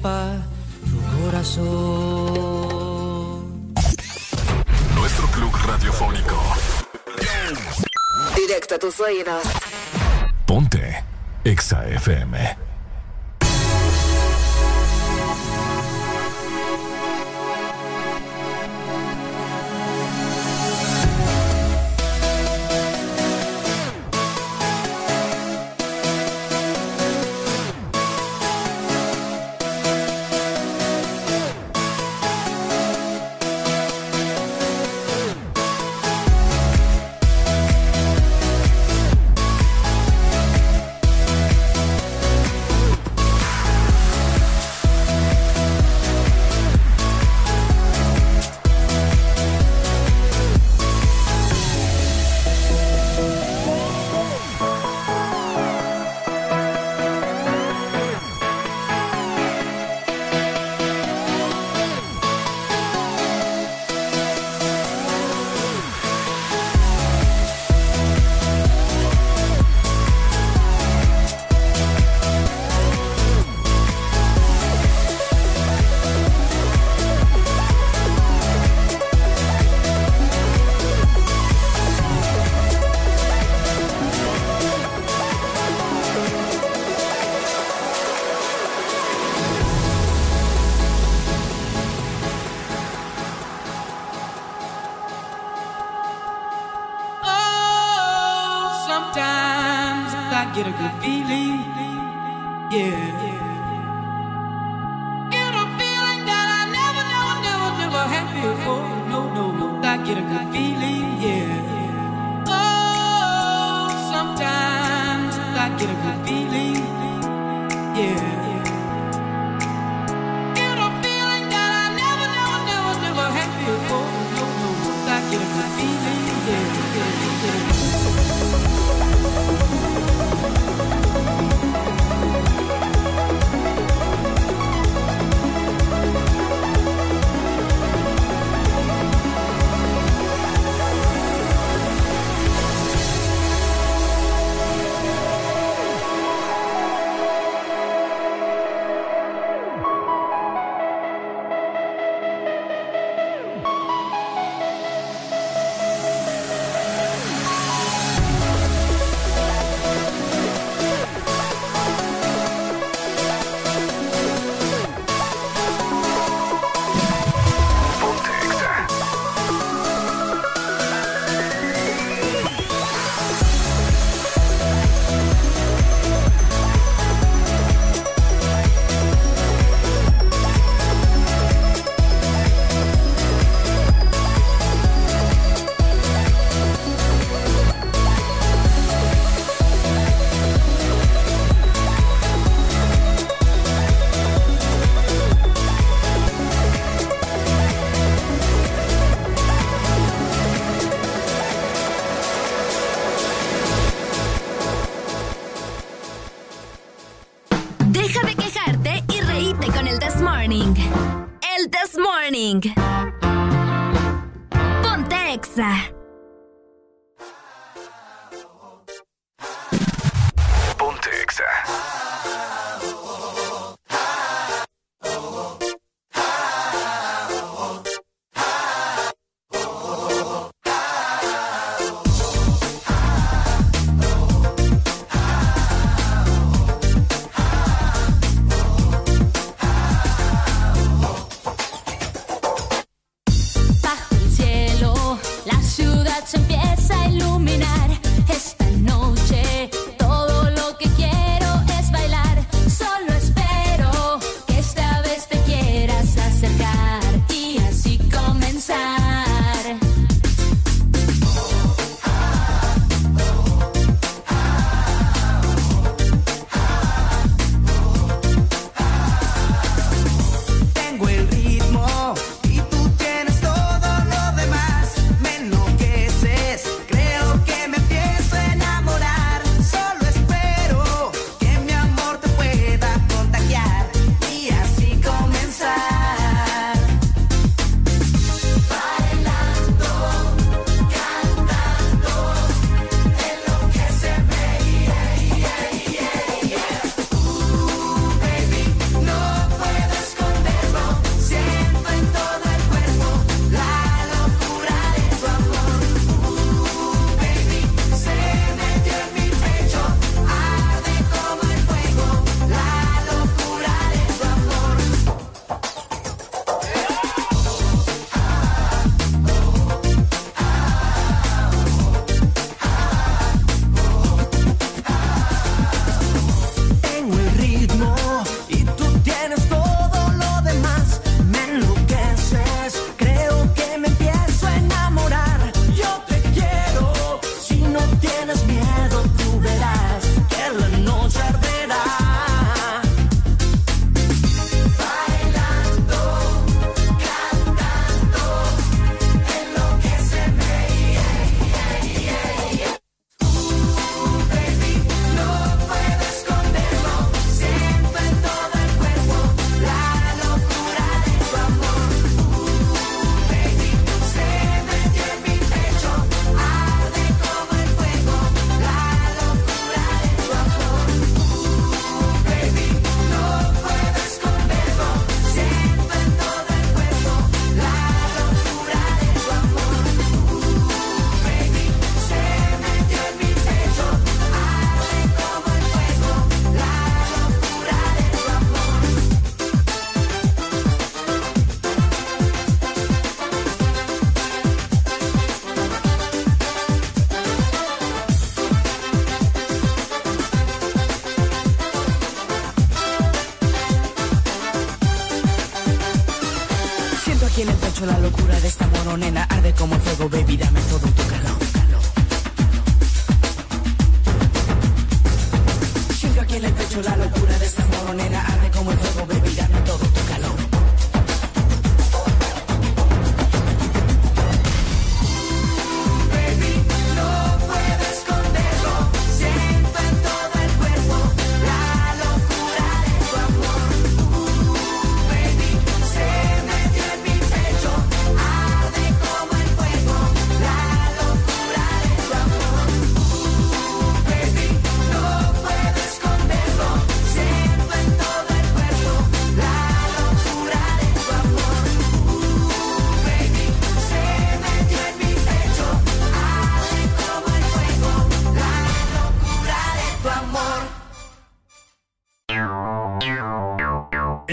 quepa 0.00 0.36
tu 0.90 0.98
corazón. 1.22 1.64
Nuestro 4.94 5.26
club 5.28 5.52
radiofónico. 5.66 6.36
Directo 8.34 8.74
a 8.76 8.78
tus 8.78 9.00
oídos. 9.00 9.42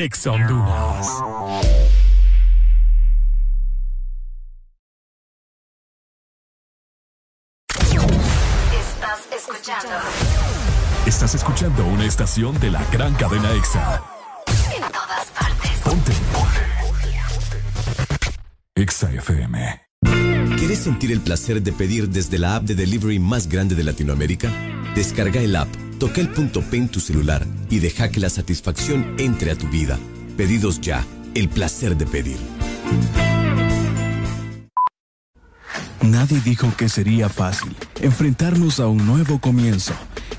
Ex 0.08 0.26
Honduras. 0.26 1.06
Estás 8.72 9.28
escuchando 9.36 9.90
Estás 11.06 11.36
escuchando 11.36 11.86
una 11.88 12.06
estación 12.06 12.58
de 12.62 12.72
la 12.72 12.82
gran 12.86 13.16
cadena 13.16 13.52
EXA. 13.52 14.02
en 14.74 14.92
todas 14.94 15.26
partes. 15.38 15.72
Ponte. 15.84 16.14
EXA 18.76 19.12
FM. 19.12 19.82
¿Quieres 20.58 20.80
sentir 20.80 21.12
el 21.12 21.20
placer 21.20 21.62
de 21.62 21.74
pedir 21.74 22.08
desde 22.08 22.40
la 22.40 22.56
app 22.56 22.64
de 22.64 22.76
delivery 22.76 23.20
más 23.20 23.50
grande 23.50 23.76
de 23.76 23.84
Latinoamérica? 23.84 24.50
Descarga 24.96 25.42
el 25.42 25.54
app, 25.54 25.68
toca 26.00 26.22
el 26.22 26.30
punto 26.30 26.62
P 26.62 26.78
en 26.78 26.88
tu 26.88 27.02
celular 27.02 27.46
y 27.70 27.80
deja 27.80 28.10
que 28.10 28.20
la 28.20 28.30
satisfacción 28.30 29.16
entre 29.18 29.52
a 29.52 29.56
tu 29.56 29.68
vida. 29.68 29.98
Pedidos 30.36 30.82
ya, 30.82 31.06
el 31.36 31.50
placer 31.50 31.98
de 31.98 32.06
pedir. 32.06 32.38
Nadie 36.02 36.40
dijo 36.40 36.74
que 36.78 36.88
sería 36.88 37.28
fácil 37.28 37.76
enfrentarnos 38.02 38.80
a 38.80 38.88
un 38.88 39.06
nuevo 39.06 39.40
comienzo, 39.40 39.94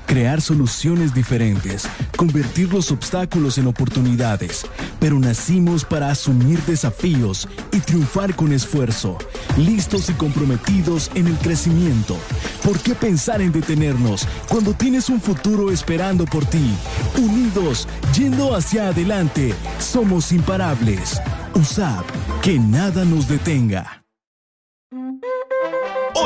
crear 0.07 0.41
soluciones 0.41 1.13
diferentes, 1.13 1.87
convertir 2.17 2.73
los 2.73 2.91
obstáculos 2.91 3.59
en 3.59 3.67
oportunidades, 3.67 4.65
pero 4.99 5.19
nacimos 5.19 5.85
para 5.85 6.09
asumir 6.09 6.59
desafíos 6.63 7.47
y 7.71 7.79
triunfar 7.79 8.35
con 8.35 8.51
esfuerzo, 8.51 9.17
listos 9.57 10.09
y 10.09 10.13
comprometidos 10.13 11.11
en 11.13 11.27
el 11.27 11.35
crecimiento. 11.37 12.17
¿Por 12.63 12.79
qué 12.79 12.95
pensar 12.95 13.41
en 13.41 13.51
detenernos 13.51 14.27
cuando 14.47 14.73
tienes 14.73 15.09
un 15.09 15.21
futuro 15.21 15.71
esperando 15.71 16.25
por 16.25 16.45
ti? 16.45 16.73
Unidos, 17.19 17.87
yendo 18.17 18.55
hacia 18.55 18.87
adelante, 18.87 19.53
somos 19.79 20.31
imparables. 20.31 21.21
USAP, 21.53 22.05
que 22.41 22.57
nada 22.57 23.03
nos 23.03 23.27
detenga. 23.27 23.98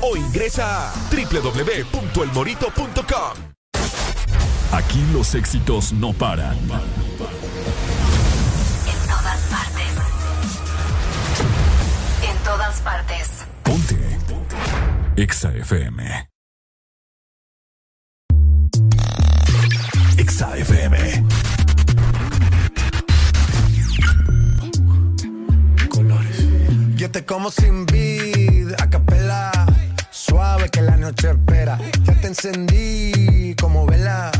o 0.00 0.16
ingresa 0.16 0.90
a 0.90 0.94
www.elmorito.com. 1.10 3.34
Aquí 4.72 5.04
los 5.12 5.34
éxitos 5.34 5.92
no 5.92 6.12
paran. 6.12 6.56
En 6.58 6.68
todas 9.08 9.40
partes. 9.50 9.86
En 12.28 12.36
todas 12.44 12.80
partes. 12.80 13.44
Ponte. 13.62 14.18
EXA 15.16 15.54
FM. 15.54 16.28
EXA 20.18 20.56
FM. 20.56 21.24
Yo 26.96 27.10
te 27.10 27.24
como 27.24 27.50
sin 27.50 27.86
vid, 27.86 28.72
a 28.80 28.88
capela. 28.88 29.03
Suave 30.34 30.68
que 30.68 30.82
la 30.82 30.96
noche 30.96 31.30
espera. 31.30 31.78
Ya 32.02 32.20
te 32.20 32.26
encendí 32.26 33.54
como 33.54 33.86
vela. 33.86 34.32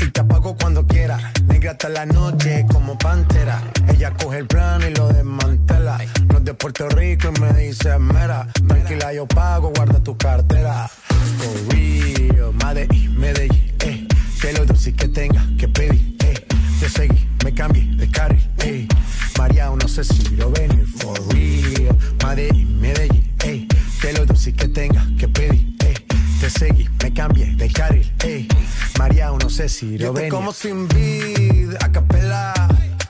Y 0.00 0.06
te 0.10 0.20
apago 0.22 0.56
cuando 0.56 0.86
quiera. 0.86 1.18
Negra 1.48 1.72
hasta 1.72 1.90
la 1.90 2.06
noche 2.06 2.64
como 2.72 2.96
pantera. 2.96 3.60
Ella 3.88 4.14
coge 4.14 4.38
el 4.38 4.46
plano 4.46 4.88
y 4.88 4.94
lo 4.94 5.08
desmantela. 5.08 5.98
No 6.28 6.38
es 6.38 6.44
de 6.46 6.54
Puerto 6.54 6.88
Rico 6.88 7.28
y 7.28 7.40
me 7.42 7.52
dice 7.52 7.98
mera. 7.98 8.48
Tranquila, 8.66 9.12
yo 9.12 9.26
pago, 9.26 9.70
guarda 9.76 10.02
tu 10.02 10.16
cartera. 10.16 10.88
For 10.88 11.74
real, 11.74 12.54
Medellín, 12.64 13.20
Medellín, 13.20 13.74
eh. 13.80 14.08
Que 14.40 14.54
lo 14.54 14.64
dulce 14.64 14.94
que 14.94 15.08
tenga 15.08 15.46
que 15.58 15.68
pedir, 15.68 16.16
eh. 16.24 16.46
Te 16.80 16.88
seguí, 16.88 17.28
me 17.44 17.52
cambié 17.52 17.84
de 17.96 18.10
carril, 18.10 18.48
eh. 18.60 18.88
María, 19.36 19.68
no 19.78 19.88
sé 19.88 20.04
si 20.04 20.36
lo 20.36 20.50
ven, 20.52 20.86
for 20.86 21.18
real. 21.34 21.98
Medellín, 22.24 22.80
Medellín, 22.80 23.25
Que 24.00 24.12
lo 24.12 24.26
dulce 24.26 24.52
que 24.52 24.68
tenga 24.68 25.06
que 25.18 25.28
pedir, 25.28 25.76
eh. 25.84 25.94
Te 26.40 26.50
seguí, 26.50 26.88
me 27.02 27.12
cambié 27.12 27.46
de 27.56 27.70
carril, 27.70 28.12
eh. 28.24 28.46
María, 28.98 29.30
no 29.30 29.48
sé 29.48 29.68
si 29.68 29.98
lo 29.98 30.12
ven. 30.12 30.28
como 30.28 30.52
sin 30.52 30.86
vid, 30.88 31.74
a 31.80 31.90
capela. 31.90 32.52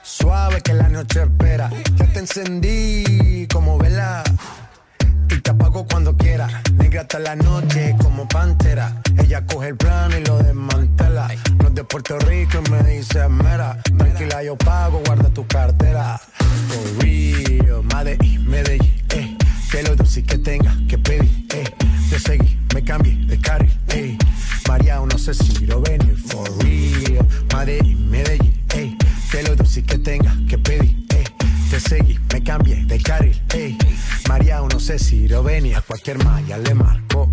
Suave 0.03 0.61
que 0.61 0.73
la 0.75 0.89
noche 0.89 1.23
espera. 1.23 1.71
Ya 1.97 2.07
te 2.13 2.21
encendí 2.21 3.47
como 3.53 3.79
vela. 3.79 4.23
Y 5.29 5.41
te 5.41 5.51
apago 5.51 5.87
cuando 5.87 6.17
quiera. 6.17 6.63
Negra 6.75 7.03
hasta 7.03 7.19
la 7.19 7.35
noche 7.35 7.97
como 8.01 8.29
pantera. 8.29 9.03
Ella 9.19 9.45
coge 9.45 9.69
el 9.69 9.77
plano 9.77 10.17
y 10.17 10.25
lo 10.25 10.39
desmantela. 10.39 11.29
No 11.59 11.69
es 11.69 11.75
de 11.75 11.85
Puerto 11.85 12.19
Rico 12.21 12.63
y 12.65 12.71
me 12.71 12.83
dice 12.85 13.29
mera. 13.29 13.83
Tranquila, 13.99 14.43
yo 14.45 14.57
pago, 14.57 15.03
guarda 15.05 15.29
tu 15.31 15.47
cartera. 15.47 16.21
For 16.69 17.05
real, 17.05 17.83
Medellín. 18.47 19.06
Que 19.71 19.83
lo 19.83 19.97
dulce 19.97 20.23
que 20.23 20.39
tenga 20.39 20.77
que 20.89 20.99
pedir, 20.99 21.47
eh. 21.55 21.65
Te 22.09 22.19
seguí, 22.19 22.59
me 22.75 22.83
cambié 22.83 23.17
de 23.27 23.39
carril, 23.39 23.79
eh. 23.89 24.17
María, 24.69 25.01
no 25.01 25.19
sé 25.19 25.35
si 25.35 25.67
lo 25.67 25.81
ven, 25.81 26.17
for 26.17 26.49
real. 26.59 27.27
Medellín, 27.55 28.11
Medellín, 28.11 28.65
eh. 28.75 28.97
Que 29.31 29.43
lo 29.43 29.57
dulce 29.57 29.83
que 29.83 29.99
tenga 29.99 30.35
que 30.49 30.59
pedir, 30.59 31.07
eh. 31.11 31.25
Te 31.71 31.81
seguí, 31.81 32.19
me 32.33 32.43
cambié 32.43 32.85
de 32.85 33.01
carril, 33.01 33.43
ey. 33.55 33.77
María, 34.29 34.61
no 34.61 34.79
sé 34.79 34.99
si 34.99 35.27
lo 35.27 35.43
venía, 35.43 35.83
cualquier 35.83 36.23
malla 36.25 36.59
le 36.59 36.75
marco. 36.75 37.33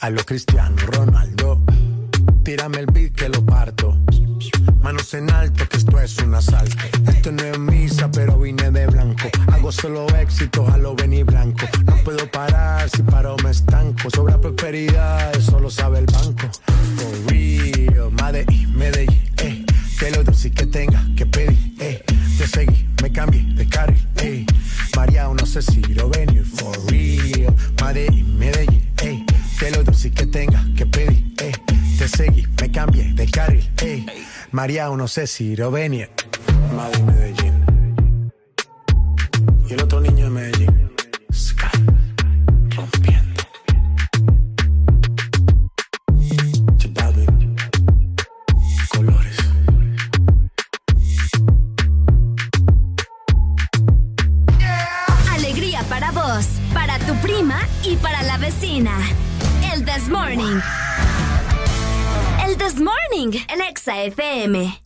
A 0.00 0.10
lo 0.10 0.24
Cristiano 0.24 0.76
Ronaldo, 0.76 1.62
tírame 2.42 2.78
el 2.80 2.86
beat 2.86 3.12
que 3.12 3.28
lo 3.28 3.44
parto. 3.46 4.03
Manos 4.84 5.14
en 5.14 5.30
alto, 5.30 5.66
que 5.66 5.78
esto 5.78 5.98
es 5.98 6.18
un 6.18 6.34
asalto. 6.34 6.76
Esto 7.08 7.32
no 7.32 7.42
es 7.42 7.58
misa, 7.58 8.10
pero 8.10 8.38
vine 8.38 8.70
de 8.70 8.86
blanco. 8.86 9.30
Hago 9.50 9.72
solo 9.72 10.06
éxitos 10.20 10.68
a 10.68 10.76
lo 10.76 10.94
venir 10.94 11.24
blanco. 11.24 11.66
No 11.86 11.96
puedo 12.04 12.30
parar, 12.30 12.90
si 12.90 13.02
paro 13.02 13.34
me 13.42 13.50
estanco. 13.50 14.10
Sobra 14.10 14.38
prosperidad, 14.38 15.34
eso 15.34 15.58
lo 15.58 15.70
sabe 15.70 16.00
el 16.00 16.04
banco. 16.04 16.50
For 16.96 17.32
real, 17.32 18.10
Medellín, 18.12 18.76
Medellín, 18.76 19.22
eh. 19.38 19.64
Que 19.98 20.10
lo 20.10 20.22
dulce 20.22 20.50
que 20.50 20.66
tenga 20.66 21.02
que 21.16 21.24
pedir, 21.24 21.74
eh. 21.80 22.04
Te 22.36 22.46
seguí, 22.46 22.86
me 23.02 23.10
cambié 23.10 23.42
de 23.54 23.66
carril, 23.66 24.06
eh. 24.16 24.44
María, 24.94 25.28
no 25.28 25.46
sé 25.46 25.62
si 25.62 25.80
lo 25.94 26.10
venir, 26.10 26.44
for 26.44 26.76
real. 26.90 27.56
Medellín, 27.82 28.38
Medellín, 28.38 28.86
eh. 29.02 29.24
Que 29.58 29.70
lo 29.70 29.82
dulce 29.82 30.10
que 30.10 30.26
tenga 30.26 30.62
que 30.76 30.84
pedir, 30.84 31.32
eh. 31.38 31.52
Te 31.96 32.06
seguí, 32.06 32.46
me 32.60 32.70
cambié 32.70 33.14
de 33.14 33.26
carril, 33.30 33.66
eh. 33.78 34.04
Mariano, 34.54 35.08
Ceci, 35.08 35.56
Rovenia. 35.56 36.08
Madre 36.76 37.02
Medellín. 37.02 38.30
Y 39.68 39.72
el 39.72 39.82
otro 39.82 40.00
niño 40.00 40.26
de 40.26 40.30
Medellín. 40.30 40.92
Sky. 41.32 41.66
Rompiendo. 42.76 43.42
Chitadín. 46.76 47.56
Colores. 48.94 49.36
Alegría 55.32 55.82
para 55.88 56.12
vos, 56.12 56.46
para 56.72 57.00
tu 57.00 57.16
prima 57.16 57.58
y 57.82 57.96
para 57.96 58.22
la 58.22 58.38
vecina. 58.38 58.96
El 59.72 59.84
This 59.84 60.08
Morning. 60.08 60.60
This 62.64 62.80
Morning 62.80 63.38
en 63.50 63.60
Exa 63.60 64.04
FM. 64.04 64.80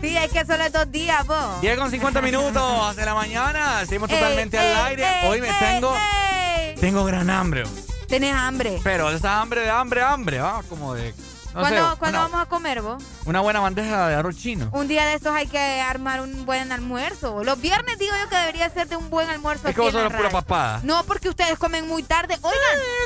Sí, 0.00 0.16
hay 0.16 0.28
que 0.30 0.46
solo 0.46 0.70
dos 0.70 0.90
días, 0.90 1.26
vos. 1.26 1.60
10 1.60 1.78
con 1.78 1.90
50 1.90 2.22
minutos 2.22 2.96
de 2.96 3.04
la 3.04 3.12
mañana. 3.12 3.84
Seguimos 3.84 4.08
Ey, 4.08 4.16
totalmente 4.18 4.56
ey, 4.56 4.64
al 4.74 4.84
aire. 4.86 5.04
ey, 5.04 5.28
Hoy 5.28 5.40
me 5.42 5.48
ey, 5.48 5.54
tengo. 5.60 5.94
ey. 5.94 6.74
Tengo 6.76 7.04
gran 7.04 7.28
hambre. 7.28 7.64
Tenés 8.08 8.34
hambre. 8.34 8.80
Pero 8.82 9.10
esa 9.10 9.42
hambre 9.42 9.60
de 9.60 9.68
hambre, 9.70 10.00
hambre, 10.00 10.38
¿va? 10.40 10.62
Como 10.66 10.94
de. 10.94 11.12
No 11.54 11.60
¿Cuándo, 11.60 11.90
sé, 11.92 11.98
cuándo 11.98 12.18
una, 12.18 12.28
vamos 12.28 12.40
a 12.46 12.48
comer, 12.48 12.80
vos? 12.80 13.02
una 13.24 13.40
buena 13.40 13.58
bandeja 13.60 14.06
de 14.08 14.14
arroz 14.14 14.36
chino. 14.36 14.68
Un 14.72 14.86
día 14.86 15.04
de 15.06 15.14
estos 15.14 15.34
hay 15.34 15.48
que 15.48 15.58
armar 15.80 16.20
un 16.20 16.46
buen 16.46 16.70
almuerzo. 16.70 17.42
Los 17.42 17.60
viernes 17.60 17.98
digo 17.98 18.12
yo 18.22 18.28
que 18.28 18.36
debería 18.36 18.70
ser 18.70 18.86
de 18.88 18.96
un 18.96 19.10
buen 19.10 19.28
almuerzo. 19.28 19.68
Es 19.68 19.74
que 19.74 19.80
vos 19.80 19.92
sos 19.92 20.12
pura 20.12 20.30
papada. 20.30 20.80
No, 20.84 21.02
porque 21.04 21.28
ustedes 21.28 21.58
comen 21.58 21.88
muy 21.88 22.04
tarde. 22.04 22.38
Oigan, 22.40 22.60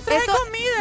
esto- 0.06 0.32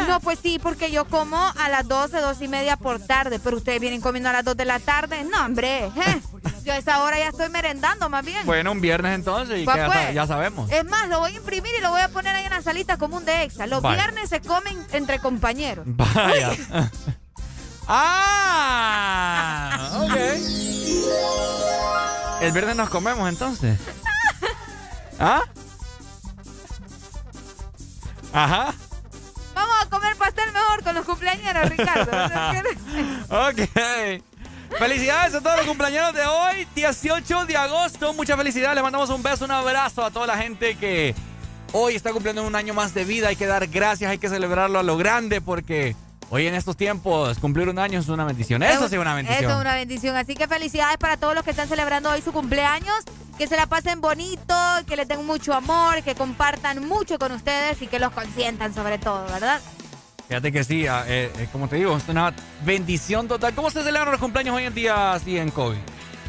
No, 0.07 0.19
pues 0.19 0.39
sí, 0.43 0.59
porque 0.61 0.91
yo 0.91 1.05
como 1.05 1.37
a 1.57 1.69
las 1.69 1.87
12, 1.87 2.19
12 2.19 2.45
y 2.45 2.47
media 2.49 2.75
por 2.75 2.99
tarde, 2.99 3.39
pero 3.39 3.55
ustedes 3.57 3.79
vienen 3.79 4.01
comiendo 4.01 4.29
a 4.29 4.33
las 4.33 4.43
2 4.43 4.57
de 4.57 4.65
la 4.65 4.79
tarde. 4.79 5.23
No, 5.23 5.45
hombre. 5.45 5.85
eh. 5.85 5.91
Yo 6.63 6.71
a 6.71 6.77
esa 6.77 7.03
hora 7.03 7.19
ya 7.19 7.27
estoy 7.27 7.49
merendando 7.49 8.07
más 8.09 8.23
bien. 8.23 8.45
Bueno, 8.45 8.71
un 8.71 8.79
viernes 8.79 9.15
entonces 9.15 9.59
y 9.59 9.65
Pues, 9.65 9.75
que 9.75 9.81
ya, 9.81 9.87
pues. 9.87 10.13
ya 10.13 10.27
sabemos. 10.27 10.71
Es 10.71 10.85
más, 10.85 11.09
lo 11.09 11.19
voy 11.19 11.33
a 11.33 11.35
imprimir 11.35 11.71
y 11.77 11.81
lo 11.81 11.89
voy 11.89 11.99
a 11.99 12.07
poner 12.07 12.33
ahí 12.37 12.45
en 12.45 12.51
la 12.51 12.61
salita 12.61 12.95
como 12.97 13.17
un 13.17 13.25
de 13.25 13.43
extra. 13.43 13.67
Los 13.67 13.81
viernes 13.81 14.29
se 14.29 14.39
comen 14.39 14.81
entre 14.93 15.19
compañeros. 15.19 15.83
Vaya. 15.85 16.51
ah, 17.87 19.79
ok. 20.03 20.15
El 22.41 22.51
viernes 22.51 22.75
nos 22.75 22.89
comemos 22.89 23.29
entonces. 23.29 23.79
¿Ah? 25.19 25.43
Ajá. 28.33 28.73
Vamos 29.53 29.75
a 29.81 29.89
comer 29.89 30.15
pastel 30.17 30.51
mejor 30.51 30.83
con 30.83 30.95
los 30.95 31.05
cumpleaños, 31.05 31.69
Ricardo. 31.69 32.11
Ok. 33.29 33.59
Felicidades 34.77 35.35
a 35.35 35.41
todos 35.41 35.57
los 35.57 35.65
cumpleaños 35.67 36.13
de 36.13 36.25
hoy, 36.25 36.67
18 36.75 37.45
de 37.45 37.55
agosto. 37.57 38.13
Muchas 38.13 38.35
felicidades. 38.37 38.75
Les 38.75 38.83
mandamos 38.83 39.09
un 39.09 39.21
beso, 39.21 39.45
un 39.45 39.51
abrazo 39.51 40.03
a 40.03 40.11
toda 40.11 40.27
la 40.27 40.37
gente 40.37 40.75
que 40.75 41.13
hoy 41.73 41.95
está 41.95 42.11
cumpliendo 42.11 42.43
un 42.43 42.55
año 42.55 42.73
más 42.73 42.93
de 42.93 43.05
vida. 43.05 43.27
Hay 43.29 43.35
que 43.35 43.45
dar 43.45 43.67
gracias, 43.67 44.09
hay 44.09 44.17
que 44.17 44.29
celebrarlo 44.29 44.79
a 44.79 44.83
lo 44.83 44.97
grande 44.97 45.41
porque 45.41 45.95
hoy 46.33 46.47
en 46.47 46.55
estos 46.55 46.75
tiempos 46.75 47.37
cumplir 47.37 47.69
un 47.69 47.77
año 47.77 47.99
es 47.99 48.09
una 48.09 48.25
bendición. 48.25 48.63
Eso 48.63 48.89
sí 48.89 48.95
es 48.95 49.01
una 49.01 49.13
bendición. 49.13 49.43
Eso 49.43 49.53
es 49.53 49.61
una 49.61 49.75
bendición. 49.75 50.15
Así 50.15 50.33
que 50.33 50.47
felicidades 50.47 50.97
para 50.97 51.15
todos 51.15 51.35
los 51.35 51.43
que 51.43 51.51
están 51.51 51.67
celebrando 51.67 52.09
hoy 52.09 52.21
su 52.21 52.31
cumpleaños. 52.31 53.03
Que 53.37 53.47
se 53.47 53.55
la 53.55 53.65
pasen 53.65 53.99
bonito, 53.99 54.55
que 54.87 54.95
les 54.95 55.07
den 55.07 55.25
mucho 55.25 55.53
amor, 55.53 56.03
que 56.03 56.13
compartan 56.13 56.87
mucho 56.87 57.17
con 57.17 57.31
ustedes 57.31 57.81
y 57.81 57.87
que 57.87 57.97
los 57.97 58.11
consientan 58.11 58.75
sobre 58.75 58.99
todo, 58.99 59.25
¿verdad? 59.25 59.59
Fíjate 60.27 60.51
que 60.51 60.63
sí, 60.63 60.85
ah, 60.85 61.03
eh, 61.07 61.31
eh, 61.39 61.47
como 61.51 61.67
te 61.67 61.77
digo, 61.77 61.97
es 61.97 62.07
una 62.07 62.33
bendición 62.63 63.27
total. 63.27 63.53
¿Cómo 63.55 63.71
se 63.71 63.83
celebran 63.83 64.11
los 64.11 64.19
cumpleaños 64.19 64.55
hoy 64.55 64.65
en 64.65 64.73
día 64.73 65.13
así 65.13 65.37
en 65.37 65.49
COVID? 65.49 65.77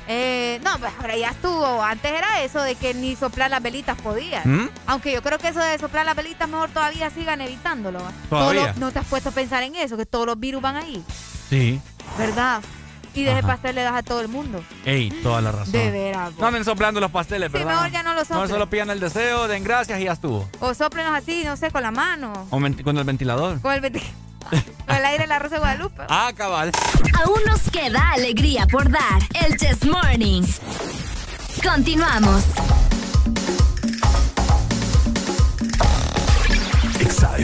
Eh, 0.06 0.60
no, 0.62 0.78
pues 0.78 0.92
ahora 1.00 1.16
ya 1.16 1.30
estuvo. 1.30 1.82
Antes 1.82 2.12
era 2.12 2.42
eso 2.42 2.60
de 2.62 2.74
que 2.74 2.92
ni 2.94 3.16
soplar 3.16 3.50
las 3.50 3.62
velitas 3.62 3.96
podían. 4.00 4.42
¿Mm? 4.64 4.70
Aunque 4.86 5.12
yo 5.12 5.22
creo 5.22 5.38
que 5.38 5.48
eso 5.48 5.60
de 5.60 5.78
soplar 5.78 6.04
las 6.04 6.14
velitas 6.16 6.48
mejor 6.48 6.68
todavía 6.70 7.08
sigan 7.10 7.40
evitándolo. 7.40 8.00
¿Todavía? 8.28 8.66
Los- 8.68 8.76
¿No 8.76 8.92
te 8.92 8.98
has 8.98 9.06
puesto 9.06 9.30
a 9.30 9.32
pensar 9.32 9.62
en 9.62 9.74
eso? 9.76 9.96
Que 9.96 10.04
todos 10.06 10.26
los 10.26 10.38
virus 10.38 10.60
van 10.60 10.76
ahí, 10.76 11.02
Sí. 11.48 11.80
¿verdad? 12.18 12.60
Y 13.16 13.28
Ajá. 13.28 13.42
pastel 13.46 13.76
le 13.76 13.82
das 13.84 13.94
a 13.94 14.02
todo 14.02 14.20
el 14.20 14.26
mundo. 14.28 14.62
Ey, 14.84 15.08
toda 15.22 15.40
la 15.40 15.52
razón. 15.52 15.70
De 15.72 15.88
veras. 15.92 16.32
No 16.36 16.48
anden 16.48 16.64
soplando 16.64 16.98
los 17.00 17.12
pasteles, 17.12 17.46
Sí, 17.52 17.58
¿verdad? 17.58 17.74
mejor 17.74 17.90
ya 17.92 18.02
no 18.02 18.12
lo 18.12 18.20
No 18.20 18.24
soplen. 18.26 18.48
solo 18.48 18.68
pidan 18.68 18.90
el 18.90 18.98
deseo, 18.98 19.46
den 19.46 19.62
gracias 19.62 20.00
y 20.00 20.04
ya 20.04 20.12
estuvo. 20.14 20.48
O 20.58 20.74
soplenos 20.74 21.14
así, 21.14 21.44
no 21.44 21.56
sé, 21.56 21.70
con 21.70 21.82
la 21.82 21.92
mano. 21.92 22.32
O 22.50 22.58
con 22.82 22.98
el 22.98 23.04
ventilador. 23.04 23.60
Con 23.60 23.72
el, 23.72 23.80
venti- 23.80 24.02
con 24.50 24.96
el 24.96 25.04
aire 25.04 25.24
de 25.24 25.26
la 25.28 25.38
Rosa 25.38 25.54
de 25.56 25.60
Guadalupe. 25.60 26.02
Ah, 26.08 26.32
cabal. 26.36 26.72
Aún 27.22 27.40
nos 27.46 27.70
queda 27.70 28.10
alegría 28.12 28.66
por 28.66 28.90
dar. 28.90 29.22
El 29.44 29.56
Chess 29.56 29.84
Morning. 29.84 30.42
Continuamos. 31.62 32.44
Exa 37.00 37.36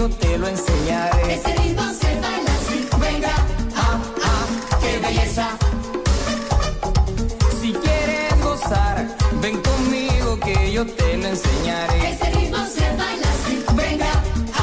yo 0.00 0.08
te 0.08 0.38
lo 0.38 0.48
enseñaré. 0.48 1.34
Este 1.34 1.52
ritmo 1.56 1.82
se 2.00 2.20
baila 2.20 2.52
así. 2.58 2.88
Venga, 3.04 3.34
ah, 3.76 4.00
ah, 4.30 4.46
qué 4.80 4.98
belleza. 4.98 5.46
Si 7.60 7.72
quieres 7.74 8.42
gozar, 8.42 8.96
ven 9.42 9.60
conmigo 9.60 10.40
que 10.40 10.72
yo 10.72 10.86
te 10.86 11.18
lo 11.18 11.26
enseñaré. 11.28 12.12
Este 12.12 12.30
ritmo 12.30 12.58
se 12.76 12.86
baila 13.00 13.28
así. 13.36 13.54
Venga, 13.74 14.12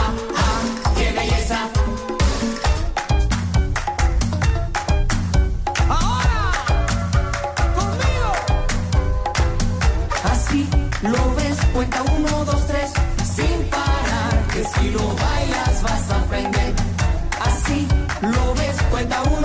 ah, 0.01 0.11
ah, 0.43 0.61
qué 0.97 1.11
belleza. 1.19 1.59
Así 10.31 10.67
lo 11.03 11.35
ves, 11.35 11.57
cuenta 11.75 12.01
uno, 12.17 12.43
dos, 12.43 12.65
tres, 12.65 12.89
sin 13.35 13.57
parar. 13.69 14.33
Que 14.51 14.63
si 14.63 14.89
lo 14.89 15.16
cuenta 18.97 19.21
uno, 19.29 19.36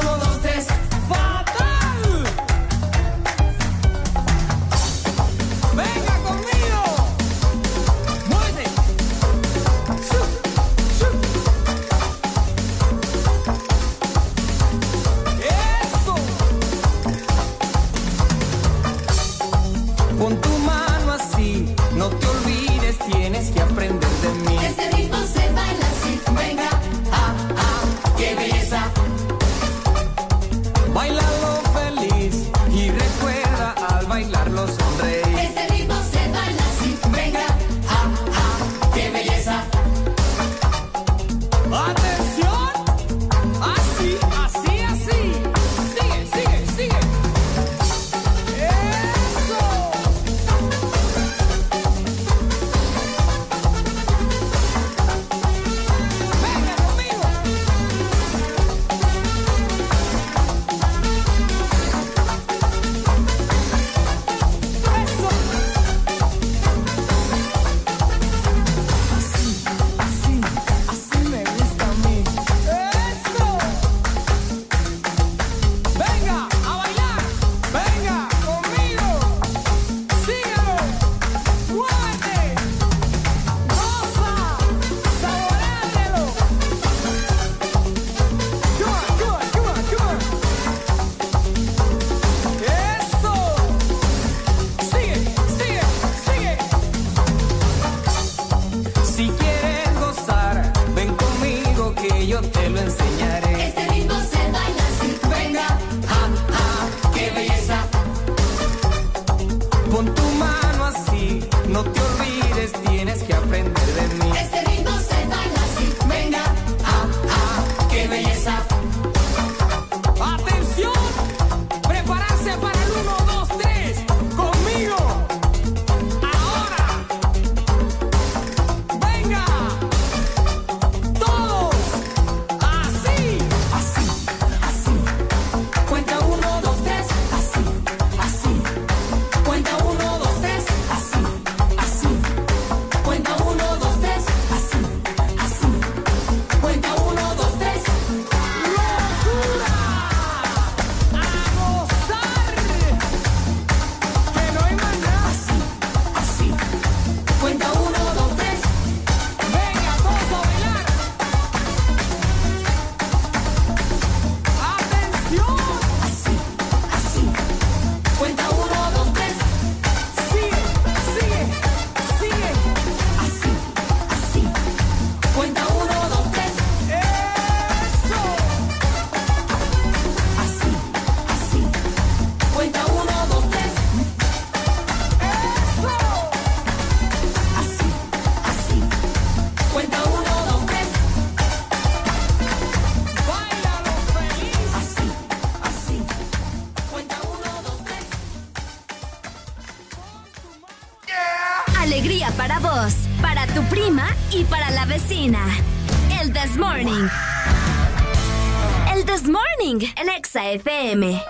FM. 210.53 211.25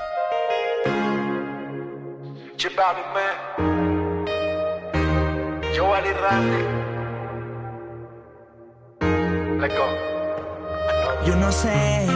Yo 11.25 11.37
no 11.37 11.53
sé 11.53 12.07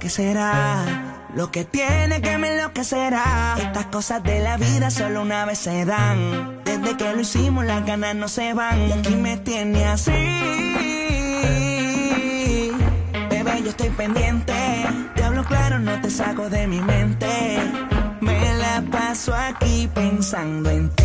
qué 0.00 0.08
será 0.08 1.26
lo 1.34 1.50
que 1.50 1.64
tiene 1.66 2.22
que 2.22 2.38
me 2.38 2.56
enloquecerá. 2.56 3.56
Estas 3.58 3.86
cosas 3.86 4.22
de 4.22 4.40
la 4.40 4.56
vida 4.56 4.90
solo 4.90 5.20
una 5.20 5.44
vez 5.44 5.58
se 5.58 5.84
dan. 5.84 6.64
Desde 6.64 6.96
que 6.96 7.12
lo 7.12 7.20
hicimos, 7.20 7.66
las 7.66 7.84
ganas 7.84 8.14
no 8.14 8.28
se 8.28 8.54
van. 8.54 8.88
Y 8.88 8.92
aquí 8.92 9.16
me 9.16 9.36
tiene 9.36 9.84
así. 9.84 10.12
Bebé, 13.28 13.62
yo 13.62 13.68
estoy 13.68 13.90
pendiente 13.90 14.54
claro, 15.46 15.78
no 15.78 16.00
te 16.00 16.10
saco 16.10 16.48
de 16.48 16.66
mi 16.66 16.80
mente. 16.80 17.26
Me 18.20 18.54
la 18.54 18.82
paso 18.90 19.34
aquí 19.34 19.88
pensando 19.92 20.70
en 20.70 20.90
ti. 20.90 21.03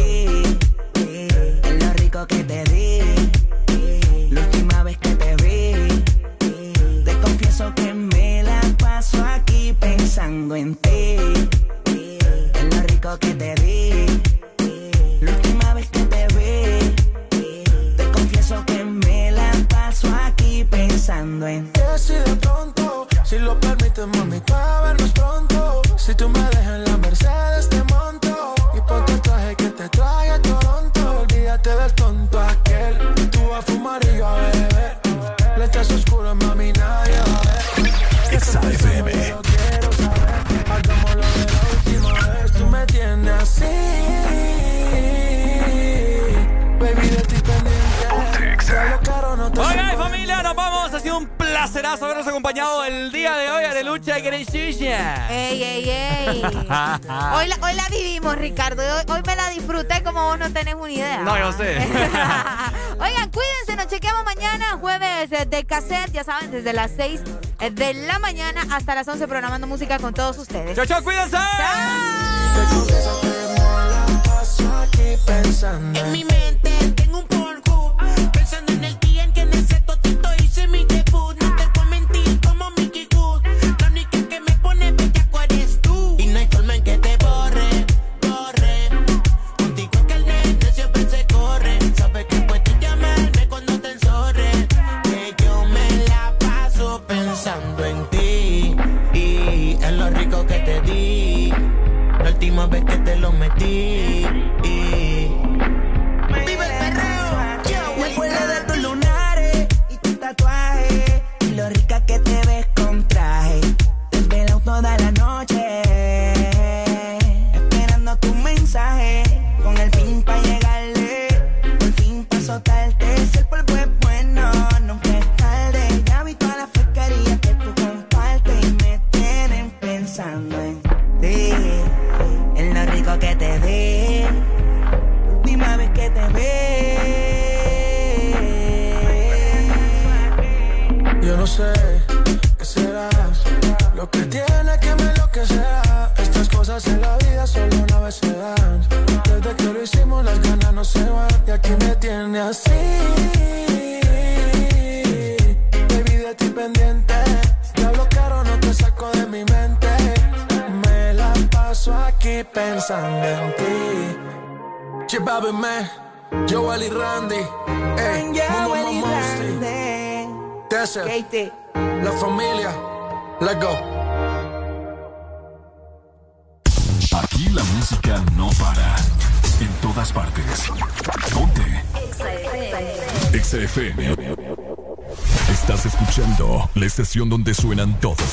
desde 66.60 66.74
las 66.74 66.92
6 66.98 67.22
eh, 67.62 67.72
de 67.72 67.94
la 67.94 68.20
mañana 68.20 68.68
hasta 68.72 68.94
las 68.94 69.08
11 69.08 69.28
programando 69.28 69.66
música 69.66 69.98
con 69.98 70.14
todos 70.14 70.38
ustedes. 70.38 70.76
¡Chao, 70.76 71.04
¡Cuídense! 71.04 71.38